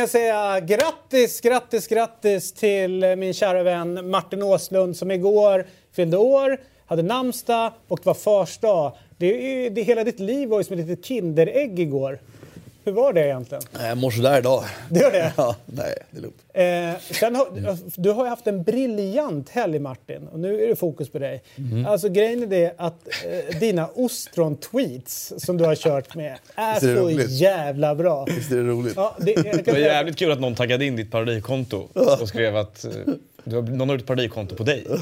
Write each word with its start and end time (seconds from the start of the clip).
Med 0.00 0.04
att 0.04 0.10
säga 0.10 0.60
grattis, 0.60 1.40
grattis, 1.40 1.86
grattis 1.86 2.52
till 2.52 3.16
min 3.18 3.34
kära 3.34 3.62
vän 3.62 4.10
Martin 4.10 4.42
Åslund 4.42 4.96
som 4.96 5.10
igår 5.10 5.66
fyllde 5.92 6.16
år, 6.16 6.60
hade 6.86 7.02
namnsdag 7.02 7.72
och 7.88 7.98
det 7.98 8.06
var 8.06 8.14
fars 8.14 8.58
dag. 8.58 8.92
Det, 9.18 9.26
är 9.66 9.70
det, 9.70 9.82
hela 9.82 10.04
ditt 10.04 10.20
liv 10.20 10.48
var 10.48 10.58
ju 10.58 10.64
som 10.64 10.78
ett 10.78 10.86
litet 10.86 11.04
Kinderägg 11.04 11.80
igår. 11.80 12.18
Hur 12.90 12.94
var 12.96 13.12
det 13.12 13.24
egentligen? 13.26 13.62
Jag 13.80 13.98
mår 13.98 14.10
sådär 14.10 14.38
idag. 14.38 14.64
Det 14.88 15.00
gör 15.00 15.10
det? 15.10 15.32
Ja, 15.36 15.56
nej, 15.66 15.94
det 16.10 16.18
är 16.18 16.22
lugnt. 16.22 16.36
Eh, 16.54 17.14
sen 17.14 17.34
har, 17.34 17.46
du 18.00 18.10
har 18.10 18.24
ju 18.24 18.28
haft 18.30 18.46
en 18.46 18.62
briljant 18.62 19.48
helg 19.48 19.78
Martin 19.78 20.28
och 20.32 20.38
nu 20.40 20.64
är 20.64 20.68
det 20.68 20.76
fokus 20.76 21.10
på 21.10 21.18
dig. 21.18 21.42
Mhm. 21.56 21.86
Alltså 21.86 22.08
grejen 22.08 22.42
är 22.42 22.46
det 22.46 22.74
att 22.76 23.08
eh, 23.52 23.58
dina 23.60 23.86
ostron-tweets 23.94 25.32
som 25.38 25.56
du 25.56 25.64
har 25.64 25.74
kört 25.74 26.14
med 26.14 26.38
är, 26.54 26.76
är 26.76 26.80
så 26.80 26.86
roligt? 26.86 27.30
jävla 27.30 27.94
bra. 27.94 28.24
Visst 28.24 28.52
är 28.52 28.56
det 28.56 28.62
roligt? 28.62 28.92
Ja, 28.96 29.16
det, 29.20 29.34
Det 29.64 29.72
var 29.72 29.78
jävligt 29.78 30.16
kul 30.16 30.32
att 30.32 30.40
någon 30.40 30.54
taggade 30.54 30.84
in 30.84 30.96
ditt 30.96 31.10
parodikonto 31.10 31.88
och 32.20 32.28
skrev 32.28 32.56
att 32.56 32.84
eh, 32.84 32.90
du 33.44 33.56
har, 33.56 33.62
någon 33.62 33.88
har 33.88 33.94
gjort 33.94 34.00
ett 34.02 34.06
parodikonto 34.06 34.56
på 34.56 34.64
dig. 34.64 34.86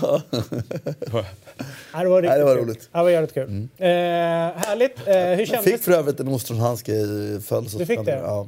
Ja, 1.93 2.03
det 2.03 2.09
var 2.09 2.23
riktigt 2.23 2.31
Nej, 2.31 2.39
det 2.39 2.45
var 2.45 2.55
kul. 2.57 2.65
roligt. 2.65 2.89
Ja, 2.93 2.99
det 2.99 3.05
var 3.05 3.11
jävligt 3.11 3.35
kul. 3.35 3.69
Eh, 3.79 3.87
härligt. 3.87 4.99
Eh, 5.07 5.15
hur 5.15 5.39
Jag 5.39 5.49
kändes 5.49 5.65
fick 5.65 5.83
för 5.83 5.93
övrigt 5.93 6.21
en 6.21 6.29
ostronhandske 6.29 6.93
i 6.93 7.41
födelsedagspresent. 7.45 7.79
Du 7.79 7.87
fick 7.87 8.05
det? 8.05 8.21
Ja. 8.23 8.47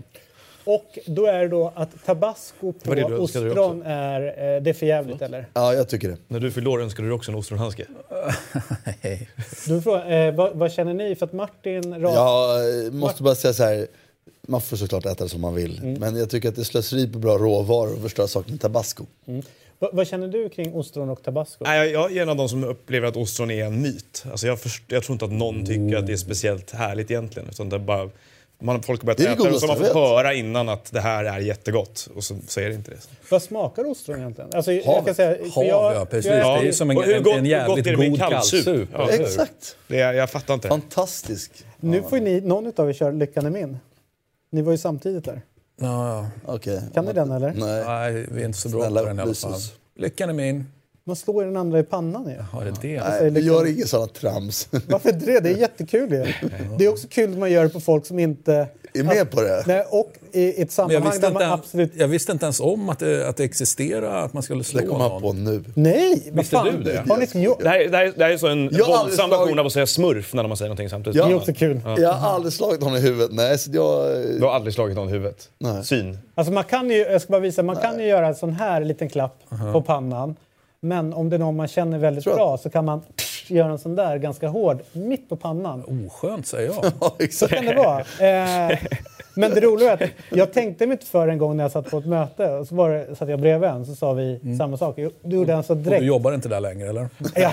Och 0.65 0.99
då 1.07 1.27
är 1.27 1.39
det 1.41 1.49
då 1.49 1.73
att 1.75 2.05
tabasco 2.07 2.73
på 2.73 2.95
det 2.95 3.03
dig 3.09 3.15
ostron 3.15 3.83
är, 3.83 4.21
eh, 4.23 4.63
det 4.63 4.71
är 4.71 4.75
för 4.75 4.87
jävligt 4.87 5.23
eller? 5.23 5.47
ja, 5.55 5.75
jag 5.75 5.89
tycker 5.89 6.09
det. 6.09 6.17
När 6.29 6.41
du 6.41 6.51
fyllde 6.51 6.71
år 6.71 6.83
önskade 6.83 7.09
du 7.09 7.13
också 7.15 7.31
en 7.31 7.39
ostronhandske. 7.39 7.87
Du 9.67 9.83
får, 9.83 10.13
eh, 10.13 10.35
vad, 10.35 10.57
vad 10.57 10.73
känner 10.73 10.95
ni? 10.95 11.15
För 11.15 11.27
att 11.27 11.33
Martin... 11.33 12.01
Rak... 12.03 12.15
Jag 12.15 12.95
måste 12.95 13.23
bara 13.23 13.35
säga 13.35 13.53
så 13.55 13.63
här. 13.63 13.87
Man 14.43 14.61
får 14.61 14.77
såklart 14.77 15.07
äta 15.07 15.25
det 15.25 15.31
som 15.31 15.41
man 15.41 15.55
vill. 15.55 15.79
Mm. 15.79 16.01
Men 16.01 16.17
jag 16.17 16.31
tycker 16.31 16.49
att 16.49 16.55
det 16.55 16.63
är 16.63 16.65
slöseri 16.65 17.13
på 17.13 17.19
bra 17.19 17.39
råvaror 17.39 17.95
och 17.95 18.03
förstöra 18.03 18.29
saker 18.29 18.51
med 18.51 18.61
tabasco. 18.61 19.05
Va, 19.81 19.91
vad 19.93 20.07
känner 20.07 20.29
du 20.29 20.49
kring 20.49 20.75
ostron 20.75 21.11
och 21.11 21.23
tabasco? 21.23 21.65
Nej, 21.65 21.91
jag, 21.91 22.03
jag 22.13 22.17
är 22.17 22.23
en 22.23 22.29
av 22.29 22.37
de 22.37 22.49
som 22.49 22.65
upplever 22.65 23.09
att 23.09 23.17
ostron 23.17 23.51
är 23.51 23.65
en 23.65 23.83
myt. 23.83 24.25
Alltså 24.31 24.47
jag, 24.47 24.61
först, 24.61 24.83
jag 24.87 25.03
tror 25.03 25.15
inte 25.15 25.25
att 25.25 25.33
någon 25.33 25.67
tycker 25.67 25.97
att 25.97 26.07
det 26.07 26.13
är 26.13 26.17
speciellt 26.17 26.71
härligt 26.71 27.11
egentligen. 27.11 27.49
Utan 27.49 27.69
det 27.69 27.77
är 27.77 27.81
bara, 27.81 28.11
man, 28.63 28.83
folk 28.83 29.03
har 29.03 29.07
Det 29.07 29.17
börjat 29.17 29.19
det 29.19 29.43
äta 29.43 29.49
det 29.51 29.55
och 29.55 29.61
så 29.61 29.67
har 29.67 29.75
man 29.77 29.85
jag 29.85 29.93
fått 29.93 30.03
höra 30.03 30.35
innan 30.35 30.69
att 30.69 30.93
det 30.93 31.01
här 31.01 31.25
är 31.25 31.39
jättegott. 31.41 32.09
Och 32.17 32.25
så, 32.25 32.37
så 32.49 32.61
är 32.61 32.69
det 32.69 32.75
inte 32.75 32.91
det. 32.91 32.97
Vad 33.31 33.43
smakar 33.43 33.91
ostron 33.91 34.19
egentligen? 34.19 34.51
Alltså, 34.55 34.73
jag 34.73 34.85
Havet. 34.85 35.05
kan 35.07 35.15
säga, 35.15 35.37
för 35.37 35.51
Hav, 35.51 35.65
jag- 35.65 35.95
ja 35.95 36.05
precis. 36.05 36.31
jag- 36.31 36.57
det 36.59 36.63
är 36.63 36.65
ju 36.65 36.73
som 36.73 36.91
en, 36.91 36.97
gott- 36.97 37.07
en 37.07 37.47
jävligt 37.47 37.77
gott 37.77 37.85
det 37.85 38.09
god 38.09 38.19
kallsup? 38.19 38.89
Ja. 38.93 39.11
Exakt. 39.11 39.77
det 39.89 40.01
är, 40.01 40.13
jag 40.13 40.31
fattar 40.31 40.55
inte. 40.55 40.69
Fantastisk. 40.69 41.53
Nu 41.81 42.03
får 42.03 42.21
ni, 42.21 42.41
någon 42.41 42.73
av 42.77 42.89
er 42.89 42.93
köra 42.93 43.11
Lyckan 43.11 43.47
är 43.47 43.51
min. 43.51 43.79
Ni 44.53 44.63
var 44.63 44.73
ju 44.73 44.79
samtidigt 44.79 45.25
där. 45.25 45.43
Ja, 45.83 46.27
Okej. 46.47 46.83
Kan 46.95 47.05
ni 47.05 47.13
den 47.13 47.31
eller? 47.31 47.53
Nej. 47.53 47.85
nej, 47.85 48.27
vi 48.33 48.43
är 48.43 48.47
inte 48.47 48.59
så 48.59 48.69
bra 48.69 48.81
Snälla, 48.81 49.01
på 49.01 49.07
den 49.07 49.19
i 49.19 49.23
alla 49.23 49.35
fall. 49.35 49.61
Lyckan 49.97 50.29
är 50.29 50.35
min. 50.35 50.67
Man 51.05 51.17
slår 51.17 51.45
den 51.45 51.57
andra 51.57 51.79
i 51.79 51.83
pannan 51.83 52.29
ju. 52.29 52.37
Har 52.37 52.65
det 52.65 52.75
det? 52.83 53.03
Nej, 53.05 53.31
vi 53.31 53.41
gör 53.41 53.67
inget 53.67 53.89
sådant 53.89 54.15
trams. 54.15 54.69
Varför 54.89 55.13
det? 55.13 55.41
Det 55.41 55.49
är 55.49 55.57
jättekul 55.57 56.13
ju. 56.13 56.27
Det 56.79 56.85
är 56.85 56.89
också 56.89 57.09
kul 57.09 57.33
att 57.33 57.39
man 57.39 57.51
gör 57.51 57.63
det 57.63 57.69
på 57.69 57.81
folk 57.81 58.07
som 58.07 58.19
inte... 58.19 58.69
är 58.95 59.03
med 59.03 59.31
på 59.31 59.41
det. 59.41 59.65
Nej, 59.67 59.85
och 59.91 60.13
i 60.33 60.49
ett 60.49 60.57
Men 60.57 60.61
jag, 60.63 60.71
sammanhang 60.71 61.05
visste 61.05 61.27
där 61.27 61.33
man 61.33 61.43
inte, 61.43 61.53
absolut... 61.55 61.93
jag 61.97 62.09
visste 62.09 62.33
inte 62.33 62.45
ens 62.45 62.61
om 62.61 62.89
att 62.89 62.99
det, 62.99 63.29
att 63.29 63.37
det 63.37 63.45
existerar, 63.45 64.25
att 64.25 64.33
man 64.33 64.43
skulle 64.43 64.65
slå 64.65 64.81
Det 64.81 64.87
kommer 64.87 65.01
han 65.09 65.11
någon. 65.11 65.23
på 65.23 65.33
nu. 65.33 65.65
Nej! 65.75 66.23
Vad 66.27 66.37
Visste 66.39 66.57
fan? 66.57 66.67
du 66.67 66.83
det? 66.83 67.05
Har 67.09 67.17
ni 67.17 67.23
inte 67.23 67.39
gjort... 67.39 67.59
Det 67.63 67.69
här, 67.69 67.89
det, 67.89 67.97
här, 67.97 68.13
det 68.17 68.25
här 68.25 68.31
är 68.31 68.37
så 68.37 68.47
en 68.47 68.69
våldsam 68.69 69.31
version 69.31 69.59
av 69.59 69.67
att 69.67 69.73
säga 69.73 69.87
smurf 69.87 70.35
när 70.35 70.49
man 70.49 70.57
säger 70.57 70.69
någonting 70.69 70.89
samtidigt. 70.91 71.17
Ja. 71.17 71.27
Det 71.27 71.33
är 71.33 71.37
också 71.37 71.53
kul. 71.53 71.81
Jag 71.99 72.13
har 72.13 72.31
aldrig 72.31 72.53
slagit 72.53 72.83
honom 72.83 72.97
i 72.97 73.01
huvudet. 73.01 73.31
Nej, 73.33 73.59
så 73.59 73.71
jag... 73.75 74.07
Du 74.39 74.45
har 74.45 74.53
aldrig 74.53 74.75
slagit 74.75 74.97
någon 74.97 75.09
i 75.09 75.13
huvudet. 75.13 75.49
Nej. 75.59 75.85
Syn. 75.85 76.19
Alltså 76.35 76.53
man 76.53 76.65
kan 76.65 76.91
ju, 76.91 76.97
jag 76.97 77.23
ska 77.23 77.31
bara 77.31 77.41
visa, 77.41 77.63
man 77.63 77.77
kan 77.77 77.99
ju 77.99 78.07
göra 78.07 78.27
en 78.29 78.35
sån 78.35 78.53
här 78.53 78.85
liten 78.85 79.09
klapp 79.09 79.43
på 79.73 79.83
pannan. 79.83 80.37
Men 80.81 81.13
om 81.15 81.31
det 81.31 81.37
är 81.37 81.39
någon 81.39 81.57
man 81.57 81.69
känner 81.69 81.99
väldigt 81.99 82.25
bra 82.25 82.59
så 82.59 82.71
kan 82.71 82.85
man 82.85 83.03
göra 83.55 83.73
en 83.73 83.79
sån 83.79 83.97
där 83.97 84.17
ganska 84.19 84.49
hård 84.49 84.79
mitt 84.93 85.29
på 85.29 85.37
pannan. 85.37 86.07
Oskönt 86.07 86.47
säger 86.47 86.69
jag. 86.69 86.85
Ja, 87.01 87.15
Så 87.19 87.25
exakt. 87.25 87.55
kan 87.55 87.65
det 87.65 87.75
vara. 87.75 88.01
Eh, 88.71 88.79
men 89.41 89.51
det 89.55 89.61
roliga 89.61 89.91
är 89.93 90.05
att 90.05 90.11
jag 90.31 90.53
tänkte 90.53 90.87
mig 90.87 90.95
inte 90.95 91.07
för 91.07 91.29
en 91.29 91.39
gång 91.39 91.57
när 91.57 91.65
jag 91.65 91.71
satt 91.71 91.91
på 91.91 91.99
ett 91.99 92.07
möte 92.07 92.49
och 92.51 92.67
så 92.67 92.75
var 92.75 92.91
det, 92.91 93.17
satt 93.17 93.29
jag 93.29 93.41
bredvid 93.41 93.71
en 93.71 93.87
så 93.87 93.95
sa 93.95 94.13
vi 94.13 94.41
samma 94.59 94.77
sak. 94.77 94.97
Du 95.23 95.37
gjorde 95.37 95.53
en 95.53 95.63
så 95.63 95.73
Och 95.73 95.77
du 95.77 95.85
direkt. 95.85 96.05
jobbar 96.05 96.33
inte 96.33 96.49
där 96.49 96.61
längre 96.61 96.89
eller? 96.89 97.09
Ja, 97.35 97.53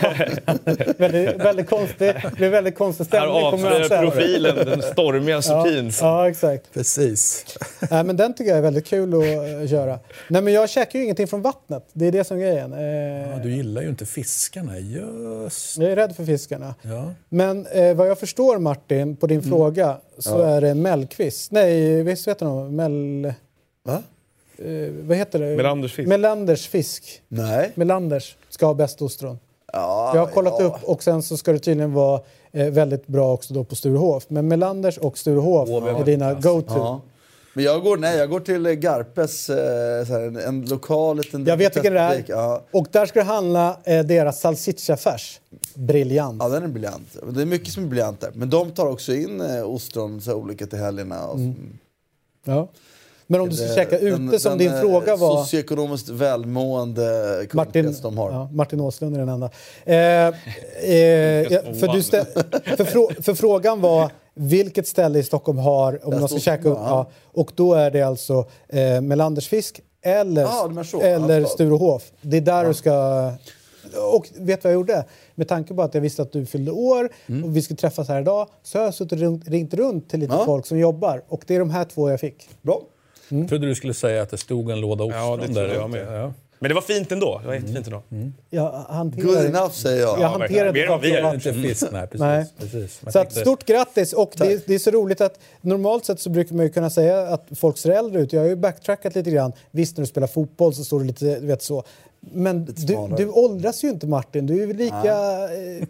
väldigt, 0.98 1.36
väldigt 1.36 1.70
konstig, 1.70 2.14
det 2.24 2.32
blev 2.36 2.52
väldigt 2.52 2.78
konstig 2.78 3.06
Här 3.12 3.28
stämning 3.28 3.52
på 3.52 3.58
mötet. 3.58 4.00
profilen, 4.02 4.56
den 4.56 4.82
stormiga 4.82 5.42
Suttin. 5.42 5.92
Ja, 6.02 6.30
exakt. 6.30 6.74
Precis. 6.74 7.46
Nej, 7.92 8.04
men 8.04 8.18
den 8.18 8.34
tycker 8.34 8.50
jag 8.50 8.58
är 8.58 8.62
väldigt 8.64 8.86
kul 8.88 9.14
att 9.14 9.24
eh, 9.64 9.68
köra. 9.70 10.00
Nej, 10.28 10.42
men 10.42 10.54
jag 10.54 10.70
käkar 10.70 11.00
ju 11.00 11.04
ingenting 11.06 11.28
från 11.28 11.42
vattnet. 11.42 11.84
Det 11.94 12.06
är 12.08 12.12
det 12.12 12.24
som 12.24 12.38
är 12.38 12.42
grejen. 12.42 12.74
Eh, 12.74 12.80
Ja, 13.32 13.40
du 13.44 13.52
gillar 13.52 13.82
ju 13.82 13.90
inte 13.90 14.06
fiskarna, 14.06 14.80
just. 14.80 15.78
jag 15.78 15.92
är 15.92 15.96
rädd 15.96 16.16
för 16.16 16.26
fiskarna. 16.26 16.76
Ja. 16.82 17.14
Men 17.30 17.66
eh, 17.66 17.94
vad 17.94 18.08
jag 18.10 18.20
förstår 18.20 18.58
Martin, 18.60 19.16
på 19.16 19.28
din 19.28 19.42
fråga, 19.44 19.98
så 20.18 20.42
är 20.42 20.62
det 20.62 20.74
Mellqvist. 20.74 21.52
Nej, 21.52 22.04
visst 22.04 22.28
vet 22.28 22.40
du? 22.40 22.46
Mell... 22.46 23.34
Va? 23.84 24.04
Eh, 24.58 24.92
vad 24.92 25.18
heter 25.18 25.40
det? 25.40 25.56
Melanders 25.56 25.94
fisk. 25.94 26.08
Melanders 26.10 26.68
fisk. 26.68 27.22
Nej. 27.28 27.72
Melanders 27.76 28.36
ska 28.50 28.66
ha 28.66 28.74
bäst 28.74 29.02
ostron. 29.02 29.40
Ja, 29.74 30.12
Jag 30.14 30.26
har 30.26 30.28
kollat 30.28 30.56
ja. 30.60 30.66
upp 30.66 30.84
och 30.84 31.04
sen 31.04 31.22
så 31.22 31.38
ska 31.38 31.52
det 31.52 31.60
tydligen 31.60 31.94
vara 31.94 32.22
eh, 32.52 32.70
väldigt 32.70 33.08
bra 33.08 33.34
också 33.34 33.54
då 33.54 33.64
på 33.64 33.76
Sturehof. 33.76 34.26
Men 34.28 34.48
Melanders 34.48 34.98
och 34.98 35.18
Sturehof 35.18 35.70
är 35.70 36.06
dina 36.06 36.34
go-to. 36.34 37.02
Men 37.58 37.66
jag 37.66 37.84
går, 37.84 37.98
nej, 37.98 38.18
jag 38.18 38.30
går 38.30 38.40
till 38.40 38.66
eh, 38.66 38.72
Garpes, 38.72 39.50
eh, 39.50 40.06
så 40.06 40.14
här, 40.14 40.22
en, 40.22 40.36
en 40.38 40.66
lokal 40.66 41.18
liten... 41.18 41.46
Jag 41.46 41.58
vet 41.58 41.76
vilken 41.76 41.94
det 41.94 42.00
är. 42.00 42.24
Ja. 42.28 42.64
Och 42.72 42.88
där 42.92 43.06
ska 43.06 43.20
det 43.20 43.26
handla 43.26 43.78
eh, 43.84 44.06
deras 44.06 44.40
salsicciafärs. 44.40 45.40
Briljant. 45.74 46.38
ja, 46.44 46.50
den 46.50 46.64
är 46.64 46.68
briljant. 46.68 47.08
Det 47.30 47.42
är 47.42 47.46
mycket 47.46 47.74
som 47.74 47.84
är 47.84 47.88
briljant 47.88 48.22
där. 48.22 48.32
Men 48.34 48.50
de 48.50 48.72
tar 48.72 48.86
också 48.86 49.14
in 49.14 49.42
eh, 49.42 49.64
ostron 49.64 50.22
så 50.22 50.30
här, 50.32 50.38
olika 50.38 50.66
till 50.68 50.80
helgerna. 50.80 51.28
Och, 51.28 51.40
Ja. 52.46 52.68
Men 53.28 53.42
om 53.42 53.50
du 53.50 53.56
ska 53.56 53.76
käka 53.76 53.98
ute 54.00 54.18
den- 54.18 54.40
som 54.40 54.50
den, 54.50 54.58
din 54.58 54.74
eh, 54.74 54.82
fråga 54.82 55.16
var... 55.16 55.44
Socioekonomiskt 55.44 56.10
välmående 56.10 57.38
Martin, 57.54 57.72
kundkrets 57.84 58.02
de 58.02 58.18
har. 58.18 58.32
ja, 58.32 58.50
Martin 58.54 58.80
Åslund 58.82 59.16
är 59.16 59.20
den 59.20 59.30
enda. 59.30 59.50
Eh, 59.86 59.96
eh, 60.28 60.34
för, 61.80 61.94
du 61.94 62.04
stä, 62.04 62.26
för, 62.78 62.86
frå, 62.86 63.12
för 63.22 63.34
frågan 63.34 63.82
var 63.82 64.12
vilket 64.38 64.88
ställe 64.88 65.20
i 65.20 65.24
Stockholm 65.24 65.58
har, 65.58 66.00
om 66.08 66.20
man 66.20 66.30
ska 66.30 66.40
käka 66.40 66.70
upp, 66.70 66.78
ja. 66.82 66.88
ja, 66.90 67.08
och 67.42 67.52
då 67.56 67.74
är 67.74 67.92
det 67.92 68.02
alltså 68.02 68.46
eh, 68.70 69.02
Melanders 69.02 69.48
fisk 69.48 69.82
eller, 70.02 70.42
Ja, 70.42 70.84
så. 70.84 71.02
eller 71.02 71.40
Ja, 71.42 71.48
Sturehof. 71.48 72.12
Det 72.22 72.38
är 72.38 72.42
där 72.42 72.66
du 72.66 72.74
ska... 72.74 73.32
Och 74.14 74.28
vet 74.36 74.62
du 74.62 74.68
vad 74.68 74.72
jag 74.74 74.80
gjorde? 74.80 75.06
Med 75.36 75.48
tanke 75.48 75.74
på 75.74 75.82
att 75.82 75.94
jag 75.94 76.02
visste 76.02 76.22
att 76.22 76.32
du 76.32 76.46
fyllde 76.46 76.72
år 76.72 77.10
och 77.44 77.56
vi 77.56 77.62
skulle 77.62 77.78
träffas 77.78 78.08
här 78.08 78.22
idag 78.22 78.48
så 78.64 78.78
har 78.78 78.86
jag 78.86 78.94
suttit 78.94 79.12
och 79.12 79.18
ringt, 79.20 79.48
ringt 79.50 79.74
runt 79.74 80.10
till 80.10 80.20
lite 80.20 80.34
Ja. 80.34 80.46
folk 80.46 80.66
som 80.66 80.80
jobbar 80.80 81.22
och 81.28 81.44
det 81.48 81.56
är 81.56 81.60
de 81.60 81.70
här 81.70 81.84
två 81.86 82.10
jag 82.10 82.20
fick. 82.20 82.50
Bra. 82.62 82.82
Jag 83.30 83.50
trodde 83.50 83.68
du 83.68 83.76
skulle 83.76 83.94
säga 83.94 84.22
att 84.22 84.30
det 84.30 84.38
stod 84.38 84.72
en 84.72 84.82
låda 84.82 85.04
ostron 85.04 85.22
Ja, 85.42 85.48
det 85.48 85.54
där 85.54 85.74
jag 85.74 85.90
med. 85.90 86.08
Ja. 86.24 86.34
Men 86.60 86.70
det 86.70 86.76
var 86.76 86.82
fint 86.82 87.12
ändå. 87.12 87.40
Det 87.42 87.48
var 87.48 87.54
jättefint 87.54 87.88
ändå. 87.88 88.02
Jag 88.50 88.72
hanterar, 88.72 89.26
Good 89.26 89.38
enough 89.38 89.72
säger 89.72 90.02
jag. 90.02 90.20
jag 90.20 90.28
hanterar 90.30 90.74
än 90.74 90.90
vad 90.90 91.02
vi 91.02 91.08
inte 91.08 91.20
gör. 91.22 91.34
Inte 91.34 91.54
fisk, 91.54 91.86
nej 91.92 92.08
precis. 92.08 92.20
Nej. 92.20 92.46
precis. 92.60 93.02
Så 93.14 93.20
att, 93.20 93.34
stort 93.34 93.66
grattis! 93.66 94.14
Och 94.14 94.32
det, 94.38 94.68
det 94.68 94.76
är 94.76 94.80
så 94.80 94.92
roligt 94.92 95.22
att 95.22 95.40
normalt 95.62 96.06
sett 96.06 96.20
så 96.20 96.30
brukar 96.30 96.56
man 96.56 96.66
ju 96.66 96.72
kunna 96.72 96.90
säga 96.90 97.20
att 97.22 97.48
folk 97.56 97.78
ser 97.78 97.90
äldre 97.92 98.22
ut. 98.22 98.34
Jag 98.34 98.42
har 98.42 98.48
ju 98.48 98.56
backtrackat 98.56 99.16
lite 99.16 99.32
grann. 99.32 99.54
Visst, 99.72 99.98
när 99.98 100.02
du 100.02 100.08
spelar 100.08 100.28
fotboll 100.28 100.74
så 100.74 100.84
står 100.84 101.00
det 101.00 101.06
lite, 101.06 101.40
du 101.40 101.48
vet 101.48 101.62
så. 101.64 101.84
Men 102.20 102.66
du, 102.66 102.98
du 103.18 103.30
åldras 103.30 103.84
ju 103.84 103.90
inte 103.90 104.08
Martin. 104.08 104.46
Du 104.46 104.54
är 104.64 104.68
ju 104.68 104.74
lika 104.74 105.14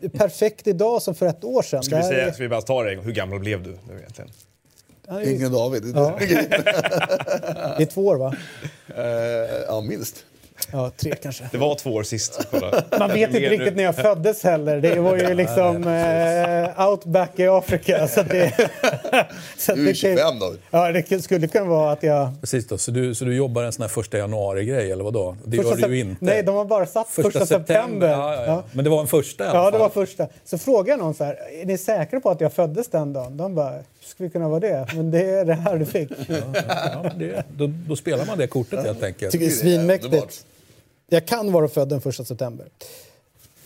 eh, 0.04 0.10
perfekt 0.10 0.68
idag 0.68 1.02
som 1.02 1.16
för 1.16 1.26
ett 1.26 1.44
år 1.44 1.62
sedan. 1.62 1.84
Ska 1.84 1.98
vi, 1.98 2.04
säga, 2.04 2.28
är- 2.28 2.32
ska 2.32 2.44
vi 2.44 2.50
bara 2.50 2.62
ta 2.62 2.84
det? 2.84 2.96
Hur 2.96 3.12
gammal 3.12 3.40
blev 3.40 3.64
du 3.64 3.70
nu 3.70 3.98
egentligen? 4.00 4.32
är 5.08 5.32
Ingen 5.36 5.52
David. 5.52 5.84
Ja. 5.96 6.18
Det 7.78 7.84
är 7.84 7.86
två 7.86 8.06
år 8.06 8.16
va? 8.16 8.36
Eh, 8.96 9.04
ja, 9.68 9.82
minst. 9.82 10.26
Ja, 10.72 10.92
tre 10.98 11.16
kanske. 11.16 11.50
Det 11.52 11.58
var 11.58 11.76
två 11.76 11.90
år 11.94 12.04
sist. 12.04 12.48
Kolla. 12.52 12.84
Man 13.00 13.10
vet 13.10 13.30
inte 13.36 13.50
riktigt 13.50 13.76
när 13.76 13.84
jag 13.84 13.96
föddes 13.96 14.44
heller. 14.44 14.82
Det 14.82 15.00
var 15.00 15.16
ju 15.18 15.34
liksom 15.34 15.88
eh, 15.88 16.88
outback 16.90 17.40
i 17.40 17.48
Afrika. 17.48 18.08
Så 18.18 18.20
att 18.22 18.30
det, 18.30 18.54
så 19.58 19.72
att 19.72 19.78
Du 19.78 19.84
är 19.84 19.86
det 19.88 20.02
kan- 20.02 20.16
25 20.18 20.40
David. 20.40 20.60
Ja, 20.72 20.92
det 20.92 21.24
skulle 21.24 21.48
kunna 21.48 21.66
vara 21.66 21.92
att 21.92 22.04
jag... 22.04 22.30
Precis 22.42 22.68
då, 22.68 22.78
så 22.78 22.92
du, 22.92 23.16
så 23.16 23.26
du 23.26 23.36
jobbar 23.36 23.64
en 23.64 23.72
sån 23.74 23.82
här 23.82 23.90
första 23.90 24.18
januari-grej 24.18 24.92
eller 24.92 25.04
vadå? 25.04 25.36
Det 25.46 25.58
Första 25.58 25.80
gör 25.80 25.88
du 25.88 25.96
ju 25.96 26.02
inte. 26.02 26.26
Nej, 26.26 26.44
de 26.44 26.56
har 26.56 26.66
bara 26.66 26.86
satt 26.86 27.10
första, 27.10 27.46
september. 27.46 28.08
Ja, 28.10 28.34
ja, 28.36 28.42
ja. 28.42 28.46
Ja. 28.46 28.64
Men 28.72 28.84
det 28.84 28.90
var 28.90 29.02
en 29.02 29.08
första 29.08 29.46
i 29.46 29.48
alla 29.48 29.60
Ja, 29.64 29.72
det 29.72 29.78
var 29.78 29.90
första. 29.90 30.28
Så 30.46 30.58
frågade 30.58 30.90
jag 30.90 31.00
någon 31.00 31.14
så 31.14 31.24
här, 31.24 31.38
är 31.62 31.66
ni 31.66 31.78
säkra 31.78 32.20
på 32.20 32.30
att 32.30 32.42
jag 32.42 32.54
föddes 32.54 32.88
den 32.88 33.14
dagen? 33.14 33.38
De 33.38 33.56
bara, 33.56 33.74
skulle 34.08 34.30
kunna 34.30 34.48
vara 34.50 34.60
det? 34.60 34.88
Men 34.96 35.12
det 35.12 35.30
är 35.30 35.46
det 35.46 35.54
här 35.54 35.78
du 35.78 35.86
fick. 35.86 36.12
Ja, 36.28 37.02
men 37.04 37.20
det, 37.20 37.44
då, 37.58 37.72
då 37.88 37.96
spelar 37.96 38.26
man 38.26 38.38
det 38.38 38.48
kortet 38.48 38.86
helt 38.86 39.04
enkelt. 39.04 39.32
tycker 39.32 39.46
det 39.46 39.52
är 39.52 39.56
svinmäktigt. 39.56 40.46
Jag 41.10 41.26
kan 41.26 41.52
vara 41.52 41.68
född 41.68 41.90
den 41.90 42.02
första 42.02 42.26
september. 42.26 42.66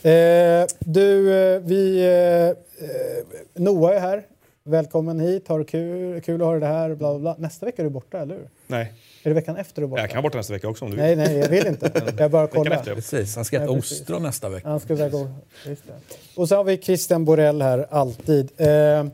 Eh, 0.03 0.65
du, 0.79 1.33
eh, 1.33 1.59
vi... 1.59 1.99
Eh, 1.99 2.85
eh, 2.87 3.23
Noah 3.53 3.95
är 3.95 3.99
här. 3.99 4.23
Välkommen 4.63 5.19
hit. 5.19 5.47
Har 5.47 5.59
du 5.59 5.65
kul? 5.65 6.21
Kul 6.21 6.41
att 6.41 6.47
ha 6.47 6.59
dig 6.59 6.69
här. 6.69 6.95
Bla, 6.95 7.09
bla, 7.09 7.19
bla. 7.19 7.35
Nästa 7.37 7.65
vecka 7.65 7.81
är 7.81 7.83
du 7.83 7.89
borta, 7.89 8.19
eller 8.19 8.35
hur? 8.35 8.49
Nej, 8.67 8.93
Är 9.23 9.29
det 9.29 9.33
veckan 9.33 9.57
efter 9.57 9.81
du 9.81 9.85
är 9.85 9.87
borta? 9.89 10.01
jag 10.01 10.09
kan 10.09 10.15
vara 10.17 10.21
borta 10.23 10.37
nästa 10.37 10.53
vecka 10.53 10.67
också 10.67 10.85
om 10.85 10.91
du 10.91 10.97
vill. 10.97 11.05
Nej, 11.05 11.15
nej, 11.15 11.37
jag 11.37 11.49
vill 11.49 11.67
inte. 11.67 11.91
Jag 12.17 12.31
bara 12.31 12.43
Veckan 12.45 12.63
kollar. 12.63 12.77
efter. 12.77 12.95
Precis, 12.95 13.35
han 13.35 13.45
ska 13.45 13.55
äta 13.57 13.65
Ja, 13.65 13.71
ostron 13.71 14.23
nästa 14.23 14.49
vecka. 14.49 14.67
Han 14.69 14.79
ska 14.79 14.93
iväg 14.93 15.15
och... 15.15 15.27
Just 15.65 15.83
det. 15.87 15.93
Och 16.35 16.47
så 16.49 16.55
har 16.55 16.63
vi 16.63 16.77
Christian 16.77 17.25
Borell 17.25 17.61
här, 17.61 17.87
alltid. 17.89 18.51
Eh, 18.57 19.05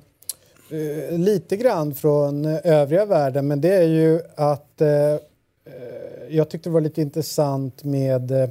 lite 1.12 1.58
grann 1.58 1.96
från 1.96 2.46
eh, 2.46 2.60
övriga 2.64 3.06
världen, 3.06 3.48
men 3.48 3.62
det 3.62 3.74
är 3.74 3.88
ju 3.88 4.22
att 4.36 4.82
eh, 4.82 4.90
eh, 4.90 5.20
jag 6.30 6.50
tyckte 6.50 6.70
det 6.70 6.74
var 6.74 6.82
lite 6.82 7.02
intressant 7.02 7.84
med 7.84 8.32
eh, 8.32 8.50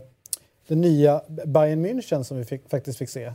det 0.68 0.74
nya 0.74 1.20
Bayern 1.44 1.86
München 1.86 2.22
som 2.22 2.36
vi 2.36 2.44
fick, 2.44 2.68
faktiskt 2.70 2.98
fick 2.98 3.08
se. 3.08 3.24
Eh, 3.24 3.32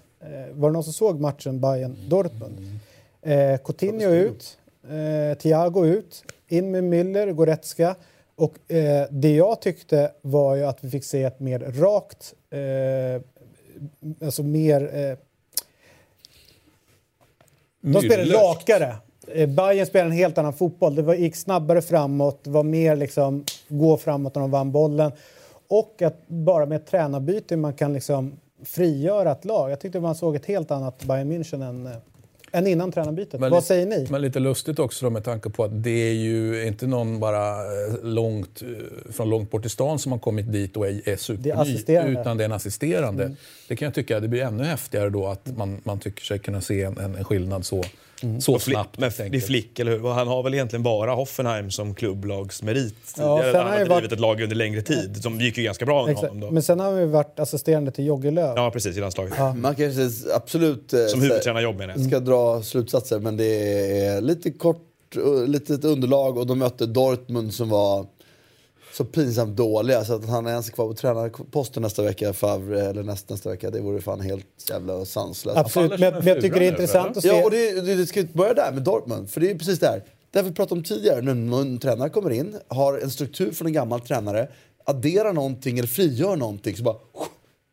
var 0.52 0.70
det 0.70 0.74
någon 0.74 0.84
som 0.84 0.94
såg 0.94 1.20
matchen 1.20 1.60
Bayern-Dortmund? 1.60 2.80
Eh, 3.22 3.58
Coutinho 3.58 4.10
ut, 4.10 4.58
eh, 4.90 5.38
Thiago 5.38 5.86
ut, 5.86 6.24
in 6.48 6.72
med 6.72 6.84
Müller, 6.84 7.32
Goretzka. 7.32 7.96
Och 8.36 8.72
eh, 8.72 9.08
det 9.10 9.36
jag 9.36 9.62
tyckte 9.62 10.12
var 10.22 10.56
ju 10.56 10.64
att 10.64 10.84
vi 10.84 10.90
fick 10.90 11.04
se 11.04 11.24
ett 11.24 11.40
mer 11.40 11.60
rakt, 11.60 12.34
eh, 12.50 13.22
alltså 14.26 14.44
mer... 14.44 15.18
De 17.82 18.02
spelade 18.02 18.34
rakare. 18.34 18.96
Eh, 19.28 19.50
Bayern 19.50 19.86
spelade 19.86 20.10
en 20.10 20.18
helt 20.18 20.38
annan 20.38 20.54
fotboll. 20.54 20.96
Det 20.96 21.02
var, 21.02 21.14
gick 21.14 21.36
snabbare 21.36 21.82
framåt, 21.82 22.48
var 22.48 22.64
mer 22.64 22.96
liksom 22.96 23.46
gå 23.68 23.98
framåt 23.98 24.36
när 24.36 24.42
de 24.42 24.52
vann 24.52 24.72
bollen. 24.72 25.12
Och 25.68 26.02
att 26.02 26.28
bara 26.28 26.66
med 26.66 26.76
ett 26.76 26.88
tränarbyte 26.88 27.58
man 27.58 27.74
kan 27.74 27.94
liksom 27.94 28.40
frigöra 28.66 29.32
ett 29.32 29.46
lag. 29.46 29.72
Jag 29.72 29.80
tyckte 29.80 30.00
man 30.00 30.16
såg 30.16 30.36
ett 30.36 30.46
helt 30.46 30.72
annat 30.72 31.04
Bayern 31.04 31.32
München 31.32 31.70
än, 31.70 31.88
eh, 31.88 31.92
än 32.52 32.68
innan 32.68 32.92
tränarbytet. 32.92 33.40
Men 33.40 33.52
Vad 33.52 33.58
lite- 33.58 33.68
säger 33.68 33.86
ni? 33.86 34.08
Men 34.10 34.22
lite 34.22 34.40
lustigt 34.40 34.80
också 34.80 35.06
då 35.06 35.10
med 35.10 35.24
tanke 35.24 35.50
på 35.50 35.64
att 35.64 35.84
det 35.84 36.10
är 36.10 36.14
ju 36.14 36.68
inte 36.68 36.88
någon 36.88 37.20
bara 37.20 37.50
eh, 37.58 37.94
långt, 38.04 38.62
eh, 38.62 39.12
från 39.12 39.30
långt 39.30 39.52
bort 39.52 39.66
i 39.66 39.70
stan 39.70 40.00
som 40.00 40.12
har 40.12 40.20
kommit 40.20 40.52
dit 40.52 40.78
och 40.78 40.88
är, 40.88 41.10
är 41.10 41.16
superny, 41.18 41.52
assisterande. 41.52 42.22
utan 42.22 42.38
det 42.38 42.44
är 42.44 42.46
en 42.46 42.52
assisterande. 42.52 43.36
Det 43.68 43.76
kan 43.76 43.86
jag 43.86 43.94
tycka, 43.96 44.20
det 44.20 44.28
blir 44.28 44.42
ännu 44.42 44.64
häftigare 44.64 45.10
då 45.10 45.28
att 45.28 45.58
man, 45.58 45.82
man 45.84 46.00
tycker 46.00 46.24
sig 46.24 46.40
kunna 46.40 46.62
se 46.62 46.82
en, 46.84 46.98
en 46.98 47.24
skillnad 47.24 47.66
så, 47.66 47.84
så 48.42 48.54
Och 48.54 48.60
Fli- 48.62 48.72
snabbt. 48.72 48.98
men 48.98 49.04
helt 49.04 49.18
det 49.18 49.24
är 49.24 49.26
enkelt. 49.26 49.46
Flick, 49.46 49.80
eller 49.80 49.92
hur? 49.92 50.10
Han 50.10 50.28
har 50.28 50.44
väl 50.44 50.54
egentligen 50.54 50.84
bara 50.84 51.12
Hoffenheim 51.14 51.72
som 51.72 51.96
klubblagsmerit 51.96 52.96
Ja, 53.18 53.42
sen 53.44 53.56
han 53.56 53.56
han 53.56 53.66
har 53.66 53.72
ju 53.72 53.78
drivit 53.86 53.90
varit- 53.90 54.12
ett 54.12 54.20
lag 54.20 54.42
under 54.42 54.56
längre 54.56 54.82
tid. 54.82 55.24
Som 55.24 55.40
gick 55.40 55.58
ju 55.58 55.64
ganska 55.64 55.86
bra 55.86 56.04
med 56.06 56.12
Exakt. 56.12 56.28
honom 56.28 56.48
då. 56.48 56.52
Men 56.52 56.64
sen 56.64 56.80
har 56.80 56.92
vi 56.92 57.06
varit 57.06 57.40
assisterande 57.40 57.92
till 57.92 58.06
Jogge 58.06 58.32
Löw. 58.32 58.54
Ja, 58.56 58.72
precis. 58.72 58.98
I 58.98 59.00
landslaget. 59.00 59.34
Man 59.56 59.76
kanske 59.76 60.10
absolut 60.36 60.94
eh, 60.94 61.06
Som 61.06 61.22
huvudtränarjobb 61.22 61.78
menar 61.78 61.94
jag. 61.98 62.06
ska 62.08 62.20
dra 62.20 62.62
slutsatser, 62.64 63.20
men 63.20 63.38
det 63.38 63.46
är 64.06 64.22
lite 64.22 64.52
kort, 64.52 64.88
uh, 65.18 65.48
litet 65.48 65.84
underlag 65.86 66.38
och 66.38 66.48
de 66.48 66.60
mötte 66.60 66.86
Dortmund 66.86 67.54
som 67.54 67.70
var 67.70 68.06
så 68.94 69.06
pinsamt 69.06 69.58
dåliga 69.58 70.06
så 70.06 70.14
att 70.14 70.30
han 70.30 70.46
är 70.46 70.52
ens 70.52 70.70
kvar 70.70 70.88
på 70.88 70.94
tränarposten 70.94 71.84
nästa 71.84 72.04
vecka, 72.04 72.34
Favre, 72.34 72.82
eller 72.82 73.04
nästa, 73.04 73.34
nästa 73.34 73.50
vecka, 73.50 73.70
det 73.70 73.82
vore 73.82 74.02
fan 74.02 74.22
helt 74.22 74.46
jävla 74.70 75.06
sanslöst. 75.06 75.58
Absolut, 75.58 76.00
men, 76.00 76.14
men 76.14 76.28
jag 76.28 76.42
tycker 76.42 76.60
det 76.60 76.66
är 76.66 76.72
intressant 76.72 77.18
att 77.18 77.24
se... 77.24 77.30
Ja, 77.30 77.44
och 77.44 77.52
det, 77.52 77.82
det, 77.82 77.96
det 77.96 78.06
ska 78.06 78.24
börja 78.34 78.54
där 78.54 78.72
med 78.72 78.84
Dortmund, 78.84 79.30
för 79.30 79.42
det 79.42 79.52
är 79.52 79.56
precis 79.58 79.80
där. 79.80 80.04
Det 80.32 80.42
vi 80.42 80.52
pratade 80.52 80.80
om 80.80 80.84
tidigare, 80.84 81.22
när 81.22 81.62
en 81.62 81.80
tränare 81.80 82.10
kommer 82.10 82.30
in, 82.30 82.56
har 82.68 82.98
en 82.98 83.12
struktur 83.12 83.52
från 83.52 83.68
en 83.68 83.74
gammal 83.74 84.02
tränare, 84.02 84.48
adderar 84.86 85.34
någonting 85.34 85.80
eller 85.80 85.88
frigör 85.88 86.36
någonting, 86.36 86.78
så 86.78 86.84
bara... 86.84 86.96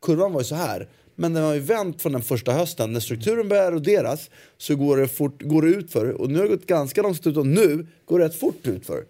Kurvan 0.05 0.33
var 0.33 0.41
ju 0.41 0.45
så 0.45 0.55
här. 0.55 0.87
Men 1.19 1.33
den 1.33 1.43
har 1.43 1.53
ju 1.53 1.59
vänt 1.59 2.01
från 2.01 2.11
den 2.11 2.21
första 2.21 2.51
hösten. 2.51 2.93
När 2.93 2.99
strukturen 2.99 3.49
börjar 3.49 3.71
eroderas 3.71 4.29
så 4.57 4.75
går 4.75 4.97
det, 4.97 5.07
fort, 5.07 5.41
går 5.41 5.61
det 5.61 5.67
ut 5.67 5.91
för. 5.91 6.21
Och 6.21 6.29
nu 6.29 6.37
har 6.39 6.43
det 6.43 6.49
gått 6.49 6.65
ganska 6.65 7.01
långt 7.01 7.27
ut 7.27 7.37
och 7.37 7.47
nu 7.47 7.87
går 8.05 8.19
det 8.19 8.25
rätt 8.25 8.35
fort 8.35 8.67
ut 8.67 8.85
för. 8.85 9.05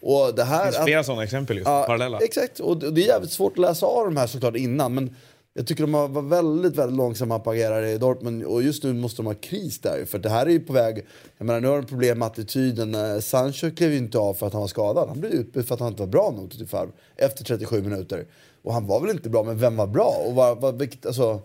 Och 0.00 0.34
det 0.34 0.44
här... 0.44 0.58
Det 0.58 0.64
finns 0.70 0.76
att- 0.78 0.84
flera 0.84 1.04
sådana 1.04 1.24
exempel 1.24 1.56
just, 1.56 1.68
Ja, 1.68 1.84
parallella. 1.86 2.18
Exakt, 2.18 2.60
och 2.60 2.76
det 2.78 2.90
det 2.90 3.02
är 3.02 3.06
jävligt 3.06 3.30
svårt 3.32 3.52
att 3.52 3.58
läsa 3.58 3.86
av 3.86 4.04
de 4.04 4.16
här 4.16 4.26
såklart 4.26 4.56
innan. 4.56 4.94
Men 4.94 5.14
jag 5.54 5.66
tycker 5.66 5.82
de 5.82 5.94
har 5.94 6.08
varit 6.08 6.28
väldigt, 6.28 6.76
väldigt 6.76 6.96
långsamma 6.96 7.38
på 7.38 7.50
att 7.50 7.56
agera 7.56 7.90
i 7.90 7.98
Dortmund. 7.98 8.44
Och 8.44 8.62
just 8.62 8.82
nu 8.82 8.92
måste 8.92 9.22
de 9.22 9.26
ha 9.26 9.34
kris 9.34 9.78
där. 9.78 10.04
För 10.04 10.18
det 10.18 10.28
här 10.28 10.46
är 10.46 10.50
ju 10.50 10.60
på 10.60 10.72
väg... 10.72 11.04
Jag 11.38 11.44
menar, 11.46 11.60
nu 11.60 11.68
har 11.68 11.76
de 11.76 11.86
problem 11.86 12.18
med 12.18 12.26
attityden. 12.26 12.94
Eh, 12.94 13.18
Sancho 13.20 13.70
klev 13.70 13.90
ju 13.92 13.96
inte 13.98 14.18
av 14.18 14.34
för 14.34 14.46
att 14.46 14.52
han 14.52 14.60
var 14.60 14.68
skadad. 14.68 15.08
Han 15.08 15.20
blev 15.20 15.32
utbytt 15.32 15.66
för 15.68 15.74
att 15.74 15.80
han 15.80 15.88
inte 15.88 16.02
var 16.02 16.08
bra 16.08 16.34
nog 16.36 16.50
till 16.50 16.66
Favre 16.66 16.90
efter 17.16 17.44
37 17.44 17.82
minuter. 17.82 18.24
Och 18.62 18.72
han 18.72 18.86
var 18.86 19.00
väl 19.00 19.10
inte 19.10 19.28
bra, 19.28 19.42
men 19.42 19.58
vem 19.58 19.76
var 19.76 19.86
bra? 19.86 20.22
Och 20.26 20.34
vad, 20.34 20.60
vad, 20.60 20.78
vilket, 20.78 21.06
alltså, 21.06 21.40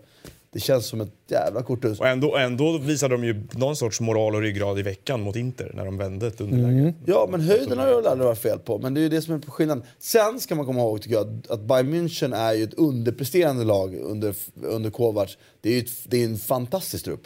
det 0.52 0.60
känns 0.60 0.86
som 0.86 1.00
ett 1.00 1.12
jävla 1.28 1.62
korthus. 1.62 2.00
Och 2.00 2.06
ändå, 2.08 2.36
ändå 2.36 2.78
visade 2.78 3.14
de 3.14 3.24
ju 3.24 3.42
någon 3.52 3.76
sorts 3.76 4.00
moral 4.00 4.34
och 4.34 4.40
ryggrad 4.40 4.78
i 4.78 4.82
veckan 4.82 5.20
mot 5.20 5.36
Inter 5.36 5.72
när 5.74 5.84
de 5.84 5.98
vände 5.98 6.26
ett 6.26 6.40
underläge. 6.40 6.94
Ja, 7.06 7.28
men 7.30 7.40
höjden 7.40 7.78
har 7.78 7.86
det 7.86 7.94
väl 7.96 8.06
aldrig 8.06 8.26
varit 8.26 8.38
fel 8.38 8.58
på. 8.58 8.78
Men 8.78 8.94
det 8.94 9.00
är 9.00 9.02
ju 9.02 9.08
det 9.08 9.22
som 9.22 9.34
är 9.34 9.40
skillnaden. 9.40 9.84
Sen 9.98 10.40
ska 10.40 10.54
man 10.54 10.66
komma 10.66 10.80
ihåg 10.80 11.02
tycker 11.02 11.16
jag 11.16 11.46
att- 11.48 11.60
Bayern 11.60 11.94
München 11.94 12.36
är 12.36 12.52
ju 12.52 12.64
ett 12.64 12.74
underpresterande 12.74 13.64
lag 13.64 13.94
under, 13.94 14.34
under 14.62 14.90
Kovacs. 14.90 15.38
Det 15.60 15.68
är 15.68 15.72
ju 15.72 15.78
ett, 15.80 15.90
det 16.04 16.22
är 16.22 16.24
en 16.24 16.38
fantastisk 16.38 17.04
trupp. 17.04 17.22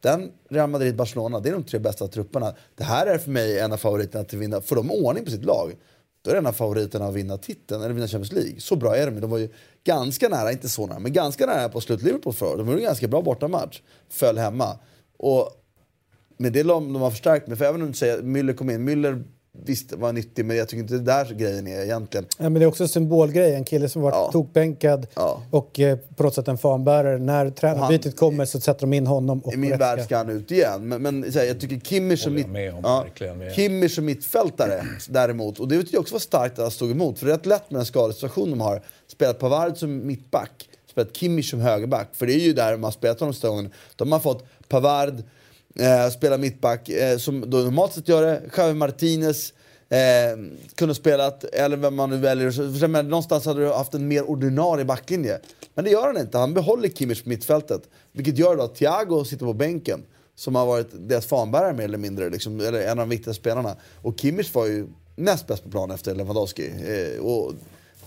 Den, 0.00 0.30
Real 0.50 0.70
Madrid, 0.70 0.96
Barcelona, 0.96 1.40
det 1.40 1.48
är 1.48 1.52
de 1.52 1.64
tre 1.64 1.78
bästa 1.78 2.08
trupperna. 2.08 2.54
Det 2.76 2.84
här 2.84 3.06
är 3.06 3.18
för 3.18 3.30
mig 3.30 3.58
en 3.58 3.72
av 3.72 3.76
favoriterna 3.76 4.20
att 4.22 4.32
vinna. 4.32 4.60
Får 4.60 4.76
de 4.76 4.90
ordning 4.90 5.24
på 5.24 5.30
sitt 5.30 5.44
lag, 5.44 5.72
då 6.22 6.30
är 6.30 6.34
det 6.34 6.38
en 6.38 6.46
av 6.46 6.52
favoriterna 6.52 7.06
att 7.06 7.14
vinna 7.14 7.38
titeln, 7.38 7.82
eller 7.82 7.94
vinna 7.94 8.08
Champions 8.08 8.32
League. 8.32 8.60
Så 8.60 8.76
bra 8.76 8.96
är 8.96 9.10
de. 9.10 9.20
De 9.20 9.30
var 9.30 9.38
ju 9.38 9.48
ganska 9.88 10.28
nära, 10.28 10.52
inte 10.52 10.68
så 10.68 10.86
nära, 10.86 10.98
men 10.98 11.12
ganska 11.12 11.46
nära 11.46 11.68
på 11.68 11.80
slut 11.80 12.02
Liverpool 12.02 12.32
för. 12.32 12.56
De 12.56 12.66
gjorde 12.66 12.80
en 12.80 12.84
ganska 12.84 13.08
bra 13.08 13.22
bortamatch. 13.22 13.80
Föll 14.08 14.38
hemma. 14.38 14.78
Och 15.16 15.50
med 16.36 16.52
det 16.52 16.62
de 16.62 16.92
de 16.92 17.02
har 17.02 17.10
förstärkt 17.10 17.48
med, 17.48 17.58
för 17.58 17.64
även 17.64 17.82
om 17.82 17.88
du 17.88 17.94
säger 17.94 18.18
att 18.18 18.24
Müller 18.24 18.54
kom 18.54 18.70
in, 18.70 18.88
Müller 18.88 19.24
visst 19.64 19.92
var 19.92 20.12
nyttig 20.12 20.44
men 20.44 20.56
jag 20.56 20.68
tycker 20.68 20.80
inte 20.82 20.94
det 20.94 21.00
där 21.00 21.34
grejen 21.34 21.66
är 21.66 21.82
egentligen. 21.84 22.26
Ja, 22.38 22.42
men 22.42 22.54
det 22.54 22.62
är 22.62 22.66
också 22.66 22.82
en 22.82 22.88
symbolgrej. 22.88 23.54
En 23.54 23.64
kille 23.64 23.88
som 23.88 24.02
varit 24.02 24.14
Ja. 24.14 24.32
tokbänkad 24.32 25.06
Ja. 25.14 25.42
och 25.50 25.80
eh, 25.80 25.98
på 26.16 26.22
något 26.22 26.34
sätt 26.34 26.48
en 26.48 26.58
fanbärare. 26.58 27.18
När 27.18 27.50
tränarbytet 27.50 28.16
kommer 28.16 28.44
så 28.44 28.60
sätter 28.60 28.80
de 28.80 28.92
in 28.92 29.06
honom 29.06 29.40
och 29.40 29.54
I 29.54 29.56
min 29.56 29.78
värld 29.78 30.04
ska 30.04 30.16
han 30.16 30.28
ut 30.28 30.50
igen. 30.50 30.88
Men, 30.88 31.02
men 31.02 31.32
så 31.32 31.38
här, 31.38 31.46
jag 31.46 31.60
tycker 31.60 31.80
Kimmich 31.80 32.22
som, 32.22 32.34
mitt, 32.34 32.46
ja. 32.82 33.04
Kimmich 33.56 33.94
som 33.94 34.04
mittfältare 34.04 34.84
däremot, 35.08 35.60
och 35.60 35.68
det 35.68 35.78
tycker 35.78 35.94
jag 35.94 36.00
också 36.00 36.14
var 36.14 36.20
starkt 36.20 36.58
att 36.58 36.62
han 36.64 36.70
stod 36.70 36.90
emot. 36.90 37.18
För 37.18 37.26
det 37.26 37.32
är 37.32 37.36
rätt 37.36 37.46
lätt 37.46 37.70
med 37.70 37.78
den 37.78 37.86
skadesituation 37.86 38.50
de 38.50 38.60
har. 38.60 38.82
Spelat 39.06 39.38
Pavard 39.38 39.76
som 39.76 40.06
mittback, 40.06 40.68
spelat 40.90 41.16
Kimmich 41.16 41.50
som 41.50 41.60
högerback. 41.60 42.08
För 42.12 42.26
det 42.26 42.32
är 42.34 42.38
ju 42.40 42.52
där 42.52 42.72
de 42.72 42.84
har 42.84 42.90
spelat 42.90 43.18
de 43.18 43.32
sista 43.32 43.48
gångerna. 43.48 43.70
De 43.96 44.12
har 44.12 44.18
fått 44.18 44.44
Pavard, 44.68 45.22
eh, 45.78 46.10
spela 46.10 46.38
mittback, 46.38 46.88
eh, 46.88 47.18
som 47.18 47.50
då 47.50 47.58
normalt 47.58 47.92
sett 47.92 48.08
gör 48.08 48.22
det. 48.22 48.42
Javi 48.56 48.74
Martinez, 48.74 49.52
Eh, 49.90 50.38
kunde 50.74 50.94
spelat, 50.94 51.44
eller 51.44 51.76
vem 51.76 51.94
man 51.94 52.10
nu 52.10 52.16
väljer. 52.16 52.50
Så, 52.50 52.88
men, 52.88 53.08
någonstans 53.08 53.46
hade 53.46 53.60
du 53.60 53.72
haft 53.72 53.94
en 53.94 54.08
mer 54.08 54.30
ordinarie 54.30 54.84
backlinje. 54.84 55.38
Men 55.74 55.84
det 55.84 55.90
gör 55.90 56.06
han 56.06 56.18
inte. 56.18 56.38
Han 56.38 56.54
behåller 56.54 56.88
Kimmich 56.88 57.22
på 57.22 57.28
mittfältet. 57.28 57.82
Vilket 58.12 58.38
gör 58.38 58.56
då 58.56 58.62
att 58.62 58.74
Thiago 58.74 59.24
sitter 59.24 59.46
på 59.46 59.52
bänken. 59.52 60.02
Som 60.34 60.54
har 60.54 60.66
varit 60.66 60.88
deras 60.92 61.26
fanbärare 61.26 61.72
mer 61.72 61.84
eller 61.84 61.98
mindre. 61.98 62.30
Liksom, 62.30 62.60
eller 62.60 62.80
en 62.80 62.90
av 62.90 62.96
de 62.96 63.08
viktigaste 63.08 63.40
spelarna. 63.40 63.76
Och 64.02 64.20
Kimmich 64.20 64.54
var 64.54 64.66
ju 64.66 64.86
näst 65.16 65.46
bäst 65.46 65.64
på 65.64 65.70
plan 65.70 65.90
efter 65.90 66.14
Lewandowski. 66.14 66.70
Eh, 66.86 67.24
och, 67.24 67.52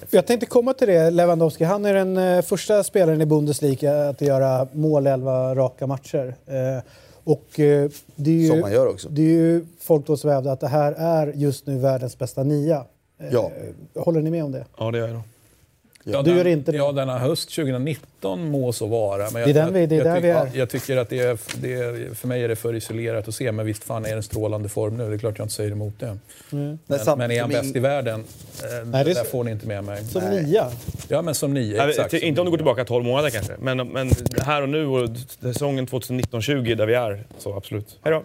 Jag 0.10 0.28
tänkte 0.28 0.46
komma 0.46 0.74
till 0.74 0.88
det. 0.88 1.10
Lewandowski, 1.12 1.64
han 1.64 1.86
är 1.86 1.94
den 1.94 2.18
eh, 2.18 2.42
första 2.42 2.84
spelaren 2.84 3.22
i 3.22 3.26
Bundesliga 3.26 4.10
att 4.10 4.22
göra 4.22 4.68
mål 4.72 5.08
i 5.08 5.10
11 5.10 5.56
raka 5.56 5.88
matcher. 5.88 6.36
Eh, 6.46 6.84
och 7.32 7.60
eh, 7.60 7.90
det 8.16 8.32
är 8.32 8.36
ju, 8.36 8.48
Som 8.48 8.60
man 8.60 8.72
gör 8.72 8.88
också. 8.88 9.10
Det 9.10 9.22
är 9.22 9.26
ju 9.26 9.66
folk 9.80 10.08
då 10.08 10.18
som 10.18 10.30
hävdar 10.30 10.54
att 10.54 10.60
det 10.60 10.68
här 10.68 10.92
är 10.92 11.34
just 11.36 11.68
nu 11.68 11.78
världens 11.78 12.18
bästa 12.18 12.44
nia. 12.44 12.86
Eh, 13.20 13.28
Ja. 13.32 13.52
Håller 13.96 14.22
ni 14.22 14.32
med 14.32 14.44
om 14.44 14.52
det? 14.52 14.66
Ja, 14.78 14.92
det 14.92 14.98
gör 14.98 15.08
jag. 15.08 15.22
Ja, 16.04 16.22
Du 16.22 16.36
den- 16.36 16.48
inte 16.48 16.72
det. 16.72 16.78
Ja, 16.78 16.92
denna 16.92 17.20
höst 17.20 17.50
2019 17.56 18.50
må 18.52 18.74
så 18.74 18.88
vara. 18.88 19.18
Men 19.32 19.34
Det 19.34 19.50
är 19.50 19.54
den 19.54 19.74
vi- 19.74 19.86
det 19.86 19.96
är 19.96 19.98
jag, 19.98 20.06
där 20.08 20.16
tyck- 20.18 20.22
vi 20.22 20.30
är. 20.30 20.34
ja, 20.46 20.48
Jag 20.54 20.70
tycker 20.70 20.98
att 20.98 21.10
det 21.10 21.20
är, 21.20 21.38
det 21.62 21.74
är, 21.74 22.14
för 22.16 22.28
mig 22.28 22.44
är 22.44 22.48
det 22.48 22.56
för 22.56 22.76
isolerat 22.76 23.28
att 23.28 23.36
se, 23.36 23.52
men 23.52 23.66
visst 23.66 23.84
fan 23.84 24.06
är 24.06 24.10
det 24.10 24.16
en 24.16 24.24
strålande 24.24 24.70
form 24.70 24.98
nu. 24.98 25.10
Det 25.10 25.16
är 25.16 25.18
klart 25.18 25.38
jag 25.38 25.46
inte 25.46 25.54
säger 25.56 25.72
emot 25.72 25.94
det. 26.00 26.18
Nej, 26.50 26.78
Men, 26.88 27.00
samt- 27.00 27.18
men 27.18 27.32
är 27.32 27.42
han 27.42 27.50
bäst 27.50 27.76
i 27.76 27.80
världen? 27.80 28.20
Eh, 28.20 28.88
Nej, 28.88 29.04
det 29.06 29.12
är 29.12 29.16
där 29.16 29.24
så- 29.24 29.30
får 29.30 29.44
ni 29.44 29.52
inte 29.52 29.68
med 29.68 29.84
mig. 29.84 30.04
Som 30.06 30.22
Nej. 30.24 30.44
nia. 30.44 30.72
Ja, 31.08 31.22
men 31.22 31.36
som 31.36 31.54
nio. 31.54 31.78
Nej, 31.78 31.90
Exakt. 31.90 32.10
till- 32.10 32.20
som 32.20 32.28
inte 32.28 32.42
om 32.42 32.46
du 32.46 32.52
går 32.52 32.58
tillbaka 32.58 32.86
12 32.86 33.06
månader 33.06 33.30
kanske, 33.30 33.54
men, 33.60 33.78
men 33.88 34.12
här 34.42 34.62
och 34.62 34.70
nu 34.70 34.86
och 34.88 35.10
säsongen 35.42 35.88
2019-20 35.88 36.76
där 36.76 36.86
vi 36.86 36.94
är, 36.94 37.24
så 37.38 37.54
absolut. 37.54 38.00
Hej 38.04 38.14
då. 38.14 38.24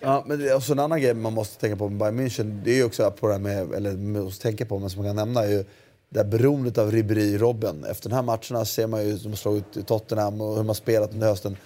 Ja, 0.00 0.24
men 0.26 0.38
det 0.38 0.48
är 0.50 0.56
också 0.56 0.72
en 0.72 0.78
annan 0.78 1.00
grej 1.00 1.14
man 1.14 1.32
måste 1.32 1.60
tänka 1.60 1.76
på 1.76 1.88
med 1.88 1.98
Bayern 1.98 2.20
München, 2.28 2.60
det 2.64 2.70
är 2.70 2.74
ju 2.74 2.84
också 2.84 3.10
på 3.10 3.26
det 3.26 3.32
här 3.32 3.40
med, 3.40 3.74
eller 3.74 3.92
måste 3.92 4.42
tänka 4.42 4.64
på, 4.66 4.78
men 4.78 4.90
som 4.90 5.02
man 5.02 5.08
kan 5.08 5.16
nämna, 5.16 5.42
är 5.44 5.48
ju 5.50 5.64
det 6.10 6.18
här 6.18 6.26
beroendet 6.26 6.78
av 6.78 6.90
Ribéry 6.92 7.38
Robben. 7.38 7.84
Efter 7.84 8.08
den 8.08 8.16
här 8.16 8.22
matcherna 8.22 8.64
ser 8.64 8.86
man 8.86 9.04
ju 9.04 9.10
hur 9.10 9.30
de 9.30 9.36
slagit 9.36 9.86
Tottenham 9.86 10.40
och 10.40 10.48
hur 10.48 10.56
man 10.56 10.66
har 10.66 10.74
spelat 10.74 11.12
under 11.12 11.26
hösten. 11.26 11.56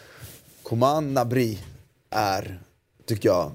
Coman 0.62 1.14
Nabri 1.14 1.58
är, 2.10 2.60
tycker 3.06 3.28
jag, 3.28 3.52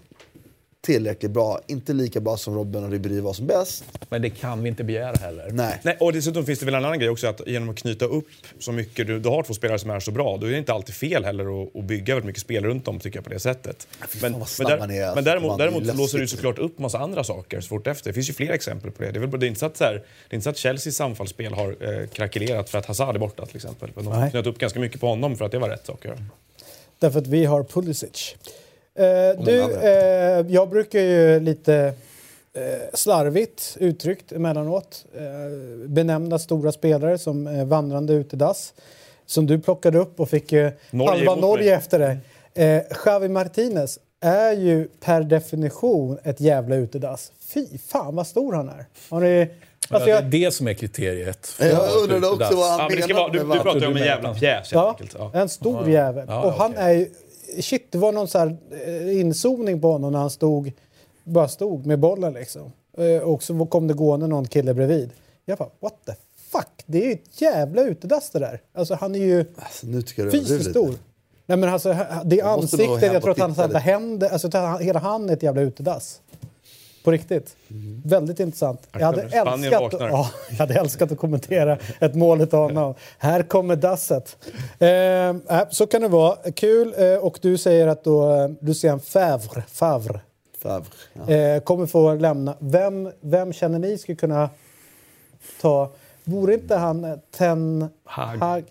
tillräckligt 0.90 1.32
bra. 1.32 1.62
Inte 1.68 1.94
lika 1.94 2.20
bra 2.20 2.38
som 2.38 2.56
Robben 2.56 2.84
och 2.84 2.92
Ribéry 2.92 3.20
var 3.20 3.34
som 3.34 3.48
bäst. 3.48 3.84
Men 4.10 4.22
det 4.22 4.30
kan 4.30 4.64
vi 4.64 4.70
inte 4.70 4.84
begära 4.84 5.16
heller. 5.16 5.50
Nej. 5.52 5.80
Nej, 5.84 5.98
och 6.00 6.14
dessutom 6.14 6.46
finns 6.46 6.60
det 6.60 6.66
väl 6.66 6.76
en 6.76 6.86
annan 6.86 7.00
grej 7.00 7.10
också 7.10 7.28
att 7.28 7.42
genom 7.48 7.70
att 7.70 7.76
knyta 7.76 8.06
upp 8.06 8.28
så 8.60 8.72
mycket, 8.72 9.08
du, 9.08 9.20
du 9.20 9.30
har 9.30 9.44
två 9.44 9.54
spelare 9.54 9.80
som 9.80 9.90
är 9.90 10.00
så 10.00 10.12
bra, 10.12 10.38
då 10.38 10.48
är 10.48 10.52
det 10.52 10.58
inte 10.58 10.74
alltid 10.74 10.96
fel 10.96 11.26
heller 11.26 11.64
att, 11.64 11.76
att 11.76 11.84
bygga 11.84 12.14
väldigt 12.14 12.26
mycket 12.26 12.42
spel 12.42 12.66
runt 12.66 12.86
dem 12.86 13.00
tycker 13.00 13.18
jag 13.18 13.24
på 13.24 13.30
det 13.30 13.40
sättet. 13.40 13.88
Men, 14.22 14.32
men, 14.32 14.68
där, 14.68 14.78
är, 14.78 14.82
alltså. 14.82 15.16
men 15.16 15.24
däremot, 15.24 15.58
däremot 15.58 15.88
så 15.88 15.94
låser 15.94 16.18
det 16.18 16.24
ju 16.24 16.28
såklart 16.28 16.58
upp 16.58 16.80
massa 16.80 17.00
andra 17.00 17.24
saker 17.24 17.62
så 17.62 17.68
fort 17.68 17.88
efter. 17.88 18.10
Det 18.10 18.14
finns 18.14 18.30
ju 18.30 18.34
fler 18.34 18.52
exempel 18.52 18.92
på 18.92 19.04
det. 19.04 19.12
Det 19.12 19.20
är, 19.20 19.22
väl, 19.22 19.40
det 19.40 19.46
är, 19.46 19.48
inte, 19.48 19.60
så 19.60 19.66
att, 19.66 19.78
så 19.78 19.84
här, 19.84 19.94
det 19.94 20.34
är 20.34 20.36
inte 20.36 20.44
så 20.44 20.50
att 20.50 20.58
Chelseas 20.58 21.02
anfallsspel 21.02 21.54
har 21.54 21.76
eh, 21.80 22.08
krackelerat 22.08 22.70
för 22.70 22.78
att 22.78 22.86
Hazard 22.86 23.16
är 23.16 23.20
borta 23.20 23.46
till 23.46 23.56
exempel. 23.56 23.90
Men 23.96 24.06
de 24.06 24.14
har 24.14 24.30
knöt 24.30 24.48
upp 24.48 24.58
ganska 24.58 24.80
mycket 24.80 25.02
på 25.02 25.08
honom 25.08 25.36
för 25.36 25.46
att 25.46 25.52
det 25.52 25.60
var 25.60 25.70
rätt 25.70 25.86
sak 25.86 26.06
att 26.06 26.06
göra. 26.06 26.26
Därför 27.00 27.20
att 27.20 27.28
vi 27.28 27.46
har 27.46 27.64
Pulisic. 27.64 28.36
Eh, 28.96 29.44
du, 29.46 29.62
eh, 29.62 30.46
jag 30.48 30.70
brukar 30.70 31.00
ju 31.00 31.40
lite 31.40 31.94
eh, 32.54 32.64
slarvigt 32.94 33.78
uttryckt 33.80 34.32
emellanåt 34.32 35.06
eh, 35.18 35.88
benämna 35.88 36.40
stora 36.40 36.72
spelare 36.72 37.18
som 37.18 37.48
eh, 37.48 37.66
vandrande 37.66 38.14
utedass. 38.14 38.74
Som 39.26 39.46
du 39.46 39.60
plockade 39.60 39.98
upp 40.00 40.20
och 40.20 40.30
fick 40.30 40.54
eh, 40.54 40.72
Norge 40.92 41.10
halva 41.10 41.36
Norge 41.36 41.76
efter 41.76 42.00
dig. 42.00 42.18
Eh, 42.54 42.82
Xavi 42.90 43.30
Martinez 43.30 44.00
är 44.22 44.52
ju 44.54 44.88
per 45.06 45.22
definition 45.24 46.18
ett 46.24 46.42
jävla 46.42 46.76
utedass. 46.76 47.32
Fy 47.54 47.66
fan 47.88 48.16
vad 48.16 48.28
stor 48.28 48.54
han 48.54 48.70
är. 48.70 48.86
Har 49.10 49.22
ni, 49.22 49.50
alltså 49.90 50.10
Ja, 50.10 50.22
det 50.22 50.38
är 50.38 50.46
det 50.46 50.52
som 50.52 50.68
är 50.68 50.74
kriteriet. 50.74 51.56
Jag 51.60 52.02
undrade 52.04 52.28
också 52.28 52.56
vad 52.56 52.70
han 52.70 52.80
Ja, 52.80 52.88
men 52.90 52.98
det 52.98 53.04
ska 53.04 53.14
menar 53.14 53.22
vara, 53.22 53.32
du, 53.32 53.40
du 53.40 53.60
pratar 53.64 53.80
ju 53.80 53.88
om 53.88 53.96
en 53.98 54.04
jävla 54.04 54.34
pjäs 54.34 54.56
helt 54.58 54.72
Ja, 54.72 54.90
enkelt. 54.90 55.16
Ja. 55.20 55.32
en 55.34 55.50
stor 55.50 55.90
jävel. 55.90 56.26
Ja, 56.30 56.44
och 56.44 56.52
han 56.54 56.74
är 56.78 56.92
ju... 56.94 57.10
Shit, 57.60 57.92
det 57.92 57.98
var 57.98 58.12
någon 58.12 58.28
så 58.28 58.40
här 58.40 58.58
eh, 58.86 59.20
inzoomning 59.20 59.82
på 59.82 59.92
honom 59.92 60.12
när 60.12 60.20
han 60.20 60.30
stod, 60.30 60.72
bara 61.24 61.48
stod 61.48 61.86
med 61.86 62.00
bollen 62.00 62.34
liksom. 62.34 62.72
Eh, 62.98 63.22
Och 63.24 63.44
så 63.44 63.66
kom 63.66 63.88
det 63.88 63.94
gående 63.94 64.28
någon 64.28 64.48
kille 64.48 64.74
bredvid. 64.74 65.10
Jag 65.46 65.58
bara, 65.58 65.70
what 65.80 65.94
the 66.06 66.14
fuck? 66.52 66.84
Det 66.86 67.04
är 67.04 67.08
ju 67.08 67.14
ett 67.14 67.42
jävla 67.42 67.82
utedass 67.82 68.30
det 68.30 68.40
där. 68.40 68.62
Alltså 68.74 68.94
han 68.96 69.16
är 69.16 69.20
ju 69.20 69.46
Alltså, 69.56 69.88
nu 69.88 70.02
tycker 70.02 70.24
jag 70.24 70.32
du 70.32 70.40
fy 70.40 70.46
så 70.46 70.54
överdriver 70.54 70.72
stor. 70.72 70.96
Nej 71.46 71.58
men 71.58 71.70
alltså 71.70 71.96
det 72.26 72.42
nog 72.42 72.52
ansiktet, 72.52 73.14
jag 73.14 73.22
tror 73.22 73.32
att 73.32 73.40
han 73.58 73.68
lite. 73.68 73.80
händer, 73.80 74.30
alltså 74.30 74.50
hela 74.80 75.00
han 75.00 75.30
är 75.30 75.34
ett 75.34 75.44
jävla 75.44 75.62
utedass. 75.62 76.22
På 77.04 77.12
riktigt. 77.12 77.56
Väldigt 78.06 78.40
intressant. 78.40 78.88
Jag 78.92 79.06
hade, 79.06 79.22
älskat, 79.22 79.94
ja, 80.00 80.30
jag 80.50 80.58
hade 80.58 80.74
älskat 80.74 81.12
att 81.12 81.18
kommentera 81.18 81.78
ett 82.00 82.16
mål 82.16 82.42
av 82.42 82.50
honom. 82.50 82.96
Här 83.18 83.44
kommer 83.44 83.76
dasset. 83.76 84.38
Eh, 84.80 84.90
äh, 84.90 85.70
så 85.70 85.88
kan 85.88 86.02
det 86.02 86.08
vara. 86.08 86.52
Kul. 86.52 86.94
Eh, 86.98 87.14
och 87.14 87.40
du 87.42 87.58
säger 87.58 87.88
att 87.88 88.04
då, 88.04 88.36
eh, 88.36 88.50
du 88.60 88.74
ser 88.74 88.90
en 88.90 89.00
Favre, 89.00 89.64
Favre 89.68 90.20
Favre, 90.60 90.88
ja. 91.14 91.34
eh, 91.34 91.62
kommer 91.62 91.86
få 91.86 92.14
lämna. 92.14 92.56
Vem, 92.60 93.12
vem 93.22 93.54
känner 93.54 93.80
ni 93.80 93.98
skulle 93.98 94.16
kunna 94.16 94.50
ta... 95.62 95.92
Vore 96.24 96.54
inte 96.54 96.76
han 96.76 97.04
eh, 97.04 97.16
Ten 97.38 97.90
Hag. 98.04 98.38
Hag 98.38 98.64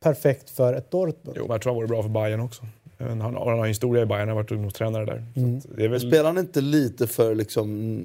perfekt 0.00 0.50
för 0.50 0.74
ett 0.74 0.90
Dortmund? 0.90 1.36
Jo, 1.36 1.42
men 1.42 1.50
jag 1.54 1.62
tror 1.62 1.72
han 1.72 1.76
vore 1.76 1.88
bra 1.88 2.02
för 2.02 2.08
Bayern 2.08 2.40
också. 2.40 2.62
Han 2.98 3.20
han 3.20 3.34
har 3.34 3.58
en 3.58 3.64
historia 3.64 4.02
i 4.02 4.06
Bayern, 4.06 4.20
han 4.20 4.28
har 4.28 4.34
varit 4.34 4.52
ungdomstränare 4.52 5.04
där. 5.04 5.24
Mm. 5.36 5.60
Det 5.76 5.84
är 5.84 5.88
väl 5.88 6.00
Spelar 6.00 6.24
han 6.24 6.38
inte 6.38 6.60
lite 6.60 7.06
för 7.06 7.34
liksom 7.34 8.04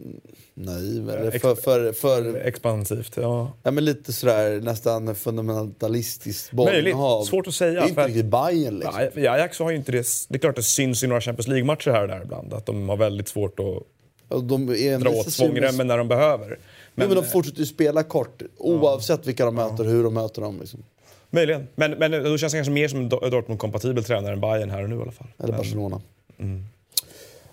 naiv? 0.54 1.10
Eller 1.10 1.32
ex- 1.32 1.42
för, 1.42 1.56
för, 1.56 1.94
för, 1.94 2.36
expansivt. 2.36 3.18
Ja. 3.18 3.54
ja, 3.64 3.72
men 3.72 3.86
lite 3.86 4.14
sådär 4.14 4.62
nästan 4.62 5.16
fundamentalistiskt 5.16 6.52
bollinnehav. 6.52 7.24
Svårt 7.24 7.48
att 7.48 7.54
säga, 7.54 7.74
Det 7.74 7.80
är 7.80 7.90
inte 7.90 8.08
riktigt 8.08 8.26
Bayern 8.26 8.80
liksom. 8.80 9.10
Nej, 9.16 9.28
Ajax 9.28 9.60
har 9.60 9.70
ju 9.72 9.78
inte 9.78 9.92
det. 9.92 10.08
Det 10.30 10.36
är 10.36 10.40
klart 10.40 10.56
det 10.56 10.64
syns 10.64 11.04
i 11.04 11.08
några 11.08 11.22
Champions 11.22 11.48
League-matcher 11.48 11.92
här 11.92 12.02
och 12.02 12.08
där 12.08 12.22
ibland. 12.24 12.54
Att 12.54 12.66
de 12.66 12.90
har 12.90 12.98
väldigt 12.98 13.28
svårt 13.28 13.60
att 13.60 14.48
de 14.50 14.70
är 14.70 15.00
dra 15.00 15.10
åt 15.10 15.32
svångremmen 15.32 15.88
när 15.88 15.98
de 15.98 16.08
behöver. 16.08 16.48
Men, 16.48 16.58
Men, 16.96 17.08
men 17.08 17.18
de 17.18 17.24
fortsätter 17.24 17.60
ju 17.60 17.66
spela 17.66 18.04
kort 18.04 18.42
oavsett 18.58 19.28
vilka 19.28 19.46
de 19.46 19.56
möter 19.56 19.84
och 19.84 19.92
hur 19.92 20.04
de 20.04 20.14
möter 20.14 20.42
dem. 20.42 20.60
Liksom. 20.60 20.84
Möjligen. 21.30 21.68
Men, 21.76 21.92
men 21.92 22.12
då 22.12 22.38
känns 22.38 22.54
han 22.54 22.60
kanske 22.60 22.72
mer 22.72 22.88
som 22.88 23.00
en 23.00 23.12
Do- 23.12 23.30
Dortmund-kompatibel 23.30 24.04
tränare 24.04 24.34
än 24.34 24.42
Bayern 24.42 24.70
här 24.70 24.84
och 24.84 24.90
nu 24.90 24.96
i 24.96 25.02
alla 25.02 25.12
fall. 25.12 25.28
Eller 25.44 25.58
Barcelona. 25.58 26.02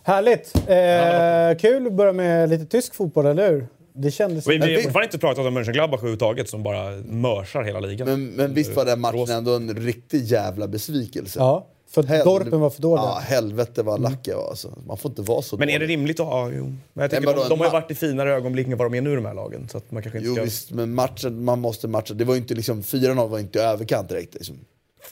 Härligt! 0.02 0.54
Eh, 0.56 1.58
kul 1.60 1.86
att 1.86 1.92
börja 1.92 2.12
med 2.12 2.48
lite 2.50 2.66
tysk 2.66 2.94
fotboll, 2.94 3.26
eller 3.26 3.50
hur? 3.50 3.66
Det 3.92 4.10
kändes... 4.10 4.46
Vi, 4.46 4.58
har 4.58 4.82
fortfarande 4.82 5.04
inte 5.04 5.18
pratat 5.18 5.46
om 5.46 5.54
Mönchengladbach 5.54 5.98
överhuvudtaget 5.98 6.48
som 6.48 6.62
bara 6.62 6.90
mörsar 6.96 7.62
hela 7.62 7.80
ligan. 7.80 8.08
Men, 8.08 8.26
men 8.26 8.54
visst 8.54 8.76
var 8.76 8.84
den 8.84 9.00
matchen 9.00 9.30
ändå 9.30 9.56
en 9.56 9.76
riktig 9.76 10.24
jävla 10.24 10.68
besvikelse? 10.68 11.38
Ja, 11.38 11.66
för 11.90 12.02
Hel- 12.02 12.24
Dorpen 12.24 12.60
var 12.60 12.70
för 12.70 12.82
dåliga. 12.82 13.04
Ja, 13.04 13.18
helvete 13.22 13.82
vad 13.82 14.00
lack 14.00 14.18
jag 14.28 14.36
var 14.36 14.48
alltså. 14.48 14.72
Man 14.86 14.96
får 14.96 15.10
inte 15.10 15.22
vara 15.22 15.42
så 15.42 15.56
Men 15.56 15.68
är 15.68 15.72
det 15.72 15.78
dålig. 15.78 15.92
rimligt 15.94 16.20
att 16.20 16.26
ha... 16.26 16.50
Jo. 16.50 16.64
Men 16.92 17.02
jag 17.02 17.10
tycker 17.10 17.26
men 17.26 17.36
de, 17.36 17.48
de 17.48 17.58
har 17.58 17.66
ju 17.66 17.72
varit 17.72 17.90
i 17.90 17.94
finare 17.94 18.34
ögonblick 18.34 18.66
än 18.66 18.76
vad 18.78 18.86
de 18.92 18.96
är 18.96 19.00
nu 19.00 19.14
de 19.16 19.24
här 19.24 19.34
lagen. 19.34 19.68
Så 19.68 19.78
att 19.78 19.90
man 19.90 20.02
kanske 20.02 20.18
inte 20.18 20.28
Jo 20.28 20.34
ska... 20.34 20.44
visst, 20.44 20.70
men 20.70 20.94
matchen, 20.94 21.44
man 21.44 21.60
måste 21.60 21.88
matcha. 21.88 22.14
Det 22.14 22.24
var 22.24 22.34
ju 22.34 22.40
inte 22.40 22.54
liksom, 22.54 22.82
4-0 22.82 23.28
var 23.28 23.38
inte 23.38 23.62
överkant 23.62 24.08
direkt. 24.08 24.34
Liksom. 24.34 24.56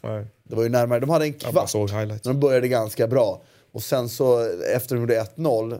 Nej, 0.02 0.26
Det 0.43 0.57
var 0.57 0.62
ju 0.62 0.69
närmare. 0.69 1.00
De 1.00 1.11
hade 1.11 1.25
en 1.26 1.35
jag 1.40 1.54
bara 1.54 1.61
kvart. 1.61 1.71
såg 1.71 1.90
highlights. 1.90 2.23
De 2.23 2.40
började 2.40 2.69
ganska 2.69 3.07
bra. 3.07 3.43
Och 3.73 3.83
sen 3.83 4.09
så, 4.09 4.49
efter 4.75 4.95
de 4.95 5.00
gjorde 5.00 5.25
1-0, 5.37 5.78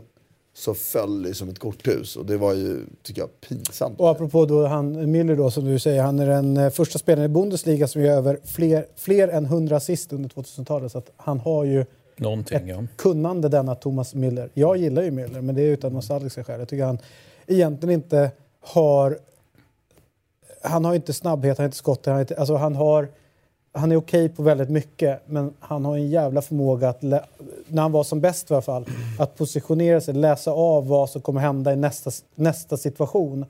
så 0.54 0.75
föll 0.75 1.23
det 1.23 1.34
som 1.34 1.49
ett 1.49 1.58
korthus. 1.58 2.16
Och 2.16 2.26
det 2.26 2.37
var 2.37 2.54
ju, 2.54 2.80
tycker 3.02 3.20
jag, 3.20 3.40
pinsamt. 3.40 4.00
Och 4.00 4.11
apropå 4.11 4.46
då 4.46 4.66
han 4.66 4.96
Müller 4.96 5.37
då 5.37 5.50
som 5.50 5.64
du 5.64 5.78
säger, 5.78 6.02
han 6.02 6.18
är 6.18 6.26
den 6.26 6.56
eh, 6.56 6.70
första 6.70 6.99
spelaren 6.99 7.30
i 7.30 7.34
Bundesliga 7.34 7.88
som 7.88 8.02
gör 8.02 8.16
över 8.16 8.38
fler, 8.44 8.87
fler 8.96 9.28
än 9.28 9.44
100 9.44 9.76
assist 9.76 10.12
under 10.12 10.28
2000-talet. 10.28 10.92
Så 10.92 10.99
att 10.99 11.11
han 11.16 11.40
har 11.40 11.64
ju 11.64 11.84
Någonting, 12.16 12.68
ja. 12.68 12.84
kunnande 12.96 13.49
denna 13.49 13.75
Thomas 13.75 14.14
Müller. 14.14 14.50
Jag 14.54 14.76
gillar 14.76 15.02
ju 15.02 15.11
Müller, 15.11 15.40
men 15.40 15.54
det 15.54 15.62
är 15.62 15.66
utan 15.70 15.92
nostalgiska 15.92 16.44
skäl. 16.44 16.58
Jag 16.58 16.68
tycker 16.68 16.84
han 16.84 16.99
egentligen 17.46 17.94
inte 17.94 18.30
har... 18.61 19.18
Han 20.62 20.84
har 20.84 20.94
inte 20.94 21.12
snabbhet, 21.12 21.58
han 21.58 21.64
har 21.64 21.68
inte 21.68 21.76
skott, 21.76 22.06
han, 22.06 22.14
har 22.14 22.20
inte, 22.20 22.37
alltså 22.37 22.54
han 22.54 22.75
har... 22.75 23.08
Han 23.76 23.93
är 23.93 23.97
okej 23.97 24.28
på 24.28 24.43
väldigt 24.43 24.71
mycket, 24.71 25.21
men 25.26 25.52
han 25.61 25.85
har 25.85 25.97
en 25.97 26.11
jävla 26.11 26.43
förmåga 26.43 26.88
att, 26.88 27.02
när 27.02 27.83
han 27.83 27.93
var 27.93 28.04
som 28.04 28.21
bäst 28.21 28.50
i 28.50 28.54
alla 28.54 28.62
fall, 28.62 28.85
att 29.19 29.37
positionera 29.37 30.00
sig, 30.00 30.14
läsa 30.14 30.50
av 30.50 30.88
vad 30.88 31.11
som 31.11 31.23
kommer 31.23 31.40
hända 31.40 31.73
i 31.73 31.76
nästa, 31.76 32.11
nästa 32.35 32.76
situation. 32.76 33.47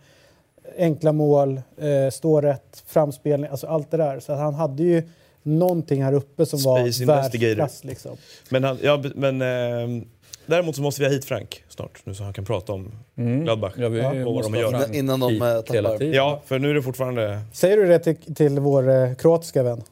Enkla 0.79 1.13
mål, 1.13 1.61
eh, 1.77 2.11
stå 2.13 2.41
rätt, 2.41 2.83
framspelning, 2.87 3.51
alltså 3.51 3.67
allt 3.67 3.91
det 3.91 3.97
där. 3.97 4.21
Så 4.21 4.33
att 4.33 4.39
han 4.39 4.55
hade 4.55 4.83
ju 4.83 5.03
någonting 5.43 6.05
här 6.05 6.13
uppe 6.13 6.47
som 6.47 6.59
Space 6.59 7.05
var 7.05 7.15
världsklass. 7.17 7.85
Liksom. 7.85 8.17
Men, 8.49 8.65
han, 8.65 8.79
ja, 8.83 9.03
men 9.15 9.43
eh, 9.43 10.05
däremot 10.47 10.77
så 10.77 10.83
måste 10.83 11.01
vi 11.01 11.07
ha 11.07 11.13
hit 11.13 11.25
Frank 11.25 11.65
snart, 11.69 12.01
nu 12.05 12.15
så 12.15 12.25
han 12.25 12.33
kan 12.33 12.45
prata 12.45 12.73
om 12.73 12.93
Gladbach. 13.15 13.73
Ja, 13.77 13.89
vi 13.89 14.01
och 14.25 14.35
vad 14.35 14.45
de 14.45 14.55
gör. 14.55 14.95
Innan 14.95 15.21
de, 15.21 15.43
eh, 15.43 15.61
tappar. 15.61 16.03
Ja, 16.03 16.43
för 16.47 16.59
nu 16.59 16.71
är 16.71 16.75
det 16.75 16.83
fortfarande... 16.83 17.41
Säger 17.53 17.77
du 17.77 17.87
det 17.87 17.99
till, 17.99 18.35
till 18.35 18.61
vår 18.61 18.91
eh, 18.91 19.15
kroatiska 19.15 19.63
vän? 19.63 19.83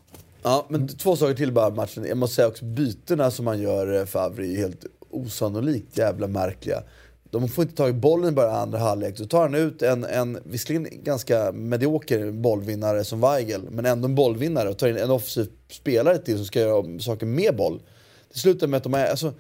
Ja, 0.43 0.67
men 0.69 0.89
två 0.89 1.17
saker 1.17 1.35
till 1.35 1.53
bara 1.53 1.71
matchen. 1.71 2.05
Jag 2.05 2.17
måste 2.17 2.37
säga 2.37 2.49
också 2.49 2.65
bytena 2.65 3.31
som 3.31 3.45
man 3.45 3.61
gör 3.61 3.99
eh, 3.99 4.05
Favre 4.05 4.47
är 4.47 4.57
helt 4.57 4.85
osannolikt 5.11 5.99
jävla 5.99 6.27
märkliga. 6.27 6.83
De 7.31 7.49
får 7.49 7.65
inte 7.65 7.77
tag 7.77 7.91
i 7.91 7.93
bollen 7.93 8.29
i 8.29 8.33
början 8.33 8.55
av 8.55 8.63
andra 8.63 8.79
halvlek. 8.79 9.19
Så 9.19 9.27
tar 9.27 9.43
han 9.43 9.55
ut 9.55 9.83
en, 9.83 10.05
en 10.05 10.39
visserligen 10.45 11.03
ganska 11.05 11.53
medioker 11.53 12.31
bollvinnare 12.31 13.05
som 13.05 13.21
Weigel, 13.21 13.63
men 13.71 13.87
ändå 13.87 14.09
en 14.09 14.15
bollvinnare 14.15 14.69
och 14.69 14.79
tar 14.79 14.89
in 14.89 14.97
en 14.97 15.11
offensiv 15.11 15.49
spelare 15.71 16.19
till 16.19 16.37
som 16.37 16.47
ska 16.47 16.61
göra 16.61 16.99
saker 16.99 17.27
med 17.27 17.57
boll. 17.57 17.81
Det 18.33 18.39
slutar 18.39 18.67
med 18.67 18.77
att 18.77 18.83
de 18.83 18.95
är... 18.95 19.07
Alltså, 19.07 19.33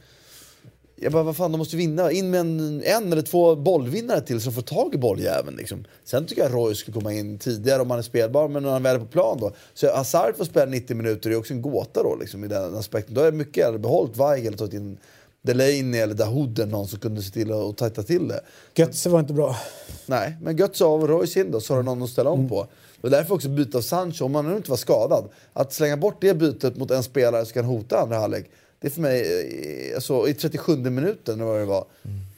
jag 1.03 1.13
bara, 1.13 1.23
vad 1.23 1.37
fan, 1.37 1.53
de 1.53 1.59
måste 1.59 1.77
vinna. 1.77 2.11
In 2.11 2.31
med 2.31 2.41
en, 2.41 2.83
en 2.85 3.13
eller 3.13 3.23
två 3.23 3.57
bollvinnare 3.57 4.21
till 4.21 4.41
som 4.41 4.53
får 4.53 4.63
tag 4.63 4.95
i 4.95 4.99
bolljäveln. 4.99 5.57
Liksom. 5.57 5.85
Sen 6.05 6.27
tycker 6.27 6.43
jag 6.43 6.55
Roy 6.55 6.75
skulle 6.75 6.95
komma 6.95 7.13
in 7.13 7.39
tidigare 7.39 7.83
om 7.83 7.91
han 7.91 7.99
är 7.99 8.03
spelbar, 8.03 8.49
men 8.49 8.63
när 8.63 8.71
han 8.71 8.83
väl 8.83 8.97
är 8.97 9.01
på 9.01 9.07
plan 9.07 9.39
då. 9.41 9.53
Så 9.75 9.95
Hazard 9.95 10.37
får 10.37 10.45
spela 10.45 10.67
90 10.67 10.97
minuter, 10.97 11.31
det 11.31 11.37
är 11.37 11.39
också 11.39 11.55
en 11.55 11.63
gåta 11.63 12.03
då 12.03 12.17
liksom, 12.21 12.45
i 12.45 12.49
den 12.49 12.77
aspekten. 12.77 13.15
Då 13.15 13.21
är 13.21 13.31
det 13.31 13.37
mycket 13.37 13.67
hade 13.67 13.79
behållit 13.79 14.17
Weigel 14.17 14.53
och 14.53 14.59
tagit 14.59 14.75
in 14.75 14.99
Delaney 15.43 16.01
eller 16.01 16.15
Dahoud 16.15 16.59
eller 16.59 16.73
någon 16.73 16.89
som 16.89 16.99
kunde 16.99 17.23
se 17.23 17.31
till 17.31 17.53
att 17.53 17.77
tajta 17.77 18.03
till 18.03 18.29
det. 18.29 18.41
Götze 18.75 19.09
var 19.09 19.21
inte 19.21 19.33
bra. 19.33 19.57
Nej, 20.07 20.37
men 20.43 20.57
Götze 20.57 20.85
av 20.85 21.03
och 21.03 21.09
Royce 21.09 21.41
in 21.41 21.51
då, 21.51 21.61
så 21.61 21.73
har 21.73 21.79
du 21.79 21.85
någon 21.85 22.03
att 22.03 22.11
ställa 22.11 22.31
om 22.31 22.49
på. 22.49 22.67
Och 23.01 23.11
därför 23.11 23.35
också 23.35 23.49
byta 23.49 23.79
av 23.79 23.83
Sancho, 23.83 24.25
om 24.25 24.35
han 24.35 24.49
nu 24.49 24.57
inte 24.57 24.71
var 24.71 24.77
skadad. 24.77 25.29
Att 25.53 25.73
slänga 25.73 25.97
bort 25.97 26.17
det 26.21 26.35
bytet 26.35 26.77
mot 26.77 26.91
en 26.91 27.03
spelare 27.03 27.45
som 27.45 27.53
kan 27.53 27.65
hota 27.65 28.01
andra 28.01 28.19
halvlek. 28.19 28.51
Det 28.83 28.89
är 28.89 28.91
för 28.91 29.01
mig, 29.01 29.89
eh, 29.91 29.95
alltså, 29.95 30.29
i 30.29 30.35
37 30.35 30.77
minuten 30.77 31.35
eller 31.35 31.45
vad 31.45 31.61
det 31.61 31.65
var. 31.65 31.85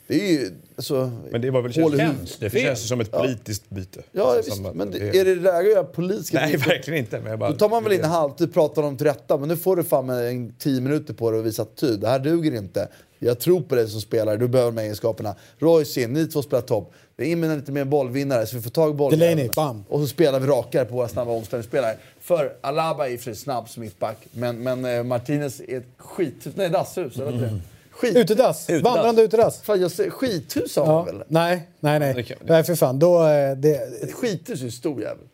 Det 0.06 0.14
är 0.28 0.32
ju, 0.32 0.50
alltså, 0.76 1.12
Men 1.30 1.40
det 1.40 1.50
var 1.50 1.62
väl 1.62 1.72
känns, 1.72 1.92
huvudet. 1.92 2.38
det, 2.40 2.50
känns 2.60 2.88
som 2.88 3.00
ett 3.00 3.10
politiskt 3.12 3.70
byte. 3.70 4.02
Ja, 4.12 4.34
Känns 4.34 4.46
visst, 4.46 4.56
som 4.56 4.66
att 4.66 4.74
men 4.74 4.90
det- 4.90 5.18
är 5.18 5.24
det 5.24 5.34
läge 5.34 5.58
att 5.58 5.72
göra 5.72 5.84
politiska 5.84 6.38
Nej, 6.40 6.52
byten? 6.52 6.68
verkligen 6.68 6.98
inte. 7.00 7.20
Men 7.20 7.30
jag 7.30 7.38
bara, 7.38 7.50
Då 7.50 7.56
tar 7.56 7.68
man 7.68 7.84
väl 7.84 7.92
in 7.92 8.04
halvtid, 8.04 8.54
pratar 8.54 8.82
dem 8.82 8.96
till 8.96 9.06
rätta. 9.06 9.36
Men 9.38 9.48
nu 9.48 9.56
får 9.56 9.76
du 9.76 9.84
fan 9.84 10.06
med 10.06 10.28
en 10.28 10.52
tio 10.58 10.80
minuter 10.80 11.14
på 11.14 11.30
dig 11.30 11.40
och 11.40 11.46
visa 11.46 11.62
attityd. 11.62 12.00
Det 12.00 12.08
här 12.08 12.18
duger 12.18 12.54
inte. 12.54 12.88
Jag 13.18 13.38
tror 13.40 13.60
på 13.60 13.74
dig 13.74 13.88
som 13.88 14.00
spelare, 14.00 14.36
du 14.36 14.48
behöver 14.48 14.70
de 14.72 14.76
här 14.78 14.84
egenskaperna. 14.84 15.34
Royce 15.58 15.98
in, 16.00 16.12
ni 16.12 16.26
två 16.26 16.42
spelar 16.42 16.62
topp. 16.62 16.92
Vi 17.16 17.24
är 17.26 17.32
in 17.32 17.40
med 17.40 17.50
en 17.50 17.58
lite 17.58 17.72
mer 17.72 17.84
bollvinnare 17.84 18.46
så 18.46 18.56
vi 18.56 18.62
får 18.62 18.70
tag 18.70 18.90
i 18.90 18.94
bollen. 18.94 19.18
Delaney, 19.18 19.48
bam. 19.56 19.84
Och 19.88 20.00
så 20.00 20.06
spelar 20.06 20.40
vi 20.40 20.46
rakare 20.46 20.84
på 20.84 20.94
våra 20.94 21.08
snabba 21.08 21.30
omställningsspelare. 21.32 21.96
För 22.24 22.56
Alaba 22.60 23.08
är 23.08 23.16
för 23.16 23.34
snabb 23.34 23.68
som 23.68 23.82
mittback, 23.82 24.16
men, 24.32 24.58
men 24.62 24.84
eh, 24.84 25.02
Martinez 25.02 25.60
är 25.60 25.78
ett 25.78 25.86
skit... 25.96 26.46
Nej, 26.54 26.68
dasshus, 26.70 27.14
det? 27.14 27.60
Skit... 27.90 28.16
Utedass. 28.16 28.70
Utedass. 28.70 28.94
Vandrande 28.94 29.22
utedass. 29.22 29.60
Fan, 29.62 29.80
jag 29.80 29.90
säger 29.90 30.10
skithus 30.10 30.76
har 30.76 30.86
Ja. 30.86 31.02
väl? 31.02 31.22
Nej, 31.28 31.68
nej, 31.80 31.98
nej. 31.98 32.36
Nej, 32.40 32.64
för 32.64 32.74
fan. 32.74 32.98
Då, 32.98 33.26
eh, 33.26 33.56
det, 33.56 34.02
Ett 34.02 34.12
skithus 34.12 34.60
är 34.60 34.64
ju 34.64 34.70
stor 34.70 35.00
jävel. 35.00 35.24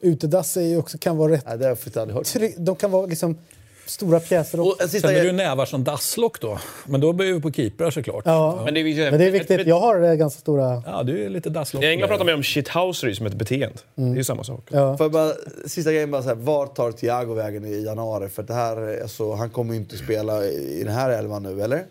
utedass 0.00 0.56
är 0.56 0.60
ju 0.62 0.76
också, 0.78 0.98
kan 0.98 1.16
vara 1.16 1.32
rätt... 1.32 1.44
Nej, 1.46 1.58
det 1.58 1.64
har 1.64 1.78
jag 1.94 1.98
aldrig 1.98 2.16
hört. 2.16 2.54
De 2.58 2.76
kan 2.76 2.90
vara 2.90 3.06
liksom 3.06 3.38
stora 3.86 4.20
pjäser 4.20 4.60
också. 4.60 4.70
Och 4.72 4.82
en 4.82 4.88
sista 4.88 5.08
Sen 5.08 5.16
är 5.16 5.20
det 5.20 5.26
ju 5.26 5.32
nävar 5.32 5.66
som 5.66 5.84
dasslock 5.84 6.40
då. 6.40 6.58
Men 6.86 7.00
då 7.00 7.12
blir 7.12 7.32
vi 7.32 7.40
på 7.40 7.52
keeprar 7.52 7.90
såklart. 7.90 8.22
Ja. 8.26 8.62
Men 8.64 8.74
det 8.74 8.80
är, 8.80 9.10
Men 9.10 9.20
det 9.20 9.26
är 9.26 9.30
viktigt. 9.30 9.66
Jag 9.66 9.80
har 9.80 10.02
eh, 10.02 10.14
ganska 10.14 10.40
stora... 10.40 10.82
Ja, 10.86 11.02
du 11.02 11.24
är 11.24 11.28
lite 11.28 11.50
dasslock. 11.50 11.84
I 11.84 11.86
England 11.86 12.08
pratar 12.08 12.24
man 12.24 12.32
ju 12.32 12.36
om 12.36 12.42
shithousery 12.42 13.14
som 13.14 13.26
ett 13.26 13.34
beteende. 13.34 13.78
Det 13.94 14.02
är 14.02 14.14
ju 14.14 14.24
samma 14.24 14.44
sak. 14.44 14.68
Ja. 14.70 14.96
Jag 14.98 15.12
bara, 15.12 15.32
sista 15.66 15.92
grejen 15.92 16.10
bara 16.10 16.22
så 16.22 16.28
här, 16.28 16.36
var 16.36 16.66
tar 16.66 16.92
Thiago 16.92 17.34
vägen 17.34 17.64
i 17.64 17.84
januari? 17.84 18.28
För 18.28 18.42
det 18.42 18.54
här, 18.54 19.02
alltså, 19.02 19.32
han 19.32 19.50
kommer 19.50 19.74
ju 19.74 19.80
inte 19.80 19.96
spela 19.96 20.44
i 20.44 20.82
den 20.84 20.94
här 20.94 21.10
elvan 21.10 21.42
nu, 21.42 21.62
eller? 21.62 21.84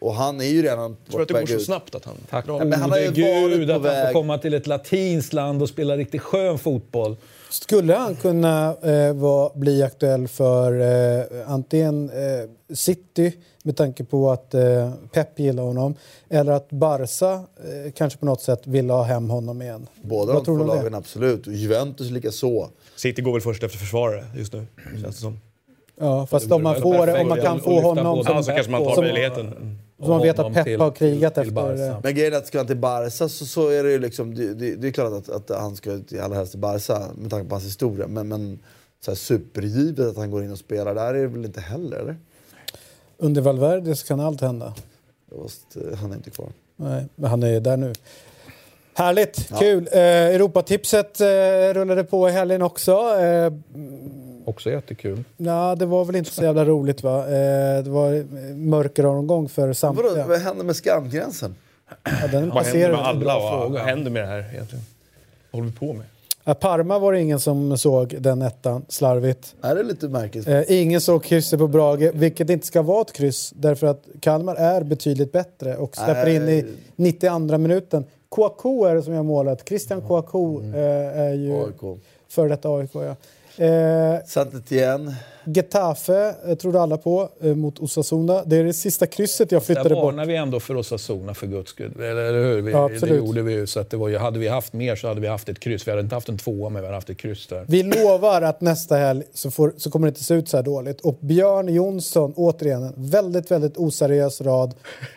Och 0.00 0.14
han 0.14 0.40
är 0.40 0.44
ju 0.44 0.62
redan 0.62 0.96
Jag 1.04 1.12
tror 1.12 1.22
att 1.22 1.28
det 1.28 1.34
på 1.34 1.40
går 1.40 1.46
så 1.46 1.54
ut. 1.54 1.64
snabbt 1.64 1.94
att 1.94 2.04
han... 2.04 2.14
Tack 2.30 2.44
Ja, 2.48 2.64
men 2.64 2.72
han 2.80 2.90
har 2.90 2.98
ju 2.98 3.06
varit 3.06 3.14
gud 3.16 3.68
på 3.68 3.74
att 3.74 3.96
han 3.96 4.06
får 4.06 4.12
komma 4.12 4.38
till 4.38 4.54
ett 4.54 4.66
latinskt 4.66 5.32
land 5.32 5.62
och 5.62 5.68
spela 5.68 5.96
riktigt 5.96 6.20
skön 6.20 6.58
fotboll. 6.58 7.16
Skulle 7.50 7.94
han 7.94 8.16
kunna 8.16 8.76
eh, 8.82 9.12
vara, 9.12 9.50
bli 9.54 9.82
aktuell 9.82 10.28
för 10.28 10.80
eh, 10.80 11.50
antingen 11.52 12.10
eh, 12.10 12.74
City 12.74 13.32
med 13.62 13.76
tanke 13.76 14.04
på 14.04 14.30
att 14.30 14.54
eh, 14.54 14.92
Pep 15.12 15.38
gillar 15.38 15.62
honom 15.62 15.94
eller 16.28 16.52
att 16.52 16.70
Barca 16.70 17.32
eh, 17.34 17.92
kanske 17.92 18.18
på 18.18 18.26
något 18.26 18.40
sätt 18.40 18.66
vill 18.66 18.90
ha 18.90 19.02
hem 19.02 19.30
honom 19.30 19.62
igen? 19.62 19.86
Båda 20.02 20.32
Vad 20.32 20.42
de 20.42 20.44
två 20.44 20.64
lagen, 20.64 20.94
absolut. 20.94 21.46
Och 21.46 21.52
Juventus 21.52 22.10
lika 22.10 22.30
så. 22.30 22.68
City 22.96 23.22
går 23.22 23.32
väl 23.32 23.40
först 23.40 23.62
efter 23.62 23.78
försvarare 23.78 24.24
just 24.36 24.52
nu, 24.52 24.66
känns 25.02 25.16
det 25.16 25.22
som. 25.22 25.40
Ja, 26.00 26.26
fast 26.26 26.52
om 26.52 26.62
man, 26.62 26.80
får, 26.80 27.20
om 27.20 27.28
man 27.28 27.40
kan 27.40 27.60
få 27.60 27.80
honom 27.80 28.24
som, 28.24 28.36
Ja, 28.36 28.42
så 28.42 28.52
kanske 28.52 28.72
man 28.72 28.84
tar 28.84 28.94
som, 28.94 29.78
som 30.00 30.08
man 30.10 30.22
vet 30.22 30.30
att 30.30 30.36
honom 30.38 30.54
Pep 30.54 30.64
till- 30.64 30.80
har 30.80 30.90
krigat 30.90 31.34
till 31.34 31.40
efter. 31.40 31.54
Barca. 31.54 32.00
Men 32.02 32.14
grejen 32.14 32.32
är 32.32 32.38
att 32.38 32.46
ska 32.46 32.58
han 32.58 32.66
till 32.66 32.76
Barca 32.76 33.10
så, 33.10 33.28
så 33.28 33.68
är 33.68 33.84
det 33.84 33.90
ju 33.90 33.98
liksom... 33.98 34.34
Det, 34.34 34.54
det, 34.54 34.74
det 34.74 34.88
är 34.88 34.92
klart 34.92 35.12
att, 35.12 35.28
att 35.28 35.60
han 35.60 35.76
ska 35.76 35.98
till 35.98 36.20
allra 36.20 36.36
helst 36.36 36.52
till 36.52 36.60
Barca 36.60 37.08
med 37.14 37.30
tanke 37.30 37.48
på 37.48 37.54
hans 37.54 37.64
historia. 37.64 38.06
Men, 38.06 38.28
men 38.28 38.58
så 39.00 39.10
här, 39.10 39.16
supergivet 39.16 40.06
att 40.06 40.16
han 40.16 40.30
går 40.30 40.44
in 40.44 40.52
och 40.52 40.58
spelar 40.58 40.94
där 40.94 41.14
är 41.14 41.20
det 41.22 41.26
väl 41.26 41.44
inte 41.44 41.60
heller, 41.60 41.96
eller? 41.96 42.16
Under 43.18 43.40
Valverde 43.40 43.96
så 43.96 44.06
kan 44.06 44.20
allt 44.20 44.40
hända. 44.40 44.74
Eh, 45.32 45.98
han 45.98 46.10
är 46.10 46.16
inte 46.16 46.30
kvar. 46.30 46.48
Nej, 46.76 47.06
men 47.14 47.30
han 47.30 47.42
är 47.42 47.60
där 47.60 47.76
nu. 47.76 47.92
Härligt, 48.94 49.58
kul. 49.58 49.88
Eh, 49.92 50.00
Europatipset 50.00 51.20
eh, 51.20 51.26
rullade 51.74 52.04
på 52.04 52.28
i 52.28 52.32
helgen 52.32 52.62
också. 52.62 52.92
Eh, 52.92 53.52
Också 54.50 54.70
jättekul. 54.70 55.24
Ja, 55.36 55.74
det 55.78 55.86
var 55.86 56.04
väl 56.04 56.16
inte 56.16 56.30
så 56.30 56.42
jävla 56.42 56.64
roligt 56.64 57.02
va? 57.02 57.18
Eh, 57.24 57.84
det 57.84 57.90
var 57.90 58.14
eh, 58.14 58.24
mörkeromgång 58.56 59.48
för 59.48 59.62
Vadå, 59.62 59.74
samtliga. 59.74 60.26
vad 60.26 60.38
händer 60.40 60.64
med 60.64 60.76
skamgränsen? 60.76 61.54
Ja, 62.04 62.26
den 62.32 62.50
Vad 62.50 62.64
händer 62.64 62.90
med 62.90 63.00
alla 63.00 63.38
vad 63.68 63.80
händer 63.80 64.10
med 64.10 64.22
det 64.22 64.26
här 64.26 64.38
egentligen? 64.52 64.84
Vad 65.50 65.60
håller 65.62 65.72
vi 65.72 65.78
på 65.78 65.92
med? 65.92 66.06
Ja, 66.44 66.54
Parma 66.54 66.98
var 66.98 67.12
det 67.12 67.20
ingen 67.20 67.40
som 67.40 67.78
såg 67.78 68.16
den 68.20 68.42
ettan, 68.42 68.84
slarvigt. 68.88 69.54
Nej, 69.60 69.74
det 69.74 69.80
är 69.80 69.84
lite 69.84 70.08
märkligt. 70.08 70.48
Eh, 70.48 70.62
ingen 70.68 71.00
såg 71.00 71.24
krysset 71.24 71.58
på 71.58 71.68
Brage, 71.68 72.10
vilket 72.14 72.50
inte 72.50 72.66
ska 72.66 72.82
vara 72.82 73.00
ett 73.00 73.12
kryss 73.12 73.52
därför 73.56 73.86
att 73.86 74.04
Kalmar 74.20 74.54
är 74.54 74.82
betydligt 74.82 75.32
bättre 75.32 75.76
och 75.76 75.96
släpper 75.96 76.28
in 76.28 76.48
i 76.48 76.66
92 76.96 77.58
minuten. 77.58 78.04
Kouakou 78.28 78.84
är 78.84 78.94
det 78.94 79.02
som 79.02 79.14
gör 79.14 79.22
målet. 79.22 79.68
Christian 79.68 80.00
Kouakou 80.00 80.62
eh, 80.62 81.18
är 81.20 81.32
ju 81.34 81.64
AIK. 81.64 82.00
före 82.28 82.48
detta 82.48 82.68
AIK. 82.68 82.90
Ja. 82.94 83.16
Eh, 83.56 84.62
igen. 84.68 85.14
Getafe 85.44 86.34
eh, 86.46 86.54
trodde 86.54 86.80
alla 86.80 86.96
på 86.98 87.28
eh, 87.42 87.54
mot 87.54 87.78
Osasuna. 87.78 88.42
Det 88.46 88.56
är 88.56 88.64
det 88.64 88.72
sista 88.72 89.06
krysset 89.06 89.52
jag 89.52 89.60
Där 89.60 89.66
flyttade 89.66 89.94
bort. 89.94 90.04
varnar 90.04 90.26
vi 90.26 90.36
ändå 90.36 90.60
för 90.60 90.76
Osasuna 90.76 91.34
för 91.34 91.46
guds 91.46 91.70
skull. 91.70 91.92
Eller, 91.96 92.16
eller 92.16 92.44
hur? 92.44 92.62
Vi, 92.62 92.72
Ja, 92.72 92.88
det 92.88 92.94
absolut. 92.94 93.16
gjorde 93.16 93.42
vi 93.42 93.52
ju. 93.52 93.66
Så 93.66 93.80
att 93.80 93.90
det 93.90 93.96
var 93.96 94.08
ju, 94.08 94.18
hade 94.18 94.38
vi 94.38 94.48
haft 94.48 94.72
mer 94.72 94.96
så 94.96 95.08
hade 95.08 95.20
vi 95.20 95.26
haft 95.28 95.48
ett 95.48 95.60
kryss. 95.60 95.86
Vi 95.86 95.90
hade 95.90 96.02
inte 96.02 96.14
haft 96.14 96.28
en 96.28 96.38
tvåa 96.38 96.68
men 96.68 96.82
vi 96.82 96.86
hade 96.86 96.96
haft 96.96 97.10
ett 97.10 97.18
kryss 97.18 97.46
där. 97.46 97.64
Vi 97.68 97.82
lovar 97.82 98.42
att 98.42 98.60
nästa 98.60 98.96
helg 98.96 99.22
så, 99.34 99.50
får, 99.50 99.74
så 99.76 99.90
kommer 99.90 100.06
det 100.06 100.08
inte 100.08 100.24
se 100.24 100.34
ut 100.34 100.48
så 100.48 100.56
här 100.56 100.64
dåligt. 100.64 101.00
Och 101.00 101.18
Björn 101.20 101.74
Jonsson, 101.74 102.32
återigen 102.36 102.82
en 102.82 102.92
väldigt, 102.96 103.50
väldigt 103.50 103.76
oseriös 103.76 104.40
rad 104.40 104.74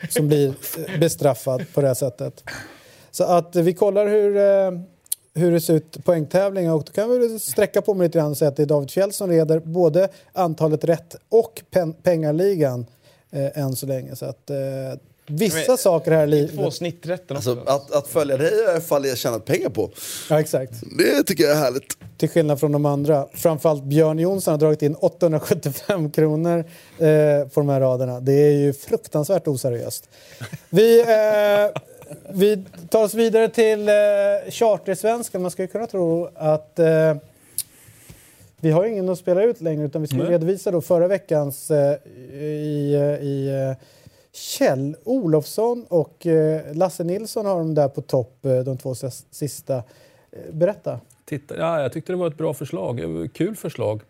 som 0.10 0.28
blir 0.28 0.48
eh, 0.48 1.00
bestraffad 1.00 1.66
på 1.74 1.82
det 1.82 1.88
här 1.88 1.94
sättet. 1.94 2.44
Så 3.12 3.24
att 3.24 3.56
vi 3.56 3.74
kollar 3.74 4.08
hur, 4.08 4.38
eh, 4.38 4.72
hur 5.36 5.52
det 5.52 5.62
ser 5.62 5.74
ut 5.74 6.06
poängtävlingen 6.06 6.72
och 6.72 6.84
då 6.84 6.92
kan 6.92 7.10
vi 7.10 7.40
sträcka 7.40 7.82
på 7.82 7.94
mig 7.94 8.08
lite 8.08 8.18
grann 8.18 8.32
och 8.32 8.38
säga 8.38 8.50
att 8.50 8.56
det 8.56 8.64
är 8.64 8.68
David 8.68 8.92
Fjell 8.92 9.14
som 9.14 9.30
leder 9.30 9.60
både 9.60 10.08
antalet 10.34 10.84
rätt 10.84 11.16
och 11.30 11.62
pen, 11.72 11.94
pengarligan 11.94 12.86
eh, 13.32 13.58
än 13.58 13.76
så 13.76 13.86
länge. 13.86 14.16
Så 14.16 14.26
att 14.26 14.50
eh, 14.50 14.56
vissa 15.28 15.58
Men- 15.68 15.78
saker 15.78 16.12
här 16.12 16.34
i 16.34 16.48
Två 16.48 16.72
snitträtten. 16.72 17.36
Alltså, 17.38 17.58
att, 17.66 17.92
att 17.96 18.08
följa 18.08 18.38
dig 18.38 18.52
jag 18.54 18.64
i 18.68 18.72
alla 18.72 18.82
fall 18.82 19.16
tjänat 19.16 19.46
pengar 19.46 19.70
på. 19.70 19.90
Ja, 20.30 20.40
exakt. 20.40 20.74
Det 20.98 21.24
tycker 21.24 21.44
jag 21.44 21.52
är 21.52 21.56
härligt. 21.60 21.98
Till 22.18 22.30
skillnad 22.30 22.60
från 22.60 22.72
de 22.72 22.86
andra. 22.86 23.28
Framförallt 23.34 23.84
Björn 23.84 24.20
Jonsson 24.20 24.52
har 24.52 24.60
dragit 24.60 24.82
in 24.82 24.96
875 24.96 26.12
kronor 26.12 26.60
eh, 26.98 27.48
på 27.48 27.60
de 27.60 27.70
här 27.70 27.80
raderna. 27.80 28.20
Det 28.20 28.34
är 28.34 28.52
ju 28.52 28.74
fruktansvärt 28.74 29.48
oseriöst. 29.48 30.10
Vi, 30.70 31.02
eh, 31.02 31.82
vi 32.30 32.64
tar 32.90 33.04
oss 33.04 33.14
vidare 33.14 33.50
till 33.50 33.90
eh, 33.90 33.94
chartersvenskan. 34.52 35.42
Man 35.42 35.52
skulle 35.52 35.68
kunna 35.68 35.88
tro 35.88 36.30
att 36.36 36.80
eh, 36.80 37.16
vi 38.64 38.72
har 38.72 38.86
ingen 38.86 39.10
att 39.10 39.18
spela 39.18 39.44
ut 39.44 39.62
längre 39.62 39.86
utan 39.86 40.02
vi 40.02 40.08
skulle 40.08 40.24
Nej. 40.24 40.32
redovisa 40.32 40.72
då 40.72 40.82
förra 40.82 41.08
veckans 41.08 41.72
eh, 41.72 41.98
i, 42.34 42.94
eh, 42.94 43.26
i 43.28 43.68
eh, 43.70 43.86
Kjell 44.32 44.96
Olofsson 45.04 45.86
och 45.90 46.28
eh, 46.28 46.76
Lasse 46.76 47.04
Nilsson 47.04 47.46
har 47.46 47.58
de 47.58 47.76
där 47.76 47.88
på 47.88 48.02
topp, 48.02 48.38
de 48.66 48.78
två 48.78 48.96
sista. 49.32 49.84
Berätta. 50.52 51.00
Titta, 51.26 51.58
ja, 51.58 51.82
jag 51.82 51.94
tyckte 51.94 52.12
det 52.12 52.18
var 52.18 52.28
ett 52.28 52.38
bra 52.38 52.54
förslag. 52.54 53.02
Kul 53.34 53.56
förslag. 53.56 54.02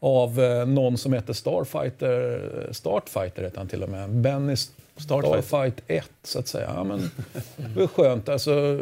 Av 0.00 0.38
någon 0.66 0.98
som 0.98 1.12
heter 1.12 1.32
Starfighter. 1.32 2.68
Startfighter 2.72 3.42
heter 3.42 3.58
han 3.58 3.68
till 3.68 3.82
och 3.82 3.88
med. 3.88 4.10
Benny 4.10 4.56
Starfight 4.98 5.82
1, 5.86 6.04
så 6.22 6.38
att 6.38 6.48
säga. 6.48 6.70
Ja, 6.76 6.84
men, 6.84 7.10
det 7.74 7.80
var 7.80 7.86
skönt 7.86 8.28
alltså, 8.28 8.78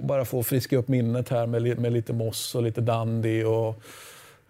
bara 0.00 0.24
få 0.24 0.42
friska 0.42 0.76
upp 0.76 0.88
minnet 0.88 1.28
här 1.28 1.46
med, 1.46 1.78
med 1.78 1.92
lite 1.92 2.12
Moss 2.12 2.54
och 2.54 2.62
lite 2.62 2.80
Dandy 2.80 3.44
och, 3.44 3.74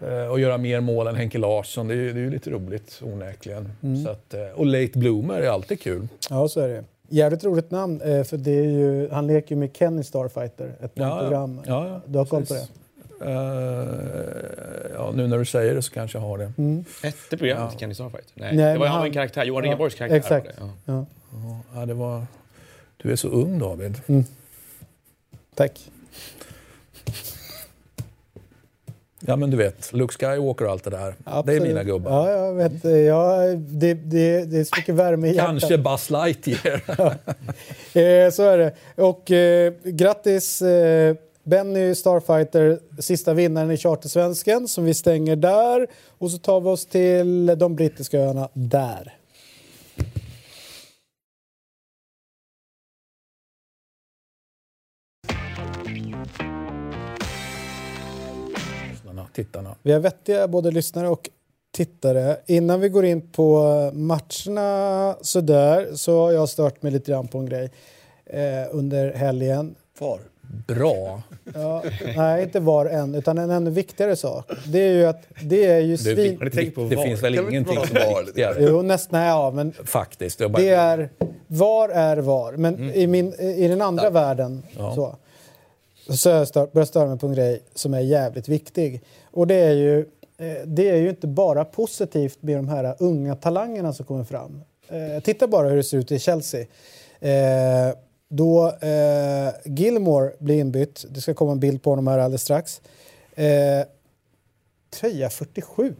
eh, 0.08 0.26
och 0.30 0.40
göra 0.40 0.58
mer 0.58 0.80
mål 0.80 1.06
än 1.06 1.16
Henke 1.16 1.38
Larsson. 1.38 1.88
Det 1.88 1.94
är, 1.94 1.96
ju- 1.96 2.12
det 2.12 2.20
är 2.20 2.24
ju 2.24 2.30
lite 2.30 2.50
roligt 2.50 3.00
onekligen. 3.04 3.72
Så 4.04 4.10
att, 4.10 4.34
eh, 4.34 4.40
och 4.54 4.66
Late 4.66 4.98
Bloomer 4.98 5.40
är 5.40 5.48
alltid 5.48 5.80
kul. 5.80 6.08
Ja, 6.30 6.48
så 6.48 6.60
är 6.60 6.68
det. 6.68 6.84
Jävligt 7.12 7.44
roligt 7.44 7.70
namn, 7.70 8.00
eh, 8.00 8.22
för 8.24 8.36
det 8.36 8.50
är 8.58 8.62
ju, 8.64 9.08
han 9.10 9.26
leker 9.26 9.54
ju 9.54 9.56
med 9.60 9.70
Kenny 9.76 10.02
Starfighter, 10.02 10.72
ett 10.80 10.90
Ja, 10.94 11.08
ja. 11.08 11.20
program. 11.20 11.60
Ja, 11.66 11.88
ja, 11.88 12.00
du 12.06 12.18
har 12.18 12.24
koll 12.24 12.46
på 12.46 12.54
det? 12.54 12.68
Eh, 13.20 13.28
ja, 14.94 15.12
nu 15.14 15.26
när 15.26 15.38
du 15.38 15.44
säger 15.44 15.74
det 15.74 15.82
så 15.82 15.92
kanske 15.92 16.18
jag 16.18 16.22
har 16.22 16.38
det. 16.38 16.52
Hette 17.02 17.36
programmet 17.36 17.80
Kenny 17.80 17.94
Starfight? 17.94 18.26
Nej, 18.34 18.56
Nej, 18.56 18.72
det 18.72 18.78
var 18.78 18.86
han, 18.86 18.96
han- 18.96 19.06
en 19.06 19.12
karaktär. 19.12 19.44
Johan 19.44 19.64
Ja, 19.64 19.70
Rheborgs 19.72 19.94
karaktär. 19.94 20.16
exakt. 20.16 20.46
var 20.60 20.66
det, 20.66 20.72
Ja. 20.92 21.06
Ja. 21.32 21.60
Ja, 21.74 21.86
det 21.86 21.94
var... 21.94 22.26
Du 22.96 23.12
är 23.12 23.16
så 23.16 23.28
ung 23.28 23.58
David. 23.58 24.00
Tack. 25.54 25.90
Ja 29.26 29.36
men 29.36 29.50
du 29.50 29.56
vet, 29.56 29.92
Luke 29.92 30.14
Skywalker 30.14 30.64
och 30.64 30.70
allt 30.70 30.84
det 30.84 30.90
där. 30.90 30.98
Det 31.00 31.30
är 31.30 31.38
Absolut. 31.38 31.62
mina 31.62 31.84
gubbar. 31.84 32.10
Ja, 32.28 32.30
jag 32.46 32.54
vet. 32.54 32.84
Ja, 33.06 33.36
det, 33.56 33.94
det, 33.94 34.44
det 34.44 34.58
är 34.58 34.64
så 34.64 34.76
mycket 34.76 34.94
värme 34.94 35.28
i 35.28 35.34
hjärtat. 35.34 35.50
Kanske 35.60 35.78
Buzz 35.78 36.10
Lightyear. 36.10 36.82
Eh, 37.94 38.30
så 38.30 38.42
är 38.42 38.58
det. 38.58 38.72
Och 38.94 39.30
eh, 39.30 39.72
grattis 39.84 40.62
eh, 40.62 41.16
Benny 41.50 41.94
Starfighter, 41.94 42.80
sista 42.98 43.34
vinnaren 43.34 43.70
i 43.70 43.76
Chartersvenskan 43.76 44.68
som 44.68 44.84
vi 44.84 44.94
stänger 44.94 45.36
där. 45.36 45.86
Och 46.18 46.30
så 46.30 46.38
tar 46.38 46.60
vi 46.60 46.68
oss 46.68 46.86
till 46.86 47.46
de 47.46 47.76
brittiska 47.76 48.18
öarna 48.18 48.48
där. 48.52 49.16
tittarna. 59.32 59.76
Vi 59.82 59.92
har 59.92 60.00
vettiga 60.00 60.48
både 60.48 60.70
lyssnare 60.70 61.08
och 61.08 61.30
tittare. 61.72 62.36
Innan 62.46 62.80
vi 62.80 62.88
går 62.88 63.04
in 63.04 63.30
på 63.32 63.62
matcherna 63.94 65.16
sådär 65.20 65.88
så 65.94 66.20
har 66.20 66.32
jag 66.32 66.48
stört 66.48 66.82
mig 66.82 66.92
lite 66.92 67.12
grann 67.12 67.28
på 67.28 67.38
en 67.38 67.46
grej 67.46 67.70
eh, 68.26 68.66
under 68.70 69.12
helgen. 69.12 69.74
Far. 69.98 70.20
Bra. 70.66 71.22
Ja, 71.54 71.82
nej, 72.16 72.42
inte 72.42 72.60
var 72.60 72.86
än, 72.86 73.14
utan 73.14 73.38
en 73.38 73.50
ännu 73.50 73.70
viktigare 73.70 74.16
sak. 74.16 74.50
Det 74.66 74.78
är 74.78 74.92
ju 74.92 75.04
att 75.06 75.22
det 75.42 75.66
är 75.66 75.78
ju 75.78 75.92
Det, 75.92 75.98
svin... 75.98 76.50
Tänkt 76.54 76.74
på 76.74 76.80
det 76.80 76.96
VAR? 76.96 77.04
finns 77.04 77.22
väl 77.22 77.34
ingenting 77.38 77.76
som 77.86 77.94
VAR 77.94 78.20
är 78.20 78.24
viktigare. 78.24 78.56
Jo, 78.58 78.82
nästan, 78.82 79.20
ja, 79.20 79.50
men 79.50 79.72
Faktiskt. 79.84 80.40
Jag 80.40 80.50
bara, 80.50 80.62
det 80.62 80.68
är... 80.70 81.10
Var 81.46 81.88
är 81.88 82.16
var? 82.16 82.52
Men 82.52 82.90
i, 82.94 83.06
min, 83.06 83.34
i 83.34 83.68
den 83.68 83.82
andra 83.82 84.10
världen 84.10 84.62
Ja. 84.76 84.94
så, 84.94 85.16
så 86.16 86.28
jag 86.28 86.48
stört, 86.48 86.72
börjat 86.72 86.88
störa 86.88 87.06
mig 87.08 87.18
på 87.18 87.26
en 87.26 87.34
grej 87.34 87.62
som 87.74 87.94
är 87.94 88.00
jävligt 88.00 88.48
viktig. 88.48 89.02
Och 89.30 89.46
det 89.46 89.54
är 89.54 89.72
ju, 89.72 89.98
eh, 90.38 90.66
det 90.66 90.88
är 90.90 90.96
ju 90.96 91.08
inte 91.08 91.26
bara 91.26 91.64
positivt 91.64 92.38
med 92.42 92.56
de 92.56 92.68
här 92.68 92.94
unga 92.98 93.34
talangerna 93.34 93.92
som 93.92 94.06
kommer 94.06 94.24
fram. 94.24 94.60
Eh, 94.88 95.22
titta 95.22 95.48
bara 95.48 95.68
hur 95.68 95.76
det 95.76 95.82
ser 95.84 95.98
ut 95.98 96.12
i 96.12 96.18
Chelsea. 96.18 96.66
Då 98.32 98.68
eh, 98.68 99.48
Gilmore 99.64 100.32
blir 100.38 100.58
inbytt, 100.58 101.04
det 101.10 101.20
ska 101.20 101.34
komma 101.34 101.52
en 101.52 101.60
bild 101.60 101.82
på 101.82 101.90
honom 101.90 102.06
här 102.06 102.18
alldeles 102.18 102.42
strax. 102.42 102.80
Eh, 103.34 103.46
tröja 104.90 105.30
47. 105.30 105.94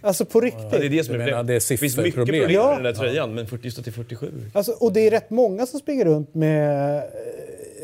Alltså 0.00 0.24
på 0.24 0.40
riktigt. 0.40 0.62
Ja, 0.72 0.78
det 0.78 0.86
är 0.86 0.90
det 0.90 1.04
som 1.04 1.14
är 1.14 1.18
problemet. 1.18 1.46
det 1.46 1.54
är 1.54 1.68
Det 1.70 1.76
finns 1.76 1.96
mycket 1.96 2.14
problem 2.14 2.50
Ja. 2.50 2.66
med 2.66 2.76
den 2.76 2.82
där 2.84 2.92
tröjan, 2.92 3.34
men 3.34 3.46
40 3.46 3.70
står 3.70 3.82
till 3.82 3.92
47. 3.92 4.32
Alltså, 4.54 4.72
och 4.72 4.92
det 4.92 5.00
är 5.00 5.10
rätt 5.10 5.30
många 5.30 5.66
som 5.66 5.80
springer 5.80 6.04
runt 6.04 6.34
med 6.34 6.96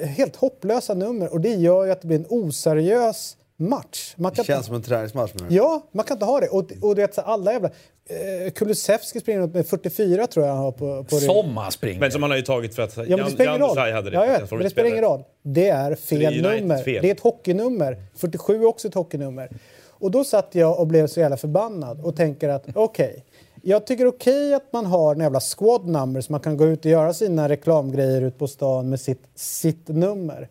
eh, 0.01 0.09
helt 0.09 0.37
hopplösa 0.37 0.95
nummer 0.95 1.33
och 1.33 1.41
det 1.41 1.55
gör 1.55 1.85
ju 1.85 1.91
att 1.91 2.01
det 2.03 2.09
blir 2.09 2.19
en 2.19 2.27
oseriös 2.29 3.37
match. 3.57 4.15
Man 4.17 4.31
Det 4.33 4.37
kan 4.37 4.45
känns 4.45 4.57
inte, 4.59 4.67
som 4.67 4.75
en 4.77 4.83
träningsmatch. 4.83 5.33
Det. 5.33 5.55
ja, 5.55 5.89
man 5.93 6.05
kan 6.05 6.15
inte 6.15 6.25
ha 6.25 6.41
det. 6.41 6.49
Och, 6.49 6.73
och 6.81 6.95
det 6.95 7.03
är 7.03 7.09
så 7.15 7.21
alla 7.21 7.53
jävla... 7.53 7.71
Eh, 8.09 8.51
Kulusevski 8.51 9.21
springer 9.21 9.47
med 9.47 9.67
44 9.67 10.27
tror 10.27 10.47
jag 10.47 10.53
han 10.55 10.63
har 10.65 10.73
på, 10.73 11.05
på. 11.05 11.17
Som 11.17 11.57
han 11.57 11.73
springer. 11.73 12.01
Men 12.01 12.11
som 12.11 12.23
han 12.23 12.31
har 12.31 12.39
ju 12.39 12.45
tagit 12.45 12.75
för 12.75 12.83
att 12.83 12.97
Ja, 12.97 13.17
men 13.17 13.25
det 13.27 13.31
spelar 13.31 13.57
ingen 13.57 13.69
roll. 13.69 13.79
Hade 13.79 14.11
det. 14.11 14.17
Ja, 14.17 14.25
jag 14.25 14.33
hans 14.33 14.43
vet, 14.43 14.51
men 14.51 14.61
det 14.63 14.71
spelar 14.71 14.89
ingen 14.89 15.05
roll. 15.05 15.23
Det 15.43 15.69
är 15.69 15.95
fel 15.95 16.19
Det 16.43 16.49
är 16.49 16.61
nummer. 16.61 16.83
fel. 16.83 17.03
Det 17.03 17.09
är 17.11 17.15
ett 17.15 17.21
hockeynummer. 17.21 18.03
47 18.17 18.63
är 18.63 18.67
också 18.67 18.89
ett 18.89 18.95
hockeynummer. 18.95 19.49
Och 19.89 20.11
då 20.11 20.25
satt 20.25 20.49
jag 20.55 20.81
och 20.81 20.87
blev 20.87 21.07
så 21.07 21.21
jävla 21.21 21.37
förbannad 21.37 22.01
och 22.01 22.17
tänker 22.17 22.49
att 22.49 22.65
okej, 22.75 23.25
jag 23.63 23.87
tycker 23.87 24.07
okej 24.07 24.55
att 24.55 24.73
man 24.73 24.87
har 24.87 25.15
en 25.15 25.21
jävla 25.21 25.41
squad 25.41 25.87
number 25.89 26.21
så 26.21 26.33
man 26.33 26.41
kan 26.41 26.57
gå 26.57 26.67
ut 26.67 26.85
och 26.85 26.91
göra 26.91 27.15
sina 27.15 27.49
reklamgrejer 27.49 28.23
ut 28.23 28.39
på 28.39 28.49
stan 28.49 28.89
med 28.89 29.01
sitt, 29.01 29.23
sitt 29.35 29.89
nummer. 29.89 30.49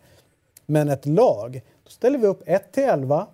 Men 0.66 0.88
ett 0.88 1.06
lag, 1.06 1.62
då 1.84 1.90
ställer 1.90 2.18
vi 2.18 2.26
upp 2.26 2.42
1 2.46 2.72
till 2.72 2.82
11, 2.82 3.26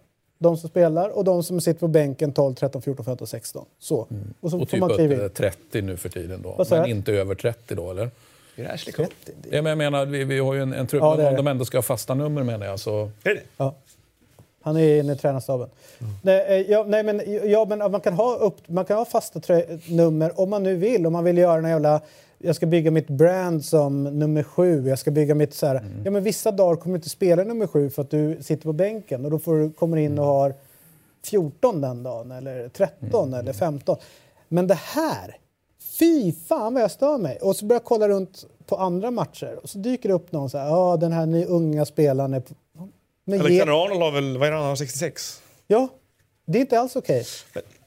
de 0.42 0.56
som 0.56 0.68
spelar, 0.68 1.08
och 1.08 1.24
de 1.24 1.42
som 1.42 1.60
sitter 1.60 1.80
på 1.80 1.88
bänken 1.88 2.32
12, 2.32 2.54
13, 2.54 2.82
14, 2.82 3.04
15, 3.04 3.26
16. 3.26 3.64
Så. 3.78 3.96
Och 3.96 4.06
så 4.08 4.14
Mm. 4.14 4.34
och 4.40 4.50
får 4.50 4.66
typ 4.66 4.80
man 4.80 4.90
kliva 4.90 5.14
till 5.14 5.22
in. 5.24 5.30
30 5.30 5.82
nu 5.82 5.96
för 5.96 6.08
tiden 6.08 6.42
då. 6.42 6.64
Men 6.70 6.86
inte 6.86 7.12
över 7.12 7.34
30 7.34 7.74
då, 7.74 7.90
eller? 7.90 8.02
Är 8.56 8.62
det 8.64 8.70
Ashley 8.72 8.92
Cole? 8.92 9.08
Ja, 9.50 9.62
men 9.62 9.66
jag 9.66 9.78
menar, 9.78 10.06
vi, 10.06 10.24
vi 10.24 10.38
har 10.38 10.54
ju 10.54 10.62
en, 10.62 10.72
en 10.72 10.86
trupp, 10.86 11.02
Ja, 11.02 11.28
om 11.28 11.36
de 11.36 11.46
ändå 11.46 11.64
ska 11.64 11.76
ha 11.78 11.82
fasta 11.82 12.14
nummer 12.14 12.42
menar 12.42 12.66
jag. 12.66 12.80
Så 12.80 13.10
Är 13.24 13.34
det 13.34 13.40
Ja. 13.56 13.74
Han 14.62 14.76
är 14.76 15.00
inne 15.00 15.12
i 15.12 15.16
tränarstaben. 15.16 15.68
Nej, 16.22 16.46
eh, 16.48 16.70
ja, 16.70 16.84
nej, 16.88 17.02
men, 17.02 17.22
ja, 17.50 17.64
men 17.68 17.78
man, 17.78 18.00
kan 18.00 18.12
ha 18.14 18.36
upp, 18.36 18.56
man 18.66 18.84
kan 18.84 18.96
ha 18.96 19.04
fasta 19.04 19.38
trö- 19.40 19.80
nummer 19.96 20.40
om 20.40 20.50
man 20.50 20.62
nu 20.62 20.76
vill. 20.76 21.06
Om 21.06 21.12
man 21.12 21.24
vill 21.24 21.38
göra 21.38 21.58
en 21.58 21.68
jävla... 21.68 22.00
Jag 22.42 22.56
ska 22.56 22.66
bygga 22.66 22.90
mitt 22.90 23.08
brand 23.08 23.64
som 23.64 24.04
nummer 24.04 24.42
sju. 24.42 24.88
Jag 24.88 24.98
ska 24.98 25.10
bygga 25.10 25.34
mitt 25.34 25.54
så 25.54 25.66
här... 25.66 25.84
Ja, 26.04 26.10
men 26.10 26.22
vissa 26.22 26.52
dagar 26.52 26.76
kommer 26.76 26.94
du 26.94 26.98
inte 26.98 27.08
spela 27.08 27.44
nummer 27.44 27.66
sju 27.66 27.90
för 27.90 28.02
att 28.02 28.10
du 28.10 28.42
sitter 28.42 28.62
på 28.62 28.72
bänken. 28.72 29.24
Och 29.24 29.30
då 29.30 29.38
får 29.38 29.58
du, 29.58 29.72
kommer 29.72 29.96
in 29.96 30.18
och 30.18 30.24
har 30.24 30.54
14 31.24 31.80
den 31.80 32.02
dagen, 32.02 32.30
eller 32.30 32.68
13 32.68 33.34
eller 33.34 33.52
15. 33.52 33.96
Men 34.48 34.66
det 34.66 34.78
här... 34.78 35.36
Fy 35.98 36.32
fan 36.32 36.74
vad 36.74 36.82
jag 36.82 36.90
stör 36.90 37.18
mig! 37.18 37.38
Och 37.42 37.56
så 37.56 37.66
börjar 37.66 37.80
jag 37.80 37.84
kolla 37.84 38.08
runt 38.08 38.46
på 38.66 38.76
andra 38.76 39.10
matcher 39.10 39.58
och 39.62 39.70
så 39.70 39.78
dyker 39.78 40.08
det 40.08 40.14
upp 40.14 40.32
någon 40.32 40.50
så 40.50 40.58
här, 40.58 40.66
ja 40.66 40.96
den 40.96 41.12
här 41.12 41.26
ny 41.26 41.44
unga 41.44 41.84
spelaren 41.84 42.34
är... 42.34 42.40
på-" 42.40 42.54
Men 43.24 43.40
Alexander 43.40 43.84
Arnold 43.84 44.02
har 44.02 44.12
väl, 44.12 44.38
vad 44.38 44.48
är 44.48 44.52
det, 44.52 44.58
han 44.58 44.66
har 44.66 44.76
66? 44.76 45.42
Ja, 45.66 45.88
det 46.46 46.58
är 46.58 46.60
inte 46.60 46.80
alls 46.80 46.96
okej. 46.96 47.24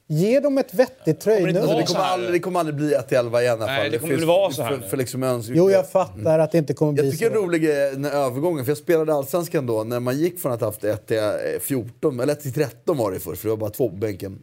Ge 0.08 0.40
dem 0.40 0.58
ett 0.58 0.74
vettigt 0.74 1.20
tröjnummer. 1.20 1.60
Alltså, 1.62 1.78
det, 1.78 1.88
så 1.88 1.94
kommer 1.94 2.06
aldrig, 2.08 2.34
det 2.34 2.40
kommer 2.40 2.60
aldrig 2.60 2.76
bli 2.76 2.94
1 2.94 3.08
till 3.08 3.18
11 3.18 3.42
igen 3.42 3.60
i 3.60 3.64
alla 3.64 3.72
Nej, 3.72 3.90
det 3.90 3.98
kommer 3.98 4.10
finns- 4.10 4.22
väl 4.22 4.28
vara 4.28 4.52
så 4.52 4.62
här 4.64 4.78
för, 4.78 4.88
för 4.88 4.98
liksom 4.98 5.44
Jo, 5.48 5.72
jag 5.72 5.90
fattar 5.90 6.40
att 6.40 6.52
det 6.52 6.58
inte 6.58 6.74
kommer 6.74 6.92
bli 6.94 7.04
Jag 7.04 7.12
tycker 7.12 7.30
det 7.30 7.36
är 7.36 7.40
så. 7.40 7.46
rolig 7.46 7.62
grej, 7.64 7.92
den 7.92 8.06
här 8.06 8.12
övergången, 8.12 8.66
för 8.66 8.72
jag 8.72 8.78
spelade 8.78 9.14
Allsvenskan 9.14 9.66
då, 9.66 9.84
när 9.84 10.00
man 10.00 10.18
gick 10.18 10.40
från 10.40 10.52
att 10.52 10.60
ha 10.60 10.68
haft 10.68 10.84
1 10.84 11.08
till 11.08 11.18
eh, 11.18 11.24
14, 11.62 12.20
eller 12.20 12.34
1 12.34 12.42
till 12.42 12.54
13 12.54 12.98
var 12.98 13.12
det 13.12 13.20
först, 13.20 13.42
för 13.42 13.48
det 13.48 13.56
var 13.56 13.58
bara 13.58 13.70
två 13.70 13.90
på 13.90 13.96
bänken. 13.96 14.40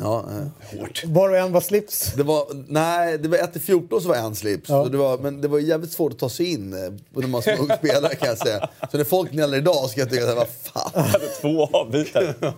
Ja, 0.00 0.24
eh. 0.30 1.10
Var 1.10 1.28
och 1.30 1.36
en 1.36 1.52
var 1.52 1.60
slips. 1.60 2.12
Det 2.16 2.22
var, 2.22 2.46
nej, 2.68 3.18
det 3.18 3.28
var 3.28 3.38
1 3.38 3.52
till 3.52 3.60
14 3.62 4.02
så 4.02 4.08
var 4.08 4.16
en 4.16 4.34
slips. 4.34 4.68
Ja. 4.68 4.84
Så 4.84 4.90
det 4.90 4.98
var, 4.98 5.18
men 5.18 5.40
det 5.40 5.48
var 5.48 5.58
jävligt 5.58 5.92
svårt 5.92 6.12
att 6.12 6.18
ta 6.18 6.28
sig 6.28 6.52
in 6.52 6.72
eh, 6.72 6.78
när 7.20 7.28
man 7.28 7.42
var 7.46 7.60
ung 7.60 7.68
spelare 7.78 8.14
kan 8.14 8.28
jag 8.28 8.38
säga. 8.38 8.68
Så 8.90 8.96
när 8.96 9.04
folk 9.04 9.30
gnäller 9.30 9.58
idag 9.58 9.90
ska 9.90 10.00
jag 10.00 10.10
tycka 10.10 10.28
att 10.28 10.36
vad 10.36 10.48
fan. 10.48 11.04
Två 11.40 11.66
avbytare. 11.66 12.34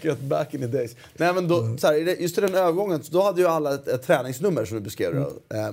Get 0.00 0.20
back 0.20 0.54
in 0.54 0.60
the 0.60 0.66
days. 0.66 0.96
Nej 1.14 1.34
men 1.34 1.48
då, 1.48 1.76
så 1.78 1.86
här, 1.86 1.94
det- 2.04 2.20
just 2.20 2.38
i 2.38 2.40
den 2.40 2.54
övergången, 2.54 3.02
då 3.10 3.22
hade 3.22 3.40
ju 3.40 3.46
alla 3.46 3.74
ett, 3.74 3.88
ett 3.88 4.02
träningsnummer 4.02 4.64
som 4.64 4.76
du 4.76 4.80
beskrev 4.80 5.14
det. 5.14 5.56
Eh, 5.58 5.70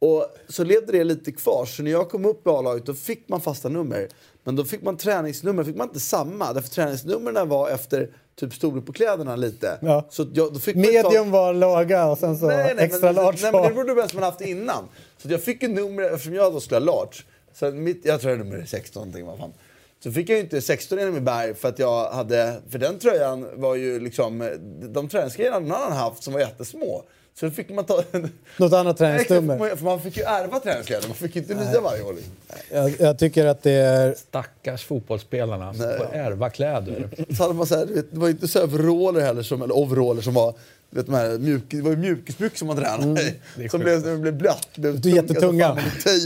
och 0.00 0.26
så 0.48 0.64
levde 0.64 0.92
det 0.92 1.04
lite 1.04 1.32
kvar, 1.32 1.66
så 1.66 1.82
när 1.82 1.90
jag 1.90 2.10
kom 2.10 2.24
upp 2.24 2.46
i 2.46 2.50
A-laget 2.50 2.86
då 2.86 2.94
fick 2.94 3.28
man 3.28 3.40
fasta 3.40 3.68
nummer. 3.68 4.08
Men 4.44 4.56
då 4.56 4.64
fick 4.64 4.82
man 4.82 4.96
träningsnummer, 4.96 5.64
fick 5.64 5.76
man 5.76 5.88
inte 5.88 6.00
samma. 6.00 6.52
Därför 6.52 6.68
träningsnumren 6.68 7.48
var 7.48 7.70
efter 7.70 8.10
typ 8.36 8.54
storlek 8.54 8.86
på 8.86 8.92
kläderna 8.92 9.36
lite. 9.36 9.78
Ja. 9.82 10.06
Så 10.10 10.26
jag, 10.34 10.52
då 10.52 10.58
fick 10.60 10.76
Medium 10.76 11.30
var 11.30 11.54
låga 11.54 12.06
och 12.06 12.18
sen 12.18 12.38
så 12.38 12.46
Nej, 12.46 12.74
nej, 12.76 12.84
extra 12.84 13.06
men, 13.06 13.14
large 13.14 13.38
nej, 13.42 13.52
men 13.52 13.62
det 13.62 13.68
var... 13.68 13.74
berodde 13.74 13.88
på 13.88 14.00
vem 14.00 14.08
som 14.08 14.20
man 14.20 14.30
haft 14.30 14.40
innan. 14.40 14.84
Så 15.22 15.28
jag 15.28 15.42
fick 15.42 15.62
ju 15.62 15.68
nummer, 15.68 16.02
eftersom 16.02 16.34
jag 16.34 16.52
då 16.52 16.60
skulle 16.60 16.80
ha 16.80 16.84
large. 16.84 17.16
Så 17.54 17.70
mitt, 17.70 18.00
jag 18.04 18.20
tror 18.20 18.30
jag 18.30 18.38
nummer 18.38 18.56
är 18.58 18.64
16 18.66 19.00
någonting, 19.00 19.26
vad 19.26 19.38
fan. 19.38 19.52
Så 20.02 20.12
fick 20.12 20.28
jag 20.28 20.36
ju 20.36 20.42
inte 20.42 20.60
16 20.60 20.98
genom 20.98 21.16
i 21.16 21.20
berg 21.20 21.54
för 21.54 21.68
att 21.68 21.78
jag 21.78 22.10
hade, 22.10 22.56
för 22.68 22.78
den 22.78 22.98
tröjan 22.98 23.46
var 23.54 23.74
ju 23.74 24.00
liksom, 24.00 24.50
de 24.80 25.08
träningsgrejerna 25.08 25.58
någon 25.58 25.72
annan 25.72 25.92
haft 25.92 26.22
som 26.22 26.32
var 26.32 26.40
jättesmå. 26.40 27.02
Så 27.40 27.46
då 27.46 27.52
fick 27.52 27.70
man 27.70 27.84
ta... 27.84 28.02
Något 28.56 28.72
annat 28.72 28.98
träningsnummer. 28.98 29.76
för 29.76 29.84
man 29.84 30.00
fick 30.00 30.16
ju 30.16 30.22
ärva 30.22 30.60
träningskläder, 30.60 31.08
man 31.08 31.16
fick 31.16 31.36
inte 31.36 31.54
nya 31.54 31.80
varje 31.80 32.02
år. 32.02 32.12
liksom. 32.12 32.32
Jag, 32.70 33.00
jag 33.00 33.18
tycker 33.18 33.46
att 33.46 33.62
det 33.62 33.72
är... 33.72 34.14
stackars 34.14 34.84
fotbollsspelarna 34.84 35.74
som 35.74 35.82
får 35.82 36.08
ärva 36.12 36.50
kläder. 36.50 37.08
Så 37.36 37.42
hade 37.42 37.54
man 37.54 37.66
så 37.66 37.76
här, 37.76 37.86
det 37.86 38.18
var 38.18 38.28
inte 38.28 38.48
så 38.48 38.64
overaller 38.64 39.20
heller, 39.20 39.42
som, 39.42 39.62
eller 39.62 39.76
overaller 39.76 40.22
som 40.22 40.34
var 40.34 40.54
vet, 40.90 41.06
de 41.06 41.14
här 41.14 41.38
mjuk, 41.38 41.62
det 41.68 41.80
var 41.82 41.90
ju 41.90 41.96
mjukisbyxor 41.96 42.66
man 42.66 42.76
tränade 42.76 43.22
i. 43.58 43.68
Som 43.68 43.80
blev, 43.80 44.02
som 44.02 44.20
blev 44.20 44.34
blött. 44.36 44.68
Blev 44.76 45.00
Du 45.00 45.10
är 45.10 45.14
jättetunga. 45.14 45.78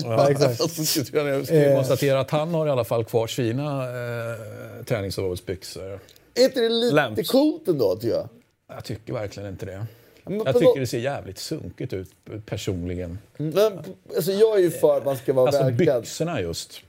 Ja, 0.04 0.30
jag 0.30 1.46
skulle- 1.46 1.74
konstaterar 1.76 2.18
att 2.18 2.30
han 2.30 2.54
har 2.54 2.66
i 2.66 2.70
alla 2.70 2.84
fall 2.84 3.04
kvar 3.04 3.26
sina 3.26 3.82
eh, 3.84 4.84
träningsoverallsbyxor. 4.84 6.00
Är 6.34 6.44
inte 6.44 6.60
det 6.60 6.68
lite 6.68 6.94
Lamps. 6.96 7.30
coolt 7.30 7.68
ändå, 7.68 7.94
tycker 7.96 8.14
jag? 8.16 8.28
Jag 8.74 8.84
tycker 8.84 9.12
verkligen 9.12 9.48
inte 9.48 9.66
det. 9.66 9.86
Men 10.24 10.42
Jag 10.44 10.54
tycker 10.58 10.80
det 10.80 10.86
ser 10.86 10.98
jävligt 10.98 11.38
sunkigt 11.38 11.92
ut 11.92 12.10
personligen. 12.46 13.18
Men, 13.36 13.72
alltså, 14.16 14.32
jag 14.32 14.56
är 14.58 14.60
ju 14.62 14.70
för 14.70 14.96
att 14.96 15.04
man 15.04 15.16
ska 15.16 15.32
vara 15.32 15.46
Alltså 15.46 15.62
välklädd. 15.64 16.00
byxorna 16.02 16.40
just. 16.40 16.80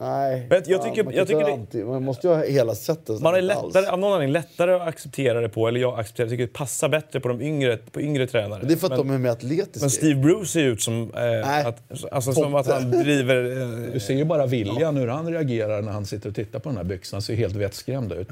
Nej, 0.00 0.46
Men 0.50 0.62
jag 0.66 0.80
fan, 0.80 0.90
tycker- 0.90 1.04
man, 1.04 1.14
jag 1.14 1.26
tycker 1.26 1.50
inte 1.50 1.78
det- 1.78 1.84
man 1.84 2.02
måste 2.02 2.26
ju 2.26 2.34
ha 2.34 2.44
hela 2.44 2.74
sättet. 2.74 3.20
Man 3.20 3.34
är 3.34 3.42
lättare, 3.42 3.86
av 3.86 3.98
någon 3.98 4.12
anledning 4.12 4.32
lättare 4.32 4.72
att 4.74 4.88
acceptera 4.88 5.40
det 5.40 5.48
på, 5.48 5.68
eller 5.68 5.80
jag 5.80 5.98
accepterar 5.98 6.26
jag 6.26 6.30
tycker 6.30 6.46
det 6.46 6.52
passar 6.52 6.88
bättre 6.88 7.20
på 7.20 7.28
de 7.28 7.40
yngre, 7.42 7.76
på 7.76 8.00
yngre 8.00 8.26
tränare. 8.26 8.60
Det 8.64 8.72
är 8.74 8.76
för 8.76 8.86
att 8.86 8.98
men, 8.98 9.06
de 9.08 9.14
är 9.14 9.18
mer 9.18 9.30
atletiska. 9.30 9.80
men 9.80 9.90
Steve 9.90 10.20
Bruce 10.20 10.46
ser 10.46 10.64
ut 10.64 10.82
som, 10.82 11.12
eh, 11.14 11.66
att, 11.66 11.82
alltså, 12.12 12.32
som 12.32 12.54
att 12.54 12.66
han 12.66 12.90
driver... 12.90 13.60
Eh, 13.62 13.92
Du 13.92 14.00
ser 14.00 14.14
ju 14.14 14.24
bara 14.24 14.46
William 14.46 14.96
hur 14.96 15.06
han 15.08 15.32
reagerar 15.32 15.82
när 15.82 15.92
han 15.92 16.06
sitter 16.06 16.28
och 16.28 16.34
tittar 16.34 16.58
på 16.58 16.68
den 16.68 16.76
här 16.78 16.84
byxan. 16.84 17.16
Han 17.16 17.22
ser 17.22 17.34
helt 17.34 17.54
vettskrämd 17.56 18.12
ut. 18.12 18.28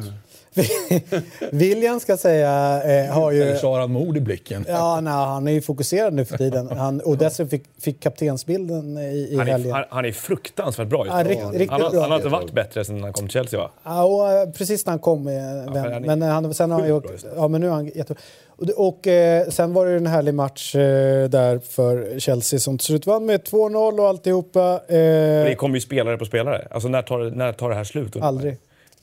William 1.53 2.01
ska 2.01 2.17
säga 2.17 2.83
eh, 3.07 3.13
har 3.15 3.33
ju... 3.33 3.43
Eller 3.43 3.57
så 3.57 3.73
har 3.73 3.81
han 3.81 3.91
mod 3.93 4.17
i 4.17 4.21
blicken. 4.21 4.65
Ja, 4.69 5.01
nej, 5.01 5.13
han 5.13 5.49
är 5.49 5.53
ju 5.53 5.61
fokuserad 5.61 6.13
nu 6.15 6.25
för 6.25 6.39
tiden. 6.39 6.69
Han, 6.79 7.01
och 7.01 7.17
dessutom 7.19 7.49
fick, 7.51 7.63
fick 7.81 8.01
kaptensbilden 8.01 8.99
i, 8.99 9.29
i 9.33 9.37
han, 9.39 9.49
är, 9.49 9.53
helgen. 9.53 9.73
han, 9.73 9.85
han 9.91 10.05
är 10.05 10.13
fruktansvärt 10.13 10.89
bra 10.89 11.05
just 11.07 11.17
Ja, 11.17 11.25
rikt- 11.25 11.51
riktigt 11.53 11.71
han, 11.71 11.81
har- 11.83 11.91
bra. 11.91 12.01
han 12.01 12.11
har 12.11 12.17
inte 12.19 12.29
varit 12.29 12.53
bättre 12.53 12.85
sen 12.85 13.03
han 13.03 13.13
kom 13.13 13.25
till 13.29 13.33
Chelsea 13.33 13.61
va? 13.61 13.71
Ja, 13.85 14.05
och, 14.05 14.31
eh, 14.33 14.51
precis 14.51 14.87
när 14.87 14.91
han 14.93 14.99
kom. 15.01 15.27
eh, 15.29 15.35
vän. 15.35 15.73
för 15.73 15.81
han 15.81 15.93
är 15.93 16.01
men, 16.01 16.23
eh, 16.23 16.29
han, 16.29 16.55
sen 16.55 16.71
har 16.71 16.81
han 16.81 16.89
ju, 16.89 17.01
ja, 17.37 17.49
men 17.49 17.61
nu 17.61 17.67
är 17.67 17.71
han 17.71 17.87
jättebra. 17.87 18.17
Och, 18.49 18.89
och 18.89 19.07
eh, 19.07 19.49
sen 19.49 19.73
var 19.73 19.87
det 19.87 19.91
ju 19.93 19.97
en 19.97 20.07
härlig 20.07 20.35
match 20.35 20.75
eh, 20.75 21.29
där 21.29 21.59
för 21.59 22.19
Chelsea 22.21 22.59
som 22.61 22.79
till 22.79 22.87
slut 22.87 23.07
vann 23.07 23.27
med 23.27 23.41
2-0 23.43 24.01
och 24.01 24.09
alltihopa. 24.09 24.81
Eh, 24.89 24.97
Det 24.99 25.57
kommer 25.59 25.75
ju 25.75 25.81
spelare 25.81 26.17
på 26.19 26.25
spelare. 26.25 26.69
Alltså 26.71 26.89
när 26.89 27.03
tar, 27.03 27.19
när 27.31 27.53
tar 27.53 27.69
det 27.69 27.75
här 27.75 27.85
slut? 27.85 28.17
aldrig. 28.21 28.57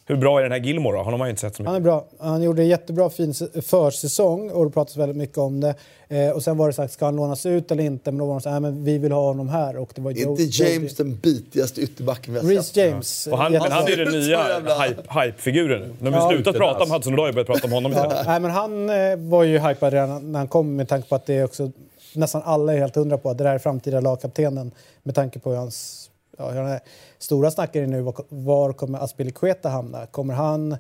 Hur 0.08 0.16
bra 0.16 0.40
är 0.40 0.44
den 0.44 0.52
här 0.52 0.60
Gilmore 0.60 0.98
då? 0.98 1.04
Honom 1.04 1.20
har 1.20 1.28
jag 1.28 1.32
inte 1.32 1.42
sett 1.42 1.56
så 1.56 1.62
mycket. 1.64 1.68
Han 1.72 1.76
är 1.76 1.84
bra. 1.84 2.06
Han 2.20 2.42
gjorde 2.44 2.62
en 2.62 2.68
jättebra 2.68 3.10
fin 3.10 3.34
försäsong 3.66 4.50
och 4.52 4.66
det 4.66 4.72
pratas 4.72 4.98
väldigt 4.98 5.18
mycket 5.18 5.38
om 5.38 5.62
det. 5.62 5.76
Eh, 6.08 6.30
och 6.30 6.44
sen 6.44 6.58
var 6.58 6.68
det 6.68 6.74
sagt, 6.74 6.94
ska 6.94 7.06
han 7.06 7.16
lånas 7.16 7.46
ut 7.46 7.72
eller 7.72 7.84
inte? 7.84 8.12
Men 8.12 8.20
då 8.20 8.26
var 8.26 8.34
de 8.34 8.42
så 8.42 8.50
här, 8.50 8.60
"Nej, 8.60 8.72
men 8.72 8.84
vi 8.84 8.98
vill 8.98 9.12
ha 9.12 9.22
honom 9.28 9.50
här. 9.50 9.78
Och 9.78 9.92
det 9.96 10.02
var 10.02 10.12
inte 10.12 10.44
James 10.64 10.96
den 10.96 11.16
bitigaste 11.18 11.82
ytterbacken 11.82 12.34
vi 12.34 12.40
har 12.40 12.48
Reece 12.48 12.66
sett? 12.68 12.76
James. 12.78 13.28
Och 13.28 13.38
han, 13.38 13.52
men 13.52 13.62
han 13.72 13.84
är 13.84 13.90
ju 13.90 13.96
den 14.06 14.14
nya 14.14 14.50
jävla- 14.50 14.76
hype- 14.78 15.22
hype-figuren 15.26 15.94
nu. 16.00 16.12
Har 16.12 16.18
vi 16.18 16.24
Ja. 16.24 16.30
slutat 16.32 16.56
prata 16.56 16.84
om 16.84 16.92
Hudson 16.92 17.14
Odoi 17.14 17.30
och 17.30 17.34
börjat 17.34 17.48
prata 17.48 17.66
om 17.68 17.72
honom 17.72 17.92
istället. 17.92 18.18
Nej, 18.28 18.40
men 18.40 18.52
han 18.52 18.90
eh, 18.90 19.16
var 19.18 19.44
ju 19.44 19.60
hypad 19.60 19.94
redan 19.94 20.32
när 20.32 20.40
han 20.40 20.48
kom 20.48 20.76
med 20.76 20.88
tanke 20.88 21.10
på 21.10 21.16
att 21.16 21.26
det 21.26 21.34
är 21.34 21.44
också 21.44 21.72
nästan 22.14 22.42
alla 22.46 22.74
är 22.74 22.78
helt 22.78 22.96
hundra 22.96 23.18
på 23.18 23.30
att 23.30 23.38
det 23.38 23.44
där 23.44 23.54
är 23.54 23.60
framtida 23.60 24.00
lagkaptenen 24.00 24.72
med 25.04 25.16
tanke 25.16 25.40
på 25.40 25.50
hur 25.50 25.58
hans 25.58 26.10
ja, 26.38 26.54
är. 26.54 26.80
Stora 27.18 27.52
snackar 27.52 27.82
är 27.82 27.88
nu 27.88 28.02
var, 28.02 28.16
var 28.30 28.74
kommer 28.74 29.00
Aspilicueta 29.00 29.70
hamna? 29.70 30.06
Kommer 30.06 30.34
han... 30.34 30.78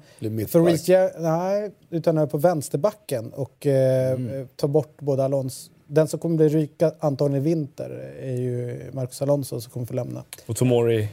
För 0.47 0.65
Reece 0.65 1.13
nej, 1.19 1.71
utan 1.89 2.17
är 2.17 2.25
på 2.25 2.37
vänsterbacken 2.37 3.33
och 3.33 3.65
eh, 3.65 4.11
Mm. 4.11 4.47
ta 4.55 4.67
bort 4.67 5.01
både 5.01 5.25
Alonso. 5.25 5.71
Den 5.87 6.07
som 6.07 6.19
kommer 6.19 6.37
bli 6.37 6.49
ryka 6.49 6.91
antagligen 6.99 7.45
i 7.45 7.49
vinter 7.49 8.13
är 8.21 8.35
ju 8.35 8.81
Marcus 8.93 9.21
Alonso 9.21 9.61
som 9.61 9.71
kommer 9.71 9.85
få 9.85 9.93
lämna. 9.93 10.23
Och 10.45 10.55
Tomori 10.55 11.09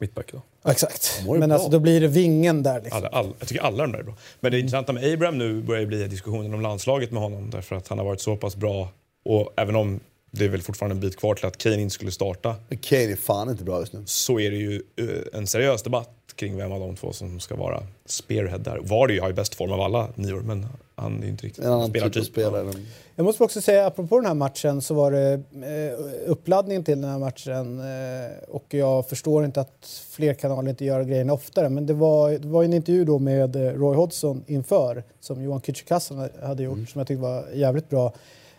mittback 0.00 0.32
då. 0.32 0.70
Exakt. 0.70 1.22
Men 1.26 1.40
bra. 1.40 1.54
alltså 1.54 1.68
då 1.68 1.78
blir 1.78 2.00
det 2.00 2.08
vingen 2.08 2.62
där 2.62 2.80
liksom. 2.80 2.98
Alla, 2.98 3.08
all, 3.08 3.32
jag 3.38 3.48
tycker 3.48 3.62
alla 3.62 3.82
de 3.82 3.92
där 3.92 3.98
är 3.98 4.02
bra. 4.02 4.14
Men 4.40 4.52
det 4.52 4.58
intressanta 4.58 4.92
med 4.92 5.12
Abraham 5.12 5.38
nu 5.38 5.62
börjar 5.62 5.80
ju 5.80 5.86
bli 5.86 6.06
diskussionen 6.06 6.54
om 6.54 6.60
landslaget 6.60 7.10
med 7.10 7.22
honom 7.22 7.50
därför 7.50 7.76
att 7.76 7.88
han 7.88 7.98
har 7.98 8.04
varit 8.04 8.20
så 8.20 8.36
pass 8.36 8.56
bra 8.56 8.88
och 9.24 9.52
även 9.56 9.76
om 9.76 10.00
det 10.30 10.44
är 10.44 10.48
väl 10.48 10.62
fortfarande 10.62 10.94
en 10.94 11.00
bit 11.00 11.16
kvar 11.16 11.34
till 11.34 11.46
att 11.46 11.58
Kane 11.58 11.80
inte 11.80 11.94
skulle 11.94 12.10
starta 12.10 12.56
Men 12.68 12.78
Kane 12.78 13.12
är 13.12 13.16
fan 13.16 13.50
inte 13.50 13.64
bra 13.64 13.80
just 13.80 13.92
nu. 13.92 14.02
så 14.04 14.40
är 14.40 14.50
det 14.50 14.56
ju 14.56 14.82
eh, 14.96 15.38
en 15.38 15.46
seriös 15.46 15.82
debatt 15.82 16.10
kring 16.34 16.56
vem 16.56 16.72
av 16.72 16.80
de 16.80 16.96
två 16.96 17.12
som 17.12 17.40
ska 17.40 17.56
vara 17.56 17.82
spearhead 18.06 18.58
där. 18.58 18.78
Vardy 18.78 19.18
har 19.18 19.28
ju 19.28 19.34
bäst 19.34 19.54
form 19.54 19.72
av 19.72 19.80
alla 19.80 20.08
nior 20.14 20.40
men 20.40 20.66
han 20.94 21.18
är 21.18 21.22
ju 21.22 21.28
inte 21.28 21.46
riktigt 21.46 21.64
En 21.64 21.72
annan 21.72 21.88
spelar 21.88 22.08
typ 22.08 22.24
spelare. 22.24 22.72
Jag 23.14 23.24
måste 23.24 23.44
också 23.44 23.60
säga, 23.60 23.86
apropå 23.86 24.16
den 24.16 24.26
här 24.26 24.34
matchen, 24.34 24.82
så 24.82 24.94
var 24.94 25.10
det 25.10 25.32
eh, 25.32 26.30
uppladdningen 26.30 26.84
till 26.84 27.00
den 27.00 27.10
här 27.10 27.18
matchen 27.18 27.80
eh, 27.80 28.38
och 28.48 28.74
jag 28.74 29.08
förstår 29.08 29.44
inte 29.44 29.60
att 29.60 30.02
fler 30.10 30.34
kanaler 30.34 30.70
inte 30.70 30.84
gör 30.84 31.04
grejerna 31.04 31.32
oftare, 31.32 31.68
men 31.68 31.86
det 31.86 31.94
var, 31.94 32.30
det 32.30 32.48
var 32.48 32.64
en 32.64 32.72
intervju 32.72 33.04
då 33.04 33.18
med 33.18 33.56
Roy 33.56 33.96
Hodgson 33.96 34.44
inför, 34.46 35.04
som 35.20 35.42
Johan 35.42 35.60
Kücükaslan 35.60 36.28
hade 36.42 36.62
gjort, 36.62 36.88
som 36.88 36.98
jag 36.98 37.08
tyckte 37.08 37.22
var 37.22 37.44
jävligt 37.54 37.88
bra. 37.88 38.12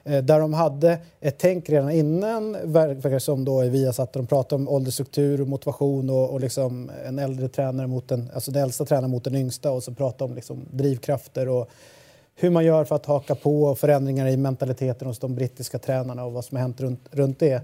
Eh, 0.09 0.23
där 0.23 0.39
de 0.39 0.53
hade 0.53 0.99
ett 1.21 1.37
tänk 1.37 1.69
redan 1.69 1.91
innan, 1.91 2.57
verkar 2.63 3.19
som 3.19 3.45
då 3.45 3.63
i 3.63 3.69
Viasat, 3.69 4.13
där 4.13 4.19
de 4.19 4.27
pratade 4.27 4.61
om 4.61 4.69
åldersstruktur 4.69 5.41
och 5.41 5.47
motivation 5.47 6.09
och, 6.09 6.29
och 6.29 6.39
liksom 6.39 6.91
en 7.05 7.19
äldre 7.19 7.49
tränare 7.49 7.87
mot 7.87 8.07
den, 8.07 8.29
alltså 8.33 8.51
den 8.51 8.63
äldsta 8.63 8.85
tränaren 8.85 9.11
mot 9.11 9.23
den 9.23 9.35
yngsta 9.35 9.71
och 9.71 9.83
så 9.83 9.93
pratade 9.93 10.29
om 10.29 10.35
liksom 10.35 10.65
drivkrafter 10.71 11.47
och 11.47 11.69
hur 12.39 12.49
man 12.49 12.65
gör 12.65 12.83
för 12.85 12.95
att 12.95 13.05
haka 13.05 13.35
på 13.35 13.75
förändringar 13.75 14.27
i 14.27 14.37
mentaliteten 14.37 15.07
hos 15.07 15.19
de 15.19 15.35
brittiska 15.35 15.79
tränarna 15.79 16.25
och 16.25 16.33
vad 16.33 16.45
som 16.45 16.55
har 16.57 16.61
hänt 16.61 16.81
runt, 16.81 16.99
runt 17.11 17.39
det. 17.39 17.61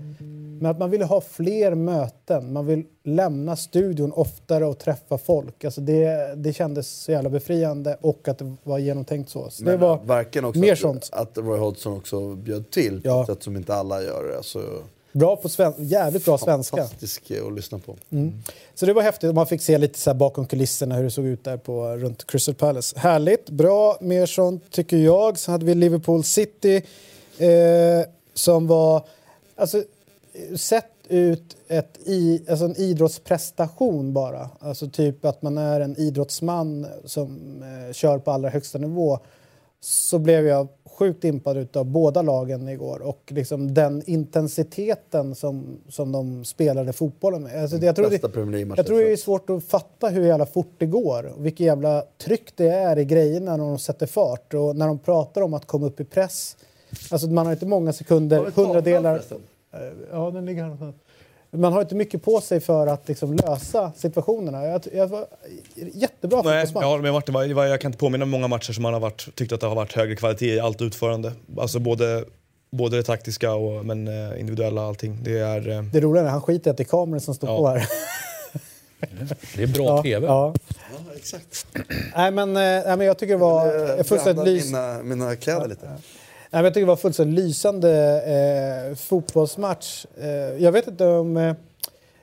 Men 0.62 0.66
att 0.72 0.80
man 0.80 0.90
vill 0.90 1.02
ha 1.02 1.22
fler 1.22 1.76
möten, 1.76 2.54
man 2.54 2.66
vill 2.66 2.84
lämna 3.04 3.56
studion 3.56 4.12
oftare 4.12 4.66
och 4.66 4.78
träffa 4.80 5.18
folk. 5.18 5.64
Alltså 5.66 5.82
det, 5.82 6.34
det 6.36 6.54
kändes 6.54 6.88
så 6.90 7.12
jävla 7.12 7.30
befriande 7.30 7.98
och 8.02 8.28
att 8.28 8.38
det 8.38 8.56
var 8.64 8.78
genomtänkt 8.78 9.30
så. 9.30 9.50
så 9.50 9.64
det 9.64 9.72
Men 9.72 9.80
var 9.80 10.00
verkligen 10.04 10.46
också 10.46 10.60
mer 10.62 10.74
att, 10.74 10.80
sånt. 10.80 11.10
att 11.12 11.38
Roy 11.38 11.60
Hodgson 11.60 11.98
också 11.98 12.36
bjöd 12.36 12.70
till 12.70 13.02
på 13.02 13.08
Ja. 13.08 13.22
ett 13.22 13.28
sätt 13.28 13.44
som 13.44 13.56
inte 13.56 13.74
alla 13.76 14.02
gör. 14.04 14.34
Alltså, 14.38 14.60
Bra 15.16 15.36
på 15.36 15.50
sven- 15.50 15.74
jävligt 15.78 16.26
bra 16.26 16.38
svenska. 16.38 16.78
Fantastisk 16.78 17.32
att 17.48 17.54
lyssna 17.56 17.80
på. 17.80 17.96
Så 18.76 18.86
det 18.86 18.94
var 18.94 19.02
häftigt. 19.02 19.36
Man 19.36 19.48
fick 19.48 19.62
se 19.62 19.78
lite 19.78 20.00
så 20.00 20.10
här 20.10 20.16
bakom 20.16 20.46
kulisserna 20.46 20.96
hur 20.96 21.04
det 21.04 21.12
såg 21.12 21.26
ut 21.26 21.44
där 21.44 21.58
på, 21.58 21.88
runt 21.88 22.28
Crystal 22.28 22.56
Palace. 22.56 23.00
Härligt, 23.00 23.50
bra, 23.50 23.98
mer 24.02 24.26
sånt 24.26 24.72
tycker 24.72 24.98
jag. 24.98 25.38
Sen 25.40 25.52
hade 25.52 25.66
vi 25.66 25.76
Liverpool 25.76 26.24
City 26.24 26.76
eh, 27.38 27.50
som 28.34 28.68
var, 28.68 29.06
alltså 29.56 29.84
sett 30.56 30.86
ut 31.08 31.58
ett 31.68 31.98
i, 32.06 32.42
alltså 32.50 32.66
en 32.66 32.76
idrottsprestation 32.76 34.14
bara. 34.14 34.50
Alltså 34.60 34.90
typ 34.90 35.26
att 35.26 35.42
man 35.42 35.58
är 35.58 35.82
en 35.82 36.00
idrottsman 36.00 36.88
som 37.06 37.62
eh, 37.64 37.94
kör 37.94 38.20
på 38.20 38.32
allra 38.32 38.50
högsta 38.50 38.78
nivå. 38.78 39.20
Så 39.82 40.20
blev 40.20 40.48
jag 40.48 40.68
sjukt 40.96 41.24
impad 41.24 41.78
av 41.78 41.86
båda 41.86 42.22
lagen 42.22 42.70
igår 42.70 43.02
och 43.02 43.22
liksom 43.28 43.74
den 43.74 44.04
intensiteten 44.06 45.36
som, 45.36 45.78
som 45.90 46.12
de 46.12 46.46
spelade 46.46 46.94
fotbollen 46.94 47.44
med. 47.44 47.62
Alltså 47.62 47.78
det, 47.78 47.86
jag, 47.86 47.96
tror 47.96 48.10
det, 48.10 48.24
jag 48.78 48.86
tror 48.86 49.00
det 49.00 49.12
är 49.12 49.18
svårt 49.18 49.50
att 49.50 49.64
fatta 49.64 50.08
hur 50.10 50.26
jävla 50.26 50.46
fort 50.46 50.74
det 50.78 50.86
går 50.86 51.26
och 51.26 51.46
vilket 51.46 51.66
jävla 51.66 52.04
tryck 52.18 52.56
det 52.56 52.68
är 52.70 52.98
i 53.00 53.06
grejerna 53.06 53.58
när 53.58 53.64
de 53.64 53.80
sätter 53.80 54.08
fart 54.08 54.54
och 54.54 54.76
när 54.76 54.88
de 54.88 55.00
pratar 55.00 55.42
om 55.42 55.54
att 55.54 55.66
komma 55.66 55.86
upp 55.86 56.00
i 56.00 56.06
press. 56.06 56.58
Alltså 57.12 57.28
man 57.28 57.46
har 57.46 57.54
inte 57.54 57.66
många 57.66 57.94
sekunder, 57.94 58.52
hundradelar... 58.56 59.16
Eh, 59.16 59.80
Ja, 60.12 60.32
den 60.32 60.46
ligger 60.46 60.62
här 60.62 60.70
någonstans. 60.70 60.96
Man 61.56 61.74
har 61.74 61.82
inte 61.82 61.96
mycket 61.96 62.24
på 62.24 62.42
sig 62.42 62.60
för 62.60 62.88
att 62.88 63.08
liksom 63.08 63.34
lösa 63.34 63.92
situationerna. 63.96 64.64
Jag, 64.66 64.82
jag 64.94 65.08
var 65.08 65.26
jättebra 65.94 66.42
Nej, 66.42 66.66
jag 66.74 66.82
håller 66.82 67.04
med 67.04 67.14
Martin. 67.14 67.36
Jag 67.58 67.82
kan 67.82 67.90
inte 67.90 67.98
påminna 68.00 68.24
om 68.24 68.30
många 68.30 68.48
matcher 68.48 68.74
som 68.74 68.84
man 68.84 68.94
har 68.94 69.00
varit, 69.00 69.36
tyckt 69.36 69.52
att 69.54 69.62
det 69.62 69.68
har 69.68 69.76
varit 69.76 69.94
högre 69.94 70.16
kvalitet 70.16 70.54
i 70.56 70.60
allt 70.60 70.82
utförande. 70.82 71.32
Alltså 71.58 71.80
både, 71.80 72.26
både 72.72 72.98
det 72.98 73.04
taktiska 73.04 73.54
och 73.54 73.86
men 73.86 74.08
eh, 74.08 74.40
individuella 74.40 74.88
allting. 74.88 75.20
Det 75.24 75.40
är... 75.40 75.70
eh, 75.70 75.82
Det 75.84 76.00
roliga 76.02 76.22
är 76.24 76.26
att 76.28 76.32
han 76.32 76.42
skiter 76.42 76.70
i 76.70 76.72
att 76.72 76.78
det 76.78 76.84
är 76.84 76.86
kameror 76.86 77.20
som 77.20 77.34
står 77.36 77.50
Ja. 77.50 77.58
på 77.58 77.68
här. 77.68 77.88
Det 79.56 79.64
är 79.64 79.68
bra 79.68 79.86
Ja, 79.86 80.04
TV. 80.04 80.26
ja. 80.28 80.54
Ja, 80.68 81.14
exakt. 81.16 81.68
Nej, 82.16 82.32
men, 82.32 82.50
eh, 82.50 82.62
nej, 82.62 82.98
men 82.98 83.02
jag 83.02 83.18
tycker 83.18 83.34
det 83.34 83.40
var 83.40 83.66
Eh, 83.98 84.04
fullständigt 84.04 84.24
blanda 84.36 84.44
lys... 84.52 84.66
mina, 84.66 85.04
mina 85.04 85.36
kläder 85.36 85.68
lite. 85.68 85.90
Nej, 86.50 86.64
jag 86.64 86.74
tycker 86.74 86.86
det 86.86 86.88
var 86.88 86.96
fullständigt 86.96 87.40
lysande 87.46 88.22
eh, 88.90 88.96
fotbollsmatch. 88.96 90.06
Eh, 90.22 90.28
jag 90.64 90.72
vet 90.72 90.88
inte 90.88 91.06
om... 91.06 91.38
Eh, 91.38 91.54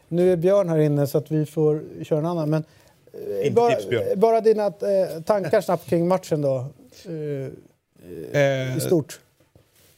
nu 0.09 0.33
är 0.33 0.37
Björn 0.37 0.69
här 0.69 0.79
inne 0.79 1.07
så 1.07 1.19
att 1.19 1.31
vi 1.31 1.47
får 1.47 1.83
köra 2.05 2.19
en 2.19 2.27
annan. 2.27 2.51
Men, 2.51 2.65
eh, 3.13 3.39
Inte 3.41 3.51
bara, 3.53 3.75
tips, 3.75 3.89
Björn. 3.89 4.21
bara 4.21 4.41
dina 4.41 4.67
eh, 4.67 5.23
tankar 5.27 5.61
snabbt 5.61 5.87
kring 5.89 6.09
matchen 6.09 6.43
då. 6.43 6.67
Eh, 8.33 8.41
eh, 8.43 8.77
I 8.77 8.81
stort. 8.81 9.21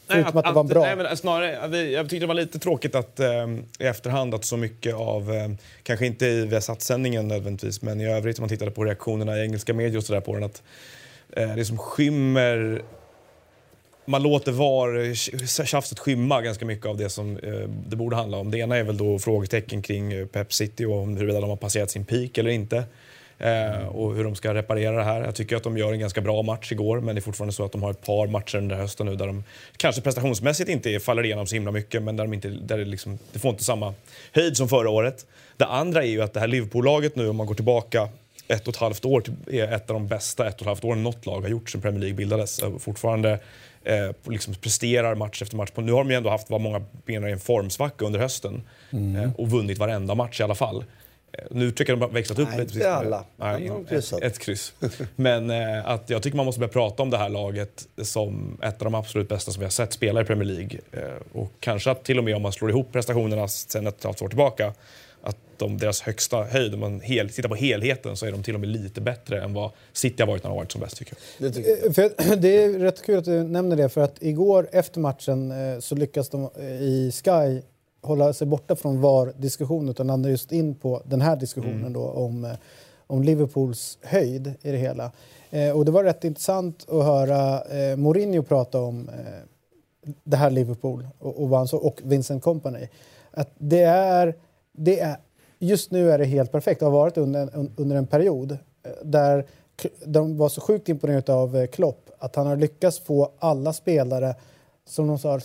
Nej, 0.08 0.24
att 0.24 0.44
det 0.44 0.52
var 0.52 0.64
bra. 0.64 0.82
Nej, 0.82 0.96
men 0.96 1.16
snarare, 1.16 1.68
vi- 1.68 1.94
jag 1.94 2.04
tyckte 2.10 2.22
det 2.22 2.26
var 2.26 2.34
lite 2.34 2.58
tråkigt 2.58 2.94
att 2.94 3.20
eh, 3.20 3.26
i 3.78 3.84
efterhand 3.86 4.34
att 4.34 4.44
så 4.44 4.56
mycket 4.56 4.94
av, 4.94 5.32
eh, 5.34 5.48
kanske 5.82 6.06
inte 6.06 6.26
i 6.26 6.46
Viasat-sändningen 6.46 7.28
nödvändigtvis, 7.28 7.82
men 7.82 8.00
i 8.00 8.12
övrigt 8.12 8.38
om 8.38 8.42
man 8.42 8.48
tittade 8.48 8.70
på 8.70 8.84
reaktionerna 8.84 9.38
i 9.38 9.42
engelska 9.42 9.74
medier 9.74 9.96
och 9.98 10.04
sådär 10.04 10.20
på 10.20 10.34
den, 10.34 10.44
att 10.44 10.62
eh, 11.36 11.54
det 11.56 11.64
som 11.64 11.78
skymmer 11.78 12.82
man 14.04 14.22
låter 14.22 14.52
VAR 14.52 15.14
tjafset 15.64 15.98
skymma 15.98 16.42
ganska 16.42 16.64
mycket 16.66 16.86
av 16.86 16.96
det 16.96 17.10
som 17.10 17.36
eh, 17.36 17.52
det 17.86 17.96
borde 17.96 18.16
handla 18.16 18.36
om. 18.36 18.50
Det 18.50 18.58
ena 18.58 18.76
är 18.76 18.82
väl 18.82 18.96
då 18.96 19.18
frågetecken 19.18 19.82
kring 19.82 20.12
eh, 20.12 20.26
Pep 20.26 20.52
City 20.52 20.84
och 20.84 20.98
om 20.98 21.16
huruvida 21.16 21.40
de 21.40 21.50
har 21.50 21.56
passerat 21.56 21.90
sin 21.90 22.04
peak 22.04 22.38
eller 22.38 22.50
inte. 22.50 22.84
Eh, 23.38 23.86
och 23.86 24.14
hur 24.14 24.24
de 24.24 24.34
ska 24.34 24.54
reparera 24.54 24.96
det 24.96 25.04
här. 25.04 25.24
Jag 25.24 25.34
tycker 25.34 25.56
att 25.56 25.62
de 25.62 25.78
gör 25.78 25.92
en 25.92 26.00
ganska 26.00 26.20
bra 26.20 26.42
match 26.42 26.72
igår 26.72 27.00
men 27.00 27.14
det 27.14 27.18
är 27.18 27.22
fortfarande 27.22 27.52
så 27.52 27.64
att 27.64 27.72
de 27.72 27.82
har 27.82 27.90
ett 27.90 28.06
par 28.06 28.26
matcher 28.26 28.58
den 28.58 28.68
där 28.68 28.76
hösten 28.76 29.06
nu 29.06 29.16
där 29.16 29.26
de 29.26 29.44
kanske 29.76 30.02
prestationsmässigt 30.02 30.70
inte 30.70 31.00
faller 31.00 31.24
igenom 31.24 31.46
så 31.46 31.54
himla 31.54 31.70
mycket 31.70 32.02
men 32.02 32.16
där, 32.16 32.24
de 32.24 32.34
inte, 32.34 32.48
där 32.48 32.78
det, 32.78 32.84
liksom, 32.84 33.18
det 33.32 33.38
får 33.38 33.50
inte 33.50 33.64
samma 33.64 33.94
höjd 34.32 34.56
som 34.56 34.68
förra 34.68 34.90
året. 34.90 35.26
Det 35.56 35.66
andra 35.66 36.02
är 36.02 36.08
ju 36.08 36.22
att 36.22 36.32
det 36.32 36.40
här 36.40 36.48
Liverpool-laget 36.48 37.16
nu 37.16 37.28
om 37.28 37.36
man 37.36 37.46
går 37.46 37.54
tillbaka 37.54 38.08
ett 38.48 38.68
och 38.68 38.74
ett 38.74 38.80
halvt 38.80 39.04
år 39.04 39.22
är 39.46 39.72
ett 39.72 39.90
av 39.90 39.94
de 39.94 40.06
bästa 40.06 40.48
ett 40.48 40.54
och 40.54 40.60
ett 40.60 40.66
halvt 40.66 40.84
åren 40.84 41.02
något 41.02 41.26
lag 41.26 41.40
har 41.40 41.48
gjort 41.48 41.70
sedan 41.70 41.80
Premier 41.80 42.00
League 42.00 42.16
bildades. 42.16 42.60
Fortfarande 42.78 43.38
eh, 43.84 44.10
liksom 44.28 44.54
presterar 44.54 45.14
match 45.14 45.42
efter 45.42 45.56
match. 45.56 45.70
Nu 45.76 45.92
har 45.92 45.98
de 45.98 46.10
ju 46.10 46.16
ändå 46.16 46.30
haft 46.30 46.50
vad 46.50 46.60
många 46.60 46.82
menar 47.06 47.28
är 47.28 47.32
en 47.32 47.40
formsvacka 47.40 48.04
under 48.04 48.20
hösten 48.20 48.62
eh, 48.90 49.30
och 49.38 49.50
vunnit 49.50 49.78
varenda 49.78 50.14
match 50.14 50.40
i 50.40 50.42
alla 50.42 50.54
fall. 50.54 50.84
Eh, 51.32 51.44
Nu 51.50 51.70
tycker 51.70 51.92
jag 51.92 52.00
de 52.00 52.04
har 52.04 52.12
växlat 52.12 52.38
upp 52.38 52.48
Nej, 52.50 52.58
lite. 52.58 52.74
inte 52.74 52.94
alla. 52.94 53.24
Nej, 53.36 53.68
har 53.68 53.84
ett, 53.90 54.12
ett 54.22 54.38
kryss. 54.38 54.72
Men 55.16 55.50
eh, 55.50 55.88
att 55.88 56.10
jag 56.10 56.22
tycker 56.22 56.36
man 56.36 56.46
måste 56.46 56.58
börja 56.58 56.72
prata 56.72 57.02
om 57.02 57.10
det 57.10 57.18
här 57.18 57.28
laget 57.28 57.88
som 58.02 58.58
ett 58.62 58.74
av 58.80 58.84
de 58.84 58.94
absolut 58.94 59.28
bästa 59.28 59.52
som 59.52 59.60
vi 59.60 59.64
har 59.64 59.70
sett 59.70 59.92
spela 59.92 60.20
i 60.20 60.24
Premier 60.24 60.48
League. 60.48 60.78
Eh, 60.92 61.00
och 61.32 61.52
kanske 61.60 61.90
att 61.90 62.04
till 62.04 62.18
och 62.18 62.24
med 62.24 62.36
om 62.36 62.42
man 62.42 62.52
slår 62.52 62.70
ihop 62.70 62.92
prestationerna 62.92 63.48
sen 63.48 63.86
ett 63.86 64.04
halvt 64.04 64.22
år 64.22 64.28
tillbaka 64.28 64.72
att 65.24 65.36
de, 65.56 65.78
deras 65.78 66.00
högsta 66.00 66.42
höjd, 66.42 66.74
om 66.74 66.80
man 66.80 67.00
hel, 67.00 67.30
tittar 67.30 67.48
på 67.48 67.54
helheten, 67.54 68.16
så 68.16 68.26
är 68.26 68.32
de 68.32 68.42
till 68.42 68.54
och 68.54 68.60
med 68.60 68.68
lite 68.68 69.00
bättre 69.00 69.42
än 69.42 69.54
vad 69.54 69.70
City 69.92 70.22
har 70.22 70.26
varit 70.26 70.42
när 70.42 70.50
de 70.50 70.54
har 70.54 70.62
varit 70.62 70.72
som 70.72 70.80
bäst 70.80 70.96
tycker 70.96 71.16
jag. 71.38 71.48
Det 71.48 71.54
tycker 71.54 71.70
jag. 71.70 71.94
För 71.94 72.36
det 72.36 72.64
är 72.64 72.78
rätt 72.78 73.02
kul 73.02 73.18
att 73.18 73.24
du 73.24 73.42
nämner 73.42 73.76
det 73.76 73.88
för 73.88 74.00
att 74.00 74.22
igår 74.22 74.68
efter 74.72 75.00
matchen 75.00 75.50
eh, 75.50 75.78
så 75.80 75.94
lyckas 75.94 76.28
de 76.28 76.50
eh, 76.56 76.82
i 76.82 77.12
Sky 77.12 77.62
hålla 78.00 78.32
sig 78.32 78.46
borta 78.46 78.76
från 78.76 79.00
VAR-diskussionen 79.00 79.88
utan 79.88 80.06
landar 80.06 80.30
just 80.30 80.52
in 80.52 80.74
på 80.74 81.02
den 81.04 81.20
här 81.20 81.36
diskussionen 81.36 81.92
då 81.92 82.00
om, 82.00 82.44
eh, 82.44 82.52
om 83.06 83.22
Liverpools 83.22 83.98
höjd 84.02 84.54
i 84.62 84.70
det 84.70 84.78
hela. 84.78 85.12
Eh, 85.50 85.76
och 85.76 85.84
det 85.84 85.90
var 85.90 86.04
rätt 86.04 86.24
intressant 86.24 86.86
att 86.88 87.04
höra 87.04 87.62
eh, 87.64 87.96
Mourinho 87.96 88.42
prata 88.42 88.80
om 88.80 89.08
eh, 89.08 90.14
det 90.24 90.36
här 90.36 90.50
Liverpool 90.50 91.06
och, 91.18 91.42
och, 91.42 91.48
vad 91.48 91.60
han 91.60 91.68
så, 91.68 91.76
och 91.76 92.00
Vincent 92.04 92.42
Company. 92.42 92.88
Att 93.30 93.50
det 93.58 93.82
är, 93.82 94.34
det 94.76 95.00
är, 95.00 95.16
just 95.58 95.90
nu 95.90 96.10
är 96.10 96.18
det 96.18 96.24
helt 96.24 96.52
perfekt, 96.52 96.80
det 96.80 96.86
har 96.86 96.92
varit 96.92 97.16
under, 97.18 97.40
en- 97.54 97.72
under 97.76 97.96
en 97.96 98.06
period. 98.06 98.52
eh, 98.52 98.58
där 99.04 99.46
de 100.04 100.36
var 100.36 100.48
så 100.48 100.60
sjukt 100.60 100.88
imponerade 100.88 101.34
av 101.34 101.56
eh, 101.56 101.66
Klopp 101.66 102.10
att 102.18 102.36
han 102.36 102.46
har 102.46 102.56
lyckats 102.56 102.98
få 102.98 103.30
alla 103.38 103.72
spelare 103.72 104.34
som 104.88 105.06
de 105.06 105.18
sa, 105.18 105.40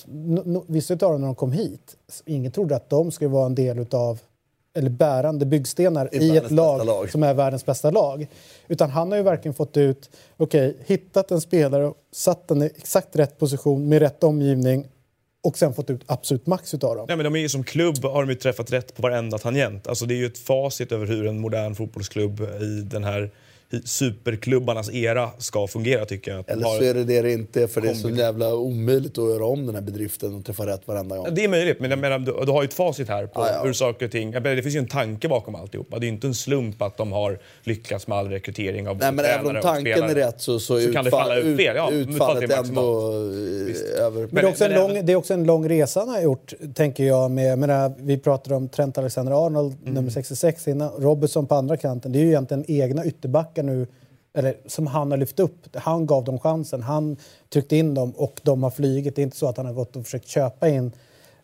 vissa 0.67 0.93
av 0.93 0.97
dem 0.97 1.21
när 1.21 1.27
de 1.27 1.35
kom 1.35 1.51
hit, 1.51 1.95
ingen 2.25 2.51
trodde 2.51 2.75
att 2.75 2.89
de 2.89 3.11
skulle 3.11 3.29
vara 3.29 3.45
en 3.45 3.55
del 3.55 3.79
utav 3.79 4.19
eller 4.73 4.89
bärande 4.89 5.45
byggstenar 5.45 6.09
I 6.11 6.37
ett 6.37 6.51
lag, 6.51 6.85
lag. 6.85 7.11
som 7.11 7.23
är 7.23 7.33
världens 7.33 7.65
bästa 7.65 7.91
lag. 7.91 8.27
Utan 8.67 8.89
han 8.89 9.11
har 9.11 9.17
ju 9.17 9.23
verkligen 9.23 9.53
fått 9.53 9.77
ut, 9.77 10.09
okej, 10.37 10.77
hittat 10.85 11.31
en 11.31 11.41
spelare, 11.41 11.93
satt 12.11 12.47
den 12.47 12.61
i 12.63 12.65
exakt 12.65 13.15
rätt 13.15 13.37
position 13.37 13.89
med 13.89 13.99
rätt 13.99 14.23
omgivning 14.23 14.87
och 15.43 15.58
sen 15.58 15.73
fått 15.73 15.89
ut 15.89 16.02
absolut 16.06 16.47
max 16.47 16.73
utav 16.73 16.95
dem. 16.95 17.06
Nej, 17.08 17.17
men 17.17 17.23
de 17.23 17.36
är 17.36 17.39
ju 17.39 17.49
som 17.49 17.63
klubb 17.63 18.04
har 18.04 18.21
de 18.21 18.30
ju 18.30 18.36
träffat 18.36 18.71
rätt 18.71 18.95
på 18.95 19.02
varenda 19.02 19.38
tangent. 19.38 19.88
Alltså 19.88 20.06
det 20.06 20.13
är 20.13 20.17
ju 20.17 20.25
ett 20.25 20.38
facit 20.38 20.91
över 20.91 21.06
hur 21.06 21.28
en 21.28 21.39
modern 21.39 21.75
fotbollsklubb 21.75 22.41
i 22.41 22.82
den 22.82 23.04
här 23.04 23.32
superklubbarnas 23.86 24.93
era 24.93 25.29
ska 25.38 25.67
fungera 25.67 26.05
tycker 26.05 26.32
jag. 26.36 26.49
Eller 26.49 26.63
så 26.65 26.84
är 26.84 26.93
det 26.93 27.03
det 27.03 27.21
det 27.21 27.32
inte 27.34 27.67
för 27.67 27.82
det 27.82 27.89
är 27.89 27.93
så 27.93 28.10
jävla 28.10 28.55
omöjligt 28.55 29.17
att 29.17 29.29
göra 29.29 29.45
om 29.45 29.65
den 29.65 29.75
här 29.75 29.82
bedriften 29.82 30.36
och 30.36 30.45
träffa 30.45 30.65
rätt 30.65 30.82
varenda 30.86 31.17
gång. 31.17 31.27
Det 31.32 31.43
är 31.43 31.47
möjligt, 31.47 31.79
men 31.79 31.89
jag 31.89 31.99
menar, 31.99 32.19
du, 32.19 32.45
du 32.45 32.51
har 32.51 32.62
ju 32.62 32.67
ett 32.67 32.73
facit 32.73 33.08
här 33.10 33.25
på 33.25 33.41
Ja, 33.41 33.49
ja. 33.53 33.62
hur 33.63 33.73
saker 33.73 34.05
och 34.05 34.12
ting... 34.12 34.29
menar, 34.32 34.55
Det 34.55 34.62
finns 34.63 34.75
ju 34.75 34.79
en 34.79 34.88
tanke 34.88 35.27
bakom 35.27 35.55
alltihopa. 35.55 35.99
Det 35.99 36.03
är 36.05 36.08
ju 36.08 36.13
inte 36.13 36.27
en 36.27 36.36
slump 36.36 36.82
att 36.82 36.97
de 36.97 37.12
har 37.12 37.39
lyckats 37.63 38.08
med 38.08 38.17
all 38.17 38.27
rekrytering 38.29 38.88
av 38.88 38.97
Nej, 38.97 39.12
men 39.12 39.25
även 39.25 39.38
om 39.39 39.43
tränare 39.45 39.58
och 39.58 39.63
tanken 39.63 39.88
är 39.93 39.97
spelare. 40.08 40.27
rätt 40.27 40.41
så, 40.41 40.60
så, 40.60 40.79
Så 40.79 40.93
kan 40.93 41.05
det 41.05 41.12
falla 41.12 41.36
ut 41.36 41.58
fel. 41.58 41.75
Ja, 41.75 41.91
utfallet 41.91 42.51
är 42.51 42.58
ändå 42.58 42.82
eh, 43.12 44.05
över... 44.05 44.27
Men, 44.32 44.36
det, 44.36 44.41
är 44.41 44.45
också 44.49 44.63
men 44.63 44.71
en 44.73 44.79
lång, 44.82 44.91
även- 44.91 45.05
det 45.05 45.12
är 45.12 45.15
också 45.15 45.34
en 45.34 45.43
lång 45.43 45.69
resa 45.69 45.99
han 45.99 46.10
har 46.10 46.21
gjort, 46.21 46.53
tänker 46.75 47.03
jag. 47.03 47.32
Med, 47.32 47.60
menar, 47.60 47.93
vi 47.99 48.17
pratade 48.17 48.55
om 48.55 48.69
Trent 48.69 48.97
Alexander-Arnold, 48.97 49.75
Mm. 49.82 49.93
nummer 49.93 50.10
66 50.10 50.67
innan. 50.67 50.89
Robertson 50.97 51.47
på 51.47 51.55
andra 51.55 51.77
kanten. 51.77 52.12
Det 52.12 52.19
är 52.19 52.21
ju 52.21 52.27
egentligen 52.27 52.65
egna 52.67 53.05
ytterbackar 53.05 53.58
nu, 53.63 53.87
eller 54.33 54.55
som 54.67 54.87
han 54.87 55.11
har 55.11 55.17
lyft 55.17 55.39
upp. 55.39 55.75
Han 55.75 56.05
gav 56.05 56.23
dem 56.23 56.39
chansen. 56.39 56.83
Han 56.83 57.17
tryckte 57.49 57.75
in 57.75 57.93
dem 57.93 58.11
och 58.11 58.39
de 58.43 58.63
har 58.63 58.71
flugit. 58.71 59.15
Det 59.15 59.21
är 59.21 59.23
inte 59.23 59.37
så 59.37 59.47
att 59.47 59.57
han 59.57 59.65
har 59.65 59.73
gått 59.73 59.95
och 59.95 60.03
försökt 60.03 60.27
köpa 60.27 60.69
in 60.69 60.91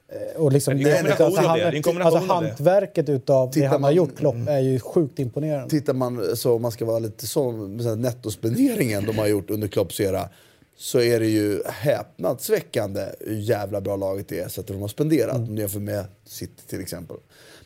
eh, 0.08 0.42
och 0.42 0.52
liksom, 0.52 0.74
Men 0.74 0.84
det 0.84 0.92
är 0.92 0.96
en 0.98 1.08
kombination 1.08 1.38
av 1.38 1.46
han- 1.46 1.60
det. 1.60 2.06
Alltså 2.06 2.18
av 2.34 2.44
hantverket 2.44 3.10
utav 3.10 3.52
det 3.54 3.62
han 3.64 3.72
har 3.72 3.80
man- 3.80 3.96
gjort, 3.96 4.18
Klopp, 4.18 4.36
är 4.48 4.60
ju 4.60 4.80
sjukt 4.80 5.20
imponerande. 5.20 5.70
Tittar 5.70 5.94
man 5.94 6.36
så, 6.36 6.56
om 6.56 6.62
man 6.62 6.72
ska 6.72 6.86
vara 6.86 7.00
lite 7.00 7.28
så, 7.28 7.52
med 7.52 7.82
så 7.84 7.90
här 7.90 7.96
nettospenderingen 7.96 9.06
de 9.06 9.18
har 9.18 9.28
gjort 9.28 9.50
under 9.50 9.68
Klopps 9.68 10.00
era 10.00 10.30
så 10.78 11.00
är 11.02 11.20
det 11.20 11.28
ju 11.28 11.62
häpnadsväckande 11.66 13.06
hur 13.20 13.36
jävla 13.36 13.82
bra 13.82 13.96
laget 13.96 14.32
är 14.32 14.48
så 14.48 14.62
att 14.62 14.68
de 14.68 14.82
har 14.82 14.88
spenderat 14.88 15.36
mm. 15.36 15.58
jämfört 15.58 15.82
med 15.82 16.06
City 16.26 16.64
till 16.68 16.82
exempel. 16.82 17.18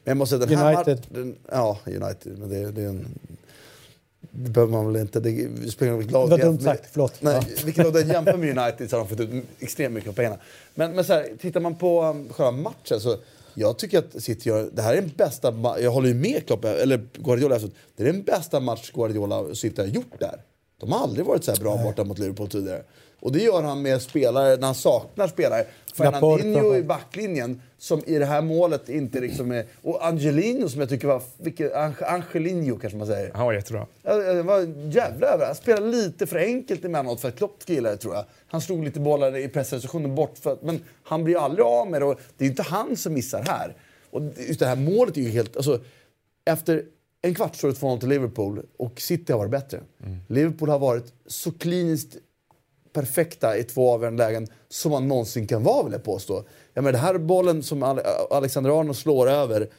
Men 0.03 0.11
jag 0.11 0.17
måste 0.17 0.37
säga 0.37 0.45
den 0.47 0.57
här 0.57 0.75
United. 0.75 0.99
matchen- 1.11 1.35
Ja, 1.51 1.77
United. 1.85 2.37
Men 2.39 2.49
det, 2.49 2.71
det 2.71 2.81
är 2.81 2.87
en... 2.87 3.19
Det 4.21 4.49
behöver 4.49 4.71
man 4.71 4.93
väl 4.93 5.01
inte. 5.01 5.19
Det 5.19 5.71
spelar 5.71 5.93
vilket 5.93 6.13
lag 6.13 6.29
Det 6.29 6.35
var 6.37 6.43
dumt 6.43 6.59
sagt, 6.59 6.83
förlåt. 6.91 7.13
Nej, 7.21 7.33
Ja. 7.35 7.61
vilket 7.65 7.83
lag 7.85 7.95
är 7.95 8.13
jämför 8.13 8.37
med 8.37 8.57
United 8.57 8.89
så 8.89 8.95
har 8.95 9.03
de 9.03 9.09
fått 9.09 9.19
ut 9.19 9.43
extremt 9.59 9.93
mycket 9.93 10.09
av 10.09 10.13
pengarna. 10.13 10.37
Men, 10.75 10.91
men 10.91 11.05
så 11.05 11.13
här, 11.13 11.27
tittar 11.41 11.59
man 11.59 11.75
på 11.75 12.03
um, 12.03 12.29
själva 12.29 12.51
matchen 12.51 12.99
så 12.99 13.17
jag 13.53 13.77
tycker 13.77 13.99
att 13.99 14.23
City 14.23 14.49
gör, 14.49 14.69
det 14.73 14.81
här 14.81 14.93
är 14.93 15.01
den 15.01 15.11
bästa, 15.17 15.53
jag 15.81 15.91
håller 15.91 16.07
ju 16.07 16.13
med 16.13 16.47
Klopp, 16.47 16.65
eller 16.65 17.07
Guardiola 17.13 17.55
efteråt, 17.55 17.73
det 17.95 18.03
är 18.03 18.07
den 18.13 18.23
bästa 18.23 18.59
match 18.59 18.91
Guardiola 18.93 19.37
och 19.39 19.57
City 19.57 19.81
har 19.81 19.87
gjort 19.87 20.19
där. 20.19 20.41
De 20.79 20.91
har 20.91 20.99
aldrig 20.99 21.25
varit 21.25 21.43
så 21.43 21.51
här 21.51 21.59
bra 21.59 21.77
borta 21.77 22.03
mot 22.03 22.19
Liverpool 22.19 22.47
tidigare. 22.47 22.83
Och 23.19 23.31
det 23.31 23.39
gör 23.39 23.63
han 23.63 23.81
med 23.81 24.01
spelare, 24.01 24.55
när 24.55 24.65
han 24.65 24.75
saknar 24.75 25.27
spelare. 25.27 25.65
Fernandinho 26.43 26.75
i 26.75 26.83
backlinjen, 26.83 27.61
som 27.77 28.01
i 28.05 28.17
det 28.19 28.25
här 28.25 28.41
målet 28.41 28.89
inte 28.89 29.19
liksom 29.19 29.51
är... 29.51 29.65
Och 29.81 30.07
Angelino 30.07 30.69
som 30.69 30.79
jag 30.79 30.89
tycker 30.89 31.07
var... 31.07 31.21
Vilket, 31.37 31.73
Ange- 31.73 32.03
Angelino 32.05 32.77
kanske 32.79 32.97
man 32.97 33.07
säger. 33.07 33.31
Han 33.33 33.45
var 33.45 33.53
jättebra. 33.53 33.87
Jag 34.03 34.43
var 34.43 34.59
jävla 34.91 35.27
över. 35.27 35.45
Han 35.45 35.55
spelade 35.55 35.87
lite 35.87 36.27
för 36.27 36.37
enkelt 36.37 36.85
emellanåt 36.85 37.21
för 37.21 37.27
att 37.27 37.35
Klopp 37.37 37.55
ska 37.61 37.73
gilla 37.73 37.89
det 37.91 37.97
tror 37.97 38.15
jag. 38.15 38.25
Han 38.47 38.61
slog 38.61 38.83
lite 38.83 38.99
bollar 38.99 39.37
i 39.37 39.47
presssituationen 39.47 40.15
bort, 40.15 40.37
för, 40.37 40.53
att- 40.53 40.63
men 40.63 40.79
han 41.03 41.23
blir 41.23 41.37
aldrig 41.45 41.65
av 41.65 41.89
med 41.89 42.01
det. 42.01 42.05
Och 42.05 42.19
det 42.37 42.45
är 42.45 42.49
inte 42.49 42.63
han 42.63 42.97
som 42.97 43.13
missar 43.13 43.41
här. 43.47 43.75
Och 44.11 44.21
just 44.47 44.59
det 44.59 44.65
här 44.65 44.75
målet 44.75 45.17
är 45.17 45.21
ju 45.21 45.29
helt... 45.29 45.55
Alltså, 45.55 45.81
efter 46.45 46.83
en 47.21 47.35
kvart 47.35 47.55
står 47.55 47.67
det 47.67 47.73
2-0 47.73 47.99
till 47.99 48.09
Liverpool 48.09 48.65
och 48.77 49.01
City 49.01 49.31
har 49.31 49.39
varit 49.39 49.51
bättre. 49.51 49.79
Liverpool 50.27 50.69
har 50.69 50.79
varit 50.79 51.13
så 51.27 51.51
kliniskt 51.51 52.17
perfekta 52.93 53.57
i 53.57 53.63
två 53.63 53.93
avgörande 53.93 54.23
lägen 54.23 54.47
som 54.69 54.91
man 54.91 55.07
någonsin 55.07 55.47
kan 55.47 55.63
vara 55.63 55.83
vill 55.83 55.93
jag 55.93 56.03
påstå. 56.03 56.43
Jag 56.73 56.83
menar, 56.83 56.91
det 56.91 56.97
här 56.97 57.15
är 57.15 57.19
bollen 57.19 57.63
som 57.63 57.83
Ale- 57.83 58.03
Alexander 58.31 58.79
Arnold 58.79 58.97
slår 58.97 59.29
över. 59.29 59.69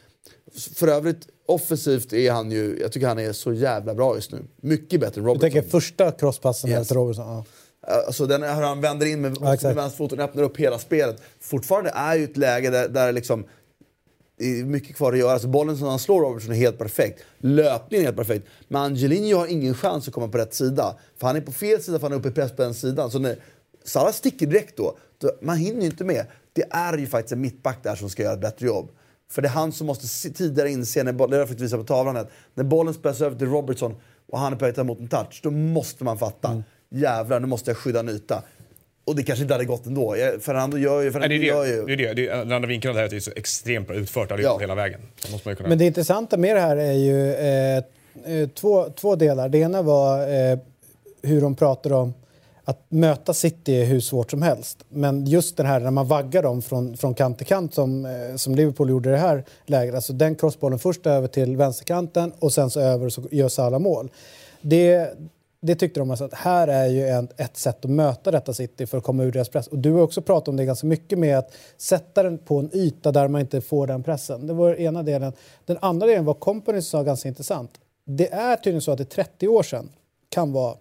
För 0.75 0.89
övrigt, 0.89 1.29
offensivt 1.47 2.13
är 2.13 2.33
han 2.33 2.51
ju, 2.51 2.79
jag 2.81 2.93
tycker 2.93 3.07
han 3.07 3.19
är 3.19 3.33
så 3.33 3.53
jävla 3.53 3.95
bra 3.95 4.15
just 4.15 4.33
nu. 4.33 4.39
Mycket 4.63 5.01
bättre 5.01 5.21
än 5.21 5.27
Robertson. 5.27 5.51
tänker 5.51 5.69
första 5.71 6.13
crosspassen 6.13 6.71
Yes. 6.71 6.89
till 6.89 6.97
Robertson. 6.97 7.27
Ja. 7.29 7.45
Alltså 8.07 8.27
den 8.27 8.43
här 8.43 8.63
han 8.63 8.81
vänder 8.81 9.07
in 9.07 9.21
med, 9.21 9.37
Ja, 9.41 9.57
med 9.63 9.75
vänsterfoten 9.77 10.19
och 10.19 10.25
öppnar 10.25 10.43
upp 10.43 10.57
hela 10.57 10.79
spelet. 10.79 11.23
Fortfarande 11.41 11.91
är 11.91 12.17
ju 12.17 12.25
ett 12.25 12.37
läge 12.37 12.71
där, 12.71 12.89
där 12.89 13.13
liksom 13.13 13.45
det 14.41 14.61
är 14.61 14.65
mycket 14.65 14.97
kvar 14.97 15.13
att 15.13 15.19
göra. 15.19 15.33
Alltså 15.33 15.49
bollen 15.49 15.77
som 15.77 15.89
han 15.89 15.99
slår 15.99 16.21
Robertson 16.21 16.53
är 16.53 16.57
helt 16.57 16.79
perfekt. 16.79 17.23
Löpningen 17.39 18.03
är 18.03 18.07
helt 18.07 18.17
perfekt. 18.17 18.47
Men 18.69 18.83
Angelino 18.83 19.37
har 19.37 19.47
ingen 19.47 19.75
chans 19.75 20.09
att 20.09 20.15
komma 20.15 20.29
på 20.29 20.39
rätt 20.39 20.55
sida. 20.55 20.99
För 21.19 21.27
han 21.27 21.37
är 21.37 21.41
på 21.41 21.53
fel 21.53 21.83
sida 21.83 21.99
för 21.99 22.07
han 22.07 22.13
är 22.13 22.17
uppe 22.17 22.29
i 22.29 22.33
press 22.33 22.53
på 22.53 22.63
den 22.63 22.75
sidan. 22.75 23.11
Så 23.11 23.19
när 23.19 23.37
Salah 23.85 24.13
sticker 24.13 24.47
direkt 24.47 24.77
då, 24.77 24.97
då 25.19 25.31
man 25.43 25.57
hinner 25.57 25.81
ju 25.81 25.87
inte 25.87 26.05
med. 26.05 26.27
Det 26.53 26.65
är 26.71 26.99
ju 26.99 27.07
faktiskt 27.07 27.33
en 27.33 27.41
mittback 27.41 27.83
där 27.83 27.95
som 27.95 28.11
ska 28.11 28.23
göra 28.23 28.35
ett 28.35 28.41
bättre 28.41 28.67
jobb. 28.67 28.91
För 29.31 29.43
det 29.43 29.49
är 29.49 29.53
han 29.53 29.73
som 29.73 29.87
måste 29.87 30.33
tidigare 30.33 30.71
inse, 30.71 31.03
när 31.03 31.13
bollen, 31.13 31.39
det 31.39 31.55
är 31.55 31.55
visar 31.55 31.79
på 31.79 31.85
tavlan, 31.85 32.17
att 32.17 32.31
när 32.55 32.65
bollen 32.65 32.95
spelas 32.95 33.21
över 33.21 33.39
till 33.39 33.47
Robertson 33.47 33.95
och 34.29 34.39
han 34.39 34.53
är 34.53 34.57
på 34.57 34.65
väg 34.65 34.79
emot 34.79 34.99
en 34.99 35.09
touch, 35.09 35.41
då 35.43 35.51
måste 35.51 36.05
man 36.05 36.19
fatta. 36.19 36.49
Mm. 36.49 36.63
Jävlar, 36.91 37.41
nu 37.41 37.47
måste 37.47 37.71
jag 37.71 37.79
skydda 37.79 38.01
en 38.01 38.09
yta. 38.09 38.43
Och 39.11 39.17
det 39.17 39.23
kanske 39.23 39.43
inte 39.43 39.55
hade 39.55 39.65
gått 39.65 39.87
ändå. 39.87 40.15
Fernando 40.41 40.79
gör 40.79 41.01
ju... 41.01 41.05
Nej, 41.05 41.13
Fernando 41.13 41.29
det, 41.39 41.45
gör 41.47 41.65
är 41.65 41.69
ju 41.69 41.85
det, 41.87 41.97
det, 41.97 42.05
är 42.05 42.15
det. 42.15 42.15
det 42.15 42.29
är, 42.29 42.37
den 42.37 42.53
andra 42.53 42.69
vinkeln 42.69 42.95
här 42.95 43.01
är 43.03 43.05
att 43.05 43.11
det 43.11 43.17
är 43.17 43.21
så 43.21 43.31
extremt 43.37 43.89
bra 43.89 43.97
utfört. 43.97 44.29
Det 44.29 44.43
Ja. 44.43 44.59
hela 44.61 44.75
vägen. 44.75 45.01
Det 45.27 45.33
måste 45.33 45.49
man 45.49 45.53
ju 45.53 45.57
kunna... 45.57 45.69
Men 45.69 45.79
det 45.79 45.87
intressanta 45.87 46.37
med 46.37 46.57
det 46.57 46.61
här 46.61 46.77
är 46.77 46.93
ju 46.93 47.35
eh, 47.35 47.77
eh, 48.35 48.49
två, 48.49 48.87
två 49.01 49.17
delar. 49.17 49.49
Det 49.49 49.59
ena 49.59 49.83
var 49.83 50.19
eh, 50.53 50.59
hur 51.23 51.41
de 51.41 51.55
pratar 51.55 51.93
om 51.93 52.15
att 52.65 52.85
möta 52.89 53.35
City 53.35 53.75
är 53.81 53.85
hur 53.85 54.01
svårt 54.01 54.31
som 54.31 54.43
helst. 54.43 54.79
Men 54.89 55.27
just 55.27 55.57
den 55.57 55.67
här 55.67 55.81
när 55.81 55.91
man 55.91 56.09
vaggar 56.09 56.43
dem 56.43 56.63
från, 56.63 56.97
från 56.97 57.15
kant 57.15 57.39
till 57.39 57.47
kant 57.47 57.75
som, 57.75 58.07
eh, 58.07 58.37
som 58.37 58.55
Liverpool 58.55 58.91
gjorde 58.91 59.09
i 59.09 59.13
det 59.13 59.19
här 59.19 59.45
läget. 59.67 59.95
Alltså 59.95 60.13
den 60.13 60.35
crossbollen 60.35 60.79
först 60.79 61.07
över 61.07 61.29
till 61.29 61.57
vänsterkanten 61.57 62.33
och 62.39 62.53
sen 62.53 62.71
så 62.71 62.81
över 62.81 63.09
så 63.09 63.23
gör 63.31 63.49
Salah 63.49 63.81
mål. 63.81 64.11
Det, 64.61 65.15
det 65.61 65.75
tyckte 65.75 66.01
de 66.01 66.11
alltså 66.11 66.25
att 66.25 66.35
här 66.35 66.69
är 66.69 66.87
ju 66.87 67.09
en, 67.09 67.29
ett 67.37 67.57
sätt 67.57 67.85
att 67.85 67.91
möta 67.91 68.31
detta 68.31 68.53
City 68.53 68.87
för 68.87 68.99
att 68.99 69.05
komma 69.05 69.23
ur 69.23 69.33
deras 69.33 69.49
press. 69.49 69.67
Och 69.67 69.79
du 69.79 69.93
har 69.93 70.03
också 70.03 70.23
pratat 70.23 70.49
om 70.49 70.57
det 70.57 70.65
ganska 70.65 70.87
mycket 70.87 71.19
med 71.19 71.39
att 71.39 71.53
sätta 71.77 72.23
den 72.23 72.39
på 72.39 72.59
en 72.59 72.71
yta 72.73 73.13
där 73.13 73.29
man 73.29 73.41
inte 73.41 73.61
får 73.61 73.87
den 73.87 74.03
pressen. 74.03 74.47
Det 74.47 74.53
var 74.53 74.81
ena 74.81 75.03
delen. 75.03 75.33
Den 75.65 75.79
andra 75.81 76.07
delen 76.07 76.25
var 76.25 76.35
Company 76.35 76.83
sa 76.83 77.03
ganska 77.03 77.29
intressant. 77.29 77.71
Det 78.05 78.33
är 78.33 78.57
tydligen 78.57 78.83
så 78.83 78.93
att 78.93 78.99
det 78.99 79.05
är 79.05 79.25
30 79.25 79.49
år 79.49 79.63
sedan, 79.63 79.89
kan 80.29 80.53
vara 80.53 80.77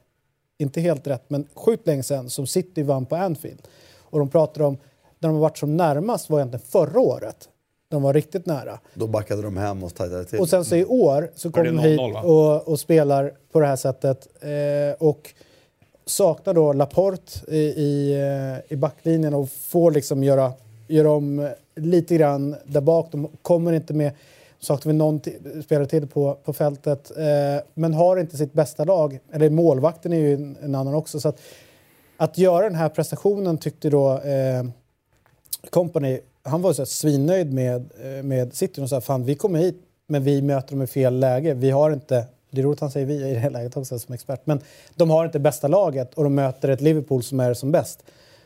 inte 0.57 0.81
helt 0.81 1.07
rätt, 1.07 1.23
men 1.27 1.47
sjukt 1.55 1.87
länge 1.87 2.03
sedan 2.03 2.29
som 2.29 2.47
City 2.47 2.83
vann 2.83 3.05
på 3.05 3.15
Anfield. 3.15 3.61
Och 3.99 4.19
de 4.19 4.29
pratar 4.29 4.61
om, 4.61 4.77
när 5.19 5.29
de 5.29 5.33
har 5.35 5.41
varit 5.41 5.57
som 5.57 5.77
närmast 5.77 6.29
var 6.29 6.39
egentligen 6.39 6.65
förra 6.65 6.99
året. 6.99 7.49
De 7.89 8.03
var 8.03 8.13
riktigt 8.13 8.45
nära. 8.45 8.79
Då 8.93 9.07
backade 9.07 9.41
de 9.41 9.57
hem 9.57 9.83
och 9.83 9.95
tajtade 9.95 10.25
till. 10.25 10.39
Och 10.39 10.49
sen 10.49 10.65
så 10.65 10.75
i 10.75 10.85
år 10.85 11.31
så 11.35 11.51
kommer 11.51 11.65
de 11.65 11.79
hit 11.79 11.99
0-0, 11.99 12.13
va? 12.13 12.21
och, 12.21 12.67
och 12.67 12.79
spelar 12.79 13.33
på 13.51 13.59
det 13.59 13.67
här 13.67 13.75
sättet. 13.75 14.27
Eh, 14.41 15.07
och 15.07 15.33
saknar 16.05 16.53
då 16.53 16.73
Laporte 16.73 17.55
i, 17.55 17.57
i, 17.57 18.13
eh, 18.13 18.73
i 18.73 18.75
backlinjen 18.75 19.33
och 19.33 19.49
får 19.49 19.91
liksom 19.91 20.23
göra, 20.23 20.53
göra 20.87 21.11
om 21.11 21.49
lite 21.75 22.15
grann 22.15 22.55
där 22.65 22.81
bak. 22.81 23.11
De 23.11 23.27
kommer 23.41 23.73
inte 23.73 23.93
med, 23.93 24.11
saknar 24.59 24.91
vi 24.91 24.97
någon 24.97 25.21
spelare 25.63 25.85
till 25.85 26.07
på, 26.07 26.37
på 26.43 26.53
fältet, 26.53 27.11
eh, 27.17 27.63
men 27.73 27.93
har 27.93 28.17
inte 28.17 28.37
sitt 28.37 28.53
bästa 28.53 28.83
lag. 28.83 29.19
Eller 29.31 29.49
målvakten 29.49 30.13
är 30.13 30.17
ju 30.17 30.33
en, 30.33 30.57
en 30.61 30.75
annan 30.75 30.93
också. 30.93 31.19
Så 31.19 31.29
att, 31.29 31.41
att 32.17 32.37
göra 32.37 32.63
den 32.63 32.75
här 32.75 32.89
prestationen 32.89 33.57
tyckte 33.57 33.89
då 33.89 34.19
eh, 34.19 34.63
Company, 35.69 36.19
han 36.49 36.61
var 36.61 36.73
så 36.73 36.81
här 36.81 36.85
svinnöjd 36.85 37.53
med, 37.53 37.89
eh, 38.03 38.23
med 38.23 38.53
City 38.53 38.81
och 38.81 38.89
sa 38.89 39.01
fan 39.01 39.23
vi 39.23 39.35
kommer 39.35 39.59
hit 39.59 39.83
men 40.07 40.23
vi 40.23 40.41
möter 40.41 40.71
dem 40.71 40.81
i 40.81 40.87
fel 40.87 41.19
läge. 41.19 41.53
Vi 41.53 41.71
har 41.71 41.91
inte, 41.91 42.25
det 42.49 42.61
är 42.61 42.65
roligt 42.65 42.79
han 42.79 42.91
säger 42.91 43.05
vi 43.05 43.29
i 43.29 43.33
det 43.33 43.39
här 43.39 43.49
läget 43.49 43.77
också 43.77 43.99
som 43.99 44.13
expert, 44.13 44.41
men 44.43 44.59
de 44.95 45.09
har 45.09 45.25
inte 45.25 45.39
bästa 45.39 45.67
laget 45.67 46.13
och 46.13 46.23
de 46.23 46.35
möter 46.35 46.69
ett 46.69 46.81
Liverpool 46.81 47.23
som 47.23 47.39
är 47.39 47.53
som 47.53 47.71
bäst. 47.71 48.03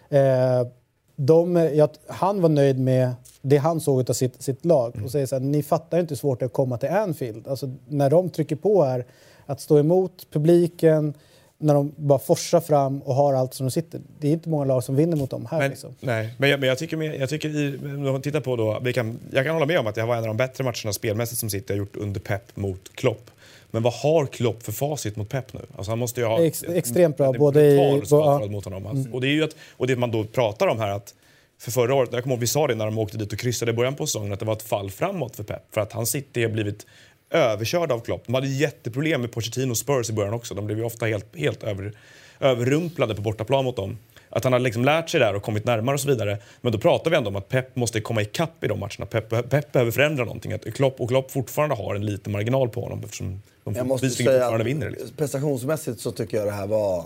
Eh, 0.10 0.68
de, 1.16 1.56
jag, 1.56 1.90
han 2.08 2.42
var 2.42 2.50
nöjd 2.50 2.80
med 2.80 3.12
det 3.42 3.58
han 3.58 3.82
såg 3.82 4.10
av 4.10 4.14
sitt, 4.14 4.42
sitt 4.42 4.66
lag 4.66 5.02
och 5.04 5.12
säger 5.12 5.26
så 5.26 5.36
här, 5.36 5.40
ni 5.40 5.64
fattar 5.64 6.00
inte 6.00 6.12
hur 6.12 6.18
svårt 6.18 6.40
det 6.40 6.44
är 6.44 6.48
att 6.48 6.54
komma 6.54 6.78
till 6.78 6.90
Anfield. 6.90 7.48
Alltså, 7.48 7.72
när 7.88 8.10
de 8.10 8.30
trycker 8.30 8.56
på 8.56 8.84
här, 8.84 9.06
att 9.46 9.62
stå 9.62 9.80
emot 9.80 10.28
publiken, 10.32 11.14
när 11.58 11.74
de 11.74 11.94
bara 11.96 12.20
forsar 12.20 12.60
fram 12.62 13.02
och 13.02 13.16
har 13.16 13.34
allt 13.34 13.54
som 13.54 13.66
de 13.66 13.72
sitter. 13.72 14.02
Det 14.20 14.28
är 14.28 14.32
inte 14.32 14.50
många 14.50 14.66
lag 14.66 14.84
som 14.84 14.96
vinner 14.96 15.18
mot 15.18 15.30
dem 15.30 15.48
här. 15.52 15.60
Men, 15.60 15.70
liksom. 15.70 15.96
nej, 16.00 16.34
men, 16.38 16.50
jag, 16.50 16.60
men 16.60 16.70
jag 16.70 16.78
tycker, 16.78 16.98
jag 17.20 17.30
tycker 17.30 17.50
i, 17.50 17.78
om 18.10 18.22
tittar 18.22 18.40
på 18.40 18.56
då, 18.56 18.80
vi 18.84 18.94
kan, 18.94 19.20
jag 19.32 19.46
kan 19.46 19.54
hålla 19.54 19.66
med 19.66 19.80
om 19.80 19.88
att 19.88 19.96
det 19.96 20.04
var 20.06 20.14
en 20.16 20.22
av 20.22 20.28
de 20.28 20.38
bättre 20.38 20.64
matcherna 20.64 20.94
spelmässigt 20.94 21.40
som 21.40 21.50
City 21.50 21.74
har 21.74 21.78
gjort 21.78 21.96
under 21.96 22.20
Pep 22.20 22.56
mot 22.56 22.96
Klopp. 22.96 23.32
Men 23.72 23.84
vad 23.84 23.94
har 23.94 24.26
Klopp 24.26 24.64
för 24.64 24.72
facit 24.72 25.16
mot 25.16 25.30
Pep 25.30 25.54
nu? 25.54 25.60
Alltså 25.78 25.92
han 25.92 26.00
måste 26.00 26.22
ju 26.22 26.28
ha 26.28 26.42
Ex- 26.44 26.64
extremt 26.64 27.18
bra, 27.18 27.34
både 27.34 27.72
i- 27.72 27.78
på- 27.78 28.16
ja. 28.18 28.46
mot 28.50 28.66
honom. 28.66 28.86
Alltså, 28.88 29.12
Och 29.12 29.22
det 29.22 29.28
är 29.28 29.32
ju 29.32 29.44
att, 29.44 29.56
och 29.78 29.88
det 29.88 29.96
man 29.96 30.12
då 30.12 30.24
pratar 30.24 30.68
om 30.68 30.80
här 30.80 30.90
att 30.90 31.14
för 31.60 31.72
förra 31.72 31.96
året, 31.96 32.10
jag 32.14 32.24
kommer 32.24 32.36
ihåg 32.36 32.40
vi 32.42 32.48
sa 32.48 32.68
det 32.68 32.76
när 32.76 32.86
de 32.86 32.98
åkte 32.98 33.18
dit 33.18 33.34
och 33.34 33.40
kryssade 33.40 33.72
i 33.72 33.74
början 33.76 33.96
på 33.96 34.06
säsongen, 34.08 34.34
att 34.34 34.40
det 34.40 34.46
var 34.46 34.54
ett 34.54 34.62
fall 34.62 34.92
framåt 34.92 35.36
för 35.36 35.44
Pep. 35.44 35.64
För 35.74 35.82
att 35.82 35.92
han 35.94 36.06
City 36.06 36.44
har 36.44 36.50
blivit 36.50 36.86
överkörd 37.34 37.92
av 37.92 38.00
Klopp. 38.00 38.26
De 38.26 38.34
hade 38.34 38.48
jätteproblem 38.48 39.22
med 39.22 39.32
Pochettino 39.32 39.72
och 39.72 39.78
Spurs 39.78 40.10
i 40.10 40.14
början 40.14 40.34
också. 40.34 40.54
De 40.54 40.66
blev 40.66 40.78
ju 40.78 40.84
ofta 40.84 41.06
helt, 41.06 41.36
helt 41.36 41.64
över, 41.64 41.94
överrumplade 42.40 43.16
på 43.16 43.22
bortaplan 43.22 43.66
mot 43.66 43.76
dem. 43.76 43.98
Att 44.30 44.44
han 44.44 44.54
har 44.54 44.60
liksom 44.60 44.86
lärt 44.86 45.10
sig 45.10 45.20
där 45.20 45.36
och 45.36 45.44
kommit 45.44 45.66
närmare 45.66 45.94
och 45.94 46.00
så 46.00 46.08
vidare. 46.08 46.38
Men 46.62 46.72
då 46.72 46.78
pratar 46.78 47.12
vi 47.12 47.18
ändå 47.18 47.30
om 47.30 47.36
att 47.36 47.50
Pep 47.50 47.76
måste 47.76 48.02
komma 48.02 48.22
ikapp 48.22 48.64
i 48.64 48.68
de 48.68 48.80
matcherna. 48.80 49.06
Pep, 49.06 49.50
Pep 49.50 49.72
behöver 49.72 49.92
förändra 49.92 50.26
någonting. 50.26 50.54
Att 50.54 50.74
Klopp, 50.74 51.02
och 51.02 51.10
Klopp 51.10 51.32
fortfarande 51.32 51.76
har 51.76 51.96
en 51.96 52.06
liten 52.06 52.34
marginal 52.34 52.70
på 52.70 52.82
honom 52.82 53.02
eftersom 53.04 53.42
de 53.64 53.76
Jag 53.76 53.88
måste 53.88 54.10
säga 54.10 54.32
fortfarande 54.32 54.66
vinner. 54.66 54.90
Liksom. 54.90 55.10
prestationsmässigt 55.18 56.00
så 56.00 56.12
tycker 56.12 56.38
jag 56.38 56.48
det 56.48 56.52
här 56.52 56.68
var... 56.68 57.06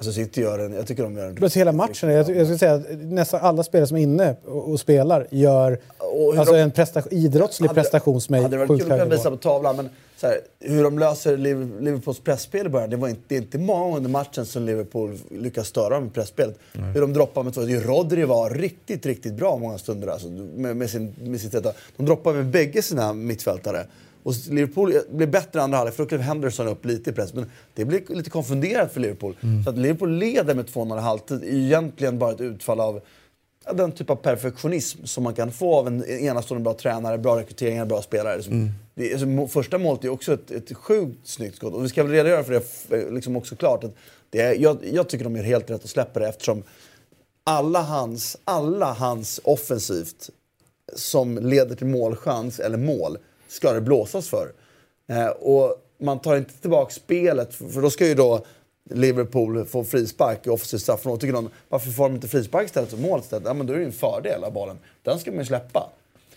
Alltså 0.00 0.12
City 0.12 0.40
gör 0.40 0.58
en... 0.58 0.72
Jag 0.72 0.86
tycker 0.86 1.02
de 1.02 1.16
gör 1.16 1.26
en... 1.26 1.34
Plus 1.34 1.56
hela 1.56 1.72
matchen. 1.72 2.10
Jag, 2.10 2.18
jag 2.18 2.26
skulle 2.46 2.58
säga 2.58 2.74
att 2.74 2.84
nästan 3.02 3.40
alla 3.42 3.62
spelare 3.62 3.86
som 3.86 3.96
är 3.96 4.00
inne 4.02 4.36
och, 4.44 4.70
och 4.70 4.80
spelar 4.80 5.26
gör 5.30 5.78
Och 5.98 6.36
alltså 6.36 6.54
de- 6.54 6.60
en 6.60 6.70
prestation, 6.70 7.12
idrottslig 7.12 7.68
Hade- 7.68 7.80
prestation 7.82 8.20
som 8.20 8.34
är 8.34 8.42
Hade 8.42 8.56
det 8.56 8.66
varit 8.66 8.82
kul 8.82 8.92
att 8.92 9.12
visa 9.12 9.30
på 9.30 9.36
tavlan, 9.36 9.76
men 9.76 9.88
så 10.16 10.26
här, 10.26 10.36
hur 10.60 10.84
de 10.84 10.98
löser 10.98 11.36
Liv- 11.36 11.80
Liverpools 11.80 12.20
pressspel 12.20 12.66
i 12.66 12.68
början, 12.68 12.90
det, 12.90 12.96
var 12.96 13.08
inte, 13.08 13.22
det 13.28 13.34
är 13.34 13.38
inte 13.38 13.58
många 13.58 13.96
under 13.96 14.10
matchen 14.10 14.46
som 14.46 14.62
Liverpool 14.62 15.18
lyckas 15.30 15.66
störa 15.66 15.88
dem 15.88 16.02
med 16.04 16.14
pressspelet. 16.14 16.58
Hur 16.94 17.00
de 17.00 17.12
droppar 17.12 17.42
med 17.42 17.54
två. 17.54 17.60
Rodri 17.60 18.24
var 18.24 18.50
riktigt, 18.50 19.06
riktigt 19.06 19.34
bra 19.34 19.56
många 19.56 19.78
stunder 19.78 20.08
alltså, 20.08 20.28
med, 20.28 20.76
med, 20.76 20.90
sin, 20.90 21.14
med 21.18 21.40
sitt 21.40 21.52
De 21.96 22.06
droppar 22.06 22.32
med 22.32 22.46
bägge 22.46 22.82
sina 22.82 23.12
mittfältare. 23.12 23.86
Och 24.22 24.34
Liverpool 24.50 24.94
blev 25.10 25.30
bättre 25.30 25.58
i 25.58 25.62
andra 25.62 25.78
halvlek 25.78 25.94
för 25.96 26.02
då 26.02 26.08
klev 26.08 26.20
Henderson 26.20 26.68
upp 26.68 26.84
lite 26.84 27.10
i 27.10 27.12
press. 27.12 27.34
Men 27.34 27.50
det 27.74 27.84
blev 27.84 28.10
lite 28.10 28.30
konfunderat 28.30 28.92
för 28.92 29.00
Liverpool. 29.00 29.36
Så 29.64 29.70
att 29.70 29.78
Liverpool 29.78 30.10
leder 30.18 30.54
med 30.54 30.66
2-0 30.66 30.98
i 30.98 31.00
halvtid 31.00 31.42
är 31.42 31.46
egentligen 31.54 32.18
bara 32.18 32.32
ett 32.32 32.40
utfall 32.40 32.80
av 32.80 33.00
ja, 33.64 33.72
den 33.72 33.92
typ 33.92 34.10
av 34.10 34.16
perfektionism 34.16 35.04
som 35.06 35.24
man 35.24 35.34
kan 35.34 35.52
få 35.52 35.74
av 35.74 35.86
en 35.86 36.04
enastående 36.04 36.64
bra 36.64 36.74
tränare, 36.74 37.18
bra 37.18 37.38
rekryteringar, 37.40 37.84
bra 37.86 38.02
spelare. 38.02 38.36
Liksom. 38.36 38.70
Det, 38.94 39.12
alltså, 39.12 39.46
första 39.48 39.78
målet 39.78 40.04
är 40.04 40.08
också 40.08 40.32
ett, 40.34 40.50
ett 40.50 40.76
sjukt 40.76 41.28
snyggt 41.28 41.56
skott. 41.56 41.74
Och 41.74 41.84
vi 41.84 41.88
ska 41.88 42.02
väl 42.02 42.12
redogöra 42.12 42.44
för 42.44 42.52
det 42.52 42.58
f- 42.58 43.04
liksom 43.10 43.36
också 43.36 43.56
klart. 43.56 43.84
Att 43.84 43.94
det 44.30 44.40
är, 44.40 44.54
jag, 44.54 44.78
jag 44.92 45.08
tycker 45.08 45.24
de 45.24 45.36
gör 45.36 45.44
helt 45.44 45.70
rätt 45.70 45.84
att 45.84 45.90
släppa 45.90 46.20
det 46.20 46.28
eftersom 46.28 46.62
alla 47.44 47.82
hans, 47.82 48.36
alla 48.44 48.92
hans 48.92 49.40
offensivt 49.44 50.30
som 50.96 51.38
leder 51.38 51.76
till 51.76 51.86
målchans 51.86 52.58
eller 52.60 52.78
mål 52.78 53.18
ska 53.50 53.72
det 53.72 53.80
blåsas 53.80 54.28
för. 54.28 54.52
Eh, 55.08 55.26
och 55.26 55.76
man 55.98 56.18
tar 56.18 56.36
inte 56.36 56.52
tillbaka 56.54 56.90
spelet, 56.90 57.54
för, 57.54 57.82
då 57.82 57.90
ska 57.90 58.06
ju 58.06 58.14
då 58.14 58.44
Liverpool 58.90 59.64
få 59.64 59.84
frispark 59.84 60.46
i 60.46 60.50
offensivt 60.50 60.82
straffområde. 60.82 61.20
Tycker 61.20 61.32
någon, 61.32 61.50
varför 61.68 61.90
får 61.90 62.02
de 62.08 62.14
inte 62.14 62.28
frispark 62.28 62.66
istället 62.66 62.90
för 62.90 62.96
mål 62.96 63.20
istället? 63.20 63.44
Ja, 63.46 63.54
men 63.54 63.66
då 63.66 63.72
är 63.72 63.76
det 63.76 63.82
ju 63.82 63.86
en 63.86 63.92
fördel 63.92 64.44
av 64.44 64.52
bollen. 64.52 64.78
Den 65.02 65.18
ska 65.18 65.30
man 65.30 65.38
ju 65.40 65.44
släppa. 65.46 65.90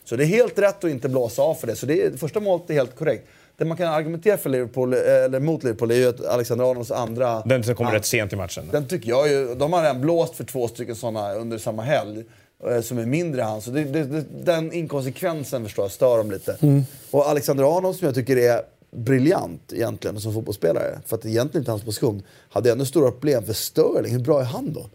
Så 0.04 0.16
det 0.16 0.24
är 0.24 0.28
helt 0.28 0.60
rätt 0.60 0.84
att 0.84 0.90
inte 0.92 1.10
blåsa 1.10 1.42
av 1.42 1.56
för 1.56 1.68
det. 1.68 1.76
Så 1.76 1.86
det, 1.86 2.02
är, 2.02 2.10
det 2.10 2.18
första 2.18 2.40
målet 2.40 2.70
är 2.70 2.74
helt 2.74 2.96
korrekt. 2.96 3.28
Det 3.58 3.66
man 3.66 3.78
kan 3.78 3.88
argumentera 3.94 4.38
för 4.38 4.50
Liverpool, 4.50 4.94
eller 4.94 5.40
mot 5.40 5.64
Liverpool 5.64 5.92
är 5.92 5.96
ju 5.96 6.08
att 6.08 6.26
Alexander 6.26 6.72
Arnolds 6.72 6.92
andra... 6.92 7.42
Den 7.42 7.64
som 7.64 7.76
kommer 7.76 7.92
Ja. 7.92 7.98
rätt 7.98 8.06
sent 8.06 8.34
i 8.34 8.36
matchen. 8.36 8.70
Den 8.72 8.88
tycker 8.88 9.10
jag 9.10 9.30
ju, 9.30 9.56
de 9.56 9.74
har 9.74 9.82
redan 9.82 10.02
blåst 10.02 10.36
för 10.36 10.44
två 10.44 10.68
stycken 10.68 10.96
sådana 10.96 11.34
under 11.34 11.58
samma 11.58 11.82
helg. 11.84 12.24
Eh, 12.70 12.82
Som 12.82 12.98
är 12.98 13.06
mindre 13.06 13.42
än 13.42 13.48
han. 13.48 13.62
Så 13.62 13.72
det, 13.72 13.84
det, 13.84 14.24
den 14.44 14.74
inkonsekvensen 14.74 15.64
förstår 15.64 15.86
jag 15.86 15.92
stör 15.92 16.18
dem 16.18 16.32
lite. 16.32 16.58
Och 17.12 17.30
Alexander 17.30 17.78
Arnold 17.78 17.96
som 17.96 18.06
jag 18.06 18.16
tycker 18.16 18.38
är 18.38 18.62
briljant 18.92 19.74
egentligen 19.74 20.20
som 20.20 20.34
fotbollsspelare. 20.34 21.00
För 21.06 21.16
att 21.16 21.22
det 21.22 21.28
är 21.28 21.32
egentligen 21.32 21.62
inte 21.62 21.72
hans 21.72 21.84
position. 21.84 22.24
Hade 22.50 22.72
ännu 22.72 22.86
stora 22.86 23.12
problem 23.12 23.44
för 23.44 23.54
Sterling. 23.54 24.12
Hur 24.12 24.20
bra 24.20 24.40
är 24.42 24.46
han 24.46 24.74
då? 24.74 24.90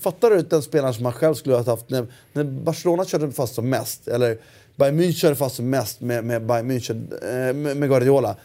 Fattar 0.00 0.30
du 0.30 0.42
den 0.42 0.62
spelaren 0.62 0.94
som 0.94 1.04
han 1.04 1.14
själv 1.14 1.34
skulle 1.34 1.56
ha 1.56 1.64
haft 1.64 1.90
när, 1.90 2.06
när 2.32 2.44
Barcelona 2.44 3.04
körde 3.04 3.32
fast 3.32 3.54
som 3.54 3.68
mest. 3.68 4.08
Eller 4.08 4.38
Bayern 4.76 5.00
München 5.00 5.12
körde 5.12 5.34
fast 5.34 5.56
som 5.56 5.70
mest 5.70 6.00
med, 6.00 6.24
med 6.24 6.46
Bayern 6.46 6.70
München, 6.70 7.12
eh, 7.22 7.54
med, 7.54 7.76
med 7.76 7.88
Guardiola. 7.88 8.36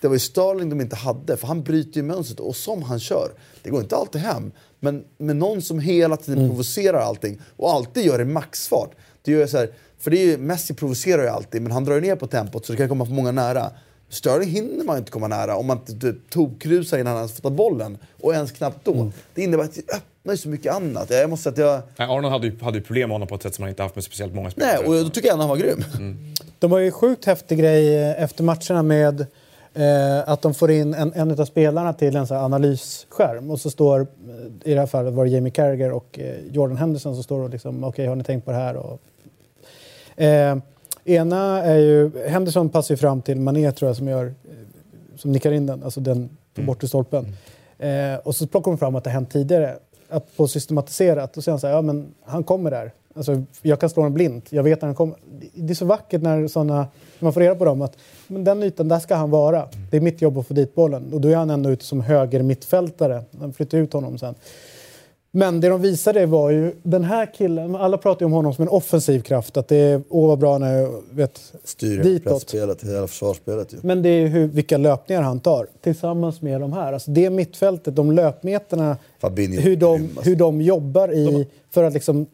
Det 0.00 0.08
var 0.08 0.14
ju 0.14 0.20
Sterling 0.20 0.70
de 0.70 0.80
inte 0.80 0.96
hade, 0.96 1.36
för 1.36 1.46
han 1.46 1.62
bryter 1.62 1.96
ju 1.96 2.02
mönstret 2.02 2.40
och 2.40 2.56
som 2.56 2.82
han 2.82 3.00
kör. 3.00 3.30
Det 3.62 3.70
går 3.70 3.80
inte 3.80 3.96
alltid 3.96 4.20
hem, 4.20 4.52
men 4.80 5.04
med 5.18 5.36
någon 5.36 5.62
som 5.62 5.78
hela 5.78 6.16
tiden 6.16 6.48
provocerar 6.48 6.98
allting 6.98 7.38
och 7.56 7.70
alltid 7.72 8.04
gör 8.04 8.18
det 8.18 8.22
i 8.22 8.26
maxfart. 8.26 8.90
Det 9.22 9.32
gör 9.32 9.40
jag 9.40 9.50
så 9.50 9.58
här, 9.58 9.68
för 9.98 10.10
det 10.10 10.18
är 10.18 10.26
ju, 10.26 10.38
Messi 10.38 10.74
provocerar 10.74 11.22
ju 11.22 11.28
alltid, 11.28 11.62
men 11.62 11.72
han 11.72 11.84
drar 11.84 11.94
ju 11.94 12.00
ner 12.00 12.16
på 12.16 12.26
tempot 12.26 12.66
så 12.66 12.72
det 12.72 12.78
kan 12.78 12.88
komma 12.88 13.06
för 13.06 13.12
många 13.12 13.32
nära. 13.32 13.70
Sterling 14.08 14.48
hinner 14.48 14.84
man 14.84 14.96
ju 14.96 14.98
inte 14.98 15.10
komma 15.10 15.28
nära 15.28 15.56
om 15.56 15.66
man 15.66 15.78
inte 15.78 15.92
typ, 15.92 16.30
tokrusar 16.30 16.98
innan 16.98 17.12
han 17.12 17.16
ens 17.16 17.40
fått 17.40 17.52
bollen. 17.52 17.98
Och 18.20 18.34
ens 18.34 18.52
knappt 18.52 18.84
då. 18.84 19.12
Det 19.34 19.42
innebär 19.42 19.64
att 19.64 19.74
det 19.74 19.80
öppnar 19.80 20.32
ju 20.32 20.36
så 20.36 20.48
mycket 20.48 20.74
annat. 20.74 21.10
Jag 21.10 21.30
måste 21.30 21.42
säga 21.42 21.52
att 21.52 21.58
jag... 21.58 22.06
Nej, 22.06 22.16
Arnold 22.16 22.32
hade 22.32 22.46
ju, 22.46 22.60
hade 22.60 22.78
ju 22.78 22.84
problem 22.84 23.08
med 23.08 23.14
honom 23.14 23.28
på 23.28 23.34
ett 23.34 23.42
sätt 23.42 23.54
som 23.54 23.62
han 23.62 23.68
inte 23.68 23.82
haft 23.82 23.94
med 23.94 24.04
speciellt 24.04 24.34
många 24.34 24.50
spelare. 24.50 24.78
Nej, 24.78 24.86
och 24.86 25.04
då 25.04 25.10
tycker 25.10 25.28
jag 25.28 25.32
ändå 25.32 25.42
han 25.42 25.48
var 25.48 25.56
grym. 25.56 25.84
De 26.58 26.72
har 26.72 26.78
ju 26.78 26.90
sjukt 26.90 27.24
häftig 27.24 27.58
grej 27.58 28.12
efter 28.12 28.44
matcherna 28.44 28.82
med 28.82 29.26
eh, 29.74 30.28
att 30.28 30.42
de 30.42 30.54
får 30.54 30.70
in 30.70 30.94
en, 30.94 31.12
en 31.12 31.40
av 31.40 31.44
spelarna 31.44 31.92
till 31.92 32.16
en 32.16 32.26
här 32.26 32.44
analysskärm 32.44 33.50
och 33.50 33.60
så 33.60 33.70
står, 33.70 34.00
eh, 34.00 34.70
i 34.70 34.74
det 34.74 34.80
här 34.80 34.86
fallet 34.86 35.14
var 35.14 35.24
det 35.24 35.30
Jamie 35.30 35.52
Carragher 35.52 35.92
och 35.92 36.18
eh, 36.18 36.34
Jordan 36.50 36.76
Henderson 36.76 37.14
som 37.14 37.22
står 37.22 37.40
och 37.40 37.50
liksom, 37.50 37.84
okej 37.84 38.06
har 38.06 38.16
ni 38.16 38.24
tänkt 38.24 38.44
på 38.44 38.50
det 38.50 38.56
här? 38.56 38.76
Och, 38.76 39.00
eh, 40.22 40.58
ena 41.04 41.62
är 41.62 41.78
ju, 41.78 42.10
Henderson 42.28 42.68
passar 42.68 42.94
ju 42.94 42.98
fram 42.98 43.22
till 43.22 43.40
Mané 43.40 43.72
tror 43.72 43.88
jag 43.88 43.96
som 43.96 44.08
gör, 44.08 44.26
eh, 44.26 44.32
som 45.16 45.32
nickar 45.32 45.52
in 45.52 45.66
den, 45.66 45.82
alltså 45.82 46.00
den 46.00 46.36
på 46.54 46.62
bortre 46.62 46.88
stolpen. 46.88 47.36
Eh, 47.78 48.16
och 48.24 48.36
så 48.36 48.46
plockar 48.46 48.70
de 48.70 48.78
fram 48.78 48.94
att 48.94 49.04
det 49.04 49.10
har 49.10 49.14
hänt 49.14 49.30
tidigare. 49.30 49.76
Att 50.08 50.36
på 50.36 50.48
systematiserat, 50.48 51.36
och 51.36 51.44
så 51.44 51.58
säger 51.58 51.58
så 51.58 51.66
ja 51.66 51.82
men 51.82 52.14
han 52.24 52.44
kommer 52.44 52.70
där. 52.70 52.92
Alltså, 53.16 53.42
jag 53.62 53.80
kan 53.80 53.90
slå 53.90 54.02
honom 54.02 54.14
blint, 54.14 54.52
jag 54.52 54.62
vet 54.62 54.80
när 54.82 54.86
han 54.88 54.94
kommer. 54.94 55.16
Det- 55.54 55.72
är 55.72 55.74
så 55.74 55.84
vackert 55.84 56.22
när, 56.22 56.48
såna, 56.48 56.74
när 56.76 56.86
man 57.18 57.32
får 57.32 57.40
reda 57.40 57.54
på 57.54 57.64
dem 57.64 57.82
att 57.82 57.96
men 58.26 58.44
den 58.44 58.62
ytan, 58.62 58.88
där 58.88 58.98
ska 58.98 59.14
han 59.14 59.30
vara. 59.30 59.68
Det 59.90 59.96
är 59.96 60.00
mitt 60.00 60.22
jobb 60.22 60.38
att 60.38 60.46
få 60.46 60.54
dit 60.54 60.74
bollen. 60.74 61.12
Och 61.12 61.20
då 61.20 61.28
är 61.28 61.36
han 61.36 61.50
ändå 61.50 61.70
ute 61.70 61.84
som 61.84 62.00
höger 62.00 62.42
mittfältare. 62.42 63.22
De 63.30 63.52
flyttar 63.52 63.78
ut 63.78 63.92
honom 63.92 64.18
sen. 64.18 64.34
Men 65.36 65.60
det 65.60 65.68
de 65.68 65.80
visade 65.82 66.26
var 66.26 66.50
ju, 66.50 66.72
den 66.82 67.04
här 67.04 67.34
killen, 67.34 67.76
alla 67.76 67.98
pratar 67.98 68.20
ju 68.20 68.26
om 68.26 68.32
honom 68.32 68.54
som 68.54 68.62
en 68.62 68.68
offensiv 68.68 69.20
kraft. 69.20 69.56
Att 69.56 69.68
det 69.68 69.76
är, 69.76 70.02
åh 70.08 70.28
vad 70.28 70.38
bra 70.38 70.52
han 70.52 70.62
är, 70.62 71.14
vet, 71.14 71.52
Styr 71.64 72.02
ditåt. 72.02 72.54
hela 72.54 73.06
försvarsspelet 73.06 73.72
ju. 73.72 73.76
Men 73.82 74.02
det 74.02 74.08
är 74.08 74.26
hur, 74.26 74.46
vilka 74.48 74.76
löpningar 74.76 75.22
han 75.22 75.40
tar 75.40 75.66
tillsammans 75.80 76.42
med 76.42 76.60
de 76.60 76.72
här. 76.72 76.92
Alltså 76.92 77.10
det 77.10 77.30
mittfältet, 77.30 77.96
de 77.96 78.12
löpmeterna, 78.12 78.96
Fabinho 79.20 79.60
hur 79.60 79.76
de, 79.76 79.92
alltså. 79.94 80.20
hur 80.20 80.36
de 80.36 80.60
jobbar 80.62 81.12
i 81.12 81.48
för 81.70 81.84
att 81.84 81.92
liksom, 81.92 82.26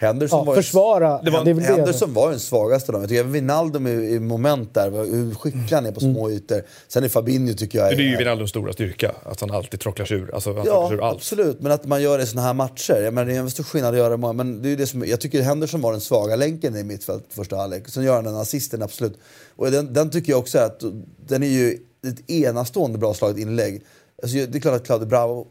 Henderson 0.00 0.38
ja, 0.38 0.44
var 0.44 0.54
ju- 0.56 0.62
försvara. 0.62 1.22
Det 1.22 1.30
var, 1.30 1.44
det 1.44 1.50
är. 1.50 1.54
Henderson 1.54 2.14
var 2.14 2.30
den 2.30 2.40
svagaste 2.40 2.92
dem. 2.92 3.00
Jag 3.00 3.08
tycker 3.08 3.20
även 3.20 3.32
Wijnaldum 3.32 3.86
i, 3.86 3.90
i 3.90 4.20
moment 4.20 4.74
där, 4.74 4.90
var- 4.90 5.04
hur 5.04 5.34
skicklig 5.34 5.68
han 5.72 5.86
är 5.86 5.92
på 5.92 6.00
små 6.00 6.30
ytor. 6.30 6.62
Sen 6.88 7.04
är 7.04 7.08
Fabinho 7.08 7.54
tycker 7.54 7.78
jag... 7.78 7.90
Det 7.96 8.02
är 8.02 8.06
ju 8.06 8.16
Wijnaldums 8.16 8.50
stora 8.50 8.72
styrka, 8.72 9.14
att 9.24 9.40
han 9.40 9.50
alltid 9.50 9.80
trocklar 9.80 10.06
sig 10.06 10.16
ur. 10.16 10.34
Alltså, 10.34 10.62
Ja, 10.66 10.88
sig 10.88 10.96
ur 10.98 11.04
allt. 11.04 11.16
absolut. 11.16 11.60
Men 11.60 11.72
att 11.72 11.86
man 11.86 12.02
gör 12.02 12.18
det 12.18 12.24
i 12.24 12.26
såna 12.26 12.42
här 12.42 12.54
matcher. 12.54 12.94
Jag 13.02 13.14
menar, 13.14 13.26
det 13.28 13.36
är 13.36 13.40
en 13.40 13.50
stor 13.50 13.64
skillnad 13.64 13.94
att 13.94 13.98
göra 13.98 14.16
det. 14.16 14.32
Men 14.32 14.62
det 14.62 14.68
är 14.72 14.76
det 14.76 14.86
som, 14.86 15.04
jag 15.06 15.20
tycker 15.20 15.42
Henderson 15.42 15.80
var 15.80 15.92
den 15.92 16.00
svaga 16.00 16.36
länken 16.36 16.76
i 16.76 16.82
mittfältet 16.84 17.32
första 17.34 17.56
halvlek. 17.56 17.88
Sen 17.88 18.04
gör 18.04 18.14
han 18.14 18.24
den 18.24 18.36
assisten, 18.36 18.82
absolut. 18.82 19.18
Och 19.56 19.70
den, 19.70 19.92
den 19.92 20.10
tycker 20.10 20.32
jag 20.32 20.38
också 20.38 20.58
är 20.58 20.62
att 20.64 20.82
den 21.26 21.42
är 21.42 21.46
ju 21.48 21.78
ett 22.06 22.30
enastående 22.30 22.98
bra 22.98 23.14
slaget 23.14 23.38
inlägg. 23.38 23.82
Alltså, 24.22 24.36
det 24.38 24.58
är 24.58 24.60
klart 24.60 24.74
att 24.74 24.86
Claudio 24.86 25.06
Bravo 25.08 25.46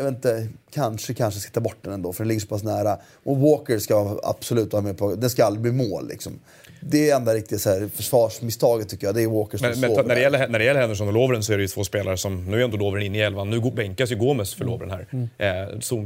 jag 0.00 0.04
vet 0.04 0.14
inte, 0.14 0.48
kanske, 0.70 1.14
kanske 1.14 1.40
ska 1.40 1.50
ta 1.50 1.60
bort 1.60 1.76
den 1.82 1.92
ändå 1.92 2.12
för 2.12 2.24
den 2.24 2.28
ligger 2.28 2.40
så 2.40 2.46
pass 2.46 2.62
nära. 2.62 2.98
Och 3.24 3.38
Walker 3.38 3.78
ska 3.78 4.20
absolut 4.22 4.72
vara 4.72 4.82
med 4.82 4.98
på, 4.98 5.14
den 5.14 5.30
ska 5.30 5.44
aldrig 5.44 5.62
bli 5.62 5.72
mål 5.72 6.08
liksom. 6.08 6.32
Det 6.80 7.10
är 7.10 7.16
enda 7.16 7.34
riktigt 7.34 7.60
så 7.60 7.70
här, 7.70 7.88
försvarsmisstaget 7.94 8.88
tycker 8.88 9.06
jag, 9.06 9.14
det 9.14 9.22
är 9.22 9.26
Walker 9.26 9.58
som 9.58 9.68
Men, 9.68 9.80
men 9.80 10.06
när, 10.06 10.14
det 10.14 10.20
gäller, 10.20 10.48
när 10.48 10.58
det 10.58 10.64
gäller 10.64 10.80
Henderson 10.80 11.08
och 11.08 11.14
Lovren 11.14 11.42
så 11.42 11.52
är 11.52 11.56
det 11.56 11.62
ju 11.62 11.68
två 11.68 11.84
spelare 11.84 12.16
som... 12.16 12.44
Nu 12.44 12.60
är 12.60 12.64
ändå 12.64 12.76
Lovren 12.76 13.02
inne 13.02 13.18
i 13.18 13.20
elvan. 13.20 13.50
Nu 13.50 13.60
bänkas 13.60 14.12
ju 14.12 14.16
Gomes 14.16 14.54
för 14.54 14.64
Lovren 14.64 14.90
här. 14.90 15.06
Eh, 15.38 15.78
så 15.80 15.96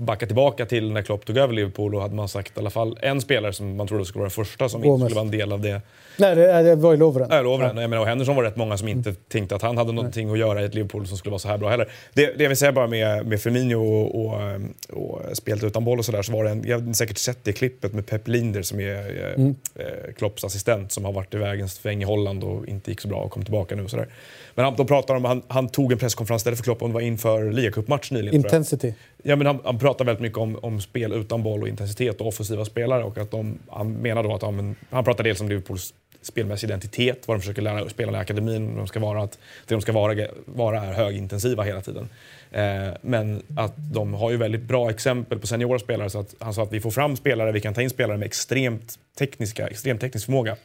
backa 0.00 0.26
tillbaka 0.26 0.66
till 0.66 0.92
när 0.92 1.02
Klopp 1.02 1.26
tog 1.26 1.36
över 1.36 1.54
Liverpool 1.54 1.94
och 1.94 2.02
hade 2.02 2.14
man 2.14 2.28
sagt 2.28 2.56
i 2.56 2.60
alla 2.60 2.70
fall 2.70 2.98
en 3.02 3.20
spelare 3.20 3.52
som 3.52 3.76
man 3.76 3.88
trodde 3.88 4.04
skulle 4.04 4.20
vara 4.20 4.28
den 4.28 4.44
första 4.44 4.68
som 4.68 4.80
inte 4.80 4.88
Gomes. 4.88 5.04
skulle 5.04 5.14
vara 5.14 5.24
en 5.24 5.30
del 5.38 5.52
av 5.52 5.60
det. 5.60 5.80
Nej, 6.16 6.36
det, 6.36 6.62
det 6.62 6.74
var 6.74 6.90
ju 6.90 6.96
Lovren. 6.96 7.28
Nej, 7.30 7.42
Lovren. 7.42 7.76
Jag 7.76 7.90
menar, 7.90 8.02
och 8.02 8.08
Henderson 8.08 8.36
var 8.36 8.42
rätt 8.42 8.56
många 8.56 8.78
som 8.78 8.88
inte 8.88 9.14
tänkte 9.14 9.56
att 9.56 9.62
han 9.62 9.78
hade 9.78 9.92
någonting 9.92 10.30
att 10.30 10.38
göra 10.38 10.62
i 10.62 10.64
ett 10.64 10.74
Liverpool 10.74 11.06
som 11.06 11.18
skulle 11.18 11.30
vara 11.30 11.38
så 11.38 11.48
här 11.48 11.58
bra 11.58 11.68
heller. 11.68 11.88
Det, 12.14 12.26
det 12.36 12.42
jag 12.42 12.48
vill 12.48 12.58
säga 12.58 12.72
bara 12.72 12.86
med, 12.86 13.26
med 13.26 13.40
Firmino 13.40 13.74
och, 13.76 14.24
och, 14.24 14.40
och, 14.88 15.36
spelat 15.36 15.64
utan 15.64 15.84
boll 15.84 15.98
och 15.98 16.04
sådär 16.04 16.22
så 16.22 16.32
var 16.32 16.44
det 16.44 16.50
en, 16.50 16.64
jag 16.66 16.78
har 16.78 16.92
säkert 16.92 17.18
sett 17.18 17.38
det 17.44 17.52
klippet 17.52 17.92
med 17.92 18.06
Pep 18.06 18.28
Linder 18.28 18.62
som 18.62 18.80
är 18.80 18.94
eh, 18.94 19.28
Mm. 19.38 19.54
eh, 19.74 20.12
Klopps 20.18 20.44
assistent 20.44 20.92
som 20.92 21.04
har 21.04 21.12
varit 21.12 21.34
iväg 21.34 21.60
en 21.60 21.68
sväng 21.68 22.02
i 22.02 22.04
Holland 22.04 22.44
och 22.44 22.66
inte 22.66 22.90
gick 22.90 23.00
så 23.00 23.08
bra 23.08 23.18
och 23.18 23.30
kom 23.32 23.44
tillbaka 23.44 23.74
nu 23.76 23.84
och 23.84 23.90
sådär. 23.90 24.08
Men 24.54 24.64
han, 24.64 24.76
de 24.76 24.86
pratar 24.86 25.14
om, 25.14 25.24
han, 25.24 25.42
han 25.48 25.68
tog 25.68 25.92
en 25.92 25.98
presskonferens 25.98 26.42
där 26.42 26.54
för 26.54 26.64
Klopp 26.64 26.82
om 26.82 26.90
det 26.90 26.94
var 26.94 27.00
inför 27.00 27.52
ligacupmatch 27.52 28.10
nyligen. 28.10 28.34
Intensity. 28.34 28.94
Ja, 29.22 29.36
men 29.36 29.46
han, 29.46 29.58
han 29.64 29.78
pratar 29.78 30.04
väldigt 30.04 30.22
mycket 30.22 30.38
om, 30.38 30.58
om 30.62 30.80
spel 30.80 31.12
utan 31.12 31.42
boll 31.42 31.62
och 31.62 31.68
intensitet 31.68 32.20
och 32.20 32.26
offensiva 32.26 32.64
spelare. 32.64 33.04
Och 33.04 33.18
att 33.18 33.30
de, 33.30 33.58
han 33.68 33.92
menar 33.92 34.22
då 34.22 34.34
att 34.34 34.54
men, 34.54 34.76
han 34.90 35.04
pratar 35.04 35.24
dels 35.24 35.40
om 35.40 35.48
Liverpools 35.48 35.94
spelmässig 36.22 36.66
identitet, 36.66 37.28
vad 37.28 37.36
de 37.36 37.40
försöker 37.40 37.62
lära 37.62 37.88
spelarna 37.88 38.18
i 38.18 38.20
akademin, 38.20 38.76
de 38.76 38.86
ska 38.86 39.00
vara, 39.00 39.22
att 39.22 39.38
det 39.66 39.74
de 39.74 39.80
ska 39.80 39.92
vara, 39.92 40.26
vara 40.44 40.82
är 40.82 40.92
högintensiva 40.92 41.62
hela 41.62 41.80
tiden. 41.80 42.08
Eh, 42.50 42.88
men 43.00 43.42
att 43.56 43.72
de 43.76 44.14
har 44.14 44.30
ju 44.30 44.36
väldigt 44.36 44.62
bra 44.62 44.90
exempel 44.90 45.38
på 45.38 45.46
seniora 45.46 45.78
spelare. 45.78 46.10
Så 46.10 46.20
att 46.20 46.34
han 46.38 46.54
sa 46.54 46.62
att 46.62 46.72
vi 46.72 46.80
får 46.80 46.90
fram 46.90 47.16
spelare, 47.16 47.52
vi 47.52 47.60
kan 47.60 47.74
ta 47.74 47.82
in 47.82 47.90
spelare 47.90 48.16
med 48.18 48.26
extremt 48.26 48.98
tekniska, 49.18 49.68
extremt 49.68 50.00
teknisk 50.00 50.26
förmåga. 50.26 50.56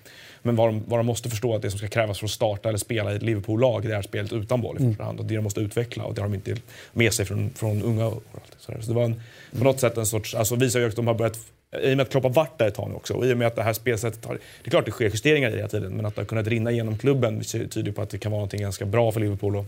Men 0.42 0.56
vad 0.56 0.70
de, 0.70 0.84
vad 0.88 1.00
de 1.00 1.06
måste 1.06 1.30
förstå 1.30 1.52
är 1.52 1.56
att 1.56 1.62
det 1.62 1.70
som 1.70 1.78
ska 1.78 1.88
krävas 1.88 2.20
för 2.20 2.26
att 2.26 2.32
starta 2.32 2.70
eller 2.70 2.80
spela 2.80 3.14
i 3.14 3.16
ett 3.16 3.22
Liverpool-lag, 3.22 3.84
det 3.84 3.96
är 3.96 4.02
spelet 4.02 4.34
utan 4.34 4.62
boll 4.62 4.78
i 4.80 4.84
första 4.84 5.04
hand. 5.04 5.20
Och 5.20 5.26
det 5.26 5.36
de 5.36 5.42
måste 5.42 5.62
utveckla 5.62 6.04
och 6.04 6.14
det 6.14 6.22
har 6.22 6.30
de 6.30 6.36
inte 6.36 6.56
med 6.94 7.14
sig 7.14 7.26
från, 7.26 7.50
från 7.56 7.82
unga 7.84 8.08
år. 8.08 8.22
Så 8.60 8.72
det 8.72 8.94
var 8.94 9.04
en, 9.04 9.22
på 9.58 9.64
något 9.64 9.80
sätt 9.80 9.98
en 9.98 10.06
sorts, 10.06 10.36
alltså 10.36 10.56
visar 10.56 10.80
ju 10.80 10.88
att 10.88 10.96
de 10.96 11.08
har 11.08 11.14
börjat 11.14 11.40
i 11.82 11.94
och 11.94 11.98
med 11.98 12.04
att 12.04 12.10
Klopp 12.10 12.24
har 12.24 12.30
varit 12.30 12.58
där 12.58 12.68
ett 12.68 12.76
tag 12.76 12.90
nu 12.90 12.96
också 12.96 13.14
och 13.14 13.26
i 13.26 13.34
och 13.34 13.38
med 13.38 13.48
att 13.48 13.56
det 13.56 13.64
här 13.64 13.74
spelsättet 13.74 14.26
har... 14.26 14.34
Det 14.34 14.68
är 14.68 14.70
klart 14.70 14.86
det 14.86 14.92
sker 14.92 15.06
justeringar 15.06 15.52
hela 15.52 15.68
tiden 15.68 15.94
men 15.94 16.06
att 16.06 16.16
det 16.16 16.22
har 16.22 16.26
kunnat 16.26 16.48
rinna 16.48 16.72
genom 16.72 16.98
klubben 16.98 17.42
tyder 17.42 17.92
på 17.92 18.02
att 18.02 18.10
det 18.10 18.18
kan 18.18 18.32
vara 18.32 18.42
något 18.42 18.52
ganska 18.52 18.86
bra 18.86 19.12
för 19.12 19.20
Liverpool 19.20 19.60
att 19.60 19.66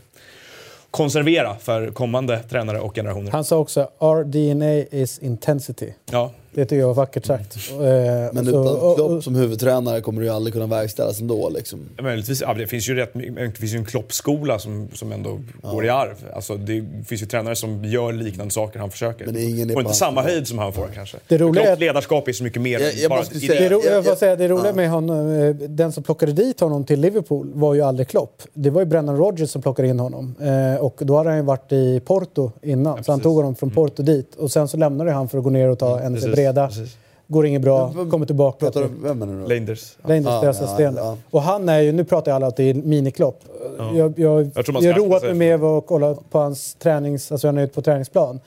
konservera 0.91 1.55
för 1.55 1.87
kommande 1.87 2.39
tränare 2.49 2.79
och 2.79 2.95
generationer. 2.95 3.31
Han 3.31 3.43
sa 3.43 3.57
också 3.57 3.89
“Our 3.99 4.23
DNA 4.23 4.99
is 4.99 5.19
intensity”. 5.19 5.93
Ja, 6.11 6.31
Det 6.55 6.65
tycker 6.65 6.79
jag 6.79 6.87
var 6.87 6.93
vackert 6.93 7.25
sagt. 7.25 7.57
Eh, 7.71 7.77
Men 7.79 8.37
och 8.37 8.45
så- 8.45 8.49
utan 8.63 8.95
Klopp 8.95 9.23
som 9.23 9.35
huvudtränare 9.35 10.01
kommer 10.01 10.21
det 10.21 10.27
ju 10.27 10.33
aldrig 10.33 10.53
kunna 10.53 10.67
verkställas 10.67 11.21
ändå. 11.21 11.49
Liksom. 11.49 11.79
möjligtvis. 12.01 12.41
Ja, 12.41 12.53
det 12.53 12.67
finns 12.67 12.89
ju 12.89 12.95
rätt, 12.95 13.13
det 13.13 13.51
finns 13.59 13.73
ju 13.73 13.77
en 13.77 13.85
Klopp-skola 13.85 14.59
som, 14.59 14.87
som 14.93 15.11
ändå 15.11 15.39
går 15.61 15.85
i 15.85 15.89
arv. 15.89 16.15
Alltså, 16.35 16.55
det 16.57 16.85
finns 17.07 17.21
ju 17.21 17.25
tränare 17.25 17.55
som 17.55 17.85
gör 17.85 18.13
liknande 18.13 18.53
saker 18.53 18.79
han 18.79 18.91
försöker. 18.91 19.25
Men 19.25 19.33
det 19.33 19.41
är 19.41 19.49
ingen 19.49 19.69
inte 19.79 19.93
samma 19.93 20.21
höjd 20.21 20.47
som 20.47 20.59
han 20.59 20.73
får 20.73 20.87
kanske. 20.95 21.17
Det 21.27 21.37
roliga 21.37 21.63
är 21.63 21.67
Klopps 21.67 21.79
ledarskap 21.79 22.27
är 22.27 22.33
så 22.33 22.43
mycket 22.43 22.61
mer 22.61 22.79
Jag- 22.79 22.93
än 22.93 22.99
jag 23.01 23.09
bara... 23.09 23.19
måste 23.19 23.35
i- 23.35 23.39
säga- 23.39 23.61
Det, 23.61 23.69
ro- 23.69 23.81
jag- 23.85 23.93
jag 23.95 24.03
får 24.03 24.11
jag- 24.11 24.17
säga, 24.17 24.35
det 24.35 24.47
roliga 24.47 24.67
ja. 24.67 24.73
med 24.73 24.89
honom, 24.89 25.29
eh, 25.31 25.55
den 25.55 25.91
som 25.91 26.03
plockade 26.03 26.31
dit 26.31 26.59
honom 26.59 26.83
till 26.83 26.99
Liverpool 26.99 27.51
var 27.53 27.73
ju 27.73 27.81
aldrig 27.81 28.07
Klopp. 28.07 28.41
Det 28.53 28.69
var 28.69 28.81
ju 28.81 28.85
Brennan 28.85 29.17
Rodgers 29.17 29.49
som 29.49 29.61
plockade 29.61 29.87
in 29.87 29.99
honom. 29.99 30.35
Eh, 30.75 30.81
och 30.85 30.95
då 31.01 31.17
hade 31.17 31.29
han 31.29 31.37
ju 31.39 31.43
varit 31.45 31.71
i 31.71 31.99
Porto 31.99 32.51
innan, 32.61 33.03
så 33.03 33.11
han. 33.11 33.19
Mm. 33.19 33.23
tog 33.23 33.35
honom 33.35 33.55
från 33.55 33.71
Porto 33.71 34.03
dit. 34.03 34.35
Och 34.35 34.51
sen 34.51 34.67
så 34.67 34.77
lämnade 34.77 35.11
han 35.11 35.29
för 35.29 35.37
att 35.37 35.43
gå 35.43 35.49
ner 35.49 35.69
och 35.69 35.79
ta 35.79 35.99
en 35.99 36.21
breda. 36.53 36.67
precis. 36.67 36.97
Går 37.27 37.45
inget 37.45 37.61
bra, 37.61 37.93
kommer 38.11 38.25
tillbaka. 38.25 38.65
Pratar 38.65 38.81
du 38.81 38.89
vem 39.03 39.21
är 39.21 39.25
det 39.25 39.33
nu? 39.33 39.47
Leinders. 39.47 39.97
Ja. 40.01 40.09
Rangers 40.09 40.25
Ja, 40.61 40.81
ja, 40.81 40.91
ja. 40.95 41.17
Och 41.31 41.41
han 41.41 41.69
är 41.69 41.79
ju, 41.79 41.91
nu 41.91 42.03
pratar 42.03 42.31
jag 42.31 42.35
alla 42.35 42.47
att 42.47 42.55
det 42.55 42.63
är 42.63 42.73
miniklopp. 42.73 43.41
Jag, 43.77 43.95
jag, 43.95 44.19
jag, 44.19 44.51
Jag 44.55 44.65
ska 44.65 44.73
har 44.73 44.93
roat 44.93 45.23
mig 45.23 45.33
med 45.33 45.63
att 45.63 45.85
kolla 45.87 46.15
på 46.31 46.39
hans 46.39 46.75
tränings, 46.75 47.31
alltså 47.31 47.47
han 47.47 47.57
är 47.57 47.63
ute 47.63 47.73
på 47.73 47.81
träningsplan. 47.81 48.39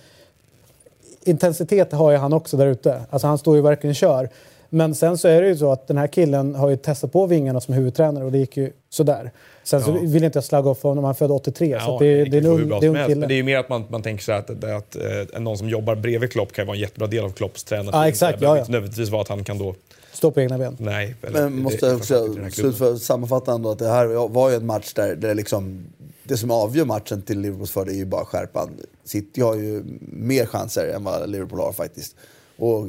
Intensitet 1.24 1.92
har 1.92 2.10
ju 2.10 2.16
han 2.16 2.32
också 2.32 2.56
där 2.56 2.66
ute. 2.66 3.00
Alltså 3.10 3.26
han 3.26 3.38
står 3.38 3.56
ju 3.56 3.62
verkligen 3.62 3.92
och 3.92 3.96
kör. 3.96 4.28
Men 4.70 4.94
sen 4.94 5.18
så 5.18 5.28
är 5.28 5.42
det 5.42 5.48
ju 5.48 5.56
så 5.56 5.72
att 5.72 5.88
den 5.88 5.98
här 5.98 6.06
killen 6.06 6.54
har 6.54 6.68
ju 6.70 6.76
testat 6.76 7.12
på 7.12 7.26
vingarna 7.26 7.60
som 7.60 7.74
huvudtränare 7.74 8.24
och 8.24 8.32
det 8.32 8.38
gick 8.38 8.56
ju 8.56 8.72
sådär. 8.90 9.30
Sen 9.64 9.82
så 9.82 9.90
Ja. 9.90 9.98
vill 10.02 10.24
inte 10.24 10.36
jag 10.36 10.44
slagga 10.44 10.70
off 10.70 10.82
honom, 10.82 11.04
han 11.04 11.14
född 11.14 11.30
83. 11.30 11.68
så 11.80 11.86
Ja, 11.86 11.94
att 11.94 12.00
det, 12.00 12.24
det, 12.24 12.36
är 12.36 12.40
en 12.40 12.46
ung, 12.46 12.68
det 12.68 12.74
är 12.74 12.82
en 12.84 12.96
ung 12.96 13.06
kille. 13.06 13.20
Men 13.20 13.28
det 13.28 13.34
är 13.34 13.36
ju 13.36 13.42
mer 13.42 13.58
att 13.58 13.68
man, 13.68 13.84
man 13.88 14.02
tänker 14.02 14.24
sig 14.24 14.34
att, 14.36 14.50
att, 14.50 14.64
att 14.64 14.96
eh, 15.34 15.40
någon 15.40 15.58
som 15.58 15.68
jobbar 15.68 15.94
bredvid 15.96 16.32
Klopp 16.32 16.52
kan 16.52 16.66
vara 16.66 16.76
en 16.76 16.80
jättebra 16.80 17.06
del 17.08 17.24
av 17.24 17.30
Klopps 17.30 17.64
tränare. 17.64 17.96
Ja, 17.96 18.08
exakt, 18.08 18.32
Det 18.34 18.40
behöver 18.40 18.58
ja, 18.58 18.62
inte 18.62 18.72
nödvändigtvis 18.72 19.08
vara 19.10 19.22
att 19.22 19.28
han 19.28 19.44
kan 19.44 19.58
då... 19.58 19.74
Stå 20.12 20.30
på 20.30 20.40
egna 20.40 20.58
ben. 20.58 20.76
Nej. 20.80 21.14
eller- 21.22 21.40
Men 21.42 21.62
måste 21.62 21.86
det- 21.86 21.90
jag 21.90 22.46
också 22.46 22.98
sammanfatta 22.98 23.52
ändå 23.52 23.70
att 23.70 23.78
det 23.78 23.88
här 23.88 24.28
var 24.28 24.50
ju 24.50 24.56
en 24.56 24.66
match 24.66 24.92
där 24.94 25.14
det, 25.16 25.34
liksom, 25.34 25.86
det 26.24 26.36
som 26.36 26.50
avgör 26.50 26.84
matchen 26.84 27.22
till 27.22 27.40
Liverpools 27.40 27.70
fördel 27.70 27.94
är 27.94 27.98
ju 27.98 28.04
bara 28.04 28.24
skärpan. 28.24 28.70
City 29.04 29.40
har 29.40 29.54
ju 29.54 29.82
mer 30.00 30.46
chanser 30.46 30.92
än 30.96 31.04
vad 31.04 31.30
Liverpool 31.30 31.60
har 31.60 31.72
faktiskt. 31.72 32.16
Och 32.58 32.86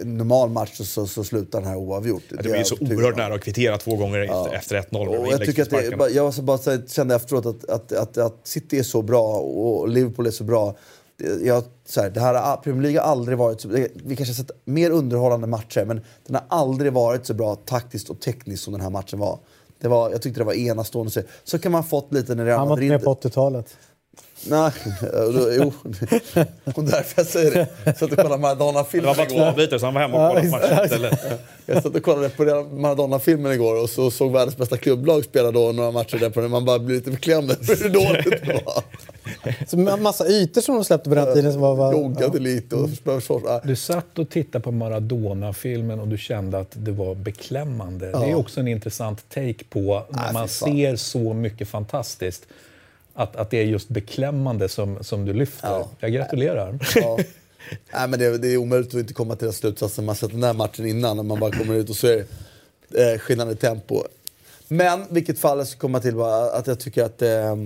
en 0.00 0.16
normal 0.18 0.50
match 0.50 0.76
så, 0.76 0.84
så, 0.84 1.06
slutar 1.24 1.60
den 1.60 1.68
här 1.68 1.76
oavgjort. 1.76 2.22
Ja, 2.28 2.36
Det 2.36 2.42
blir 2.42 2.56
ju 2.56 2.64
så 2.64 2.76
jag 2.80 2.92
oerhört 2.92 3.16
nära 3.16 3.34
att 3.34 3.40
kvittera 3.40 3.78
två 3.78 3.96
gånger 3.96 4.18
efter, 4.20 4.54
efter 4.54 4.76
1-0. 4.76 5.06
med 5.10 5.18
Och 5.18 5.26
jag 5.32 5.40
tycker 5.44 5.62
att 5.62 5.70
det, 5.70 6.10
jag 6.10 6.34
bara 6.34 6.58
kände 6.86 7.14
efteråt 7.14 7.46
att, 7.46 7.64
att, 7.70 7.92
att, 7.92 8.18
att 8.18 8.34
City 8.44 8.78
är 8.78 8.82
så 8.82 9.02
bra 9.02 9.36
och 9.38 9.88
Liverpool 9.88 10.26
är 10.26 10.30
så 10.30 10.44
bra. 10.44 10.74
Det- 11.16 11.46
Jag, 11.46 11.64
så 11.86 12.00
här, 12.00 12.10
det 12.10 12.20
här 12.20 12.34
har, 12.34 12.56
Premier 12.56 12.82
League 12.82 13.00
har 13.00 13.08
aldrig 13.12 13.38
varit 13.38 13.60
så, 13.60 13.68
Vi 13.68 14.16
kanske 14.16 14.24
har 14.24 14.34
sett 14.34 14.50
mer 14.64 14.90
underhållande 14.90 15.46
matcher 15.46 15.84
men 15.84 16.00
den 16.26 16.34
har 16.34 16.44
aldrig 16.48 16.92
varit 16.92 17.26
så 17.26 17.34
bra 17.34 17.54
taktiskt 17.54 18.10
och 18.10 18.20
tekniskt 18.20 18.62
som 18.64 18.72
den 18.72 18.82
här 18.82 18.90
matchen 18.90 19.18
var. 19.18 19.38
Det 19.80 19.88
var 19.88 20.10
jag 20.10 20.22
tyckte 20.22 20.40
det 20.40 20.44
var 20.44 20.52
enastående. 20.54 21.12
Så, 21.12 21.20
så 21.44 21.58
kan 21.58 21.72
man 21.72 21.84
fått 21.84 22.12
lite 22.12 22.34
när 22.34 22.44
Real 22.44 22.58
Han 22.58 22.68
var 22.68 22.76
med 22.76 23.02
på 23.04 23.14
80-talet. 23.14 23.76
Nej, 24.46 24.70
då- 25.12 25.48
jo. 25.52 25.72
Och 26.74 26.84
därför 26.84 27.14
jag 27.16 27.26
säger 27.26 27.50
det. 27.54 27.66
Jag 27.84 27.96
satt 27.96 28.10
och 28.12 28.16
kollade 28.16 28.34
Det 28.34 28.40
Maradona-filmen 28.40 29.06
var 29.08 29.16
bara 29.16 29.26
två 29.26 29.34
igår. 29.34 29.46
avbytare 29.46 29.80
så 29.80 29.86
han 29.86 29.94
var 29.94 30.00
hemma 30.02 30.28
och 30.28 30.28
kollade 30.34 30.50
på 30.50 30.56
matchen 30.56 30.84
istället. 30.84 31.20
Jag 31.66 31.82
satt 31.82 31.94
och 31.96 32.02
kollade 32.02 32.28
på 32.28 32.44
Maradona-filmen 32.72 33.52
igår 33.52 33.82
och 33.82 33.90
så 33.90 34.10
såg 34.10 34.32
världens 34.32 34.56
bästa 34.56 34.76
klubblag 34.76 35.24
spela 35.24 35.50
då 35.50 35.72
några 35.72 35.90
matcher 35.90 36.18
där 36.18 36.30
på 36.30 36.40
den. 36.40 36.50
Man 36.50 36.64
bara 36.64 36.78
blir 36.78 36.96
lite 36.96 37.10
beklämd 37.10 37.56
hur 37.60 37.88
dåligt 37.88 38.42
det 38.46 38.62
var. 38.66 38.82
Så 39.66 39.76
en 39.90 40.02
massa 40.02 40.26
ytor 40.28 40.60
som 40.60 40.74
de 40.74 40.84
släppte 40.84 41.08
på 41.08 41.14
den 41.14 41.34
tiden 41.34 41.52
som 41.52 41.60
var... 41.60 41.74
var 41.76 41.92
Joggade 41.92 42.38
lite 42.38 42.76
och 42.76 42.90
försvars... 42.90 43.42
ja. 43.46 43.60
Du 43.64 43.76
satt 43.76 44.18
och 44.18 44.30
tittade 44.30 44.62
på 44.64 44.70
Maradona-filmen 44.72 46.00
och 46.00 46.08
du 46.08 46.18
kände 46.18 46.58
att 46.58 46.70
det 46.72 46.92
var 46.92 47.14
beklämmande. 47.14 48.06
Det 48.10 48.30
är 48.30 48.34
också 48.34 48.60
en 48.60 48.68
intressant 48.68 49.24
take 49.34 49.64
på 49.70 50.02
när 50.10 50.22
Nej, 50.22 50.32
man 50.32 50.48
ser 50.48 50.96
så 50.96 51.32
mycket 51.34 51.68
fantastiskt. 51.68 52.42
Att, 53.14 53.36
att 53.36 53.50
det 53.50 53.58
är 53.58 53.64
just 53.64 53.88
beklämmande 53.88 54.68
som, 54.68 55.04
som 55.04 55.24
du 55.24 55.32
lyfter. 55.32 55.68
Ja. 55.68 55.88
Jag 56.00 56.12
gratulerar. 56.12 56.78
Ja. 56.94 57.18
Nej, 57.92 58.08
men 58.08 58.18
det, 58.18 58.38
det 58.38 58.48
är 58.48 58.56
omöjligt 58.56 58.94
att 58.94 59.00
inte 59.00 59.14
komma 59.14 59.36
till 59.36 59.44
den 59.44 59.52
slutsatsen. 59.52 60.04
Man 60.04 60.14
sett 60.14 60.30
den 60.30 60.40
där 60.40 60.52
matchen 60.52 60.86
innan 60.86 61.18
och 61.18 61.24
man 61.24 61.40
bara 61.40 61.52
kommer 61.52 61.74
ut 61.74 61.90
och 61.90 61.96
så 61.96 62.06
är 62.06 62.24
det 62.88 63.12
eh, 63.12 63.18
skillnad 63.18 63.52
i 63.52 63.56
tempo. 63.56 64.02
Men 64.68 65.04
vilket 65.10 65.38
fall 65.38 65.58
jag 65.58 65.66
ska 65.66 65.80
komma 65.80 66.00
till 66.00 66.14
var 66.14 66.50
att 66.50 66.66
jag 66.66 66.80
tycker 66.80 67.04
att 67.04 67.22
eh, 67.22 67.56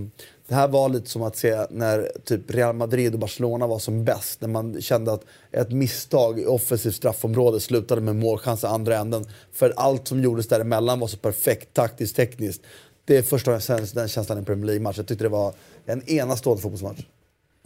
det 0.48 0.54
här 0.54 0.68
var 0.68 0.88
lite 0.88 1.10
som 1.10 1.22
att 1.22 1.36
se 1.36 1.66
när 1.70 2.12
typ 2.24 2.50
Real 2.50 2.74
Madrid 2.74 3.12
och 3.12 3.18
Barcelona 3.18 3.66
var 3.66 3.78
som 3.78 4.04
bäst. 4.04 4.40
När 4.40 4.48
man 4.48 4.82
kände 4.82 5.12
att 5.12 5.24
ett 5.52 5.72
misstag 5.72 6.40
i 6.40 6.46
offensivt 6.46 6.94
straffområde 6.94 7.60
slutade 7.60 8.00
med 8.00 8.16
målchans 8.16 8.64
i 8.64 8.66
andra 8.66 8.96
änden. 8.96 9.26
För 9.52 9.72
allt 9.76 10.08
som 10.08 10.22
gjordes 10.22 10.48
däremellan 10.48 11.00
var 11.00 11.08
så 11.08 11.16
perfekt 11.16 11.74
taktiskt, 11.74 12.16
tekniskt. 12.16 12.62
Det 13.06 13.16
är 13.16 13.22
första 13.22 13.50
gången 13.50 13.62
jag 13.68 13.88
den 13.94 14.08
känslan 14.08 14.38
i 14.38 14.40
en 14.40 14.44
Premier 14.44 14.66
League-match. 14.66 14.96
Jag 14.96 15.06
tyckte 15.06 15.24
det 15.24 15.28
var 15.28 15.52
en 15.86 16.08
enastående 16.10 16.62
fotbollsmatch. 16.62 17.00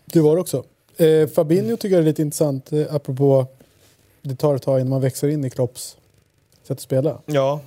Det 0.04 0.20
var 0.20 0.34
det 0.36 0.40
också. 0.40 0.64
Eh, 0.96 1.28
Fabinho 1.28 1.76
tycker 1.76 1.96
jag 1.96 2.02
är 2.02 2.06
lite 2.06 2.22
intressant, 2.22 2.72
eh, 2.72 2.94
apropå 2.94 3.46
det 4.22 4.36
tar 4.36 4.54
ett 4.56 4.62
tag 4.62 4.78
innan 4.80 4.90
man 4.90 5.00
växer 5.00 5.28
in 5.28 5.44
i 5.44 5.50
Klopps 5.50 5.96
sätt 6.62 6.70
att 6.70 6.80
spela. 6.80 7.18
Ja, 7.26 7.60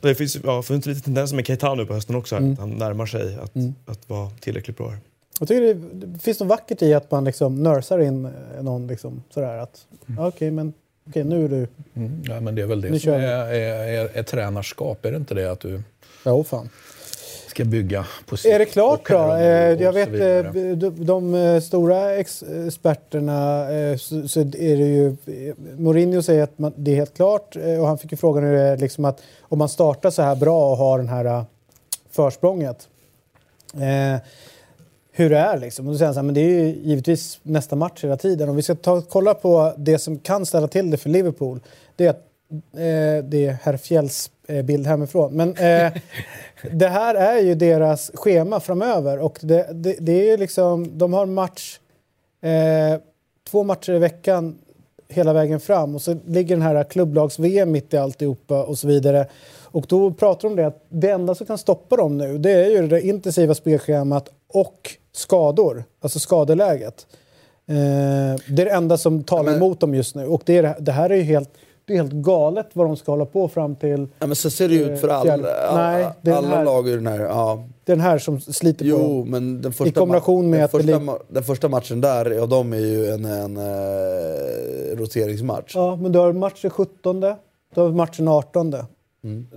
det 0.00 0.14
finns, 0.14 0.36
ja, 0.44 0.62
funnits 0.62 0.86
lite 0.86 1.00
tendenser 1.00 1.36
med 1.36 1.46
Keita 1.46 1.74
nu 1.74 1.86
på 1.86 1.94
hösten 1.94 2.16
också. 2.16 2.36
Mm. 2.36 2.52
Att 2.52 2.58
han 2.58 2.70
närmar 2.70 3.06
sig 3.06 3.34
att, 3.42 3.52
att 3.86 4.08
vara 4.08 4.30
tillräckligt 4.40 4.76
bra. 4.76 4.94
Jag 5.38 5.48
tycker 5.48 5.74
det, 5.74 6.06
det 6.06 6.18
finns 6.18 6.40
något 6.40 6.48
vackert 6.48 6.82
i 6.82 6.94
att 6.94 7.10
man 7.10 7.24
liksom 7.24 7.62
nörsar 7.62 7.98
in 7.98 8.24
eh, 8.24 8.62
någon 8.62 8.86
liksom 8.86 9.22
sådär 9.30 9.58
att 9.58 9.86
ja, 10.16 10.28
okej 10.28 10.50
men 10.50 10.72
okej 11.08 11.24
nu 11.24 11.44
är 11.44 11.48
du, 11.48 11.66
Mm, 11.94 12.22
ja, 12.26 12.40
men 12.40 12.54
det 12.54 12.62
är 12.62 12.66
väl 12.66 12.80
Nu 12.80 12.88
det 12.90 13.00
som 13.00 13.04
kör 13.04 13.18
vi. 13.18 13.24
är, 13.24 13.46
är, 13.46 14.04
är, 14.04 14.08
är 14.18 14.22
tränarskap, 14.22 15.04
är 15.04 15.10
det 15.10 15.16
inte 15.16 15.34
det? 15.34 15.50
Att 15.52 15.60
du 15.60 15.82
ja 16.24 16.32
oh, 16.32 16.44
fan. 16.44 16.68
ska 17.48 17.64
bygga 17.64 18.06
på 18.26 18.36
sikt 18.36 18.54
Är 18.54 18.58
det 18.58 18.64
klart 18.64 19.08
då? 19.08 19.34
Eh, 19.34 19.82
Jag 19.82 19.92
vet 19.92 20.08
eh, 20.08 20.52
de, 20.52 21.04
de 21.04 21.34
eh, 21.34 21.60
stora 21.60 22.14
ex 22.14 22.42
experterna 22.66 23.66
så, 24.28 24.40
är 24.40 24.76
det 24.76 24.86
ju 24.86 25.16
Mourinho 25.76 26.22
säger 26.22 26.42
att 26.42 26.58
man, 26.58 26.72
det 26.76 26.90
är 26.90 26.96
helt 26.96 27.16
klart 27.16 27.56
och 27.56 27.86
han 27.86 27.98
fick 27.98 28.10
ju 28.12 28.16
frågan 28.16 28.44
hur 28.44 28.52
det 28.52 28.62
är 28.62 28.76
liksom 28.76 29.04
att 29.04 29.22
om 29.40 29.58
man 29.58 29.68
startar 29.68 30.10
så 30.10 30.22
här 30.22 30.36
bra 30.36 30.70
och 30.70 30.76
har 30.76 30.98
den 30.98 31.08
här 31.08 31.44
försprånget 32.10 32.88
eh, 33.74 34.20
hur 35.12 35.30
det 35.30 35.38
är 35.38 35.58
liksom. 35.58 35.86
Och 35.86 35.92
då 35.92 35.98
säger 35.98 36.06
han 36.06 36.14
så 36.14 36.20
här, 36.20 36.24
men 36.24 36.34
det 36.34 36.40
är 36.40 36.64
ju 36.64 36.80
givetvis 36.82 37.38
nästa 37.42 37.76
match 37.76 38.04
hela 38.04 38.16
tiden. 38.16 38.48
Om 38.48 38.56
vi 38.56 38.62
ska 38.62 38.74
ta, 38.74 39.02
kolla 39.02 39.34
på 39.34 39.74
det 39.76 39.98
som 39.98 40.18
kan 40.18 40.46
ställa 40.46 40.68
till 40.68 40.90
det 40.90 40.96
för 40.96 41.10
Liverpool. 41.10 41.60
Det 41.96 42.06
är 42.06 42.10
att 42.10 42.26
eh, 42.72 43.24
det 43.24 43.46
är 43.46 43.58
herr 43.62 43.76
Fjälls 43.76 44.30
eh, 44.48 44.62
bild 44.62 44.86
hemifrån. 44.86 45.32
Men 45.32 45.48
eh, 45.48 45.92
det 46.72 46.88
här 46.88 47.14
är 47.14 47.38
ju 47.38 47.54
deras 47.54 48.10
schema 48.14 48.60
framöver 48.60 49.18
och 49.18 49.38
det, 49.42 49.66
det, 49.72 49.96
det 50.00 50.30
är 50.30 50.38
liksom, 50.38 50.98
de 50.98 51.12
har 51.12 51.26
match, 51.26 51.80
eh, 52.42 53.00
två 53.50 53.62
matcher 53.64 53.92
i 53.92 53.98
veckan 53.98 54.58
hela 55.08 55.32
vägen 55.32 55.60
fram 55.60 55.94
och 55.94 56.02
så 56.02 56.16
ligger 56.26 56.56
den 56.56 56.62
här 56.62 56.84
klubblags-VM 56.84 57.72
mitt 57.72 57.94
i 57.94 57.96
alltihopa 57.96 58.64
och 58.64 58.78
så 58.78 58.88
vidare. 58.88 59.26
Och 59.72 59.86
då 59.88 60.12
pratar 60.12 60.42
de 60.42 60.48
om 60.48 60.56
det 60.56 60.66
att 60.66 60.84
det 60.88 61.10
enda 61.10 61.34
som 61.34 61.46
kan 61.46 61.58
stoppa 61.58 61.96
dem 61.96 62.18
nu 62.18 62.38
det 62.38 62.50
är 62.50 62.70
ju 62.70 62.88
det 62.88 63.00
intensiva 63.00 63.54
spelschemat 63.54 64.28
och 64.52 64.90
skador, 65.12 65.84
alltså 66.00 66.18
skadeläget. 66.18 67.06
Eh, 67.66 68.40
det 68.48 68.62
är 68.62 68.64
det 68.64 68.70
enda 68.70 68.98
som 68.98 69.22
talar 69.24 69.44
men- 69.44 69.56
emot 69.56 69.80
dem 69.80 69.94
just 69.94 70.14
nu. 70.14 70.26
Och 70.26 70.42
det, 70.46 70.58
är, 70.58 70.74
det 70.80 70.92
här 70.92 71.10
är 71.10 71.14
ju 71.16 71.22
helt, 71.22 71.50
det 71.90 71.94
är 71.96 72.02
helt 72.02 72.12
galet 72.12 72.66
vad 72.72 72.86
de 72.86 72.96
ska 72.96 73.12
hålla 73.12 73.24
på 73.26 73.48
fram 73.48 73.76
till... 73.76 74.08
Ja, 74.18 74.26
men 74.26 74.36
så 74.36 74.50
ser 74.50 74.68
det 74.68 74.74
ju 74.74 74.92
ut 74.92 75.00
för 75.00 75.08
Eh, 75.08 75.14
alla, 75.20 75.24
fjärde- 75.24 75.74
Nej, 75.74 76.06
den 76.22 76.34
alla 76.34 76.48
här- 76.48 76.64
lag 76.64 76.88
i 76.88 76.92
den 76.94 77.06
här. 77.06 77.20
Ja. 77.20 77.64
Den 77.84 78.00
här 78.00 78.18
som 78.18 78.40
sliter 78.40 78.84
på 78.84 78.88
Jo, 78.88 78.98
dem. 78.98 79.30
men 79.30 79.62
den 79.62 79.72
första, 79.72 79.88
I 79.88 79.92
kombination 79.92 80.50
med 80.50 80.60
den, 80.60 80.68
första, 80.68 80.92
ma- 80.98 81.18
den 81.28 81.42
första 81.42 81.68
matchen 81.68 82.00
där, 82.00 82.30
ja, 82.30 82.46
de 82.46 82.72
är 82.72 82.76
ju 82.78 83.06
en, 83.06 83.24
en 83.24 83.56
eh, 83.56 84.96
roteringsmatch. 84.96 85.72
Ja, 85.74 85.96
men 85.96 86.12
du 86.12 86.18
har 86.18 86.32
matchen 86.32 86.70
17, 86.70 87.20
du 87.20 87.80
har 87.80 87.88
matchen 87.92 88.28
18. 88.28 88.74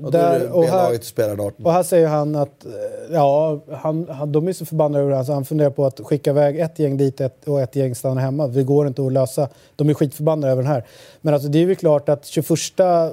Och 0.03 0.11
då 0.11 0.17
är 0.17 0.39
det 0.39 0.49
och, 0.49 0.63
här, 0.63 0.71
B-laget 0.71 1.03
spelar 1.03 1.45
18. 1.45 1.65
och 1.65 1.73
här 1.73 1.83
säger 1.83 2.07
han 2.07 2.35
att 2.35 2.65
eh, 2.65 2.71
ja, 3.11 3.61
han, 3.71 4.07
han, 4.09 4.31
de 4.31 4.47
är 4.47 4.53
så 4.53 4.65
förbannade 4.65 5.01
över 5.01 5.11
det 5.11 5.17
här 5.17 5.23
så 5.23 5.33
han 5.33 5.45
funderar 5.45 5.69
på 5.69 5.85
att 5.85 5.99
skicka 5.99 6.29
iväg 6.29 6.59
ett 6.59 6.79
gäng 6.79 6.97
dit 6.97 7.21
ett, 7.21 7.47
och 7.47 7.61
ett 7.61 7.75
gäng 7.75 7.95
stannar 7.95 8.21
hemma. 8.21 8.47
Det 8.47 8.63
går 8.63 8.87
inte 8.87 9.05
att 9.05 9.13
lösa. 9.13 9.49
De 9.75 9.89
är 9.89 9.93
skitförbannade 9.93 10.51
över 10.51 10.63
den 10.63 10.71
här. 10.71 10.85
Men 11.21 11.33
alltså, 11.33 11.49
det 11.49 11.59
är 11.59 11.67
ju 11.67 11.75
klart 11.75 12.09
att 12.09 12.25
21 12.25 12.49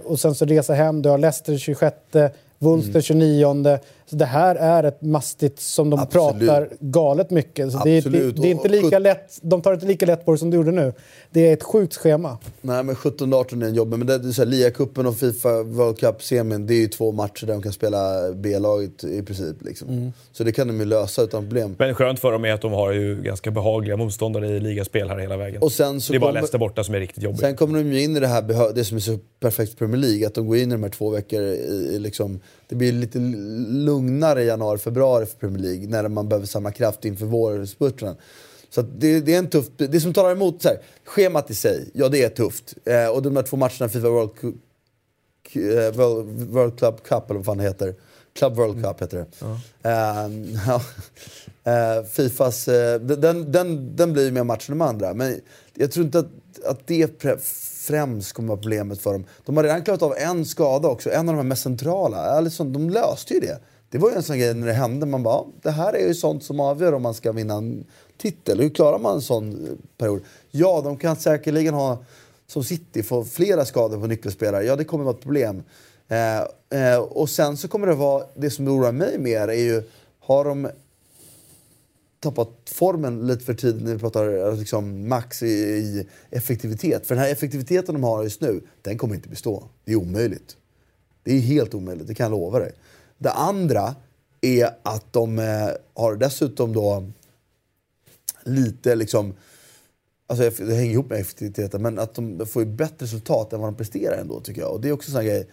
och 0.04 0.20
sen 0.20 0.34
så 0.34 0.44
resa 0.44 0.74
hem. 0.74 1.02
Du 1.02 1.08
har 1.08 1.18
Leicester 1.18 1.56
26, 1.56 1.96
Wolster 2.58 3.00
29. 3.00 3.78
Så 4.10 4.16
det 4.16 4.24
här 4.24 4.54
är 4.54 4.84
ett 4.84 5.02
mastigt 5.02 5.60
som 5.60 5.90
de 5.90 6.00
Absolut. 6.00 6.48
pratar 6.48 6.68
galet 6.80 7.30
mycket. 7.30 7.72
Så 7.72 7.80
det, 7.84 7.90
är, 7.90 8.02
det, 8.02 8.32
det 8.32 8.48
är 8.48 8.50
inte 8.50 8.68
lika 8.68 8.98
lätt, 8.98 9.38
de 9.42 9.62
tar 9.62 9.74
inte 9.74 9.86
lika 9.86 10.06
lätt 10.06 10.24
på 10.24 10.32
det 10.32 10.38
som 10.38 10.50
du 10.50 10.56
gjorde 10.56 10.72
nu. 10.72 10.92
Det 11.30 11.48
är 11.48 11.52
ett 11.52 11.62
sjukt 11.62 11.96
schema. 11.96 12.38
Nej 12.60 12.82
men 12.82 12.94
17-18 12.94 13.62
är 13.62 13.68
en 13.68 13.74
jobbig, 13.74 13.98
men 13.98 14.06
det 14.06 14.14
är 14.14 14.32
så 14.32 14.42
här, 14.42 14.46
Liacupen 14.46 15.06
och 15.06 15.16
Fifa 15.16 15.62
World 15.62 15.98
Cup-semin, 15.98 16.66
det 16.66 16.74
är 16.74 16.78
ju 16.78 16.88
två 16.88 17.12
matcher 17.12 17.46
där 17.46 17.52
de 17.52 17.62
kan 17.62 17.72
spela 17.72 18.32
B-laget 18.32 19.04
i 19.04 19.22
princip. 19.22 19.64
Liksom. 19.64 19.88
Mm. 19.88 20.12
Så 20.32 20.44
det 20.44 20.52
kan 20.52 20.66
de 20.66 20.80
ju 20.80 20.84
lösa 20.84 21.22
utan 21.22 21.42
problem. 21.42 21.74
Men 21.78 21.94
skönt 21.94 22.20
för 22.20 22.32
dem 22.32 22.44
är 22.44 22.52
att 22.52 22.62
de 22.62 22.72
har 22.72 22.92
ju 22.92 23.22
ganska 23.22 23.50
behagliga 23.50 23.96
motståndare 23.96 24.48
i 24.48 24.60
ligaspel 24.60 25.08
här 25.08 25.18
hela 25.18 25.36
vägen. 25.36 25.62
Och 25.62 25.72
sen 25.72 26.00
så 26.00 26.12
det 26.12 26.16
är 26.16 26.20
bara 26.20 26.32
Leicester 26.32 26.58
borta 26.58 26.84
som 26.84 26.94
är 26.94 27.00
riktigt 27.00 27.22
jobbigt. 27.22 27.40
Sen 27.40 27.56
kommer 27.56 27.78
de 27.78 27.92
ju 27.92 28.02
in 28.02 28.16
i 28.16 28.20
det 28.20 28.26
här, 28.26 28.72
det 28.74 28.84
som 28.84 28.96
är 28.96 29.00
så 29.00 29.18
perfekt 29.40 29.78
Premier 29.78 29.96
League, 29.96 30.26
att 30.26 30.34
de 30.34 30.46
går 30.46 30.56
in 30.56 30.68
i 30.68 30.72
de 30.72 30.82
här 30.82 30.90
två 30.90 31.10
veckor 31.10 31.42
i, 31.42 31.54
i 31.94 31.98
liksom, 31.98 32.40
det 32.68 32.76
blir 32.76 32.92
lite 32.92 33.18
lugnare 34.00 34.42
i 34.42 34.46
januari, 34.46 34.78
februari 34.78 35.26
för 35.26 35.36
Premier 35.36 35.62
League, 35.62 35.88
när 35.88 36.08
man 36.08 36.28
behöver 36.28 36.46
samla 36.46 36.72
kraft 36.72 37.04
inför 37.04 37.26
vårspurten. 37.26 38.16
Så 38.70 38.82
det, 38.82 39.20
det 39.20 39.34
är 39.34 39.38
en 39.38 39.50
tuff, 39.50 39.66
det 39.76 40.00
som 40.00 40.12
talar 40.12 40.32
emot, 40.32 40.62
så 40.62 40.68
här, 40.68 40.78
schemat 41.04 41.50
i 41.50 41.54
sig, 41.54 41.90
ja 41.94 42.08
det 42.08 42.24
är 42.24 42.28
tufft. 42.28 42.74
Eh, 42.84 43.06
och 43.06 43.22
de 43.22 43.36
här 43.36 43.42
två 43.42 43.56
matcherna, 43.56 43.88
Fifa 43.88 44.08
World, 44.08 44.30
eh, 45.52 45.96
World, 45.96 46.50
World 46.50 46.78
Club 46.78 47.02
Cup, 47.02 47.30
eller 47.30 47.38
vad 47.38 47.44
fan 47.44 47.58
det 47.58 47.64
heter. 47.64 47.94
Club 48.32 48.56
World 48.56 48.84
Cup 48.84 49.02
heter 49.02 49.18
det. 49.18 49.46
Ehm, 49.88 50.58
ja. 50.66 50.82
Eh, 51.64 52.04
Fifas, 52.04 52.68
eh, 52.68 53.00
den, 53.00 53.52
den, 53.52 53.96
den 53.96 54.12
blir 54.12 54.24
ju 54.24 54.30
mer 54.30 54.44
match 54.44 54.68
än 54.68 54.78
de 54.78 54.84
andra. 54.84 55.14
Men 55.14 55.40
jag 55.74 55.92
tror 55.92 56.06
inte 56.06 56.18
att, 56.18 56.30
att 56.64 56.86
det 56.86 57.22
främst 57.86 58.32
kommer 58.32 58.48
vara 58.48 58.60
problemet 58.60 59.00
för 59.00 59.12
dem. 59.12 59.24
De 59.44 59.56
har 59.56 59.64
redan 59.64 59.84
klarat 59.84 60.02
av 60.02 60.14
en 60.16 60.46
skada 60.46 60.88
också, 60.88 61.10
en 61.10 61.28
av 61.28 61.34
de 61.34 61.36
här 61.36 61.42
mest 61.42 61.62
centrala. 61.62 62.16
Alltså, 62.16 62.64
de 62.64 62.90
löste 62.90 63.34
ju 63.34 63.40
det. 63.40 63.58
Det 63.90 63.98
var 63.98 64.10
ju 64.10 64.16
en 64.16 64.22
sån 64.22 64.38
grej 64.38 64.54
när 64.54 64.66
det 64.66 64.72
hände, 64.72 65.06
man 65.06 65.22
bara, 65.22 65.44
det 65.62 65.70
här 65.70 65.92
är 65.92 66.06
ju 66.06 66.14
sånt 66.14 66.44
som 66.44 66.60
avgör 66.60 66.92
om 66.92 67.02
man 67.02 67.14
ska 67.14 67.32
vinna 67.32 67.54
en 67.54 67.84
titel. 68.18 68.60
Hur 68.60 68.70
klarar 68.70 68.98
man 68.98 69.14
en 69.14 69.22
sån 69.22 69.66
eh, 69.66 69.72
period? 69.98 70.22
Ja, 70.50 70.80
de 70.84 70.96
kan 70.96 71.16
säkerligen 71.16 71.74
ha, 71.74 71.98
som 72.46 72.64
City, 72.64 73.02
få 73.02 73.24
flera 73.24 73.64
skador 73.64 74.00
på 74.00 74.06
nyckelspelare. 74.06 74.64
Ja, 74.64 74.76
det 74.76 74.84
kommer 74.84 75.04
vara 75.04 75.14
ett 75.14 75.22
problem. 75.22 75.62
Eh, 76.08 76.40
eh, 76.80 76.98
och 76.98 77.30
sen 77.30 77.56
så 77.56 77.68
kommer 77.68 77.86
det 77.86 77.94
vara, 77.94 78.24
det 78.34 78.50
som 78.50 78.68
oroar 78.68 78.92
mig 78.92 79.18
mer 79.18 79.48
är 79.48 79.62
ju, 79.62 79.82
har 80.20 80.44
de 80.44 80.68
tappat 82.20 82.50
formen 82.66 83.26
lite 83.26 83.44
för 83.44 83.54
tidigt 83.54 83.82
när 83.82 83.92
vi 83.92 83.98
pratar 83.98 84.48
eh, 84.48 84.58
liksom, 84.58 85.08
max 85.08 85.42
i, 85.42 85.46
i 85.46 86.06
effektivitet. 86.30 87.06
För 87.06 87.14
den 87.14 87.24
här 87.24 87.32
effektiviteten 87.32 87.94
de 87.94 88.04
har 88.04 88.22
just 88.22 88.40
nu, 88.40 88.60
den 88.82 88.98
kommer 88.98 89.14
inte 89.14 89.28
bestå. 89.28 89.64
Det 89.84 89.92
är 89.92 89.96
omöjligt. 89.96 90.56
Det 91.22 91.32
är 91.32 91.40
helt 91.40 91.74
omöjligt, 91.74 92.06
det 92.06 92.14
kan 92.14 92.24
jag 92.24 92.30
lova 92.30 92.58
dig. 92.58 92.72
Det 93.22 93.30
andra 93.30 93.94
är 94.40 94.70
att 94.82 95.12
de 95.12 95.38
eh, 95.38 95.68
har 95.94 96.16
dessutom 96.16 96.72
då 96.72 97.04
lite 98.44 98.94
liksom... 98.94 99.34
Alltså 100.26 100.64
det 100.64 100.74
hänger 100.74 100.92
ihop 100.92 101.10
med 101.10 101.20
effektiviteten, 101.20 101.82
men 101.82 101.98
att 101.98 102.14
de 102.14 102.46
får 102.46 102.62
ju 102.62 102.68
bättre 102.68 103.04
resultat 103.06 103.52
än 103.52 103.60
vad 103.60 103.68
de 103.68 103.76
presterar 103.76 104.16
ändå 104.18 104.40
tycker 104.40 104.60
jag. 104.60 104.72
Och 104.72 104.80
det 104.80 104.88
är 104.88 104.92
också 104.92 105.18
en 105.18 105.24
grej, 105.24 105.48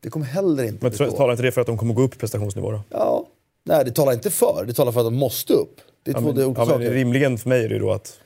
det 0.00 0.10
kommer 0.10 0.26
heller 0.26 0.62
inte 0.64 0.78
Men 0.84 0.90
bestå. 0.90 1.10
talar 1.10 1.32
inte 1.32 1.42
det 1.42 1.52
för 1.52 1.60
att 1.60 1.66
de 1.66 1.78
kommer 1.78 1.94
gå 1.94 2.02
upp 2.02 2.14
i 2.14 2.18
prestationsnivå 2.18 2.70
då? 2.70 2.80
Ja, 2.90 3.26
nej 3.64 3.84
det 3.84 3.90
talar 3.90 4.12
inte 4.12 4.30
för, 4.30 4.64
det 4.66 4.72
talar 4.74 4.92
för 4.92 5.00
att 5.00 5.06
de 5.06 5.14
måste 5.14 5.52
upp. 5.52 5.80
Det 6.02 6.10
är 6.10 6.14
Ja, 6.14 6.20
två 6.20 6.32
men, 6.32 6.44
olika 6.44 6.60
ja, 6.60 6.66
saker. 6.66 6.90
rimligen 6.90 7.38
för 7.38 7.48
mig 7.48 7.64
är 7.64 7.68
det 7.68 7.74
ju 7.74 7.80
då 7.80 7.92
att 7.92 8.18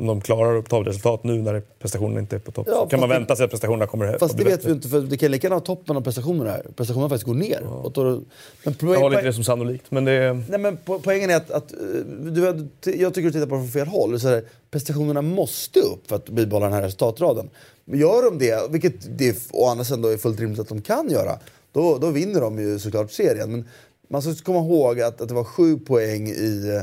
om 0.00 0.06
de 0.06 0.20
klarar 0.20 0.58
att 0.58 0.68
ta 0.68 0.84
resultat 0.84 1.24
nu 1.24 1.42
när 1.42 1.60
prestationen 1.78 2.18
inte 2.18 2.36
är 2.36 2.40
på 2.40 2.52
topp, 2.52 2.66
Ja, 2.70 2.86
kan 2.88 3.00
man 3.00 3.08
vänta 3.08 3.36
sig 3.36 3.44
att 3.44 3.50
prestationerna 3.50 3.86
kommer 3.86 4.06
att 4.06 4.20
Fast 4.20 4.36
det 4.38 4.44
vet 4.44 4.64
vi 4.64 4.72
inte, 4.72 4.88
för 4.88 5.00
det 5.00 5.16
kan 5.16 5.30
lika 5.30 5.46
gärna 5.46 5.56
ha 5.56 5.60
toppen 5.60 5.96
av 5.96 6.00
prestationerna 6.00 6.50
här. 6.50 6.66
Prestationerna 6.76 7.08
faktiskt 7.08 7.26
går 7.26 7.34
ner. 7.34 7.62
Och 7.62 7.92
då, 7.92 8.20
men 8.64 8.74
Jag 8.80 9.00
håller 9.00 9.16
inte 9.16 9.28
det 9.28 9.32
som 9.32 9.44
sannolikt, 9.44 9.90
men 9.90 10.04
det 10.04 10.42
nej, 10.48 10.58
men 10.60 10.78
po- 10.86 11.00
poängen 11.02 11.30
är 11.30 11.36
att, 11.36 11.50
att 11.50 11.72
eh, 11.72 11.78
du, 12.20 12.68
jag 12.84 13.14
tycker 13.14 13.26
du 13.26 13.32
tittar 13.32 13.46
på 13.46 13.54
det 13.54 13.60
från 13.60 13.68
fel 13.68 13.86
håll. 13.86 14.20
Så 14.20 14.28
här, 14.28 14.44
prestationerna 14.70 15.22
måste 15.22 15.80
upp 15.80 16.08
för 16.08 16.16
att 16.16 16.28
bibehålla 16.28 16.66
den 16.66 16.74
här 16.74 16.82
resultatraden. 16.82 17.50
Gör 17.84 18.22
de 18.22 18.38
det, 18.38 18.70
vilket 18.70 19.18
det 19.18 19.48
å 19.52 19.66
andra 19.68 19.84
sidan 19.84 20.02
då 20.02 20.08
är 20.08 20.16
fullt 20.16 20.40
rimligt 20.40 20.60
att 20.60 20.68
de 20.68 20.82
kan 20.82 21.10
göra, 21.10 21.38
då, 21.72 21.98
då 21.98 22.10
vinner 22.10 22.40
de 22.40 22.58
ju 22.58 22.78
såklart 22.78 23.10
serien. 23.12 23.50
Men 23.52 23.64
man 24.10 24.22
ska 24.22 24.34
komma 24.44 24.58
ihåg 24.58 25.00
att, 25.00 25.20
att 25.20 25.28
det 25.28 25.34
var 25.34 25.44
sju 25.44 25.78
poäng 25.78 26.28
i, 26.28 26.82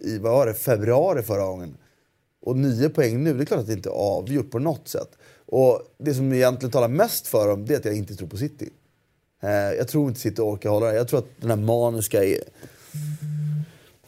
i 0.00 0.18
vad 0.18 0.32
var 0.32 0.46
det, 0.46 0.54
februari 0.54 1.22
förra 1.22 1.44
gången. 1.46 1.76
Och 2.46 2.56
nio 2.56 2.88
poäng 2.88 3.24
nu, 3.24 3.34
det 3.34 3.42
är 3.42 3.44
klart 3.44 3.60
att 3.60 3.66
det 3.66 3.72
inte 3.72 3.88
är 3.88 3.92
avgjort 3.92 4.50
på 4.50 4.58
något 4.58 4.88
sätt. 4.88 5.08
Och 5.46 5.82
det 5.98 6.14
som 6.14 6.32
egentligen 6.32 6.70
talar 6.70 6.88
mest 6.88 7.26
för 7.26 7.48
dem, 7.48 7.66
det 7.66 7.74
är 7.74 7.78
att 7.78 7.84
jag 7.84 7.96
inte 7.96 8.14
tror 8.14 8.28
på 8.28 8.36
City. 8.36 8.68
Eh, 9.42 9.50
jag 9.50 9.88
tror 9.88 10.08
inte 10.08 10.20
City 10.20 10.42
orkar 10.42 10.70
hålla 10.70 10.86
det. 10.86 10.94
Jag 10.94 11.08
tror 11.08 11.18
att 11.18 11.40
den 11.40 11.50
här 11.50 11.56
maniska, 11.56 12.18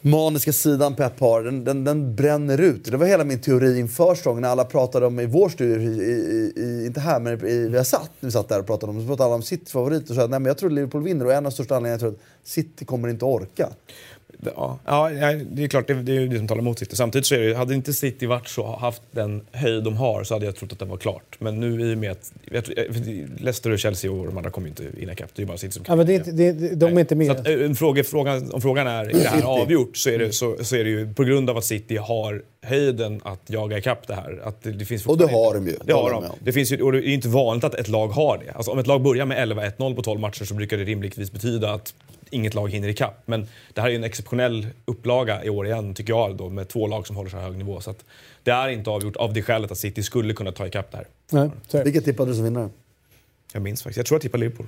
maniska 0.01 0.53
sidan 0.53 0.95
Pep 0.95 1.21
har, 1.21 1.43
den, 1.43 1.65
den, 1.65 1.85
den 1.85 2.17
bränner 2.17 2.61
ut. 2.61 2.85
Det 2.85 2.97
var 2.97 3.07
hela 3.07 3.25
min 3.25 3.41
teori 3.41 3.79
inför 3.79 4.15
säsongen 4.15 4.43
när 4.43 4.49
alla 4.49 4.65
pratade 4.65 5.07
om 5.07 5.21
i 5.21 5.27
vår 5.27 5.49
studio, 5.49 5.81
i, 5.81 6.03
i, 6.03 6.53
i, 6.57 6.87
inte 6.87 7.01
här 7.01 7.21
men 7.21 7.47
i, 7.47 7.69
vi 7.69 7.77
har 7.77 7.85
satt, 7.85 8.11
när 8.21 8.27
vi 8.27 8.33
satt 8.33 8.49
där 8.49 8.61
och 8.61 8.67
pratade 8.67 8.93
om, 8.93 9.01
så 9.01 9.07
pratade 9.07 9.25
alla 9.25 9.35
om 9.35 9.43
Citys 9.43 9.73
favorit 9.73 10.11
och 10.11 10.17
sa 10.17 10.25
att 10.25 10.31
nej, 10.31 10.41
men 10.41 10.47
jag 10.47 10.59
tror 10.59 10.71
att 10.71 10.75
Liverpool 10.75 11.03
vinner 11.03 11.25
och 11.25 11.33
en 11.33 11.37
av 11.39 11.43
de 11.43 11.51
största 11.51 11.77
anledningarna 11.77 12.07
är 12.07 12.13
att 12.13 12.21
City 12.45 12.85
kommer 12.85 13.09
inte 13.09 13.25
orka. 13.25 13.69
Ja, 14.57 14.79
ja, 14.85 15.11
det 15.51 15.65
är 15.65 15.69
klart, 15.69 15.87
det, 15.87 15.95
det 15.95 16.13
är 16.13 16.21
ju 16.21 16.29
det 16.29 16.39
som 16.39 16.49
talar 16.49 16.61
emot 16.61 16.79
City. 16.79 16.97
Samtidigt 16.97 17.27
så 17.27 17.35
är 17.35 17.39
det 17.39 17.45
ju, 17.45 17.55
hade 17.55 17.75
inte 17.75 17.93
City 17.93 18.27
varit 18.27 18.49
så, 18.49 18.77
haft 18.77 19.03
den 19.11 19.41
höjd 19.53 19.85
de 19.85 19.97
har 19.97 20.25
så 20.25 20.35
hade 20.35 20.47
jag 20.47 20.57
trott 20.57 20.73
att 20.73 20.79
det 20.79 20.85
var 20.85 20.97
klart. 20.97 21.37
Men 21.39 21.61
nu 21.61 21.91
i 21.91 21.95
och 21.95 21.99
med 21.99 22.11
att 22.13 22.33
jag 22.51 22.65
Leicester 23.39 23.71
och 23.71 23.79
Chelsea 23.79 24.13
och 24.13 24.27
de 24.27 24.37
andra 24.37 24.51
kommer 24.51 24.69
ju 24.69 24.71
inte 24.71 25.01
hinna 25.01 25.13
ikapp. 25.13 25.31
Det 25.35 25.41
är 25.41 25.43
ju 25.43 25.47
bara 25.49 25.59
City 25.59 25.73
som 25.73 25.83
Ja, 25.83 25.87
kan 25.87 25.99
men 25.99 26.07
det 26.07 26.19
det, 26.33 26.53
det, 26.53 26.75
de 26.75 26.97
är 26.97 27.01
inte 27.01 27.15
Så 27.15 27.17
med. 27.19 27.31
att, 27.31 27.47
eh, 27.49 27.53
en 27.55 27.75
fråga, 27.77 28.05
frågan, 28.05 28.53
om 28.53 28.61
frågan 28.61 28.87
är, 28.87 29.05
är 29.05 29.13
det 29.13 29.19
här 29.29 29.37
City. 29.37 29.47
avgjort 29.47 29.97
så 29.97 30.11
är, 30.11 30.19
det, 30.19 30.33
så, 30.33 30.57
så 30.65 30.77
är 30.77 30.85
det 30.85 30.91
ju 30.91 31.15
på 31.15 31.25
grund 31.25 31.51
av 31.51 31.57
att 31.57 31.65
City 31.65 31.97
har 31.97 32.43
höjden 32.63 33.21
att 33.25 33.41
jaga 33.47 33.79
ikapp 33.79 34.07
det 34.07 34.15
här. 34.15 34.41
Att 34.45 34.63
det, 34.63 34.71
det 34.73 34.85
finns 34.85 35.07
Och 35.07 35.19
det 35.19 35.27
har 35.27 35.55
de 35.55 35.67
ju. 35.67 35.77
Det 35.85 35.93
har 35.93 36.11
de. 36.11 36.25
Det, 36.45 36.53
finns 36.53 36.73
ju, 36.73 36.83
och 36.83 36.93
det 36.93 36.99
är 36.99 37.13
inte 37.15 37.29
vanligt 37.29 37.65
att 37.65 37.75
ett 37.75 37.89
lag 37.89 38.09
har 38.09 38.39
det. 38.47 38.53
Alltså, 38.53 38.71
om 38.71 38.79
ett 38.79 38.87
lag 38.87 39.03
börjar 39.03 39.27
med 39.27 39.49
11-1-0 39.49 39.95
på 39.97 40.03
12 40.03 40.21
matcher 40.21 40.45
så 40.45 40.55
brukar 40.55 40.77
det 40.77 40.85
rimligtvis 40.85 41.33
betyda 41.33 41.71
att 41.73 41.95
inget 42.31 42.55
lag 42.55 42.69
hinner 42.73 42.89
ikapp. 42.89 43.23
Men 43.27 43.47
det 43.75 43.81
här 43.81 43.89
är 43.89 43.93
ju 43.93 43.97
en 43.97 44.05
exceptionell 44.05 44.67
upplaga 44.85 45.45
i 45.45 45.51
år 45.51 45.67
igen, 45.67 45.95
tycker 45.95 46.13
jag, 46.13 46.37
då, 46.37 46.49
med 46.49 46.69
två 46.69 46.87
lag 46.87 47.07
som 47.07 47.17
håller 47.17 47.31
så 47.31 47.37
hög 47.37 47.57
nivå. 47.57 47.81
Så 47.81 47.91
att 47.91 48.05
det 48.43 48.51
är 48.51 48.69
inte 48.69 48.91
avgjort 48.91 49.17
av 49.17 49.33
det 49.33 49.43
skälet 49.43 49.71
att 49.71 49.79
City 49.79 50.03
skulle 50.03 50.35
kunna 50.35 50.53
ta 50.53 50.67
ikapp 50.67 50.91
det 50.91 50.97
här. 50.97 51.07
Nej, 51.31 51.51
så. 51.69 51.83
Vilka 51.85 52.01
tippade 52.01 52.31
du 52.31 52.35
som 52.35 52.45
vinnare? 52.45 52.71
Jag 53.53 53.63
minns 53.63 53.83
faktiskt. 53.83 53.97
Jag 53.97 54.07
tror 54.07 54.17
jag 54.17 54.23
tippar 54.23 54.39
Liverpool. 54.39 54.67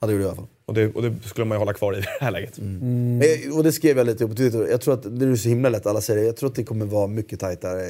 Ja, 0.00 0.06
det 0.06 0.12
gjorde 0.12 0.24
jag 0.24 0.28
i 0.28 0.30
alla 0.30 0.36
fall. 0.36 0.46
Och 0.66 0.74
det, 0.74 0.94
och 0.94 1.02
det 1.02 1.14
skulle 1.28 1.44
man 1.44 1.56
ju 1.56 1.58
hålla 1.58 1.72
kvar 1.72 1.92
i 1.96 2.00
det 2.00 2.06
här 2.20 2.30
läget. 2.30 2.58
Mm. 2.58 3.20
Eh, 3.22 3.56
Och 3.56 3.64
det 3.64 3.72
skrev 3.72 3.96
jag 3.98 4.06
lite 4.06 4.28
på 4.28 4.34
Twitter. 4.34 4.66
Jag 4.70 4.80
tror 4.80 4.94
att 4.94 5.18
det 5.20 5.26
är 5.26 5.36
så 5.36 5.48
himla 5.48 5.68
lätt, 5.68 5.86
alla 5.86 6.00
säger 6.00 6.20
det. 6.20 6.26
Jag 6.26 6.36
tror 6.36 6.48
att 6.48 6.54
det 6.56 6.64
kommer 6.64 6.86
vara 6.86 7.06
mycket 7.06 7.40
tajtare 7.40 7.80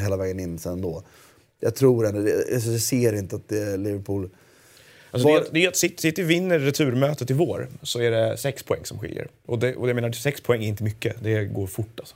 hela 0.00 0.16
vägen 0.16 0.40
in 0.40 0.58
sen 0.58 0.80
då. 0.82 1.02
Jag 1.60 1.74
tror 1.74 2.06
ändå, 2.06 2.20
alltså, 2.54 2.70
jag 2.70 2.80
ser 2.80 3.12
inte 3.12 3.36
att 3.36 3.48
det 3.48 3.58
är 3.58 3.76
Liverpool... 3.78 4.30
Alltså 5.16 5.28
Var- 5.28 5.44
det, 5.52 5.66
det 5.66 5.76
City 5.76 6.22
vinner 6.22 6.58
returmötet 6.58 7.30
i 7.30 7.34
vår 7.34 7.68
så 7.82 8.00
är 8.00 8.10
det 8.10 8.36
sex 8.36 8.62
poäng 8.62 8.84
som 8.84 8.98
skiljer. 8.98 9.28
Och, 9.46 9.58
det, 9.58 9.74
och 9.76 9.88
jag 9.88 9.94
menar, 9.94 10.12
sex 10.12 10.40
poäng 10.40 10.64
är 10.64 10.68
inte 10.68 10.84
mycket. 10.84 11.16
Det 11.22 11.44
går 11.44 11.66
fort 11.66 12.00
alltså. 12.00 12.14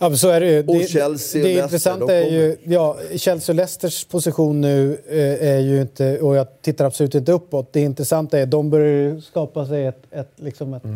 Ja, 0.00 0.08
men 0.08 0.18
så 0.18 0.28
är 0.28 0.40
det 0.40 0.46
ju. 0.50 0.58
Och 0.66 0.74
Det, 0.78 0.86
Chelsea 0.90 1.42
och 1.42 1.48
det 1.48 1.54
Leicester, 1.54 1.62
intressanta 1.62 2.14
är 2.14 2.30
ju, 2.30 2.56
ja, 2.64 2.96
Chelsea 3.16 3.52
och 3.52 3.56
Leicesters 3.56 4.04
position 4.04 4.60
nu 4.60 4.98
eh, 5.08 5.48
är 5.48 5.58
ju 5.58 5.80
inte, 5.80 6.18
och 6.20 6.36
jag 6.36 6.46
tittar 6.62 6.84
absolut 6.84 7.14
inte 7.14 7.32
uppåt. 7.32 7.72
Det 7.72 7.80
intressanta 7.80 8.38
är 8.38 8.42
att 8.42 8.50
de 8.50 8.70
börjar 8.70 8.86
ju 8.92 9.20
skapa 9.20 9.66
sig 9.66 9.86
ett, 9.86 10.02
ett, 10.10 10.28
liksom 10.36 10.74
ett 10.74 10.84
eh, 10.84 10.90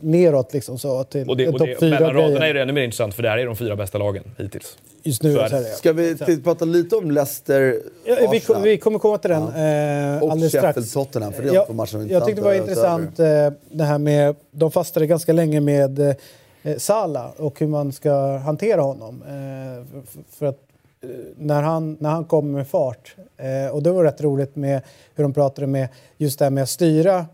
neråt 0.00 0.52
liksom 0.52 0.78
så 0.78 1.04
till 1.04 1.28
Och 1.28 1.36
det, 1.36 1.48
och 1.48 1.58
topp 1.58 1.68
det, 1.68 1.76
fyra 1.80 2.00
mellan 2.00 2.14
raderna 2.14 2.48
är 2.48 2.54
det 2.54 2.62
ännu 2.62 2.72
mer 2.72 2.82
intressant 2.82 3.14
för 3.14 3.22
det 3.22 3.28
här 3.28 3.38
är 3.38 3.46
de 3.46 3.56
fyra 3.56 3.76
bästa 3.76 3.98
lagen 3.98 4.24
hittills. 4.38 4.76
Just 5.02 5.22
nu 5.22 5.34
så 5.34 5.40
är 5.40 5.48
det. 5.48 5.58
det. 5.58 5.64
Ska 5.64 5.92
vi 5.92 6.16
t- 6.16 6.36
prata 6.44 6.64
lite 6.64 6.96
om 6.96 7.10
Leicester, 7.10 7.80
Ja, 8.04 8.28
vi, 8.32 8.40
kom, 8.40 8.62
vi 8.62 8.78
kommer 8.78 8.98
komma 8.98 9.18
till 9.18 9.30
den 9.30 9.42
eh, 9.42 10.22
och 10.22 10.30
alldeles 10.32 10.52
strax. 10.52 10.78
Sheffield-Tottenham? 10.78 11.32
För 11.32 11.42
det 11.42 11.48
är 11.48 11.54
Ja, 11.54 11.66
är 12.00 12.12
jag 12.12 12.24
tyckte 12.26 12.40
det 12.40 12.44
var 12.44 12.54
intressant 12.54 13.18
eh, 13.18 13.26
det 13.70 13.84
här 13.84 13.98
med, 13.98 14.36
de 14.50 14.70
fastade 14.70 15.06
ganska 15.06 15.32
länge 15.32 15.60
med 15.60 16.16
eh, 16.64 16.76
Sala 16.76 17.32
och 17.36 17.60
hur 17.60 17.66
man 17.66 17.92
ska 17.92 18.36
hantera 18.36 18.80
honom. 18.80 19.22
Eh, 19.22 20.02
för 20.30 20.46
att 20.46 20.58
eh, 21.00 21.08
när 21.36 21.62
han, 21.62 21.96
när 22.00 22.10
han 22.10 22.24
kommer 22.24 22.52
med 22.52 22.68
fart. 22.68 23.16
Eh, 23.36 23.74
och 23.74 23.82
det 23.82 23.92
var 23.92 24.04
rätt 24.04 24.20
roligt 24.20 24.56
med 24.56 24.82
hur 25.14 25.24
de 25.24 25.32
pratade 25.32 25.66
med 25.66 25.88
just 26.16 26.38
det 26.38 26.44
här 26.44 26.50
med 26.50 26.62
att 26.62 26.70
styra. 26.70 27.26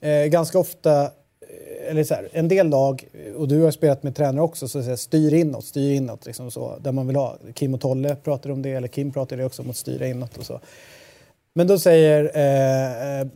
Eh, 0.00 0.24
ganska 0.24 0.58
ofta, 0.58 1.02
eh, 1.02 1.90
eller 1.90 2.04
så 2.04 2.14
här, 2.14 2.28
en 2.32 2.48
del 2.48 2.68
lag, 2.68 3.08
och 3.36 3.48
du 3.48 3.62
har 3.62 3.70
spelat 3.70 4.02
med 4.02 4.16
tränare 4.16 4.44
också, 4.44 4.68
så 4.68 4.82
säga, 4.82 4.96
styr 4.96 5.34
inåt, 5.34 5.64
styr 5.64 5.92
inåt 5.92 6.26
liksom 6.26 6.50
så, 6.50 6.76
där 6.80 6.92
man 6.92 7.06
vill 7.06 7.16
ha. 7.16 7.36
Kim 7.54 7.74
och 7.74 7.80
Tolle 7.80 8.16
pratade 8.16 8.54
om 8.54 8.62
det, 8.62 8.70
eller 8.72 8.88
Kim 8.88 9.12
pratade 9.12 9.42
det 9.42 9.46
också 9.46 9.62
om 9.62 9.70
att 9.70 9.76
styra 9.76 10.06
inåt 10.06 10.38
och 10.38 10.46
så. 10.46 10.60
Men 11.54 11.66
då 11.66 11.78
säger 11.78 12.30
eh, 12.34 13.20
eh, 13.20 13.26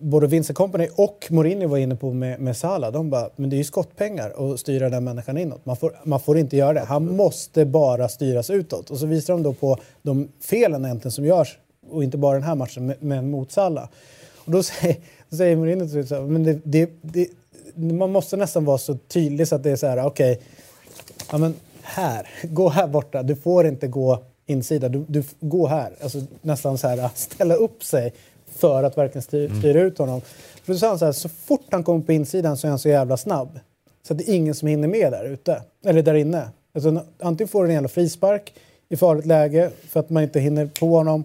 både 0.00 0.26
Vincent 0.26 0.56
Company 0.56 0.88
och 0.96 1.26
Mourinho 1.30 1.68
var 1.68 1.78
inne 1.78 1.96
på 1.96 2.12
med, 2.12 2.40
med 2.40 2.56
Salah, 2.56 2.92
de 2.92 3.10
bara, 3.10 3.30
men 3.36 3.50
det 3.50 3.56
är 3.56 3.58
ju 3.58 3.64
skottpengar 3.64 4.52
att 4.52 4.60
styra 4.60 4.88
den 4.88 5.04
människan 5.04 5.38
inåt. 5.38 5.66
Man 5.66 5.76
får, 5.76 6.00
man 6.04 6.20
får 6.20 6.38
inte 6.38 6.56
göra 6.56 6.72
det. 6.72 6.80
Han 6.80 7.16
måste 7.16 7.64
bara 7.64 8.08
styras 8.08 8.50
utåt. 8.50 8.90
Och 8.90 8.98
så 8.98 9.06
visar 9.06 9.34
de 9.34 9.42
då 9.42 9.52
på 9.52 9.78
de 10.02 10.28
felen 10.40 10.84
egentligen 10.84 11.12
som 11.12 11.24
görs, 11.24 11.58
och 11.90 12.04
inte 12.04 12.18
bara 12.18 12.34
den 12.34 12.42
här 12.42 12.54
matchen, 12.54 12.94
men, 13.00 13.30
mot 13.30 13.52
Salah. 13.52 13.88
Och 14.34 14.52
då 14.52 14.62
säger, 14.62 14.96
då 15.30 15.36
säger 15.36 15.56
Mourinho 15.56 15.88
till 15.88 16.08
så 16.08 16.14
här, 16.14 16.22
men 16.22 16.44
det, 16.44 16.60
det, 16.64 16.90
det, 17.02 17.28
man 17.74 18.12
måste 18.12 18.36
nästan 18.36 18.64
vara 18.64 18.78
så 18.78 18.94
tydlig 18.94 19.48
så 19.48 19.54
att 19.54 19.62
det 19.62 19.70
är 19.70 19.76
så 19.76 19.86
här, 19.86 20.06
okej, 20.06 20.40
ja 21.32 21.38
men 21.38 21.54
här, 21.82 22.28
gå 22.42 22.68
här 22.68 22.86
borta, 22.86 23.22
du 23.22 23.36
får 23.36 23.66
inte 23.66 23.86
gå 23.86 24.24
insida, 24.46 24.88
du, 24.88 25.04
du 25.08 25.20
f- 25.20 25.34
gå 25.40 25.66
här. 25.66 25.92
Alltså 26.02 26.18
nästan 26.42 26.78
så 26.78 26.88
här 26.88 26.98
att 26.98 27.18
ställa 27.18 27.54
upp 27.54 27.84
sig 27.84 28.12
för 28.56 28.82
att 28.84 28.98
verkligen 28.98 29.22
styr, 29.22 29.50
styra 29.58 29.80
ut 29.80 29.98
honom. 29.98 30.20
För 30.64 30.72
då 30.72 30.78
sa 30.78 30.88
han 30.88 30.98
så 30.98 31.04
här, 31.04 31.12
så 31.12 31.28
fort 31.28 31.66
han 31.70 31.84
kommer 31.84 32.00
på 32.00 32.12
insidan 32.12 32.56
så 32.56 32.66
är 32.66 32.68
han 32.68 32.78
så 32.78 32.88
jävla 32.88 33.16
snabb. 33.16 33.60
Så 34.06 34.12
att 34.12 34.18
det 34.18 34.30
är 34.30 34.34
ingen 34.34 34.54
som 34.54 34.68
hinner 34.68 34.88
med 34.88 35.12
där 35.12 35.24
ute, 35.24 35.62
eller 35.84 36.02
där 36.02 36.14
inne. 36.14 36.48
Alltså, 36.74 37.02
antingen 37.20 37.48
får 37.48 37.62
du 37.64 37.68
en 37.68 37.74
jävla 37.74 37.88
frispark 37.88 38.54
i 38.88 38.96
farligt 38.96 39.26
läge 39.26 39.70
för 39.88 40.00
att 40.00 40.10
man 40.10 40.22
inte 40.22 40.40
hinner 40.40 40.66
på 40.66 40.86
honom. 40.96 41.24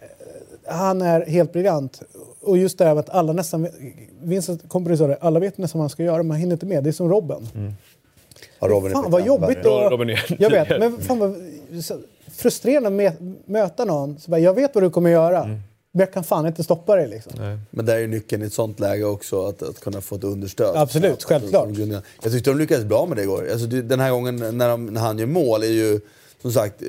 Eh, 0.00 0.74
Han 0.74 1.02
är 1.02 1.26
helt 1.26 1.52
briljant. 1.52 2.02
Och 2.40 2.58
just 2.58 2.78
det 2.78 2.84
här 2.84 2.94
med 2.94 3.00
att 3.00 3.10
alla 3.10 3.32
nästan... 3.32 3.68
Vincent 4.22 4.68
Kompany 4.68 4.96
sa 4.96 5.06
det, 5.06 5.16
alla 5.20 5.40
vet 5.40 5.58
nästan 5.58 5.78
vad 5.78 5.82
man 5.82 5.90
ska 5.90 6.02
göra, 6.02 6.16
men 6.16 6.26
man 6.26 6.36
hinner 6.36 6.52
inte 6.52 6.66
med. 6.66 6.84
Det 6.84 6.90
är 6.90 6.92
som 6.92 7.08
Robben. 7.08 7.48
Ja, 8.60 8.68
Robin 8.68 8.90
är 8.90 8.94
Fan 8.94 9.10
vad 9.10 9.26
jobbigt 9.26 9.58
är- 9.58 9.90
Jag 10.38 10.50
vet, 10.50 10.68
men 10.80 10.98
fan 10.98 11.18
vad 11.18 11.34
frustrerande 12.32 13.08
att 13.08 13.48
möta 13.48 13.84
någon. 13.84 14.18
Så 14.20 14.30
bara, 14.30 14.40
jag 14.40 14.54
vet 14.54 14.74
vad 14.74 14.84
du 14.84 14.90
kommer 14.90 15.10
göra, 15.10 15.44
men 15.46 16.00
jag 16.00 16.12
kan 16.12 16.24
fan 16.24 16.46
inte 16.46 16.64
stoppa 16.64 16.96
dig. 16.96 17.08
Liksom. 17.08 17.58
Men 17.70 17.86
där 17.86 17.94
är 17.94 17.98
ju 18.00 18.06
nyckeln 18.06 18.42
i 18.42 18.46
ett 18.46 18.52
sånt 18.52 18.80
läge 18.80 19.04
också, 19.04 19.46
att, 19.46 19.62
att 19.62 19.80
kunna 19.80 20.00
få 20.00 20.16
ett 20.16 20.24
understöd. 20.24 20.76
Absolut, 20.76 21.18
Ja, 21.20 21.26
självklart. 21.28 21.64
som 21.64 21.74
Gunnar. 21.74 22.02
Jag 22.22 22.32
tyckte 22.32 22.50
de 22.50 22.58
lyckades 22.58 22.84
bra 22.84 23.06
med 23.06 23.16
det 23.16 23.22
igår. 23.22 23.48
Alltså, 23.52 23.66
den 23.66 24.00
här 24.00 24.10
gången 24.10 24.58
när, 24.58 24.68
de, 24.68 24.86
när 24.86 25.00
han 25.00 25.18
gör 25.18 25.26
mål 25.26 25.62
är 25.62 25.66
ju, 25.66 26.00
som 26.42 26.52
sagt, 26.52 26.82
eh, 26.82 26.88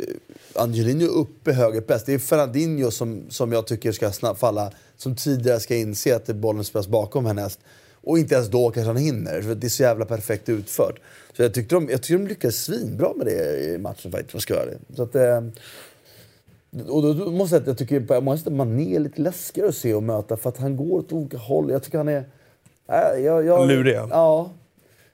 Angelino 0.62 1.06
uppe 1.06 1.54
höger 1.54 1.82
press. 1.82 2.04
Det 2.06 2.14
är 2.14 2.20
Fernandinho 2.20 2.91
som, 2.91 3.24
som 3.30 3.52
jag 3.52 3.68
tycker 3.68 3.91
ska 3.91 4.12
snabbt 4.12 4.39
falla, 4.39 4.72
som 4.98 5.16
tidigare 5.16 5.60
ska 5.60 5.76
inse 5.76 6.16
att 6.16 6.28
bollen 6.28 6.64
spelas 6.64 6.88
bakom 6.88 7.26
härnäst. 7.26 7.60
Och 8.06 8.20
inte 8.20 8.36
ens 8.36 8.48
då 8.50 8.72
kanske 8.72 8.88
han 8.89 8.98
hinner, 8.98 9.41
för 9.41 9.56
det 9.56 9.68
är 9.68 9.70
så 9.70 9.84
jävla 9.84 10.06
perfekt 10.06 10.50
utfört. 10.50 11.00
Så 11.38 11.44
jag 11.44 11.54
tyckte 11.54 11.76
de, 11.76 11.90
jag 11.90 12.02
tyckte 12.02 12.24
de 12.24 12.28
lyckades 12.28 12.64
svinbra 12.64 13.14
med 13.16 13.26
det 13.26 13.64
i 13.64 13.78
matchen 13.78 14.12
faktiskt, 14.12 14.34
om 14.34 14.38
jag 14.38 14.42
ska 14.42 14.54
göra 14.54 14.66
det. 14.66 14.96
Så 14.96 15.04
att, 15.04 15.16
eh, 15.16 15.42
och 16.88 17.02
då 17.02 17.32
måste 17.32 17.38
jag 17.38 17.50
säga 17.50 17.62
att 17.62 17.68
jag 17.68 17.78
tycker 17.78 18.00
på 18.00 18.22
många 18.22 18.38
sätt 18.38 18.48
att 18.48 18.54
Mané 18.54 18.96
är 18.96 19.00
lite 19.00 19.22
läskigare 19.22 19.70
att 19.70 19.76
se 19.76 19.94
och 19.94 20.04
möta 20.04 20.38
för 20.38 20.50
att 20.50 20.58
han 20.58 20.78
går 20.78 21.00
åt 21.00 21.12
olika 21.12 21.38
håll. 21.38 21.72
Jag 21.72 21.84
tycker 21.84 21.98
han 21.98 22.08
är... 22.08 22.26
Äh, 22.88 23.24
jag, 23.24 23.46
jag, 23.46 23.68
Lurig, 23.68 23.96
ja. 23.96 24.08
Ja. 24.12 24.50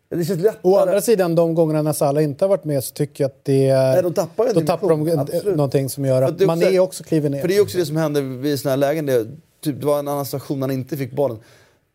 Det 0.09 0.25
känns 0.25 0.39
lättare. 0.39 0.59
Å 0.61 0.77
andra 0.77 1.01
sidan, 1.01 1.35
de 1.35 1.55
gångerna 1.55 1.81
när 1.81 1.93
Salah 1.93 2.23
inte 2.23 2.45
har 2.45 2.49
varit 2.49 2.63
med 2.63 2.83
så 2.83 2.93
tycker 2.93 3.23
jag 3.23 3.29
att 3.29 3.45
det 3.45 3.69
är... 3.69 3.93
Nej, 3.93 4.03
de 4.03 4.13
tappar 4.13 4.43
ju 4.43 4.49
en 4.49 4.55
då 4.55 4.61
tappar 4.61 4.89
de 4.89 5.19
absolut. 5.19 5.55
någonting 5.55 5.89
som 5.89 6.05
gör 6.05 6.21
att 6.21 6.37
det 6.37 6.43
är 6.43 6.47
man 6.47 6.63
är 6.63 6.79
också 6.79 7.03
kliver 7.03 7.29
ner. 7.29 7.41
För 7.41 7.47
det 7.47 7.57
är 7.57 7.61
också 7.61 7.77
det 7.77 7.85
som 7.85 7.97
händer 7.97 8.21
vid 8.21 8.59
såna 8.59 8.69
här 8.69 8.77
lägen. 8.77 9.05
Det, 9.05 9.27
typ, 9.61 9.79
det 9.79 9.85
var 9.85 9.99
en 9.99 10.07
annan 10.07 10.25
station 10.25 10.59
när 10.59 10.67
han 10.67 10.75
inte 10.75 10.97
fick 10.97 11.11
bollen. 11.11 11.37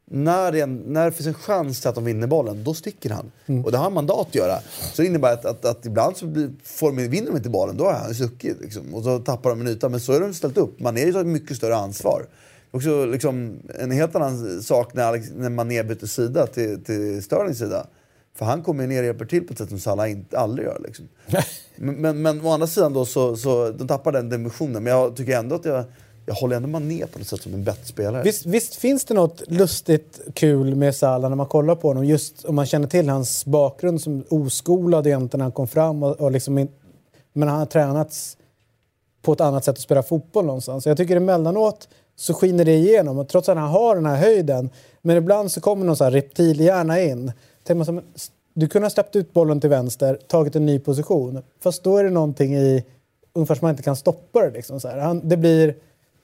När 0.07 0.53
det, 0.53 0.67
när 0.67 1.05
det 1.05 1.13
finns 1.13 1.27
en 1.27 1.35
chans 1.35 1.87
att 1.87 1.95
de 1.95 2.05
vinner 2.05 2.27
bollen, 2.27 2.65
då 2.65 2.75
sticker 2.75 3.11
han. 3.11 3.33
Mm. 3.47 3.65
Och 3.65 3.73
det 3.73 3.77
har 3.79 3.85
han 3.85 3.93
mandat 3.93 4.29
att 4.29 4.35
göra. 4.35 4.59
Så 4.93 5.03
det 5.03 5.09
innebär 5.09 5.33
att, 5.33 5.45
att, 5.45 5.65
att 5.65 5.87
ibland 5.87 6.17
så 6.17 6.27
blir, 6.27 6.51
får 6.65 6.93
de, 6.93 7.09
vinner 7.09 7.27
de 7.27 7.37
inte 7.37 7.51
bollen, 7.51 7.77
då 7.77 7.85
har 7.85 7.93
han 7.93 8.15
stuckit. 8.15 8.61
Liksom. 8.61 8.95
Och 8.95 9.05
så 9.05 9.19
tappar 9.19 9.51
de 9.51 9.61
en 9.61 9.69
yta. 9.69 9.89
Men 9.89 10.01
så 10.01 10.13
är 10.13 10.21
de 10.21 10.35
ställt 10.35 10.57
upp. 10.57 10.81
Man 10.81 10.97
är 10.97 11.07
ju 11.07 11.21
ett 11.21 11.27
mycket 11.27 11.57
större 11.57 11.77
ansvar. 11.77 12.27
Också 12.71 13.05
liksom, 13.05 13.57
en 13.79 13.91
helt 13.91 14.17
annan 14.17 14.63
sak 14.63 14.95
när, 14.95 15.05
Alex, 15.05 15.29
när 15.37 15.51
Mané 15.51 15.83
byter 15.83 16.07
sida 16.07 16.47
till, 16.47 16.85
till 16.85 17.23
Sterlings 17.23 17.59
sida. 17.59 17.87
För 18.37 18.45
han 18.45 18.63
kommer 18.63 18.87
ner 18.87 18.99
och 18.99 19.07
hjälper 19.07 19.25
till 19.25 19.47
på 19.47 19.53
ett 19.53 19.59
sätt 19.59 19.69
som 19.69 19.79
Salah 19.79 20.11
inte, 20.11 20.39
aldrig 20.39 20.67
gör. 20.67 20.81
Liksom. 20.85 21.09
men, 21.77 21.95
men, 22.01 22.23
men 22.23 22.47
å 22.47 22.53
andra 22.53 22.67
sidan 22.67 22.93
då 22.93 23.05
så, 23.05 23.37
så 23.37 23.71
de 23.71 23.89
tappar 23.89 24.13
den 24.13 24.29
dimensionen. 24.29 24.83
Men 24.83 24.93
jag 24.93 25.17
tycker 25.17 25.39
ändå 25.39 25.55
att 25.55 25.65
jag, 25.65 25.85
jag 26.27 26.35
håller 26.35 26.57
ändå 26.57 26.69
man 26.69 26.89
ner 26.89 27.07
på 27.07 27.19
något 27.19 27.29
sätt 27.29 27.43
som 27.43 27.55
en 27.55 27.65
bättre 27.65 27.85
spelare. 27.85 28.23
Visst, 28.23 28.47
visst 28.47 28.75
finns 28.75 29.05
det 29.05 29.15
något 29.15 29.43
lustigt 29.47 30.21
kul 30.35 30.75
med 30.75 30.97
Salah 30.97 31.31
när 31.31 31.37
man 31.37 31.47
kollar 31.47 31.75
på 31.75 31.89
honom? 31.89 32.05
Just 32.05 32.45
om 32.45 32.55
man 32.55 32.67
känner 32.67 32.89
till 32.89 33.09
hans 33.09 33.45
bakgrund 33.45 34.01
som 34.01 34.25
oskolad 34.29 35.07
egentligen 35.07 35.39
när 35.39 35.45
han 35.45 35.53
kom 35.53 35.69
fram. 35.69 36.03
Och, 36.03 36.21
och 36.21 36.31
liksom 36.31 36.59
in, 36.59 36.69
men 37.33 37.49
han 37.49 37.59
har 37.59 37.67
tränats 37.67 38.37
på 39.23 39.33
ett 39.33 39.41
annat 39.41 39.65
sätt 39.65 39.73
att 39.73 39.83
spela 39.83 40.03
fotboll 40.03 40.47
någonstans. 40.47 40.87
Jag 40.87 40.97
tycker 40.97 41.17
emellanåt 41.17 41.89
så 42.17 42.35
skiner 42.35 42.65
det 42.65 42.75
igenom. 42.75 43.19
Och 43.19 43.29
trots 43.29 43.49
att 43.49 43.57
han 43.57 43.71
har 43.71 43.95
den 43.95 44.07
här 44.07 44.17
höjden. 44.17 44.71
Men 45.03 45.17
ibland 45.17 45.53
så 45.53 45.61
kommer 45.61 45.87
någon 45.87 45.97
så 45.97 46.05
här 46.05 46.11
reptilhjärna 46.11 47.01
in. 47.01 47.33
Tänker 47.65 47.75
man 47.75 47.87
som, 47.87 48.01
du 48.55 48.69
kunde 48.69 48.87
ha 48.87 48.91
släppt 48.91 49.17
ut 49.17 49.33
bollen 49.33 49.61
till 49.61 49.71
vänster, 49.71 50.19
tagit 50.29 50.57
en 50.57 50.67
ny 50.67 50.79
position. 50.79 51.43
Fast 51.61 51.85
då 51.85 51.97
är 51.97 52.05
det 52.05 52.11
någonting 52.11 52.55
i, 52.55 52.85
ungefär 53.33 53.55
som 53.55 53.67
man 53.67 53.71
inte 53.71 53.83
kan 53.83 53.97
stoppa 53.97 54.41
det. 54.41 54.51
Liksom 54.51 54.81
så 54.81 54.89
här. 54.89 54.99
Han, 54.99 55.29
det, 55.29 55.37
blir, 55.37 55.75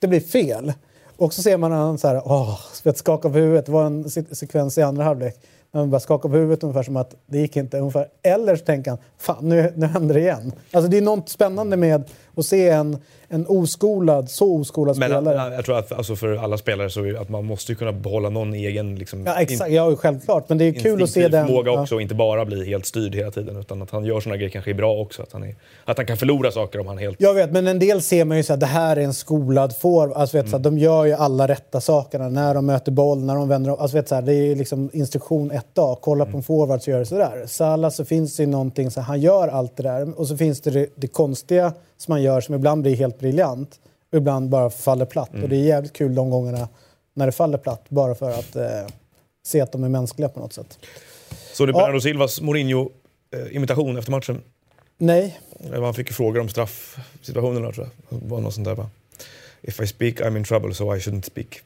det 0.01 0.07
blir 0.07 0.19
fel. 0.19 0.73
Och 1.17 1.33
så 1.33 1.41
ser 1.41 1.57
man 1.57 1.71
han 1.71 1.97
så 1.97 2.07
här, 2.07 2.21
åh, 2.25 2.59
skaka 2.95 3.29
på 3.29 3.37
huvudet. 3.37 3.65
Det 3.65 3.71
var 3.71 3.85
en 3.85 4.09
sekvens 4.09 4.77
i 4.77 4.81
andra 4.81 5.03
halvlek. 5.03 5.39
När 5.71 5.81
han 5.81 5.89
bara 5.89 5.99
skakar 5.99 6.29
på 6.29 6.35
huvudet 6.35 6.63
ungefär 6.63 6.83
som 6.83 6.97
att 6.97 7.15
det 7.25 7.37
gick 7.37 7.55
inte. 7.55 7.79
Ungefär. 7.79 8.07
Eller 8.21 8.55
så 8.55 8.65
tänker 8.65 8.91
han, 8.91 8.99
fan 9.17 9.49
nu, 9.49 9.73
nu 9.75 9.85
händer 9.85 10.15
det 10.15 10.21
igen. 10.21 10.51
Alltså 10.71 10.91
det 10.91 10.97
är 10.97 11.01
något 11.01 11.29
spännande 11.29 11.77
med 11.77 12.03
att 12.35 12.45
se 12.45 12.69
en, 12.69 12.97
en 13.33 13.45
oskolad, 13.47 14.29
så 14.29 14.55
oskolad 14.55 14.97
Men 14.97 15.09
spelare. 15.09 15.53
jag 15.55 15.65
tror 15.65 15.77
att 15.77 15.91
alltså 15.91 16.15
för 16.15 16.35
alla 16.35 16.57
spelare 16.57 16.89
så 16.89 17.17
att 17.17 17.29
man 17.29 17.45
måste 17.45 17.71
ju 17.71 17.75
kunna 17.75 17.91
behålla 17.91 18.29
någon 18.29 18.53
egen 18.53 18.95
liksom, 18.95 19.25
Ja, 19.25 19.41
exakt. 19.41 19.71
Ja, 19.71 19.95
självklart. 19.95 20.49
Men 20.49 20.57
det 20.57 20.65
är 20.65 20.73
kul 20.73 21.03
att 21.03 21.09
se 21.09 21.27
den. 21.27 21.47
förmåga 21.47 21.71
ja. 21.71 21.81
också 21.81 21.95
och 21.95 22.01
inte 22.01 22.15
bara 22.15 22.45
bli 22.45 22.65
helt 22.65 22.85
styrd 22.85 23.15
hela 23.15 23.31
tiden. 23.31 23.57
Utan 23.57 23.81
att 23.81 23.91
han 23.91 24.05
gör 24.05 24.19
såna 24.19 24.37
grejer 24.37 24.49
kanske 24.49 24.71
är 24.71 24.75
bra 24.75 24.97
också. 24.97 25.23
Att 25.23 25.31
han, 25.31 25.43
är, 25.43 25.55
att 25.85 25.97
han 25.97 26.05
kan 26.05 26.17
förlora 26.17 26.51
saker 26.51 26.79
om 26.79 26.87
han 26.87 26.97
helt... 26.97 27.21
Jag 27.21 27.33
vet, 27.33 27.51
men 27.51 27.67
en 27.67 27.79
del 27.79 28.01
ser 28.01 28.25
man 28.25 28.37
ju 28.37 28.43
så 28.43 28.53
att 28.53 28.59
det 28.59 28.65
här 28.65 28.97
är 28.97 29.01
en 29.01 29.13
skolad 29.13 29.75
forward. 29.77 30.11
Alltså, 30.17 30.37
vet, 30.37 30.49
så 30.49 30.55
att 30.55 30.63
de 30.63 30.77
gör 30.77 31.05
ju 31.05 31.13
alla 31.13 31.47
rätta 31.47 31.81
sakerna 31.81 32.29
när 32.29 32.53
de 32.53 32.65
möter 32.65 32.91
boll, 32.91 33.23
när 33.23 33.35
de 33.35 33.49
vänder. 33.49 33.81
Alltså, 33.81 33.97
vet, 33.97 34.07
så 34.07 34.15
här, 34.15 34.21
det 34.21 34.33
är 34.33 34.43
ju 34.43 34.55
liksom 34.55 34.89
instruktion 34.93 35.51
1A. 35.51 35.97
Kolla 36.01 36.25
på 36.25 36.37
en 36.37 36.43
forward 36.43 36.81
så 36.81 36.91
gör 36.91 36.99
det 36.99 37.05
sådär. 37.05 37.43
Salah 37.47 37.91
så 37.91 38.05
finns 38.05 38.37
det 38.37 38.43
ju 38.43 38.49
någonting, 38.49 38.91
så 38.91 39.01
han 39.01 39.21
gör 39.21 39.47
allt 39.47 39.77
det 39.77 39.83
där. 39.83 40.19
Och 40.19 40.27
så 40.27 40.37
finns 40.37 40.61
det 40.61 40.71
det, 40.71 40.87
det 40.95 41.07
konstiga 41.07 41.73
som 42.01 42.11
han 42.11 42.21
gör 42.21 42.41
som 42.41 42.55
ibland 42.55 42.81
blir 42.81 42.95
helt 42.95 43.19
briljant 43.19 43.79
och 44.11 44.17
ibland 44.17 44.49
bara 44.49 44.69
faller 44.69 45.05
platt. 45.05 45.29
Och 45.43 45.49
det 45.49 45.55
är 45.55 45.63
jävligt 45.63 45.93
kul 45.93 46.15
de 46.15 46.29
gångerna 46.29 46.67
när 47.13 47.25
det 47.25 47.31
faller 47.31 47.57
platt 47.57 47.85
bara 47.89 48.15
för 48.15 48.29
att 48.31 48.55
eh, 48.55 48.87
se 49.43 49.61
att 49.61 49.71
de 49.71 49.83
är 49.83 49.89
mänskliga 49.89 50.29
på 50.29 50.39
något 50.39 50.53
sätt. 50.53 50.79
Så 51.53 51.65
det 51.65 51.69
är 51.71 51.73
Ja. 51.73 51.79
Bernardo 51.79 52.01
Silvas 52.01 52.41
Mourinho-imitation 52.41 53.97
efter 53.97 54.11
matchen. 54.11 54.41
Nej, 54.97 55.39
Han 55.73 55.93
fick 55.93 56.07
ju 56.09 56.13
frågor 56.13 56.39
om 56.41 56.49
straffsituationerna 56.49 57.71
tror 57.71 57.89
jag. 58.09 58.19
Det 58.21 58.27
var 58.27 58.41
något 58.41 58.53
sånt 58.53 58.65
där 58.67 58.75
bara. 58.75 58.89
If 59.61 59.81
I 59.81 59.87
speak 59.87 60.21
I'm 60.21 60.37
in 60.37 60.43
trouble 60.43 60.73
so 60.73 60.95
I 60.95 60.99
shouldn't 60.99 61.25
speak. 61.25 61.61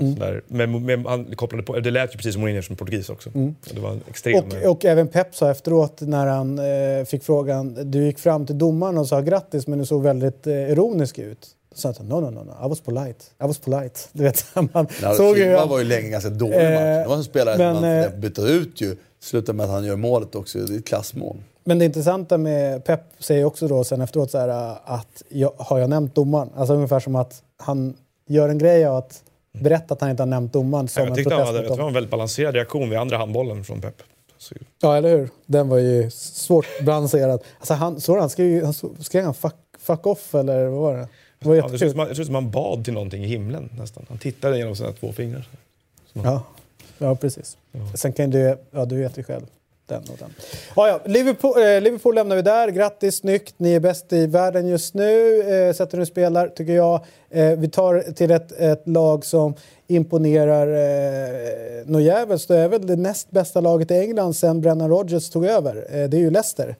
Mm. 0.00 0.14
Sådär. 0.14 0.42
Men, 0.48 0.84
men 0.84 1.06
han 1.06 1.36
kopplade 1.36 1.62
på, 1.62 1.80
det 1.80 1.90
lät 1.90 2.14
ju 2.14 2.16
precis 2.16 2.32
som 2.32 2.40
Mourinho 2.40 2.62
som 2.62 2.76
portugis 2.76 3.10
också. 3.10 3.30
Det 3.74 3.80
var 3.80 3.90
en 3.90 4.00
extrem... 4.08 4.44
Mm. 4.44 4.64
Och, 4.64 4.70
och 4.70 4.84
även 4.84 5.08
Pep 5.08 5.34
sa 5.34 5.50
efteråt 5.50 6.00
när 6.00 6.26
han 6.26 6.58
eh, 6.58 7.04
fick 7.04 7.22
frågan, 7.22 7.90
du 7.90 8.04
gick 8.04 8.18
fram 8.18 8.46
till 8.46 8.58
domaren 8.58 8.98
och 8.98 9.06
sa 9.06 9.20
grattis 9.20 9.66
men 9.66 9.78
du 9.78 9.86
såg 9.86 10.02
väldigt 10.02 10.46
eh, 10.46 10.54
ironisk 10.54 11.18
ut. 11.18 11.48
Så 11.74 11.92
sa 11.92 11.98
han, 11.98 12.08
no, 12.08 12.20
no, 12.20 12.30
no, 12.30 12.44
no, 12.44 12.66
I 12.66 12.68
was 12.68 12.80
polite. 12.80 13.24
I 13.42 13.46
was 13.46 13.58
polite. 13.58 14.00
Du 14.12 14.22
vet, 14.22 14.44
man 14.54 14.86
Ja, 15.02 15.14
såg 15.14 15.38
ju... 15.38 15.44
Silva 15.44 15.66
var 15.66 15.78
ju 15.78 15.84
länge 15.84 16.08
ganska 16.08 16.30
dålig 16.30 16.56
Eh, 16.56 16.62
match. 16.62 17.04
Det 17.04 17.08
var 17.08 17.16
en 17.16 17.24
spelare 17.24 17.58
men, 17.58 17.74
som 17.74 17.84
man 17.84 17.98
eh, 17.98 18.10
bytte 18.10 18.42
ut 18.42 18.80
ju. 18.80 18.96
Slutar 19.20 19.52
med 19.52 19.64
att 19.64 19.70
han 19.70 19.84
gör 19.84 19.96
målet 19.96 20.34
också. 20.34 20.58
Det 20.58 20.74
är 20.74 20.78
ett 20.78 20.86
klassmål. 20.86 21.36
Men 21.64 21.78
det 21.78 21.84
intressanta 21.84 22.38
med 22.38 22.84
Pep 22.84 23.00
säger 23.18 23.44
också 23.44 23.68
då 23.68 23.84
sen 23.84 24.00
efteråt 24.00 24.30
så 24.30 24.38
här, 24.38 24.48
äh, 24.48 24.76
att 24.84 25.22
jag, 25.28 25.52
har 25.56 25.78
jag 25.78 25.90
nämnt 25.90 26.14
domaren? 26.14 26.50
Alltså 26.56 26.74
ungefär 26.74 27.00
som 27.00 27.16
att 27.16 27.42
han 27.56 27.96
gör 28.26 28.48
en 28.48 28.58
grej 28.58 28.86
av 28.86 28.96
att 28.96 29.22
berätta 29.62 29.94
att 29.94 30.00
han 30.00 30.10
inte 30.10 30.22
har 30.22 30.26
nämnt 30.26 30.52
domaren 30.52 30.88
som 30.88 31.04
jag 31.06 31.18
en 31.18 31.32
han 31.32 31.46
hade, 31.46 31.58
mot 31.62 31.68
det 31.76 31.80
var 31.82 31.88
en 31.88 31.94
väldigt 31.94 32.10
balanserad 32.10 32.54
reaktion 32.54 32.90
vid 32.90 32.98
andra 32.98 33.16
handbollen 33.18 33.64
från 33.64 33.80
Pep. 33.80 34.02
Så, 34.38 34.54
Ja, 34.80 34.96
eller 34.96 35.16
hur? 35.16 35.28
Den 35.46 35.68
var 35.68 35.78
ju 35.78 36.10
svårt 36.10 36.66
balanserad. 36.84 37.40
Alltså 37.58 37.74
han, 37.74 38.00
så 38.00 38.18
han 38.20 38.30
skrev, 38.30 38.64
han 38.64 38.74
skrev 39.00 39.24
han 39.24 39.34
fuck, 39.34 39.54
fuck 39.78 40.06
off 40.06 40.34
eller 40.34 40.66
vad 40.66 40.80
var 40.80 40.96
det? 40.96 41.08
Det 41.38 41.48
var 41.48 41.54
ja, 41.54 41.62
det 41.62 41.68
känns 41.78 41.82
jättekul. 41.94 42.24
som, 42.26 42.34
han- 42.34 42.50
bad 42.50 42.84
till 42.84 42.94
någonting 42.94 43.24
i 43.24 43.26
himlen 43.26 43.70
nästan. 43.78 44.06
Han 44.08 44.18
tittade 44.18 44.58
genom 44.58 44.76
sina 44.76 44.92
två 44.92 45.12
fingrar. 45.12 45.48
Ja, 46.12 46.42
ja, 46.98 47.14
precis. 47.16 47.56
Sen 47.94 48.12
kan 48.12 48.30
du, 48.30 48.58
ja 48.70 48.84
du 48.84 48.96
vet 48.96 49.18
ju 49.18 49.22
själv 49.22 49.46
den 49.88 50.02
och 50.02 50.18
den. 50.18 50.34
Ja, 50.76 50.88
ja. 50.88 51.00
Liverpool, 51.04 51.62
eh, 51.62 51.80
Liverpool 51.80 52.14
lämnar 52.14 52.36
vi 52.36 52.42
där. 52.42 52.68
Grattis, 52.68 53.16
snyggt. 53.16 53.54
Ni 53.56 53.74
är 53.74 53.80
bäst 53.80 54.12
i 54.12 54.26
världen 54.26 54.68
just 54.68 54.94
nu. 54.94 55.40
Eh, 55.40 55.72
sättet 55.74 55.98
ni 55.98 56.06
spelar, 56.06 56.48
tycker 56.48 56.72
jag. 56.72 57.00
Eh, 57.30 57.58
vi 57.58 57.68
tar 57.68 58.12
till 58.12 58.30
ett, 58.30 58.52
ett 58.52 58.88
lag 58.88 59.24
som 59.24 59.54
imponerar 59.86 60.66
eh, 60.68 61.86
något 61.86 62.02
jävligt. 62.02 62.48
Det 62.48 62.56
är 62.56 62.68
väl 62.68 62.86
det 62.86 62.96
näst 62.96 63.30
bästa 63.30 63.60
laget 63.60 63.90
i 63.90 63.94
England 63.94 64.34
sen 64.34 64.60
Brennan 64.60 64.88
Rodgers 64.88 65.30
tog 65.30 65.46
över. 65.46 65.76
Eh, 65.76 66.08
det 66.08 66.16
är 66.16 66.20
ju 66.20 66.30
Leicester. 66.30 66.76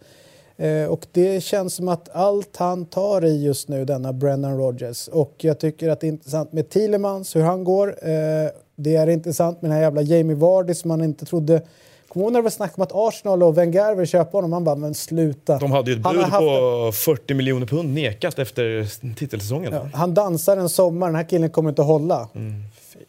Eh, 0.57 0.85
och 0.85 1.07
det 1.13 1.41
känns 1.41 1.75
som 1.75 1.89
att 1.89 2.09
allt 2.13 2.57
han 2.57 2.87
tar 2.87 3.25
i 3.25 3.45
just 3.45 3.69
nu, 3.69 3.85
denna 3.85 4.13
Brennan 4.13 4.59
Rodgers. 4.59 5.09
Och 5.09 5.35
jag 5.39 5.59
tycker 5.59 5.89
att 5.89 6.01
det 6.01 6.07
är 6.07 6.09
intressant 6.09 6.53
med 6.53 6.71
Thielemans, 6.71 7.37
hur 7.37 7.43
han 7.43 7.65
går. 7.65 7.89
Eh, 7.89 8.51
det 8.77 8.97
är 8.97 9.07
intressant 9.07 9.63
med 9.63 9.71
den 9.71 9.77
här 9.77 9.83
jävla 9.83 10.03
Jamie 10.03 10.37
Vardy 10.37 10.75
som 10.75 10.89
man 10.89 11.05
inte 11.05 11.25
trodde... 11.25 11.63
Kommer 12.09 12.27
du 12.27 12.33
när 12.33 12.39
det 12.39 12.43
var 12.43 12.51
snack 12.51 12.79
om 12.79 12.83
att 12.83 12.93
Arsenal 12.95 13.43
och 13.43 13.59
Wenger 13.59 13.95
vill 13.95 14.07
köpa 14.07 14.37
honom? 14.37 14.51
Man 14.51 14.65
bara, 14.65 14.77
men 14.77 14.95
sluta. 14.95 15.59
De 15.59 15.73
hade 15.73 15.91
ju 15.91 15.97
ett 15.97 16.05
Han 16.05 16.17
bud 16.17 16.25
har 16.25 16.87
på 16.87 16.93
40 16.93 17.35
miljoner 17.35 17.67
pund 17.67 17.95
nekat 17.95 18.39
efter 18.39 18.89
titelsäsongen. 19.15 19.73
Ja, 19.73 19.89
han 19.95 20.15
dansar 20.15 20.57
en 20.57 20.69
sommar, 20.69 21.07
den 21.07 21.17
här 21.17 21.25
killen 21.25 21.51
kommer 21.51 21.71
inte 21.71 21.83
att 21.83 21.89
hålla. 21.89 22.29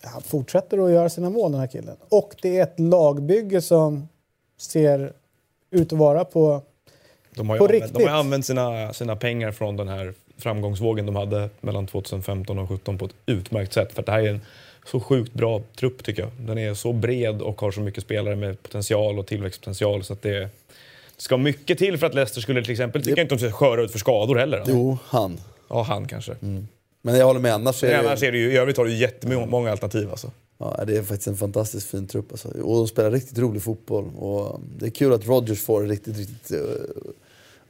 Han 0.02 0.22
fortsätter 0.22 0.86
att 0.86 0.92
göra 0.92 1.10
sina 1.10 1.30
mål 1.30 1.52
den 1.52 1.62
här 1.62 1.68
killen. 1.68 1.96
Och 2.10 2.36
det 2.42 2.58
är 2.58 2.64
ett 2.64 2.80
lagbygge 2.80 3.62
som 3.62 4.08
ser 4.58 5.14
ut 5.72 5.94
att 5.94 6.00
vara 6.00 6.26
på... 6.26 6.62
De 7.36 7.50
har 7.50 7.58
På 7.58 7.64
använt, 7.64 7.82
de 7.82 7.86
riktigt. 7.86 8.08
har 8.08 8.14
ju 8.14 8.20
använt 8.20 8.46
sina, 8.46 8.94
sina 8.94 9.16
pengar 9.16 9.52
från 9.52 9.78
den 9.78 9.88
här 9.88 10.14
framgångsvågen 10.38 11.06
de 11.06 11.16
hade 11.16 11.50
mellan 11.62 11.88
2015 11.88 12.60
och 12.60 12.68
2017 12.68 12.98
på 12.98 13.06
ett 13.06 13.12
utmärkt 13.26 13.74
sätt. 13.74 13.94
För 13.94 14.04
det 14.04 14.12
här 14.12 14.20
är 14.20 14.30
en 14.30 14.42
så 14.92 15.00
sjukt 15.00 15.34
bra 15.34 15.62
trupp 15.80 16.04
tycker 16.04 16.22
jag. 16.22 16.32
Den 16.40 16.58
är 16.58 16.74
så 16.74 16.94
bred 16.94 17.42
och 17.42 17.62
har 17.62 17.72
så 17.72 17.82
mycket 17.82 18.04
spelare 18.04 18.36
med 18.36 18.64
potential 18.64 19.20
och 19.20 19.28
tillväxtpotential 19.28 20.04
så 20.04 20.14
att 20.14 20.22
det, 20.22 20.40
det 20.40 20.50
ska 21.18 21.38
mycket 21.38 21.78
till 21.78 21.98
för 21.98 22.08
att 22.08 22.14
Leicester 22.14 22.42
skulle 22.42 22.62
till 22.62 22.72
exempel, 22.72 23.02
tycker 23.04 23.18
jag 23.18 23.26
inte 23.26 23.36
de 23.36 23.40
ser 23.40 23.52
sköra 23.52 23.82
ut 23.82 23.92
för 23.92 24.00
skador 24.00 24.36
heller. 24.36 24.64
Jo, 24.68 24.98
han. 25.06 25.40
Ja, 25.70 25.84
han 25.84 26.08
kanske. 26.08 26.36
Men 27.02 27.16
jag 27.16 27.26
håller 27.26 27.40
med, 27.40 27.54
annars 27.54 27.84
är 27.84 27.88
det, 27.88 28.00
annars 28.00 28.24
är 28.24 28.32
det 28.32 28.38
ju, 28.38 28.52
i 28.52 28.58
övrigt 28.58 28.78
har 28.78 28.86
du 28.86 28.96
jättemånga 28.96 29.72
alternativ 29.72 30.10
alltså. 30.10 30.32
ja, 30.58 30.84
det 30.88 30.98
är 30.98 31.04
faktiskt 31.04 31.28
en 31.28 31.38
fantastiskt 31.38 31.90
fin 31.90 32.08
trupp. 32.08 32.32
Alltså. 32.32 32.48
Och 32.48 32.76
de 32.76 32.88
spelar 32.88 33.12
riktigt 33.12 33.38
rolig 33.38 33.64
fotboll. 33.64 34.06
Och 34.18 34.60
det 34.78 34.86
är 34.86 34.90
kul 34.90 35.14
att 35.14 35.28
Rodgers 35.28 35.62
får 35.62 35.84
riktigt, 35.84 36.18
riktigt 36.18 36.52
uh, 36.52 36.60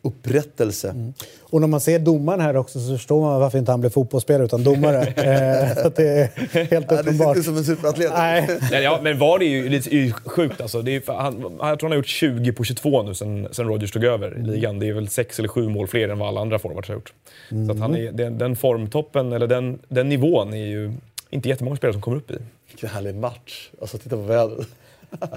upprättelse. 0.01 1.11
Och 1.41 1.61
när 1.61 1.67
man 1.67 1.79
ser 1.81 1.99
domaren 1.99 2.41
här 2.41 2.57
också 2.57 2.79
så 2.79 2.97
förstår 2.97 3.21
man 3.21 3.39
varför 3.39 3.57
inte 3.57 3.71
han 3.71 3.79
blev 3.79 3.89
fotbollsspelare 3.89 4.45
utan 4.45 4.63
domare. 4.63 5.01
eh, 5.07 5.91
det 5.95 6.07
är 6.07 6.27
helt 6.53 6.71
Ja, 6.71 6.79
det 6.79 6.99
uppenbart. 7.01 7.37
sitter 7.37 7.45
som 7.45 7.57
en 7.57 7.63
superatlet. 7.63 8.11
Nej. 8.13 8.59
Ja, 8.71 8.79
ja, 8.79 8.99
men 9.03 9.19
var 9.19 9.39
det 9.39 9.45
ju 9.45 9.69
lite 9.69 10.11
sjukt 10.25 10.61
alltså. 10.61 10.81
Det 10.81 10.95
är, 10.95 11.13
han, 11.13 11.41
jag 11.41 11.79
tror 11.79 11.81
han 11.81 11.91
har 11.91 11.95
gjort 11.95 12.07
20 12.07 12.51
på 12.51 12.63
22 12.63 13.03
nu 13.03 13.13
sen, 13.13 13.47
sen 13.51 13.67
Rodgers 13.67 13.91
tog 13.91 14.03
över 14.03 14.37
i 14.39 14.41
ligan. 14.43 14.79
Det 14.79 14.87
är 14.89 14.93
väl 14.93 15.07
sex 15.09 15.39
eller 15.39 15.49
sju 15.49 15.69
mål 15.69 15.87
fler 15.87 16.09
än 16.09 16.19
vad 16.19 16.27
alla 16.27 16.41
andra 16.41 16.59
forwards 16.59 16.87
har 16.87 16.95
gjort. 16.95 17.13
Så 17.49 17.71
att 17.71 17.79
han 17.79 17.95
är, 17.95 18.11
den, 18.11 18.37
den 18.37 18.55
formtoppen, 18.55 19.33
eller 19.33 19.47
den, 19.47 19.79
den 19.87 20.09
nivån, 20.09 20.53
är 20.53 20.65
ju 20.65 20.91
inte 21.29 21.49
jättemånga 21.49 21.75
spelare 21.77 21.93
som 21.93 22.01
kommer 22.01 22.17
upp 22.17 22.31
i. 22.31 22.37
Vilken 22.67 22.89
härlig 22.89 23.15
match. 23.15 23.69
Alltså 23.81 23.97
titta 23.97 24.15
på 24.15 24.21
vädret. 24.21 24.67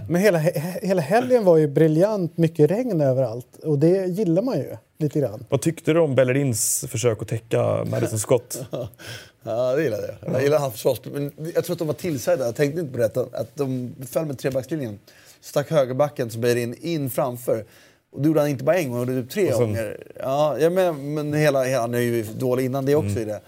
Men 0.08 0.20
hela, 0.20 0.38
he- 0.38 0.78
hela 0.86 1.02
helgen 1.02 1.44
var 1.44 1.56
ju 1.56 1.68
briljant, 1.68 2.36
mycket 2.38 2.70
regn 2.70 3.00
överallt. 3.00 3.56
Och 3.62 3.78
det 3.78 4.06
gillar 4.06 4.42
man 4.42 4.58
ju 4.58 4.76
lite 4.98 5.20
grann. 5.20 5.44
Vad 5.48 5.60
tyckte 5.62 5.92
du 5.92 6.00
om 6.00 6.14
Bellerins 6.14 6.84
försök 6.88 7.22
att 7.22 7.28
täcka 7.28 7.84
Madison 7.84 8.18
Scott? 8.18 8.64
Ja, 9.44 9.76
det 9.76 9.82
gillade 9.84 10.16
jag. 10.20 10.34
Jag 10.34 10.42
gillar 10.42 10.58
hans 10.58 10.72
försvarsspel. 10.72 11.12
Men 11.12 11.32
jag 11.54 11.64
tror 11.64 11.74
att 11.74 11.78
de 11.78 11.86
var 11.86 11.94
tillsagda. 11.94 12.44
Jag 12.44 12.56
tänkte 12.56 12.80
inte 12.80 12.92
på 12.92 12.98
det. 12.98 13.16
Att 13.40 13.56
de 13.56 13.94
föll 14.10 14.26
med 14.26 14.38
trebackslinjen. 14.38 14.98
Stack 15.40 15.70
högerbacken 15.70 16.30
som 16.30 16.40
Beirin 16.40 16.74
in 16.80 17.10
framför. 17.10 17.64
Och 18.12 18.20
det 18.20 18.26
gjorde 18.26 18.40
han 18.40 18.48
inte 18.48 18.64
bara 18.64 18.76
en 18.78 18.88
gång, 18.90 18.98
han 18.98 19.16
gjorde 19.16 19.28
tre 19.28 19.50
sen- 19.52 19.60
gånger. 19.60 20.06
Ja, 20.20 20.58
ja, 20.58 20.70
men, 20.70 21.14
men 21.14 21.32
hela, 21.32 21.62
hela, 21.64 21.80
han 21.80 21.94
är 21.94 21.98
ju 21.98 22.22
dålig 22.22 22.64
innan 22.64 22.84
det 22.84 22.94
också 22.94 23.20
i 23.20 23.24
det. 23.24 23.40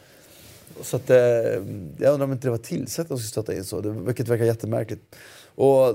Så 0.82 0.96
att, 0.96 1.10
eh, 1.10 1.16
jag 1.16 2.12
undrar 2.12 2.20
om 2.24 2.32
inte 2.32 2.46
det 2.46 2.50
var 2.50 2.58
tillsett 2.58 3.02
att 3.02 3.08
de 3.08 3.18
skulle 3.18 3.28
stötta 3.28 3.54
in 3.54 3.64
så. 3.64 3.80
Det, 3.80 3.90
vilket 3.90 4.28
verkar 4.28 4.44
jättemärkligt. 4.44 5.16
Och 5.54 5.94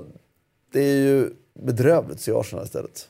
det 0.71 0.79
är 0.79 0.95
ju 0.95 1.29
bedrövligt 1.53 2.15
att 2.15 2.21
se 2.21 2.31
Arsenal 2.31 2.65
istället. 2.65 3.07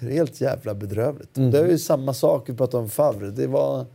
Helt 0.00 0.40
jävla 0.40 0.74
bedrövligt. 0.74 1.34
Det 1.34 1.58
är 1.58 1.68
ju 1.68 1.78
samma 1.78 2.14
sak, 2.14 2.48
vi 2.48 2.54
pratade 2.54 2.82
om 2.82 2.88
Favre. 2.88 3.30
Det 3.30 3.46
var 3.46 3.86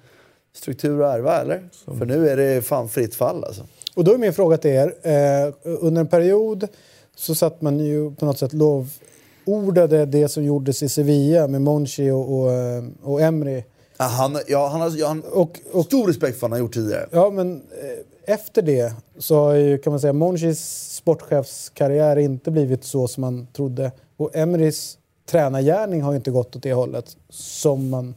struktur 0.55 1.01
och 1.01 1.07
ärva, 1.07 1.41
eller? 1.41 1.69
För 1.97 2.05
nu 2.05 2.29
är 2.29 2.37
det 2.37 2.61
fan 2.61 2.89
fritt 2.89 3.15
fall 3.15 3.43
alltså. 3.43 3.63
Och 3.95 4.03
då 4.03 4.13
är 4.13 4.17
min 4.17 4.33
fråga 4.33 4.57
till 4.57 4.71
er. 4.71 4.93
Eh, 5.01 5.53
under 5.63 6.01
en 6.01 6.07
period 6.07 6.67
så 7.15 7.35
satt 7.35 7.61
man 7.61 7.79
ju 7.79 8.15
på 8.15 8.25
något 8.25 8.39
sätt 8.39 8.53
lovordade 8.53 10.05
det 10.05 10.29
som 10.29 10.43
gjordes 10.43 10.83
i 10.83 10.89
Sevilla 10.89 11.47
med 11.47 11.61
Monchi 11.61 12.11
och, 12.11 12.39
och, 12.39 12.51
eh, 12.51 12.83
och 13.03 13.21
Emri. 13.21 13.63
Ja, 13.97 14.05
han, 14.05 14.37
ja, 14.47 14.67
han 14.67 14.81
har 14.81 14.97
jag 14.97 15.07
har 15.07 15.37
Och, 15.37 15.59
och 15.71 15.85
stor 15.85 16.07
respekt 16.07 16.39
för 16.39 16.41
vad 16.41 16.51
han 16.51 16.59
har 16.59 16.65
gjort 16.65 16.73
tidigare. 16.73 17.07
Ja, 17.11 17.29
men 17.29 17.55
eh, 17.55 18.33
efter 18.33 18.61
det 18.61 18.93
så 19.17 19.35
har 19.35 19.53
ju, 19.53 19.77
kan 19.77 19.91
man 19.91 19.99
säga, 19.99 20.13
Monchis 20.13 20.93
sportchefskarriär 20.93 22.17
inte 22.17 22.51
blivit 22.51 22.83
så 22.83 23.07
som 23.07 23.21
man 23.21 23.47
trodde. 23.53 23.91
Och 24.17 24.35
Emrys 24.35 24.97
tränargärning 25.25 26.01
har 26.01 26.15
inte 26.15 26.31
gått 26.31 26.55
åt 26.55 26.63
det 26.63 26.73
hållet 26.73 27.17
som 27.29 27.89
man 27.89 28.15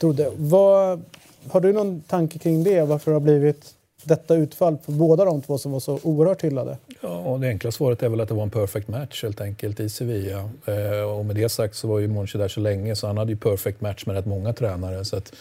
trodde. 0.00 0.32
Vad, 0.36 1.02
har 1.50 1.60
du 1.60 1.72
någon 1.72 2.00
tanke 2.00 2.38
kring 2.38 2.64
det? 2.64 2.82
Varför 2.82 3.10
det 3.10 3.14
har 3.14 3.20
blivit 3.20 3.74
detta 4.04 4.34
utfall 4.34 4.78
för 4.84 4.92
båda 4.92 5.24
de 5.24 5.42
två 5.42 5.58
som 5.58 5.72
var 5.72 5.80
så 5.80 5.98
oerhört 6.02 6.44
hyllade? 6.44 6.78
Ja, 7.02 7.38
det 7.40 7.48
enkla 7.48 7.70
svaret 7.70 8.02
är 8.02 8.08
väl 8.08 8.20
att 8.20 8.28
det 8.28 8.34
var 8.34 8.42
en 8.42 8.50
perfect 8.50 8.88
match 8.88 9.22
helt 9.22 9.40
enkelt 9.40 9.80
i 9.80 9.88
Sevilla. 9.88 10.50
Eh, 10.66 11.00
och 11.00 11.24
med 11.24 11.36
det 11.36 11.48
sagt 11.48 11.74
så 11.74 11.88
var 11.88 11.98
ju 11.98 12.08
Monchi 12.08 12.38
där 12.38 12.48
så 12.48 12.60
länge 12.60 12.96
så 12.96 13.06
han 13.06 13.18
hade 13.18 13.32
ju 13.32 13.38
perfect 13.38 13.80
match 13.80 14.06
med 14.06 14.16
rätt 14.16 14.26
många 14.26 14.52
tränare. 14.52 15.04
Så 15.04 15.16
att, 15.16 15.34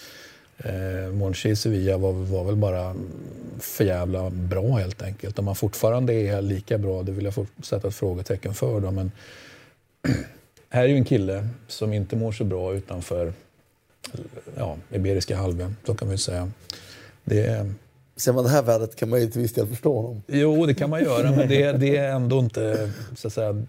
eh, 0.57 1.13
Monchi 1.13 1.49
i 1.49 1.55
Sevilla 1.55 1.97
var, 1.97 2.11
var 2.13 2.43
väl 2.43 2.55
bara 2.55 2.95
för 3.59 3.83
jävla 3.83 4.29
bra 4.29 4.77
helt 4.77 5.01
enkelt. 5.01 5.39
Om 5.39 5.47
han 5.47 5.55
fortfarande 5.55 6.13
är 6.13 6.41
lika 6.41 6.77
bra, 6.77 7.03
det 7.03 7.11
vill 7.11 7.25
jag 7.25 7.47
sätta 7.63 7.87
ett 7.87 7.95
frågetecken 7.95 8.53
för. 8.53 8.79
Då, 8.79 8.91
men 8.91 9.11
här 10.69 10.83
är 10.83 10.87
ju 10.87 10.95
en 10.95 11.05
kille 11.05 11.47
som 11.67 11.93
inte 11.93 12.15
mår 12.15 12.31
så 12.31 12.43
bra 12.43 12.73
utanför 12.73 13.33
ja, 14.57 14.77
Iberiska 14.91 15.37
halvön, 15.37 15.75
så 15.85 15.95
kan 15.95 16.07
man 16.07 16.13
ju 16.13 16.17
säga. 16.17 16.51
Det 17.23 17.45
är, 17.45 17.73
Ser 18.19 18.33
man 18.33 18.43
det 18.43 18.49
här 18.49 18.61
vädret 18.63 18.95
kan 18.95 19.09
man 19.09 19.21
ju 19.21 19.27
till 19.27 19.41
viss 19.41 19.53
del 19.53 19.67
förstå 19.67 19.95
honom. 20.01 20.21
Jo, 20.27 20.65
det 20.65 20.73
kan 20.73 20.89
man 20.89 21.03
göra, 21.03 21.31
men 21.31 21.47
det, 21.49 21.71
det 21.71 21.97
är 21.97 22.09
ändå 22.11 22.39
inte 22.39 22.89
så 23.17 23.27
att 23.27 23.33
säga, 23.33 23.63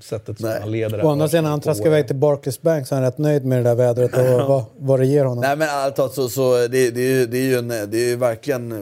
sättet 0.00 0.38
som 0.40 0.48
Nej. 0.48 0.60
han 0.60 0.70
leder 0.70 0.96
det 0.98 1.04
Å 1.04 1.08
andra 1.08 1.28
sidan, 1.28 1.44
han 1.44 1.60
traskar 1.60 1.86
iväg 1.86 2.06
till 2.06 2.16
Barclays 2.16 2.62
Bank 2.62 2.86
så 2.86 2.94
är 2.94 2.96
han 2.96 3.04
rätt 3.06 3.18
nöjd 3.18 3.44
med 3.44 3.58
det 3.58 3.62
där 3.62 3.74
vädret 3.74 4.12
och 4.14 4.48
vad, 4.48 4.64
vad 4.78 5.00
det 5.00 5.06
ger 5.06 5.24
honom. 5.24 5.40
Nej 5.42 5.56
men 5.56 5.68
ärligt 5.68 5.96
talat 5.96 6.12
så, 6.14 6.28
så 6.28 6.54
det, 6.56 6.66
det, 6.90 7.00
är 7.00 7.18
ju- 7.18 7.26
det 7.26 7.38
är 7.38 7.42
ju 7.42 7.54
en, 7.58 7.68
det 7.68 8.12
är 8.12 8.16
verkligen 8.16 8.72
eh, 8.72 8.78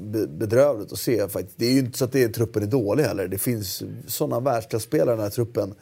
be- 0.00 0.26
bedrövligt 0.26 0.92
att 0.92 0.98
se 0.98 1.28
faktiskt. 1.28 1.58
Det 1.58 1.66
är 1.66 1.72
ju 1.72 1.78
inte 1.78 1.98
så 1.98 2.04
att 2.04 2.12
det 2.12 2.22
är, 2.22 2.28
truppen 2.28 2.62
är 2.62 2.66
dålig 2.66 3.04
heller. 3.04 3.28
Det 3.28 3.38
finns 3.38 3.82
sådana 4.06 4.40
världsklasspelare 4.40 5.12
i 5.14 5.16
den 5.16 5.20
här 5.24 5.30
truppen. 5.30 5.74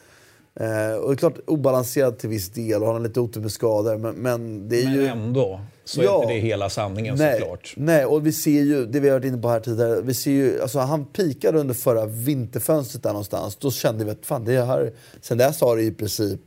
Eh, 0.61 0.95
och 0.97 1.09
det 1.09 1.15
är 1.15 1.17
klart 1.17 1.39
obalanserad 1.47 2.19
till 2.19 2.29
viss 2.29 2.49
del 2.51 2.83
och 2.83 2.89
har 2.89 3.01
lite 3.01 3.21
otur 3.21 3.41
med 3.41 3.53
skador. 3.53 3.97
Men, 3.97 4.15
men 4.15 4.69
det 4.69 4.81
är 4.81 4.85
Men 4.85 4.95
ju... 4.95 5.07
ändå 5.07 5.61
så 5.85 6.03
Ja. 6.03 6.19
är 6.19 6.23
inte 6.23 6.35
det 6.35 6.41
hela 6.41 6.71
sanningen 6.71 7.17
Nej, 7.19 7.41
såklart. 7.41 7.75
nej, 7.77 8.05
och 8.05 8.27
vi 8.27 8.33
ser 8.33 8.63
ju, 8.63 8.87
det 8.87 9.01
vi 9.01 9.09
har 9.09 9.19
varit 9.19 9.27
inne 9.29 9.39
på 9.39 9.49
här 9.49 9.61
tidigare, 9.61 10.01
vi 10.03 10.15
ser 10.15 10.31
ju, 10.31 10.63
alltså 10.63 10.79
han 10.79 11.05
pikade 11.05 11.59
under 11.59 11.75
förra 11.75 12.07
vinterfönstret 12.07 13.03
där 13.03 13.11
någonstans. 13.11 13.57
Då 13.57 13.71
kände 13.71 14.05
vi 14.05 14.11
att 14.11 14.27
fan 14.27 14.45
det 14.45 14.65
här, 14.65 14.93
sen 15.21 15.39
dess 15.39 15.61
har 15.61 15.77
det 15.77 15.83
i 15.83 15.93
princip 15.93 16.41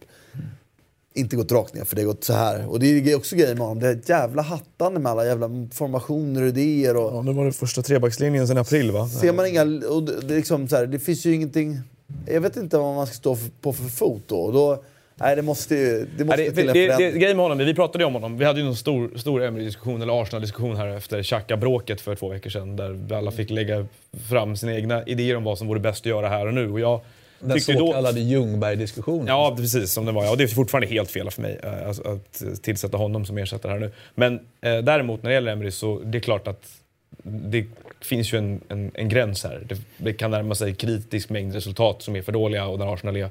inte 1.14 1.36
gått 1.36 1.52
rakt 1.52 1.74
ner 1.74 1.84
för 1.84 1.96
det 1.96 2.02
har 2.02 2.08
gått 2.08 2.24
så 2.24 2.34
här. 2.34 2.68
Och 2.70 2.80
det 2.80 2.88
är 3.12 3.16
också 3.16 3.36
grejen 3.36 3.58
med 3.58 3.68
honom, 3.68 3.80
det 3.84 3.88
är 3.88 3.92
ett 3.96 4.10
jävla 4.10 4.42
hattande 4.42 5.00
med 5.00 5.12
alla 5.12 5.26
jävla 5.26 5.50
formationer 5.74 6.42
och 6.42 6.48
idéer. 6.48 6.98
Och, 6.98 7.16
Ja, 7.16 7.22
nu 7.22 7.34
var 7.34 7.46
det 7.46 7.52
första 7.52 7.82
trebackslinjen 7.82 8.48
sen 8.48 8.58
april 8.58 8.92
va? 8.92 9.08
Ser 9.10 9.34
man 9.34 9.46
inga, 9.48 9.62
och 9.90 10.04
det, 10.04 10.22
det 10.22 10.34
är 10.34 10.38
liksom 10.38 10.68
så 10.68 10.76
här, 10.76 10.86
det 10.86 11.00
finns 11.00 11.26
ju 11.26 11.34
ingenting, 11.34 11.80
jag 12.28 12.42
vet 12.42 12.58
inte 12.58 12.78
vad 12.78 12.96
man 12.96 13.08
ska 13.08 13.14
stå 13.16 13.38
på 13.62 13.74
för 13.74 13.90
fot 13.90 14.24
då. 14.28 14.40
Och 14.40 14.54
då 14.54 14.84
nej, 15.16 15.36
det 15.36 15.42
måste 15.42 15.76
ju, 15.76 16.08
det 16.18 16.26
måste 16.26 16.42
Nej, 16.42 16.50
det, 16.50 16.56
till 16.56 16.66
det, 16.66 16.72
en 16.72 16.74
det, 16.74 16.96
förändring. 16.96 17.22
grejen 17.22 17.38
med 17.38 17.46
honom, 17.46 17.58
vi 17.58 17.74
pratade 17.74 18.04
ju 18.04 18.08
om 18.08 18.14
honom. 18.14 18.38
Vi 18.38 18.46
hade 18.46 18.60
ju 18.60 18.68
en 18.68 18.76
stor, 18.76 19.18
stor 19.18 19.44
Emery-diskussion, 19.44 20.02
eller 20.02 20.22
Arsenal-diskussion 20.22 20.76
här 20.76 20.88
efter 20.88 21.24
Xhaka-bråket 21.24 22.02
för 22.02 22.16
två 22.16 22.30
veckor 22.30 22.50
sedan. 22.50 22.76
Där 22.76 22.90
vi 22.90 23.16
alla 23.16 23.32
fick 23.32 23.50
lägga 23.50 23.86
fram 24.30 24.56
sina 24.56 24.76
egna 24.76 25.04
idéer 25.04 25.36
om 25.36 25.44
vad 25.44 25.58
som 25.58 25.68
vore 25.68 25.80
bäst 25.80 26.02
att 26.02 26.06
göra 26.10 26.30
här 26.30 26.46
och 26.46 26.54
nu. 26.54 26.72
Och 26.72 26.80
jag 26.80 27.02
Den 27.40 27.62
så 27.62 27.72
då... 27.72 27.92
kallade 27.92 28.20
Ljungberg-diskussionen. 28.20 29.28
Ja, 29.28 29.56
precis 29.58 29.94
som 29.94 30.06
det 30.06 30.12
var. 30.12 30.26
Ja, 30.26 30.36
det 30.36 30.44
är 30.44 30.48
fortfarande 30.48 30.88
helt 30.88 31.12
fel 31.12 31.32
för 31.32 31.42
mig 31.42 31.60
eh, 31.64 31.88
alltså, 31.88 32.04
att 32.04 32.64
tillsätta 32.64 32.98
honom 32.98 33.26
som 33.26 33.38
ersättare 33.38 33.72
här 33.72 33.80
nu. 33.80 33.92
Men 34.16 34.34
eh, 34.62 34.78
däremot 34.78 35.24
när 35.24 35.30
det 35.30 35.34
gäller 35.34 35.52
Emery 35.52 35.72
så 35.72 36.00
det 36.00 36.18
är 36.18 36.20
klart 36.20 36.48
att 36.48 36.68
det 37.24 37.66
finns 38.02 38.34
ju 38.34 38.38
en, 38.38 38.62
en, 38.70 38.92
en 38.94 39.10
gräns 39.10 39.44
här. 39.44 39.64
Det, 39.70 39.78
det 39.98 40.14
kan 40.14 40.32
närma 40.32 40.56
sig 40.56 40.76
kritisk 40.76 41.30
mängd 41.30 41.54
resultat 41.54 42.02
som 42.02 42.16
är 42.16 42.22
för 42.22 42.32
dåliga 42.32 42.66
och 42.66 42.80
där 42.80 42.94
Arsenal 42.94 43.18
är 43.18 43.30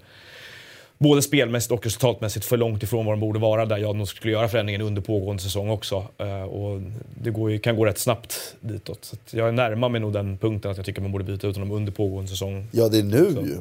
både 0.98 1.22
spelmässigt 1.22 1.72
och 1.72 1.84
resultatmässigt 1.84 2.46
för 2.46 2.56
långt 2.56 2.82
ifrån 2.82 3.06
vad 3.06 3.12
de 3.12 3.20
borde 3.20 3.38
vara 3.38 3.66
där 3.66 3.76
jag 3.76 3.96
nog 3.96 4.08
skulle 4.08 4.32
göra 4.32 4.48
förändringen 4.48 4.80
under 4.80 5.02
pågående 5.02 5.42
säsong 5.42 5.70
också. 5.70 6.06
Eh, 6.18 6.42
och 6.42 6.80
det 7.22 7.30
går 7.30 7.50
ju, 7.50 7.58
kan 7.58 7.76
gå 7.76 7.84
rätt 7.84 7.98
snabbt 7.98 8.56
ditåt. 8.60 9.04
Så 9.04 9.16
att 9.16 9.34
jag 9.34 9.54
närmar 9.54 9.88
mig 9.88 10.00
nog 10.00 10.12
den 10.12 10.38
punkten 10.38 10.70
att 10.70 10.76
jag 10.76 10.86
tycker 10.86 11.02
man 11.02 11.12
borde 11.12 11.24
byta 11.24 11.46
ut 11.46 11.56
honom 11.56 11.72
under 11.72 11.92
pågående 11.92 12.30
säsong. 12.30 12.68
Ja, 12.72 12.88
det 12.88 12.98
är 12.98 13.02
nu 13.02 13.32
Så. 13.34 13.40
ju. 13.40 13.56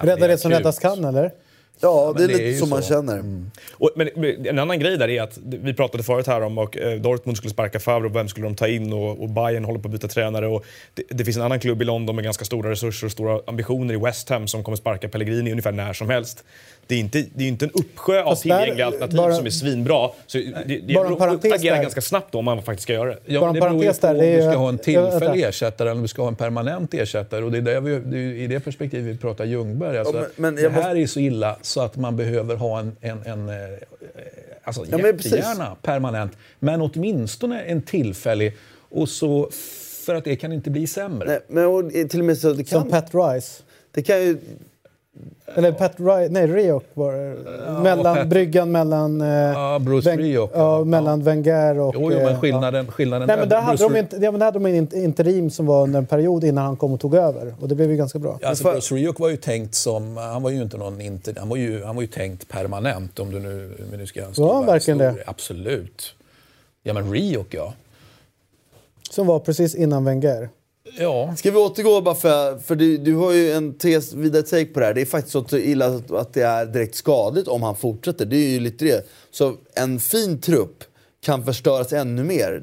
Rädda 0.00 0.26
det 0.26 0.38
som 0.38 0.50
räddas 0.50 0.78
kan, 0.78 1.04
eller? 1.04 1.32
Ja, 1.80 2.14
det 2.16 2.24
är 2.24 2.28
det 2.28 2.32
lite 2.34 2.44
är 2.44 2.52
ju 2.52 2.58
så 2.58 2.66
man 2.66 2.82
så. 2.82 2.88
känner. 2.88 3.24
Och, 3.72 3.90
men 3.96 4.08
men 4.16 4.46
en 4.46 4.58
annan 4.58 4.78
grej 4.78 4.98
där 4.98 5.08
är 5.08 5.22
att 5.22 5.38
vi 5.42 5.74
pratade 5.74 6.02
förut 6.02 6.26
här 6.26 6.40
om 6.40 6.58
och 6.58 6.76
eh, 6.76 7.00
Dortmund 7.00 7.36
skulle 7.36 7.50
sparka 7.50 7.80
Favre 7.80 8.06
och 8.06 8.16
vem 8.16 8.28
skulle 8.28 8.46
de 8.46 8.54
ta 8.54 8.68
in 8.68 8.92
och, 8.92 9.22
och 9.22 9.28
Bayern 9.28 9.64
håller 9.64 9.80
på 9.80 9.88
att 9.88 9.92
byta 9.92 10.08
tränare 10.08 10.46
och 10.46 10.64
det, 10.94 11.02
det 11.08 11.24
finns 11.24 11.36
en 11.36 11.42
annan 11.42 11.60
klubb 11.60 11.82
i 11.82 11.84
London 11.84 12.16
med 12.16 12.24
ganska 12.24 12.44
stora 12.44 12.70
resurser 12.70 13.06
och 13.06 13.12
stora 13.12 13.40
ambitioner 13.46 13.94
i 13.94 13.96
West 13.96 14.28
Ham 14.28 14.48
som 14.48 14.64
kommer 14.64 14.76
sparka 14.76 15.08
Pellegrini 15.08 15.50
ungefär 15.50 15.72
när 15.72 15.92
som 15.92 16.10
helst. 16.10 16.44
Det 16.90 16.96
är 16.96 17.00
inte, 17.00 17.24
det 17.34 17.44
är 17.44 17.48
inte 17.48 17.64
en 17.64 17.70
uppsjö 17.70 18.22
av 18.22 18.30
Fast 18.30 18.42
där- 18.42 18.58
tillgängliga 18.58 18.86
alternativ 18.86 19.16
bara- 19.16 19.34
som 19.34 19.46
är 19.46 19.50
svinbra. 19.50 20.08
Så 20.26 20.38
det, 20.38 20.78
det, 20.86 20.94
Bara 20.94 21.08
en 21.08 21.16
parentes 21.16 21.52
agerar 21.52 21.74
där. 21.76 21.82
ganska 21.82 22.00
snabbt 22.00 22.32
då 22.32 22.38
om 22.38 22.44
man 22.44 22.62
faktiskt 22.62 22.82
ska 22.82 22.92
göra 22.92 23.08
det. 23.10 23.18
Ja, 23.26 23.40
Bara 23.40 23.52
det 23.52 23.60
beror 23.60 23.84
ju 23.84 23.92
på 23.92 23.96
där, 24.06 24.14
om 24.14 24.18
du 24.20 24.26
ju- 24.26 24.40
ska 24.42 24.56
ha 24.56 24.68
en 24.68 24.78
tillfällig 24.78 25.42
ersättare 25.44 25.88
eller 25.88 25.96
om 25.96 26.02
du 26.02 26.08
ska 26.08 26.22
ha 26.22 26.28
en 26.28 26.34
permanent 26.36 26.94
ersättare. 26.94 27.44
Och 27.44 27.50
det 27.52 27.58
är, 27.58 27.62
där 27.62 27.80
vi, 27.80 27.98
det 27.98 28.16
är 28.16 28.20
ju 28.20 28.42
i 28.42 28.46
det 28.46 28.60
perspektivet 28.60 29.14
vi 29.14 29.18
pratar 29.18 29.44
Ljungberg. 29.44 29.98
Alltså, 29.98 30.16
Ja, 30.16 30.20
men- 30.36 30.54
men 30.54 30.62
det 30.64 30.70
här 30.82 30.96
är 30.96 31.06
så 31.06 31.20
illa 31.20 31.56
så 31.62 31.80
att 31.80 31.96
man 31.96 32.16
behöver 32.16 32.56
ha 32.56 32.80
en, 32.80 32.96
en, 33.00 33.22
en 33.26 33.48
eh, 33.48 33.54
alltså 34.64 34.84
Ja, 34.90 34.98
jättegärna 34.98 35.76
permanent, 35.82 36.32
men 36.58 36.80
åtminstone 36.80 37.60
en 37.62 37.82
tillfällig. 37.82 38.56
Och 38.90 39.08
så, 39.08 39.50
för 40.06 40.14
att 40.14 40.24
det 40.24 40.36
kan 40.36 40.52
inte 40.52 40.70
bli 40.70 40.86
sämre. 40.86 41.28
Nej, 41.28 41.40
men 41.48 41.66
och, 41.66 41.94
eh, 41.94 42.06
till 42.06 42.18
och 42.20 42.26
med 42.26 42.38
så 42.38 42.52
det 42.52 42.64
kan, 42.64 42.80
Som 42.80 42.90
Pat 42.90 43.10
Rice. 43.14 43.62
det 43.92 44.02
kan 44.02 44.20
ju... 44.22 44.38
Eller 45.54 45.72
Pat 45.72 45.92
Rice, 45.96 46.28
nej 46.30 46.46
Riok 46.46 46.84
var 46.94 47.12
det. 47.12 47.36
mellan, 47.82 48.16
Pat- 48.16 48.28
bryggan 48.28 48.70
mellan... 48.72 49.20
eh, 49.20 49.28
Ja, 49.28 49.78
Bruce 49.78 50.10
Wen- 50.10 50.16
Rioch, 50.18 50.50
Ja, 50.54 50.78
ja. 50.78 50.84
mellan 50.84 51.22
Wenger 51.22 51.78
och... 51.80 51.94
Jo, 51.94 52.12
jo, 52.12 52.18
eh, 52.18 52.24
men 52.24 52.40
skillnaden, 52.40 52.86
skillnaden 52.86 53.26
Nej, 53.28 53.36
men 53.36 53.48
där 53.48 53.60
hade, 53.60 53.88
de 53.88 53.96
inte, 53.96 54.16
ja, 54.16 54.30
men 54.30 54.38
där 54.40 54.46
hade 54.46 54.58
de 54.58 54.66
en 54.66 54.86
int- 54.88 54.94
interim 54.94 55.50
som 55.50 55.66
var 55.66 55.82
under 55.82 55.98
en 55.98 56.06
period 56.06 56.44
innan 56.44 56.64
han 56.64 56.76
kom 56.76 56.92
och 56.92 57.00
tog 57.00 57.14
över. 57.14 57.54
Och 57.60 57.68
det 57.68 57.74
blev 57.74 57.90
ju 57.90 57.96
ganska 57.96 58.18
bra. 58.18 58.38
Alltså 58.42 58.64
För- 58.64 58.72
Bruce 58.72 58.94
Rioch 58.94 59.20
var 59.20 59.28
ju 59.28 59.36
tänkt 59.36 59.74
som, 59.74 60.16
han 60.16 60.42
var 60.42 60.50
ju 60.50 60.62
inte 60.62 60.76
någon 60.76 61.00
inter, 61.00 61.34
han 61.38 61.48
var 61.48 61.56
ju, 61.56 61.84
han 61.84 61.94
var 61.96 62.02
ju 62.02 62.08
tänkt 62.08 62.48
permanent 62.48 63.18
om 63.18 63.30
du 63.30 63.38
nu, 63.40 63.72
om 63.92 63.98
nu 63.98 64.06
ska 64.06 64.32
skriva 64.32 64.52
han 64.54 64.66
verkligen 64.66 64.98
det? 64.98 65.14
Absolut. 65.26 66.14
Ja 66.82 66.94
men 66.94 67.12
Rioch 67.12 67.46
ja. 67.50 67.72
Som 69.10 69.26
var 69.26 69.38
precis 69.38 69.74
innan 69.74 70.04
Wenger. 70.04 70.48
Ja, 70.98 71.34
Ska 71.36 71.50
vi 71.50 71.56
återgå 71.56 72.00
bara 72.00 72.14
för, 72.14 72.58
för 72.58 72.74
du, 72.76 72.96
du 72.98 73.14
har 73.14 73.32
ju 73.32 73.52
en 73.52 73.74
tes, 73.74 74.12
vidare 74.12 74.42
take 74.42 74.64
på 74.66 74.80
det 74.80 74.86
här. 74.86 74.94
Det 74.94 75.00
är 75.00 75.06
faktiskt 75.06 75.50
så 75.50 75.56
illa 75.56 75.86
att- 75.86 76.10
att 76.10 76.34
det 76.34 76.42
är 76.42 76.66
direkt 76.66 76.94
skadligt 76.94 77.48
om 77.48 77.62
han 77.62 77.76
fortsätter. 77.76 78.26
Det 78.26 78.36
är 78.36 78.48
ju 78.48 78.60
lite 78.60 78.84
det. 78.84 79.06
Så 79.30 79.54
en 79.74 80.00
fin 80.00 80.40
trupp 80.40 80.84
kan 81.20 81.44
förstöras 81.44 81.92
ännu 81.92 82.24
mer. 82.24 82.62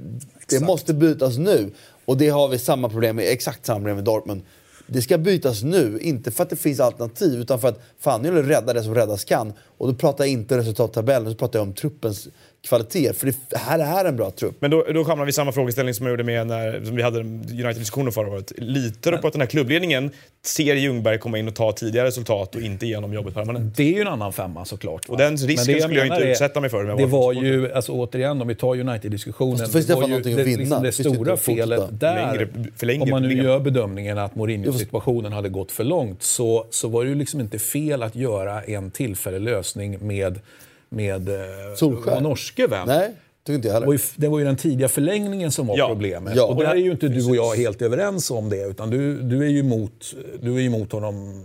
Det 0.50 0.60
måste 0.60 0.94
bytas 0.94 1.38
nu. 1.38 1.72
Och 2.06 2.18
det 2.18 2.30
har 2.30 2.48
vi 2.48 2.60
samma 2.60 2.90
problem 2.90 3.16
med, 3.16 3.26
exakt 3.28 3.66
samma 3.66 3.80
problem 3.80 3.96
med 3.96 4.06
Dortmund. 4.06 4.42
Det 4.90 5.02
ska 5.02 5.18
bytas 5.18 5.64
nu, 5.64 6.00
inte 6.02 6.32
för 6.32 6.44
att 6.44 6.50
det 6.50 6.56
finns 6.56 6.80
alternativ 6.80 7.40
utan 7.42 7.60
för 7.60 7.68
att 7.68 7.80
fan 8.00 8.22
nu 8.22 8.28
gäller 8.28 8.44
det 8.44 8.58
att 8.58 8.64
rädda 8.64 8.74
det 8.74 8.84
som 8.84 8.96
räddas 8.96 9.24
kan. 9.24 9.54
Och 9.78 9.88
då 9.88 9.94
pratar 9.94 10.24
jag 10.24 10.32
inte 10.32 10.58
resultattabellen, 10.58 11.32
så 11.32 11.38
pratar 11.38 11.60
jag 11.60 11.68
om 11.68 11.74
truppens 11.74 12.28
kvalitet. 12.68 13.14
För 13.14 13.26
det 13.50 13.58
här 13.58 13.80
är 13.80 14.06
en 14.10 14.16
bra 14.16 14.32
trupp. 14.32 14.56
Men 14.60 14.72
då, 14.72 14.86
då 14.94 15.04
hamnar 15.04 15.26
vi 15.26 15.30
i 15.30 15.34
samma 15.34 15.52
frågeställning 15.52 15.94
som 15.94 16.06
jag 16.06 16.14
gjorde 16.14 16.24
med 16.24 16.48
när 16.48 16.86
som 16.86 16.96
vi 16.96 17.04
hade 17.04 17.20
United-diskussionen 17.20 18.12
förra 18.12 18.28
året. 18.30 18.52
Litar 18.58 19.12
du 19.12 19.18
på 19.18 19.28
att 19.28 19.34
den 19.34 19.42
här 19.42 19.48
klubbledningen 19.48 20.12
ser 20.46 20.76
Ljungberg 20.76 21.18
komma 21.20 21.38
in 21.38 21.48
och 21.48 21.56
ta 21.56 21.72
tidiga 21.72 22.04
resultat 22.04 22.56
och 22.56 22.62
inte 22.62 22.86
genom 22.88 23.14
jobbet 23.14 23.34
permanent? 23.34 23.78
det 23.78 23.84
är 23.84 23.94
ju 23.96 24.02
en 24.02 24.08
annan 24.08 24.34
femma 24.34 24.66
såklart. 24.66 25.10
va? 25.10 25.14
Och 25.14 25.18
den 25.20 25.38
risken 25.38 25.76
det 25.76 25.82
skulle 25.82 25.98
jag 26.00 26.08
inte 26.08 26.28
är- 26.28 26.32
utsätta 26.32 26.62
mig 26.62 26.70
för 26.70 26.84
Det 26.84 27.06
var 27.06 27.34
ju, 27.34 27.72
alltså 27.74 27.92
återigen 27.92 28.42
om 28.42 28.48
vi 28.48 28.56
tar 28.56 28.80
United-diskussionen. 28.80 29.58
Fast 29.58 29.66
det 29.74 29.78
finns 29.78 29.86
det 29.88 29.96
var 29.96 30.08
ju 30.08 30.22
det, 30.22 30.58
liksom 30.58 30.84
Det 30.84 30.92
stora 30.92 31.38
felet 31.38 31.82
där, 32.00 32.16
Längre- 32.16 32.48
längre 32.82 33.04
om 33.04 33.10
man 33.10 33.22
nu 33.22 33.28
problem. 33.30 33.46
gör 33.46 33.60
bedömningen 33.60 34.18
att 34.18 34.36
Mourinho-situationen 34.36 35.32
hade 35.32 35.50
gått 35.50 35.72
för 35.72 35.84
långt, 35.84 36.24
så, 36.24 36.66
så 36.70 36.88
var 36.88 37.04
det 37.04 37.10
ju 37.10 37.16
liksom 37.16 37.40
inte 37.40 37.60
fel 37.60 38.04
att 38.04 38.16
göra 38.16 38.62
en 38.64 38.92
tillfällig 38.92 39.42
lösning 39.42 39.98
med, 40.08 40.40
med 40.90 41.30
eh, 41.30 41.36
Solskär. 41.76 42.14
vår 42.14 42.22
norske 42.22 42.68
vän. 42.68 42.88
Nej, 42.88 43.12
tycker 43.46 43.56
inte 43.56 43.68
jag 43.68 43.82
Det 43.82 43.86
var, 43.86 43.94
ju, 43.94 44.00
det 44.16 44.28
var 44.28 44.40
ju 44.40 44.46
den 44.46 44.56
tidiga 44.56 44.88
förlängningen 44.88 45.52
som 45.52 45.68
var 45.68 45.78
Ja. 45.78 45.88
problemet. 45.88 46.34
Ja. 46.36 46.44
Och 46.46 46.56
där 46.56 46.72
är 46.72 46.76
ju 46.76 46.92
inte 46.92 47.08
du 47.08 47.30
och 47.30 47.36
jag 47.36 47.56
helt 47.56 47.82
överens 47.82 48.32
om 48.32 48.50
det. 48.50 48.68
Utan 48.68 48.90
du, 48.90 49.22
du 49.22 49.44
är 49.46 49.50
ju 49.50 49.60
emot, 49.60 50.14
du 50.42 50.56
är 50.56 50.60
ju 50.60 50.66
emot 50.66 50.92
honom 50.92 51.44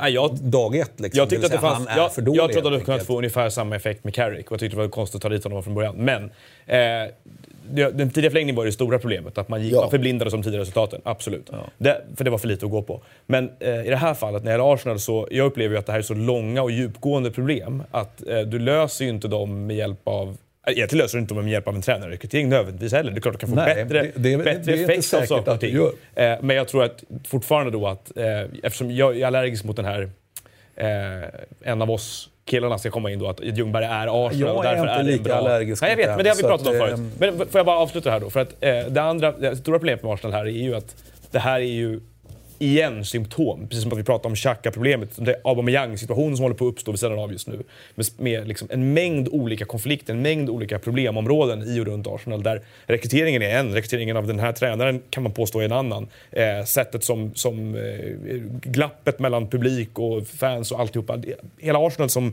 Nej, 0.00 0.12
jag, 0.12 0.34
dag 0.34 0.76
ett. 0.76 1.00
Liksom. 1.00 1.18
jag 1.18 1.30
tyckte 1.30 1.46
att 1.46 1.52
det 1.52 1.58
fanns... 1.58 1.78
Han 1.78 1.88
är 1.88 1.96
jag, 1.96 2.14
för 2.14 2.22
dålig. 2.22 2.38
jag 2.40 2.52
trodde 2.52 2.68
att 2.68 2.72
helt 2.72 2.84
kunnat 2.84 3.06
få 3.06 3.18
ungefär 3.18 3.48
samma 3.50 3.76
effekt 3.76 4.04
med 4.04 4.14
Carrick 4.14 4.46
och 4.46 4.52
jag 4.52 4.60
tyckte 4.60 4.76
det 4.76 4.82
var 4.82 4.88
konstigt 4.88 5.16
att 5.16 5.22
ta 5.22 5.28
dit 5.28 5.44
honom 5.44 5.62
från 5.62 5.74
början. 5.74 5.96
Men 5.96 6.24
eh, 6.66 7.10
den 7.70 8.10
tidiga 8.10 8.30
förlängningen 8.30 8.54
var 8.56 8.64
det 8.64 8.72
stora 8.72 8.98
problemet. 8.98 9.38
Att 9.38 9.48
man, 9.48 9.62
gick, 9.62 9.72
Ja. 9.74 9.80
man 9.80 9.90
förblindades 9.90 10.32
de 10.32 10.42
tidiga 10.42 10.60
resultaten. 10.60 11.00
Absolut. 11.04 11.50
Det, 11.78 12.02
för 12.16 12.24
det 12.24 12.30
var 12.30 12.38
för 12.38 12.48
lite 12.48 12.64
att 12.66 12.70
gå 12.72 12.82
på. 12.82 13.02
Men 13.26 13.50
eh, 13.60 13.86
i 13.86 13.90
det 13.90 13.96
här 13.96 14.14
fallet, 14.14 14.44
när 14.44 14.50
det 14.52 14.54
gäller 14.58 14.74
Arsenal, 14.74 14.98
så 15.00 15.28
jag 15.30 15.46
upplever 15.46 15.74
ju 15.74 15.78
att 15.78 15.86
det 15.86 15.92
här 15.92 15.98
är 15.98 16.02
så 16.02 16.14
långa 16.14 16.62
och 16.62 16.70
djupgående 16.70 17.30
problem 17.30 17.82
att 17.90 18.26
eh, 18.28 18.40
du 18.40 18.58
löser 18.58 19.04
ju 19.04 19.10
inte 19.10 19.28
dem 19.28 19.66
med 19.66 19.76
hjälp 19.76 19.98
av 20.04 20.28
eh, 20.28 20.72
Egentligen 20.72 21.02
löser 21.02 21.18
du 21.18 21.22
inte 21.22 21.34
dem 21.34 21.44
med 21.44 21.52
hjälp 21.52 21.68
av 21.68 21.74
en 21.74 21.82
tränarrekrytering 21.82 22.48
nödvändigtvis 22.48 22.92
heller. 22.92 23.10
Det 23.10 23.18
är 23.18 23.20
klart 23.20 23.34
du 23.34 23.38
kan 23.38 23.48
få 23.48 23.54
Nej, 23.54 23.74
bättre, 23.84 24.02
det- 24.02 24.36
det 24.36 24.44
bättre 24.44 24.72
effekt 24.74 25.14
av 25.14 25.22
saker 25.26 25.52
och 25.52 25.60
ting. 25.60 25.74
gör. 25.74 25.92
Eh, 26.14 26.38
men 26.42 26.56
jag 26.56 26.68
tror 26.68 26.84
att 26.84 27.04
fortfarande 27.28 27.72
då 27.72 27.86
att, 27.86 28.16
eh, 28.16 28.40
eftersom 28.62 28.90
jag 28.90 29.20
är 29.20 29.26
allergisk 29.26 29.64
mot 29.64 29.76
den 29.76 29.84
här 29.84 30.10
eh, 30.76 31.28
en 31.62 31.82
av 31.82 31.90
oss 31.90 32.28
killarna 32.46 32.78
ska 32.78 32.90
komma 32.90 33.10
in 33.10 33.18
då, 33.18 33.28
att 33.28 33.40
Ljungberg 33.40 33.84
är 33.84 34.26
Arsenal 34.26 34.40
Jag 34.48 34.56
och 34.56 34.64
är 34.64 34.68
därför 34.68 34.82
inte 34.82 34.92
är 34.94 34.98
det 35.04 35.10
lika 35.10 35.22
bra. 35.24 35.34
allergisk 35.34 35.82
Nej, 35.82 35.90
jag 35.90 35.96
vet, 35.96 36.08
men 36.08 36.18
det 36.24 36.28
har 36.30 36.36
vi 36.36 36.42
pratat 36.42 36.66
om 36.66 36.72
att, 36.72 36.78
förut. 36.80 36.94
ehm, 36.98 37.10
Men 37.18 37.36
får 37.38 37.58
jag 37.58 37.66
bara 37.66 37.78
avsluta 37.78 38.08
det 38.08 38.12
här 38.12 38.20
då? 38.20 38.30
För 38.30 38.40
att 38.40 38.54
eh, 38.60 38.78
det 38.88 39.02
andra, 39.02 39.32
det 39.32 39.56
stora 39.56 39.78
problemet 39.78 40.02
med 40.02 40.12
Arsenal 40.12 40.32
här 40.32 40.44
är 40.46 40.50
ju 40.50 40.74
att 40.76 40.96
det 41.30 41.38
här 41.38 41.60
är 41.60 41.64
ju 41.64 42.00
igen 42.58 43.04
symptom. 43.04 43.68
Precis 43.68 43.82
som 43.82 43.92
att 43.92 43.98
vi 43.98 44.04
pratade 44.04 44.28
om 44.28 44.36
Xhaka-problemet. 44.36 45.10
Det 45.16 45.32
är 45.32 45.40
Aubameyang-situationen 45.44 46.36
som 46.36 46.42
håller 46.42 46.56
på 46.56 46.66
att 46.66 46.72
uppstå 46.72 46.90
vid 46.90 47.00
sidan 47.00 47.18
av 47.18 47.32
just 47.32 47.46
nu. 47.46 47.62
Med, 47.94 48.06
med 48.16 48.48
liksom 48.48 48.68
en 48.70 48.92
mängd 48.92 49.28
olika 49.28 49.64
konflikter, 49.64 50.12
en 50.12 50.22
mängd 50.22 50.50
olika 50.50 50.78
problemområden 50.78 51.62
i 51.62 51.80
och 51.80 51.86
runt 51.86 52.06
Arsenal. 52.06 52.42
Där 52.42 52.62
rekryteringen 52.86 53.42
är 53.42 53.58
en, 53.58 53.74
rekryteringen 53.74 54.16
av 54.16 54.26
den 54.26 54.38
här 54.38 54.52
tränaren 54.52 55.02
kan 55.10 55.22
man 55.22 55.32
påstå 55.32 55.60
är 55.60 55.64
en 55.64 55.72
annan. 55.72 56.08
Eh, 56.32 56.64
sättet 56.64 57.04
som, 57.04 57.34
som 57.34 57.74
eh, 57.74 57.80
glappet 58.62 59.18
mellan 59.18 59.50
publik 59.50 59.98
och 59.98 60.26
fans 60.26 60.72
och 60.72 60.80
alltihopa. 60.80 61.22
Hela 61.58 61.86
Arsenal 61.86 62.10
som, 62.10 62.32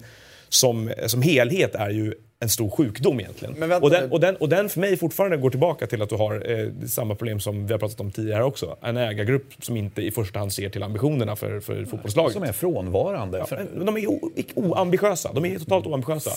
som, 0.49 0.91
som 1.05 1.21
helhet 1.21 1.75
är 1.75 1.89
ju 1.89 2.13
en 2.43 2.49
stor 2.49 2.69
sjukdom 2.69 3.19
egentligen. 3.19 3.55
Men 3.57 3.69
vänta 3.69 3.83
och, 3.85 3.89
den, 3.91 4.11
och, 4.11 4.19
den, 4.19 4.35
och 4.35 4.49
den 4.49 4.69
för 4.69 4.79
mig 4.79 4.97
fortfarande 4.97 5.37
går 5.37 5.49
tillbaka 5.49 5.87
till 5.87 6.01
att 6.01 6.09
du 6.09 6.15
har 6.15 6.51
eh, 6.51 6.67
samma 6.87 7.15
problem 7.15 7.39
som 7.39 7.67
vi 7.67 7.73
har 7.73 7.79
pratat 7.79 7.99
om 7.99 8.11
tidigare 8.11 8.35
här 8.37 8.43
också. 8.43 8.77
En 8.81 8.97
ägargrupp 8.97 9.45
som 9.61 9.77
inte 9.77 10.01
i 10.01 10.11
första 10.11 10.39
hand 10.39 10.53
ser 10.53 10.69
till 10.69 10.83
ambitionerna 10.83 11.35
för, 11.35 11.59
för 11.59 11.85
fotbollslaget. 11.85 12.33
Som 12.33 12.43
är 12.43 12.51
frånvarande. 12.51 13.45
För- 13.45 13.65
Men 13.75 13.85
De 13.85 13.97
är 13.97 14.07
o- 14.07 14.31
oambitiösa. 14.55 15.33
De 15.33 15.45
är 15.45 15.59
totalt 15.59 15.85
oambitiösa. 15.87 16.31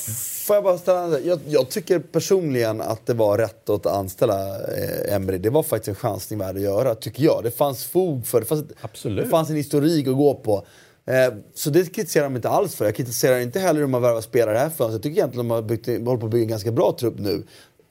Får 0.47 0.57
jag 0.57 0.65
bara 0.65 0.79
ställa 0.79 1.21
jag, 1.21 1.39
jag 1.47 1.69
tycker 1.71 1.99
personligen 1.99 2.81
att 2.81 3.07
det 3.07 3.15
var 3.15 3.39
rätt 3.39 3.71
att 3.71 3.87
anställa 3.87 4.49
eh, 4.57 5.15
Emery. 5.15 5.39
Det 5.39 5.51
var 5.51 5.63
faktiskt 5.63 5.89
en 5.89 5.95
chansning 5.95 6.39
värd 6.39 6.57
att 6.57 6.63
göra, 6.63 6.95
tycker 6.95 7.25
jag. 7.25 7.41
Det 7.43 7.51
fanns 7.51 7.85
fog 7.87 8.27
för 8.27 8.41
det. 8.41 8.47
Fanns, 8.47 8.65
Absolut. 8.81 9.25
det 9.25 9.31
fanns 9.31 9.51
en 9.51 9.57
historik 9.57 10.09
att 10.09 10.17
gå 10.17 10.35
på. 10.35 10.67
Eh, 11.07 11.35
så 11.55 11.71
det 11.71 11.95
kritiserar 11.95 12.25
de 12.25 12.37
inte 12.37 12.49
alls 12.49 12.75
för. 12.75 12.85
Jag 12.85 12.95
kritiserar 12.95 13.39
inte 13.39 13.61
heller 13.61 13.81
hur 13.81 13.87
man 13.87 14.03
värvar 14.03 14.21
spelare 14.21 14.59
här 14.59 14.71
för. 14.71 14.91
Jag 14.91 15.03
tycker 15.03 15.17
egentligen 15.17 15.41
att 15.41 15.49
de 15.49 15.55
har 15.55 15.63
byggt, 15.63 15.87
håller 15.87 16.21
på 16.21 16.27
att 16.27 16.33
bygga 16.33 16.43
en 16.43 16.49
ganska 16.49 16.73
bra 16.73 16.97
trupp 17.01 17.19
nu. 17.19 17.43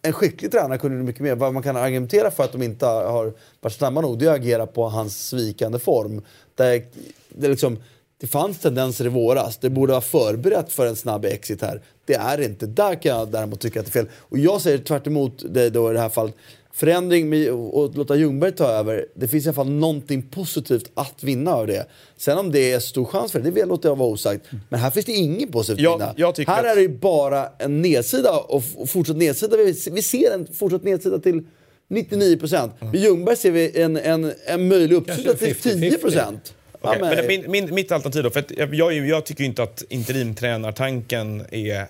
En 0.02 0.14
skicklig 0.14 0.52
tränare 0.52 0.78
kunde 0.78 1.04
mycket 1.04 1.22
mer. 1.22 1.36
Vad 1.36 1.54
man 1.54 1.64
kan 1.64 1.78
argumentera 1.78 2.32
för 2.32 2.44
att 2.44 2.52
de 2.52 2.64
inte 2.64 2.86
har 2.86 3.34
varit 3.62 3.74
snabba 3.74 4.02
nog, 4.02 4.20
det 4.20 4.26
är 4.26 4.30
att 4.30 4.36
agera 4.36 4.68
på 4.68 4.90
hans 4.90 5.28
svikande 5.28 5.80
form. 5.80 6.22
Där, 6.56 6.86
det, 7.30 7.48
liksom, 7.48 7.78
det 8.18 8.28
fanns 8.28 8.60
tendenser 8.60 9.06
i 9.06 9.10
våras. 9.10 9.58
Det 9.58 9.70
borde 9.70 9.94
ha 9.94 10.02
förberett 10.02 10.72
för 10.72 10.86
en 10.86 10.96
snabb 10.96 11.26
exit 11.26 11.62
här. 11.62 11.82
Det 12.06 12.14
är 12.14 12.38
det 12.38 12.46
inte. 12.46 12.66
Där 12.66 13.02
kan 13.02 13.18
jag 13.18 13.32
däremot 13.32 13.60
tycka 13.60 13.80
att 13.80 13.86
det 13.86 13.90
är 13.90 14.04
fel. 14.04 14.12
Och 14.18 14.38
jag 14.38 14.62
säger 14.62 14.78
tvärt 14.78 15.08
emot 15.08 15.44
det 15.50 15.70
då 15.70 15.92
i 15.92 15.94
det 15.94 16.00
här 16.00 16.10
fallet. 16.10 16.36
Förändring 16.76 17.30
med, 17.30 17.52
och 17.52 17.86
att 17.86 17.96
låta 17.98 18.16
Ljungberg 18.16 18.52
ta 18.52 18.68
över, 18.68 19.06
det 19.16 19.28
finns 19.28 19.46
i 19.46 19.50
alla 19.50 19.54
fall 19.56 19.70
någonting 19.70 20.22
positivt 20.22 20.92
att 20.94 21.24
vinna 21.24 21.54
av 21.54 21.68
det. 21.68 21.88
Sen 22.18 22.38
om 22.38 22.52
det 22.52 22.72
är 22.72 22.80
stor 22.80 23.06
chans 23.06 23.32
för 23.32 23.40
det, 23.40 23.52
det 23.52 23.66
låter 23.66 23.90
jag 23.90 23.96
vara 23.96 24.10
osagt. 24.10 24.46
Men 24.70 24.80
här 24.80 24.92
finns 24.92 25.06
det 25.06 25.12
inget 25.12 25.52
positivt 25.52 25.80
Jag- 25.80 25.98
vinna. 25.98 26.14
jag 26.18 26.38
här 26.48 26.60
att- 26.64 26.78
är 26.78 26.82
det 26.82 26.90
bara 26.90 27.48
en 27.60 27.82
nedsida 27.82 28.32
och, 28.40 28.64
fortsatt 28.90 29.18
nedsida. 29.18 29.58
Vi, 29.58 29.76
vi 29.92 30.02
ser 30.02 30.32
en 30.34 30.48
fortsatt 30.54 30.84
nedsida 30.84 31.20
till 31.20 31.44
99%. 31.90 32.70
Med 32.80 32.96
Ljungberg 32.96 33.36
ser 33.36 33.52
vi 33.52 33.82
en, 33.82 33.98
en, 33.98 34.34
en 34.46 34.68
möjlig 34.68 34.96
uppsida 34.96 35.34
till 35.34 35.56
50-50. 35.56 35.98
10%. 36.04 36.34
Ja, 36.82 36.90
Okej, 36.90 37.02
men- 37.02 37.16
men 37.16 37.28
min, 37.28 37.52
min, 37.52 37.76
mitt 37.76 37.92
alternativ 37.92 38.24
då, 38.24 38.30
för 38.30 38.44
jag, 38.58 38.74
jag, 38.76 39.08
jag 39.08 39.26
tycker 39.26 39.44
inte 39.44 39.64
att 39.64 39.84
interimtränartanken 39.90 41.44
är 41.52 41.86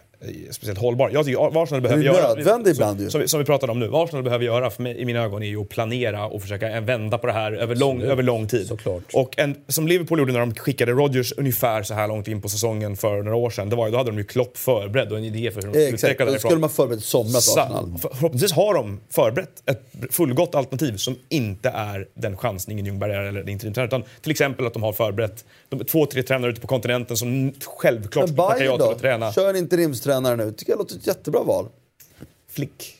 speciellt 0.51 0.79
hållbar. 0.79 1.09
Jag 1.13 1.25
tycker 1.25 1.37
vad 1.39 1.57
Arsenal 1.57 1.81
behöver 1.81 2.03
göra... 2.03 2.39
ibland. 2.69 3.11
Som, 3.11 3.21
vi- 3.21 3.27
som 3.27 3.39
vi 3.39 3.45
pratade 3.45 3.71
om 3.71 3.79
nu. 3.79 3.87
Vad 3.87 4.03
Arsenal 4.03 4.23
behöver 4.23 4.45
göra 4.45 4.71
mig, 4.77 4.97
i 4.97 5.05
mina 5.05 5.23
ögon 5.23 5.43
är 5.43 5.47
ju 5.47 5.61
att 5.61 5.69
planera 5.69 6.25
och 6.25 6.41
försöka 6.41 6.81
vända 6.81 7.17
på 7.17 7.27
det 7.27 7.33
här 7.33 7.51
över 7.51 7.75
lång, 7.75 8.01
över 8.01 8.23
lång 8.23 8.47
tid. 8.47 8.67
Såklart. 8.67 9.03
Och 9.13 9.39
en, 9.39 9.55
som 9.67 9.87
Liverpool 9.87 10.19
gjorde 10.19 10.33
när 10.33 10.39
de 10.39 10.53
skickade 10.55 10.91
Rodgers 10.91 11.33
ungefär 11.37 11.83
så 11.83 11.93
här 11.93 12.07
långt 12.07 12.27
in 12.27 12.41
på 12.41 12.49
säsongen 12.49 12.97
för 12.97 13.23
några 13.23 13.35
år 13.37 13.49
sedan. 13.49 13.69
Det 13.69 13.75
var 13.75 13.89
då 13.89 13.97
hade 13.97 14.11
de 14.11 14.17
ju 14.17 14.23
Klopp 14.23 14.57
förberedd 14.57 15.11
och 15.11 15.17
en 15.17 15.23
idé 15.23 15.51
för 15.51 15.61
hur 15.61 15.67
de 15.67 15.73
skulle 15.73 15.87
utveckla 15.89 16.25
därifrån. 16.25 16.39
skulle 16.39 16.55
de 16.55 16.63
ha 16.63 16.69
förberett 16.69 17.03
somras 17.03 17.57
Arsenal. 17.57 17.97
för- 18.01 18.09
Förhoppningsvis 18.09 18.51
har 18.51 18.73
de 18.73 18.99
förberett 19.09 19.69
ett 19.69 19.81
fullgott 20.11 20.55
alternativ 20.55 20.97
som 20.97 21.15
inte 21.29 21.69
är 21.69 22.07
den 22.13 22.37
chansningen 22.37 22.85
Ljungberg 22.85 23.11
är 23.11 23.23
eller 23.23 23.49
interimtränare. 23.49 23.87
Utan 23.87 24.03
till 24.21 24.31
exempel 24.31 24.65
att 24.67 24.73
de 24.73 24.83
har 24.83 24.93
förberett 24.93 25.45
de 25.69 25.79
två, 25.85 26.05
tre 26.05 26.23
tränare 26.23 26.51
ute 26.51 26.61
på 26.61 26.67
kontinenten 26.67 27.17
som 27.17 27.53
självklart 27.65 28.35
tackar 28.35 28.65
ja 28.65 28.77
till 28.77 28.85
att 28.85 28.99
träna. 28.99 29.33
Kör 29.33 29.49
en 29.49 29.55
interimstränare 29.55 30.14
nu. 30.19 30.51
tycker 30.51 30.71
jag 30.71 30.79
låter 30.79 30.95
ett 30.95 31.07
jättebra 31.07 31.43
val. 31.43 31.67
Flick. 32.47 32.95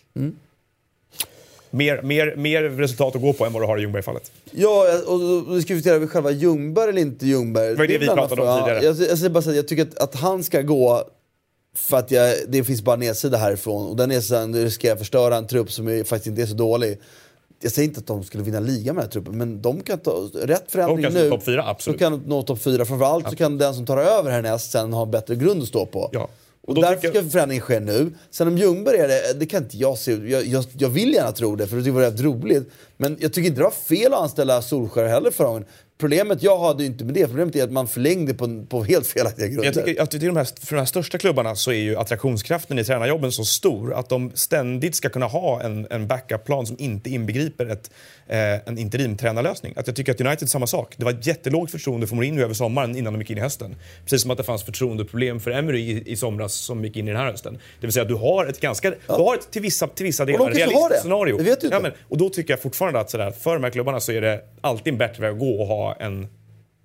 Mer, 1.69 2.01
mer, 2.01 2.35
mer 2.35 2.63
resultat 2.63 3.15
att 3.15 3.21
gå 3.21 3.33
på 3.33 3.45
än 3.45 3.53
vad 3.53 3.61
du 3.61 3.65
har 3.65 3.77
i 3.77 3.81
Ljungberg-fallet. 3.81 4.31
Ja, 4.51 4.85
och 5.07 5.19
då 5.19 5.41
diskuterar 5.41 5.99
vi 5.99 6.07
själva 6.07 6.31
Ljungberg 6.31 6.89
eller 6.89 7.01
inte 7.01 7.25
Ljungberg. 7.27 7.69
Det 7.69 7.75
var 7.75 7.87
det 7.87 7.97
vi 7.97 8.05
är 8.05 8.09
en 8.09 8.15
pratade 8.17 8.41
om 8.41 8.59
tidigare. 8.59 8.85
Jag, 8.85 9.09
jag 9.09 9.17
säger 9.17 9.29
bara 9.29 9.41
så 9.41 9.49
att 9.49 9.55
jag 9.55 9.67
tycker 9.67 9.83
att, 9.83 9.97
att 9.97 10.15
han 10.15 10.43
ska 10.43 10.61
gå 10.61 11.03
för 11.75 11.97
att 11.97 12.11
jag, 12.11 12.35
det 12.47 12.63
finns 12.63 12.81
bara 12.81 12.95
nedsida 12.95 13.37
härifrån 13.37 13.87
och 13.87 13.95
den 13.95 14.09
nedsidan 14.09 14.55
riskerar 14.55 14.93
att 14.93 14.99
förstöra 14.99 15.35
en 15.35 15.47
trupp 15.47 15.71
som 15.71 15.87
är, 15.87 16.03
faktiskt 16.03 16.27
inte 16.27 16.41
är 16.41 16.45
så 16.45 16.53
dålig. 16.53 16.99
Jag 17.61 17.71
säger 17.71 17.87
inte 17.87 17.99
att 17.99 18.07
de 18.07 18.23
skulle 18.23 18.43
vinna 18.43 18.59
ligan 18.59 18.95
med 18.95 19.03
den 19.03 19.07
här 19.07 19.11
truppen, 19.11 19.37
men 19.37 19.61
de 19.61 19.81
kan 19.81 19.99
ta 19.99 20.29
rätt 20.33 20.71
förändring 20.71 20.97
De 20.97 21.03
kan 21.03 21.13
nu. 21.13 21.29
nå 21.29 21.35
topp 21.35 21.45
fyra, 21.45 21.63
absolut. 21.67 21.99
Så 21.99 21.99
kan 21.99 22.11
de 22.11 22.29
nå 22.29 22.41
topp 22.43 22.61
fyra. 22.61 22.85
Framförallt 22.85 23.29
så 23.29 23.35
kan 23.35 23.57
den 23.57 23.75
som 23.75 23.85
tar 23.85 23.97
över 23.97 24.31
härnäst 24.31 24.71
sen 24.71 24.93
ha 24.93 25.03
en 25.03 25.11
bättre 25.11 25.35
grund 25.35 25.61
att 25.61 25.67
stå 25.67 25.85
på. 25.85 26.09
Ja. 26.13 26.27
Och, 26.67 26.75
därför 26.75 27.07
ska 27.07 27.23
förändringen 27.23 27.61
ske 27.61 27.79
nu. 27.79 28.13
Sen 28.29 28.47
om 28.47 28.57
Ljungberg 28.57 28.97
är 28.97 29.07
det, 29.07 29.33
det 29.39 29.45
kan 29.45 29.63
inte 29.63 29.77
jag 29.77 29.97
se. 29.97 30.11
Jag, 30.11 30.45
jag, 30.45 30.65
jag 30.77 30.89
vill 30.89 31.13
gärna 31.13 31.31
tro 31.31 31.55
det, 31.55 31.67
för 31.67 31.77
det 31.77 31.83
jag 31.85 31.93
var 31.93 32.01
rätt 32.01 32.21
roligt. 32.21 32.69
Men 32.97 33.17
jag 33.19 33.33
tycker 33.33 33.47
inte 33.47 33.59
det 33.59 33.63
var 33.63 33.71
fel 33.71 34.13
att 34.13 34.19
anställa 34.19 34.61
Solskjaer 34.61 35.07
heller 35.07 35.31
förra 35.31 35.47
gången. 35.47 35.65
Problemet 35.97 36.43
jag 36.43 36.57
hade 36.57 36.85
inte 36.85 37.05
med 37.05 37.13
det, 37.13 37.27
problemet 37.27 37.55
är 37.55 37.63
att 37.63 37.71
man 37.71 37.87
förlängde 37.87 38.33
på, 38.33 38.65
på 38.69 38.83
helt 38.83 39.07
felaktiga 39.07 39.47
grunder. 39.47 39.65
Jag 39.65 39.73
tycker 39.73 40.01
att 40.01 40.11
till 40.11 40.25
de 40.25 40.37
här, 40.37 40.65
för 40.65 40.75
de 40.75 40.79
här 40.79 40.85
största 40.85 41.17
klubbarna 41.17 41.55
så 41.55 41.71
är 41.71 41.75
ju 41.75 41.95
attraktionskraften 41.95 42.79
i 42.79 42.83
tränarjobben 42.83 43.31
så 43.31 43.45
stor 43.45 43.93
att 43.93 44.09
de 44.09 44.31
ständigt 44.33 44.95
ska 44.95 45.09
kunna 45.09 45.25
ha 45.25 45.61
en, 45.61 45.87
en 45.89 46.07
backup-plan 46.07 46.65
som 46.65 46.75
inte 46.79 47.09
inbegriper 47.09 47.65
ett, 47.65 47.91
eh, 48.27 48.37
en 48.67 48.77
interimtränarlösning. 48.77 49.73
Att 49.75 49.87
jag 49.87 49.95
tycker 49.95 50.11
att 50.11 50.21
United 50.21 50.49
samma 50.49 50.67
sak. 50.67 50.93
Det 50.97 51.05
var 51.05 51.11
ett 51.11 51.27
jättelågt 51.27 51.71
förtroende 51.71 52.07
för 52.07 52.15
Mourinho 52.15 52.43
över 52.43 52.53
sommaren 52.53 52.95
innan 52.95 53.13
de 53.13 53.19
gick 53.19 53.29
in 53.29 53.37
i 53.37 53.41
hösten. 53.41 53.75
Precis 54.03 54.21
som 54.21 54.31
att 54.31 54.37
det 54.37 54.43
fanns 54.43 54.63
förtroendeproblem 54.63 55.39
för 55.39 55.51
Emery 55.51 55.81
i, 55.81 56.11
i 56.11 56.15
somras 56.15 56.53
som 56.53 56.85
gick 56.85 56.97
in 56.97 57.07
i 57.07 57.11
den 57.11 57.19
här 57.19 57.31
hösten. 57.31 57.53
Det 57.53 57.87
vill 57.87 57.93
säga 57.93 58.03
att 58.03 58.09
du 58.09 58.15
har 58.15 58.45
ett 58.45 58.59
ganska, 58.59 58.89
du 58.89 58.95
har 59.07 59.35
ett 59.35 59.51
till 59.51 59.61
vissa, 59.61 59.87
till 59.87 60.05
vissa 60.05 60.25
delar 60.25 60.49
realistiskt 60.51 61.01
scenario. 61.01 61.37
Det 61.37 61.43
vet 61.43 61.61
du 61.61 61.67
inte. 61.67 61.77
Ja, 61.77 61.81
men, 61.81 61.91
och 62.09 62.17
då 62.17 62.29
tycker 62.29 62.53
jag 62.53 62.61
fortfarande 62.61 62.99
att 62.99 63.09
sådär, 63.09 63.31
för 63.31 63.53
de 63.53 63.63
här 63.63 63.71
klubbarna 63.71 63.99
så 63.99 64.11
är 64.11 64.21
det 64.21 64.41
alltid 64.61 64.93
en 64.93 64.97
bättre 64.97 65.21
väg 65.21 65.31
att 65.31 65.39
gå 65.39 65.61
och 65.61 65.67
ha 65.67 65.94
en 65.99 66.27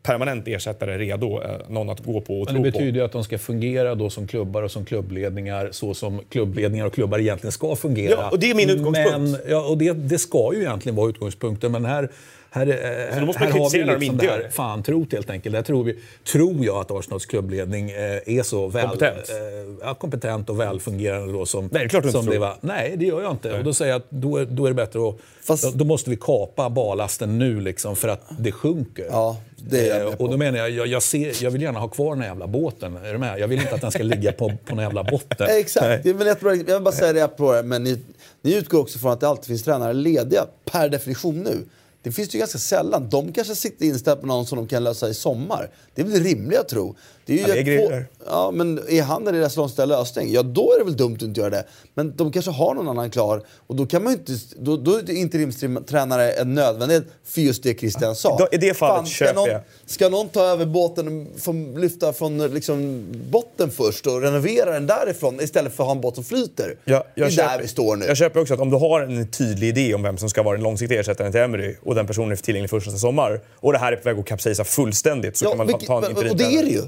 permanent 0.02 0.48
ersättare 0.48 0.98
redo, 0.98 1.42
eh, 1.42 1.50
någon 1.68 1.90
att 1.90 2.00
gå 2.00 2.20
på 2.20 2.40
och 2.40 2.46
Men 2.46 2.54
tro 2.54 2.64
det 2.64 2.72
på. 2.72 2.78
betyder 2.78 3.00
ju 3.00 3.04
att 3.04 3.12
de 3.12 3.24
ska 3.24 3.38
fungera 3.38 3.94
då 3.94 4.10
som 4.10 4.26
klubbar 4.26 4.62
och 4.62 4.70
som 4.70 4.84
klubbledningar 4.84 5.68
så 5.72 5.94
som 5.94 6.20
klubbledningar 6.28 6.86
och 6.86 6.94
klubbar 6.94 7.18
egentligen 7.18 7.52
ska 7.52 7.76
fungera. 7.76 8.10
Ja, 8.10 8.30
och 8.30 8.38
det 8.38 8.50
är 8.50 8.54
min 8.54 8.70
utgångspunkt. 8.70 9.18
Men, 9.18 9.36
ja, 9.48 9.68
och 9.68 9.78
det, 9.78 9.92
det 9.92 10.18
ska 10.18 10.50
ju 10.54 10.60
egentligen 10.60 10.96
vara 10.96 11.08
utgångspunkten, 11.10 11.72
men 11.72 11.84
här 11.84 12.08
här, 12.50 12.66
här, 13.12 13.20
då 13.20 13.26
måste 13.26 13.42
man 13.42 13.52
här 13.52 13.58
har 13.58 13.70
vi 13.70 13.78
liksom 13.78 14.02
inte 14.02 14.26
det 14.26 14.32
här 14.32 14.38
det. 14.38 14.50
fan 14.50 14.82
trot 14.82 15.12
helt 15.12 15.30
enkelt. 15.30 15.54
Där 15.54 15.62
tror, 15.62 15.84
vi, 15.84 15.96
tror 16.32 16.64
jag 16.64 16.76
att 16.76 16.90
Arsenals 16.90 17.26
klubbledning 17.26 17.90
eh, 17.90 17.98
är 18.38 18.42
så 18.42 18.68
väl, 18.68 18.88
Kompetent. 18.88 19.30
Eh, 19.30 19.36
ja, 19.80 19.94
kompetent 19.94 20.50
och 20.50 20.60
välfungerande 20.60 21.32
då 21.32 21.46
som, 21.46 21.64
Nej, 21.64 21.70
det 21.72 21.84
är 21.84 21.88
klart 21.88 22.12
som 22.12 22.26
det 22.26 22.38
var. 22.38 22.56
Nej, 22.60 22.94
det 22.96 23.04
gör 23.06 23.22
jag 23.22 23.30
inte. 23.30 23.58
Och 23.58 23.64
då 23.64 23.74
säger 23.74 23.92
jag 23.92 23.98
att 23.98 24.06
då, 24.10 24.36
är- 24.36 24.44
då 24.44 24.64
är 24.64 24.70
det 24.70 24.74
bättre 24.74 25.08
att 25.08 25.16
Fast- 25.44 25.64
då, 25.64 25.70
då 25.74 25.84
måste 25.84 26.10
vi 26.10 26.16
kapa 26.16 26.70
ballasten 26.70 27.38
nu 27.38 27.60
liksom 27.60 27.96
för 27.96 28.08
att 28.08 28.22
det 28.38 28.52
sjunker. 28.52 29.06
Ja, 29.10 29.36
det 29.56 29.88
är 29.88 30.00
jag 30.00 30.08
Eh. 30.08 30.14
Och 30.20 30.30
då 30.30 30.36
menar 30.36 30.58
jag, 30.58 30.70
jag, 30.70 30.86
jag, 30.86 31.02
ser, 31.02 31.44
jag 31.44 31.50
vill 31.50 31.62
gärna 31.62 31.78
ha 31.80 31.88
kvar 31.88 32.10
den 32.10 32.20
här 32.20 32.28
jävla 32.28 32.46
båten. 32.46 32.96
Är 32.96 33.12
du 33.12 33.18
med? 33.18 33.38
Jag 33.38 33.48
vill 33.48 33.60
inte 33.60 33.74
att 33.74 33.80
den 33.80 33.90
ska 33.90 34.02
ligga 34.02 34.32
på, 34.32 34.52
på 34.66 34.74
någon 34.74 34.84
jävla 34.84 35.04
botten. 35.04 35.46
Exakt, 35.60 36.02
det 36.02 36.10
är 36.10 36.14
väl 36.14 36.26
jättebra. 36.26 36.54
Jag 36.54 36.64
vill 36.64 36.82
bara 36.82 36.94
säga 36.94 37.12
det 37.12 37.28
på 37.28 37.52
det, 37.52 37.62
men 37.62 37.84
ni, 37.84 37.98
ni 38.42 38.54
utgår 38.54 38.80
också 38.80 38.98
från 38.98 39.12
att 39.12 39.20
det 39.20 39.28
alltid 39.28 39.46
finns 39.46 39.64
tränare 39.64 39.92
lediga 39.92 40.46
per 40.72 40.88
definition 40.88 41.40
nu. 41.40 41.64
Det 42.02 42.12
finns 42.12 42.34
ju 42.34 42.38
ganska 42.38 42.58
sällan. 42.58 43.08
De 43.08 43.32
kanske 43.32 43.54
sitter 43.54 43.86
inställda 43.86 44.20
på 44.20 44.26
någon 44.26 44.46
som 44.46 44.58
de 44.58 44.68
kan 44.68 44.84
lösa 44.84 45.08
i 45.08 45.14
sommar. 45.14 45.70
Det 45.94 46.02
är 46.02 46.06
väl 46.06 46.22
rimligt 46.22 46.58
att 46.58 46.68
tro. 46.68 46.96
Det 47.30 47.34
är 47.34 47.38
ju 47.38 47.42
Ja, 47.48 47.54
det 47.54 47.60
är 47.60 47.64
grejer. 47.64 48.06
Ja, 48.26 48.50
men 48.50 48.80
är 48.88 49.02
han 49.02 49.26
en 49.26 49.34
deras 49.34 49.56
långsiktiga 49.56 49.86
lösning? 49.86 50.32
Ja, 50.32 50.42
då 50.42 50.72
är 50.74 50.78
det 50.78 50.84
väl 50.84 50.96
dumt 50.96 51.14
att 51.14 51.22
inte 51.22 51.40
göra 51.40 51.50
det. 51.50 51.64
Men 51.94 52.16
de 52.16 52.32
kanske 52.32 52.50
har 52.50 52.74
någon 52.74 52.88
annan 52.88 53.10
klar 53.10 53.42
och 53.66 53.76
då 53.76 53.86
kan 53.86 54.04
man 54.04 54.12
inte... 54.12 54.32
Då, 54.58 54.76
då 54.76 54.94
är 54.98 55.10
interimstränare 55.10 56.30
en 56.32 56.54
nödvändighet 56.54 57.04
för 57.24 57.40
just 57.40 57.62
det 57.62 57.78
Christian 57.80 58.16
sa. 58.16 58.38
Då- 58.38 58.48
i 58.52 58.56
det 58.56 58.74
fallet 58.74 58.96
Fan, 58.96 59.06
ska, 59.06 59.32
någon, 59.32 59.48
ska 59.86 60.08
någon 60.08 60.28
ta 60.28 60.44
över 60.44 60.66
båten, 60.66 61.28
från, 61.38 61.80
lyfta 61.80 62.12
från 62.12 62.38
liksom, 62.38 63.04
botten 63.30 63.70
först 63.70 64.06
och 64.06 64.22
renovera 64.22 64.70
den 64.72 64.86
därifrån 64.86 65.40
istället 65.40 65.76
för 65.76 65.82
att 65.82 65.86
ha 65.86 65.94
en 65.94 66.00
båt 66.00 66.14
som 66.14 66.24
flyter? 66.24 66.76
Ja, 66.84 67.04
det 67.14 67.22
är 67.22 67.30
köper, 67.30 67.48
där 67.52 67.62
vi 67.62 67.68
står 67.68 67.96
nu. 67.96 68.06
Jag 68.06 68.16
köper 68.16 68.40
också 68.40 68.54
att 68.54 68.60
om 68.60 68.70
du 68.70 68.76
har 68.76 69.00
en 69.00 69.30
tydlig 69.30 69.68
idé 69.68 69.94
om 69.94 70.02
vem 70.02 70.18
som 70.18 70.30
ska 70.30 70.42
vara 70.42 70.56
den 70.56 70.62
långsiktiga 70.62 71.00
ersättaren 71.00 71.32
till 71.32 71.40
Emery 71.40 71.76
och 71.82 71.94
den 71.94 72.06
personen 72.06 72.32
är 72.32 72.36
tillgänglig 72.36 72.70
första 72.70 72.90
sommar 72.90 73.40
och 73.56 73.72
det 73.72 73.78
här 73.78 73.92
är 73.92 73.96
på 73.96 74.08
väg 74.08 74.18
att 74.18 74.26
kapsejsa 74.26 74.64
fullständigt 74.64 75.36
så 75.36 75.44
Ja, 75.44 75.48
kan 75.48 75.58
man 75.58 75.66
vilket- 75.66 75.86
ta 75.86 76.06
en 76.06 76.16
och 76.16 76.36
det 76.36 76.44
är 76.44 76.64
det 76.64 76.70
ju. 76.70 76.82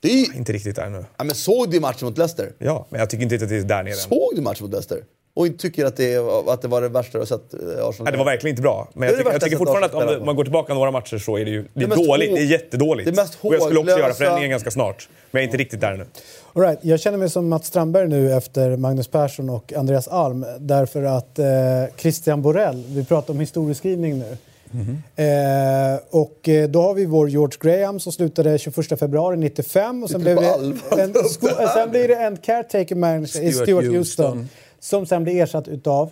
Det 0.00 0.08
är 0.22 0.36
Inte 0.36 0.52
riktigt 0.52 0.76
där 0.76 0.88
nu. 0.88 1.04
ja, 1.18 1.24
men 1.24 1.34
såg 1.34 1.70
du 1.70 1.80
matchen 1.80 2.04
mot 2.08 2.18
Leicester? 2.18 2.52
Ja, 2.58 2.86
men 2.90 3.00
jag 3.00 3.10
tycker 3.10 3.22
inte 3.22 3.34
att 3.34 3.48
det 3.48 3.56
är 3.56 3.62
där 3.62 3.82
nere. 3.82 3.94
Såg 3.94 4.32
du 4.34 4.40
matchen 4.42 4.62
mot 4.64 4.70
Leicester? 4.72 5.04
Och 5.34 5.46
inte 5.46 5.58
tycker 5.58 5.84
att 5.84 5.96
det, 5.96 6.16
att 6.48 6.62
det 6.62 6.68
var 6.68 6.82
det 6.82 6.88
värsta 6.88 7.12
du 7.12 7.18
har 7.18 7.26
sett 7.26 7.54
eh, 7.54 7.60
Arsenal 7.60 7.94
Nej, 7.98 8.12
det 8.12 8.18
var 8.18 8.24
verkligen 8.24 8.52
inte 8.52 8.62
bra. 8.62 8.88
Men 8.94 9.00
Det 9.00 9.06
jag 9.06 9.12
det 9.14 9.18
tycker, 9.18 9.32
jag 9.32 9.40
tycker 9.42 9.56
fortfarande 9.56 9.86
att 9.86 9.94
om 9.94 10.18
på. 10.18 10.24
man 10.24 10.36
går 10.36 10.44
tillbaka 10.44 10.74
några 10.74 10.90
matcher 10.90 11.18
så 11.18 11.38
är 11.38 11.44
det 11.44 11.50
ju 11.50 11.64
det 11.74 11.84
är 11.84 11.88
mest 11.88 12.04
dåligt. 12.06 12.34
Det 12.34 12.40
är 12.40 12.44
jättedåligt. 12.44 13.10
det 13.10 13.16
mest 13.16 13.38
och 13.40 13.54
jag 13.54 13.62
skulle 13.62 13.80
också 13.80 13.98
göra 13.98 14.14
förändringen 14.14 14.50
ganska 14.50 14.70
snart. 14.70 15.08
Men 15.30 15.40
jag 15.40 15.44
är 15.44 15.48
inte 15.48 15.56
riktigt 15.56 15.80
där 15.80 15.92
ännu. 15.92 16.06
All 16.52 16.62
right, 16.62 16.78
jag 16.82 17.00
känner 17.00 17.18
mig 17.18 17.30
som 17.30 17.48
Mats 17.48 17.66
Strandberg 17.66 18.08
nu 18.08 18.32
efter 18.32 18.76
Magnus 18.76 19.08
Persson 19.08 19.50
och 19.50 19.72
Andreas 19.72 20.08
Alm 20.08 20.46
därför 20.58 21.02
att 21.02 21.38
eh, 21.38 21.46
Christian 21.96 22.42
Borell, 22.42 22.84
vi 22.88 23.04
pratar 23.04 23.34
om 23.34 23.40
historieskrivning 23.40 24.18
nu. 24.18 24.36
Eh, 25.16 26.00
och 26.10 26.48
eh, 26.48 26.68
då 26.68 26.82
har 26.82 26.94
vi 26.94 27.06
vår 27.06 27.28
George 27.28 27.58
Graham 27.60 28.00
som 28.00 28.12
slutade 28.12 28.58
21 28.58 28.98
februari 28.98 29.36
95 29.36 30.02
och 30.02 30.10
sen, 30.10 30.20
blev 30.20 30.36
det 30.36 30.46
en, 30.46 30.78
här 30.90 31.74
sen 31.74 31.90
blir 31.90 32.08
det 32.08 32.16
en 32.16 32.36
caretaker 32.36 32.94
manager 32.94 33.42
i 33.42 33.52
Stuart 33.52 33.84
Houston. 33.84 34.38
Houston 34.38 34.48
som 34.80 35.06
sen 35.06 35.24
blir 35.24 35.42
ersatt 35.42 35.68
utav 35.68 36.10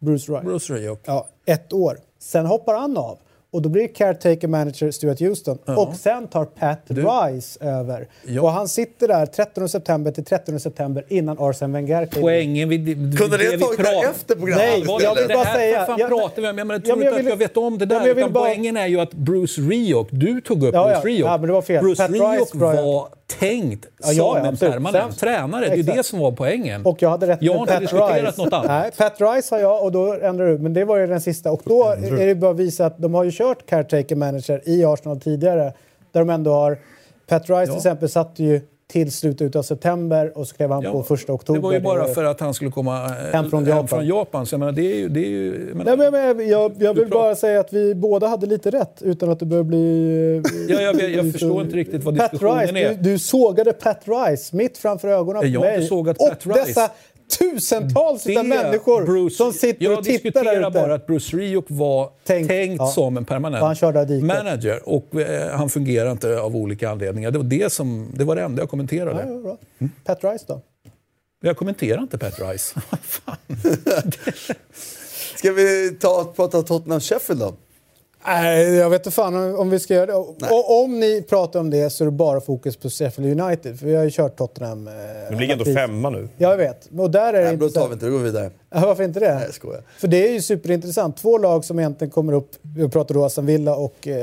Bruce 0.00 0.32
Wright. 0.32 0.44
Bruce 0.44 0.74
Rayok. 0.74 1.00
Ja, 1.04 1.28
ett 1.46 1.72
år. 1.72 1.98
Sen 2.18 2.46
hoppar 2.46 2.74
han 2.74 2.96
av. 2.96 3.18
Och 3.50 3.62
då 3.62 3.68
blir 3.68 3.82
det 3.82 3.88
caretaker 3.88 4.48
manager 4.48 4.90
Stuart 4.90 5.20
Houston. 5.20 5.58
Och 5.64 5.94
sen 5.96 6.26
tar 6.28 6.44
Pat 6.44 6.78
Rice 6.88 7.58
över. 7.64 8.08
Ja. 8.26 8.42
Och 8.42 8.50
han 8.50 8.68
sitter 8.68 9.08
där 9.08 9.26
13 9.26 9.68
september 9.68 10.10
till 10.12 10.24
13 10.24 10.60
september 10.60 11.04
innan 11.08 11.36
Arsene 11.40 11.72
Wenger. 11.72 12.08
Poängen 12.20 12.68
vid, 12.68 12.84
vid 12.84 13.18
Kunde 13.18 13.36
det 13.36 13.44
ha 13.44 13.50
tagit 13.66 13.76
pratar- 13.78 14.10
efter 14.10 14.34
programmet? 14.34 14.66
Nej, 14.68 14.84
Vad 14.86 15.02
jag 15.02 15.14
vill 15.14 15.28
bara 15.28 15.44
här 15.44 15.54
säga- 15.54 15.86
fan 15.86 15.98
jag- 15.98 16.08
pratar 16.08 16.42
vi 16.42 16.48
om? 16.48 16.58
Jag 16.58 16.66
menar, 16.66 16.80
Ja, 16.80 16.86
tror 16.86 16.96
men 16.96 17.02
inte 17.02 17.06
jag 17.06 17.12
att 17.14 17.18
vill- 17.20 17.30
jag 17.30 17.36
vet 17.36 17.56
om 17.56 17.78
det 17.78 17.84
Ja, 17.84 17.88
där. 17.88 17.98
men 17.98 18.08
jag 18.08 18.14
vill 18.14 18.22
utan 18.24 18.32
bara- 18.32 18.44
Poängen 18.44 18.76
är 18.76 18.86
ju 18.86 19.00
att 19.00 19.12
Bruce 19.14 19.60
Rioch, 19.60 20.08
du 20.10 20.40
tog 20.40 20.62
upp 20.64 20.74
Ja, 20.74 20.84
Bruce 20.84 21.00
ja. 21.08 21.08
Rioch. 21.16 21.28
Ja, 21.28 21.38
men 21.38 21.46
det 21.46 21.52
var 21.52 21.62
fel. 21.62 21.82
Bruce 21.84 22.02
Pat 22.02 22.10
Rice 22.10 22.24
Rioch 22.24 22.54
var 22.54 23.08
tänkt 23.40 23.86
Ja, 23.98 24.06
som 24.06 24.16
ja, 24.16 24.38
en 24.38 24.56
permanent 24.56 25.12
Sen- 25.12 25.18
tränare. 25.28 25.64
Det 25.68 25.72
är 25.72 25.78
Exakt. 25.78 25.96
det 25.96 26.02
som 26.02 26.18
var 26.18 26.32
poängen. 26.32 26.86
Och 26.86 27.02
jag 27.02 27.10
hade 27.10 27.26
rätt 27.26 27.38
Jag 27.42 27.52
har 27.52 27.58
med 27.58 27.62
inte 27.62 27.72
Pat 27.72 27.80
diskuterat 27.80 28.24
Rice. 28.36 28.42
något 28.44 28.52
annat. 28.52 28.66
Nej, 28.66 28.90
Pat 28.96 29.20
Rice 29.20 29.54
har 29.54 29.60
jag 29.60 29.84
och 29.84 29.92
då 29.92 30.12
ändrar 30.14 30.46
du. 30.46 30.58
Men 30.58 30.74
det 30.74 30.84
var 30.84 30.96
ju 30.96 31.06
den 31.06 31.20
sista. 31.20 31.52
Och 31.52 31.60
då 31.64 31.84
är 31.92 32.26
det 32.26 32.34
bara 32.34 32.50
att 32.50 32.56
visa 32.56 32.86
att 32.86 32.98
de 32.98 33.14
har 33.14 33.24
ju 33.24 33.30
kört 33.32 33.66
caretaker 33.66 34.16
manager 34.16 34.62
i 34.68 34.84
Arsenal 34.84 35.20
tidigare. 35.20 35.72
Där 36.12 36.20
de 36.20 36.30
ändå 36.30 36.52
har... 36.52 36.78
Pat 37.26 37.50
Rice 37.50 37.66
till 37.66 37.76
exempel 37.76 38.08
satt 38.08 38.32
ju 38.38 38.60
till 38.92 39.12
slutet 39.12 39.56
av 39.56 39.62
september 39.62 40.32
och 40.38 40.46
så 40.46 40.54
skrev 40.54 40.70
han 40.70 40.82
Ja, 40.82 40.92
på 40.92 41.02
första 41.02 41.32
oktober. 41.32 41.60
Det 41.60 41.64
var 41.64 41.72
ju 41.72 41.80
bara 41.80 42.04
för 42.04 42.24
att 42.24 42.40
han 42.40 42.54
skulle 42.54 42.70
komma 42.70 43.04
eh, 43.04 43.10
Hem 43.32 43.50
från 43.50 43.64
Japan. 43.64 43.88
från 43.88 44.06
Japan. 44.06 44.46
Så 44.46 44.54
jag 44.54 44.58
menar, 44.60 44.72
det 44.72 44.92
är 44.92 44.96
ju... 44.96 45.08
Det 45.08 45.20
är 45.20 45.28
ju 45.28 45.66
jag 45.68 45.76
menar, 45.76 45.96
Nej, 46.10 46.34
men, 46.34 46.48
jag, 46.48 46.72
jag 46.78 46.94
vill 46.94 47.08
bara 47.08 47.34
säga 47.34 47.60
att 47.60 47.72
vi 47.72 47.94
båda 47.94 48.26
hade 48.26 48.46
lite 48.46 48.70
rätt 48.70 49.02
utan 49.02 49.30
att 49.30 49.38
det 49.40 49.46
börjar 49.46 49.64
bli... 49.64 50.42
eh, 50.68 50.74
Ja, 50.74 50.80
jag- 50.80 51.10
jag 51.10 51.32
förstår 51.32 51.62
inte 51.62 51.76
riktigt 51.76 52.04
vad 52.04 52.18
Pat 52.18 52.30
diskussionen 52.30 52.60
Rice, 52.66 52.78
är. 52.78 52.94
Du, 52.94 53.10
du 53.12 53.18
sågade 53.18 53.72
Pat 53.72 54.00
Rice 54.04 54.56
mitt 54.56 54.78
framför 54.78 55.08
ögonen 55.08 55.42
på 55.42 55.48
Jag 55.48 55.60
har 55.60 55.66
mig. 55.66 55.74
inte 55.74 55.86
sågat 55.86 56.16
och 56.16 56.28
Pat 56.28 56.46
Rice. 56.46 56.64
dessa 56.66 56.90
tusentals 57.38 58.26
utav 58.26 58.44
människor 58.44 59.04
Bruce, 59.04 59.36
som 59.36 59.52
sitter 59.52 59.84
jag 59.84 59.98
och 59.98 60.04
tittar 60.04 60.22
där 60.22 60.32
diskuterar 60.32 60.70
ute. 60.70 60.80
bara 60.80 60.94
att 60.94 61.06
Bruce 61.06 61.36
Rioch 61.36 61.64
var 61.68 62.10
Tänkt, 62.24 62.48
tänkt, 62.48 62.78
ja. 62.78 62.86
som 62.86 63.16
en 63.16 63.24
permanent 63.24 63.82
manager 64.22 64.88
och 64.88 65.14
eh, 65.14 65.56
han 65.56 65.70
fungerar 65.70 66.12
inte 66.12 66.40
av 66.40 66.56
olika 66.56 66.90
anledningar. 66.90 67.30
Det 67.30 67.38
var 67.38 67.44
det, 67.44 67.72
som, 67.72 68.12
det, 68.14 68.24
var 68.24 68.36
det 68.36 68.42
enda 68.42 68.62
jag 68.62 68.70
kommenterade. 68.70 69.26
Ja, 69.28 69.38
bra. 69.40 69.56
Pat 70.04 70.24
Rice 70.24 70.44
då? 70.48 70.60
Jag 71.40 71.56
kommenterar 71.56 72.02
inte 72.02 72.18
Pat 72.18 72.40
Rice. 72.40 72.80
Ska 75.36 75.52
vi 75.52 75.96
ta, 76.00 76.32
prata 76.36 76.62
Tottenham 76.62 77.00
Sheffield 77.00 77.40
då? 77.40 77.54
Nej, 78.26 78.74
jag 78.74 78.90
vet 78.90 79.00
inte 79.00 79.10
fan 79.10 79.54
om- 79.56 79.70
vi 79.70 79.78
ska 79.80 79.94
göra 79.94 80.06
det. 80.06 80.14
Och, 80.14 80.82
om 80.84 81.00
ni 81.00 81.22
pratar 81.22 81.60
om 81.60 81.70
det 81.70 81.90
så 81.90 82.04
är 82.04 82.06
det 82.06 82.10
bara 82.12 82.40
fokus 82.40 82.76
på 82.76 82.90
Sheffield 82.90 83.40
United. 83.40 83.78
För 83.78 83.86
vi 83.86 83.94
har 83.96 84.04
ju 84.04 84.10
kört 84.10 84.36
Tottenham. 84.38 84.88
Eh, 84.88 84.94
De 85.30 85.36
ligger 85.40 85.52
ändå 85.52 85.64
femma 85.64 86.10
nu. 86.10 86.28
Ja, 86.36 86.50
jag 86.50 86.56
vet. 86.56 86.88
Och 86.98 87.10
där 87.10 87.28
är 87.28 87.32
det 87.32 87.44
Nej, 87.44 87.52
inte 87.52 87.64
då 87.64 87.70
tar 87.70 87.88
vi 87.88 87.92
inte 87.92 88.06
det, 88.06 88.10
då 88.10 88.16
går 88.16 88.24
vi 88.24 88.30
vidare. 88.30 88.50
Ja, 88.70 88.86
varför 88.86 89.02
inte 89.04 89.20
det? 89.20 89.34
Nej, 89.34 89.44
jag 89.44 89.54
skojar. 89.54 89.82
För 89.98 90.08
det 90.08 90.28
är 90.28 90.32
ju 90.32 90.42
superintressant. 90.42 91.16
Två 91.16 91.38
lag 91.38 91.64
som 91.64 91.78
egentligen 91.78 92.10
kommer 92.10 92.32
upp. 92.32 92.50
Vi 92.76 92.88
pratar 92.88 93.14
då 93.14 93.24
Aston 93.24 93.46
Villa 93.46 93.74
och 93.76 94.08
eh, 94.08 94.14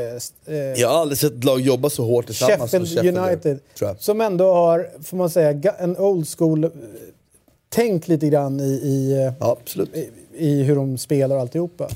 eh, 0.48 0.56
Jag 0.56 0.90
har 0.90 0.96
aldrig 1.02 1.18
sett 1.18 1.34
ett 1.34 1.44
lag 1.44 1.60
jobba 1.62 1.90
så 1.90 2.04
hårt 2.06 2.26
tillsammans 2.26 2.62
Sheffield, 2.72 2.88
som 2.88 2.98
Sheffield 2.98 3.18
United. 3.18 3.60
tror 3.78 3.90
jag. 3.90 4.00
Som 4.02 4.22
ändå 4.22 4.54
har, 4.54 4.90
får 5.04 5.18
man 5.18 5.30
säga, 5.30 5.54
ga- 5.54 5.76
en 5.80 5.98
old 5.98 6.28
school 6.38 6.64
eh, 6.64 6.70
tänk 7.70 8.08
lite 8.08 8.28
grann 8.28 8.60
i, 8.60 8.64
i, 8.64 9.24
eh, 9.26 9.34
Ja, 9.40 9.58
i, 9.94 10.10
i 10.38 10.64
hur 10.64 10.76
de 10.76 10.98
spelar 10.98 11.36
och 11.36 11.42
alltihopa. 11.42 11.90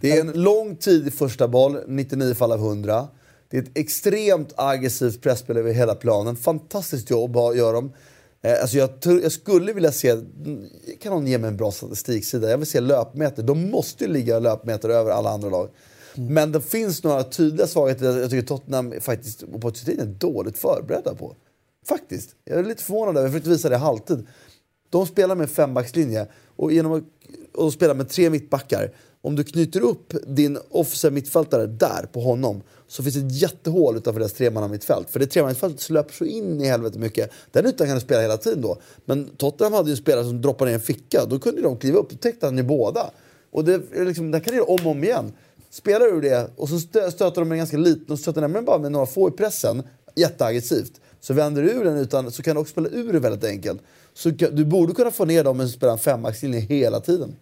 Det 0.00 0.12
är 0.12 0.20
en 0.20 0.42
lång 0.42 0.76
tid 0.76 1.08
i 1.08 1.10
första 1.10 1.48
boll, 1.48 1.78
99 1.86 2.34
fall 2.34 2.52
av 2.52 2.58
100. 2.58 3.08
Det 3.50 3.56
är 3.56 3.62
ett 3.62 3.78
extremt 3.78 4.52
aggressivt 4.56 5.22
pressspel 5.22 5.56
över 5.56 5.72
hela 5.72 5.94
planen. 5.94 6.36
Fantastiskt 6.36 7.10
jobb 7.10 7.36
gör 7.36 7.72
de. 7.72 7.92
Eh, 8.42 8.60
alltså 8.60 8.76
jag, 8.76 8.90
jag 9.02 9.32
skulle 9.32 9.72
vilja 9.72 9.92
se, 9.92 10.16
kan 11.00 11.12
någon 11.12 11.26
ge 11.26 11.38
mig 11.38 11.48
en 11.48 11.56
bra 11.56 11.70
statistiksida? 11.70 12.50
Jag 12.50 12.58
vill 12.58 12.66
se 12.66 12.80
löpmeter. 12.80 13.42
De 13.42 13.70
måste 13.70 14.04
ju 14.04 14.10
ligga 14.10 14.38
löpmeter 14.38 14.88
över 14.88 15.10
alla 15.10 15.30
andra 15.30 15.48
lag. 15.48 15.68
Men 16.14 16.52
det 16.52 16.60
finns 16.60 17.04
några 17.04 17.24
tydliga 17.24 17.66
svagheter 17.66 18.18
jag 18.18 18.30
tycker 18.30 18.46
Tottenham 18.46 18.94
faktiskt, 19.00 19.42
och 19.42 19.60
Pochettino 19.60 20.02
är 20.02 20.06
dåligt 20.06 20.58
förberedda 20.58 21.14
på. 21.14 21.36
Faktiskt. 21.86 22.30
Jag 22.44 22.58
är 22.58 22.64
lite 22.64 22.82
förvånad 22.82 23.16
över, 23.16 23.26
jag 23.26 23.32
försökte 23.32 23.50
visa 23.50 23.68
det 23.68 23.74
i 23.74 23.78
halvtid. 23.78 24.26
De 24.90 25.06
spelar 25.06 25.34
med 25.34 25.42
en 25.42 25.48
fembackslinje 25.48 26.26
och 26.56 26.72
genom 26.72 26.92
att 26.92 27.02
och 27.54 27.72
spelar 27.72 27.94
med 27.94 28.08
tre 28.08 28.30
mittbackar. 28.30 28.92
Om 29.22 29.36
du 29.36 29.44
knyter 29.44 29.80
upp 29.80 30.14
din 30.26 30.58
offensiva 30.70 31.10
mittfältare 31.14 31.66
där 31.66 32.08
på 32.12 32.20
honom 32.20 32.62
så 32.88 33.02
finns 33.02 33.14
det 33.14 33.26
ett 33.26 33.32
jättehål 33.32 33.96
utanför 33.96 34.20
deras 34.20 34.32
tremannamittfält. 34.32 35.10
För 35.10 35.20
det 35.20 35.26
tremannamittfältet 35.26 35.90
löper 35.90 36.14
så 36.14 36.24
in 36.24 36.60
i 36.60 36.66
helvete 36.66 36.98
mycket. 36.98 37.30
Den 37.52 37.66
ytan 37.66 37.86
kan 37.86 37.94
du 37.94 38.00
spela 38.00 38.22
hela 38.22 38.36
tiden 38.36 38.60
då. 38.60 38.76
Men 39.04 39.28
Tottenham 39.36 39.72
hade 39.72 39.88
ju 39.88 39.92
en 39.92 39.96
spelare 39.96 40.24
som 40.24 40.42
droppade 40.42 40.70
ner 40.70 40.74
en 40.74 40.80
ficka. 40.80 41.24
Då 41.24 41.38
kunde 41.38 41.62
de 41.62 41.76
kliva 41.76 41.98
upp. 41.98 42.10
Då 42.10 42.16
täckte 42.16 42.46
han 42.46 42.56
ju 42.56 42.62
båda. 42.62 43.10
Och 43.50 43.64
det, 43.64 43.80
liksom, 44.04 44.30
det 44.30 44.40
kan 44.40 44.50
du 44.50 44.56
göra 44.56 44.68
om 44.68 44.86
och 44.86 44.90
om 44.90 45.04
igen. 45.04 45.32
Spelar 45.70 46.06
du 46.06 46.20
det 46.20 46.50
och 46.56 46.68
så 46.68 46.78
stöter 46.78 47.34
de 47.34 47.48
med 47.48 47.52
en 47.56 47.58
ganska 47.58 47.76
liten 47.76 48.12
och 48.12 48.18
stöter 48.18 48.40
nämligen 48.40 48.64
bara 48.64 48.78
med 48.78 48.92
några 48.92 49.06
få 49.06 49.28
i 49.28 49.30
pressen, 49.32 49.82
jätteaggressivt. 50.16 50.92
Så 51.20 51.34
vänder 51.34 51.62
du 51.62 51.70
ur 51.70 51.84
den 51.84 51.96
utan, 51.96 52.32
så 52.32 52.42
kan 52.42 52.54
du 52.54 52.60
också 52.60 52.70
spela 52.70 52.88
ur 52.88 53.12
det 53.12 53.18
väldigt 53.18 53.44
enkelt. 53.44 53.82
Så 54.14 54.30
du 54.30 54.64
borde 54.64 54.94
kunna 54.94 55.10
få 55.10 55.24
ner 55.24 55.44
dem 55.44 55.56
med 55.56 55.66
att 55.66 55.72
spela 55.72 55.92
en 55.92 55.98
fembackslinje 55.98 56.60
hela 56.60 57.00
tiden. 57.00 57.36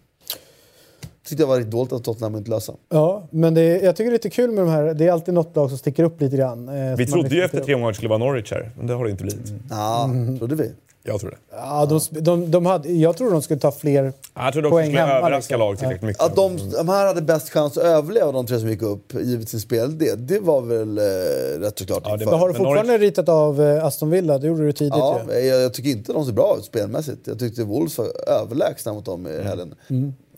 Tyckte 1.27 1.43
jag 1.43 1.47
var 1.47 1.55
riktigt 1.57 1.71
dåligt 1.71 1.93
att 1.93 2.03
Tottenham 2.03 2.35
inte 2.35 2.49
lösa. 2.51 2.73
Ja, 2.89 3.27
men 3.31 3.53
det 3.53 3.61
är, 3.61 3.85
jag 3.85 3.95
tycker 3.95 4.09
det 4.09 4.13
är 4.13 4.17
lite 4.17 4.29
kul 4.29 4.51
med 4.51 4.63
de 4.65 4.69
här. 4.69 4.93
Det 4.93 5.07
är 5.07 5.11
alltid 5.11 5.33
något 5.33 5.55
lag 5.55 5.69
som 5.69 5.77
sticker 5.77 6.03
upp 6.03 6.21
lite 6.21 6.37
grann. 6.37 6.67
eh, 6.69 6.95
Vi 6.97 7.05
trodde 7.07 7.29
ju 7.29 7.35
liksom 7.41 7.45
efter 7.45 7.65
tre 7.65 7.73
omgångar 7.75 7.89
att 7.89 7.93
det 7.93 7.97
skulle 7.97 8.09
vara 8.09 8.19
Norwich 8.19 8.51
här, 8.51 8.71
men 8.77 8.87
det 8.87 8.93
har 8.93 9.05
det 9.05 9.11
inte 9.11 9.23
blivit. 9.23 9.53
Ja, 9.69 10.09
trodde 10.39 10.55
vi. 10.55 10.71
Jag 11.03 11.19
tror 11.19 11.29
det. 11.29 11.37
Ja, 11.51 11.85
de, 11.85 11.99
de, 12.21 12.51
de 12.51 12.65
hade, 12.65 12.91
jag 12.91 13.17
tror 13.17 13.31
de 13.31 13.41
skulle 13.41 13.59
ta 13.59 13.71
fler 13.71 14.13
Jag 14.35 14.53
trodde 14.53 14.67
också 14.67 14.75
poäng 14.75 14.85
skulle 14.85 15.01
hemma. 15.01 15.13
överraska 15.13 15.53
liksom. 15.55 15.59
lag 15.59 15.77
tillräckligt 15.79 16.01
mycket. 16.07 16.23
Att 16.23 16.35
de, 16.35 16.57
de 16.77 16.89
här 16.89 17.07
hade 17.07 17.21
bäst 17.21 17.49
chans 17.49 17.77
att 17.77 17.83
överleva 17.83 18.31
de 18.31 18.45
tre 18.45 18.59
som 18.59 18.69
gick 18.69 18.81
upp, 18.81 19.13
givet 19.13 19.49
sin 19.49 19.59
spel, 19.59 19.97
det, 19.97 20.15
det 20.27 20.39
var 20.39 20.61
väl 20.61 20.97
eh, 20.97 21.03
rätt 21.59 21.79
såklart. 21.79 22.01
Ja, 22.05 22.09
det 22.09 22.13
inför. 22.23 22.31
Men 22.31 22.39
har 22.39 22.47
du 22.47 22.53
fortfarande 22.53 22.97
ritat 22.97 23.29
av 23.29 23.61
eh, 23.61 23.85
Aston 23.85 24.09
Villa? 24.09 24.37
Det 24.37 24.47
gjorde 24.47 24.65
du 24.65 24.71
tidigt 24.71 24.93
Ja, 24.97 25.21
ju. 25.33 25.39
jag, 25.39 25.61
jag 25.61 25.73
tycker 25.73 25.89
inte 25.89 26.13
de 26.13 26.25
ser 26.25 26.33
bra 26.33 26.55
ut 26.59 26.65
spelmässigt. 26.65 27.27
Jag 27.27 27.39
tyckte 27.39 27.63
Wolves 27.63 27.97
var 27.97 28.07
överlägsna 28.41 28.93
mot 28.93 29.05
dem 29.05 29.27
i 29.27 29.43
helgen. 29.43 29.75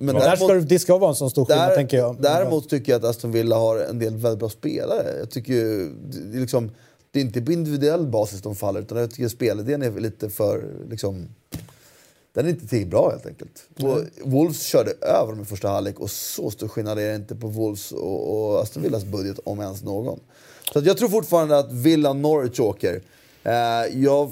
Men 0.02 0.16
Mm. 0.16 0.22
Där 0.30 0.36
ska, 0.36 0.54
det- 0.54 0.80
ska 0.80 0.98
vara 0.98 1.10
en 1.10 1.16
sån 1.16 1.30
stor 1.30 1.46
skillnad, 1.46 1.70
där, 1.70 1.76
tänker 1.76 1.98
jag. 1.98 2.16
Däremot 2.20 2.70
tycker 2.70 2.92
jag 2.92 3.00
att 3.00 3.10
Aston 3.10 3.32
Villa 3.32 3.56
har 3.58 3.78
en 3.80 4.00
del 4.00 4.16
väldigt 4.16 4.40
bra 4.40 4.50
spelare. 4.50 5.18
Jag 5.20 5.30
tycker 5.32 5.54
ju, 5.54 5.90
det, 6.10 6.38
är 6.38 6.42
liksom, 6.42 6.72
det 7.12 7.20
är 7.20 7.24
inte 7.24 7.42
på 7.42 7.52
individuell 7.52 8.08
basis 8.08 8.42
de 8.42 8.56
faller, 8.56 8.82
utan 8.82 8.98
jag 8.98 9.12
tycker 9.12 9.28
spelidén 9.28 9.82
är 9.82 9.92
lite 10.00 10.30
för... 10.30 10.64
Liksom, 10.90 11.28
den 12.34 12.46
är 12.46 12.50
inte 12.50 12.68
tillräckligt 12.68 12.92
bra 12.92 13.10
helt 13.12 13.26
enkelt. 13.26 13.64
Och 13.84 14.30
Wolves 14.32 14.62
körde 14.64 14.92
över 15.02 15.32
dem 15.32 15.42
i 15.42 15.46
första 15.46 15.68
halvlek 15.68 16.00
och 16.00 16.10
så 16.12 16.52
stor 16.52 16.68
skillnad 16.68 17.00
är 17.00 17.10
det 17.10 17.16
inte 17.16 17.36
på 17.36 17.48
Wolves 17.48 17.92
och, 17.92 18.50
och 18.50 18.62
Aston 18.62 18.84
Villas 18.84 19.04
budget, 19.06 19.40
om 19.44 19.60
ens 19.60 19.84
någon. 19.84 20.20
Så 20.74 20.80
jag 20.84 20.98
tror 20.98 21.10
fortfarande 21.10 21.58
att 21.60 21.72
Villa 21.72 22.14
Norwich 22.14 22.60
åker. 22.60 23.02
Eh, 23.44 23.54
jag, 24.04 24.32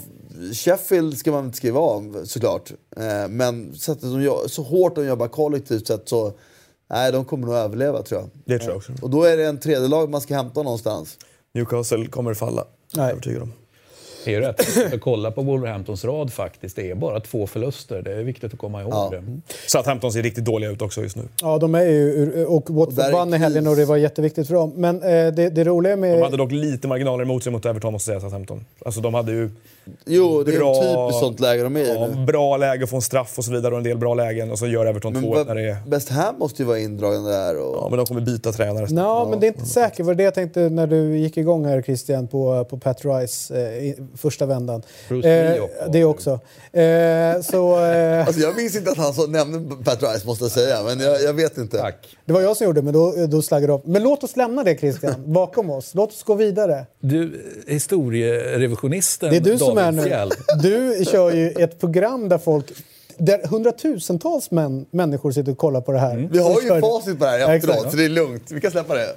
Sheffield 0.54 1.18
ska 1.18 1.32
man 1.32 1.46
inte 1.46 1.58
skriva 1.58 1.80
av 1.80 2.26
såklart. 2.26 2.72
Eh, 2.98 3.28
men 3.30 3.76
sättet 3.76 4.02
de 4.02 4.22
gör, 4.22 4.48
så 4.48 4.64
hårt 4.64 4.96
de 4.96 5.06
jobbar 5.06 5.28
kollektivt 5.28 5.88
sett 5.88 6.10
så... 6.10 6.34
Nej, 6.90 7.12
de 7.12 7.26
kommer 7.26 7.48
nog 7.48 7.56
överleva 7.56 8.02
tror 8.02 8.22
jag. 8.22 8.30
Det 8.46 8.60
tror 8.60 8.70
jag 8.70 8.78
också. 8.78 8.94
Och 9.02 9.10
då 9.10 9.24
är 9.24 9.38
det 9.38 9.46
en 9.46 9.60
tredje 9.60 9.88
lag 9.88 10.10
man 10.10 10.22
ska 10.22 10.36
hämta 10.36 10.64
någonstans. 10.64 11.18
Newcastle 11.54 12.08
kommer 12.08 12.34
falla. 12.34 12.62
Nej. 12.62 12.68
Jag 12.92 13.06
är 13.06 13.12
övertygad 13.12 13.42
om. 13.42 13.54
Är 14.28 14.32
ju 14.32 14.40
rätt. 14.40 14.64
För 14.64 14.98
kolla 14.98 15.32
på 15.32 15.42
Wolverhamptons 15.42 16.06
rad 16.06 16.34
faktiskt. 16.34 16.76
Det 16.76 16.92
är 16.92 16.96
bara 16.96 17.20
två 17.20 17.48
förluster. 17.48 18.02
Det 18.02 18.12
är 18.14 18.24
viktigt 18.24 18.54
att 18.54 18.60
komma 18.60 18.82
ihåg 18.82 18.94
Ja. 18.94 19.10
det. 19.12 19.24
Southampton 19.68 20.12
ser 20.12 20.24
riktigt 20.24 20.46
dåliga 20.46 20.70
ut 20.72 20.82
också 20.82 21.02
just 21.02 21.16
nu. 21.16 21.24
Ja, 21.42 21.58
de 21.58 21.76
är 21.76 21.82
ju... 21.84 22.46
Och 22.46 22.70
Watford 22.70 23.12
vann 23.14 23.34
i 23.34 23.38
helgen 23.38 23.68
och 23.68 23.76
det 23.76 23.86
var 23.86 23.98
jätteviktigt 23.98 24.48
för 24.48 24.54
dem. 24.54 24.74
Men 24.76 24.96
eh, 24.96 25.34
det, 25.34 25.50
det 25.50 25.64
roliga 25.64 25.96
med... 25.96 26.18
De 26.18 26.22
hade 26.22 26.38
dock 26.38 26.52
lite 26.52 26.88
marginaler 26.88 27.24
emot 27.24 27.44
sig 27.44 27.52
mot 27.52 27.66
Everton 27.66 27.94
måste 27.94 28.12
jag 28.12 28.22
säga, 28.22 28.30
Southampton. 28.30 28.66
Alltså 28.86 29.02
de 29.02 29.14
hade 29.14 29.32
ju 29.32 29.50
Jo, 30.06 30.44
det 30.44 30.54
är 30.56 30.58
Bra. 30.60 30.74
typiskt 30.74 31.20
sånt 31.20 31.40
läge 31.40 31.64
de 31.64 31.76
är 31.78 31.80
i 31.82 31.88
ja, 31.94 32.08
nu. 32.16 32.26
bra 32.26 32.58
läge 32.58 32.84
att 32.84 32.90
få 32.90 32.96
en 32.96 33.02
straff 33.02 33.38
och 33.38 33.46
så 33.46 33.52
vidare 33.52 33.72
och 33.74 33.78
en 33.78 33.84
del 33.84 33.98
bra 33.98 34.14
lägen 34.14 34.52
och 34.52 34.60
så 34.60 34.68
gör 34.68 34.86
Everton 34.86 35.14
Men 35.14 35.22
två 35.24 35.34
vad- 35.34 35.48
när 35.48 35.56
det 35.56 35.70
är... 35.70 35.78
West 35.88 36.10
Ham 36.10 36.40
måste 36.40 36.62
ju 36.62 36.68
vara 36.68 36.80
indragen 36.80 37.24
där. 37.24 37.58
Och... 37.60 37.76
Ja, 37.76 37.88
men 37.90 37.98
de 37.98 38.06
kommer 38.06 38.22
byta 38.22 38.52
tränare. 38.52 38.88
Nå, 38.90 39.28
men 39.30 39.40
det 39.40 39.46
är 39.46 39.48
inte 39.48 39.66
säkert. 39.66 39.98
Det 39.98 40.04
var 40.04 40.14
det 40.14 40.24
jag 40.24 40.34
tänkte 40.34 40.60
när 40.60 40.88
du 40.88 41.18
gick 41.18 41.38
igång 41.38 41.66
här 41.66 41.82
Christian 41.82 42.28
på, 42.28 42.66
på 42.70 42.78
Pat 42.78 43.06
Rice 43.06 43.56
eh, 43.62 43.94
första 44.18 44.46
vändan. 44.46 44.82
Bruce 45.10 45.28
Lee 45.28 45.60
också. 45.60 45.92
det 45.92 46.04
också. 46.04 46.32
Eh, 46.80 47.42
så, 47.42 47.86
eh, 47.86 48.20
Alltså 48.28 48.42
jag 48.42 48.56
minns 48.56 48.76
inte 48.76 48.92
att 48.92 48.98
han 48.98 49.14
så 49.14 49.28
nämnde 49.28 49.76
Pat 49.84 50.04
Rice 50.04 50.26
måste 50.28 50.44
jag 50.44 50.52
säga, 50.52 50.84
men 50.84 51.00
jag, 51.00 51.22
jag 51.22 51.34
vet 51.34 51.58
inte. 51.58 51.78
Tack. 51.78 52.18
det 52.26 52.34
var 52.34 52.42
jag 52.42 52.58
som 52.58 52.66
gjorde 52.66 52.82
men 52.82 52.94
då, 52.94 53.14
då 53.28 53.42
slaggade 53.42 53.74
av. 53.74 53.82
Men 53.86 54.04
låt 54.04 54.24
oss 54.24 54.36
lämna 54.36 54.64
det 54.64 54.78
Christian, 54.78 55.14
bakom 55.34 55.70
oss. 55.70 55.96
Låt 55.96 56.10
oss 56.10 56.24
gå 56.24 56.34
vidare. 56.36 56.86
Du, 57.00 57.42
historierevisionisten 57.68 59.30
Det 59.30 59.38
är 59.38 59.42
du 59.42 59.58
som 59.58 59.78
är 59.78 59.84
David 59.84 59.96
nu. 59.96 60.04
Fjäll. 60.04 60.32
Du 60.62 61.06
kör 61.06 61.32
ju 61.32 61.50
ett 61.52 61.80
program 61.80 62.30
där 62.30 62.38
folk 62.38 62.66
där 63.18 63.48
hundratusentals 63.48 64.52
män, 64.52 64.86
människor 64.92 65.32
sitter 65.32 65.52
och 65.52 65.58
kollar 65.58 65.82
på 65.82 65.92
det 65.92 66.00
här. 66.00 66.14
Mm. 66.14 66.30
Vi 66.32 66.40
har 66.40 66.62
ju 66.62 66.82
facit 66.82 67.20
på 67.20 67.26
det 67.26 67.32
här 67.32 67.40
Ja, 67.40 67.56
efteråt, 67.56 67.76
exakt. 67.76 67.92
så 67.92 67.98
det 67.98 68.06
är 68.06 68.10
lugnt. 68.10 68.52
Vi 68.52 68.62
kan 68.62 68.72
släppa 68.72 68.94
det. 68.96 69.16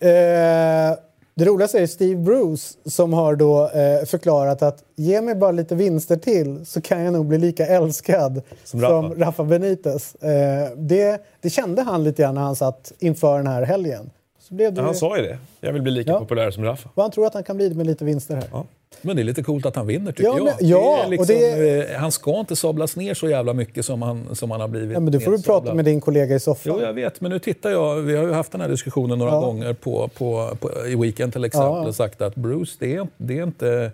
Eh, 0.00 0.96
det 1.34 1.44
roligaste 1.44 1.78
är 1.78 1.86
Steve 1.86 2.20
Bruce 2.20 2.74
som 2.84 3.12
har 3.12 3.36
då 3.36 3.68
eh, 3.68 4.04
förklarat 4.06 4.62
att 4.62 4.84
ge 4.96 5.20
mig 5.20 5.34
bara 5.34 5.52
lite 5.52 5.74
vinster 5.74 6.16
till 6.16 6.66
så 6.66 6.80
kan 6.80 7.00
jag 7.02 7.12
nog 7.12 7.26
bli 7.26 7.38
lika 7.38 7.66
älskad 7.66 8.42
som 8.64 8.80
Som 8.80 8.80
Rafa, 8.80 9.14
Rafa. 9.16 9.44
Benitez. 9.44 10.14
Eh, 10.14 10.70
det, 10.76 11.22
det 11.40 11.50
kände 11.50 11.82
han 11.82 12.04
lite 12.04 12.22
grann 12.22 12.34
när 12.34 12.42
han 12.42 12.56
satt 12.56 12.92
inför 12.98 13.36
den 13.36 13.46
här 13.46 13.62
helgen. 13.62 14.10
Så 14.40 14.54
blev 14.54 14.72
det, 14.74 14.80
Ja, 14.80 14.84
han 14.84 14.94
sa 14.94 15.16
ju 15.16 15.22
det. 15.22 15.38
Jag 15.60 15.72
vill 15.72 15.82
bli 15.82 15.92
lika 15.92 16.10
Ja. 16.10 16.18
populär 16.18 16.50
som 16.50 16.64
Rafa. 16.64 16.90
vad 16.94 17.04
han 17.04 17.10
tror 17.10 17.26
att 17.26 17.34
han 17.34 17.42
kan 17.44 17.56
bli 17.56 17.74
med 17.74 17.86
lite 17.86 18.04
vinster 18.04 18.34
här. 18.36 18.44
Ja. 18.52 18.64
Men 19.00 19.16
det 19.16 19.22
är 19.22 19.24
lite 19.24 19.42
coolt 19.42 19.66
att 19.66 19.76
han 19.76 19.86
vinner 19.86 20.12
tycker 20.12 20.24
Ja, 20.24 20.36
jag. 20.36 20.44
men- 20.44 20.68
ja, 20.68 21.04
det 21.08 21.14
är 21.14 21.18
och 21.20 21.26
det- 21.26 21.56
liksom, 21.78 21.94
eh, 21.94 22.00
Han 22.00 22.12
ska 22.12 22.40
inte 22.40 22.56
sablas 22.56 22.96
ner 22.96 23.14
så 23.14 23.28
jävla 23.28 23.52
mycket 23.52 23.84
som 23.84 24.02
han, 24.02 24.34
som 24.36 24.50
han 24.50 24.60
har 24.60 24.68
blivit 24.68 24.92
Ja, 24.92 25.00
men 25.00 25.12
det 25.12 25.20
får 25.20 25.30
du 25.32 25.42
prata 25.42 25.74
med 25.74 25.84
din 25.84 26.00
kollega 26.00 26.34
i 26.34 26.40
soffan. 26.40 26.72
Jo, 26.78 26.82
jag 26.86 26.92
vet, 26.92 27.20
men 27.20 27.30
nu 27.30 27.38
tittar 27.38 27.70
jag. 27.70 27.96
Vi 27.96 28.16
har 28.16 28.24
ju 28.26 28.32
haft 28.32 28.52
den 28.52 28.60
här 28.60 28.68
diskussionen 28.68 29.18
några 29.18 29.32
Ja. 29.32 29.40
gånger 29.40 29.72
på, 29.72 30.08
på, 30.18 30.56
på, 30.60 30.86
i 30.86 30.94
Weekend 30.96 31.32
till 31.32 31.44
exempel 31.44 31.68
Ja. 31.82 31.88
och 31.88 31.94
sagt 31.94 32.22
att 32.22 32.34
Bruce, 32.34 32.72
det 32.78 32.94
är, 32.96 33.06
det 33.16 33.38
är 33.38 33.42
inte... 33.42 33.90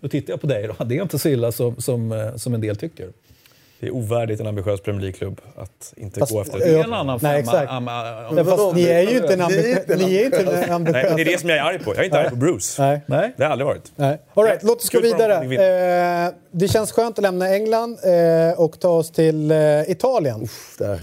Då 0.00 0.08
tittar 0.08 0.32
jag 0.32 0.40
på 0.40 0.46
dig 0.46 0.66
då. 0.78 0.84
Det 0.84 0.96
är 0.98 1.02
inte 1.02 1.18
så 1.18 1.28
illa 1.28 1.52
som, 1.52 1.76
som, 1.76 2.12
eh, 2.12 2.36
som 2.36 2.54
en 2.54 2.60
del 2.60 2.76
tycker. 2.76 3.08
Det 3.82 3.88
är 3.88 3.94
ovärdigt 3.94 4.40
en 4.40 4.46
ambitiös 4.46 4.80
Premier 4.80 5.00
League-klubb 5.02 5.40
att 5.56 5.92
inte 5.96 6.20
Fast- 6.20 6.32
gå 6.32 6.40
efter 6.40 6.58
Det 6.58 6.64
det. 6.64 6.80
en 6.80 6.92
annan 6.92 7.06
Nej, 7.22 7.44
femma. 7.44 7.58
exakt. 7.58 7.70
Am- 7.72 7.88
am- 7.88 8.34
Men 8.34 8.44
fast 8.44 8.74
ni 8.74 8.82
är 8.84 9.00
ju 9.02 9.16
inte 9.16 9.32
en 9.32 9.38
Ni 9.38 9.44
är 9.44 9.46
ambitiös. 9.46 9.78
inte 9.78 9.92
en 10.72 10.82
Nej, 10.84 11.12
det 11.16 11.22
är 11.22 11.24
det 11.24 11.40
som 11.40 11.48
jag 11.48 11.58
är 11.58 11.62
arg 11.62 11.78
på. 11.78 11.90
Jag 11.90 11.98
är 12.00 12.04
inte 12.04 12.20
arg 12.20 12.30
på 12.30 12.36
Bruce. 12.36 12.82
Nej. 12.82 13.00
Nej. 13.06 13.34
Det 13.36 13.42
har 13.42 13.48
jag 13.48 13.52
aldrig 13.52 13.66
varit. 13.66 13.92
Nej. 13.96 14.18
All 14.34 14.44
right, 14.44 14.62
låt 14.62 14.76
oss 14.78 14.90
gå 14.90 15.00
vidare. 15.00 15.34
Eh, 16.26 16.32
det 16.52 16.68
känns 16.68 16.92
skönt 16.92 17.18
att 17.18 17.22
lämna 17.22 17.48
England 17.54 17.98
eh, 18.04 18.60
och 18.60 18.80
ta 18.80 18.88
oss 18.88 19.10
till 19.12 19.50
eh, 19.50 19.90
Italien. 19.90 20.48
Där. 20.78 21.00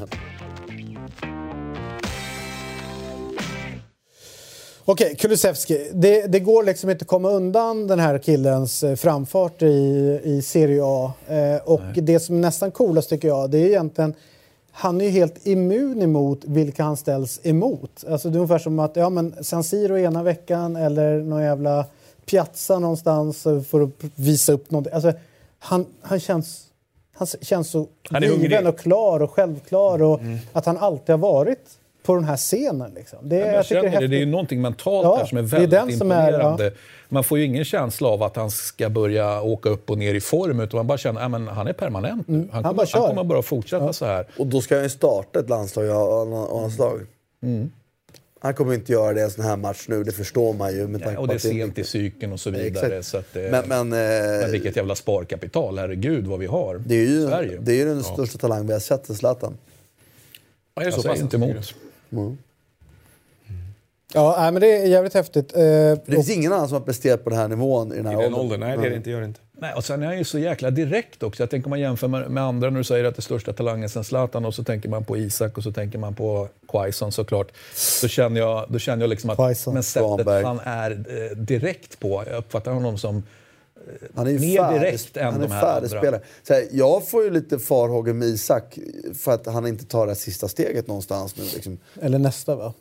Okej, 4.92 5.16
Kulusevski. 5.16 5.92
Det, 5.94 6.28
det 6.28 6.40
går 6.40 6.64
liksom 6.64 6.90
inte 6.90 7.04
att 7.04 7.08
komma 7.08 7.30
undan 7.30 7.88
den 7.88 8.00
här 8.00 8.18
killens 8.18 8.84
eh, 8.84 8.96
framfart 8.96 9.62
i, 9.62 10.20
i 10.24 10.42
Serie 10.42 10.82
A. 10.84 11.14
Eh, 11.28 11.56
och 11.66 11.82
det 11.94 12.20
som 12.20 12.36
är 12.36 12.40
nästan 12.40 12.72
coolast 12.72 13.10
tycker 13.10 13.28
jag, 13.28 13.50
det 13.50 13.58
är 13.58 13.66
egentligen 13.66 14.14
han 14.72 15.02
är 15.02 15.06
ju 15.06 15.12
helt 15.12 15.48
immun 15.48 16.02
emot 16.02 16.40
vilka 16.46 16.84
han 16.84 16.98
ställs 16.98 17.40
emot. 17.44 18.04
Alltså 18.10 18.30
det 18.30 18.36
är 18.36 18.40
ungefär 18.40 18.60
som 18.60 18.80
att 18.80 18.96
ja, 18.96 19.10
men 19.10 19.44
San 19.44 19.64
Siro 19.64 19.98
ena 19.98 20.24
veckan 20.24 20.76
eller 20.76 21.20
någon 21.20 21.44
jävla 21.44 21.86
Piazza 22.26 22.80
någonstans 22.80 23.44
för 23.44 23.82
att 23.82 23.90
visa 24.16 24.54
upp 24.54 24.72
någonting. 24.72 24.94
Alltså, 24.94 25.14
han, 25.60 25.86
han 26.02 26.20
känns... 26.20 26.66
Han 27.14 27.28
känns 27.42 27.70
så 27.70 27.88
Han 28.10 28.24
given 28.24 28.68
och 28.68 28.80
klar 28.80 29.20
och 29.20 29.32
självklar 29.32 30.02
och 30.02 30.20
att 30.54 30.66
han 30.66 30.78
alltid 30.78 31.14
har 31.14 31.18
varit 31.18 31.79
på 32.10 32.16
den 32.16 32.24
här 32.24 32.38
scenen. 32.38 32.92
Liksom. 32.96 33.20
Det, 33.22 33.36
jag 33.38 33.56
jag 33.56 33.66
känner 33.66 34.02
det, 34.02 34.08
det 34.08 34.16
är 34.16 34.20
ju 34.20 34.26
någonting 34.26 34.62
mentalt 34.62 35.04
Ja, 35.06 35.18
där 35.18 35.26
som 35.26 35.38
är 35.38 35.42
det 35.42 35.48
är 35.48 35.52
väldigt 35.52 35.72
den 35.72 35.98
som 35.98 36.12
är- 36.12 36.28
imponerande. 36.28 36.72
Man 37.10 37.24
får 37.24 37.38
ju 37.38 37.46
ingen 37.46 37.66
känsla 37.66 38.08
av 38.08 38.24
att 38.24 38.36
han 38.36 38.52
ska 38.52 38.90
börja 38.90 39.42
åka 39.42 39.70
upp 39.70 39.90
och 39.90 39.98
ner 39.98 40.14
i 40.14 40.22
form 40.22 40.60
utan 40.60 40.78
man 40.78 40.88
bara 40.88 40.98
känner 40.98 41.22
att 41.50 41.56
han 41.56 41.68
är 41.68 41.74
permanent 41.74 42.28
nu. 42.28 42.38
Han, 42.38 42.50
han 42.52 42.64
kommer, 42.64 42.74
bara 42.74 43.00
han 43.00 43.10
kommer 43.10 43.24
bara 43.24 43.42
fortsätta 43.42 43.94
så 43.94 44.06
här. 44.06 44.28
Och 44.38 44.48
då 44.48 44.62
ska 44.62 44.76
han 44.76 44.84
ju 44.84 44.90
starta 44.90 45.40
ett 45.40 45.50
landslag 45.50 45.86
och 46.52 46.60
hans 46.60 46.78
lag. 46.78 47.00
Han 48.40 48.54
kommer 48.54 48.74
inte 48.74 48.92
göra 48.92 49.14
det 49.14 49.20
i 49.20 49.24
en 49.24 49.32
sån 49.32 49.46
här 49.46 49.58
match 49.58 49.86
nu, 49.88 50.04
det 50.04 50.12
förstår 50.12 50.54
man 50.54 50.76
ju. 50.76 50.88
Med 50.88 51.04
tanke 51.04 51.18
Och 51.18 51.28
det 51.28 51.34
är 51.34 51.38
sent 51.38 51.78
i 51.78 51.84
cykeln 51.84 52.34
och 52.34 52.40
så 52.40 52.50
vidare. 52.50 52.86
Exakt. 52.86 53.06
Så 53.06 53.18
att 53.18 53.34
det, 53.34 53.52
Men, 53.52 53.88
men, 53.90 53.94
eh, 53.94 54.40
men 54.42 54.52
vilket 54.52 54.76
jävla 54.76 54.96
sparkapital, 54.96 55.78
herregud 55.78 56.28
vad 56.28 56.40
vi 56.40 56.46
har 56.46 56.82
det 56.86 56.96
är 56.96 57.06
ju, 57.06 57.28
Sverige. 57.28 57.58
det 57.62 57.72
är 57.72 57.76
ju 57.76 57.86
den 57.86 58.04
största 58.04 58.38
talang 58.38 58.68
vi 58.68 58.74
har 58.74 58.80
sett 58.80 59.10
i 59.10 59.16
Zlatan. 59.16 59.58
Ja, 60.76 60.82
är 60.82 60.86
jag 60.86 60.94
så 60.94 61.02
säger 61.02 61.16
pass? 61.16 61.22
inte 61.22 61.38
emot. 61.38 61.74
Ja, 64.14 64.36
nej, 64.40 64.52
men 64.52 64.62
det 64.62 64.78
är 64.82 64.88
jävligt 64.88 65.14
häftigt. 65.14 65.56
Eh, 65.56 65.62
Det 65.62 65.94
och, 66.08 66.14
finns 66.14 66.30
ingen 66.30 66.54
annan 66.54 66.68
som 66.68 66.78
har 66.78 66.82
presterat 66.86 67.24
på 67.24 67.30
den 67.30 67.40
här 67.40 67.48
nivån 67.48 67.94
i 67.94 67.96
den 67.96 68.06
här 68.06 68.14
I 68.14 68.16
den 68.16 68.34
åldern. 68.34 68.40
åldern? 68.40 68.60
Nej, 68.60 68.78
det 68.78 68.86
är 68.86 68.90
det 68.90 68.96
inte. 68.96 69.10
Gör 69.10 69.20
det 69.20 69.26
inte. 69.26 69.40
Nej, 69.62 69.74
och 69.74 69.84
sen 69.86 70.02
är 70.04 70.08
han 70.08 70.18
ju 70.18 70.24
så 70.24 70.40
jäkla 70.40 70.70
direkt 70.72 71.24
också. 71.24 71.44
Jag 71.44 71.50
tänker 71.50 71.68
om 71.68 71.70
man 71.70 71.80
jämför 71.80 72.08
med, 72.08 72.30
med 72.32 72.44
andra 72.44 72.70
när 72.70 72.78
du 72.78 72.84
säger 72.84 73.06
att 73.06 73.16
det 73.16 73.22
största 73.22 73.54
talangen 73.54 73.90
sen 73.90 74.04
Zlatan 74.04 74.46
och 74.46 74.54
så 74.54 74.64
tänker 74.64 74.90
man 74.90 75.04
på 75.06 75.18
Isak 75.18 75.58
och 75.58 75.64
så 75.64 75.72
tänker 75.72 75.98
man 76.00 76.16
på 76.16 76.48
Quaison 76.68 77.12
såklart. 77.12 77.52
Då 78.02 78.08
känner 78.08 78.40
jag, 78.40 78.66
då 78.70 78.80
känner 78.80 79.04
jag 79.04 79.10
liksom 79.10 79.30
att 79.30 79.38
Quaison. 79.38 79.74
men 79.74 79.84
sättet 79.84 80.06
Svanberg. 80.08 80.44
han 80.44 80.60
är 80.64 80.92
eh, 80.92 81.38
direkt 81.38 82.00
på, 82.00 82.24
jag 82.28 82.38
uppfattar 82.38 82.72
honom 82.72 82.98
som 82.98 83.24
Han 84.16 84.28
är 84.28 84.32
ju 84.32 84.40
Mer 84.40 84.58
färdig, 84.58 84.82
direkt 84.82 85.18
än 85.18 85.26
han 85.26 85.36
är 85.36 85.48
de 85.48 85.54
här 85.54 85.62
färdigspelare. 85.62 86.22
Så 86.44 86.54
här, 86.54 86.68
jag 86.72 87.08
får 87.10 87.24
ju 87.24 87.30
lite 87.30 87.60
farhågor 87.60 88.14
med 88.14 88.28
Isak 88.28 88.80
för 89.20 89.32
att 89.32 89.46
han 89.46 89.68
inte 89.68 89.86
tar 89.86 90.06
det 90.06 90.10
här 90.12 90.16
sista 90.16 90.48
steget 90.48 90.88
någonstans 90.88 91.36
nu. 91.38 91.44
Liksom. 91.54 91.78
eller 92.02 92.20
nästa 92.20 92.56
va? 92.56 92.74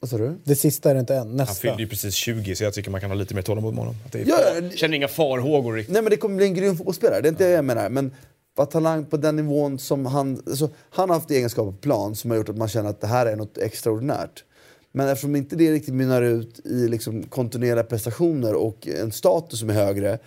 Vad 0.00 0.10
sa 0.10 0.18
du? 0.18 0.34
Det 0.44 0.56
sista 0.56 0.90
är 0.90 0.94
det 0.94 1.00
inte 1.00 1.14
än. 1.14 1.18
Han 1.26 1.36
Nästa. 1.36 1.54
fyllde 1.54 1.82
ju 1.82 1.88
precis 1.88 2.14
20 2.14 2.54
så 2.56 2.64
jag 2.64 2.74
tycker 2.74 2.90
man 2.90 3.00
kan 3.00 3.10
ha 3.10 3.14
lite 3.14 3.34
mer 3.34 3.42
tålamod 3.42 3.74
med 3.74 3.78
honom. 3.84 3.94
Att 4.06 4.12
det 4.12 4.20
är 4.20 4.26
Ja, 4.28 4.60
det- 4.60 4.76
känner 4.78 4.96
inga 4.96 5.08
farhågor 5.08 5.72
riktigt. 5.74 5.92
Nej 5.92 6.02
men 6.02 6.10
det 6.10 6.16
kommer 6.16 6.36
bli 6.36 6.46
en 6.46 6.54
grym 6.54 6.76
fotbollsspelare, 6.76 7.20
det 7.20 7.28
är 7.28 7.30
inte 7.30 7.44
det 7.44 7.50
jag 7.50 7.64
menar. 7.64 7.88
Men 7.88 8.10
vad 8.54 8.70
talang 8.70 9.04
på 9.04 9.16
den 9.16 9.36
nivån 9.36 9.78
som 9.78 10.06
han... 10.06 10.42
Alltså, 10.46 10.70
han 10.90 11.08
har 11.10 11.16
haft 11.16 11.30
egenskaper 11.30 11.70
på 11.72 11.76
plan 11.78 12.16
som 12.16 12.30
har 12.30 12.38
gjort 12.38 12.48
att 12.48 12.56
man 12.56 12.68
känner 12.68 12.90
att 12.90 13.00
det 13.00 13.06
här 13.06 13.26
är 13.26 13.36
något 13.36 13.58
extraordinärt. 13.58 14.44
Men 14.92 15.08
eftersom 15.08 15.36
inte 15.36 15.56
det 15.56 15.72
riktigt 15.72 15.94
mynnar 15.94 16.22
ut 16.22 16.66
i 16.66 16.88
liksom 16.88 17.22
kontinuerliga 17.22 17.84
prestationer 17.84 18.54
och 18.54 18.88
en 18.88 19.12
status 19.12 19.60
som 19.60 19.70
är 19.70 19.74
högre. 19.74 20.18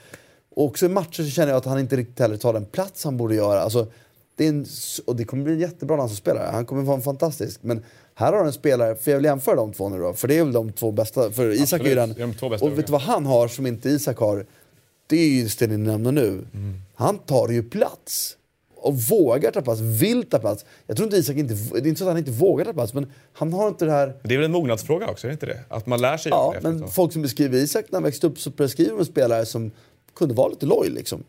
Och 0.55 0.65
också 0.65 0.85
i 0.85 0.89
matcher 0.89 1.23
så 1.23 1.29
känner 1.29 1.47
jag 1.47 1.57
att 1.57 1.65
han 1.65 1.79
inte 1.79 1.95
riktigt 1.95 2.19
heller 2.19 2.37
tar 2.37 2.53
den 2.53 2.65
plats 2.65 3.03
han 3.03 3.17
borde 3.17 3.35
göra. 3.35 3.61
Alltså, 3.61 3.87
det 4.35 4.45
är 4.45 4.49
en, 4.49 4.65
och 5.05 5.15
det 5.15 5.25
kommer 5.25 5.43
bli 5.43 5.53
en 5.53 5.59
jättebra 5.59 5.97
landslagsspelare. 5.97 6.49
Han 6.51 6.65
kommer 6.65 6.81
vara 6.83 7.01
fantastisk. 7.01 7.59
Men 7.63 7.83
här 8.13 8.33
har 8.33 8.45
en 8.45 8.53
spelare, 8.53 8.95
för 8.95 9.11
jag 9.11 9.17
vill 9.17 9.25
jämföra 9.25 9.55
de 9.55 9.73
två 9.73 9.89
nu 9.89 9.99
då. 9.99 10.13
För 10.13 10.27
det 10.27 10.37
är 10.37 10.43
väl 10.43 10.53
de 10.53 10.71
två 10.71 10.91
bästa. 10.91 11.31
För 11.31 11.51
Isak 11.51 11.81
är 11.81 11.85
ju 11.85 11.95
den. 11.95 12.13
de 12.13 12.33
och 12.61 12.77
vet 12.77 12.87
du 12.87 12.91
vad 12.91 13.01
han 13.01 13.25
har 13.25 13.47
som 13.47 13.67
inte 13.67 13.89
Isak 13.89 14.17
har? 14.17 14.45
Det 15.07 15.17
är 15.17 15.27
ju 15.27 15.49
det 15.59 15.67
ni 15.67 15.77
nämner 15.77 16.11
nu. 16.11 16.45
Han 16.95 17.17
tar 17.17 17.49
ju 17.49 17.63
plats. 17.63 18.37
Och 18.85 18.95
vågar 18.95 19.51
ta 19.51 19.61
plats, 19.61 19.81
vill 19.81 20.23
ta 20.29 20.39
plats. 20.39 20.65
Jag 20.87 20.97
tror 20.97 21.05
inte 21.05 21.17
Isak 21.17 21.35
inte, 21.37 21.53
det 21.53 21.77
är 21.77 21.87
inte 21.87 21.99
så 21.99 22.03
att 22.05 22.09
han 22.09 22.17
inte 22.17 22.31
vågar 22.31 22.65
ta 22.65 22.73
plats, 22.73 22.93
men 22.93 23.11
han 23.33 23.53
har 23.53 23.67
inte 23.67 23.85
det 23.85 23.91
här... 23.91 24.13
Det 24.23 24.33
är 24.33 24.37
väl 24.37 24.45
en 24.45 24.51
mognadsfråga 24.51 25.07
också, 25.07 25.27
är 25.27 25.29
det 25.29 25.33
inte 25.33 25.45
det? 25.45 25.59
Att 25.69 25.85
man 25.87 26.01
lär 26.01 26.17
sig 26.17 26.29
Ja, 26.29 26.53
men 26.61 26.79
tag. 26.79 26.93
folk 26.93 27.13
som 27.13 27.21
beskriver 27.21 27.57
Isak 27.57 27.85
när 27.89 27.95
han 27.97 28.03
växte 28.03 28.27
upp 28.27 28.39
så 28.39 28.49
beskriver 28.49 28.91
de 28.91 28.99
en 28.99 29.05
spelare 29.05 29.45
som 29.45 29.71
kunde 30.15 30.33
vara 30.35 30.47
lite 30.47 30.65
loj. 30.65 30.89
Liksom. 30.89 31.23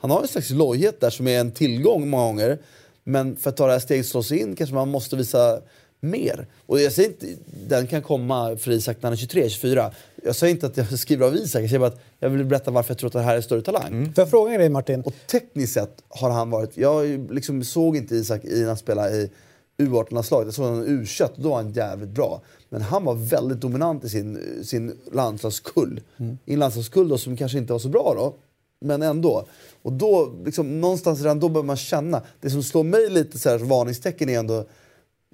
Han 0.00 0.10
har 0.10 0.22
en 0.22 0.28
slags 0.28 0.50
lojhet 0.50 1.00
där 1.00 1.10
som 1.10 1.28
är 1.28 1.40
en 1.40 1.50
tillgång 1.52 2.08
många 2.10 2.24
gånger. 2.24 2.58
Men 3.04 3.36
för 3.36 3.50
att 3.50 3.56
ta 3.56 3.66
det 3.66 3.72
här 3.72 3.80
steget 3.80 4.04
och 4.04 4.10
slå 4.10 4.22
sig 4.22 4.38
in 4.38 4.56
kanske 4.56 4.74
man 4.74 4.88
måste 4.88 5.16
visa 5.16 5.60
mer. 6.00 6.46
Och 6.66 6.80
jag 6.80 6.92
säger 6.92 7.08
inte, 7.08 7.26
den 7.68 7.86
kan 7.86 8.02
komma 8.02 8.56
för 8.56 8.70
Isak 8.70 8.96
när 9.00 9.10
han 9.10 9.12
är 9.12 9.16
23-24. 9.16 9.90
Jag 10.24 10.36
säger 10.36 10.54
inte 10.54 10.66
att 10.66 10.76
jag 10.76 10.98
skriver 10.98 11.26
av 11.26 11.36
Isak, 11.36 11.62
jag 11.62 11.68
säger 11.70 11.80
bara 11.80 11.88
att 11.88 12.00
jag 12.18 12.30
vill 12.30 12.44
berätta 12.44 12.70
varför 12.70 12.90
jag 12.90 12.98
tror 12.98 13.08
att 13.08 13.12
det 13.12 13.20
här 13.20 13.36
är 13.36 13.40
större 13.40 13.62
talang. 13.62 14.04
Får 14.04 14.22
jag 14.22 14.30
fråga 14.30 14.58
dig 14.58 14.68
Martin? 14.68 15.02
Och 15.02 15.14
tekniskt 15.26 15.72
sett 15.72 16.02
har 16.08 16.30
han 16.30 16.50
varit... 16.50 16.76
Jag 16.76 17.32
liksom 17.32 17.64
såg 17.64 17.96
inte 17.96 18.14
Isak 18.14 18.44
i 18.44 18.60
när 18.60 18.66
han 18.66 18.76
spelade 18.76 19.16
i 19.16 19.30
U18-landslaget. 19.78 20.46
Jag 20.46 20.54
såg 20.54 20.64
honom 20.64 20.84
u 20.84 21.06
och 21.22 21.30
då 21.36 21.48
var 21.48 21.56
han 21.56 21.72
jävligt 21.72 22.08
bra. 22.08 22.42
Men 22.68 22.82
han 22.82 23.04
var 23.04 23.14
väldigt 23.14 23.60
dominant 23.60 24.04
i 24.04 24.08
sin, 24.08 24.38
sin 24.64 24.96
landslagskull. 25.12 26.00
I 26.44 26.52
en 26.52 26.58
landslagskull 26.58 27.08
då, 27.08 27.18
som 27.18 27.36
kanske 27.36 27.58
inte 27.58 27.72
var 27.72 27.80
så 27.80 27.88
bra 27.88 28.14
då, 28.16 28.34
men 28.80 29.02
ändå. 29.02 29.46
Och 29.82 29.92
då, 29.92 30.32
liksom, 30.44 30.80
någonstans 30.80 31.20
redan 31.20 31.40
då 31.40 31.48
börjar 31.48 31.64
man 31.64 31.76
känna. 31.76 32.22
Det 32.40 32.50
som 32.50 32.62
slår 32.62 32.84
mig 32.84 33.10
lite 33.10 33.38
så 33.38 33.48
här, 33.48 33.58
varningstecken 33.58 34.28
är 34.28 34.38
ändå 34.38 34.64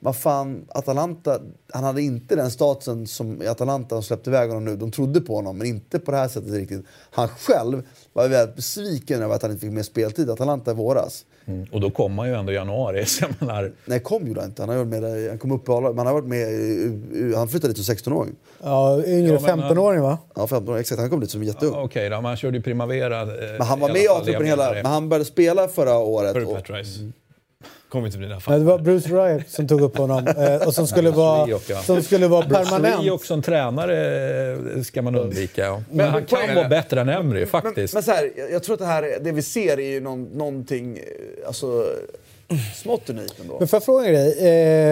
vad 0.01 0.17
fan, 0.17 0.65
Atalanta, 0.69 1.41
han 1.73 1.85
hade 1.85 2.03
inte 2.03 2.37
den 2.37 2.51
statusen 2.51 3.07
som 3.07 3.43
i 3.43 3.47
Atalanta, 3.47 3.95
de 3.95 4.03
släppte 4.03 4.31
iväg 4.31 4.49
honom 4.49 4.65
nu. 4.65 4.77
De 4.77 4.91
trodde 4.91 5.21
på 5.21 5.35
honom, 5.35 5.59
men 5.59 5.67
inte 5.67 5.99
på 5.99 6.11
det 6.11 6.17
här 6.17 6.29
sättet 6.29 6.53
riktigt. 6.53 6.85
Han 7.11 7.29
själv 7.29 7.83
var 8.13 8.29
väldigt 8.29 8.57
besviken 8.57 9.23
över 9.23 9.35
att 9.35 9.43
han 9.43 9.51
inte 9.51 9.61
fick 9.67 9.73
mer 9.73 9.83
speltid 9.83 10.29
i 10.29 10.33
Atalanta 10.33 10.71
i 10.71 10.75
våras. 10.75 11.25
Mm. 11.45 11.67
Och 11.73 11.81
då 11.81 11.91
kommer 11.91 12.23
han 12.23 12.33
ju 12.33 12.39
ändå 12.39 12.53
i 12.53 12.55
januari. 12.55 13.05
Så 13.07 13.27
menar, 13.39 13.73
Nej, 13.85 14.01
kom 14.01 14.27
gjorde 14.27 14.41
han 14.41 14.49
inte. 14.51 14.63
Han, 14.63 14.69
har 14.69 14.77
varit 14.77 14.89
med 15.03 15.29
han 15.29 15.39
kom 15.39 15.53
upp 15.53 15.69
i 15.69 15.73
men 15.73 15.99
han 15.99 16.07
har 16.07 16.15
varit 16.15 16.25
med 16.29 17.35
Han 17.37 17.49
flyttade 17.49 17.73
dit 17.73 17.85
som 17.85 17.95
16-åring. 17.95 18.35
Ja, 18.63 19.05
yngre 19.05 19.33
Ja, 19.33 19.57
men, 19.57 19.61
15-åring 19.61 20.01
va? 20.01 20.19
Ja, 20.35 20.47
15 20.47 20.75
år, 20.75 20.79
exakt. 20.79 21.01
Han 21.01 21.11
kom 21.11 21.21
dit 21.21 21.31
som 21.31 21.43
jätteung. 21.43 21.75
Okej 21.75 22.09
då, 22.11 22.21
man 22.21 22.37
körde 22.37 22.57
ju 22.57 22.63
Primavera. 22.63 23.23
eh, 23.23 23.29
Men 23.59 23.67
han 23.67 23.81
var 23.81 23.89
med 23.89 24.03
i 24.03 24.09
A-truppen 24.09 24.47
hela... 24.47 24.73
Men 24.73 24.87
han 24.87 25.09
började 25.09 25.25
spela 25.25 25.69
förra 25.69 25.99
året. 25.99 26.33
För 26.33 26.45
och-. 26.45 27.23
Kommer 27.97 28.07
inte 28.07 28.19
bli 28.19 28.29
den 28.29 28.41
Nej, 28.49 28.59
det 28.59 28.65
var 28.65 28.79
Bruce 28.79 29.09
Riot 29.09 29.49
som 29.49 29.69
tog 29.69 29.81
upp 29.81 29.97
honom 29.97 30.27
eh, 30.27 30.67
och 30.67 30.75
som 30.75 30.87
skulle 30.87 31.11
vara, 31.11 31.59
som 31.87 32.03
skulle 32.03 32.29
vara 32.29 32.43
permanent. 32.47 33.01
Friok 33.01 33.25
som 33.25 33.43
tränare 33.43 34.53
eh, 34.77 34.83
ska 34.83 35.03
man 35.03 35.15
undvika. 35.17 35.65
Ja. 35.67 35.75
Men, 35.89 35.97
Men 35.97 36.09
han 36.11 36.25
kan 36.25 36.39
poängen- 36.39 36.55
vara 36.57 36.69
bättre 36.69 37.01
än 37.01 37.09
Emry 37.09 37.47
faktiskt. 37.47 37.95
Men, 37.95 37.99
men 37.99 38.03
så 38.03 38.11
här, 38.11 38.31
jag, 38.53 38.63
tror 38.63 38.75
att 38.75 38.79
det 38.81 38.87
här, 38.87 39.03
är- 39.03 39.21
det 39.21 39.33
vi 39.33 39.43
ser 39.43 39.79
är 39.81 39.91
ju 39.91 40.01
någon, 40.01 40.25
någonting, 40.25 40.99
eh, 40.99 41.47
alltså, 41.47 41.87
smått 42.75 43.11
unikt 43.11 43.35
ändå. 43.41 43.57
Men 43.59 43.69
får 43.69 43.77
jag 43.77 43.85
fråga 43.85 44.11
dig, 44.11 44.49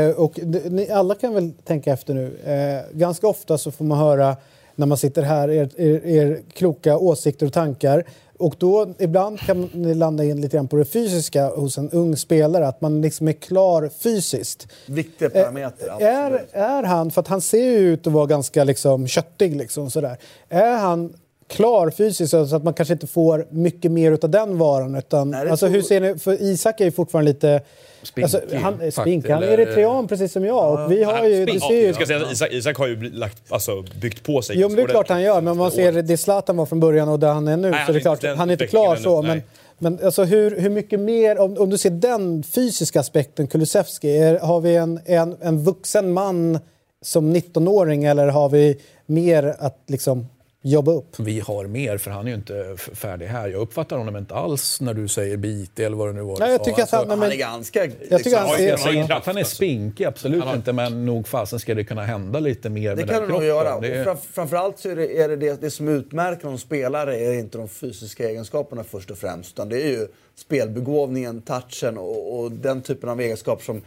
eh, 0.09 0.16
och 0.16 0.39
ni 0.70 0.90
alla 0.90 1.14
kan 1.14 1.35
väl 1.35 1.52
tänka 1.64 1.93
efter 1.93 2.14
nu. 2.14 2.31
Eh, 2.44 2.97
ganska 2.98 3.26
ofta 3.26 3.59
så 3.59 3.70
får 3.70 3.85
man 3.85 3.98
höra 3.98 4.36
när 4.74 4.86
man 4.86 4.98
sitter 4.98 5.22
här 5.22 5.51
er, 5.51 5.68
er, 5.76 6.06
er 6.06 6.40
kloka 6.55 6.97
åsikter 6.98 7.47
och 7.47 7.52
tankar. 7.52 8.05
Och 8.39 8.55
då 8.59 8.94
ibland 8.98 9.40
kan 9.40 9.70
ni 9.73 9.94
landa 9.94 10.24
in 10.24 10.40
lite 10.40 10.56
grann 10.56 10.69
på 10.69 10.77
det 10.77 10.85
fysiska 10.85 11.48
hos 11.48 11.78
en 11.78 11.90
ung 11.90 12.16
spelare, 12.16 12.69
att 12.69 12.81
man 12.81 13.01
liksom 13.01 13.28
är 13.28 13.32
klar 13.32 13.90
fysiskt. 13.98 14.69
Viktiga 14.86 15.31
Eh, 15.35 15.43
parametrar, 15.43 16.01
är, 16.01 16.47
är 16.52 16.82
han, 16.82 17.11
för 17.11 17.20
att 17.20 17.28
han 17.28 17.40
ser 17.40 17.65
ju 17.65 17.78
ut 17.78 18.06
att 18.06 18.12
vara 18.12 18.27
ganska 18.27 18.65
liksom 18.65 19.06
köttig 19.06 19.56
liksom 19.56 19.90
sådär. 19.90 20.19
Är 20.48 20.77
han 20.77 21.15
klar 21.55 21.90
fysiskt 21.90 22.31
så 22.31 22.56
att 22.56 22.64
man 22.64 22.74
kanske 22.74 22.94
inte 22.94 23.06
får 23.06 23.47
mycket 23.51 23.90
mer 23.90 24.18
av 24.22 24.31
den 24.31 24.59
varan? 24.59 24.94
Utan, 24.94 25.31
Nej, 25.31 25.51
alltså, 25.51 25.66
hur 25.66 25.82
ser 25.82 26.01
ni, 26.01 26.18
för 26.18 26.43
Isak 26.43 26.81
är 26.81 26.85
ju 26.85 26.90
fortfarande 26.90 27.32
lite... 27.32 27.60
Spinkig, 28.02 28.22
Alltså, 28.22 28.56
han 28.56 28.93
spink. 28.93 29.28
Han 29.28 29.43
är 29.43 29.47
eritrean 29.47 30.09
precis 30.09 30.32
som 30.32 30.44
jag. 30.44 30.72
Och 30.72 30.93
vi 30.93 31.05
har 31.05 31.24
ju, 31.24 31.47
du 31.47 31.60
ser 31.60 31.74
ju, 31.74 31.86
jag 31.86 31.94
ska 31.94 32.06
säga 32.06 32.31
Isak, 32.32 32.52
Isak 32.52 32.76
har 32.76 32.86
ju 32.86 33.10
lagt, 33.10 33.52
alltså, 33.52 33.85
byggt 34.01 34.22
på 34.22 34.43
sig. 34.43 34.60
jo, 34.60 34.68
men 34.68 34.76
det 34.76 34.82
är 34.82 34.86
klart 34.86 35.09
han 35.09 35.22
gör. 35.22 35.40
Men 35.40 35.48
om 35.48 35.59
man 35.59 35.70
ser 35.70 35.93
det 35.93 36.16
Zlatan 36.16 36.56
var 36.56 36.66
från 36.66 36.81
början 36.81 37.09
och 37.09 37.18
där 37.18 37.32
han 37.32 37.48
är 37.48 37.56
nu 37.56 37.70
Nej, 37.70 37.72
så 37.72 37.78
han 37.78 37.89
är 37.89 37.93
det 37.93 37.98
är 37.98 38.16
klart, 38.16 38.36
han 38.39 38.48
är 38.48 38.52
inte 38.52 38.66
klar 38.66 38.97
så. 38.97 39.22
Men, 39.22 39.43
men 39.78 39.98
alltså, 40.05 40.24
hur, 40.24 40.60
hur 40.60 40.70
mycket 40.70 41.01
mer, 41.01 41.39
om, 41.39 41.59
om 41.59 41.70
du 41.70 41.78
ser 41.78 41.90
den 41.90 42.43
fysiska 42.43 43.01
aspekten, 43.01 43.47
Kulusevski, 43.47 44.18
är, 44.18 44.39
har 44.39 44.60
vi 44.60 44.76
en, 44.76 45.01
en, 45.05 45.36
en 45.40 45.64
vuxen 45.64 46.12
man 46.12 46.59
som 47.02 47.36
19-åring 47.36 48.05
eller 48.05 48.28
har 48.28 48.48
vi 48.48 48.81
mer 49.06 49.56
att 49.59 49.82
liksom 49.86 50.26
jobba 50.66 50.93
upp? 50.93 51.19
Vi 51.19 51.41
har 51.41 51.66
mer, 51.66 51.99
för 51.99 52.11
han 52.11 52.24
är 52.27 52.31
ju 52.31 52.35
inte 52.36 52.77
färdig 52.95 53.27
här. 53.27 53.49
Jag 53.49 53.61
uppfattar 53.61 53.99
honom 53.99 54.16
inte 54.16 54.35
alls 54.35 54.81
när 54.81 54.95
du 54.95 55.09
säger 55.09 55.36
bit 55.36 55.78
eller 55.78 55.97
vad 55.97 56.09
det 56.09 56.12
nu 56.12 56.23
var 56.23 56.36
du 56.36 56.41
Nej, 56.41 56.51
jag 56.51 56.61
sa. 56.61 56.65
tycker 56.65 56.82
att 56.82 56.91
han... 56.91 57.01
Alltså, 57.01 57.16
nej, 57.16 57.20
Han 57.20 57.28
men, 57.28 57.32
är 57.32 57.36
ganska... 57.36 57.85
Jag 58.11 58.24
tycker 58.24 58.39
han 58.39 58.49
ser- 58.57 58.77
han 58.78 58.95
inte 58.95 59.07
kraft, 59.07 59.11
att 59.20 59.27
han 59.27 59.36
är 59.39 59.45
spinkig, 59.45 60.05
absolut 60.05 60.39
Han 60.39 60.49
har- 60.49 60.57
inte. 60.57 60.73
Men 60.73 61.07
nog 61.07 61.28
fasen 61.28 61.59
ska 61.59 61.74
det 61.74 61.85
kunna 61.85 62.03
hända 62.05 62.41
lite 62.41 62.70
mer 62.70 62.91
Det 62.91 62.97
med 62.97 63.09
kan 63.11 63.20
den 63.20 63.28
kroppen. 63.31 63.47
göra. 63.47 63.81
Det 63.81 63.95
är- 63.95 64.16
framförallt 64.32 64.78
så 64.78 64.89
är 64.91 64.97
det, 64.97 65.19
är 65.23 65.28
det, 65.28 65.36
det 65.36 65.61
det 65.61 65.70
som 65.70 65.89
utmärker 65.89 66.49
en 66.49 66.59
spelare 66.59 67.16
är 67.20 67.32
inte 67.35 67.59
de 67.59 67.69
fysiska 67.69 68.28
egenskaperna 68.31 68.85
först 68.85 69.11
och 69.11 69.19
främst. 69.19 69.53
Utan 69.53 69.69
det 69.69 69.82
är 69.82 69.89
ju 69.89 70.07
spelbegåvningen, 70.36 71.43
touchen 71.43 71.99
och, 71.99 72.39
och 72.41 72.53
den 72.53 72.82
typen 72.82 73.09
av 73.09 73.20
egenskaper 73.20 73.65
som 73.65 73.82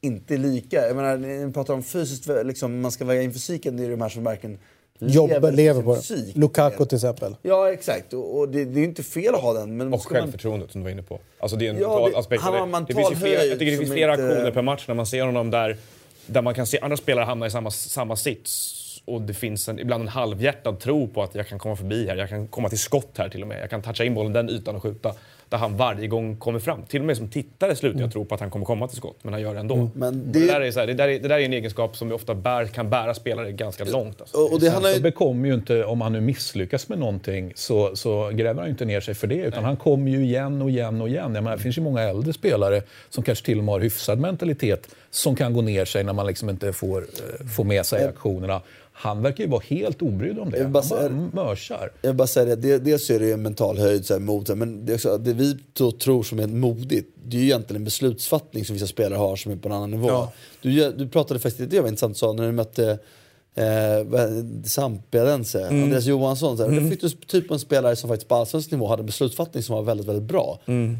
inte 0.00 0.34
är 0.34 0.38
lika. 0.38 0.86
Jag 0.86 0.96
menar, 0.96 1.16
ni 1.16 1.52
pratar 1.52 1.74
om 1.74 1.82
fysiskt, 1.82 2.28
liksom, 2.44 2.80
man 2.80 2.92
ska 2.92 3.04
väga 3.04 3.22
in 3.22 3.32
fysiken, 3.32 3.76
det 3.76 3.84
är 3.84 3.90
de 3.90 4.00
här 4.00 4.08
som 4.08 4.24
verkligen 4.24 4.58
Jobb, 5.00 5.30
lever 5.52 5.82
på 5.82 5.94
sin 5.96 6.26
det. 6.34 6.40
Lukaku 6.40 6.84
till 6.84 6.96
exempel. 6.96 7.36
Ja, 7.42 7.72
exakt. 7.72 8.12
Och, 8.12 8.38
och 8.38 8.48
det, 8.48 8.64
det 8.64 8.78
är 8.78 8.80
ju 8.80 8.84
inte 8.84 9.02
fel 9.02 9.34
att 9.34 9.40
ha 9.40 9.52
den. 9.52 9.76
Men 9.76 9.94
Och 9.94 10.00
ska 10.00 10.14
man- 10.14 10.22
självförtroendet 10.22 10.72
som 10.72 10.80
du 10.80 10.84
var 10.84 10.90
inne 10.90 11.02
på. 11.02 11.20
Alltså 11.38 11.56
det 11.56 11.66
är 11.66 11.70
en 11.70 11.78
Ja, 11.78 11.88
mental 11.88 12.10
det- 12.12 12.18
aspekt. 12.18 12.42
han 12.42 12.52
har 12.54 12.66
det. 12.66 12.76
en 12.76 12.84
det 12.84 12.94
finns 12.94 13.08
mental 13.10 13.16
flera, 13.28 13.44
jag 13.44 13.58
tycker 13.58 13.72
det 13.72 13.78
finns 13.78 13.92
flera 13.92 14.12
inte- 14.12 14.26
aktioner 14.28 14.50
per 14.50 14.62
match 14.62 14.84
när 14.88 14.94
man 14.94 15.06
ser 15.06 15.22
honom 15.22 15.50
där, 15.50 15.76
där 16.26 16.42
man 16.42 16.54
kan 16.54 16.66
se 16.66 16.78
andra 16.80 16.96
spelare 16.96 17.24
hamna 17.24 17.46
i 17.46 17.50
samma, 17.50 17.70
samma 17.70 18.16
sits. 18.16 18.84
Och 19.04 19.22
det 19.22 19.34
finns 19.34 19.68
en, 19.68 19.78
ibland 19.78 20.02
en 20.02 20.08
halvhjärtad 20.08 20.80
tro 20.80 21.08
på 21.08 21.22
att 21.22 21.34
jag 21.34 21.46
kan 21.48 21.58
komma 21.58 21.76
förbi 21.76 22.06
här, 22.08 22.16
jag 22.16 22.28
kan 22.28 22.48
komma 22.48 22.68
till 22.68 22.78
skott 22.78 23.10
här 23.18 23.28
till 23.28 23.42
och 23.42 23.48
med. 23.48 23.62
Jag 23.62 23.70
kan 23.70 23.82
toucha 23.82 24.04
in 24.04 24.14
bollen 24.14 24.32
den 24.32 24.50
ytan 24.50 24.76
och 24.76 24.82
skjuta. 24.82 25.14
Där 25.48 25.58
han 25.58 25.76
varje 25.76 26.06
gång 26.06 26.36
kommer 26.36 26.58
fram. 26.58 26.82
Till 26.82 27.00
och 27.00 27.06
med 27.06 27.16
som 27.16 27.28
tittare 27.28 27.76
slutar 27.76 28.00
jag 28.00 28.12
tro 28.12 28.24
på 28.24 28.34
att 28.34 28.40
han 28.40 28.50
kommer 28.50 28.66
komma 28.66 28.88
till 28.88 28.96
skott, 28.96 29.18
men 29.22 29.32
han 29.32 29.42
gör 29.42 29.54
det 29.54 29.60
ändå. 29.60 29.74
Mm. 29.74 29.90
Men 29.94 30.32
det... 30.32 30.46
där 30.46 30.60
är 30.60 30.70
så 30.70 30.80
här, 30.80 30.86
det, 30.86 30.94
där 30.94 31.08
är, 31.08 31.18
det 31.20 31.28
där 31.28 31.38
är 31.38 31.44
en 31.44 31.52
egenskap 31.52 31.96
som 31.96 32.12
ofta 32.12 32.34
bär, 32.34 32.66
kan 32.66 32.90
bära 32.90 33.14
spelare 33.14 33.52
ganska 33.52 33.84
långt. 33.84 34.20
Alltså. 34.20 34.36
Och, 34.36 34.52
och 34.52 34.60
det 34.60 34.70
handlar 34.70 34.90
ju... 34.90 35.00
bekommer 35.00 35.48
ju 35.48 35.54
inte, 35.54 35.84
om 35.84 36.00
han 36.00 36.12
nu 36.12 36.20
misslyckas 36.20 36.88
med 36.88 36.98
någonting, 36.98 37.52
så, 37.54 37.96
så 37.96 38.30
gräver 38.30 38.54
han 38.54 38.64
ju 38.64 38.70
inte 38.70 38.84
ner 38.84 39.00
sig 39.00 39.14
för 39.14 39.26
det. 39.26 39.42
Utan 39.42 39.64
han 39.64 39.76
kommer 39.76 40.10
ju 40.10 40.24
igen 40.24 40.62
och 40.62 40.70
igen 40.70 41.00
och 41.00 41.08
igen. 41.08 41.34
Jag 41.34 41.44
menar, 41.44 41.56
det 41.56 41.62
finns 41.62 41.78
ju 41.78 41.82
många 41.82 42.02
äldre 42.02 42.32
spelare 42.32 42.82
som 43.08 43.24
kanske 43.24 43.44
till 43.44 43.58
och 43.58 43.64
med 43.64 43.72
har 43.72 43.80
hyfsad 43.80 44.18
mentalitet 44.18 44.88
som 45.10 45.36
kan 45.36 45.52
gå 45.52 45.62
ner 45.62 45.84
sig 45.84 46.04
när 46.04 46.12
man 46.12 46.26
liksom 46.26 46.50
inte 46.50 46.72
får, 46.72 46.98
eh, 46.98 47.46
får 47.46 47.64
med 47.64 47.86
sig 47.86 48.04
aktionerna. 48.04 48.60
Han 49.00 49.22
verkar 49.22 49.44
ju 49.44 49.50
vara 49.50 49.62
helt 49.66 50.02
obrydd 50.02 50.38
om 50.38 50.50
det. 50.50 50.56
Jag 50.56 50.64
Han 50.64 50.72
bara 50.72 50.82
bara 50.90 50.98
säger- 50.98 51.30
mörsar. 51.32 51.90
Jag 52.02 52.08
vill 52.10 52.16
bara 52.16 52.26
säga 52.28 52.46
det, 52.46 52.56
det, 52.56 52.78
dels 52.78 53.10
är 53.10 53.18
det 53.18 53.26
ju 53.26 53.32
en 53.32 53.42
mental 53.42 53.78
höjd 53.78 54.06
så 54.06 54.14
här, 54.14 54.20
här, 54.48 54.54
men 54.54 54.86
det, 54.86 54.92
är 54.92 54.94
också, 54.94 55.18
det 55.18 55.32
vi 55.32 55.56
tror 55.98 56.22
som 56.22 56.38
är 56.38 56.46
modigt, 56.46 57.08
det 57.24 57.36
är 57.36 57.40
ju 57.40 57.46
egentligen 57.46 57.80
en 57.80 57.84
beslutsfattning 57.84 58.64
som 58.64 58.74
vissa 58.74 58.86
spelare 58.86 59.18
har 59.18 59.36
som 59.36 59.52
är 59.52 59.56
på 59.56 59.68
en 59.68 59.74
annan 59.74 59.90
nivå. 59.90 60.08
Ja. 60.08 60.32
Du, 60.62 60.92
du 60.92 61.08
pratade 61.08 61.40
faktiskt, 61.40 61.70
det 61.70 61.80
var 61.80 61.88
intressant 61.88 62.14
du 62.14 62.18
sa, 62.18 62.32
när 62.32 62.46
du 62.46 62.52
mötte 62.52 62.98
eh, 63.54 63.64
Sampiadense, 64.64 65.66
Mm. 65.68 65.82
Andreas 65.82 66.04
Johansson. 66.06 66.56
Så 66.56 66.68
här, 66.68 66.80
Där 66.80 66.90
fick 66.90 67.00
du 67.00 67.08
typ 67.10 67.50
en 67.50 67.58
spelare 67.58 67.96
som 67.96 68.08
faktiskt 68.08 68.28
på 68.28 68.34
allsvensk 68.34 68.70
nivå 68.70 68.86
hade 68.86 69.00
en 69.02 69.06
beslutsfattning 69.06 69.62
som 69.62 69.74
var 69.76 69.82
väldigt, 69.82 70.06
väldigt 70.06 70.24
bra. 70.28 70.58
Mm. 70.66 70.96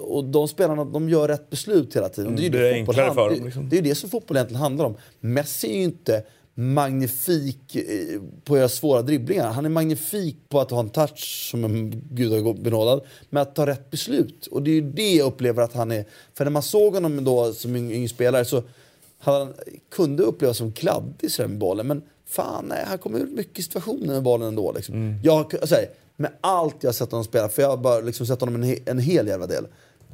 Och 0.00 0.24
de 0.24 0.48
spelarna 0.48 0.84
de 0.84 1.08
gör 1.08 1.28
rätt 1.28 1.50
beslut 1.50 1.96
hela 1.96 2.08
tiden. 2.08 2.30
Och 2.32 2.36
det 2.38 2.42
är 2.42 2.44
ju 2.44 2.50
Det 2.50 2.58
det, 2.58 2.68
är 2.68 2.84
fotboll 2.84 3.04
hand- 3.04 3.14
för 3.14 3.28
dem, 3.28 3.38
det, 3.38 3.44
liksom. 3.44 3.68
det 3.68 3.76
är 3.78 3.82
ju 3.82 3.88
det 3.88 3.94
som 3.94 4.10
fotboll 4.10 4.36
egentligen 4.36 4.62
handlar 4.62 4.84
om. 4.84 4.94
Messi 5.20 5.70
är 5.70 5.76
ju 5.76 5.82
inte 5.82 6.22
magnifik 6.54 7.76
eh, 7.76 8.20
på 8.44 8.54
att 8.54 8.58
göra 8.58 8.68
svåra 8.68 9.02
dribblingar. 9.02 9.52
Han 9.52 9.64
är 9.64 9.68
magnifik 9.68 10.36
på 10.48 10.60
att 10.60 10.70
ha 10.70 10.80
en 10.80 10.90
touch 10.90 11.48
som 11.50 11.64
en 11.64 11.90
gudabenådad, 12.10 13.00
med 13.30 13.42
att 13.42 13.54
ta 13.54 13.66
rätt 13.66 13.90
beslut. 13.90 14.46
Och 14.46 14.62
det 14.62 14.70
är 14.70 14.82
det 14.82 15.14
jag 15.14 15.26
upplever 15.26 15.62
att 15.62 15.72
han 15.72 15.92
är. 15.92 16.04
För 16.34 16.44
när 16.44 16.52
man 16.52 16.62
såg 16.62 16.94
honom 16.94 17.24
då 17.24 17.52
som 17.52 17.76
yng- 17.76 17.92
yngre 17.92 18.08
spelare 18.08 18.44
så 18.44 18.62
han 19.18 19.54
kunde 19.90 20.22
upplevas 20.22 20.56
som 20.56 20.72
kladdig 20.72 21.30
med 21.38 21.58
bollen. 21.58 21.86
Men 21.86 22.02
fan, 22.26 22.64
nej, 22.68 22.84
han 22.86 22.98
kommer 22.98 23.18
ut 23.18 23.30
mycket 23.32 23.64
situationer 23.64 24.06
med 24.06 24.22
bollen 24.22 24.48
ändå. 24.48 24.72
Liksom. 24.72 25.20
Jag, 25.24 25.54
alltså, 25.60 25.76
med 26.16 26.30
allt 26.40 26.76
jag 26.80 26.88
har 26.88 26.92
sett 26.92 27.10
honom 27.10 27.24
spela, 27.24 27.48
för 27.48 27.62
jag 27.62 27.68
har 27.68 27.76
bara 27.76 28.00
liksom 28.00 28.26
sett 28.26 28.40
honom 28.40 28.54
en, 28.54 28.62
he, 28.62 28.76
en 28.86 28.98
hel 28.98 29.26
jävla 29.26 29.46
del 29.46 29.66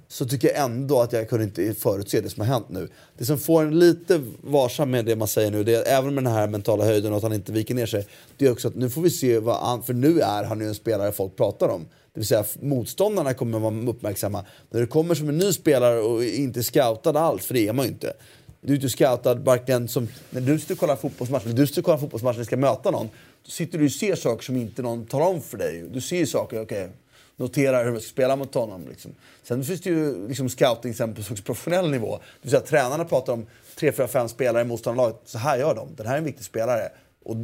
så 0.08 0.26
tycker 0.26 0.48
jag 0.48 0.64
ändå 0.64 1.00
att 1.00 1.12
jag 1.12 1.28
kunde 1.28 1.44
inte 1.44 1.74
förutse 1.74 2.20
det 2.20 2.30
som 2.30 2.40
har 2.40 2.46
hänt 2.46 2.68
nu. 2.68 2.88
Det 3.18 3.24
som 3.24 3.38
får 3.38 3.62
en 3.62 3.78
lite 3.78 4.20
varsam 4.40 4.90
med 4.90 5.04
det 5.04 5.16
man 5.16 5.28
säger 5.28 5.50
nu, 5.50 5.64
det 5.64 5.74
är, 5.74 5.98
även 5.98 6.14
med 6.14 6.24
den 6.24 6.32
här 6.32 6.48
mentala 6.48 6.84
höjden 6.84 7.12
och 7.12 7.16
att 7.16 7.22
han 7.22 7.32
inte 7.32 7.52
viker 7.52 7.74
ner 7.74 7.86
sig, 7.86 8.06
det 8.36 8.46
är 8.46 8.52
också 8.52 8.68
att 8.68 8.74
nu 8.74 8.90
får 8.90 9.02
vi 9.02 9.10
se 9.10 9.38
vad 9.38 9.56
han, 9.56 9.82
för 9.82 9.94
nu 9.94 10.20
är 10.20 10.44
han 10.44 10.60
ju 10.60 10.66
en 10.66 10.74
spelare 10.74 11.12
folk 11.12 11.36
pratar 11.36 11.68
om. 11.68 11.86
Det 12.14 12.20
vill 12.20 12.26
säga 12.26 12.44
motståndarna 12.60 13.34
kommer 13.34 13.58
vara 13.58 13.90
uppmärksamma. 13.90 14.44
När 14.70 14.80
du 14.80 14.86
kommer 14.86 15.14
som 15.14 15.28
en 15.28 15.38
ny 15.38 15.52
spelare 15.52 16.00
och 16.00 16.24
inte 16.24 16.62
scoutad 16.62 17.18
alls, 17.18 17.46
för 17.46 17.54
det 17.54 17.68
är 17.68 17.72
man 17.72 17.84
ju 17.84 17.90
inte. 17.90 18.12
Du 18.60 18.72
är 18.72 18.76
inte 18.76 18.88
scoutad 18.88 19.34
varken 19.34 19.88
som, 19.88 20.08
när 20.30 20.40
du 20.40 20.58
sitter 20.58 20.74
och 20.74 20.80
kollar 20.80 20.96
fotbollsmatch, 20.96 21.44
när 21.44 21.52
du 21.52 21.66
sitter 21.66 21.80
och 21.80 21.84
kollar 21.84 21.98
fotbollsmatch 21.98 22.38
och 22.38 22.44
ska 22.44 22.56
möta 22.56 22.90
någon, 22.90 23.08
då 23.44 23.50
sitter 23.50 23.78
du 23.78 23.84
och 23.84 23.92
ser 23.92 24.14
saker 24.14 24.44
som 24.44 24.56
inte 24.56 24.82
någon 24.82 25.06
talar 25.06 25.26
om 25.26 25.42
för 25.42 25.58
dig. 25.58 25.84
Du 25.92 26.00
ser 26.00 26.16
ju 26.16 26.26
saker, 26.26 26.62
okej, 26.62 26.84
okay, 26.84 26.94
noterar 27.38 27.84
hur 27.84 27.92
man 27.92 28.00
ska 28.00 28.08
spela 28.08 28.36
mot 28.36 28.54
honom. 28.54 28.88
Liksom. 28.88 29.14
Sen 29.42 29.64
finns 29.64 29.80
det 29.80 29.90
ju 29.90 30.28
liksom 30.28 30.48
scouting 30.48 30.94
sen 30.94 31.14
på 31.14 31.22
professionell 31.44 31.90
nivå. 31.90 32.16
Det 32.16 32.22
vill 32.42 32.50
säga 32.50 32.60
tränarna 32.60 33.04
pratar 33.04 33.32
om 33.32 33.46
tre, 33.76 33.92
fyra, 33.92 34.08
fem 34.08 34.28
spelare 34.28 34.62
i 34.62 34.64
motståndarlaget. 34.64 35.20
Så 35.24 35.38
här 35.38 35.58
gör 35.58 35.74
de. 35.74 35.88
Den 35.96 36.06
här 36.06 36.14
är 36.14 36.18
en 36.18 36.24
viktig 36.24 36.44
spelare. 36.44 36.88
Och 37.24 37.36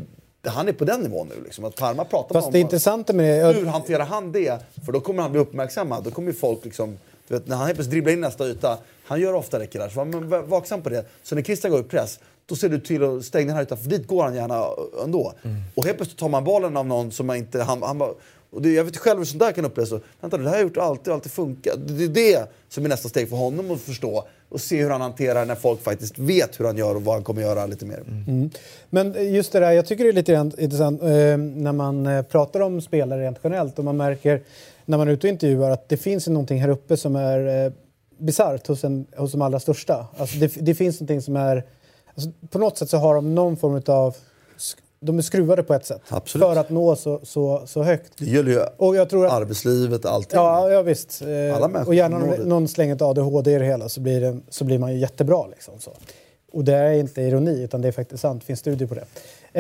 han 0.47 0.69
är 0.69 0.73
på 0.73 0.85
den 0.85 1.01
nivån 1.01 1.29
nu. 1.29 1.45
Liksom. 1.45 1.65
Att 1.65 1.77
Parma 1.77 2.05
pratar 2.05 2.35
Fast 2.35 2.47
med 2.47 2.53
det 2.53 2.61
intressanta 2.61 3.13
med 3.13 3.45
det... 3.45 3.61
Hur 3.61 3.67
hanterar 3.67 4.05
han 4.05 4.33
det? 4.33 4.59
För 4.85 4.93
då 4.93 5.01
kommer 5.01 5.23
han 5.23 5.33
bli 5.33 5.41
uppmärksammad. 5.41 6.05
Då 6.05 6.11
kommer 6.11 6.33
folk 6.33 6.65
liksom... 6.65 6.99
Du 7.29 7.35
vet, 7.35 7.47
när 7.47 7.57
han 7.57 7.67
helt 7.67 7.77
plötsligt 7.77 7.91
dribblar 7.91 8.13
in 8.13 8.21
nästa 8.21 8.49
yta, 8.49 8.79
han 9.05 9.21
gör 9.21 9.35
ofta 9.35 9.59
det 9.59 9.67
killar. 9.67 9.89
Så 9.89 10.05
var 10.05 10.43
vaksam 10.43 10.83
på 10.83 10.89
det. 10.89 11.05
Så 11.23 11.35
när 11.35 11.43
Christian 11.43 11.71
går 11.71 11.81
i 11.81 11.85
press, 11.85 12.21
då 12.47 12.57
ser 12.57 12.69
du 12.69 12.81
till 12.81 13.03
att 13.05 13.25
stänga 13.25 13.47
den 13.47 13.57
här 13.57 13.63
ytan. 13.63 13.79
För 13.79 13.89
dit 13.91 14.07
går 14.07 14.23
han 14.23 14.35
gärna 14.35 14.67
ändå. 15.05 15.33
Och 15.75 15.85
helt 15.85 15.97
plötsligt 15.97 16.19
tar 16.19 16.29
man 16.29 16.45
bollen 16.45 16.77
av 16.77 16.87
någon 16.87 17.13
som 17.13 17.27
man 17.27 17.37
inte... 17.37 17.63
Han, 17.63 17.83
han 17.83 17.99
bara, 17.99 18.11
och 18.55 18.63
det, 18.63 18.73
jag 18.73 18.85
vet 18.85 18.97
själv 18.97 19.19
hur 19.19 19.25
sånt 19.25 19.41
där 19.41 19.53
kan 19.53 19.65
upplevas. 19.65 19.93
Vänta, 20.21 20.37
det 20.37 20.43
här 20.43 20.51
har 20.51 20.57
jag 20.57 20.63
gjort 20.63 20.77
alltid 20.77 21.09
och 21.09 21.15
alltid 21.15 21.33
funkat. 21.33 21.75
Det 21.87 22.05
är 22.05 22.09
det 22.09 22.51
som 22.69 22.85
är 22.85 22.89
nästa 22.89 23.09
steg 23.09 23.29
för 23.29 23.37
honom 23.37 23.71
att 23.71 23.81
förstå. 23.81 24.25
Och 24.49 24.61
se 24.61 24.83
hur 24.83 24.91
han 24.91 25.01
hanterar 25.01 25.45
när 25.45 25.55
folk 25.55 25.83
faktiskt 25.83 26.19
vet 26.19 26.61
hur 26.61 26.65
han 26.65 26.77
gör 26.77 26.95
och 26.95 27.03
vad 27.03 27.15
han 27.15 27.25
kommer 27.25 27.43
göra 27.43 27.67
lite 27.67 27.87
mer. 27.87 28.01
Mm. 28.01 28.25
mm. 28.29 28.51
Men 28.91 29.35
just 29.35 29.53
det 29.53 29.61
där, 29.61 29.73
jag 29.73 29.87
tycker 29.87 30.05
det 30.05 30.11
är 30.11 30.13
lite 30.13 30.51
intressant 30.63 31.03
eh, 31.03 31.09
när 31.37 31.73
man 31.73 32.07
eh, 32.07 32.23
pratar 32.23 32.61
om 32.61 32.81
spelare 32.81 33.23
rent 33.23 33.39
generellt 33.43 33.79
och 33.79 33.85
man 33.85 33.97
märker 33.97 34.43
när 34.85 34.99
man 34.99 35.09
är 35.09 35.13
ute 35.13 35.27
och 35.27 35.31
intervjuar 35.31 35.71
att 35.71 35.89
det 35.89 35.97
finns 35.97 36.27
någonting 36.27 36.61
här 36.61 36.69
uppe 36.69 36.97
som 36.97 37.17
är 37.17 37.67
eh, 37.67 37.73
bisarrt 38.19 38.67
hos, 38.67 38.85
en- 38.85 39.07
hos 39.17 39.33
de 39.33 39.43
allra 39.43 39.61
största. 39.61 40.07
Alltså 40.17 40.39
det, 40.39 40.53
det 40.61 40.75
finns 40.75 41.01
någonting 41.01 41.23
som 41.23 41.37
är... 41.37 41.65
Alltså 42.15 42.31
på 42.51 42.59
något 42.59 42.79
sätt 42.79 42.91
så 42.91 42.97
har 42.97 43.15
de 43.15 43.35
någon 43.35 43.57
form 43.57 43.83
av... 43.87 44.17
De 45.05 45.19
är 45.19 45.23
skruvade 45.23 45.63
på 45.63 45.75
ett 45.75 45.87
sätt 45.87 46.01
Absolut. 46.09 46.47
för 46.49 46.57
att 46.57 46.71
nå 46.71 46.97
så, 46.97 47.21
så, 47.23 47.63
så 47.67 47.83
högt. 47.83 48.13
Det 48.19 48.25
gäller 48.25 48.51
ju 48.51 48.61
Och 48.77 48.97
jag 48.97 49.11
tror 49.11 49.27
att... 49.27 49.33
arbetslivet, 49.33 50.07
allting. 50.07 50.39
Ja, 50.39 50.71
ja 50.71 50.83
visst. 50.83 51.23
Eh, 51.23 51.57
Alla 51.57 51.69
människor 51.69 51.89
och 51.89 51.95
gärna 51.95 52.19
någon, 52.45 52.69
slänger 52.69 52.95
ett 52.95 53.03
ADHD 53.03 53.53
i 53.53 53.59
det 53.59 53.65
hela 53.65 53.89
så 53.89 54.01
blir, 54.01 54.21
det, 54.21 54.41
så 54.49 54.65
blir 54.65 54.79
man 54.79 54.93
ju 54.93 54.99
jättebra. 54.99 55.47
Liksom, 55.47 55.75
så. 55.79 55.91
Och 56.53 56.65
det 56.65 56.75
är 56.75 56.93
inte 56.93 57.23
ironi, 57.23 57.63
utan 57.63 57.83
det 57.83 57.89
är 57.89 57.93
faktiskt 57.93 58.21
sant. 58.23 58.43
Det 58.43 58.47
finns 58.47 58.61
studier 58.61 58.89
på 58.89 58.95
det. 58.95 59.05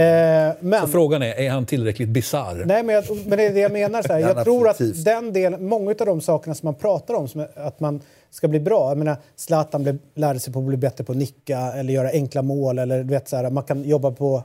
Eh, 0.00 0.52
men, 0.60 0.80
Så 0.80 0.88
frågan 0.88 1.22
är, 1.22 1.34
är 1.40 1.50
han 1.50 1.66
tillräckligt 1.66 2.08
bisarr? 2.08 2.62
nej, 2.66 2.82
men, 2.82 2.94
jag, 2.94 3.04
men 3.26 3.38
det 3.38 3.46
är 3.46 3.54
det 3.54 3.60
jag 3.60 3.72
menar. 3.72 4.02
Så 4.02 4.12
här. 4.12 4.20
Ja, 4.20 4.28
Jag 4.36 4.44
tror 4.44 4.68
att 4.68 4.80
den 5.04 5.32
delen, 5.32 5.66
många 5.68 5.90
av 5.90 6.06
de 6.06 6.20
sakerna 6.20 6.54
som 6.54 6.66
man 6.66 6.74
pratar 6.74 7.14
om, 7.14 7.28
som 7.28 7.40
är, 7.40 7.48
att 7.54 7.80
man 7.80 8.00
ska 8.30 8.48
bli 8.48 8.60
bra. 8.60 8.88
Jag 8.90 8.98
menar, 8.98 9.16
Zlatan 9.36 9.82
blev, 9.82 9.98
lärde 10.14 10.40
sig 10.40 10.52
på 10.52 10.58
att 10.58 10.64
bli 10.64 10.76
bättre 10.76 11.04
på 11.04 11.12
att 11.12 11.18
nicka 11.18 11.58
eller 11.58 11.92
göra 11.92 12.08
enkla 12.08 12.42
mål. 12.42 12.78
Eller, 12.78 12.98
du 13.04 13.10
vet, 13.10 13.28
så 13.28 13.36
här, 13.36 13.50
man 13.50 13.64
kan 13.64 13.84
jobba 13.84 14.10
på, 14.10 14.42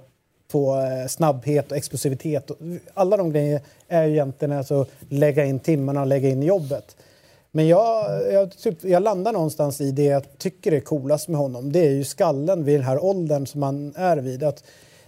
på 0.51 0.75
eh, 0.75 1.07
snabbhet 1.07 1.71
och 1.71 1.77
explosivitet. 1.77 2.51
Alla 2.93 3.17
de 3.17 3.31
grejerna 3.31 3.61
är 3.87 4.03
ju 4.03 4.11
egentligen 4.11 4.57
alltså 4.57 4.85
lägga 5.09 5.45
in 5.45 5.59
timmarna 5.59 6.01
och 6.01 6.07
lägga 6.07 6.29
in 6.29 6.43
jobbet. 6.43 6.95
Men 7.51 7.67
jag, 7.67 8.05
jag, 8.33 8.57
typ, 8.57 8.83
jag 8.83 9.03
landar 9.03 9.33
någonstans 9.33 9.81
i 9.81 9.91
det 9.91 10.03
jag 10.03 10.37
tycker 10.37 10.71
är 10.71 10.79
coolast 10.79 11.27
med 11.27 11.39
honom. 11.39 11.71
Det 11.71 11.79
är 11.79 11.89
ju 11.89 12.03
skallen 12.03 12.63
vid 12.63 12.75
den 12.75 12.83
här 12.83 13.03
åldern 13.03 13.45
som 13.45 13.63
han 13.63 13.93
är 13.95 14.17
vid. 14.17 14.43
Att 14.43 14.63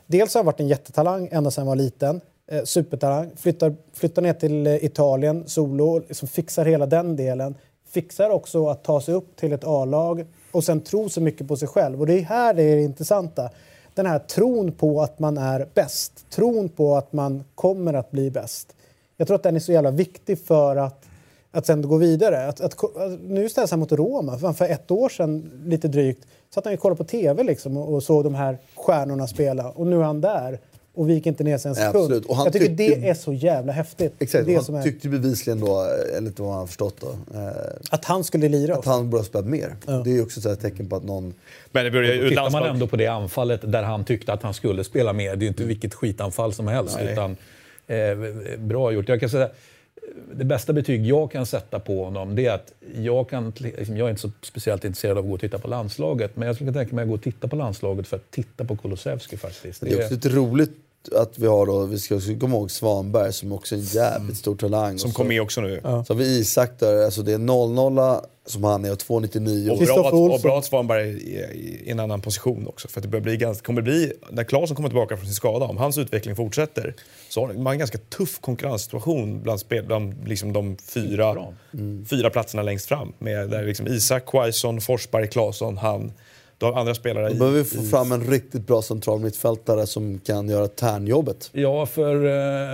dels 0.05 0.33
har 0.33 0.39
han 0.39 0.45
varit 0.45 0.59
en 0.59 0.67
jättetalang 0.67 1.29
ända 1.31 1.51
sedan 1.51 1.61
han 1.61 1.67
var 1.67 1.75
liten. 1.75 2.21
Eh, 2.51 2.63
supertalang. 2.63 3.31
Flyttar, 3.37 3.75
flyttar 3.93 4.21
ner 4.21 4.33
till 4.33 4.67
eh, 4.67 4.85
Italien 4.85 5.43
solo, 5.47 5.99
liksom 5.99 6.27
fixar 6.27 6.65
hela 6.65 6.85
den 6.85 7.15
delen. 7.15 7.55
Fixar 7.89 8.29
också 8.29 8.67
att 8.67 8.83
ta 8.83 9.01
sig 9.01 9.13
upp 9.13 9.35
till 9.35 9.53
ett 9.53 9.63
A-lag 9.63 10.25
och 10.51 10.63
sen 10.63 10.81
tro 10.81 11.09
så 11.09 11.21
mycket 11.21 11.47
på 11.47 11.57
sig 11.57 11.67
själv. 11.67 11.99
Och 11.99 12.07
det 12.07 12.13
är 12.13 12.23
här 12.23 12.53
det 12.53 12.63
är 12.63 12.75
det 12.75 12.81
intressanta. 12.81 13.49
Den 13.93 14.05
här 14.05 14.19
tron 14.19 14.71
på 14.71 15.01
att 15.01 15.19
man 15.19 15.37
är 15.37 15.67
bäst. 15.73 16.25
Tron 16.29 16.69
på 16.69 16.95
att 16.95 17.13
man 17.13 17.43
kommer 17.55 17.93
att 17.93 18.11
bli 18.11 18.31
bäst. 18.31 18.75
Jag 19.17 19.27
tror 19.27 19.35
att 19.35 19.43
den 19.43 19.55
är 19.55 19.59
så 19.59 19.71
jävla 19.71 19.91
viktig 19.91 20.39
för 20.39 20.75
att 20.75 21.05
att 21.51 21.65
sen 21.65 21.81
gå 21.81 21.97
vidare. 21.97 22.47
Att, 22.47 22.61
att, 22.61 22.83
att, 22.83 23.19
nu 23.21 23.49
ställs 23.49 23.71
han 23.71 23.79
mot 23.79 23.91
Roma. 23.91 24.53
För, 24.53 24.65
ett 24.65 24.91
år 24.91 25.09
sedan, 25.09 25.51
lite 25.65 25.87
drygt, 25.87 26.27
satt 26.53 26.65
han 26.65 26.73
och 26.73 26.79
kollade 26.79 26.97
på 26.97 27.03
TV 27.03 27.43
liksom 27.43 27.77
och, 27.77 27.93
och 27.93 28.03
såg 28.03 28.23
de 28.23 28.35
här 28.35 28.57
stjärnorna 28.75 29.27
spela. 29.27 29.69
Och 29.69 29.87
nu 29.87 29.99
är 29.99 30.03
han 30.03 30.21
där 30.21 30.59
och 31.01 31.09
viker 31.09 31.29
inte 31.29 31.43
ner 31.43 31.57
sig 31.57 31.69
en 31.69 31.75
sekund. 31.75 31.95
absolut. 31.95 32.25
Och 32.25 32.35
han 32.35 32.45
Jag 32.45 32.53
tycker 32.53 32.65
tyckte- 32.65 32.83
det 32.99 33.09
är 33.09 33.13
så 33.13 33.33
jävla 33.33 33.73
häftigt. 33.73 34.13
Exakt, 34.19 34.45
det 34.45 34.55
han 34.55 34.63
som 34.63 34.75
är, 34.75 34.83
tyckte 34.83 35.09
bevisligen 35.09 35.59
då, 35.59 35.81
eh, 35.81 36.17
enligt 36.17 36.39
vad 36.39 36.49
man 36.49 36.57
har 36.57 36.67
förstått 36.67 36.95
då, 37.01 37.07
eh, 37.39 37.47
att 37.89 38.05
han 38.05 38.23
skulle 38.23 38.49
lira. 38.49 38.75
att 38.75 38.85
han 38.85 39.09
borde 39.09 39.21
ha 39.21 39.25
spelat 39.25 39.47
mer. 39.47 39.75
Det 39.85 40.09
är 40.09 40.13
ju 40.13 40.21
också 40.21 40.39
ett 40.39 40.43
så 40.43 40.49
här 40.49 40.55
tecken 40.55 40.89
på 40.89 40.95
att 40.95 41.03
någon... 41.03 41.33
Men 41.71 41.85
det 41.85 41.91
börjar 41.91 42.13
ju 42.15 42.29
Tittar 42.29 42.49
man 42.49 42.63
ändå 42.63 42.87
på 42.87 42.95
det 42.95 43.07
anfallet 43.07 43.71
där 43.71 43.83
han 43.83 44.03
tyckte 44.03 44.33
att 44.33 44.43
han 44.43 44.53
skulle 44.53 44.83
spela 44.83 45.13
mer, 45.13 45.35
det 45.35 45.39
är 45.39 45.41
ju 45.41 45.47
inte 45.47 45.63
vilket 45.63 45.93
skitanfall 45.93 46.53
som 46.53 46.67
helst. 46.67 46.97
Nej. 47.03 47.13
Utan, 47.13 47.37
eh, 47.87 48.57
bra 48.59 48.91
gjort. 48.91 49.09
Jag 49.09 49.19
kan 49.19 49.29
säga, 49.29 49.49
det 50.35 50.45
bästa 50.45 50.73
betyg 50.73 51.05
jag 51.05 51.31
kan 51.31 51.45
sätta 51.45 51.79
på 51.79 52.03
honom 52.05 52.35
det 52.35 52.45
är 52.45 52.53
att 52.53 52.73
jag, 52.95 53.29
kan, 53.29 53.53
liksom, 53.57 53.97
jag 53.97 54.05
är 54.05 54.09
inte 54.09 54.21
så 54.21 54.31
speciellt 54.41 54.85
intresserad 54.85 55.17
av 55.17 55.23
att 55.23 55.29
gå 55.29 55.33
och 55.33 55.39
titta 55.41 55.59
på 55.59 55.67
landslaget, 55.67 56.35
men 56.35 56.45
jag 56.47 56.55
skulle 56.55 56.71
kunna 56.71 56.81
tänka 56.83 56.95
mig 56.95 57.03
att 57.03 57.09
gå 57.09 57.15
och 57.15 57.21
titta 57.21 57.47
på 57.47 57.55
landslaget 57.55 58.07
för 58.07 58.17
att 58.17 58.31
titta 58.31 58.65
på 58.65 58.77
Kulusevski 58.77 59.37
faktiskt. 59.37 59.81
Det 59.81 59.91
är 59.91 59.97
också 59.97 60.13
lite 60.13 60.29
roligt 60.29 60.71
att 61.15 61.39
vi 61.39 61.47
har 61.47 61.65
då, 61.65 61.85
vi 61.85 61.99
ska 61.99 62.15
också 62.15 62.35
komma 62.39 62.55
ihåg 62.55 62.71
Svanberg 62.71 63.33
som 63.33 63.51
också 63.51 63.75
är 63.75 63.79
en 63.79 63.85
jävligt 63.85 64.37
stor 64.37 64.55
talang. 64.55 64.99
Som 64.99 65.11
kom 65.11 65.27
med 65.27 65.41
också 65.41 65.61
nu. 65.61 65.79
Så 65.81 65.87
har 65.87 66.15
vi 66.15 66.39
Isak 66.39 66.79
där, 66.79 67.05
alltså 67.05 67.21
det 67.21 67.33
är 67.33 67.37
0-0 67.37 68.21
som 68.45 68.63
han 68.63 68.85
är 68.85 68.91
och 68.91 68.97
2,99. 68.97 69.69
Och 69.69 69.77
bra, 69.77 70.07
att, 70.07 70.13
och 70.13 70.41
bra 70.41 70.59
att 70.59 70.65
Svanberg 70.65 71.09
är 71.37 71.51
i, 71.51 71.83
en 71.85 71.99
annan 71.99 72.21
position 72.21 72.67
också. 72.67 72.87
För 72.87 72.99
att 72.99 73.03
det 73.03 73.09
börjar 73.09 73.23
bli 73.23 73.37
ganska, 73.37 73.65
kommer 73.65 73.81
bli, 73.81 74.13
när 74.29 74.43
Claesson 74.43 74.75
kommer 74.75 74.89
tillbaka 74.89 75.17
från 75.17 75.25
sin 75.25 75.35
skada, 75.35 75.65
om 75.65 75.77
hans 75.77 75.97
utveckling 75.97 76.35
fortsätter, 76.35 76.95
så 77.29 77.47
har 77.47 77.53
man 77.53 77.73
en 77.73 77.79
ganska 77.79 77.97
tuff 77.97 78.39
konkurrenssituation 78.41 79.41
bland, 79.43 79.59
spel, 79.59 79.85
bland 79.85 80.27
liksom 80.27 80.53
de 80.53 80.77
fyra, 80.77 81.33
Bra. 81.33 81.53
fyra 82.09 82.29
platserna 82.29 82.63
längst 82.63 82.85
fram. 82.85 83.13
Med 83.19 83.49
där 83.49 83.63
liksom 83.63 83.87
Isak, 83.87 84.25
Quaison, 84.25 84.81
Forsberg, 84.81 85.27
Claesson, 85.27 85.77
han. 85.77 86.11
Du 86.61 86.65
har 86.65 86.73
andra 86.73 86.95
spelare 86.95 87.29
Då 87.29 87.35
i... 87.35 87.37
behöver 87.37 87.57
vi 87.57 87.63
få 87.65 87.83
fram 87.83 88.11
en 88.11 88.21
riktigt 88.21 88.67
bra 88.67 88.81
central 88.81 89.19
mittfältare 89.19 89.87
som 89.87 90.19
kan 90.19 90.49
göra 90.49 90.67
tärnjobbet. 90.67 91.49
Ja, 91.51 91.85
för 91.85 92.25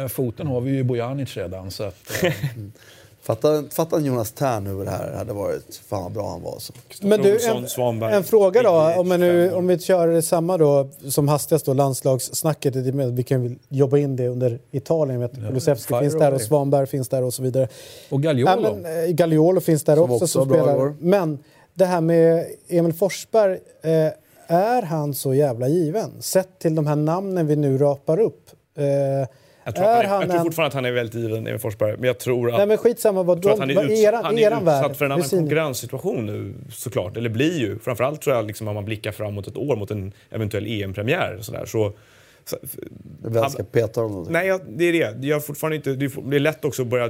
eh, 0.04 0.08
foten 0.08 0.48
har 0.48 0.62
vi 0.62 0.72
ju 0.72 0.84
Bojanic 0.84 1.38
redan. 1.38 1.72
Så 1.72 1.84
att, 1.84 2.24
eh, 2.24 2.34
Fatta, 3.22 3.64
fatta 3.72 3.98
en 3.98 4.06
Jonas 4.06 4.32
Tern 4.32 4.68
över 4.68 4.86
det 4.86 4.92
här 4.92 5.14
hade 5.14 5.34
varit. 5.34 5.82
Fan 5.90 6.04
vad 6.04 6.12
bra 6.12 6.30
han 6.30 6.42
var. 6.42 6.60
Så. 6.60 6.74
Men 7.02 7.22
du, 7.22 7.40
en, 7.48 8.04
en 8.14 8.24
fråga 8.24 8.64
då. 8.64 8.94
Om, 8.98 9.10
nu, 9.10 9.16
25 9.18 9.54
år. 9.54 9.58
om 9.58 9.68
vi 9.68 9.80
kör 9.80 10.22
samma 10.22 10.58
då, 10.58 10.90
som 11.10 11.28
hastigast 11.28 11.66
då, 11.66 11.74
landslagssnacket. 11.74 12.76
Vi 12.76 13.24
kan 13.24 13.44
väl 13.44 13.56
jobba 13.70 13.98
in 13.98 14.16
det 14.16 14.28
under 14.28 14.60
Italien. 14.72 15.20
Vet, 15.20 15.32
Ja, 15.38 15.48
Kulusevski 15.48 15.94
finns 16.00 16.14
där 16.14 16.34
och. 16.34 16.42
Svanberg 16.42 16.88
finns 16.88 17.10
där 17.10 17.24
och 17.24 17.34
så 17.34 17.44
vidare. 17.44 17.68
Och 18.10 18.24
Gagliolo. 18.24 18.52
Ja, 18.52 18.74
men, 18.74 19.04
eh, 19.06 19.12
Gagliolo 19.12 19.62
finns 19.62 19.84
där 19.84 19.96
Som 19.96 20.04
också, 20.04 20.16
också 20.16 20.28
som 20.28 20.50
spelar. 20.50 20.74
igår. 20.76 20.96
Men 21.00 21.40
det 21.78 21.86
här 21.86 22.02
med 22.02 22.46
Emil 22.70 22.94
Forsberg. 22.94 23.60
Eh, 23.84 24.12
är 24.58 24.82
han 24.82 25.14
så 25.14 25.34
jävla 25.34 25.68
given? 25.68 26.22
Sett 26.22 26.60
till 26.60 26.76
de 26.76 26.88
här 26.88 26.96
namnen 26.96 27.48
vi 27.48 27.56
nu 27.56 27.78
rapar 27.78 28.20
upp. 28.20 28.50
Eh, 28.78 28.86
Jag 29.64 29.76
tror, 29.76 29.86
är 29.86 29.90
han 29.94 29.98
är, 30.04 30.08
han 30.08 30.22
jag 30.22 30.30
tror 30.30 30.40
fortfarande 30.44 30.68
att 30.68 30.74
han 30.74 30.86
är 30.86 30.92
väldigt 30.92 31.16
given, 31.16 31.48
Emil 31.48 31.60
Forsberg. 31.60 31.96
Men 31.98 32.04
jag 32.08 32.18
tror 32.20 32.52
att, 32.52 32.58
Nej 32.58 32.68
men 32.68 32.78
skitsamma 32.78 33.24
vad 33.24 33.42
de, 33.42 33.60
han 33.60 33.70
är, 33.70 33.76
vad 33.76 33.92
eran, 33.92 34.24
han 34.26 34.38
är 34.38 34.42
eran 34.42 34.66
värld. 34.66 34.84
utsatt 34.86 34.98
för 34.98 35.06
en 35.06 35.12
annan 35.12 35.22
Precis. 35.22 35.40
konkurrenssituation 35.40 36.26
nu 36.26 36.54
såklart. 36.72 37.18
Eller 37.18 37.30
blir 37.30 37.60
ju. 37.60 37.80
Framförallt 37.80 38.22
tror 38.22 38.36
jag 38.36 38.46
liksom 38.48 38.68
om 38.68 38.76
man 38.76 38.86
blickar 38.86 39.12
framåt 39.12 39.48
ett 39.48 39.58
år 39.58 39.76
mot 39.76 39.92
en 39.92 40.12
eventuell 40.30 40.66
EM-premiär. 40.68 41.36
och 41.40 41.46
Sådär, 41.46 41.66
så, 41.66 41.92
Jag 43.24 43.30
vill 43.30 43.50
ska 43.50 43.64
peta 43.64 44.02
honom. 44.02 44.28
Nej, 44.30 44.48
jag, 44.48 44.62
det 44.70 44.86
är 44.86 44.94
det. 44.94 45.28
Jag 45.28 45.46
fortfarande 45.46 45.76
inte, 45.76 45.94
det 45.96 46.06
är- 46.06 46.40
lätt 46.40 46.66
också 46.66 46.82
att 46.82 46.88
börja 46.88 47.10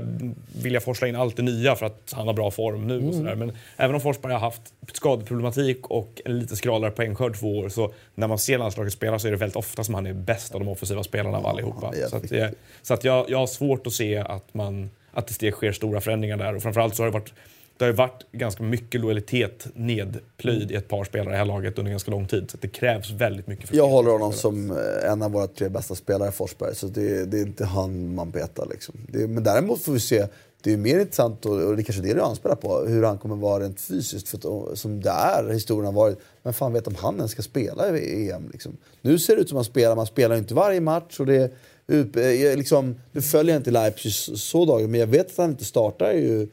vilja 0.61 0.79
forsla 0.79 1.07
in 1.07 1.15
allt 1.15 1.35
det 1.37 1.43
nya 1.43 1.75
för 1.75 1.85
att 1.85 2.13
han 2.15 2.27
har 2.27 2.33
bra 2.33 2.51
form 2.51 2.87
nu. 2.87 3.07
Och 3.07 3.13
sådär. 3.15 3.35
Men 3.35 3.51
även 3.77 3.95
om 3.95 4.01
Forsberg 4.01 4.33
har 4.33 4.39
haft 4.39 4.61
skadeproblematik 4.93 5.87
och 5.87 6.21
en 6.25 6.39
lite 6.39 6.55
skralare 6.55 6.91
poängskörd 6.91 7.35
två 7.39 7.57
år 7.59 7.69
så 7.69 7.93
när 8.15 8.27
man 8.27 8.39
ser 8.39 8.57
landslaget 8.57 8.93
spela 8.93 9.19
så 9.19 9.27
är 9.27 9.31
det 9.31 9.37
väldigt 9.37 9.55
ofta 9.55 9.83
som 9.83 9.93
han 9.95 10.05
är 10.05 10.13
bäst 10.13 10.53
av 10.55 10.59
de 10.59 10.67
offensiva 10.69 11.03
spelarna 11.03 11.37
av 11.37 11.45
allihopa. 11.47 11.91
är 11.95 12.07
Så, 12.07 12.15
att, 12.17 12.29
det, 12.29 12.53
så 12.81 12.93
att 12.93 13.03
jag, 13.03 13.29
jag 13.29 13.37
har 13.37 13.47
svårt 13.47 13.87
att 13.87 13.93
se 13.93 14.17
att, 14.17 14.53
man, 14.53 14.89
att 15.11 15.39
det 15.39 15.51
sker 15.51 15.71
stora 15.71 16.01
förändringar 16.01 16.37
där. 16.37 16.55
Och 16.55 16.61
framförallt 16.61 16.95
så 16.95 17.03
har 17.03 17.07
det 17.07 17.13
varit 17.13 17.33
det 17.77 17.85
har 17.85 17.89
ju 17.89 17.95
varit 17.95 18.25
ganska 18.31 18.63
mycket 18.63 19.01
lojalitet 19.01 19.67
nedplöjd 19.73 20.71
i 20.71 20.75
ett 20.75 20.87
par 20.87 21.03
spelare 21.03 21.29
i 21.29 21.31
det 21.31 21.37
här 21.37 21.45
laget 21.45 21.79
under 21.79 21.91
ganska 21.91 22.11
lång 22.11 22.27
tid. 22.27 22.51
Så 22.51 22.57
det 22.61 22.67
krävs 22.67 23.11
väldigt 23.11 23.47
mycket. 23.47 23.69
för 23.69 23.75
Jag 23.75 23.87
håller 23.87 24.11
honom 24.11 24.33
som 24.33 24.71
eh, 24.71 25.11
en 25.11 25.21
av 25.21 25.31
våra 25.31 25.47
tre 25.47 25.69
bästa 25.69 25.95
spelare, 25.95 26.31
Forsberg. 26.31 26.75
Så 26.75 26.87
det, 26.87 27.25
det 27.25 27.37
är 27.37 27.41
inte 27.41 27.65
han 27.65 28.15
man 28.15 28.31
petar. 28.31 28.67
Liksom. 28.71 28.95
Det, 29.07 29.27
men 29.27 29.43
däremot 29.43 29.81
får 29.81 29.91
vi 29.93 29.99
se. 29.99 30.27
Det 30.61 30.73
är 30.73 30.77
mer 30.77 30.99
intressant, 30.99 31.45
och, 31.45 31.51
och 31.61 31.75
det 31.75 31.81
är 31.81 31.83
kanske 31.83 32.01
det 32.03 32.13
du 32.13 32.21
anspelar 32.21 32.55
på, 32.55 32.79
hur 32.79 33.03
han 33.03 33.17
kommer 33.17 33.35
vara 33.35 33.63
rent 33.63 33.81
fysiskt. 33.81 34.29
För 34.29 34.37
att, 34.71 34.77
som 34.77 35.01
det 35.01 35.09
är, 35.09 35.49
historien 35.53 35.85
har 35.85 35.93
varit. 35.93 36.17
Men 36.43 36.53
fan 36.53 36.73
vet 36.73 36.87
om 36.87 36.95
han 36.95 37.15
ens 37.15 37.31
ska 37.31 37.41
spela 37.41 37.97
i 37.97 38.31
EM. 38.31 38.49
Liksom. 38.51 38.77
Nu 39.01 39.19
ser 39.19 39.35
det 39.35 39.41
ut 39.41 39.49
som 39.49 39.57
att 39.57 39.65
han 39.65 39.71
spelar, 39.71 39.95
man 39.95 40.05
spelar 40.05 40.35
inte 40.35 40.53
varje 40.53 40.81
match. 40.81 41.19
Och 41.19 41.25
det, 41.25 41.51
ut- 41.87 42.15
eh, 42.17 42.57
liksom, 42.57 42.95
nu 43.11 43.21
följer 43.21 43.53
jag 43.55 43.59
inte 43.59 43.71
Leipzig 43.71 44.13
så, 44.13 44.65
dagen, 44.65 44.91
men 44.91 44.99
jag 44.99 45.07
vet 45.07 45.25
att 45.31 45.37
han 45.37 45.49
inte 45.49 45.65
startar 45.65 46.13
ju 46.13 46.47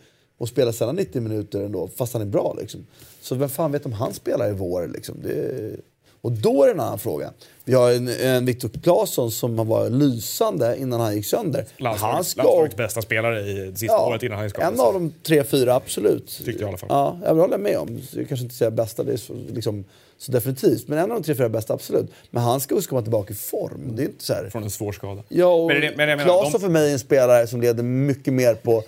och 0.44 0.48
spelar 0.48 0.72
sällan 0.72 0.96
90 0.96 1.20
minuter 1.22 1.60
ändå, 1.60 1.88
fast 1.96 2.12
han 2.12 2.22
är 2.22 2.26
bra. 2.26 2.56
Liksom. 2.60 2.86
Så 3.20 3.34
vem 3.34 3.48
fan 3.48 3.72
vet 3.72 3.86
om 3.86 3.92
han 3.92 4.14
spelar 4.14 4.48
i 4.50 4.52
vår? 4.52 4.88
Liksom. 4.88 5.16
Det, 5.22 5.76
och 6.20 6.32
då 6.32 6.62
är 6.62 6.66
det 6.66 6.72
en 6.72 6.80
annan 6.80 6.98
fråga. 6.98 7.30
Vi 7.64 7.74
har 7.74 7.92
en, 7.92 8.08
en 8.08 8.44
Viktor 8.46 8.70
Claesson 8.82 9.30
som 9.30 9.58
har 9.58 9.64
varit 9.64 9.92
lysande 9.92 10.76
innan 10.78 11.00
han 11.00 11.16
gick 11.16 11.26
sönder. 11.26 11.64
Landslagets, 11.76 12.02
han 12.02 12.24
ska 12.24 12.42
landslagets 12.42 12.76
bästa 12.76 13.02
spelare 13.02 13.40
i 13.40 13.72
sista 13.76 13.98
året 14.06 14.22
innan 14.22 14.38
han 14.38 14.50
skadade 14.50 14.74
en 14.74 14.80
av 14.80 14.92
de 14.94 15.12
tre, 15.22 15.44
fyra, 15.44 15.74
absolut. 15.74 16.26
Tyckte 16.44 16.50
jag 16.50 16.60
i 16.60 16.64
alla 16.68 16.78
fall. 16.78 16.88
Ja, 16.90 17.18
jag 17.24 17.34
håller 17.34 17.58
med 17.58 17.78
om. 17.78 18.00
Jag 18.12 18.28
kanske 18.28 18.44
inte 18.44 18.54
säger 18.56 18.70
bästa, 18.70 19.02
det 19.02 19.12
är 19.12 19.16
så, 19.16 19.34
liksom, 19.52 19.84
så 20.18 20.32
definitivt. 20.32 20.88
Men 20.88 20.98
en 20.98 21.10
av 21.12 21.20
de 21.20 21.22
tre, 21.24 21.34
fyra 21.34 21.48
bästa, 21.48 21.74
absolut. 21.74 22.10
Men 22.30 22.42
han 22.42 22.60
ska 22.60 22.74
också 22.74 22.88
komma 22.88 23.02
tillbaka 23.02 23.32
i 23.32 23.36
form. 23.36 23.96
Det 23.96 24.02
är 24.02 24.06
inte 24.06 24.24
så 24.24 24.32
här. 24.34 24.50
Från 24.50 24.62
en 24.62 24.70
svår 24.70 24.92
skada. 24.92 25.22
Ja, 25.28 25.46
och 25.54 25.66
Men 25.68 25.80
det- 25.80 25.96
men 25.96 26.18
Claesson 26.18 26.52
de- 26.52 26.60
för 26.60 26.68
mig 26.68 26.88
är 26.88 26.92
en 26.92 26.98
spelare 26.98 27.46
som 27.46 27.60
leder 27.60 27.82
mycket 27.82 28.32
mer 28.32 28.54
på 28.54 28.82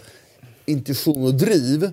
intuition 0.66 1.24
och 1.24 1.34
driv. 1.34 1.90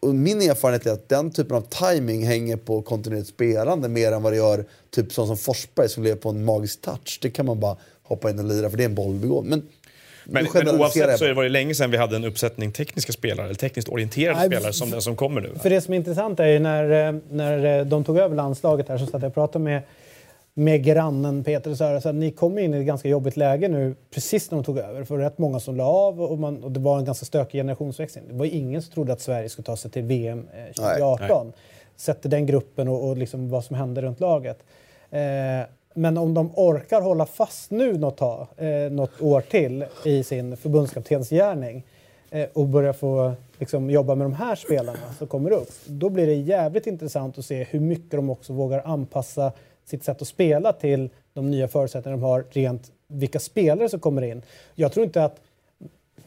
Och 0.00 0.14
min 0.14 0.42
erfarenhet 0.42 0.86
är 0.86 0.92
att 0.92 1.08
den 1.08 1.30
typen 1.30 1.56
av 1.56 1.60
timing 1.60 2.26
hänger 2.26 2.56
på 2.56 2.82
kontinuerligt 2.82 3.28
spelande 3.28 3.88
mer 3.88 4.12
än 4.12 4.22
vad 4.22 4.32
det 4.32 4.36
gör 4.36 4.64
typ 4.90 5.12
sån 5.12 5.26
som 5.26 5.36
Forsberg 5.36 5.88
som 5.88 6.02
lever 6.02 6.16
på 6.16 6.28
en 6.28 6.44
magisk 6.44 6.80
touch. 6.80 7.18
Det 7.22 7.30
kan 7.30 7.46
man 7.46 7.60
bara 7.60 7.76
hoppa 8.02 8.30
in 8.30 8.38
och 8.38 8.44
lira 8.44 8.70
för 8.70 8.76
det 8.76 8.82
är 8.82 8.88
en 8.88 8.94
bollbegåvning. 8.94 9.50
Men, 9.50 9.62
Men, 10.52 10.64
men 10.64 10.80
oavsett 10.80 11.18
så 11.18 11.24
är 11.24 11.28
det 11.28 11.34
var 11.34 11.42
det 11.42 11.48
länge 11.48 11.74
sedan 11.74 11.90
vi 11.90 11.96
hade 11.96 12.16
en 12.16 12.24
uppsättning 12.24 12.72
tekniska 12.72 13.12
spelare, 13.12 13.46
eller 13.46 13.54
tekniskt 13.54 13.88
orienterade 13.88 14.38
Nej, 14.38 14.48
spelare 14.48 14.72
som 14.72 14.90
den 14.90 15.02
som 15.02 15.16
kommer 15.16 15.40
nu. 15.40 15.52
För 15.62 15.70
det 15.70 15.80
som 15.80 15.94
är 15.94 15.98
intressant 15.98 16.40
är 16.40 16.46
ju 16.46 16.58
när, 16.58 17.08
eh, 17.08 17.20
när 17.30 17.78
eh, 17.78 17.86
de 17.86 18.04
tog 18.04 18.18
över 18.18 18.36
landslaget 18.36 18.88
här 18.88 18.98
så 18.98 19.06
satt 19.06 19.22
jag 19.22 19.28
och 19.28 19.34
pratade 19.34 19.64
med, 19.64 19.82
med 20.58 20.84
grannen 20.84 21.44
Peter 21.44 22.06
att 22.06 22.14
ni 22.14 22.30
kom 22.30 22.58
in 22.58 22.74
i 22.74 22.78
ett 22.78 22.86
ganska 22.86 23.08
jobbigt 23.08 23.36
läge 23.36 23.68
nu 23.68 23.94
precis 24.10 24.50
när 24.50 24.58
de 24.58 24.64
tog 24.64 24.78
över. 24.78 25.04
För 25.04 25.18
rätt 25.18 25.38
många 25.38 25.60
som 25.60 25.76
la 25.76 25.84
av 25.84 26.22
och, 26.22 26.38
man, 26.38 26.64
och 26.64 26.72
det 26.72 26.80
var 26.80 26.98
en 26.98 27.04
ganska 27.04 27.26
stökig 27.26 27.58
generationsväxling. 27.58 28.24
Det 28.28 28.34
var 28.34 28.46
ingen 28.46 28.82
som 28.82 28.92
trodde 28.92 29.12
att 29.12 29.20
Sverige 29.20 29.48
skulle 29.48 29.66
ta 29.66 29.76
sig 29.76 29.90
till 29.90 30.02
VM 30.02 30.48
eh, 30.54 30.72
2018. 30.72 31.52
Sett 31.96 32.20
till 32.20 32.30
den 32.30 32.46
gruppen 32.46 32.88
och, 32.88 33.08
och 33.08 33.16
liksom 33.16 33.50
vad 33.50 33.64
som 33.64 33.76
hände 33.76 34.02
runt 34.02 34.20
laget. 34.20 34.58
Eh, 35.10 35.20
men 35.94 36.18
om 36.18 36.34
de 36.34 36.50
orkar 36.54 37.00
hålla 37.00 37.26
fast 37.26 37.70
nu 37.70 37.98
något, 37.98 38.16
tag, 38.16 38.46
eh, 38.56 38.92
något 38.92 39.22
år 39.22 39.40
till 39.40 39.84
i 40.04 40.22
sin 40.22 40.56
förbundskaptensgärning 40.56 41.86
eh, 42.30 42.46
och 42.52 42.66
börja 42.66 42.92
få 42.92 43.32
liksom, 43.58 43.90
jobba 43.90 44.14
med 44.14 44.24
de 44.24 44.32
här 44.32 44.56
spelarna 44.56 45.14
som 45.18 45.26
kommer 45.26 45.50
upp. 45.50 45.70
Då 45.86 46.08
blir 46.08 46.26
det 46.26 46.34
jävligt 46.34 46.86
intressant 46.86 47.38
att 47.38 47.44
se 47.44 47.64
hur 47.64 47.80
mycket 47.80 48.10
de 48.10 48.30
också 48.30 48.52
vågar 48.52 48.82
anpassa 48.84 49.52
sitt 49.86 50.04
sätt 50.04 50.22
att 50.22 50.28
spela 50.28 50.72
till 50.72 51.08
de 51.34 51.50
nya 51.50 51.68
förutsättningar 51.68 52.16
de 52.16 52.22
har 52.24 52.44
rent 52.50 52.92
vilka 53.08 53.38
spelare 53.40 53.88
som 53.88 54.00
kommer 54.00 54.22
in. 54.22 54.42
Jag 54.74 54.92
tror 54.92 55.04
inte 55.06 55.24
att 55.24 55.40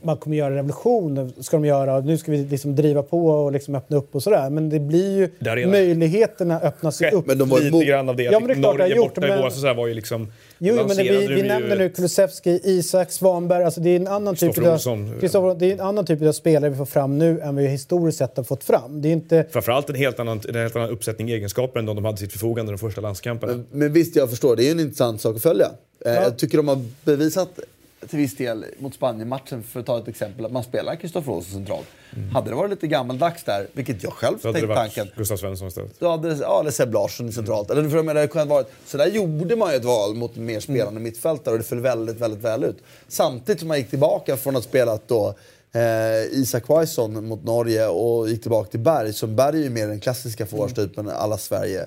man 0.02 0.18
kommer 0.18 0.38
göra 0.38 0.56
revolution, 0.56 1.34
ska 1.40 1.58
de 1.58 1.66
göra, 1.66 2.00
nu 2.00 2.18
ska 2.18 2.32
vi 2.32 2.38
liksom 2.46 2.76
driva 2.76 3.04
på 3.04 3.28
och 3.28 3.52
liksom 3.52 3.76
öppna 3.76 3.98
upp 3.98 4.16
och 4.16 4.24
sådär. 4.24 4.50
Men 4.50 4.70
det 4.70 4.80
blir 4.80 5.18
ju, 5.18 5.30
Det 5.40 5.68
möjligheterna 5.68 6.60
öppnas 6.60 7.02
ju 7.02 7.10
upp. 7.10 7.28
Men 7.28 7.38
de 7.38 7.50
var 7.50 7.60
lite 7.60 7.86
grann 7.86 8.10
av 8.10 8.16
det. 8.16 8.24
Ja, 8.24 8.40
men 8.40 8.48
det 8.48 8.54
är 8.54 8.56
klart 8.56 8.78
det 8.78 8.84
har 8.84 8.90
Norge 8.90 8.96
gjort, 8.96 9.16
borta 9.16 9.28
i 9.28 9.30
men- 9.30 9.40
våras 9.40 9.62
så 9.62 9.74
var 9.74 9.88
ju 9.88 9.94
liksom... 9.94 10.32
Jo, 10.62 10.76
men 10.76 10.88
det, 10.88 11.04
vi, 11.04 11.28
vi 11.28 11.44
nämner 11.44 11.76
nu 11.76 11.90
Kulusevski, 11.90 12.60
Isak, 12.64 13.12
Svanberg. 13.12 13.64
Alltså 13.64 13.82
det 13.82 13.90
är 13.90 13.96
en 13.96 14.08
annan 14.08 14.36
typ 14.36 14.58
av, 14.58 15.58
det 15.60 15.66
är 15.66 15.74
en 15.74 15.80
annan 15.80 16.06
typ 16.06 16.22
av 16.22 16.32
spelare 16.32 16.70
vi 16.70 16.78
får 16.78 16.86
fram 16.86 17.18
nu 17.18 17.40
än 17.42 17.56
vi 17.56 17.68
historiskt 17.68 18.18
sett 18.18 18.38
har 18.38 18.44
fått 18.44 18.64
fram. 18.64 19.02
Det 19.02 19.08
är 19.08 19.14
inte... 19.14 19.46
Framförallt 19.52 19.90
en 19.90 19.96
helt 19.96 20.20
annan, 20.20 20.42
en 20.50 20.56
helt 20.56 20.76
annan 20.76 20.90
uppsättning 20.90 21.30
egenskaper 21.30 21.80
än 21.80 21.86
de 21.86 21.96
de 21.96 22.06
hade 22.06 22.18
sitt 22.18 22.32
förfogande 22.32 22.70
i 22.72 22.74
de 22.74 22.78
första 22.78 23.02
landskamperna. 23.02 23.54
Men, 23.54 23.66
men 23.72 23.94
visst, 23.94 24.16
jag 24.16 24.30
förstår. 24.30 24.56
Det 24.56 24.64
är 24.64 24.66
ju 24.66 24.72
en 24.72 24.80
intressant 24.80 25.22
sak 25.22 25.36
att 25.36 25.42
följa. 25.44 25.66
Eh, 26.06 26.14
Ja. 26.14 26.24
Jag 26.24 26.38
tycker 26.38 26.58
de 26.58 26.68
har 26.68 26.82
bevisat 27.04 27.60
till 28.08 28.20
viss 28.20 28.36
del 28.36 28.66
mot 28.80 28.94
Spanien-matchen, 28.94 29.64
för 29.64 29.80
att 29.80 29.86
ta 29.86 30.00
ett 30.00 30.08
exempel, 30.08 30.46
att 30.46 30.52
man 30.52 30.64
spelar 30.64 30.96
Kristoffer 30.96 31.32
Olsson 31.32 31.54
centralt. 31.54 31.88
Hade 32.34 32.50
det 32.50 32.56
varit 32.56 32.70
lite 32.70 32.88
gammaldags 32.88 33.44
där, 33.44 33.68
vilket 33.74 34.04
jag 34.04 34.14
själv 34.14 34.38
Så 34.40 34.48
det 34.48 34.54
tänkte 34.54 34.76
tanken, 34.76 35.08
Gustav 35.16 35.38
Svensson 35.38 35.68
istället. 35.68 36.00
då 36.00 36.10
hade 36.10 36.36
ja, 36.36 36.60
eller 36.60 36.72
Seb 36.72 36.94
Larsson 36.94 37.32
centralt. 37.32 37.72
Eller 37.72 37.90
för 37.90 37.96
jag 37.96 38.06
menar, 38.06 38.22
det 38.22 38.34
ha 38.34 38.46
varit, 38.46 38.68
så 38.86 38.98
där 38.98 39.08
gjorde 39.08 39.56
man 39.56 39.72
ju 39.72 39.78
ett 39.78 39.86
val 39.86 40.16
mot 40.16 40.36
mer 40.36 40.60
spelande 40.60 41.00
mittfältare 41.00 41.54
och 41.54 41.58
det 41.58 41.64
föll 41.66 41.80
väldigt, 41.80 42.18
väldigt 42.18 42.44
väl 42.44 42.64
ut. 42.64 42.78
Samtidigt 43.08 43.60
som 43.60 43.68
man 43.68 43.78
gick 43.78 43.90
tillbaka 43.90 44.38
från 44.38 44.56
att 44.56 44.64
spela 44.64 45.00
då 45.08 45.36
eh, 45.72 46.40
Isak 46.40 46.66
Quaison 46.66 47.28
mot 47.28 47.44
Norge 47.44 47.88
och 47.88 48.30
gick 48.30 48.42
tillbaka 48.42 48.70
till 48.72 48.80
Berg. 48.80 49.14
Som 49.14 49.36
Berg 49.36 49.60
är 49.60 49.64
ju 49.64 49.70
mer 49.70 49.88
den 49.88 50.00
klassiska 50.00 50.46
forwardstypen 50.46 51.10
alla 51.10 51.38
Sverige. 51.38 51.86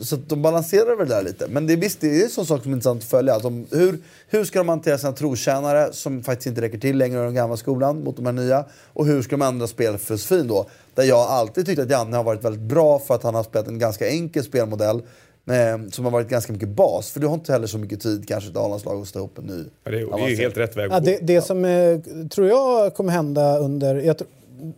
Så 0.00 0.14
att 0.14 0.28
de 0.28 0.42
balanserar 0.42 0.96
väl 0.96 1.08
där 1.08 1.22
lite. 1.22 1.46
Men 1.48 1.66
det 1.66 1.72
är, 1.72 1.76
visst, 1.76 2.00
det 2.00 2.20
är 2.20 2.24
en 2.24 2.30
sån 2.30 2.46
sak 2.46 2.62
som 2.62 2.72
är 2.72 2.76
intressant 2.76 3.02
att 3.02 3.08
följa. 3.08 3.38
De, 3.38 3.66
hur, 3.70 3.98
hur 4.28 4.44
ska 4.44 4.58
de 4.58 4.68
hantera 4.68 4.98
sina 4.98 5.12
trotjänare 5.12 5.92
som 5.92 6.22
faktiskt 6.22 6.46
inte 6.46 6.60
räcker 6.60 6.78
till 6.78 6.98
längre 6.98 7.20
i 7.20 7.24
den 7.24 7.34
gamla 7.34 7.56
skolan 7.56 8.04
mot 8.04 8.16
de 8.16 8.26
här 8.26 8.32
nya? 8.32 8.64
Och 8.92 9.06
hur 9.06 9.22
ska 9.22 9.36
de 9.36 9.42
ändra 9.46 9.66
spelfilosofin 9.66 10.48
då? 10.48 10.66
Där 10.94 11.04
jag 11.04 11.18
alltid 11.18 11.66
tyckt 11.66 11.80
att 11.80 11.90
Janne 11.90 12.16
har 12.16 12.24
varit 12.24 12.44
väldigt 12.44 12.62
bra 12.62 12.98
för 12.98 13.14
att 13.14 13.22
han 13.22 13.34
har 13.34 13.42
spelat 13.42 13.68
en 13.68 13.78
ganska 13.78 14.08
enkel 14.08 14.44
spelmodell. 14.44 15.02
Eh, 15.50 15.88
som 15.90 16.04
har 16.04 16.12
varit 16.12 16.28
ganska 16.28 16.52
mycket 16.52 16.68
bas. 16.68 17.10
För 17.10 17.20
du 17.20 17.26
har 17.26 17.34
inte 17.34 17.52
heller 17.52 17.66
så 17.66 17.78
mycket 17.78 18.00
tid 18.00 18.28
kanske 18.28 18.50
ett 18.50 18.56
A-landslag 18.56 19.02
att 19.02 19.08
stå 19.08 19.24
upp 19.24 19.38
en 19.38 19.44
ny. 19.44 19.64
Ja, 19.84 19.90
det, 19.90 20.00
är, 20.00 20.16
det 20.16 20.22
är 20.22 20.28
ju 20.28 20.36
helt 20.36 20.56
rätt 20.56 20.76
väg 20.76 20.90
Ja, 20.90 20.96
att 20.96 21.04
gå. 21.04 21.10
det, 21.10 21.18
det 21.22 21.42
som 21.42 21.64
eh, 21.64 21.98
tror 22.30 22.48
jag 22.48 22.94
kommer 22.94 23.12
hända 23.12 23.58
under... 23.58 23.94
Jag 23.94 24.16
tr- 24.16 24.24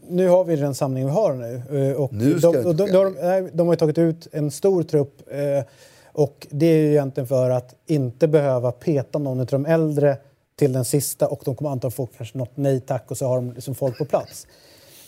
nu 0.08 0.28
har 0.28 0.44
vi 0.44 0.56
den 0.56 0.74
samling 0.74 1.04
vi 1.06 1.10
har 1.10 1.34
nu. 1.34 1.62
eh, 1.90 1.96
Och 2.00 2.12
Nu 2.12 2.34
de, 2.34 2.48
och 2.48 2.74
de, 2.76 2.86
de, 2.90 2.96
har 2.96 3.40
de, 3.42 3.50
de 3.52 3.68
har 3.68 3.76
tagit 3.76 3.98
ut 3.98 4.28
en 4.32 4.50
stor 4.50 4.82
trupp. 4.82 5.22
eh, 5.30 5.64
Och 6.12 6.46
det 6.50 6.66
är 6.66 6.76
ju 6.76 6.90
egentligen 6.90 7.26
för 7.26 7.50
att 7.50 7.74
inte 7.86 8.28
behöva 8.28 8.72
peta 8.72 9.18
någon 9.18 9.40
av 9.40 9.46
de 9.46 9.66
äldre 9.66 10.16
till 10.56 10.72
den 10.72 10.84
sista 10.84 11.28
och 11.28 11.42
de 11.44 11.54
kommer 11.54 11.70
antagligen 11.70 11.96
få 11.96 12.06
kanske 12.16 12.38
något 12.38 12.50
nej 12.56 12.80
tack 12.80 13.10
och 13.10 13.16
så 13.18 13.26
har 13.26 13.36
de 13.36 13.52
liksom 13.52 13.74
folk 13.74 13.98
på 13.98 14.04
plats. 14.04 14.46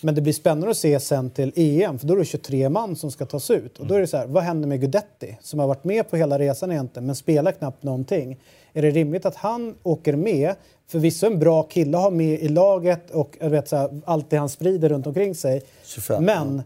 Men 0.04 0.14
det 0.14 0.20
blir 0.20 0.32
spännande 0.32 0.70
att 0.70 0.76
se 0.76 1.00
sen 1.00 1.30
till 1.30 1.52
EM, 1.56 1.98
för 1.98 2.06
då 2.06 2.14
är 2.14 2.18
det 2.18 2.24
23 2.24 2.68
man 2.68 2.96
som 2.96 3.10
ska 3.10 3.26
tas 3.26 3.50
ut. 3.50 3.78
Och 3.78 3.86
då 3.86 3.94
är 3.94 4.00
det 4.00 4.06
så 4.06 4.16
här, 4.16 4.26
vad 4.26 4.42
händer 4.42 4.68
med 4.68 4.80
Gudetti 4.80 5.38
som 5.40 5.58
har 5.60 5.66
varit 5.66 5.84
med 5.84 6.10
på 6.10 6.16
hela 6.16 6.38
resan 6.38 6.72
egentligen, 6.72 7.06
men 7.06 7.14
spelar 7.16 7.52
knappt 7.52 7.82
någonting? 7.82 8.40
Är 8.72 8.82
det 8.82 8.90
rimligt 8.90 9.26
att 9.26 9.34
han 9.36 9.74
åker 9.82 10.16
med? 10.16 10.54
Förvisso 10.92 11.26
en 11.26 11.38
bra 11.38 11.62
kille 11.62 11.96
att 11.96 12.02
ha 12.02 12.10
med 12.10 12.40
i 12.40 12.48
laget 12.48 13.10
och 13.10 13.36
jag 13.40 13.50
vet, 13.50 13.68
så 13.68 13.76
här, 13.76 14.00
allt 14.04 14.30
det 14.30 14.36
han 14.36 14.48
sprider 14.48 14.88
runt 14.88 15.06
omkring 15.06 15.34
sig. 15.34 15.62
25, 15.84 16.24
men 16.24 16.62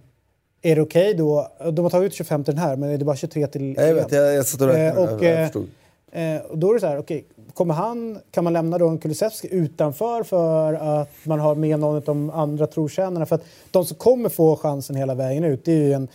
är 0.62 0.76
det 0.76 0.82
okej 0.82 1.14
då? 1.14 1.52
De 1.72 1.84
har 1.84 1.90
tagit 1.90 2.06
ut 2.06 2.14
25 2.14 2.44
till 2.44 2.54
den 2.54 2.62
här, 2.62 2.76
men 2.76 2.90
är 2.90 2.98
det 2.98 3.04
bara 3.04 3.16
23 3.16 3.46
till 3.46 3.74
Jag 3.76 3.94
vet, 3.94 4.12
jag, 4.12 4.34
jag 4.34 4.46
satt 4.46 4.60
och 4.60 4.66
räknade. 4.66 5.08
Eh, 5.08 5.14
och, 5.14 5.24
jag, 5.24 5.40
eh, 5.40 5.44
förstod. 5.44 5.66
Eh, 6.12 6.36
och 6.50 6.58
då 6.58 6.70
är 6.70 6.74
det 6.74 6.80
så 6.80 6.86
här, 6.86 6.98
okej, 6.98 7.24
kommer 7.54 7.74
han, 7.74 8.18
kan 8.30 8.44
man 8.44 8.52
lämna 8.52 8.78
då 8.78 8.88
en 8.88 8.98
Kulusevski 8.98 9.48
utanför 9.50 10.22
för 10.22 10.74
att 10.74 11.10
man 11.22 11.40
har 11.40 11.54
med 11.54 11.80
någon 11.80 11.96
av 11.96 12.02
de 12.02 12.30
andra 12.30 12.66
trotjänarna? 12.66 13.26
För 13.26 13.34
att 13.34 13.44
de 13.70 13.84
som 13.84 13.96
kommer 13.96 14.28
få 14.28 14.56
chansen 14.56 14.96
hela 14.96 15.14
vägen 15.14 15.44
ut, 15.44 15.64
det 15.64 15.72
är 15.72 15.76
ju 15.76 15.92
en 15.92 16.08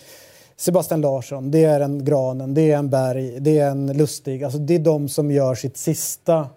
Sebastian 0.57 1.01
Larsson, 1.01 1.51
det 1.51 1.63
är 1.63 1.79
en 1.79 2.05
Granen, 2.05 2.53
det 2.53 2.71
är 2.71 2.77
en 2.77 2.89
Berg, 2.89 3.39
det 3.39 3.59
är 3.59 3.69
en 3.69 3.97
Lustig. 3.97 4.43
Alltså 4.43 4.59
det 4.59 4.75
är 4.75 4.79
de 4.79 5.09
som 5.09 5.31
gör 5.31 5.55
sitt 5.55 5.77
sista... 5.77 6.49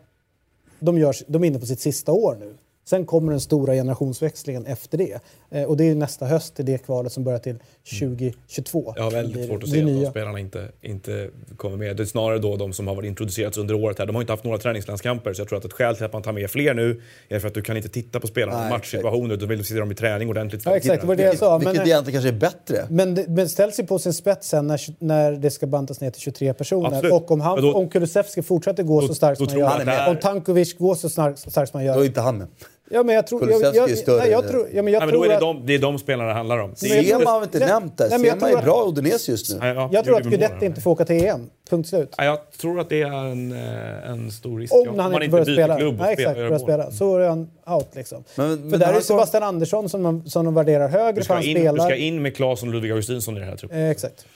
De, 0.85 0.98
gör, 0.98 1.15
de 1.27 1.44
är 1.44 1.48
inne 1.48 1.59
på 1.59 1.66
sitt 1.66 1.81
sista 1.81 2.12
år 2.12 2.36
nu. 2.40 2.55
Sen 2.86 3.06
kommer 3.06 3.31
den 3.32 3.40
stora 3.40 3.73
generationsväxlingen 3.74 4.66
efter 4.66 4.98
det. 4.98 5.20
Eh, 5.51 5.62
och 5.65 5.77
det 5.77 5.85
är 5.85 5.94
nästa 5.94 6.27
höst, 6.27 6.61
i 6.61 6.62
det 6.62 6.78
kvalet 6.78 7.12
som 7.12 7.24
börjar 7.24 7.39
till 7.39 7.59
2022. 8.01 8.93
Jag 8.97 9.02
har 9.02 9.11
väldigt 9.11 9.35
blir- 9.36 9.47
svårt 9.47 9.62
att 9.62 9.69
se 9.69 9.81
att 9.81 9.86
de 9.86 10.06
spelarna 10.11 10.39
inte, 10.39 10.69
inte 10.82 11.31
kommer 11.56 11.77
med. 11.77 11.97
Det 11.97 12.02
är 12.02 12.05
snarare 12.05 12.39
då 12.39 12.56
de 12.56 12.73
som 12.73 12.89
har 12.89 12.94
varit 12.94 13.06
introducerats 13.06 13.59
under 13.59 13.74
året 13.74 13.98
här. 13.98 14.06
De 14.06 14.15
har 14.16 14.23
inte 14.23 14.32
haft 14.32 14.44
några 14.44 14.59
träningslandskamper 14.59 15.32
så 15.32 15.40
jag 15.40 15.48
tror 15.48 15.59
att 15.59 15.65
ett 15.65 15.73
skäl 15.73 15.97
till 15.97 16.05
att 16.05 16.12
man 16.12 16.23
tar 16.23 16.32
med 16.32 16.51
fler 16.51 16.74
nu 16.74 17.02
är 17.28 17.39
för 17.40 17.48
att 17.48 17.55
du 17.55 17.62
kan 17.62 17.77
inte 17.77 17.89
titta 17.89 18.20
på 18.20 18.27
spelarnas 18.27 18.61
Nej, 18.61 18.70
matchsituationer. 18.70 19.36
Du 19.36 19.47
vill 19.47 19.65
se 19.65 19.74
dem 19.74 19.93
i 19.93 19.94
träning 19.94 20.28
ordentligt. 20.28 20.62
Ja, 20.65 20.77
exakt, 20.77 21.01
det 21.01 21.06
var 21.06 21.16
det 21.16 21.23
jag 21.23 21.39
sa. 21.39 21.59
Vilket 21.59 21.77
Men, 21.77 21.86
egentligen 21.86 22.23
kanske 22.23 22.36
är 22.36 22.40
bättre. 22.51 22.86
men 22.90 23.15
det 23.15 23.28
men 23.28 23.48
ställs 23.48 23.78
ju 23.81 23.86
på 23.86 23.98
sin 23.98 24.12
spets 24.12 24.48
sen 24.48 24.66
när, 24.66 24.81
när 24.98 25.32
det 25.32 25.51
ska 25.51 25.66
bantas 25.66 26.01
ner 26.01 26.11
till 26.11 26.20
23 26.23 26.55
personer. 26.55 26.89
Absolut. 26.89 27.12
Och 27.12 27.31
om, 27.31 27.40
han, 27.40 27.55
Men 27.55 27.65
då- 27.65 27.74
om 27.74 27.89
Kulusevski 27.89 28.43
fortsätter 28.43 28.82
gå 28.82 29.01
Då- 29.01 29.06
så 29.09 29.15
starkt 29.15 29.39
som 29.39 29.48
han 29.48 29.59
gör, 29.86 30.09
om 30.11 30.16
Tankovic 30.16 30.74
går 30.78 30.94
så 30.94 31.09
starkt, 31.09 31.39
starkt 31.39 31.70
som 31.70 31.78
han 31.81 31.86
Då 31.86 31.93
är 31.93 31.97
gör. 31.98 32.05
inte 32.05 32.20
han 32.20 32.39
med. 32.39 32.47
Ja, 32.90 33.02
men 33.02 33.15
jag 33.15 33.27
tror... 33.27 33.40
Kulusevski 33.40 33.77
jag, 33.77 33.90
är 33.90 33.97
större 33.97 34.19
nej, 34.19 34.31
jag 34.31 34.48
tror, 34.48 34.69
ja, 34.73 34.82
men 34.82 34.93
jag 34.93 35.01
Nej, 35.01 35.06
men 35.06 35.15
då 35.15 35.24
är 35.24 35.28
det, 35.28 35.35
att, 35.35 35.40
de, 35.40 35.66
det 35.66 35.74
är 35.74 35.78
de 35.78 35.98
spelarna 35.98 36.28
det 36.28 36.35
handlar 36.35 36.59
om. 36.59 36.69
Men 36.69 36.77
Sema 37.05 37.31
har 37.31 37.40
vi 37.40 37.44
inte 37.44 37.59
Nej, 37.59 37.69
nämnt 37.69 37.98
där. 37.98 38.09
nej, 38.09 38.19
men 38.19 38.27
jag 38.28 38.39
Sema 38.39 38.48
tror 38.48 38.59
är 38.59 38.62
bra 38.62 38.89
Udinese 38.89 39.31
just 39.31 39.51
nu. 39.52 39.59
Nej, 39.61 39.74
ja, 39.74 39.89
jag 39.93 40.05
tror 40.05 40.16
att 40.16 40.23
Guidetti 40.23 40.66
inte 40.66 40.81
får 40.81 40.90
åka 40.90 41.05
till 41.05 41.24
EM. 41.24 41.51
Punkt 41.70 41.89
slut. 41.89 42.15
Ja, 42.16 42.24
jag 42.24 42.39
tror 42.61 42.81
att 42.81 42.89
det 42.89 43.02
är 43.02 43.06
en, 43.06 43.52
eh, 43.52 44.11
en 44.11 44.31
stor 44.31 44.59
risk. 44.61 44.74
Om 44.74 44.82
Ja, 44.97 45.02
han 45.02 45.12
man 45.12 45.23
inte 45.23 45.32
börjar 45.32 45.44
spela. 45.44 45.77
klubb 45.77 45.97
Nej, 45.98 46.12
exakt, 46.12 46.36
börjar 46.36 46.59
spela. 46.59 46.90
Så 46.90 47.16
är 47.16 47.28
han 47.28 47.51
out 47.66 47.89
liksom. 47.93 48.24
Men- 48.35 48.56
För 48.59 48.65
men 48.69 48.81
där 48.81 48.93
är 48.94 49.01
Sebastian 49.01 49.43
Andersson 49.43 49.89
som 49.89 50.02
de, 50.02 50.24
som 50.31 50.44
de 50.44 50.55
värderar 50.55 50.89
högre 50.89 51.12
Du 51.12 51.16
för 51.16 51.24
ska, 51.24 51.35
han 51.35 51.43
in, 51.43 51.55
du 51.55 51.61
spelar. 51.61 51.85
ska 51.85 51.97
in 51.97 52.23
med 52.23 52.36
Claesson 52.36 52.69
och 52.69 52.74
Ludvig 52.74 52.90
Augustinsson 52.90 53.36
i 53.36 53.40
det 53.40 53.47
här 53.47 53.56
truppen. 53.56 53.78
Eh, 53.78 53.90
exakt. 53.90 54.27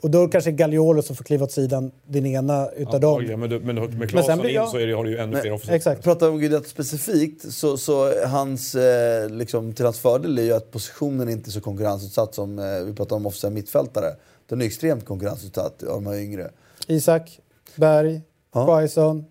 Och 0.00 0.10
då 0.10 0.28
kanske 0.28 0.52
Gagliolo 0.52 1.02
som 1.02 1.16
får 1.16 1.24
kliva 1.24 1.44
åt 1.44 1.52
sidan, 1.52 1.90
den 2.06 2.26
ena 2.26 2.68
utav 2.76 3.00
dem. 3.00 3.10
Antagligen, 3.10 3.40
Men, 3.40 3.50
du, 3.50 3.60
men 3.60 3.98
med 3.98 4.10
Claesson 4.10 4.46
in 4.48 4.54
jag- 4.54 4.68
så 4.68 4.78
är 4.78 4.86
det, 4.86 4.92
har 4.92 5.04
du 5.04 5.10
ju 5.10 5.18
ännu 5.18 5.40
fler 5.40 5.52
offensiva. 5.52 5.76
Exakt. 5.76 6.04
Pratar 6.04 6.28
om 6.30 6.38
Guidetti 6.38 6.68
specifikt, 6.68 7.52
så, 7.52 7.76
så 7.76 8.26
hans, 8.26 8.74
eh, 8.74 9.30
liksom, 9.30 9.72
till 9.72 9.84
hans 9.84 9.98
fördel 9.98 10.38
är 10.38 10.42
ju 10.42 10.52
att 10.52 10.70
positionen 10.70 11.28
inte 11.28 11.50
är 11.50 11.52
så 11.52 11.60
konkurrensutsatt 11.60 12.34
som 12.34 12.58
eh, 12.58 12.64
vi 12.86 12.94
pratar 12.94 13.16
om 13.16 13.26
offensiva 13.26 13.50
mittfältare. 13.50 14.06
Den 14.46 14.60
är 14.62 14.66
extremt 14.66 15.04
konkurrensutsatt 15.04 15.82
av 15.82 15.88
de 16.02 16.06
här 16.06 16.18
yngre. 16.18 16.50
Isak, 16.86 17.40
Berg, 17.76 18.20
Ja. 18.54 18.66
Quaison, 18.66 19.24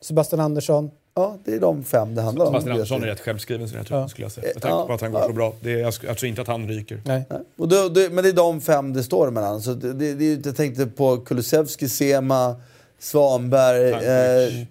Sebastian 0.00 0.40
Andersson. 0.40 0.90
Ja, 1.16 1.38
det 1.44 1.54
är 1.54 1.60
de 1.60 1.84
fem 1.84 2.14
det 2.14 2.22
handlar 2.22 2.44
om. 2.44 2.50
Sebastian 2.52 2.72
Andersson 2.72 3.02
är 3.02 3.06
rätt 3.06 3.20
självskriven 3.20 3.66
den 3.66 3.76
här 3.76 3.84
truppen 3.84 4.00
Ja. 4.00 4.08
skulle 4.08 4.24
jag 4.24 4.32
säga. 4.32 4.46
Med 4.54 4.62
tanke 4.62 4.76
på 4.76 4.86
Ja. 4.88 4.94
att 4.94 5.00
han 5.00 5.12
går 5.12 5.22
så 5.22 5.32
bra. 5.32 5.52
Det 5.60 5.72
är, 5.72 5.78
jag, 5.78 6.18
tror 6.18 6.24
inte 6.28 6.40
att 6.42 6.48
han 6.48 6.68
ryker. 6.68 7.02
Nej. 7.04 7.24
Nej. 7.30 7.40
Och 7.56 7.68
då, 7.68 7.88
då, 7.88 8.00
men 8.10 8.24
det 8.24 8.28
är 8.30 8.32
de 8.32 8.60
fem 8.60 8.92
det 8.92 9.02
står 9.02 9.30
mellan. 9.30 9.62
Så 9.62 9.74
det, 9.74 9.92
det, 9.92 10.14
det, 10.14 10.46
jag 10.46 10.56
tänkte 10.56 10.86
på 10.86 11.16
Kulusevski, 11.16 11.88
Sema, 11.88 12.56
Svanberg, 12.98 13.92
Tankovic. 13.92 14.08
eh, 14.08 14.66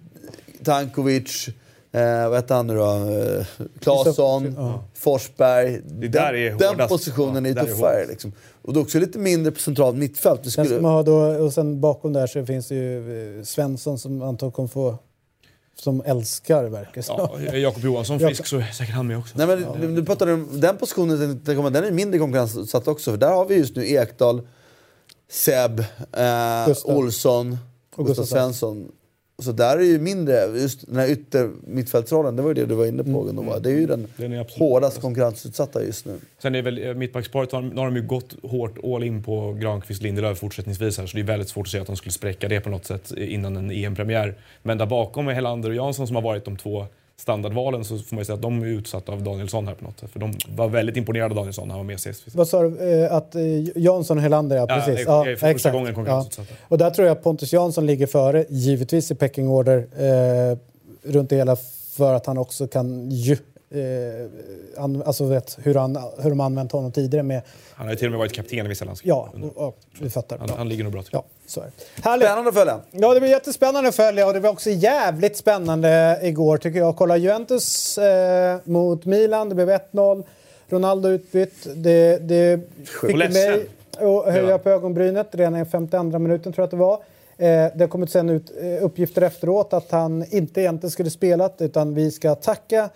Tankovic, 0.64 1.48
eh, 1.92 2.28
vad 2.28 2.38
heter 2.38 2.54
han 2.54 2.66
nu 2.66 2.74
då? 2.76 2.84
Eh, 2.94 3.44
Claesson, 3.80 4.54
Ja. 4.56 4.84
Forsberg. 4.94 5.80
Det 5.86 6.08
där 6.08 6.32
den, 6.32 6.42
är 6.42 6.50
den 6.58 6.68
hårdast. 6.68 6.88
positionen 6.88 7.44
Ja, 7.44 7.50
är 7.50 7.56
är 7.56 7.64
tuffare. 7.66 7.90
hårdast. 7.90 8.10
liksom. 8.10 8.32
Och 8.62 8.72
det 8.72 8.78
är 8.78 8.82
också 8.82 8.98
lite 8.98 9.18
mindre 9.18 9.52
på 9.52 9.58
centralt 9.60 9.96
mittfält. 9.96 10.38
Det 10.44 10.50
Sen 10.50 10.50
ska 10.50 10.64
skulle, 10.64 10.80
man 10.80 10.92
ha 10.92 11.02
då, 11.02 11.14
och 11.44 11.52
sen 11.52 11.80
bakom 11.80 12.12
där 12.12 12.26
så 12.26 12.46
finns 12.46 12.68
det 12.68 12.74
ju 12.74 13.38
eh, 13.38 13.44
Svensson 13.44 13.98
som 13.98 14.22
antagligen 14.22 14.52
kommer 14.52 14.68
få... 14.68 14.98
Som 15.76 16.02
älskar 16.06 16.64
verkar 16.64 17.02
det 17.38 17.44
Ja, 17.46 17.58
Jakob 17.58 17.84
Johansson 17.84 18.20
frisk 18.20 18.46
så 18.46 18.56
är 18.56 18.72
säkert 18.72 18.94
han 18.94 19.06
med 19.06 19.18
också. 19.18 19.38
Nej, 19.38 19.46
men 19.46 19.80
du, 19.80 19.94
du 19.94 20.04
pratar 20.04 20.32
om 20.32 20.60
den 20.60 20.76
positionen, 20.76 21.40
den, 21.44 21.84
är 21.84 21.90
mindre 21.90 22.18
konkurrensutsatt 22.18 22.88
också. 22.88 23.10
För 23.10 23.18
där 23.18 23.30
har 23.30 23.44
vi 23.44 23.54
just 23.54 23.76
nu 23.76 23.88
Ekdal, 23.88 24.48
Seb, 25.30 25.80
eh. 26.12 26.76
Olsson, 26.84 27.58
Och 27.96 28.06
Gustav 28.06 28.24
Svensson. 28.24 28.92
Så 29.38 29.52
där 29.52 29.78
är 29.78 29.82
ju 29.82 29.98
mindre, 29.98 30.46
just 30.46 30.86
den 30.86 30.96
här 30.96 31.08
ytter 31.10 31.50
mittfältsrollen, 31.66 32.36
det 32.36 32.42
var 32.42 32.50
ju 32.50 32.54
det 32.54 32.66
du 32.66 32.74
var 32.74 32.86
inne 32.86 33.04
på 33.04 33.10
Mm. 33.10 33.26
Gunnar. 33.26 33.60
Det 33.60 33.70
är 33.70 33.74
ju 33.74 33.86
den, 33.86 34.06
Den 34.16 34.32
är 34.32 34.58
hårdast 34.58 35.00
konkurrensutsatta 35.00 35.82
just 35.82 36.06
nu. 36.06 36.18
Sen 36.42 36.54
är 36.54 36.62
väl 36.62 36.86
eh, 36.86 36.94
mittbacksparet, 36.94 37.52
nu 37.52 37.76
har 37.76 37.84
de 37.84 37.96
ju 37.96 38.02
gått 38.02 38.34
hårt 38.42 38.78
all 38.84 39.04
in 39.04 39.22
på 39.22 39.52
Granqvist 39.52 40.02
Lindelöf 40.02 40.38
fortsättningsvis 40.38 40.98
här, 40.98 41.06
så 41.06 41.16
det 41.16 41.22
är 41.22 41.24
väldigt 41.24 41.48
svårt 41.48 41.66
att 41.66 41.70
se 41.70 41.78
att 41.78 41.86
de 41.86 41.96
skulle 41.96 42.12
spräcka 42.12 42.48
det 42.48 42.60
på 42.60 42.70
något 42.70 42.84
sätt 42.84 43.12
innan 43.16 43.56
en 43.56 43.70
EM-premiär. 43.70 44.34
Men 44.62 44.78
där 44.78 44.86
bakom 44.86 45.28
är 45.28 45.32
Helander 45.32 45.70
och 45.70 45.76
Jansson 45.76 46.06
som 46.06 46.16
har 46.16 46.22
varit 46.22 46.44
de 46.44 46.56
två 46.56 46.86
standardvalen 47.28 47.84
så 47.84 47.98
får 47.98 48.16
man 48.16 48.24
säga 48.24 48.34
att 48.36 48.42
de 48.42 48.62
är 48.62 48.66
utsatta 48.66 49.12
av 49.12 49.22
Danielsson 49.22 49.66
här 49.68 49.74
på 49.74 49.84
något 49.84 50.00
sätt. 50.00 50.10
För 50.10 50.20
de 50.20 50.32
var 50.56 50.68
väldigt 50.68 50.96
imponerade 50.96 51.30
av 51.30 51.36
Danielsson 51.36 51.68
när 51.68 51.74
han 51.74 51.78
var 51.86 51.92
med 51.92 52.00
sist. 52.00 52.22
Vad 52.34 52.48
sa 52.48 52.62
du? 52.62 53.02
Eh, 53.04 53.12
Att 53.12 53.34
eh, 53.34 53.42
Jansson 53.76 54.16
och 54.16 54.22
Helander, 54.22 54.56
ja 54.56 54.66
Ja, 54.68 54.74
precis. 54.86 55.06
är- 55.08 55.26
är 55.28 55.36
för 55.36 55.52
första 55.52 55.70
gången 55.70 55.94
ja. 56.06 56.26
Och 56.68 56.78
där 56.78 56.90
tror 56.90 57.08
jag 57.08 57.22
Pontus 57.22 57.52
Jansson 57.52 57.86
ligger 57.86 58.06
före, 58.06 58.44
givetvis 58.48 59.10
i 59.10 59.14
pecking 59.14 59.48
order, 59.48 59.78
eh, 60.52 60.58
runt 61.12 61.30
det 61.30 61.36
hela 61.36 61.56
för 61.96 62.14
att 62.14 62.26
han 62.26 62.38
också 62.38 62.66
kan 62.66 63.10
ju... 63.10 63.36
Eh, 63.74 64.82
an, 64.84 65.02
alltså 65.06 65.24
vet 65.24 65.58
hur, 65.62 65.74
han, 65.74 65.98
hur 66.18 66.30
de 66.30 66.40
använt 66.40 66.72
honom 66.72 66.92
tidigare 66.92 67.22
med... 67.22 67.42
Han 67.74 67.86
har 67.86 67.92
ju 67.92 67.98
till 67.98 68.06
och 68.06 68.10
med 68.10 68.18
varit 68.18 68.32
kapten 68.32 68.66
i 68.66 68.68
vissa 68.68 68.84
landskap. 68.84 69.08
Ja, 69.08 69.48
och, 69.54 69.66
och, 69.68 69.76
vi 70.00 70.10
fattar. 70.10 70.38
Han, 70.38 70.48
Ja, 70.48 70.54
han 70.58 70.68
ligger 70.68 70.84
nog 70.84 70.92
bra 70.92 71.02
till. 71.02 71.10
ja 71.12 71.24
så 71.46 71.60
är 71.60 71.64
det. 71.64 72.02
Härligt! 72.02 72.26
Spännande 72.26 72.48
att 72.48 72.54
följa. 72.54 72.80
Ja, 72.90 73.14
det 73.14 73.20
blir 73.20 73.30
jättespännande 73.30 73.88
att 73.88 73.94
följa 73.94 74.26
och 74.26 74.32
det 74.32 74.40
var 74.40 74.50
också 74.50 74.70
jävligt 74.70 75.36
spännande 75.36 76.18
igår 76.22 76.56
tycker 76.56 76.78
jag. 76.78 76.96
Kolla 76.96 77.16
Juventus 77.16 77.98
eh, 77.98 78.56
mot 78.64 79.04
Milan, 79.04 79.48
det 79.48 79.54
blev 79.54 79.68
1-0. 79.70 80.24
Ronaldo 80.68 81.08
utbytt. 81.08 81.66
Det, 81.74 82.18
det 82.18 82.60
fick 83.00 83.16
mig 83.16 83.66
att 83.98 84.24
höja 84.34 84.48
Ja. 84.50 84.58
på 84.58 84.70
ögonbrynet 84.70 85.28
redan 85.30 85.56
i 85.56 85.64
52 85.64 86.18
minuten 86.18 86.52
tror 86.52 86.62
jag 86.62 86.64
att 86.64 86.70
det 86.70 86.76
var. 86.76 86.94
Eh, 87.38 87.72
det 87.74 87.80
har 87.80 87.88
kommit 87.88 88.10
sen 88.10 88.30
ut 88.30 88.52
eh, 88.60 88.84
uppgifter 88.84 89.22
efteråt 89.22 89.72
att 89.72 89.90
han 89.90 90.24
inte 90.30 90.60
egentligen 90.60 90.90
skulle 90.90 91.10
spelat 91.10 91.62
utan 91.62 91.94
vi 91.94 92.10
ska 92.10 92.34
tacka 92.34 92.88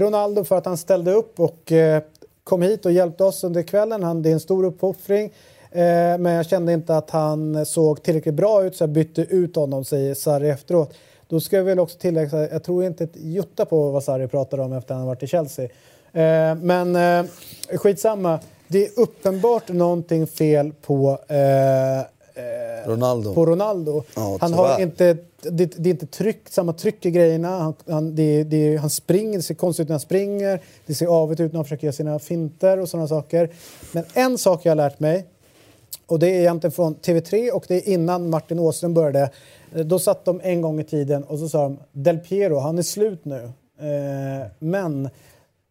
Ronaldo 0.00 0.44
för 0.44 0.58
att 0.58 0.66
han 0.66 0.76
ställde 0.76 1.12
upp 1.12 1.40
och 1.40 1.72
eh, 1.72 2.02
kom 2.44 2.62
hit 2.62 2.86
och 2.86 2.92
hjälpte 2.92 3.24
oss 3.24 3.44
under 3.44 3.62
kvällen. 3.62 4.02
Han, 4.02 4.22
det 4.22 4.28
är 4.28 4.32
en 4.32 4.40
stor 4.40 4.64
uppoffring. 4.64 5.24
Eh, 5.70 6.18
men 6.18 6.26
jag 6.26 6.46
kände 6.46 6.72
inte 6.72 6.96
att 6.96 7.10
han 7.10 7.66
såg 7.66 8.02
tillräckligt 8.02 8.34
bra 8.34 8.64
ut 8.64 8.76
så 8.76 8.82
jag 8.82 8.90
bytte 8.90 9.22
ut 9.22 9.56
honom, 9.56 9.84
säger 9.84 10.14
Sarri 10.14 10.48
efteråt. 10.48 10.94
Då 11.28 11.40
ska 11.40 11.56
jag 11.56 11.64
väl 11.64 11.78
också 11.78 11.98
tillägga, 11.98 12.50
jag 12.50 12.64
tror 12.64 12.84
inte 12.84 13.04
ett 13.04 13.16
jutta 13.16 13.64
på 13.64 13.90
vad 13.90 14.04
Sarri 14.04 14.28
pratade 14.28 14.62
om 14.62 14.72
efter 14.72 14.94
att 14.94 14.98
han 14.98 15.06
varit 15.06 15.22
i 15.22 15.26
Chelsea. 15.26 15.64
Eh, 16.12 16.54
men 16.54 16.96
skitsamma. 17.76 18.38
Det 18.68 18.86
är 18.86 19.00
uppenbart 19.00 19.68
någonting 19.68 20.26
fel 20.26 20.72
på 20.82 21.18
eh, 21.28 22.06
Ronaldo. 22.86 23.34
på 23.34 23.46
Ronaldo. 23.46 24.02
Ja, 24.14 24.38
han 24.40 24.52
har 24.52 24.80
inte, 24.80 25.16
det, 25.42 25.66
det 25.66 25.88
är 25.88 25.90
inte 25.90 26.06
tryck, 26.06 26.48
samma 26.48 26.72
tryck 26.72 27.06
i 27.06 27.10
grejerna. 27.10 27.48
Han, 27.48 27.74
han, 27.86 28.14
det, 28.14 28.44
det, 28.44 28.76
han 28.76 28.90
springer, 28.90 29.36
det 29.36 29.42
ser 29.42 29.54
konstigt 29.54 29.84
ut 29.84 29.88
när 29.88 29.94
han 29.94 30.00
springer. 30.00 30.60
Det 30.86 30.94
ser 30.94 31.06
avigt 31.06 31.40
ut 31.40 31.52
när 31.52 31.58
han 31.58 31.64
försöker 31.64 31.86
göra 31.86 31.92
sina 31.92 32.18
finter 32.18 32.78
och 32.78 32.88
sådana 32.88 33.08
saker. 33.08 33.50
Men 33.92 34.04
en 34.14 34.38
sak 34.38 34.60
jag 34.64 34.70
har 34.70 34.76
lärt 34.76 35.00
mig, 35.00 35.26
och 36.06 36.18
det 36.18 36.26
är 36.28 36.40
egentligen 36.40 36.72
från 36.72 36.94
TV3 36.94 37.50
och 37.50 37.64
det 37.68 37.74
är 37.74 37.92
innan 37.92 38.30
Martin 38.30 38.58
Åström 38.58 38.94
började. 38.94 39.30
Då 39.84 39.98
satt 39.98 40.24
de 40.24 40.40
en 40.44 40.60
gång 40.60 40.80
i 40.80 40.84
tiden 40.84 41.24
och 41.24 41.38
så 41.38 41.48
sa 41.48 41.62
de 41.62 41.78
Del 41.92 42.18
Piero, 42.18 42.58
han 42.58 42.78
är 42.78 42.82
slut 42.82 43.24
nu. 43.24 43.42
Eh, 43.78 44.46
men 44.58 45.08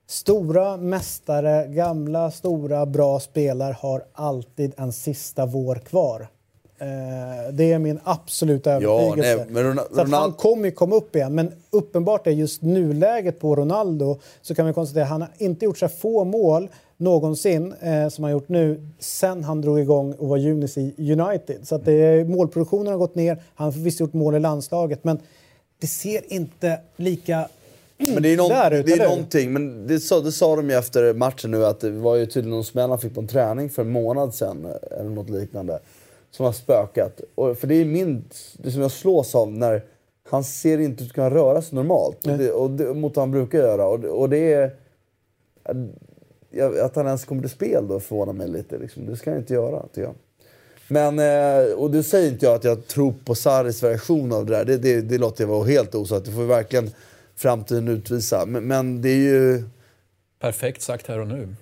Stora 0.08 0.78
mästare, 0.78 1.68
gamla, 1.68 2.32
stora, 2.32 2.86
bra 2.86 3.20
spelare 3.20 3.76
har 3.80 4.04
alltid 4.14 4.74
en 4.78 4.92
sista 4.92 5.46
vår 5.46 5.76
kvar. 5.76 6.28
Eh, 6.78 7.54
det 7.54 7.72
är 7.72 7.80
min 7.80 8.00
absoluta 8.04 8.72
övertygelse. 8.72 9.36
nej, 9.36 9.46
men 9.50 9.64
Ron- 9.64 9.96
så 9.96 10.02
att 10.02 10.12
han 10.12 10.34
kommer 10.34 10.66
ju 10.66 10.72
komma 10.72 10.96
upp 10.96 11.16
igen. 11.16 11.36
Men 11.36 11.52
uppenbart 11.70 12.28
är 12.28 12.32
just 12.32 12.62
nuläget 12.62 13.40
på 13.40 13.56
Ronaldo 13.56 14.20
så 14.42 14.56
kan 14.56 14.66
vi 14.66 14.74
konstatera 14.74 15.04
att 15.04 15.10
han 15.10 15.22
har 15.22 15.30
inte 15.38 15.66
gjort 15.66 15.78
så 15.78 15.88
få 15.88 16.24
mål 16.24 16.70
någonsin 16.98 17.74
eh, 17.82 18.10
som 18.10 18.24
han 18.24 18.34
gjort 18.34 18.50
nu 18.50 18.88
sen 19.00 19.44
han 19.44 19.62
drog 19.62 19.80
igång 19.80 20.14
och 20.14 20.28
var 20.28 20.38
junis 20.38 20.78
i 20.78 20.94
United. 20.98 21.68
Så 21.68 21.76
att 21.76 21.86
det 21.86 22.30
målproduktionen 22.30 22.88
har 22.88 22.98
gått 23.00 23.16
ner. 23.16 23.44
Han 23.56 23.66
har 23.66 23.80
visst 23.80 24.00
gjort 24.00 24.14
mål 24.14 24.36
i 24.36 24.40
landslaget 24.40 25.04
men 25.04 25.20
det 25.80 25.88
ser 25.88 26.34
inte 26.34 26.80
lika 26.96 27.48
Men 27.98 28.24
det 28.24 28.34
är, 28.34 28.38
någon, 28.38 28.50
Där 28.50 28.84
det 28.84 28.92
är 28.94 29.10
någonting, 29.10 29.54
men 29.54 29.88
det 29.88 30.00
sa, 30.00 30.20
det 30.22 30.32
sa 30.32 30.56
de 30.56 30.70
ju 30.70 30.76
efter 30.76 31.14
matchen 31.14 31.52
nu 31.52 31.66
att 31.66 31.80
det 31.80 31.92
var 31.92 32.16
ju 32.16 32.26
tydligen 32.26 32.50
någon 32.50 32.64
smäll 32.66 32.90
han 32.90 33.00
fick 33.00 33.14
på 33.14 33.22
en 33.22 33.28
träning 33.28 33.70
för 33.70 33.82
en 33.82 33.92
månad 33.92 34.34
sedan 34.34 34.66
eh, 34.66 35.00
eller 35.00 35.10
något 35.10 35.30
liknande. 35.30 35.80
Som 36.36 36.46
har 36.46 36.54
spökat. 36.54 37.22
Och, 37.36 37.58
för 37.58 37.68
det 37.68 37.76
är 37.76 37.86
min, 37.86 38.24
det 38.58 38.72
som 38.72 38.82
jag 38.82 38.92
slås 38.92 39.36
av 39.36 39.52
när 39.52 39.84
han 40.30 40.44
ser 40.44 40.78
inte 40.78 41.04
ut 41.04 41.10
att 41.10 41.16
kunna 41.16 41.30
röra 41.30 41.62
sig 41.62 41.76
normalt. 41.76 42.28
Och 42.28 42.38
det, 42.38 42.52
och 42.52 42.72
det, 42.72 42.94
mot 42.94 43.16
vad 43.16 43.22
han 43.22 43.32
brukar 43.32 43.58
göra. 43.58 43.88
Och 43.88 44.00
det, 44.00 44.10
och 44.10 44.30
det 44.30 44.54
är... 44.54 44.76
Att 46.82 46.96
han 46.96 47.06
ens 47.06 47.26
kommer 47.26 47.42
till 47.42 47.52
spel 47.52 47.88
då 47.88 48.00
förvånar 48.00 48.34
mig 48.34 48.48
lite. 48.48 48.78
Liksom. 48.78 49.06
Det 49.06 49.16
ska 49.16 49.30
han 49.30 49.40
inte 49.40 49.54
göra, 49.54 49.88
tycker 49.88 50.02
jag. 50.02 50.16
Men, 50.88 51.20
eh, 51.20 51.74
och 51.74 51.92
det 51.92 52.04
säger 52.04 52.32
inte 52.32 52.46
jag 52.46 52.56
att 52.56 52.64
jag 52.64 52.88
tror 52.88 53.14
på 53.26 53.36
Sarris 53.36 53.84
version 53.84 54.34
av 54.34 54.46
det 54.46 54.56
där. 54.56 54.66
Det, 54.66 54.78
det, 54.78 55.02
det 55.02 55.18
låter 55.18 55.44
jag 55.44 55.50
vara 55.50 55.64
helt 55.64 55.96
osagt. 55.96 56.26
Det 56.26 56.32
får 56.32 56.44
verkligen 56.44 56.90
framtiden 57.36 57.88
utvisa. 57.88 58.46
Men, 58.46 58.68
men 58.68 59.02
det 59.02 59.10
är 59.10 59.16
ju... 59.16 59.64
Perfekt 60.40 60.82
sagt 60.82 61.08
här 61.08 61.20
och 61.20 61.28
nu. 61.28 61.56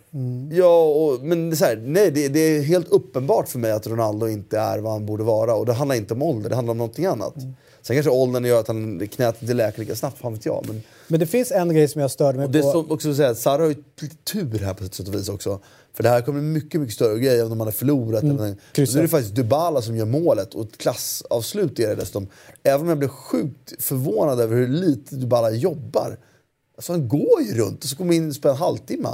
Ja, 0.52 0.84
och, 0.84 1.24
men 1.24 1.50
det 1.50 1.54
är, 1.54 1.58
så 1.58 1.66
här, 1.66 1.76
nej, 1.76 2.12
det, 2.12 2.28
det 2.28 2.40
är 2.40 2.62
helt 2.62 2.88
uppenbart 2.88 3.50
för 3.50 3.60
mig 3.60 3.72
att 3.72 3.88
Ronaldo 3.88 4.28
inte 4.28 4.60
är 4.60 4.80
vad 4.80 4.92
han 4.92 5.06
borde 5.06 5.24
vara. 5.24 5.56
Och 5.56 5.66
det 5.66 5.74
handlar 5.74 5.96
inte 5.96 6.14
om 6.14 6.22
ålder, 6.22 6.50
det 6.50 6.56
handlar 6.56 6.72
om 6.72 6.78
någonting 6.78 7.06
annat. 7.06 7.34
Sen 7.82 7.96
kanske 7.96 8.10
åldern 8.10 8.46
gör 8.46 8.60
att 8.60 8.68
han 8.68 9.08
knät 9.08 9.42
inte 9.42 9.54
läker 9.54 9.80
lika 9.80 9.96
snabbt, 9.96 10.18
fan 10.18 10.34
vet 10.34 10.46
jag. 10.46 10.64
Men, 10.68 10.84
Men 11.08 11.20
det 11.20 11.28
finns 11.28 11.52
en 11.52 11.74
grej 11.74 11.88
som 11.88 12.02
jag 12.02 12.12
störde 12.12 12.38
mig 12.38 12.46
och 12.46 12.52
det 12.52 12.60
är 12.60 12.64
på. 12.64 12.72
så, 12.72 12.94
också 12.94 13.10
att 13.10 13.16
säga, 13.16 13.36
Sarri 13.36 13.62
har 13.62 13.70
ju 13.70 13.84
lite 14.02 14.16
tur 14.16 14.60
här 14.60 14.74
på 14.74 14.84
ett 14.84 14.94
sätt 14.94 15.08
och 15.08 15.16
vis 15.16 15.30
också. 15.30 15.60
För 15.94 16.04
det 16.04 16.10
här 16.10 16.22
kommer 16.22 16.40
bli 16.40 16.50
mycket, 16.50 16.82
mycket 16.82 16.96
större 16.96 17.20
grej 17.20 17.44
om 17.44 17.50
de 17.50 17.60
hade 17.60 17.72
förlorat. 17.72 18.24
eller 18.24 18.34
någonting. 18.34 18.62
kryssa. 18.72 18.94
Nu 18.94 19.00
är 19.00 19.04
det 19.04 19.10
faktiskt 19.10 19.36
Dybala 19.36 19.82
som 19.82 19.98
gör 19.98 20.06
målet 20.06 20.54
och 20.54 20.66
ett 20.66 20.78
klassavslut 20.78 21.80
är 21.80 21.88
det 21.88 21.96
dessutom. 21.96 22.28
Även 22.64 22.82
om 22.82 22.90
jag 22.90 22.98
blev 22.98 23.10
sjukt 23.10 23.84
förvånad 23.84 24.40
över 24.40 24.56
hur 24.56 24.68
lite 24.68 25.16
Dybala 25.16 25.52
jobbar. 25.52 26.18
Alltså 26.76 26.92
han 26.92 27.08
går 27.08 27.42
ju 27.42 27.58
runt 27.58 27.84
och 27.84 27.90
så 27.90 27.96
kommer 27.98 28.14
in 28.14 28.28
och 28.30 28.36
spelar 28.36 28.56
en 28.56 28.62
halvtimme. 28.62 29.10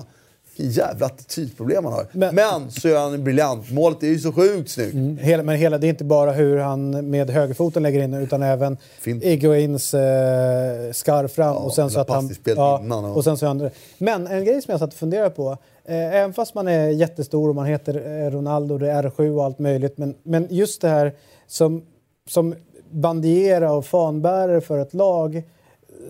Vilken 0.58 0.72
jävla 0.86 1.06
attitydproblem 1.06 1.86
han 1.86 1.94
har. 1.94 2.08
Men, 2.12 2.36
Men- 2.36 2.72
så 2.72 2.88
gör 2.88 3.10
han 3.10 3.24
briljant. 3.24 3.72
Målet 3.72 4.04
är 4.04 4.08
ju 4.08 4.20
så 4.20 4.32
sjukt 4.32 4.70
snyggt. 4.70 5.22
Hela, 5.22 5.44
men 5.44 5.56
hela, 5.56 5.78
det 5.78 5.88
är 5.88 5.90
inte 5.90 6.04
bara 6.04 6.32
hur 6.32 6.58
han 6.58 7.10
med 7.10 7.30
högerfoten 7.30 7.84
lägger 7.84 8.04
in 8.04 8.14
utan 8.14 8.44
även. 8.44 8.78
Iguains 9.06 9.94
eh, 9.94 10.92
skarv 10.92 11.28
fram 11.28 11.58
och 11.58 11.74
sen 11.74 11.90
så 11.90 12.00
att 12.00 12.10
han... 12.10 12.16
passningsspelet 12.18 12.82
innan 12.82 13.06
och- 13.06 13.16
och 13.18 13.24
sen 13.24 13.38
så 13.38 13.46
han, 13.46 13.70
Men 13.98 14.28
en 14.28 14.46
grej 14.46 14.62
som 14.62 14.72
jag 14.72 14.80
satt 14.80 14.94
och 14.94 15.00
funderade 15.00 15.30
på. 15.30 15.52
Eh, 15.86 16.16
även 16.16 16.34
fast 16.34 16.56
man 16.56 16.68
är 16.68 16.88
jättestor 16.90 17.50
och 17.50 17.56
man 17.56 17.66
heter 17.66 18.24
eh, 18.26 18.32
Ronaldo, 18.32 18.78
det 18.78 18.92
är 18.92 19.04
R7 19.04 19.30
och 19.36 19.46
allt 19.46 19.60
möjligt. 19.60 19.98
Men, 19.98 20.16
men 20.24 20.48
just 20.50 20.82
det 20.82 20.90
här 20.90 21.14
som, 21.48 21.84
som 22.30 22.56
bandiera 22.92 23.72
och 23.72 23.86
fanbärare 23.86 24.62
för 24.62 24.80
ett 24.80 24.94
lag 24.94 25.44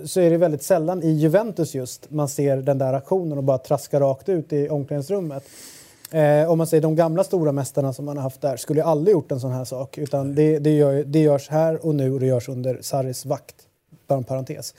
så 0.05 0.19
är 0.19 0.29
det 0.29 0.37
väldigt 0.37 0.63
sällan 0.63 1.03
i 1.03 1.11
Juventus 1.11 1.75
just 1.75 2.11
man 2.11 2.29
ser 2.29 2.57
den 2.57 2.77
där 2.77 2.93
aktionen 2.93 3.37
och 3.37 3.43
bara 3.43 3.57
traska 3.57 3.99
rakt 3.99 4.29
ut 4.29 4.53
i 4.53 4.69
omklädningsrummet. 4.69 5.43
Eh, 6.11 6.51
om 6.51 6.57
man 6.57 6.67
säger 6.67 6.81
de 6.81 6.95
gamla 6.95 7.23
stora 7.23 7.51
mästarna 7.51 7.93
som 7.93 8.05
man 8.05 8.17
har 8.17 8.23
haft 8.23 8.41
där 8.41 8.57
skulle 8.57 8.83
aldrig 8.83 9.11
gjort 9.13 9.31
en 9.31 9.39
sån 9.39 9.51
här 9.51 9.65
sak. 9.65 9.97
Utan 9.97 10.35
det, 10.35 10.59
det, 10.59 10.75
gör, 10.75 11.03
det 11.03 11.19
görs 11.19 11.49
här 11.49 11.85
och 11.85 11.95
nu 11.95 12.13
och 12.13 12.19
det 12.19 12.25
görs 12.25 12.49
under 12.49 12.77
Sarris 12.81 13.25
vakt. 13.25 13.55
Bara 14.07 14.17
en 14.17 14.23
parentes. 14.23 14.73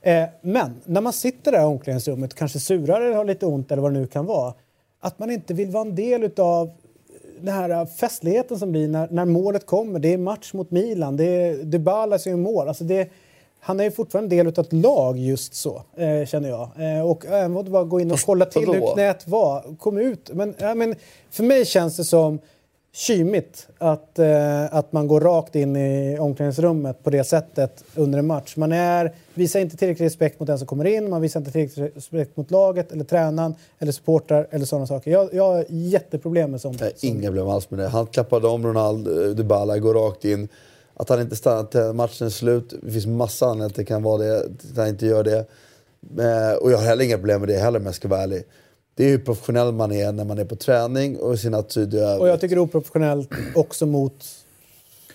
Eh, 0.00 0.24
men 0.40 0.80
när 0.84 1.00
man 1.00 1.12
sitter 1.12 1.52
där 1.52 1.60
i 1.60 1.64
omklädningsrummet, 1.64 2.34
kanske 2.34 2.60
surar 2.60 3.00
eller 3.00 3.16
har 3.16 3.24
lite 3.24 3.46
ont 3.46 3.72
eller 3.72 3.82
vad 3.82 3.92
det 3.92 4.00
nu 4.00 4.06
kan 4.06 4.26
vara. 4.26 4.54
Att 5.00 5.18
man 5.18 5.30
inte 5.30 5.54
vill 5.54 5.70
vara 5.70 5.86
en 5.86 5.94
del 5.94 6.24
utav 6.24 6.70
den 7.40 7.54
här 7.54 7.86
festligheten 7.86 8.58
som 8.58 8.72
blir 8.72 8.88
när, 8.88 9.08
när 9.10 9.24
målet 9.24 9.66
kommer. 9.66 9.98
Det 9.98 10.12
är 10.12 10.18
match 10.18 10.52
mot 10.52 10.70
Milan, 10.70 11.16
det 11.16 11.24
är 11.24 11.54
Dybala 11.56 12.18
som 12.18 12.30
gör 12.30 12.38
mål. 12.38 12.68
Alltså 12.68 12.84
det, 12.84 13.08
han 13.64 13.80
är 13.80 13.84
ju 13.84 13.90
fortfarande 13.90 14.36
en 14.36 14.44
del 14.44 14.46
av 14.58 14.64
ett 14.64 14.72
lag 14.72 15.18
just 15.18 15.54
så, 15.54 15.82
eh, 15.96 16.26
känner 16.26 16.48
jag. 16.48 16.70
Eh, 16.78 17.10
och 17.10 17.26
även 17.26 17.56
att 17.56 17.68
bara 17.68 17.84
gå 17.84 18.00
in 18.00 18.10
och 18.10 18.18
kolla 18.26 18.44
till 18.44 18.66
hur 18.66 18.94
knät 18.94 19.28
var. 19.28 19.76
Kom 19.78 19.98
ut. 19.98 20.30
Men, 20.32 20.54
ja, 20.58 20.74
men 20.74 20.94
för 21.30 21.44
mig 21.44 21.64
känns 21.64 21.96
det 21.96 22.04
som 22.04 22.38
kymigt 22.94 23.68
att, 23.78 24.18
eh, 24.18 24.74
att 24.74 24.92
man 24.92 25.06
går 25.06 25.20
rakt 25.20 25.56
in 25.56 25.76
i 25.76 26.18
omklädningsrummet 26.20 27.04
på 27.04 27.10
det 27.10 27.24
sättet 27.24 27.84
under 27.94 28.18
en 28.18 28.26
match. 28.26 28.56
Man 28.56 28.72
är, 28.72 29.14
visar 29.34 29.60
inte 29.60 29.76
tillräcklig 29.76 30.06
respekt 30.06 30.40
mot 30.40 30.46
den 30.46 30.58
som 30.58 30.66
kommer 30.66 30.84
in, 30.84 31.10
man 31.10 31.22
visar 31.22 31.40
inte 31.40 31.52
tillräcklig 31.52 31.92
respekt 31.94 32.36
mot 32.36 32.50
laget 32.50 32.92
eller 32.92 33.04
tränaren 33.04 33.54
eller 33.78 33.92
supportrar 33.92 34.46
eller 34.50 34.66
sådana 34.66 34.86
saker. 34.86 35.10
Jag, 35.10 35.34
jag 35.34 35.52
har 35.52 35.64
jätteproblem 35.68 36.50
med 36.50 36.60
sånt. 36.60 36.80
Nej, 36.80 36.92
inga 37.00 37.28
problem 37.28 37.48
alls 37.48 37.70
med 37.70 37.78
det. 37.78 37.88
Han 37.88 38.06
klappade 38.06 38.48
om 38.48 38.66
Ronaldo, 38.66 39.24
eh, 39.24 39.30
Dybala, 39.30 39.78
går 39.78 39.94
rakt 39.94 40.24
in. 40.24 40.48
Att 40.94 41.08
han 41.08 41.20
inte 41.20 41.36
stannar 41.36 41.64
till 41.64 41.92
matchen 41.92 42.26
är 42.26 42.30
slut. 42.30 42.74
Det 42.82 42.92
finns 42.92 43.06
massa 43.06 43.46
anledningar 43.46 43.66
att 43.66 43.74
det 43.74 43.84
kan 43.84 44.02
vara 44.02 44.22
det, 44.22 44.38
att 44.40 44.76
han 44.76 44.88
inte 44.88 45.06
gör 45.06 45.24
det. 45.24 45.38
Eh, 46.18 46.56
Och 46.62 46.72
jag 46.72 46.78
har 46.78 46.84
heller 46.84 47.04
inga 47.04 47.16
problem 47.18 47.40
med 47.40 47.48
det 47.48 47.58
heller 47.58 47.78
om 47.78 47.86
jag 47.86 47.94
ska 47.94 48.08
vara 48.08 48.20
ärlig. 48.22 48.44
Det 48.94 49.04
är 49.04 49.08
hur 49.08 49.18
professionell 49.18 49.72
man 49.72 49.92
är 49.92 50.12
när 50.12 50.24
man 50.24 50.38
är 50.38 50.44
på 50.44 50.56
träning 50.56 51.16
och 51.18 51.38
sin 51.38 51.54
attityd 51.54 51.94
i 51.94 52.16
Och 52.20 52.28
jag 52.28 52.40
tycker 52.40 52.56
det 52.56 52.60
är 52.60 52.62
oprofessionellt 52.62 53.30
också 53.54 53.86
mot 53.86 54.24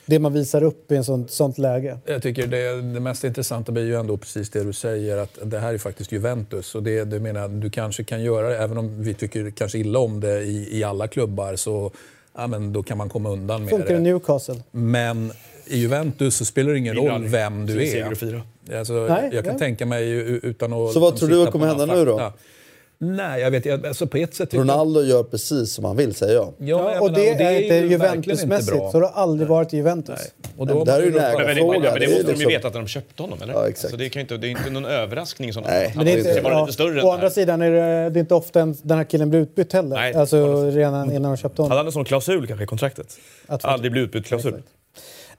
det 0.06 0.20
man 0.20 0.34
visar 0.34 0.64
upp 0.64 0.92
i 0.92 0.96
en 0.96 1.04
sånt, 1.04 1.32
sånt 1.32 1.58
läge. 1.58 1.98
Jag 2.06 2.22
tycker 2.22 2.48
det, 2.48 2.82
det 2.82 3.00
mest 3.00 3.24
intressanta 3.24 3.72
blir 3.72 3.84
ju 3.86 3.96
ändå 3.96 4.18
precis 4.18 4.50
det 4.50 4.64
du 4.64 4.74
säger 4.74 5.18
att 5.18 5.38
det 5.44 5.60
här 5.60 5.74
är 5.74 5.78
faktiskt 5.78 6.12
Juventus. 6.12 6.76
Och 6.76 6.84
det, 6.84 7.04
det 7.04 7.20
menar, 7.20 7.48
du 7.48 7.70
kanske 7.70 8.04
kan 8.04 8.24
göra 8.24 8.50
det, 8.50 8.58
även 8.58 8.78
om 8.78 9.04
vi 9.04 9.14
tycker 9.14 9.52
kanske 9.52 9.78
illa 9.80 10.00
om 10.00 10.20
det 10.20 10.42
i, 10.44 10.80
i 10.80 10.84
alla 10.84 11.08
klubbar, 11.08 11.56
så 11.56 11.92
ja, 12.36 12.48
men 12.48 12.74
då 12.74 12.84
kan 12.84 12.98
man 12.98 13.10
komma 13.10 13.30
undan 13.30 13.62
med 13.62 13.70
Funkar 13.70 13.92
i 13.92 13.94
det. 13.94 14.00
Newcastle? 14.00 14.64
Men 14.72 15.32
i 15.70 15.78
Juventus 15.78 16.36
så 16.36 16.46
spelar 16.46 16.72
det 16.72 16.78
ingen 16.78 16.96
roll 16.96 17.28
vem 17.28 17.66
du 17.66 17.74
Så 17.74 17.80
det 17.80 18.00
är 18.00 18.12
och 18.12 18.24
är. 18.72 18.78
Alltså, 18.80 18.94
Nej, 18.94 19.30
jag 19.34 19.44
kan 19.44 19.54
ja. 19.54 19.60
tänka 19.60 19.86
mig 19.86 20.10
utan 20.44 20.74
att... 20.74 20.92
Så 20.94 21.00
vad 21.00 21.16
tror 21.18 21.30
du 21.30 21.46
kommer 21.52 21.68
hända 21.68 21.86
nu 21.86 22.06
då? 22.06 22.18
fakta. 22.20 22.40
Nej, 23.00 23.42
jag 23.42 23.52
vet 23.52 23.66
inte. 23.66 23.88
Alltså 23.88 24.08
på 24.08 24.18
ett 24.18 24.36
sätt... 24.36 24.50
tycker 24.50 24.58
jag- 24.66 24.70
Ronaldo 24.74 25.02
gör 25.04 25.24
precis 25.24 25.74
som 25.74 25.86
han 25.86 25.98
vill, 25.98 26.16
säger 26.16 26.34
jag. 26.34 26.46
Ja, 26.46 26.54
Ja, 26.68 26.94
jag 26.94 27.04
och 27.04 27.12
menar, 27.12 27.24
det, 27.26 27.44
är 27.44 27.52
ju 27.52 27.58
inte 27.58 27.74
verkligen 27.74 27.90
Juventusmässigt, 27.92 28.92
så 28.92 29.00
det 29.00 29.06
har 29.06 29.14
aldrig 29.22 29.50
varit 29.50 29.74
i 29.74 29.78
Juventus. 29.78 30.16
Nej. 30.38 30.52
Och 30.58 30.68
då 30.68 30.84
där 30.84 30.92
man 30.94 31.02
är 31.02 31.06
ju 31.06 31.12
då- 31.12 31.20
nära. 31.20 31.38
Men, 31.38 31.46
men, 31.46 31.56
det, 31.56 31.62
Fråga, 31.62 31.80
men 31.80 31.94
det 31.94 32.00
det 32.00 32.06
är 32.06 32.10
måste 32.10 32.24
de 32.24 32.28
ju 32.28 32.34
liksom- 32.34 32.50
veta 32.52 32.68
att 32.68 32.74
de 32.74 32.88
köpte 32.88 33.24
honom, 33.24 33.40
eller? 33.42 33.54
Ja, 33.54 33.68
exakt. 33.68 33.84
Alltså, 33.86 33.98
det, 33.98 34.10
kan 34.10 34.20
ju 34.20 34.22
inte, 34.22 34.38
det 34.38 34.48
är 34.48 34.50
inte 34.50 34.70
någon 34.70 34.86
överraskning 34.86 35.54
sådana 35.54 35.74
Nej. 35.74 35.94
Men 35.96 36.06
det 36.06 36.12
är 36.12 36.18
Han 36.18 36.28
inte, 36.30 36.42
var 36.42 36.52
ja, 36.52 36.62
lite 36.62 36.74
större 36.74 37.02
å 37.02 37.06
det 37.08 37.14
andra 37.14 37.30
sidan 37.30 37.62
är 37.62 37.72
det, 37.72 38.10
det 38.10 38.20
är 38.20 38.22
inte 38.22 38.36
ofta 38.36 38.62
en, 38.62 38.76
den 38.82 38.98
här 38.98 39.06
killen 39.06 39.30
blir 39.30 39.40
utbytt 39.40 39.74
heller. 39.74 39.96
Nej, 39.96 40.14
alltså 40.14 40.70
redan 40.70 41.12
innan 41.12 41.32
de 41.32 41.38
köpte 41.38 41.62
Hade 41.62 41.64
honom. 41.64 41.78
han 41.78 41.86
en 41.86 41.92
sån 41.92 42.06
klausul 42.06 42.48
kanske 42.48 42.64
i 42.64 42.68
kontraktet? 42.68 43.18
Att- 43.48 43.66
Aldrig 43.66 43.92
bli 43.92 44.02
utbytt-klausul? 44.02 44.62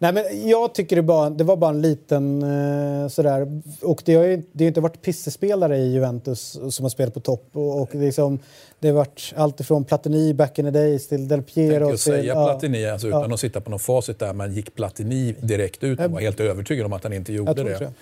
Nej, 0.00 0.12
men 0.12 0.48
jag 0.48 0.74
tycker 0.74 0.96
det, 0.96 1.02
bara, 1.02 1.30
det 1.30 1.44
var 1.44 1.56
bara 1.56 1.70
en 1.70 1.82
liten 1.82 2.42
eh, 2.42 3.08
sådär. 3.08 3.62
Och 3.82 4.02
det 4.04 4.14
har 4.14 4.24
ju 4.24 4.42
det 4.52 4.64
har 4.64 4.68
inte 4.68 4.80
varit 4.80 5.02
pissespelare 5.02 5.78
i 5.78 5.92
Juventus 5.92 6.58
som 6.70 6.84
har 6.84 6.90
spelat 6.90 7.14
på 7.14 7.20
topp. 7.20 7.48
Och, 7.52 7.80
och 7.82 7.94
liksom, 7.94 8.38
det 8.78 8.88
har 8.88 8.94
varit 8.94 9.32
allt 9.36 9.60
ifrån 9.60 9.84
Platini 9.84 10.34
back 10.34 10.58
in 10.58 10.64
the 10.64 10.70
days 10.70 11.08
till 11.08 11.28
Del 11.28 11.42
Piero. 11.42 11.84
att 11.84 11.90
till- 11.90 11.98
säga 11.98 12.22
ja. 12.34 12.46
Platini, 12.46 12.86
alltså, 12.86 13.08
utan 13.08 13.22
Ja. 13.28 13.34
att 13.34 13.40
sitta 13.40 13.60
på 13.60 13.70
någon 13.70 13.78
facit 13.78 14.18
där, 14.18 14.32
men 14.32 14.54
gick 14.54 14.74
Platini 14.74 15.34
direkt 15.40 15.84
ut 15.84 16.00
och 16.00 16.10
var 16.10 16.20
helt 16.20 16.40
övertygad 16.40 16.86
om 16.86 16.92
att 16.92 17.02
han 17.02 17.12
inte 17.12 17.32
gjorde 17.32 17.52
Jag 17.56 17.66
det. 17.80 17.92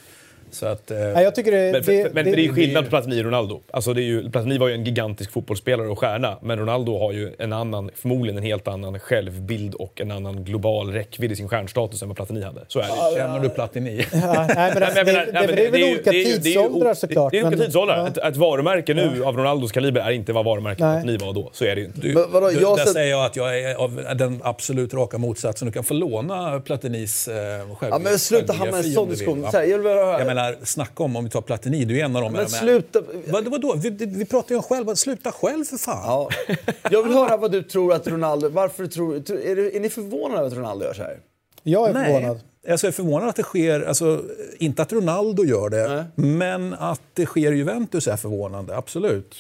Så 0.56 0.66
att, 0.66 0.90
eh, 0.90 0.98
Nej, 0.98 1.24
jag 1.24 1.34
tycker 1.34 1.52
det, 1.52 1.72
Men, 1.72 1.84
för, 1.84 1.92
det, 1.92 2.02
för, 2.02 2.10
men 2.10 2.24
det, 2.24 2.30
är 2.30 2.36
ju 2.36 2.48
det, 2.48 2.54
skillnad 2.54 2.84
på 2.84 2.90
Platini 2.90 3.20
och 3.20 3.24
Ronaldo. 3.24 3.60
Alltså 3.70 3.94
det 3.94 4.00
är 4.00 4.04
ju, 4.04 4.30
Platini 4.30 4.58
var 4.58 4.68
ju 4.68 4.74
en 4.74 4.84
gigantisk 4.84 5.32
fotbollsspelare 5.32 5.88
och 5.88 5.98
stjärna, 5.98 6.38
men 6.42 6.58
Ronaldo 6.58 6.98
har 6.98 7.12
ju 7.12 7.32
en 7.38 7.52
annan, 7.52 7.90
förmodligen 7.94 8.38
en 8.38 8.44
helt 8.44 8.68
annan 8.68 8.98
självbild 9.00 9.74
och 9.74 10.00
en 10.00 10.10
annan 10.10 10.44
global 10.44 10.92
räckvidd 10.92 11.32
i 11.32 11.36
sin 11.36 11.48
stjärnstatus 11.48 12.02
än 12.02 12.08
vad 12.08 12.16
Platini 12.16 12.42
hade. 12.42 12.60
Så 12.68 12.78
är 12.78 12.82
det 12.82 13.10
ju. 13.10 13.16
Känner 13.16 13.40
du 13.40 13.48
Platini? 13.48 14.04
ja, 14.12 14.46
nej, 14.54 14.70
men 14.74 14.82
alltså, 14.82 15.04
det, 15.04 15.66
är 15.66 15.70
väl 15.70 15.82
olika 15.82 16.10
är 16.10 16.14
är 16.14 16.24
tidsåldrar 16.24 16.94
såklart. 16.94 17.32
Det 17.32 17.38
är 17.38 17.46
olika 17.46 17.64
tidsåldrar. 17.64 17.98
ja. 17.98 18.08
Ett, 18.08 18.18
ett 18.18 18.36
varumärke 18.36 18.94
nu 18.94 19.24
av 19.24 19.36
Ronaldos 19.36 19.72
kaliber 19.72 20.00
är 20.00 20.10
inte 20.10 20.32
vad 20.32 20.44
varumärket. 20.44 20.78
Platini 20.78 21.16
var 21.16 21.32
då. 21.32 21.50
Så 21.52 21.64
är 21.64 21.74
det 21.74 21.80
ju 21.80 21.86
inte. 21.86 22.00
Du, 22.00 22.14
Men 22.14 22.32
vadå, 22.32 22.48
du, 22.48 22.60
jag 22.60 22.76
där 22.76 22.84
säger 22.84 23.10
jag 23.10 23.24
att 23.24 23.36
jag 23.36 23.60
är 23.60 23.74
av 23.74 24.04
den 24.16 24.40
absolut 24.44 24.94
raka 24.94 25.18
motsatsen. 25.18 25.66
Du 25.66 25.72
kan 25.72 25.84
få 25.84 25.94
låna 25.94 26.60
Platinis 26.60 27.28
eh, 27.28 27.34
själv, 27.76 27.92
Ja, 27.92 27.98
men 27.98 28.18
sluta 28.18 28.52
hamna 28.52 28.76
i 28.76 28.86
en 28.86 28.92
sån 28.92 29.08
diskussion. 29.08 29.46
jag 29.52 29.62
vill 29.62 29.86
höra- 29.86 30.45
menar, 30.50 30.64
snacka 30.64 31.02
om 31.02 31.16
om 31.16 31.24
vi 31.24 31.30
tar 31.30 31.40
Platini, 31.40 31.84
du 31.84 32.00
är 32.00 32.04
en 32.04 32.16
av 32.16 32.22
dem. 32.22 32.32
Men 32.32 32.48
sluta... 32.48 33.02
Vad, 33.26 33.48
vadå? 33.48 33.74
Vi, 33.76 33.90
vi 33.90 34.24
pratar 34.24 34.50
ju 34.50 34.56
om 34.56 34.62
själva. 34.62 34.96
Sluta 34.96 35.32
själv 35.32 35.64
för 35.64 35.76
fan. 35.76 36.02
Ja. 36.06 36.28
Jag 36.90 37.02
vill 37.02 37.12
höra 37.12 37.36
vad 37.36 37.52
du 37.52 37.62
tror 37.62 37.92
att 37.92 38.06
Ronaldo... 38.06 38.48
Varför 38.48 38.86
tror, 38.86 39.16
är, 39.16 39.56
du, 39.56 39.76
är 39.76 39.80
ni 39.80 39.90
förvånade 39.90 40.38
över 40.38 40.46
att 40.46 40.56
Ronaldo 40.56 40.84
gör 40.84 40.94
så 40.94 41.02
här? 41.02 41.18
Jag 41.62 41.88
är 41.88 41.94
Nej. 41.94 42.04
förvånad. 42.04 42.40
Alltså 42.68 42.86
jag 42.86 42.92
är 42.92 42.96
förvånad 42.96 43.28
att 43.28 43.36
det 43.36 43.42
sker, 43.42 43.80
alltså, 43.80 44.22
inte 44.58 44.82
att 44.82 44.92
Ronaldo 44.92 45.44
gör 45.44 45.68
det, 45.68 46.04
men 46.14 46.74
att 46.74 47.00
det 47.14 47.26
sker 47.26 47.52
i 47.52 47.56
Juventus 47.56 48.08
är 48.08 48.16
förvånande, 48.16 48.76
absolut. 48.76 49.34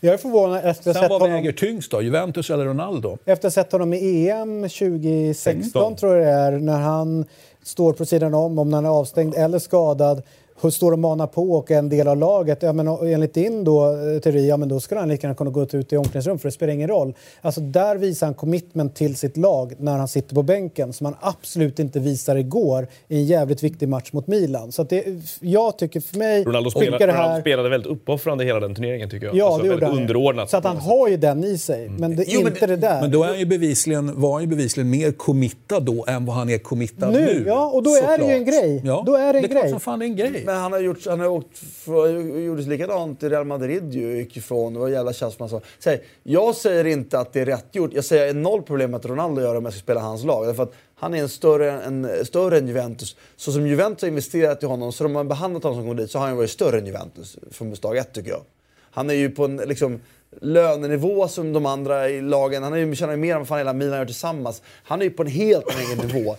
Jag 0.00 0.14
är 0.14 0.18
förvånad 0.18 0.64
efter 0.64 0.68
att 0.68 0.76
ha 0.76 0.92
Sen 0.92 1.02
sett 1.02 1.10
vad 1.10 1.20
honom, 1.20 1.36
väger 1.36 1.52
tyngst 1.52 1.90
då, 1.90 2.02
Juventus 2.02 2.50
eller 2.50 2.64
Ronaldo? 2.64 3.18
efter 3.24 3.32
att 3.32 3.42
ha 3.42 3.50
sett 3.62 3.72
honom 3.72 3.94
i 3.94 4.28
EM 4.28 4.62
2016 4.62 5.96
tror 5.96 6.16
jag 6.16 6.26
det 6.26 6.32
är, 6.32 6.52
när 6.58 6.78
han 6.78 7.24
står 7.62 7.92
på 7.92 8.06
sidan 8.06 8.34
om, 8.34 8.58
om 8.58 8.72
han 8.72 8.84
är 8.84 8.88
avstängd 8.88 9.34
eller 9.34 9.58
skadad, 9.58 10.22
står 10.70 10.92
och 10.92 10.98
manar 10.98 11.26
på 11.26 11.52
och 11.52 11.70
är 11.70 11.78
en 11.78 11.88
del 11.88 12.08
av 12.08 12.16
laget. 12.16 12.62
Ja, 12.62 12.72
men 12.72 12.88
enligt 12.88 13.34
din 13.34 13.64
då, 13.64 13.86
eh, 13.86 14.20
teori, 14.20 14.48
ja, 14.48 14.56
men 14.56 14.68
då 14.68 14.80
skulle 14.80 15.00
han 15.00 15.08
lika 15.08 15.26
gärna 15.26 15.34
kunna 15.34 15.50
gå 15.50 15.62
ut 15.62 15.74
i 15.92 15.96
omklädningsrum 15.96 16.38
för 16.38 16.48
det 16.48 16.52
spelar 16.52 16.72
ingen 16.72 16.88
roll. 16.88 17.14
Alltså 17.40 17.60
där 17.60 17.96
visar 17.96 18.26
han 18.26 18.34
commitment 18.34 18.94
till 18.94 19.16
sitt 19.16 19.36
lag 19.36 19.74
när 19.78 19.98
han 19.98 20.08
sitter 20.08 20.34
på 20.34 20.42
bänken 20.42 20.92
som 20.92 21.04
han 21.04 21.16
absolut 21.20 21.78
inte 21.78 22.00
visar 22.00 22.36
igår 22.36 22.86
i 23.08 23.16
en 23.16 23.24
jävligt 23.26 23.62
viktig 23.62 23.88
match 23.88 24.12
mot 24.12 24.26
Milan. 24.26 24.72
Så 24.72 24.82
att 24.82 24.88
det, 24.88 25.04
jag 25.40 25.78
tycker 25.78 26.00
för 26.00 26.18
mig 26.18 26.44
Ronaldo, 26.44 26.70
spelade, 26.70 26.98
det 27.06 27.12
Ronaldo 27.12 27.32
här... 27.32 27.40
spelade 27.40 27.68
väldigt 27.68 27.90
uppoffrande 27.92 28.44
hela 28.44 28.60
den 28.60 28.74
turneringen 28.74 29.10
tycker 29.10 29.26
jag. 29.26 29.36
Ja, 29.36 29.46
alltså, 29.46 29.62
det 29.62 29.68
gjorde 29.68 29.80
väldigt 29.80 29.94
han. 29.94 30.02
underordnat. 30.02 30.50
Så 30.50 30.56
att 30.56 30.64
han 30.64 30.76
har 30.76 31.08
ju 31.08 31.16
den 31.16 31.44
i 31.44 31.58
sig, 31.58 31.88
men 31.88 32.16
det 32.16 32.22
är 32.22 32.26
Jo, 32.34 32.40
men 32.44 32.52
inte 32.52 32.66
det 32.66 32.76
där. 32.76 33.00
Men 33.00 33.10
då 33.10 33.22
är 33.22 33.28
han 33.28 33.38
ju 33.38 33.46
bevisligen, 33.46 34.20
var 34.20 34.32
han 34.32 34.42
ju 34.42 34.48
bevisligen 34.48 34.90
mer 34.90 35.12
committad 35.12 35.82
då 35.84 36.04
än 36.08 36.26
vad 36.26 36.36
han 36.36 36.50
är 36.50 36.58
committad 36.58 37.12
nu. 37.12 37.18
Nu, 37.18 37.44
ja, 37.46 37.66
och 37.66 37.82
då 37.82 37.90
är 37.90 38.18
det 38.18 38.24
ju 38.24 38.32
en 38.32 38.44
grej. 38.44 38.82
Ja, 38.84 39.02
Då 39.06 39.16
är 39.16 39.32
det 39.32 39.38
en 39.38 39.48
grej. 39.48 39.78
fan 39.80 39.98
det 39.98 40.04
är 40.04 40.06
en 40.06 40.16
grej 40.16 40.44
men 40.50 40.60
han 40.60 40.72
har, 40.72 40.80
gjort, 40.80 41.06
han 41.06 41.20
har 41.20 41.26
åkt 41.26 41.58
för, 41.58 42.08
gjorde 42.38 42.62
likadant 42.62 43.22
i 43.22 43.28
Real 43.28 43.44
Madrid 43.44 43.94
ju, 43.94 44.16
gick 44.16 44.36
ifrån. 44.36 44.74
Det 44.74 44.80
var 44.80 44.88
jävla 44.88 45.12
tjafs 45.12 45.38
man 45.38 45.48
sa. 45.48 45.60
Säg, 45.78 46.02
Jag 46.22 46.54
säger 46.54 46.84
inte 46.84 47.18
att 47.18 47.32
det 47.32 47.40
är 47.40 47.46
rätt 47.46 47.66
gjort. 47.72 47.90
Jag 47.94 48.04
säger 48.04 48.28
att 48.28 48.34
det 48.34 48.38
är 48.38 48.42
noll 48.42 48.62
problem 48.62 48.94
att 48.94 49.06
Ronaldo 49.06 49.42
gör 49.42 49.52
det 49.52 49.58
om 49.58 49.64
jag 49.64 49.74
ska 49.74 49.80
spela 49.80 50.00
hans 50.00 50.24
lag. 50.24 50.46
Därför 50.46 50.62
att 50.62 50.72
han 50.94 51.14
är 51.14 51.18
en 51.18 51.28
större, 51.28 51.72
en, 51.82 52.26
större 52.26 52.58
än 52.58 52.68
Juventus. 52.68 53.16
Så 53.36 53.52
som 53.52 53.66
Juventus 53.66 54.02
har 54.02 54.08
investerat 54.08 54.62
i 54.62 54.66
honom, 54.66 54.92
så 54.92 55.04
de 55.04 55.16
har 55.16 55.24
behandlat 55.24 55.62
honom 55.62 55.78
som 55.78 55.88
kom 55.88 55.96
dit, 55.96 56.10
så 56.10 56.18
har 56.18 56.26
han 56.26 56.36
varit 56.36 56.50
större 56.50 56.78
än 56.78 56.86
Juventus 56.86 57.38
från 57.50 57.74
dag 57.74 57.96
ett 57.96 58.12
tycker 58.12 58.30
jag. 58.30 58.42
Han 58.90 59.10
är 59.10 59.14
ju 59.14 59.30
på 59.30 59.44
en 59.44 59.56
liksom, 59.56 60.00
lönenivå 60.40 61.28
som 61.28 61.52
de 61.52 61.66
andra 61.66 62.08
i 62.08 62.20
lagen. 62.20 62.62
Han 62.62 62.72
är 62.72 62.76
ju, 62.76 62.94
tjänar 62.94 63.12
ju 63.12 63.18
mer 63.18 63.32
än 63.32 63.38
vad 63.38 63.48
fan 63.48 63.58
hela 63.58 63.72
Milan 63.72 63.98
gör 63.98 64.06
tillsammans. 64.06 64.62
Han 64.84 65.00
är 65.00 65.04
ju 65.04 65.10
på 65.10 65.22
en 65.22 65.28
helt 65.28 65.64
annan 65.74 66.06
nivå. 66.06 66.36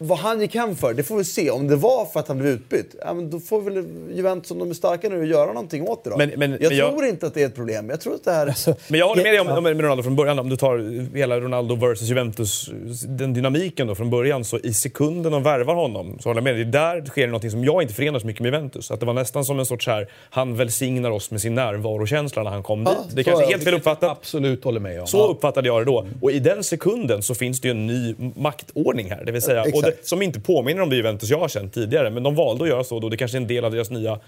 Vad 0.00 0.18
han 0.18 0.40
gick 0.40 0.54
hem 0.54 0.76
för, 0.76 0.94
det 0.94 1.02
får 1.02 1.16
vi 1.16 1.24
se. 1.24 1.50
Om 1.50 1.68
det 1.68 1.76
var 1.76 2.04
för 2.06 2.20
att 2.20 2.28
han 2.28 2.38
blev 2.38 2.50
utbytt, 2.52 2.94
ja, 3.04 3.14
men 3.14 3.30
då 3.30 3.40
får 3.40 3.60
väl 3.62 3.84
Juventus, 4.16 4.50
om 4.50 4.58
de 4.58 4.70
är 4.70 4.74
starka 4.74 5.08
nu, 5.08 5.26
göra 5.26 5.46
någonting 5.46 5.88
åt 5.88 6.04
det 6.04 6.10
då. 6.10 6.16
Men- 6.16 6.30
men- 6.36 6.50
jag 6.50 6.60
men 6.68 6.76
jag- 6.76 6.90
tror 6.90 7.04
inte 7.06 7.26
att 7.26 7.34
det 7.34 7.42
är 7.42 7.46
ett 7.46 7.54
problem. 7.54 7.90
Jag 7.90 8.00
tror 8.00 8.14
att 8.14 8.24
det 8.24 8.30
här... 8.32 8.54
Men 8.88 9.00
jag 9.00 9.08
håller 9.08 9.22
med 9.22 9.32
dig 9.32 9.40
om, 9.40 9.46
Ja. 9.46 9.56
om 9.58 9.64
med 9.64 9.80
Ronaldo 9.80 10.02
från 10.02 10.16
början. 10.16 10.38
Om 10.38 10.48
du 10.48 10.56
tar 10.56 11.14
hela 11.16 11.40
Ronaldo 11.40 11.74
versus 11.74 12.08
Juventus, 12.08 12.70
den 13.08 13.34
dynamiken 13.34 13.86
då 13.86 13.94
från 13.94 14.10
början, 14.10 14.44
så 14.44 14.58
i 14.58 14.74
sekunden 14.74 15.32
de 15.32 15.42
värvar 15.42 15.74
honom, 15.74 16.18
så 16.20 16.28
håller 16.28 16.38
jag 16.40 16.44
med 16.44 16.54
dig. 16.54 16.64
Där 16.64 17.04
sker 17.06 17.26
det 17.26 17.32
något 17.32 17.50
som 17.50 17.64
jag 17.64 17.82
inte 17.82 17.94
förenar 17.94 18.18
så 18.18 18.26
mycket 18.26 18.42
med 18.42 18.52
Juventus. 18.54 18.90
Att 18.90 19.00
det 19.00 19.06
var 19.06 19.14
nästan 19.14 19.44
som 19.44 19.58
en 19.58 19.66
sorts 19.66 19.86
här, 19.86 20.08
han 20.30 20.56
välsignar 20.56 21.10
oss 21.10 21.30
med 21.30 21.40
sin 21.40 21.54
närvarokänsla 21.54 22.42
när 22.42 22.50
han 22.50 22.62
kom 22.62 22.82
Ja, 22.82 22.90
dit. 22.90 23.16
Det 23.16 23.24
så 23.24 23.30
kanske 23.30 23.46
är 23.46 23.50
helt 23.50 23.64
fel 23.64 23.74
uppfattat. 23.74 24.10
Absolut 24.10 24.64
håller 24.64 24.80
med 24.80 25.00
om. 25.00 25.06
Så 25.06 25.30
uppfattade 25.30 25.68
jag 25.68 25.80
det 25.80 25.84
då. 25.84 26.06
Och 26.22 26.30
i 26.32 26.38
den 26.38 26.64
sekunden 26.64 27.22
så 27.22 27.34
finns 27.34 27.60
det 27.60 27.68
ju 27.68 27.72
en 27.72 27.86
ny 27.86 28.14
maktordning 28.36 29.10
här. 29.10 29.22
Det 29.24 29.32
vill 29.32 29.42
säga 29.42 29.64
som 30.02 30.22
inte 30.22 30.40
påminner 30.40 30.82
om 30.82 30.90
det 30.90 30.96
Juventus 30.96 31.30
jag 31.30 31.38
har 31.38 31.48
känt 31.48 31.74
tidigare. 31.74 32.10
Men 32.10 32.22
de 32.22 32.34
valde 32.34 32.64
att 32.64 32.70
göra 32.70 32.84
så 32.84 33.00
då. 33.00 33.08
Det 33.08 33.16
kanske 33.16 33.36
är 33.36 33.40
en 33.40 33.46
del 33.46 33.64
av 33.64 33.72
deras 33.72 33.90
nya 33.90 34.18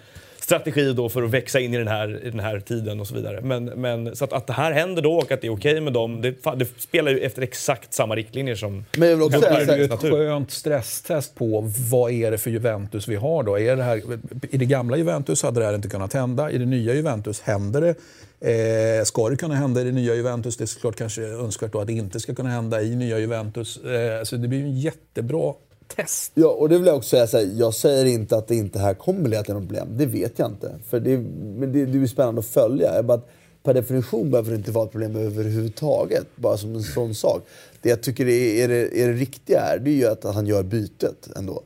strategi 0.44 0.92
då 0.92 1.08
för 1.08 1.22
att 1.22 1.30
växa 1.30 1.60
in 1.60 1.74
i 1.74 1.78
den 1.78 1.88
här, 1.88 2.24
i 2.24 2.30
den 2.30 2.40
här 2.40 2.60
tiden 2.60 3.00
och 3.00 3.06
så 3.06 3.14
vidare. 3.14 3.40
Men, 3.40 3.64
men, 3.64 4.16
så 4.16 4.24
att, 4.24 4.32
att 4.32 4.46
det 4.46 4.52
här 4.52 4.72
händer 4.72 5.02
då 5.02 5.12
och 5.12 5.32
att 5.32 5.40
det 5.40 5.46
är 5.46 5.52
okej 5.52 5.80
med 5.80 5.92
dem, 5.92 6.22
det, 6.22 6.34
det 6.56 6.66
spelar 6.78 7.10
ju 7.10 7.18
efter 7.18 7.42
exakt 7.42 7.94
samma 7.94 8.16
riktlinjer 8.16 8.54
som... 8.54 8.84
Men 8.96 9.08
jag 9.08 9.16
vill 9.16 9.24
också 9.24 9.40
Det 9.40 9.46
säga, 9.46 9.60
är 9.60 9.66
så 9.66 9.76
ju 9.76 9.84
ett 9.84 10.00
skönt 10.00 10.50
stresstest 10.50 11.34
på 11.34 11.72
vad 11.90 12.12
är 12.12 12.30
det 12.30 12.38
för 12.38 12.50
Juventus 12.50 13.08
vi 13.08 13.16
har 13.16 13.42
då. 13.42 13.58
Är 13.58 13.76
det 13.76 13.82
här, 13.82 14.02
I 14.50 14.56
det 14.56 14.66
gamla 14.66 14.96
Juventus 14.96 15.42
hade 15.42 15.60
det 15.60 15.66
här 15.66 15.74
inte 15.74 15.88
kunnat 15.88 16.12
hända. 16.12 16.50
I 16.50 16.58
det 16.58 16.66
nya 16.66 16.94
Juventus 16.94 17.40
händer 17.40 17.80
det. 17.80 17.94
Eh, 18.40 19.04
ska 19.04 19.28
det 19.28 19.36
kunna 19.36 19.54
hända 19.54 19.80
i 19.80 19.84
det 19.84 19.92
nya 19.92 20.14
Juventus? 20.14 20.56
Det 20.56 20.64
är 20.64 20.66
såklart 20.66 20.96
kanske 20.96 21.22
önskvärt 21.22 21.72
då 21.72 21.80
att 21.80 21.86
det 21.86 21.92
inte 21.92 22.20
ska 22.20 22.34
kunna 22.34 22.50
hända 22.50 22.82
i 22.82 22.96
nya 22.96 23.18
Juventus. 23.18 23.76
Eh, 23.76 24.22
så 24.22 24.36
det 24.36 24.48
blir 24.48 24.60
en 24.60 24.80
jättebra 24.80 25.54
test. 25.96 26.32
Ja, 26.34 26.48
och 26.48 26.68
det 26.68 26.78
vill 26.78 26.86
jag 26.86 26.96
också 26.96 27.08
säga. 27.08 27.26
Så 27.26 27.36
här, 27.36 27.50
jag 27.54 27.74
säger 27.74 28.04
inte 28.04 28.36
att 28.36 28.48
det 28.48 28.56
inte 28.56 28.78
här 28.78 28.94
kommer 28.94 29.28
leda 29.28 29.42
till 29.42 29.54
något 29.54 29.62
problem. 29.62 29.88
Det 29.96 30.06
vet 30.06 30.38
jag 30.38 30.50
inte. 30.50 30.74
För 30.88 31.00
det, 31.00 31.18
men 31.18 31.72
det, 31.72 31.84
det 31.84 32.02
är 32.02 32.06
spännande 32.06 32.38
att 32.38 32.46
följa. 32.46 32.94
Jag 32.94 33.04
bara, 33.04 33.20
per 33.62 33.74
definition 33.74 34.30
behöver 34.30 34.50
det 34.50 34.56
inte 34.56 34.70
vara 34.70 34.84
ett 34.84 34.90
problem 34.90 35.16
överhuvudtaget. 35.16 36.26
Bara 36.36 36.56
som 36.56 36.74
en 36.74 36.82
sån 36.82 37.14
sak. 37.14 37.46
Det 37.82 37.88
jag 37.88 38.02
tycker 38.02 38.28
är, 38.28 38.64
är, 38.64 38.68
det, 38.68 39.02
är 39.02 39.08
det 39.08 39.14
riktiga 39.14 39.60
är, 39.60 39.78
det 39.78 39.90
är 39.90 39.94
ju 39.94 40.06
att 40.06 40.24
han 40.24 40.46
gör 40.46 40.62
bytet 40.62 41.28
ändå. 41.36 41.62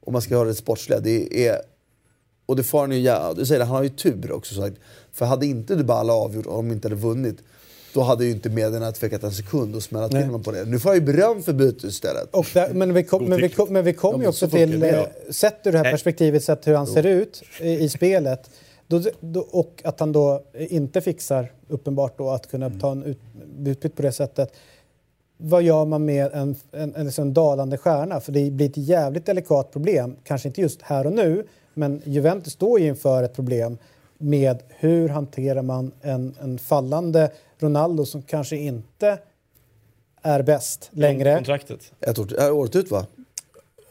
Om 0.00 0.12
man 0.12 0.22
ska 0.22 0.36
ha 0.36 0.44
det 0.44 0.54
sportsliga. 0.54 1.00
Det 1.00 1.46
är, 1.48 1.58
och 2.46 2.56
det 2.56 2.62
får 2.62 2.80
han 2.80 2.92
ju, 2.92 2.98
ja, 2.98 3.34
du 3.36 3.46
säger 3.46 3.58
det, 3.58 3.64
han 3.64 3.76
har 3.76 3.82
ju 3.82 3.88
tur 3.88 4.32
också 4.32 4.54
sagt. 4.54 4.76
För 5.12 5.26
hade 5.26 5.46
inte 5.46 5.74
Dybala 5.74 6.12
avgjort, 6.12 6.46
och 6.46 6.56
de 6.56 6.70
inte 6.72 6.88
hade 6.88 7.00
vunnit, 7.00 7.38
då 7.98 8.04
hade 8.04 8.24
ju 8.24 8.30
inte 8.30 8.50
medierna 8.50 8.92
tvekat 8.92 9.22
en 9.22 9.32
sekund 9.32 9.74
och 9.74 9.82
smälla 9.82 10.08
till 10.08 10.24
honom 10.24 10.42
på 10.42 10.52
det. 10.52 10.64
Nu 10.64 10.78
får 10.78 10.88
han 10.88 10.98
ju 10.98 11.04
beröm 11.04 11.42
för 11.42 11.52
bytet 11.52 11.84
istället. 11.84 12.28
Och 12.30 12.46
där, 12.54 12.72
men, 12.72 12.94
vi 12.94 13.04
kom, 13.04 13.24
men, 13.24 13.40
vi 13.40 13.48
kom, 13.48 13.72
men 13.72 13.84
vi 13.84 13.92
kom 13.92 14.14
Ja, 14.14 14.22
ju 14.22 14.28
också 14.28 14.48
till, 14.48 14.80
det, 14.80 14.88
eh, 14.88 14.96
ja. 14.96 15.32
sett 15.32 15.66
ur 15.66 15.72
det 15.72 15.78
här 15.78 15.90
perspektivet, 15.92 16.44
sett 16.44 16.66
hur 16.66 16.74
han 16.74 16.86
ser 16.86 17.06
ut 17.06 17.42
i, 17.60 17.70
i 17.70 17.88
spelet. 17.88 18.50
Då, 18.86 19.02
då, 19.20 19.40
och 19.40 19.82
att 19.84 20.00
han 20.00 20.12
då 20.12 20.42
inte 20.54 21.00
fixar, 21.00 21.52
uppenbart 21.68 22.18
då, 22.18 22.30
att 22.30 22.50
kunna 22.50 22.70
ta 22.70 22.92
en 22.92 23.02
ut, 23.02 23.18
utbytt 23.66 23.96
på 23.96 24.02
det 24.02 24.12
sättet. 24.12 24.52
Vad 25.36 25.62
gör 25.62 25.84
man 25.84 26.04
med 26.04 26.32
en, 26.32 26.56
en, 26.72 26.94
en 26.94 27.04
liksom 27.04 27.34
dalande 27.34 27.76
stjärna? 27.76 28.20
För 28.20 28.32
det 28.32 28.50
blir 28.50 28.66
ett 28.66 28.76
jävligt 28.76 29.26
delikat 29.26 29.72
problem. 29.72 30.16
Kanske 30.24 30.48
inte 30.48 30.60
just 30.60 30.82
här 30.82 31.06
och 31.06 31.12
nu, 31.12 31.46
men 31.74 32.02
Juventus 32.04 32.52
står 32.52 32.80
ju 32.80 32.86
inför 32.86 33.22
ett 33.22 33.34
problem 33.34 33.78
med 34.18 34.62
hur 34.68 35.08
hanterar 35.08 35.62
man 35.62 35.92
en, 36.02 36.34
en 36.40 36.58
fallande 36.58 37.30
Ronaldo 37.58 38.06
som 38.06 38.22
kanske 38.22 38.56
inte 38.56 39.18
är 40.22 40.42
bäst 40.42 40.90
längre. 40.92 41.34
Kontraktet. 41.34 41.92
Ett 42.00 42.18
år, 42.18 42.50
året 42.50 42.76
ut 42.76 42.90
va? 42.90 43.06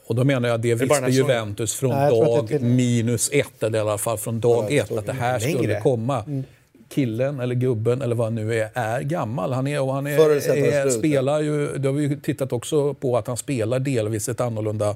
Och 0.07 0.15
då 0.15 0.23
menar 0.23 0.49
jag 0.49 0.61
det 0.61 0.75
bara 0.75 1.05
visste. 1.05 1.21
Juventus 1.21 1.73
från 1.73 1.89
Nej, 1.89 2.09
dag 2.09 2.47
det 2.49 2.59
minus 2.59 3.29
ett, 3.33 3.63
eller 3.63 3.77
i 3.77 3.81
alla 3.81 3.97
fall 3.97 4.17
från 4.17 4.39
dag 4.39 4.73
ett, 4.73 4.91
att 4.91 5.05
det 5.05 5.13
här 5.13 5.39
skulle 5.39 5.81
komma. 5.81 6.43
Killen 6.89 7.39
eller 7.39 7.55
gubben 7.55 8.01
eller 8.01 8.15
vad 8.15 8.27
han 8.27 8.35
nu 8.35 8.55
är, 8.55 8.69
är 8.73 9.01
gammal. 9.01 9.53
Han 9.53 9.67
är, 9.67 9.81
och 9.81 9.93
han 9.93 10.07
är, 10.07 10.31
är, 10.55 10.89
spelar 10.89 11.41
ju, 11.41 11.77
det 11.77 11.87
har 11.87 11.93
vi 11.93 12.03
ju 12.03 12.19
tittat 12.19 12.53
också 12.53 12.93
på 12.93 13.17
att 13.17 13.27
han 13.27 13.37
spelar 13.37 13.79
delvis 13.79 14.29
ett 14.29 14.41
annorlunda, 14.41 14.95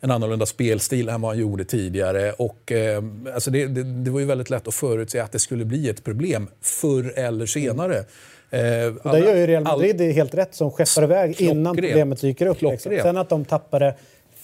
en 0.00 0.10
annorlunda 0.10 0.46
spelstil 0.46 1.08
än 1.08 1.20
vad 1.20 1.30
han 1.30 1.38
gjorde 1.38 1.64
tidigare. 1.64 2.32
Och, 2.32 2.72
eh, 2.72 3.02
alltså 3.34 3.50
det, 3.50 3.66
det, 3.66 3.82
det 3.82 4.10
var 4.10 4.20
ju 4.20 4.26
väldigt 4.26 4.50
lätt 4.50 4.68
att 4.68 4.74
förutse 4.74 5.20
att 5.20 5.32
det 5.32 5.38
skulle 5.38 5.64
bli 5.64 5.88
ett 5.88 6.04
problem 6.04 6.48
förr 6.62 7.12
eller 7.16 7.46
senare. 7.46 8.04
Eh, 8.50 8.94
Och 9.02 9.10
där 9.12 9.18
gör 9.18 9.36
ju 9.36 9.46
Real 9.46 9.64
Madrid 9.64 9.96
det 9.96 10.12
helt 10.12 10.34
rätt 10.34 10.54
som 10.54 10.70
skeppar 10.70 11.02
iväg 11.02 11.40
innan 11.40 11.76
problemet 11.76 12.20
dyker 12.20 12.46
upp. 12.46 12.62
Liksom. 12.62 12.98
Sen 13.02 13.16
att 13.16 13.28
de 13.28 13.44
tappade 13.44 13.94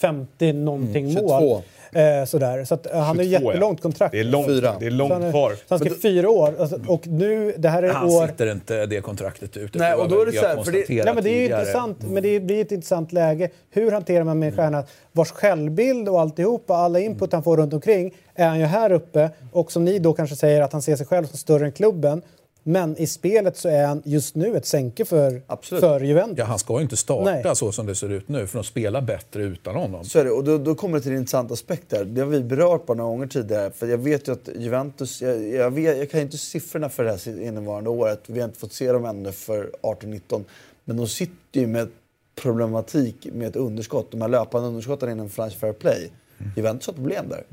50 0.02 0.52
någonting 0.52 1.04
Mm, 1.10 1.14
22. 1.16 1.40
mål. 1.40 1.62
Eh, 1.94 2.24
sådär. 2.24 2.64
Så 2.64 2.74
att, 2.74 2.86
eh, 2.86 2.92
han 2.98 3.16
har 3.16 3.24
22, 3.24 3.32
ja. 3.44 3.48
jättelångt 3.52 3.80
kontrakt. 3.82 4.12
Det 4.12 4.20
är 4.20 4.24
långt, 4.24 4.46
Fyra. 4.46 4.74
det 4.80 4.86
är 4.86 4.90
Så 4.90 4.96
långt 4.96 5.12
han 5.12 5.22
är- 5.22 5.30
kvar. 5.30 5.50
Så 5.50 5.62
han 5.68 5.78
ska 5.78 5.90
fyra 6.02 6.30
år. 6.30 6.54
Alltså, 6.58 6.78
och 6.88 7.06
nu, 7.06 7.54
det 7.58 7.68
här 7.68 7.82
är 7.82 7.88
Han 7.92 8.08
år... 8.08 8.26
sitter 8.26 8.52
inte 8.52 8.86
det 8.86 9.00
kontraktet 9.00 9.56
ut. 9.56 9.74
Nej, 9.74 9.94
och 9.94 10.08
då 10.08 10.20
är 10.22 10.26
det 10.26 10.32
så 10.32 10.46
här, 10.46 10.62
för 10.62 10.72
det- 10.72 10.90
Ja, 10.94 11.14
men 11.14 11.24
det 11.24 11.30
är 11.30 11.36
ju 11.38 11.44
intressant, 11.44 11.98
men 12.10 12.22
det 12.22 12.40
blir 12.40 12.60
ett 12.60 12.72
intressant 12.72 13.12
läge. 13.12 13.48
Hur 13.70 13.92
hanterar 13.92 14.24
man 14.24 14.38
med 14.38 14.48
en 14.48 14.56
stjärna 14.56 14.84
vars 15.12 15.30
självbild 15.30 16.08
och 16.08 16.20
alltihopa, 16.20 16.74
alla 16.74 16.98
input 17.00 17.32
han 17.32 17.42
får 17.42 17.56
runt 17.56 17.72
omkring 17.72 18.14
är 18.34 18.46
han 18.48 18.58
ju 18.60 18.64
här 18.66 18.92
uppe 18.92 19.30
och 19.52 19.72
som 19.72 19.84
ni 19.84 19.98
då 19.98 20.12
kanske 20.12 20.36
säger 20.36 20.62
att 20.62 20.72
han 20.72 20.82
ser 20.82 20.96
sig 20.96 21.06
själv 21.06 21.26
som 21.26 21.38
större 21.38 21.64
än 21.66 21.72
klubben. 21.72 22.22
Men 22.62 22.98
i 22.98 23.06
spelet 23.06 23.56
så 23.56 23.68
är 23.68 23.86
han 23.86 24.02
just 24.04 24.34
nu 24.34 24.56
ett 24.56 24.66
sänke 24.66 25.04
för, 25.04 25.42
Absolut. 25.46 25.80
för 25.80 26.00
Juventus. 26.00 26.38
Ja, 26.38 26.44
han 26.44 26.58
ska 26.58 26.76
ju 26.76 26.82
inte 26.82 26.96
starta 26.96 27.24
Nej. 27.44 27.56
så 27.56 27.72
som 27.72 27.86
det 27.86 27.94
ser 27.94 28.08
ut 28.08 28.28
nu, 28.28 28.46
för 28.46 28.58
de 28.58 28.64
spelar 28.64 29.00
bättre 29.00 29.42
utan 29.42 29.74
honom. 29.74 30.04
Så 30.04 30.18
är 30.18 30.24
det. 30.24 30.30
Och 30.30 30.44
då, 30.44 30.58
då 30.58 30.74
kommer 30.74 30.98
det 30.98 31.02
till 31.02 31.12
en 31.12 31.18
intressant 31.18 31.50
aspekt 31.50 31.88
där. 31.88 32.04
Det 32.04 32.20
har 32.20 32.28
vi 32.28 32.40
berört 32.40 32.86
på 32.86 32.94
några 32.94 33.10
gånger 33.10 33.26
tidigare. 33.26 33.70
För 33.70 33.86
jag 33.86 33.98
vet 33.98 34.28
ju 34.28 34.32
att 34.32 34.48
Juventus, 34.56 35.22
jag, 35.22 35.48
jag, 35.48 35.70
vet, 35.70 35.98
jag 35.98 36.10
kan 36.10 36.20
ju 36.20 36.24
inte 36.24 36.38
siffrorna 36.38 36.88
för 36.88 37.04
det 37.04 37.10
här 37.10 37.42
innevarande 37.42 37.90
året. 37.90 38.20
Vi 38.26 38.40
har 38.40 38.48
inte 38.48 38.58
fått 38.58 38.72
se 38.72 38.92
dem 38.92 39.04
ännu 39.04 39.32
för 39.32 39.70
18-19. 39.82 40.44
Men 40.84 40.96
de 40.96 41.08
sitter 41.08 41.60
ju 41.60 41.66
med 41.66 41.88
problematik 42.34 43.26
med 43.32 43.48
ett 43.48 43.56
underskott. 43.56 44.10
De 44.10 44.20
här 44.20 44.28
löpande 44.28 44.68
underskotten 44.68 45.10
inom 45.10 45.30
Financial 45.30 45.60
Fair 45.60 45.72
Play. 45.72 46.10
Juventus 46.56 46.86
har 46.86 46.94
problem 46.94 47.28
där. 47.28 47.44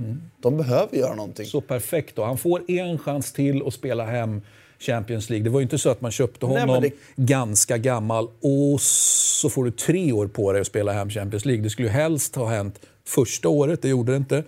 De 0.42 0.58
behöver 0.58 0.98
göra 0.98 1.16
någonting. 1.16 1.46
Så 1.46 1.62
perfekt 1.62 2.16
då. 2.16 2.24
Han 2.24 2.38
får 2.38 2.72
en 2.72 2.98
chans 2.98 3.34
till 3.34 3.68
att 3.68 3.74
spela 3.74 4.06
hem 4.06 4.42
Champions 4.80 5.30
League. 5.30 5.44
Det 5.44 5.50
var 5.50 5.60
ju 5.60 5.64
inte 5.64 5.78
så 5.78 5.90
att 5.90 6.02
man 6.02 6.12
köpte 6.12 6.46
Nej, 6.48 6.60
honom 6.60 6.74
men 6.82 6.82
det- 7.16 7.24
ganska 7.24 7.78
gammal 7.78 8.28
och 8.42 8.82
så 8.82 9.50
får 9.50 9.64
du 9.66 9.72
tre 9.72 10.12
år 10.12 10.28
på 10.28 10.52
dig 10.52 10.62
att 10.62 10.68
spela 10.68 10.92
hem 10.92 11.10
Champions 11.10 11.46
League. 11.46 11.64
Det 11.64 11.70
skulle 11.70 11.88
ju 11.88 11.94
helst 11.94 12.36
ha 12.36 12.46
hänt 12.50 12.80
första 13.06 13.50
året, 13.50 13.82
det 13.82 13.90
gjorde 13.90 14.12
det 14.12 14.18
inte. 14.18 14.44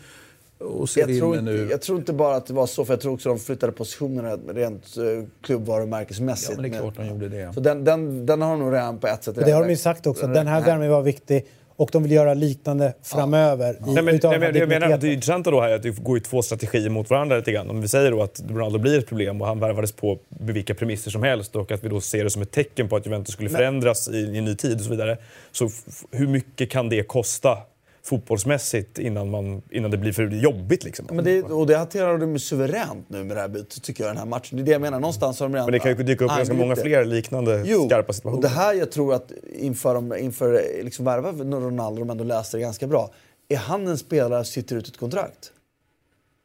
Och 0.60 0.90
Jag 0.95 1.18
tror, 1.18 1.38
inte, 1.38 1.52
nu. 1.52 1.68
jag 1.72 1.82
tror 1.82 1.98
inte 1.98 2.14
bara 2.14 2.36
att 2.36 2.45
det 2.45 2.53
var 2.53 2.68
så, 2.68 2.86
för 2.86 2.94
jag 2.94 3.02
tror 3.02 3.14
också 3.14 3.30
att 3.32 3.38
de 3.38 3.44
flyttade 3.44 3.72
positionerna 3.72 4.36
rent 4.53 4.98
uh, 4.98 5.24
klubbvarumärkesmässigt. 5.41 6.52
Ja, 6.56 6.62
men 6.62 6.72
det 6.72 6.78
är 6.78 6.82
klart 6.82 6.95
de 6.98 7.08
gjorde 7.08 7.30
det. 7.30 7.53
Så 7.53 7.60
den, 7.60 7.84
den, 7.84 8.26
den 8.26 8.41
har 8.41 8.52
de 8.52 8.60
nog 8.60 8.74
redan 8.74 8.98
på 8.99 9.08
ett 9.08 9.24
sätt 9.24 9.36
Det 9.36 9.52
har 9.52 9.64
de 9.64 9.70
ju 9.70 9.78
sagt 9.78 10.08
också. 10.08 10.28
Den 10.28 10.48
här 10.48 10.62
värmen 10.62 10.90
var 10.90 11.02
viktig 11.02 11.45
och 11.82 11.90
de 11.91 12.03
vill 12.03 12.12
göra 12.12 12.34
liknande 12.34 12.94
framöver. 13.03 13.74
I, 13.74 13.78
Nej, 13.80 14.03
men, 14.03 14.20
nej, 14.24 14.40
men, 14.40 14.41
jag 14.41 14.44
menar 14.44 14.49
att 14.49 14.53
det 14.53 14.60
är 14.60 14.80
digniteten. 14.80 15.10
intressant 15.12 15.45
då 15.45 15.62
här 15.62 15.72
att 15.72 15.84
det 15.84 15.90
går 15.90 16.18
ju 16.18 16.24
två 16.24 16.41
strategier 16.41 16.90
mot 16.90 17.10
varandra 17.10 17.38
lite 17.38 17.52
grann. 17.52 17.70
Om 17.70 17.82
vi 17.82 17.88
säger 17.88 18.12
då 18.12 18.24
att 18.24 18.41
Ronaldo 18.49 18.80
blir 18.80 18.99
ett 18.99 19.08
problem 19.08 19.41
och 19.41 19.48
han 19.48 19.60
värvades 19.60 19.91
på 19.91 20.20
vilka 20.30 20.74
premisser 20.74 21.12
som 21.12 21.24
helst 21.24 21.56
och 21.56 21.72
att 21.72 21.84
vi 21.84 21.90
då 21.90 22.02
ser 22.02 22.24
det 22.24 22.30
som 22.30 22.41
ett 22.41 22.52
tecken 22.52 22.90
på 22.90 22.95
att 22.95 23.06
Juventus 23.06 23.34
skulle 23.34 23.49
förändras 23.49 24.10
i, 24.10 24.18
i 24.18 24.38
en 24.38 24.45
ny 24.45 24.56
tid 24.56 24.76
och 24.76 24.82
så 24.82 24.90
vidare. 24.90 25.18
Så 25.52 25.70
hur 26.12 26.28
mycket 26.28 26.70
kan 26.70 26.90
det 26.90 27.03
kosta 27.03 27.58
fotbollsmässigt 28.03 28.99
innan, 28.99 29.30
man, 29.30 29.61
innan 29.69 29.91
det 29.91 29.98
blir 29.98 30.11
för 30.14 30.28
jobbigt 30.28 30.84
liksom? 30.84 31.06
Men 31.11 31.26
det, 31.26 31.44
och 31.44 31.68
det 31.68 31.78
hanterar 31.78 32.18
de 32.18 32.40
suveränt 32.40 33.10
nu 33.10 33.23
med 33.23 33.38
det 33.38 33.41
här 33.41 33.48
bytet, 33.48 33.84
tycker 33.84 34.03
jag, 34.03 34.10
den 34.10 34.18
här 34.18 34.26
matchen. 34.26 34.57
Det 34.57 34.64
är 34.64 34.65
det 34.65 34.72
jag 34.72 34.82
menar. 34.82 34.99
Någonstans 34.99 35.40
har 35.40 35.48
de 35.48 35.53
redan 35.53 35.65
Men 35.65 35.72
det 35.72 35.80
kan 35.80 35.98
ju 35.98 36.03
dyka 36.03 36.26
upp 36.26 36.32
ganska 36.32 36.53
många 36.53 36.76
fler 36.76 37.06
liknande 37.06 37.64
Jo, 37.65 37.88
skarpa 37.88 38.07
och 38.10 38.15
situationer. 38.15 38.41
det 38.41 38.48
här 38.48 38.73
jag 38.73 38.91
tror 38.91 39.14
att 39.14 39.32
inför, 39.56 39.94
de- 39.94 40.18
inför 40.18 40.64
liksom 40.84 41.06
värva 41.06 41.32
Ronaldo, 41.32 41.99
de 41.99 42.10
ändå 42.10 42.23
läste 42.23 42.57
det 42.57 42.61
ganska 42.61 42.88
bra. 42.88 43.10
Är 43.49 43.57
han 43.57 43.88
en 43.88 43.98
spelare 43.98 44.44
som 44.44 44.52
sitter 44.52 44.76
ut 44.76 44.88
ett 44.88 44.98
kontrakt? 44.98 45.52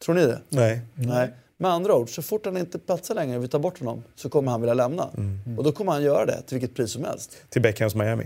Tror 0.05 0.15
ni 0.15 0.27
det? 0.27 0.41
Nej. 0.49 0.81
Nej. 0.95 1.31
Med 1.59 1.71
andra 1.71 1.95
ord, 1.95 2.15
så 2.15 2.23
fort 2.23 2.45
han 2.47 2.57
inte 2.57 2.79
platsar 2.79 3.15
längre, 3.15 3.39
vi 3.39 3.49
tar 3.49 3.59
bort 3.59 3.79
honom, 3.79 4.03
så 4.15 4.29
kommer 4.29 4.51
han 4.51 4.61
vilja 4.61 4.75
lämna. 4.75 5.11
Mm. 5.17 5.59
Och 5.59 5.65
då 5.65 5.73
kommer 5.73 5.93
han 5.93 6.03
göra 6.03 6.27
det, 6.27 6.43
till 6.47 6.59
vilket 6.59 6.77
pris 6.77 6.91
som 6.93 7.05
helst. 7.05 7.37
Till 7.49 7.63
Beckhams 7.63 7.95
Miami. 7.95 8.25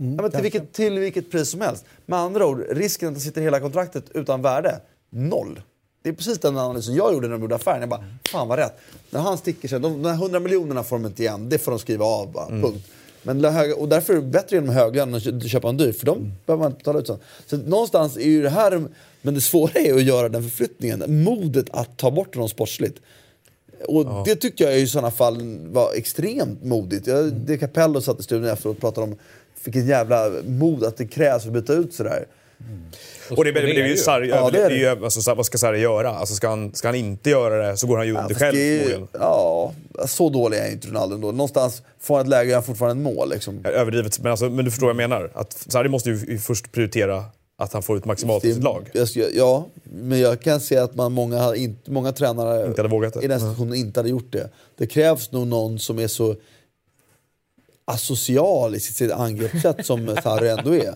Ja, 0.00 0.22
men 0.22 0.30
till, 0.30 0.42
vilket, 0.42 0.72
till 0.72 0.98
vilket 0.98 1.30
pris 1.30 1.50
som 1.50 1.60
helst. 1.60 1.84
Med 2.06 2.18
andra 2.18 2.46
ord, 2.46 2.64
risken 2.70 3.08
att 3.08 3.14
han 3.14 3.20
sitter 3.20 3.40
hela 3.40 3.60
kontraktet 3.60 4.04
utan 4.14 4.42
värde, 4.42 4.80
noll. 5.10 5.62
Det 6.02 6.08
är 6.08 6.12
precis 6.12 6.38
den 6.38 6.58
analysen 6.58 6.94
jag 6.94 7.12
gjorde 7.12 7.28
när 7.28 7.34
de 7.34 7.42
gjorde 7.42 7.54
affären. 7.54 7.80
Jag 7.80 7.88
bara, 7.88 8.04
fan 8.30 8.48
vad 8.48 8.58
rätt. 8.58 8.80
När 9.10 9.20
han 9.20 9.38
sticker 9.38 9.68
sig, 9.68 9.80
de, 9.80 10.02
de 10.02 10.08
här 10.08 10.14
100 10.14 10.40
miljonerna 10.40 10.82
får 10.84 10.96
de 10.98 11.06
inte 11.06 11.22
igen. 11.22 11.48
Det 11.48 11.58
får 11.58 11.72
de 11.72 11.78
skriva 11.78 12.04
av 12.04 12.32
bara, 12.32 12.46
punkt. 12.46 12.86
Men 13.22 13.44
höga, 13.44 13.76
och 13.76 13.88
därför 13.88 14.12
är 14.12 14.16
det 14.16 14.22
bättre 14.22 14.56
genom 14.56 14.74
höglön 14.74 15.08
än 15.08 15.14
att 15.14 15.24
kö- 15.24 15.40
köpa 15.40 15.68
en 15.68 15.76
dyr, 15.76 15.92
för 15.92 16.06
de 16.06 16.32
behöver 16.46 16.62
man 16.62 16.70
inte 16.72 16.78
betala 16.78 16.98
ut 16.98 17.06
sånt. 17.06 17.22
Så 17.46 17.56
någonstans 17.56 18.16
är 18.16 18.28
ju 18.28 18.42
det 18.42 18.50
här, 18.50 18.84
men 19.22 19.34
det 19.34 19.40
svåra 19.40 19.72
är 19.80 19.94
att 19.94 20.02
göra 20.02 20.28
den 20.28 20.42
förflyttningen. 20.42 21.22
Modet 21.22 21.66
att 21.70 21.96
ta 21.96 22.10
bort 22.10 22.34
honom 22.34 22.48
sportsligt. 22.48 22.98
Och 23.88 24.24
det 24.24 24.36
tycker 24.36 24.64
jag 24.64 24.80
i 24.80 24.86
sådana 24.86 25.10
fall 25.10 25.58
var 25.66 25.94
extremt 25.94 26.64
modigt. 26.64 27.06
Jag, 27.06 27.32
det 27.32 27.58
Capello 27.58 28.00
satt 28.00 28.20
i 28.20 28.22
studion 28.22 28.48
efteråt 28.48 28.76
och 28.76 28.80
pratade 28.80 29.06
om 29.06 29.16
vilket 29.64 29.86
jävla 29.86 30.30
mod 30.44 30.84
att 30.84 30.96
det 30.96 31.06
krävs 31.06 31.42
för 31.42 31.48
att 31.50 31.54
byta 31.54 31.72
ut 31.72 31.94
sådär. 31.94 32.26
Och 33.30 33.44
det, 33.44 33.52
det, 33.52 33.60
det, 33.60 33.80
är 33.80 33.86
ju 33.86 33.96
Sarri, 33.96 34.28
Ja, 34.28 34.50
det 34.50 34.58
är 34.58 35.04
alltså, 35.04 35.22
så- 35.22 35.34
vad 35.34 35.46
ska 35.46 35.58
Sarri 35.58 35.80
göra? 35.80 36.10
Alltså, 36.10 36.34
ska, 36.34 36.48
han, 36.48 36.74
ska 36.74 36.88
han 36.88 36.94
inte 36.94 37.30
göra 37.30 37.68
det 37.68 37.76
så 37.76 37.86
går 37.86 37.96
han 37.96 38.06
ju 38.06 38.12
under 38.12 38.28
fast 38.28 38.40
själv 38.40 38.56
ju-. 38.58 39.06
Ja, 39.12 39.72
så 40.06 40.28
dålig 40.28 40.58
är 40.58 40.70
inte 40.70 40.88
Ronaldo 40.88 41.14
ändå. 41.14 41.32
Någonstans 41.32 41.82
får 42.00 42.16
han 42.16 42.24
ett 42.24 42.30
läge 42.30 42.50
och 42.50 42.54
han 42.54 42.62
fortfarande 42.62 43.10
ett 43.10 43.14
mål. 43.16 43.30
Liksom. 43.30 43.64
Överdrivet, 43.64 44.18
men, 44.18 44.30
alltså, 44.30 44.50
men 44.50 44.64
du 44.64 44.70
förstår 44.70 44.86
vad 44.86 45.02
jag 45.02 45.08
menar. 45.10 45.30
Att 45.34 45.52
Sarri 45.68 45.88
måste 45.88 46.10
ju 46.10 46.38
först 46.38 46.72
prioritera 46.72 47.24
att 47.58 47.72
han 47.72 47.82
får 47.82 47.96
ut 47.96 48.04
maximalt 48.04 48.44
av 48.44 48.48
sitt 48.48 48.62
lag. 48.62 48.90
Ja, 49.32 49.66
men 49.84 50.20
jag 50.20 50.40
kan 50.40 50.60
se 50.60 50.76
att 50.76 50.94
man, 50.94 51.12
många, 51.12 51.38
har 51.38 51.54
inte, 51.54 51.90
många 51.90 52.12
tränare 52.12 52.66
Inte 52.66 52.82
hade 52.82 52.88
vågat 52.94 53.14
det. 53.14 53.24
i 53.24 53.26
den 53.28 53.40
situationen 53.40 53.74
inte 53.74 54.00
hade 54.00 54.10
gjort 54.10 54.32
det. 54.32 54.50
Det 54.78 54.86
krävs 54.86 55.32
nog 55.32 55.46
någon 55.46 55.78
som 55.78 55.98
är 55.98 56.08
så 56.08 56.36
asocial 57.84 58.74
i 58.74 58.80
sitt, 58.80 59.12
angreppssätt 59.12 59.86
som 59.86 60.16
Sarri 60.22 60.48
ändå 60.48 60.74
är. 60.74 60.94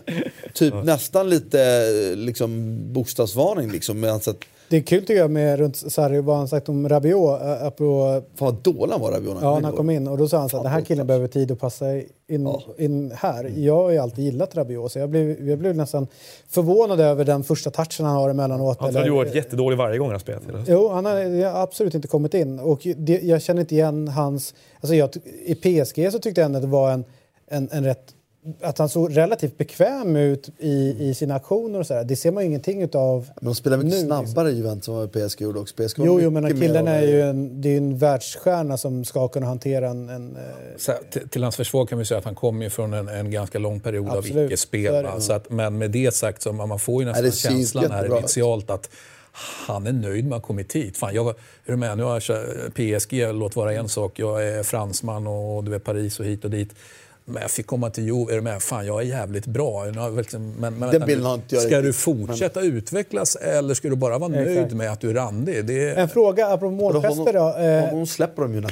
Typ 0.53 0.73
nästan 0.83 1.29
lite 1.29 1.89
liksom, 2.15 2.77
bokstavsvarning 2.93 3.71
liksom. 3.71 3.99
Med 3.99 4.09
hans 4.11 4.23
sätt, 4.23 4.45
Det 4.75 4.79
är 4.79 4.83
kul 4.83 5.01
tycker 5.01 5.21
jag 5.21 5.31
med 5.31 5.59
runt 5.59 5.75
Sarri 5.75 6.21
vad 6.21 6.37
han 6.37 6.47
sagt 6.47 6.69
om 6.69 6.89
Rabiot. 6.89 7.41
äh, 7.41 7.65
apropå 7.65 8.21
fan 8.35 8.45
vad 8.45 8.55
dålig 8.55 8.91
han 8.91 9.01
var 9.01 9.11
Rabiot 9.11 9.37
Ja, 9.41 9.55
när 9.55 9.61
han 9.61 9.73
kom 9.73 9.89
in. 9.89 10.07
Och 10.07 10.17
då 10.17 10.27
sa 10.27 10.37
han 10.37 10.49
så 10.49 10.57
att 10.57 10.63
den 10.63 10.71
här 10.71 10.81
killen 10.81 11.07
behöver 11.07 11.27
tid 11.27 11.51
att 11.51 11.59
passa 11.59 11.85
in, 12.27 12.49
in 12.77 13.11
här. 13.15 13.53
Jag 13.57 13.75
har 13.75 13.89
ju 13.89 13.97
alltid 13.97 14.25
gillat 14.25 14.55
Rabiot, 14.55 14.91
så 14.91 14.99
jag 14.99 15.09
blev, 15.09 15.49
jag 15.49 15.59
blev 15.59 15.75
nästan 15.75 16.07
förvånad 16.47 16.99
över 16.99 17.25
den 17.25 17.43
första 17.43 17.71
touchen 17.71 18.05
han 18.05 18.15
har 18.15 18.29
emellanåt. 18.29 18.79
Han 18.79 18.95
hade 18.95 19.07
ju 19.07 19.13
varit 19.13 19.35
jättedålig 19.35 19.77
varje 19.77 19.97
gång 19.97 20.11
han 20.11 20.19
spelat. 20.19 20.49
Eller? 20.49 20.63
Jo, 20.67 20.89
han 20.89 21.05
har, 21.05 21.51
har 21.51 21.61
absolut 21.61 21.95
inte 21.95 22.07
kommit 22.07 22.33
in. 22.33 22.59
Och 22.59 22.87
det, 22.97 23.21
jag 23.23 23.41
känner 23.41 23.61
inte 23.61 23.75
igen 23.75 24.07
hans... 24.07 24.53
Alltså 24.81 24.95
jag, 24.95 25.09
I 25.45 25.55
PSG 25.55 26.11
så 26.11 26.19
tyckte 26.19 26.41
jag 26.41 26.45
ändå 26.45 26.57
att 26.57 26.63
det 26.63 26.69
var 26.69 26.91
en, 26.91 27.05
en, 27.47 27.69
en 27.71 27.83
rätt... 27.83 28.14
Att 28.61 28.77
han 28.77 28.89
såg 28.89 29.17
relativt 29.17 29.57
bekväm 29.57 30.15
ut 30.15 30.49
i, 30.59 30.95
i 30.99 31.13
sina 31.13 31.35
aktioner 31.35 31.79
och 31.79 31.87
sådär. 31.87 32.03
Det 32.03 32.15
ser 32.15 32.31
man 32.31 32.43
ju 32.43 32.47
ingenting 32.47 32.81
utav 32.81 33.29
Men 33.35 33.45
de 33.45 33.55
spelar 33.55 33.77
mycket 33.77 33.91
nu, 33.91 33.99
liksom. 33.99 34.27
snabbare 34.27 34.49
i 34.51 34.57
Juventus 34.57 34.87
än 34.87 34.93
vad 34.93 35.11
PSG 35.11 35.41
gjorde 35.41 35.59
också. 35.59 35.75
PSG 35.75 35.93
Jo, 35.97 36.19
jo, 36.21 36.29
men 36.29 36.47
killen 36.61 36.87
av- 36.87 36.93
är 36.93 37.01
ju 37.01 37.21
en, 37.21 37.61
det 37.61 37.69
är 37.69 37.77
en 37.77 37.97
världsstjärna 37.97 38.77
som 38.77 39.05
ska 39.05 39.27
kunna 39.27 39.45
hantera 39.45 39.89
en... 39.89 40.09
en 40.09 40.35
eh, 40.35 40.41
Så, 40.77 40.91
till, 41.11 41.29
till 41.29 41.43
hans 41.43 41.55
försvar 41.55 41.85
kan 41.85 41.97
vi 41.99 42.05
säga 42.05 42.17
att 42.17 42.25
han 42.25 42.35
kommer 42.35 42.63
ju 42.63 42.69
från 42.69 42.93
en, 42.93 43.07
en 43.07 43.31
ganska 43.31 43.59
lång 43.59 43.79
period 43.79 44.09
av 44.09 44.17
Absolut, 44.17 44.33
så 44.35 44.39
är 44.39 44.45
icke-spel. 44.45 45.07
Så 45.19 45.33
att, 45.33 45.49
men 45.49 45.77
med 45.77 45.91
det 45.91 46.13
sagt 46.13 46.41
så 46.41 46.53
man 46.53 46.79
får 46.79 47.03
ju 47.03 47.09
nästan 47.09 47.31
känslan 47.31 47.91
här 47.91 48.17
initialt 48.17 48.69
att 48.69 48.89
han 49.67 49.87
är 49.87 49.93
nöjd 49.93 50.25
med 50.25 50.35
att 50.35 50.41
ha 50.41 50.47
kommit 50.47 50.75
hit. 50.75 50.97
Fan, 50.97 51.13
jag, 51.13 51.27
är 51.29 51.35
du 51.65 51.75
med? 51.75 51.97
Nu 51.97 52.03
har 52.03 52.13
jag 52.13 52.21
kört 52.21 52.73
PSG, 52.73 53.13
låt 53.33 53.55
vara 53.55 53.73
en 53.73 53.89
sak. 53.89 54.19
Jag 54.19 54.47
är 54.47 54.63
fransman 54.63 55.27
och 55.27 55.63
du 55.63 55.71
vet 55.71 55.83
Paris 55.83 56.19
och 56.19 56.25
hit 56.25 56.43
och 56.43 56.49
dit. 56.51 56.69
Men 57.27 57.41
jag 57.41 57.51
fick 57.51 57.67
komma 57.67 57.89
till 57.89 58.03
Juve, 58.03 58.31
är 58.31 58.35
du 58.35 58.41
med? 58.41 58.61
Fan, 58.61 58.85
jag 58.85 59.01
är 59.01 59.05
jävligt 59.05 59.45
bra. 59.45 59.85
Liksom, 59.85 60.53
men, 60.59 60.73
men, 60.73 60.89
vänta 60.89 61.05
bilden 61.05 61.25
har 61.25 61.33
inte 61.33 61.55
jag 61.55 61.63
Ska 61.63 61.81
du 61.81 61.93
fortsätta 61.93 62.61
utvecklas 62.61 63.35
eller 63.35 63.73
ska 63.73 63.89
du 63.89 63.95
bara 63.95 64.17
vara 64.17 64.29
nöjd 64.29 64.57
Exakt. 64.57 64.73
med 64.73 64.91
att 64.91 64.99
du 64.99 65.09
är 65.09 65.13
randig? 65.13 65.65
Det, 65.65 65.89
En 65.89 66.09
fråga 66.09 66.47
apropå 66.47 66.71
målgester 66.71 67.33
då. 67.33 67.57
Eh, 67.57 67.89
honom 67.89 68.07
släpper 68.07 68.41
de 68.41 68.53
ju 68.53 68.63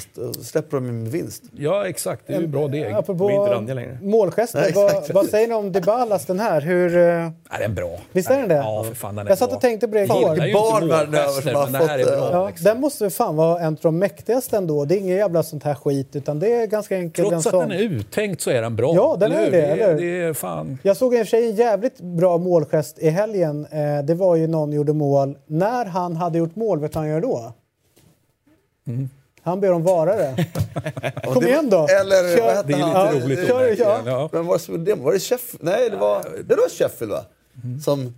släpper 0.43 0.77
de 0.77 0.85
ju 0.85 0.91
med 0.91 1.11
vinst. 1.11 1.43
ja, 1.57 1.87
exakt. 1.87 2.23
Det 2.27 2.33
är 2.33 2.41
ju 2.41 2.47
bra 2.47 2.67
deg. 2.67 2.83
De 2.83 2.87
är 2.87 2.99
apropå 2.99 3.31
inte 3.31 3.53
randiga 3.53 3.75
längre. 3.75 3.97
målgester, 4.01 4.61
Nej, 4.61 4.71
vad, 4.75 5.09
vad 5.13 5.25
säger 5.25 5.47
ni 5.47 5.53
om 5.53 5.71
Dybalas 5.71 6.25
den 6.25 6.39
här? 6.39 6.61
Hur, 6.61 6.97
eh, 6.97 7.03
Ja, 7.03 7.31
den 7.49 7.71
är 7.71 7.75
bra. 7.75 7.99
Visst 8.11 8.29
är 8.29 8.37
den 8.37 8.49
det? 8.49 8.55
Ja, 8.55 8.83
för 8.87 8.95
fan 8.95 9.15
den 9.15 9.27
är 9.27 9.31
jag 9.31 9.37
satt 9.37 9.49
bra. 9.49 9.55
och 9.55 9.61
tänkte 9.61 9.87
på 9.87 9.93
det 9.93 10.03
igår. 10.03 10.35
det 10.35 10.41
är 10.41 10.47
ju 10.47 10.53
Barn 10.53 10.83
inte 10.83 10.95
världen 10.95 11.13
över 11.13 11.25
målgester, 11.25 11.51
som 11.51 11.55
har 11.55 11.69
men 11.69 11.81
det 11.81 11.87
här 11.87 11.99
är 11.99 12.03
fått, 12.03 12.13
bra. 12.13 12.29
Ja, 12.31 12.47
liksom. 12.47 12.63
den 12.63 12.79
måste 12.81 13.09
fan 13.09 13.35
vara 13.35 13.59
en 13.59 13.73
av 13.73 13.79
de 13.81 13.99
mäktigaste 13.99 14.57
ändå. 14.57 14.85
Det 14.85 14.95
är 14.95 14.99
ingen 14.99 15.17
jävla 15.17 15.43
sånt 15.43 15.63
här 15.63 15.75
skit 15.75 16.15
utan 16.15 16.39
det 16.39 16.53
är 16.53 16.67
ganska 16.67 16.95
enkelt. 16.95 17.29
Trots 17.29 17.45
en 17.45 17.55
att 17.55 17.69
den 17.69 17.77
är 17.77 17.81
uttänkt 17.81 18.42
så 18.43 18.49
är 18.49 18.61
den 18.61 18.75
bra. 18.75 18.95
Ja, 18.95 19.17
den 19.19 19.31
är 19.31 19.43
hur? 19.45 19.51
det, 19.51 19.61
eller 19.65 19.95
det 19.95 20.21
är 20.21 20.33
fan... 20.33 20.77
Jag 20.83 20.97
såg 20.97 21.13
i 21.13 21.17
och 21.17 21.19
för 21.19 21.25
sig 21.25 21.49
en 21.49 21.55
jävligt 21.55 22.01
bra 22.01 22.37
målgest 22.37 22.99
i 22.99 23.09
helgen. 23.09 23.65
Eh, 23.71 24.03
det 24.05 24.13
var 24.15 24.35
ju 24.35 24.47
någon 24.47 24.71
gjorde 24.71 24.93
mål. 24.93 25.37
När 25.45 25.85
han 25.85 26.15
hade 26.15 26.37
gjort 26.37 26.55
mål, 26.55 26.79
vet 26.79 26.91
du 26.91 26.95
vad 26.95 27.03
han 27.03 27.11
gör 27.13 27.21
då? 27.21 27.53
Mm. 28.87 29.09
Han 29.41 29.59
ber 29.59 29.71
om 29.73 29.83
varare. 29.83 30.35
Kom 31.33 31.43
igen 31.47 31.69
då! 31.69 31.77
Eller 31.77 32.37
Kör- 32.37 32.55
vad 32.55 32.67
Det 32.67 32.73
är 32.73 32.77
lite 32.77 32.89
han? 32.89 33.13
roligt. 33.21 33.47
kör- 33.47 33.55
onekligen, 33.65 33.91
ja. 33.91 34.01
ja. 34.05 34.29
Men 34.31 34.45
var 34.45 34.77
det, 34.77 34.93
var 34.95 35.13
det 35.13 35.19
Sheffield? 35.19 35.63
Nej, 35.63 35.89
det 35.89 35.97
var, 35.97 36.23
det 36.47 36.55
var 36.55 36.69
Sheffield 36.69 37.11
va? 37.11 37.21
Som 37.83 38.13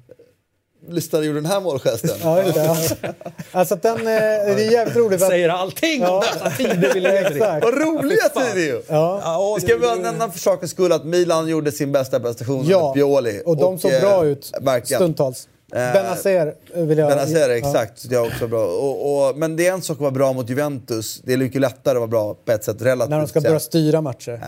lyssnade 0.90 1.26
gjorde 1.26 1.38
den 1.42 1.52
här 1.52 1.62
målgesten. 1.62 2.10
Ja, 2.24 2.36
det. 2.36 2.54
Ja. 3.02 3.14
Alltså 3.52 3.74
att 3.74 3.82
den, 3.82 3.98
eh, 3.98 4.04
det 4.06 4.66
är 4.66 4.72
jävligt 4.72 4.96
roligt. 4.96 5.22
Att, 5.22 5.28
Säger 5.30 5.50
allting 5.50 6.02
om 6.04 6.08
Ja. 6.08 6.24
dessa 6.34 6.50
tider 6.50 6.94
vi. 7.34 7.40
Vad 7.40 7.74
roliga 7.82 8.30
tider 8.30 8.62
ju! 8.68 8.82
Ja. 8.88 9.22
Ja, 9.24 9.58
Vi 9.62 9.68
ska 9.68 9.78
bara 9.80 9.96
nämna 9.96 10.32
för 10.32 10.40
sakens 10.40 10.72
skull 10.72 10.92
att 10.92 11.06
Milan 11.06 11.48
gjorde 11.48 11.72
sin 11.72 11.92
bästa 11.92 12.20
prestation 12.20 12.66
Ja, 12.68 12.86
med 12.88 12.94
Pioli. 12.94 13.42
och 13.46 13.58
de 13.58 13.80
såg 13.80 13.92
eh, 13.92 14.02
bra 14.02 14.26
ut 14.26 14.52
Verkligen. 14.62 15.00
stundtals. 15.00 15.48
Eh, 15.76 15.94
Benazer 15.94 16.54
vill 16.74 16.98
jag... 16.98 17.10
Benazer, 17.10 17.50
Ja. 17.50 17.56
exakt. 17.56 18.10
Det 18.10 18.16
är 18.16 18.28
också 18.28 18.48
bra. 18.48 18.66
Och, 18.66 19.28
och, 19.30 19.38
men 19.38 19.56
det 19.56 19.68
är 19.68 19.72
en 19.74 19.82
sak 19.82 19.96
att 19.96 20.02
vara 20.02 20.12
bra 20.12 20.34
mot 20.34 20.50
Juventus. 20.50 21.22
Det 21.24 21.34
är 21.34 21.38
mycket 21.38 21.62
lättare 21.62 21.92
att 21.96 22.00
vara 22.00 22.08
bra 22.08 22.34
på 22.46 22.52
ett 22.52 22.64
sätt 22.64 22.82
relativt 22.82 23.10
När 23.10 23.18
de 23.20 23.28
ska 23.28 23.42
börja 23.42 23.60
styra 23.60 24.02
matcher. 24.02 24.42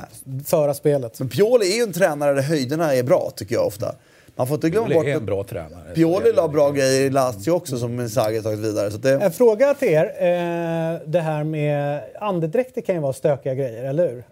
Föra 0.45 0.73
spelet. 0.73 1.19
Men 1.19 1.29
Pioli 1.29 1.71
är 1.71 1.75
ju 1.75 1.83
en 1.83 1.93
tränare 1.93 2.33
där 2.33 2.41
höjderna 2.41 2.95
är 2.95 3.03
bra, 3.03 3.31
tycker 3.35 3.55
jag 3.55 3.65
ofta. 3.67 3.95
Man 4.37 4.47
får 4.47 4.55
inte 4.55 4.69
glömma 4.69 4.93
bort 4.93 5.05
en 5.05 5.25
bra 5.25 5.43
tränare. 5.43 5.93
Pioli 5.95 6.31
la 6.33 6.47
bra 6.47 6.71
grejer 6.71 7.01
i 7.01 7.09
Lazio 7.09 7.51
också 7.51 7.77
som 7.77 7.99
Inzaghi 7.99 8.41
tagit 8.41 8.59
vidare. 8.59 8.91
Så 8.91 8.97
det, 8.97 9.11
En 9.11 9.31
fråga 9.31 9.73
till 9.73 9.87
er. 9.87 10.03
Eh, 10.05 10.99
det 11.05 11.19
här 11.19 11.43
med 11.43 12.01
andedräkter 12.19 12.81
kan 12.81 12.95
ju 12.95 13.01
vara 13.01 13.13
stökiga 13.13 13.53
grejer, 13.53 13.83
eller 13.83 14.07
hur? 14.07 14.23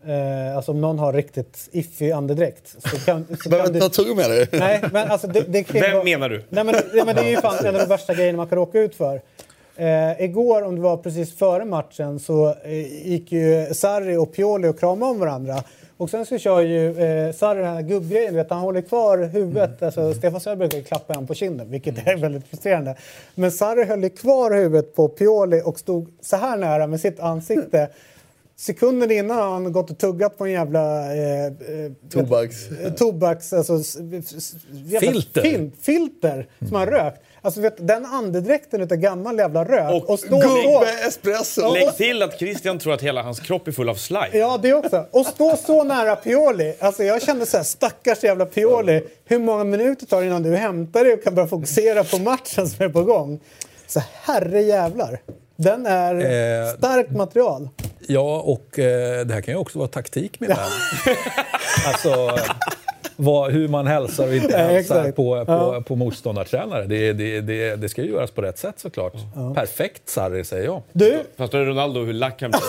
Eh, 0.50 0.56
alltså 0.58 0.72
om 0.72 0.82
någon 0.82 1.00
har 1.00 1.14
riktigt 1.14 1.70
iffy 1.72 2.12
andedräkt 2.12 2.76
så 2.90 2.98
kan, 3.00 3.26
så 3.44 3.50
behöver 3.50 3.68
kan 3.68 3.76
inte 3.76 3.90
ta 3.90 4.04
tugg 4.04 4.16
med 4.18 4.30
dig. 4.30 4.48
Nej, 4.52 4.82
men 4.92 5.12
alltså 5.12 5.28
det, 5.28 5.42
det 5.48 5.74
Vem 5.74 5.94
vara- 5.94 6.04
menar 6.04 6.30
du? 6.30 6.44
Nej, 6.50 6.64
men, 6.64 6.76
nej, 6.94 7.06
men 7.06 7.16
det 7.16 7.22
är 7.22 7.30
ju 7.30 7.38
fan 7.38 7.56
en 7.66 7.76
av 7.76 7.82
de 7.82 7.86
värsta 7.90 8.14
grejerna 8.14 8.38
man 8.38 8.48
kan 8.48 8.58
råka 8.58 8.80
ut 8.80 8.96
för. 8.96 9.22
Eh, 9.78 10.22
igår, 10.24 10.62
om 10.62 10.76
det 10.76 10.82
var 10.82 10.98
precis 10.98 11.38
före 11.38 11.66
matchen, 11.66 12.20
så 12.20 12.56
eh, 12.64 13.08
gick 13.12 13.32
ju 13.32 13.66
Sarri 13.74 14.18
och 14.18 14.34
Pioli 14.34 14.68
och 14.68 14.80
kramade 14.80 15.12
om 15.12 15.20
varandra. 15.20 15.64
Och 15.98 16.10
sen 16.10 16.26
så 16.26 16.38
kör 16.38 16.62
ju 16.62 17.00
eh, 17.00 17.34
Sarri 17.34 17.62
den 17.62 17.74
här 17.74 17.82
gubbgrejen, 17.82 18.36
vet, 18.36 18.50
han 18.50 18.60
håller 18.60 18.82
kvar 18.82 19.18
huvudet. 19.18 19.84
Alltså, 19.84 20.14
Stefan 20.14 20.40
Söderberg 20.40 20.70
brukar 20.70 20.88
klappa 20.88 21.14
en 21.14 21.28
på 21.28 21.34
kinden, 21.34 21.72
vilket 21.72 22.08
är 22.08 22.18
väldigt 22.18 22.48
frustrerande. 22.48 22.96
Men 23.36 23.52
Sarri 23.52 23.86
höll 23.86 24.10
kvar 24.10 24.52
huvudet 24.52 24.96
på 24.96 25.08
Pioli 25.08 25.62
och 25.66 25.80
stod 25.80 26.10
så 26.22 26.36
här 26.36 26.58
nära 26.58 26.88
med 26.88 27.00
sitt 27.00 27.20
ansikte. 27.20 27.90
Sekunden 28.58 29.12
innan 29.12 29.38
har 29.38 29.52
han 29.52 29.72
gått 29.72 29.92
och 29.92 29.98
tuggat 29.98 30.38
på 30.38 30.46
en 30.46 30.52
jävla... 30.52 31.16
Eh, 31.16 31.46
eh, 31.46 31.52
Tobaks. 32.10 32.72
eh, 32.72 32.94
tobaks... 32.94 33.54
Alltså, 33.54 33.80
Filter. 35.00 35.42
Fin, 35.42 35.72
filter 35.82 36.48
som 36.60 36.76
han 36.76 36.86
rökt. 36.86 37.22
Alltså 37.46 37.62
vet, 37.62 37.88
den 37.88 38.06
andedräkten 38.06 38.82
utav 38.82 38.98
gammal 38.98 39.38
jävla 39.38 39.66
rök. 39.66 39.92
Och 40.04 40.10
Och, 40.10 40.20
stå 40.20 40.42
så... 40.42 40.48
Gubbe 40.48 40.92
espresso! 41.08 41.74
Lägg 41.74 41.96
till 41.96 42.22
att 42.22 42.40
Christian 42.40 42.80
tror 42.80 42.94
att 42.94 43.02
hela 43.02 43.22
hans 43.22 43.40
kropp 43.40 43.68
är 43.68 43.72
full 43.72 43.90
av 43.90 43.96
slime. 43.96 44.30
Ja, 44.34 44.60
det 44.62 44.74
också. 44.74 45.06
Och 45.12 45.26
stå 45.26 45.56
så 45.58 45.84
nära 45.84 46.16
Pioli. 46.16 46.76
Alltså 46.80 47.04
jag 47.04 47.22
kände 47.22 47.46
så 47.46 47.58
här, 47.58 47.64
stackars 47.64 48.24
jävla 48.24 48.46
Pioli. 48.46 49.04
Hur 49.26 49.40
många 49.40 49.64
minuter 49.64 50.06
tar 50.06 50.22
det 50.22 50.28
innan 50.28 50.44
du 50.44 50.56
hämtar 50.56 51.04
dig 51.04 51.14
och 51.14 51.24
kan 51.24 51.36
börja 51.36 51.48
fokusera 51.48 52.04
på 52.04 52.18
matchen 52.18 52.68
som 52.68 52.86
är 52.86 52.90
på 52.90 53.04
gång? 53.04 53.40
Så 53.88 54.02
herre 54.22 54.62
jävlar. 54.62 55.20
Den 55.56 55.86
är 55.86 56.16
Eh, 56.16 56.78
starkt 56.78 57.12
material. 57.12 57.70
Ja, 58.08 58.42
och 58.42 58.80
eh, 58.80 59.26
det 59.26 59.34
här 59.34 59.42
kan 59.42 59.54
ju 59.54 59.60
också 59.60 59.80
vara 59.80 59.88
taktik 59.90 60.40
min 60.40 60.50
vän. 60.50 60.58
alltså, 61.88 62.40
vad, 63.16 63.52
hur 63.52 63.68
man 63.68 63.88
hälsar 63.88 64.28
och 64.28 64.36
inte 64.36 64.48
Ja, 64.58 64.58
hälsar 64.58 65.04
på, 65.12 65.46
på, 65.46 65.52
Ja. 65.52 65.84
på 65.88 65.96
motståndartränare. 65.96 66.86
Det, 66.86 67.14
det, 67.14 67.42
det, 67.42 67.76
det 67.76 67.90
ska 67.90 68.02
ju 68.02 68.10
göras 68.12 68.32
på 68.32 68.42
rätt 68.42 68.58
sätt 68.58 68.76
såklart. 68.78 69.14
Perfekt 69.56 70.10
Sarri, 70.10 70.44
säger 70.44 70.66
jag. 70.66 70.82
Du, 70.94 71.18
Fast 71.38 71.52
då 71.52 71.58
är 71.58 71.66
Ronaldo 71.66 72.04
hur 72.04 72.14
lack 72.14 72.42
han 72.42 72.52
blir 72.52 72.62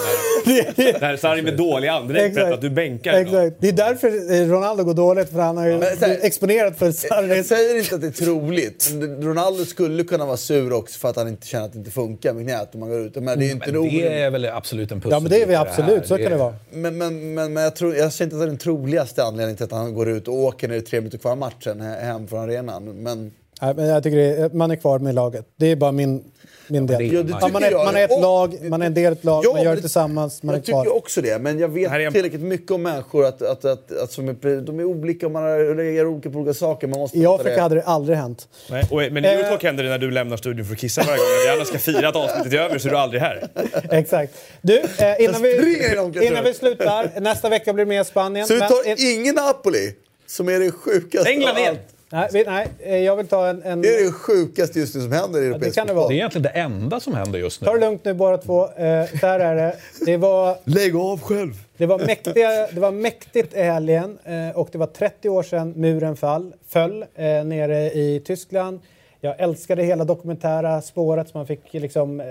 när, 0.92 1.00
när 1.00 1.16
Sarri 1.16 1.42
med 1.42 1.56
dålig 1.56 1.88
andedräkt 1.88 2.34
berättar 2.34 2.52
att 2.52 2.60
du 2.60 2.70
bänkar. 2.70 3.12
Exakt. 3.12 3.56
Det 3.60 3.68
är 3.68 3.72
därför 3.72 4.08
eh, 4.42 4.48
Ronaldo 4.48 4.84
går 4.84 4.94
dåligt, 4.94 5.30
för 5.30 5.38
han 5.40 5.56
har 5.56 5.66
ju 5.66 5.72
Men 5.72 5.82
här- 5.82 5.96
blivit 5.96 6.24
exponerad 6.24 6.76
för 6.76 6.86
Jag 6.86 6.94
Sarri. 6.94 7.44
säger 7.44 7.78
inte 7.78 7.94
att 7.94 8.00
det 8.00 8.06
är 8.06 8.10
troligt. 8.10 8.90
Men 8.94 9.22
Ronaldo 9.22 9.64
skulle 9.64 10.04
kunna 10.04 10.26
vara 10.26 10.36
sur 10.36 10.72
också 10.72 10.98
för 10.98 11.08
att 11.08 11.16
han 11.16 11.28
inte 11.28 11.46
känner 11.46 11.64
att 11.66 11.72
det 11.72 11.78
inte 11.78 11.90
funkar 11.90 12.32
med 12.32 12.44
knät 12.46 12.74
man 12.74 12.88
går 12.88 13.00
ut. 13.00 13.14
Men 13.14 13.24
det 13.38 13.44
är 13.44 13.46
ju 13.46 13.52
inte 13.52 13.72
Men 13.72 13.82
det 13.88 14.08
är 14.22 14.30
väl 14.30 14.44
absolut 14.44 14.92
en 14.92 15.00
pusselbit 15.00 15.12
Ja, 15.12 15.20
men 15.20 15.30
det 15.30 15.42
är 15.42 15.46
vi 15.46 15.54
absolut. 15.54 16.06
Så 16.06 16.16
kan 16.18 16.30
det 16.30 16.36
vara. 16.36 16.54
Men, 16.70 16.98
men, 16.98 17.34
men, 17.34 17.52
men 17.52 17.62
jag, 17.62 17.76
tror, 17.76 17.94
jag 17.96 18.12
säger 18.12 18.26
inte 18.26 18.36
att 18.36 18.40
det 18.40 18.44
är 18.44 18.48
den 18.48 18.58
troligaste 18.58 19.22
anledningen 19.24 19.56
till 19.56 19.64
att 19.64 19.72
han 19.72 19.94
går 19.94 20.08
ut 20.08 20.28
åker 20.44 20.68
när 20.68 20.74
det 20.74 20.80
är 20.80 20.86
tre 20.86 21.00
minuter 21.00 21.18
kvar 21.18 21.30
av 21.32 21.38
matchen 21.38 21.80
he- 21.82 22.00
hem 22.04 22.28
från 22.28 22.40
arenan. 22.40 22.84
Men 22.84 23.32
Nej, 23.62 23.74
men 23.74 23.86
jag 23.86 24.02
tycker 24.02 24.16
det 24.16 24.24
är, 24.36 24.50
man 24.50 24.70
är 24.70 24.76
kvar 24.76 24.98
med 24.98 25.14
laget. 25.14 25.46
Det 25.56 25.66
är 25.66 25.76
bara 25.76 25.92
min, 25.92 26.24
min 26.68 26.86
del. 26.86 27.26
Ja, 27.40 27.48
man, 27.48 27.62
är, 27.64 27.70
jag. 27.70 27.84
man 27.84 27.96
är 27.96 28.04
ett 28.04 28.10
Och- 28.12 28.20
lag, 28.22 28.58
man 28.70 28.82
är 28.82 28.86
en 28.86 28.94
del 28.94 29.06
av 29.06 29.12
ett 29.12 29.24
lag, 29.24 29.44
Ja, 29.44 29.50
man 29.52 29.58
gör 29.62 29.68
men 29.68 29.76
det 29.76 29.80
tillsammans, 29.80 30.42
man 30.42 30.54
är 30.54 30.58
jag 30.58 30.64
kvar. 30.64 30.84
tycker 30.84 30.96
också 30.96 31.20
det, 31.20 31.38
men 31.42 31.58
jag 31.58 31.68
vet 31.68 31.92
en- 31.92 32.12
tillräckligt 32.12 32.40
mycket 32.42 32.70
om 32.70 32.82
människor 32.82 33.24
att, 33.24 33.42
att, 33.42 33.64
att, 33.64 33.92
att, 33.92 34.12
som 34.12 34.28
är, 34.28 34.60
de 34.60 34.80
är 34.80 34.84
olika 34.84 35.26
och 35.26 35.32
man 35.32 35.76
reagerar 35.76 36.06
olika 36.06 36.30
på 36.30 36.38
olika 36.38 36.54
saker. 36.54 36.86
Man 36.86 36.98
måste 37.00 37.18
I 37.18 37.26
Afrika 37.26 37.54
det. 37.56 37.60
hade 37.62 37.74
det 37.74 37.82
aldrig 37.82 38.18
hänt. 38.18 38.48
Nej, 38.70 38.84
och, 38.90 38.96
men 39.12 39.24
i 39.24 39.28
Eh. 39.28 39.34
Eurotalk 39.34 39.62
händer 39.62 39.84
det 39.84 39.90
när 39.90 39.98
du 39.98 40.10
lämnar 40.10 40.36
studion 40.36 40.66
för 40.66 40.72
att 40.72 40.78
kissa 40.80 41.02
varje 41.02 41.16
gång. 41.16 41.26
Vi 41.46 41.50
andra 41.52 41.64
ska 41.64 41.78
fira 41.78 42.08
att 42.08 42.16
avsnittet 42.16 42.52
är 42.52 42.58
över 42.58 42.78
så 42.78 42.88
är 42.88 42.92
du 42.92 42.98
aldrig 42.98 43.20
här. 43.22 43.48
Exakt. 43.90 44.32
Du, 44.62 44.78
eh, 44.78 45.20
innan, 45.24 45.42
vi, 45.42 46.26
innan 46.26 46.44
vi 46.44 46.54
slutar, 46.54 47.20
nästa 47.20 47.48
vecka 47.48 47.72
blir 47.72 47.84
det 47.84 47.88
mer 47.88 48.04
Spanien. 48.04 48.46
Så 48.46 48.54
men- 48.54 48.68
tar 48.68 49.12
ingen 49.14 49.34
Napoli, 49.34 49.92
som 50.26 50.48
är 50.48 50.60
det 50.60 50.70
sjukaste 50.70 51.30
England 51.30 51.56
allt. 51.68 51.80
nej, 52.12 52.28
vi, 52.32 52.44
nej, 52.44 52.68
eh, 52.80 52.96
jag 52.98 53.16
vill 53.16 53.26
ta 53.26 53.46
en... 53.46 53.62
en 53.62 53.82
Det 53.82 53.88
är 53.88 54.04
det 54.04 54.12
sjukaste 54.12 54.78
just 54.78 54.94
nu 54.94 55.00
som 55.00 55.12
händer 55.12 55.38
i 55.38 55.42
det 55.42 55.48
europeisk 55.48 55.74
kan 55.74 55.86
det 55.86 55.92
Det 55.92 55.96
är 55.96 56.02
vara. 56.02 56.14
egentligen 56.14 56.42
det 56.42 56.48
enda 56.48 57.00
som 57.00 57.14
händer 57.14 57.38
just 57.38 57.60
nu. 57.60 57.66
Ta 57.66 57.72
det 57.74 57.80
lugnt 57.80 58.04
nu 58.04 58.14
båda 58.14 58.38
två. 58.38 58.64
Eh, 58.64 58.72
där 59.20 59.40
är 59.40 59.54
det. 59.54 59.76
Det 60.06 60.16
var, 60.16 60.58
Lägg 60.64 60.96
av 60.96 61.20
själv! 61.20 61.54
det, 61.76 61.86
var 61.86 61.98
mäktiga, 61.98 62.66
det 62.72 62.80
var 62.80 62.90
mäktigt 62.92 63.54
i 63.54 63.62
helgen 63.62 64.18
eh, 64.24 64.56
och 64.56 64.68
det 64.72 64.78
var 64.78 64.86
30 64.86 65.28
år 65.28 65.42
sedan 65.42 65.72
muren 65.76 66.16
fall, 66.16 66.52
föll 66.68 67.02
eh, 67.02 67.44
nere 67.44 67.90
i 67.90 68.22
Tyskland. 68.26 68.80
Jag 69.20 69.40
älskade 69.40 69.82
hela 69.82 70.04
dokumentära 70.04 70.82
spåret 70.82 71.28
som 71.28 71.38
man 71.38 71.46
fick 71.46 71.72
liksom, 71.72 72.20
eh, 72.20 72.26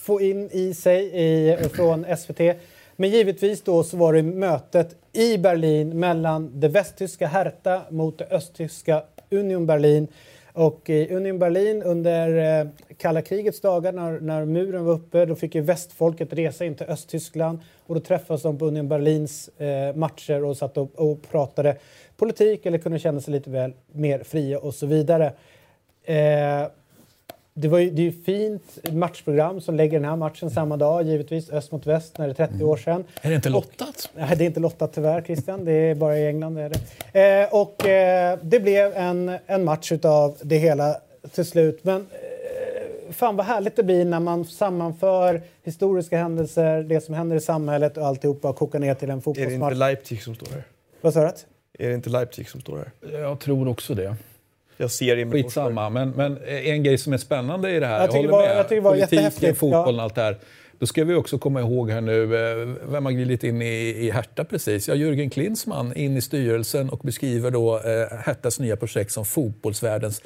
få 0.00 0.20
in 0.20 0.50
i 0.52 0.74
sig 0.74 1.10
i, 1.14 1.56
från 1.72 2.06
SVT. 2.18 2.40
Men 2.96 3.10
givetvis 3.10 3.62
då 3.62 3.82
så 3.82 3.96
var 3.96 4.12
det 4.12 4.22
mötet 4.22 4.96
i 5.12 5.38
Berlin 5.38 5.98
mellan 5.98 6.60
det 6.60 6.68
västtyska 6.68 7.26
Hertha 7.26 7.82
mot 7.90 8.18
det 8.18 8.24
östtyska 8.24 9.02
Union 9.30 9.66
Berlin. 9.66 10.08
Och 10.52 10.90
i 10.90 11.14
Union 11.14 11.38
Berlin 11.38 11.82
under 11.82 12.60
eh, 12.60 12.66
kalla 12.96 13.22
krigets 13.22 13.60
dagar 13.60 13.92
när, 13.92 14.20
när 14.20 14.44
muren 14.44 14.84
var 14.84 14.92
uppe 14.92 15.26
då 15.26 15.34
fick 15.34 15.54
ju 15.54 15.60
västfolket 15.60 16.32
resa 16.32 16.64
in 16.64 16.74
till 16.74 16.86
Östtyskland 16.86 17.58
och 17.86 17.94
då 17.94 18.00
träffades 18.00 18.42
de 18.42 18.58
på 18.58 18.66
Union 18.66 18.88
Berlins 18.88 19.48
eh, 19.48 19.96
matcher 19.96 20.44
och 20.44 20.56
satt 20.56 20.76
och, 20.76 20.90
och 20.94 21.22
pratade 21.30 21.76
politik 22.16 22.66
eller 22.66 22.78
kunde 22.78 22.98
känna 22.98 23.20
sig 23.20 23.32
lite 23.32 23.50
väl 23.50 23.72
mer 23.92 24.22
fria 24.22 24.58
och 24.58 24.74
så 24.74 24.86
vidare. 24.86 25.32
Eh, 26.04 26.66
det, 27.58 27.68
var 27.68 27.78
ju, 27.78 27.90
det 27.90 28.02
är 28.02 28.04
ju 28.04 28.12
fint 28.12 28.92
matchprogram 28.92 29.60
som 29.60 29.74
lägger 29.74 30.00
den 30.00 30.08
här 30.08 30.16
matchen 30.16 30.50
samma 30.50 30.76
dag, 30.76 31.02
givetvis 31.02 31.50
öst 31.50 31.72
mot 31.72 31.86
väst 31.86 32.18
när 32.18 32.26
det 32.26 32.40
är 32.40 32.46
30 32.46 32.64
år 32.64 32.76
sedan. 32.76 33.04
Är 33.22 33.28
det 33.28 33.36
inte 33.36 33.48
lottat? 33.48 34.10
Nej, 34.14 34.36
det 34.36 34.44
är 34.44 34.46
inte 34.46 34.60
lottat 34.60 34.92
tyvärr, 34.92 35.22
Christian. 35.22 35.64
Det 35.64 35.72
är 35.72 35.94
bara 35.94 36.18
i 36.18 36.26
England. 36.26 36.54
Det 36.54 36.62
är 36.62 36.72
det. 37.12 37.42
Eh, 37.42 37.60
och 37.60 37.86
eh, 37.86 38.38
det 38.42 38.60
blev 38.60 38.92
en, 38.96 39.38
en 39.46 39.64
match 39.64 39.92
utav 39.92 40.36
det 40.42 40.56
hela 40.56 40.96
till 41.34 41.44
slut. 41.44 41.84
Men 41.84 41.96
eh, 41.96 43.12
fan 43.12 43.36
vad 43.36 43.46
härligt 43.46 43.76
det 43.76 43.82
blir 43.82 44.04
när 44.04 44.20
man 44.20 44.44
sammanför 44.44 45.42
historiska 45.64 46.18
händelser, 46.18 46.82
det 46.82 47.00
som 47.00 47.14
händer 47.14 47.36
i 47.36 47.40
samhället 47.40 47.96
och 47.96 48.06
alltihopa 48.06 48.48
och 48.48 48.56
kokar 48.56 48.78
ner 48.78 48.94
till 48.94 49.10
en 49.10 49.12
Är 49.12 49.16
det 49.16 49.22
fotbollsmatch. 49.22 49.72
inte 49.72 49.78
Leipzig 49.78 50.22
som 50.22 50.34
står 50.34 50.46
här? 50.46 50.62
Vad 51.00 51.12
sa 51.14 51.20
du? 51.20 51.84
Är 51.84 51.88
det 51.88 51.94
inte 51.94 52.10
Leipzig 52.10 52.48
som 52.48 52.60
står 52.60 52.76
här? 52.76 53.18
Jag 53.20 53.40
tror 53.40 53.68
också 53.68 53.94
det. 53.94 54.16
Jag 54.76 54.90
ser 54.90 55.16
Forsberg. 55.24 55.42
Skitsamma, 55.42 55.90
men, 55.90 56.10
men 56.10 56.38
en 56.46 56.82
grej 56.82 56.98
som 56.98 57.12
är 57.12 57.18
spännande 57.18 57.70
i 57.70 57.80
det 57.80 57.86
här, 57.86 58.00
Jag 58.00 58.10
tycker 58.10 58.16
håller 58.16 58.28
det 58.28 58.32
var- 58.32 58.48
med. 58.48 58.56
jag 58.58 58.68
tycker 58.68 58.76
det 58.76 58.80
var 58.80 59.06
Politiken, 59.06 59.54
fotbollen, 59.54 59.96
ja. 59.96 60.02
allt 60.02 60.14
det 60.14 60.22
här. 60.22 60.36
Då 60.78 60.86
ska 60.86 61.04
vi 61.04 61.14
också 61.14 61.38
komma 61.38 61.60
ihåg 61.60 61.90
här 61.90 62.00
nu, 62.00 62.22
eh, 62.22 62.68
vem 62.90 63.04
har 63.04 63.12
glidit 63.12 63.44
in 63.44 63.62
i, 63.62 63.66
i 63.88 64.10
Hertha 64.10 64.44
precis? 64.44 64.88
Ja, 64.88 64.94
Jürgen 64.94 65.30
Klinsmann 65.30 65.92
in 65.96 66.16
i 66.16 66.20
styrelsen 66.22 66.90
och 66.90 66.98
beskriver 66.98 67.50
då 67.50 67.76
eh, 67.76 68.18
Herthas 68.24 68.58
nya 68.60 68.76
projekt 68.76 69.12
som 69.12 69.24
fotbollsvärldens 69.24 70.22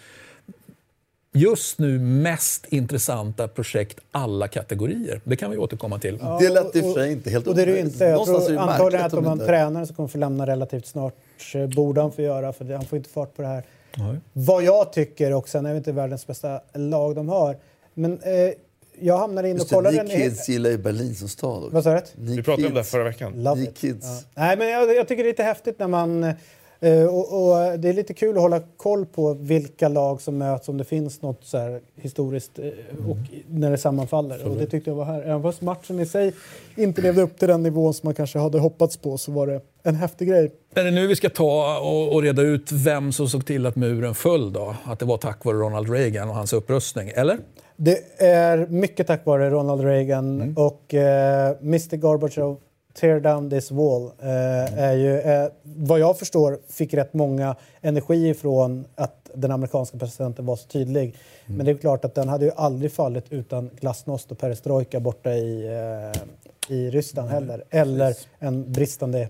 just 1.32 1.78
nu 1.78 1.98
mest 1.98 2.66
intressanta 2.68 3.48
projekt 3.48 3.98
alla 4.10 4.48
kategorier. 4.48 5.20
Det 5.24 5.36
kan 5.36 5.50
vi 5.50 5.56
återkomma 5.56 5.98
till. 5.98 6.18
Det 6.40 6.48
lät 6.48 6.76
i 6.76 6.80
och 6.80 6.84
för 6.84 6.92
sig 7.02 7.12
inte 7.12 7.30
helt 7.30 7.46
Och 7.46 7.54
det 7.54 7.62
är 7.62 7.66
det 7.66 7.80
inte. 7.80 8.04
Jag 8.04 8.24
tror 8.26 8.36
antagligen 8.36 8.66
märkligt 8.66 9.00
att 9.00 9.12
om 9.14 9.32
inte- 9.32 9.46
tränare 9.46 9.86
som 9.86 9.96
kommer 9.96 10.08
få 10.08 10.18
lämna 10.18 10.46
relativt 10.46 10.86
snart 10.86 11.14
eh, 11.54 11.66
borde 11.66 12.00
han 12.00 12.12
få 12.12 12.22
göra 12.22 12.52
för 12.52 12.64
han 12.64 12.84
får 12.84 12.96
inte 12.98 13.10
fart 13.10 13.36
på 13.36 13.42
det 13.42 13.48
här. 13.48 13.62
Nej. 13.96 14.16
Vad 14.32 14.62
jag 14.62 14.92
tycker 14.92 15.34
och 15.34 15.48
sen 15.48 15.66
är 15.66 15.70
det 15.70 15.76
inte 15.76 15.92
världens 15.92 16.26
bästa 16.26 16.60
lag 16.74 17.14
de 17.14 17.28
har. 17.28 17.56
Men 17.94 18.20
eh, 18.22 18.52
jag 19.00 19.18
hamnade 19.18 19.48
in 19.48 19.54
och 19.54 19.58
Just 19.58 19.70
det, 19.70 19.74
kollade 19.74 20.02
ni 20.02 20.14
en 20.14 20.20
kids 20.20 20.48
gillar 20.48 20.70
ju 20.70 20.78
Berlin 20.78 21.14
som 21.14 21.28
stad 21.28 21.64
också. 21.64 21.74
Vad 21.74 21.84
sa 21.84 21.94
du? 21.94 22.02
Vi 22.14 22.42
pratade 22.42 22.68
om 22.68 22.74
det 22.74 22.84
förra 22.84 23.04
veckan. 23.04 23.42
Love 23.42 23.62
it. 23.62 23.78
kids. 23.78 24.06
Ja. 24.06 24.22
Nej, 24.34 24.56
men 24.56 24.68
jag, 24.68 24.96
jag 24.96 25.08
tycker 25.08 25.22
det 25.22 25.28
är 25.28 25.32
lite 25.32 25.42
häftigt 25.42 25.78
när 25.78 25.88
man... 25.88 26.34
eh, 26.80 27.04
och, 27.04 27.42
och 27.42 27.78
det 27.78 27.88
är 27.88 27.92
lite 27.92 28.14
kul 28.14 28.36
att 28.36 28.42
hålla 28.42 28.60
koll 28.76 29.06
på 29.06 29.34
vilka 29.34 29.88
lag 29.88 30.20
som 30.20 30.38
möts, 30.38 30.68
om 30.68 30.76
det 30.78 30.84
finns 30.84 31.22
något 31.22 31.44
så 31.44 31.58
här 31.58 31.80
historiskt 31.96 32.58
eh, 32.58 32.64
och 33.10 33.16
när 33.48 33.70
det 33.70 33.78
sammanfaller. 33.78 34.48
Och 34.48 34.56
det 34.56 34.66
tyckte 34.66 34.90
jag 34.90 34.96
var 34.96 35.04
här. 35.04 35.22
Även 35.22 35.42
fast 35.42 35.62
matchen 35.62 36.00
i 36.00 36.06
sig 36.06 36.32
inte 36.76 37.02
levde 37.02 37.22
upp 37.22 37.38
till 37.38 37.48
den 37.48 37.62
nivån 37.62 37.94
som 37.94 38.06
man 38.06 38.14
kanske 38.14 38.38
hade 38.38 38.58
hoppats 38.58 38.96
på 38.96 39.18
så 39.18 39.32
var 39.32 39.46
det 39.46 39.60
en 39.82 39.94
häftig 39.94 40.28
grej. 40.28 40.52
Är 40.74 40.84
det 40.84 40.90
nu 40.90 41.06
vi 41.06 41.16
ska 41.16 41.28
ta 41.28 41.78
och, 41.78 42.14
och 42.14 42.22
reda 42.22 42.42
ut 42.42 42.72
vem 42.72 43.12
som 43.12 43.28
såg 43.28 43.46
till 43.46 43.66
att 43.66 43.76
muren 43.76 44.14
föll 44.14 44.52
då? 44.52 44.76
Att 44.84 44.98
det 44.98 45.04
var 45.04 45.16
tack 45.16 45.44
vare 45.44 45.56
Ronald 45.56 45.90
Reagan 45.90 46.28
och 46.28 46.34
hans 46.34 46.52
upprustning, 46.52 47.10
eller? 47.14 47.38
Det 47.76 48.22
är 48.22 48.66
mycket 48.66 49.06
tack 49.06 49.26
vare 49.26 49.50
Ronald 49.50 49.84
Reagan 49.84 50.54
och 50.56 50.94
eh, 50.94 51.56
Mr 51.60 51.96
Gorbachev 51.96 52.56
Tear 52.94 53.20
down 53.20 53.50
this 53.50 53.70
wall 53.70 54.10
eh, 54.18 54.78
är 54.78 54.92
ju, 54.92 55.20
eh, 55.20 55.48
vad 55.62 55.98
jag 55.98 56.18
förstår, 56.18 56.58
fick 56.68 56.94
rätt 56.94 57.14
många 57.14 57.56
energi 57.80 58.28
ifrån 58.28 58.84
att 58.94 59.30
den 59.34 59.50
amerikanska 59.50 59.98
presidenten 59.98 60.46
var 60.46 60.56
så 60.56 60.66
tydlig. 60.66 61.16
Men 61.46 61.66
det 61.66 61.72
är 61.72 61.76
klart 61.76 62.04
att 62.04 62.14
den 62.14 62.28
hade 62.28 62.44
ju 62.44 62.50
aldrig 62.56 62.92
fallit 62.92 63.24
utan 63.30 63.70
glasnost 63.80 64.32
och 64.32 64.38
perestrojka 64.38 65.00
borta 65.00 65.32
i, 65.32 65.66
eh, 65.66 66.76
i 66.76 66.90
Ryssland 66.90 67.30
heller. 67.30 67.64
Eller 67.70 68.16
en 68.38 68.72
bristande 68.72 69.28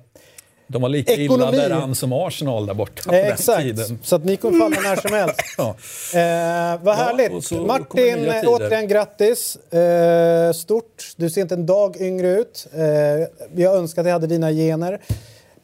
De 0.72 0.82
var 0.82 0.88
lika 0.88 1.12
Ekonomi. 1.12 1.56
illa 1.56 1.68
däran 1.68 1.94
som 1.94 2.12
Arsenal 2.12 2.66
där 2.66 2.74
borta 2.74 3.02
på 3.06 3.14
Eh, 3.14 3.22
den 3.22 3.32
exakt, 3.32 3.62
tiden. 3.62 3.98
så 4.02 4.16
att 4.16 4.24
ni 4.24 4.36
kommer 4.36 4.58
falla 4.58 4.80
när 4.90 4.96
som 4.96 5.12
helst. 5.12 5.36
Ja. 5.58 5.68
Eh, 5.68 6.84
vad 6.84 6.96
härligt! 6.96 7.48
kommer 7.48 7.66
Martin, 7.66 8.28
eh, 8.28 8.42
återigen 8.46 8.88
grattis. 8.88 9.56
Eh, 9.56 10.52
stort. 10.52 11.12
Du 11.16 11.30
ser 11.30 11.40
inte 11.40 11.54
en 11.54 11.66
dag 11.66 11.96
yngre 12.00 12.28
ut. 12.30 12.66
Eh, 12.74 12.82
jag 13.62 13.76
önskar 13.76 14.02
att 14.02 14.06
jag 14.08 14.12
hade 14.12 14.26
dina 14.26 14.50
gener. 14.52 15.00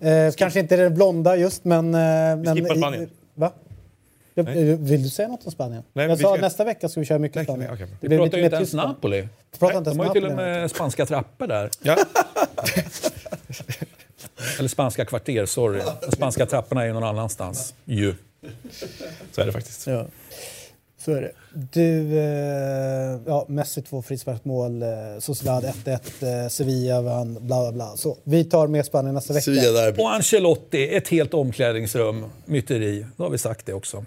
Eh, 0.01 0.33
kanske 0.37 0.61
inte 0.61 0.77
det 0.77 0.91
blonda 0.91 1.37
just, 1.37 1.65
men... 1.65 1.95
Eh, 1.95 2.01
men 2.01 2.57
skippar 2.57 2.75
i- 2.77 2.79
Spanien. 2.79 3.11
Va? 3.35 3.53
Nej. 4.35 4.71
eh, 4.71 4.77
Vill 4.79 5.03
du 5.03 5.09
säga 5.09 5.29
något 5.29 5.47
om 5.47 5.53
Spanien? 5.53 5.83
Nej, 5.93 6.07
jag 6.09 6.17
vi 6.17 6.23
sa 6.23 6.29
ska- 6.29 6.35
att 6.35 6.41
nästa 6.41 6.65
vecka 6.65 6.89
ska 6.89 7.01
vi 7.01 7.07
köra 7.07 7.19
mycket 7.19 7.37
Nej, 7.37 7.45
Spanien. 7.45 7.71
nej. 7.79 7.89
Det 8.01 8.09
Vi 8.09 8.17
pratar 8.19 8.39
ju 8.39 8.45
inte 8.45 8.57
ens. 8.57 8.73
Napoli. 8.75 9.29
Vi 9.53 9.59
pratar 9.59 9.79
inte 9.79 9.91
De 9.91 9.99
har 9.99 10.07
ju 10.07 10.13
till 10.13 10.27
och 10.27 10.33
med 10.33 10.71
spanska 10.71 11.07
trappor 11.07 11.47
där. 11.47 11.71
Ja. 11.83 11.97
Eller 14.59 14.69
spanska 14.69 15.05
kvarter, 15.05 15.47
sorry. 15.47 15.83
De 16.01 16.13
spanska 16.13 16.47
trapporna 16.47 16.85
är 16.85 16.93
någon 16.93 17.05
annanstans. 17.05 17.75
Ju. 17.85 18.15
Så 19.33 19.41
är 19.41 19.47
det 19.47 19.53
faktiskt. 19.53 19.87
Ja, 19.87 20.07
så 21.07 21.13
är 21.13 21.21
det. 21.21 21.33
Du, 21.73 22.19
eh, 22.19 23.21
ja, 23.27 23.45
Messi 23.49 23.83
två 23.83 24.03
frisparksmål, 24.03 24.83
eh, 24.83 24.89
Sociedad 25.21 25.65
1-1, 25.65 26.23
eh, 26.23 26.49
Sevilla 26.49 27.01
vann, 27.01 27.35
bla 27.41 27.61
bla 27.63 27.73
bla. 27.73 27.97
Så, 27.97 28.17
vi 28.25 28.45
tar 28.45 28.67
med 28.67 28.87
Spanien 28.87 29.15
nästa 29.15 29.33
vecka. 29.33 29.45
Sevilla. 29.45 29.89
Och 29.91 30.13
Ancelotti, 30.13 30.95
ett 30.95 31.09
helt 31.09 31.35
omklädningsrum, 31.35 32.25
myteri. 32.45 33.07
Då 33.17 33.25
har 33.25 33.31
vi 33.31 33.39
sagt 33.39 33.67
det 33.67 33.73
också. 33.73 34.05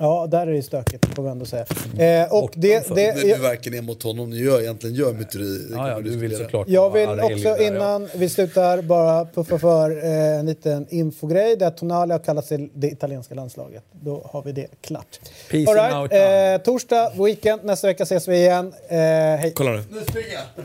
Ja, 0.00 0.26
där 0.30 0.46
är 0.46 0.52
det 0.52 0.62
stökigt 0.62 1.14
får 1.14 1.22
vi 1.22 1.28
ändå 1.28 1.44
säga. 1.44 1.66
Eh, 1.98 2.32
och 2.32 2.50
det, 2.54 2.88
det, 2.88 3.22
du 3.22 3.28
jag, 3.28 3.38
verkligen 3.38 3.78
är 3.78 3.82
mot 3.82 4.02
honom. 4.02 4.30
Ni 4.30 4.36
gör, 4.36 4.60
egentligen 4.60 4.96
gör 4.96 5.12
myteri. 5.12 5.58
Det 5.58 5.74
Ja, 5.74 5.88
ja, 5.88 6.00
du 6.00 6.16
vill 6.16 6.36
såklart 6.36 6.68
jag 6.68 6.90
vill 6.90 7.08
också 7.08 7.36
där, 7.36 7.56
ja. 7.56 7.62
innan 7.62 8.08
vi 8.14 8.28
slutar 8.28 8.82
bara 8.82 9.24
puffa 9.24 9.58
för 9.58 10.04
eh, 10.04 10.38
en 10.38 10.46
liten 10.46 10.86
infogrej 10.90 11.56
där 11.56 11.70
Tonali 11.70 12.12
har 12.12 12.18
kallats 12.18 12.48
till 12.48 12.70
det 12.74 12.86
italienska 12.86 13.34
landslaget. 13.34 13.84
Då 13.92 14.22
har 14.32 14.42
vi 14.42 14.52
det 14.52 14.66
klart. 14.80 15.20
Peace 15.50 15.70
All 15.70 16.08
right, 16.08 16.60
eh, 16.60 16.64
torsdag, 16.64 17.12
weekend, 17.24 17.64
nästa 17.64 17.86
vecka 17.86 18.02
ses 18.02 18.28
vi 18.28 18.36
igen. 18.36 18.72
Eh, 18.88 18.98
hej! 18.98 19.52
Kolla 19.54 19.70
nu. 19.70 19.84
Nu 19.90 20.00
springer 20.08 20.32
jag! 20.32 20.64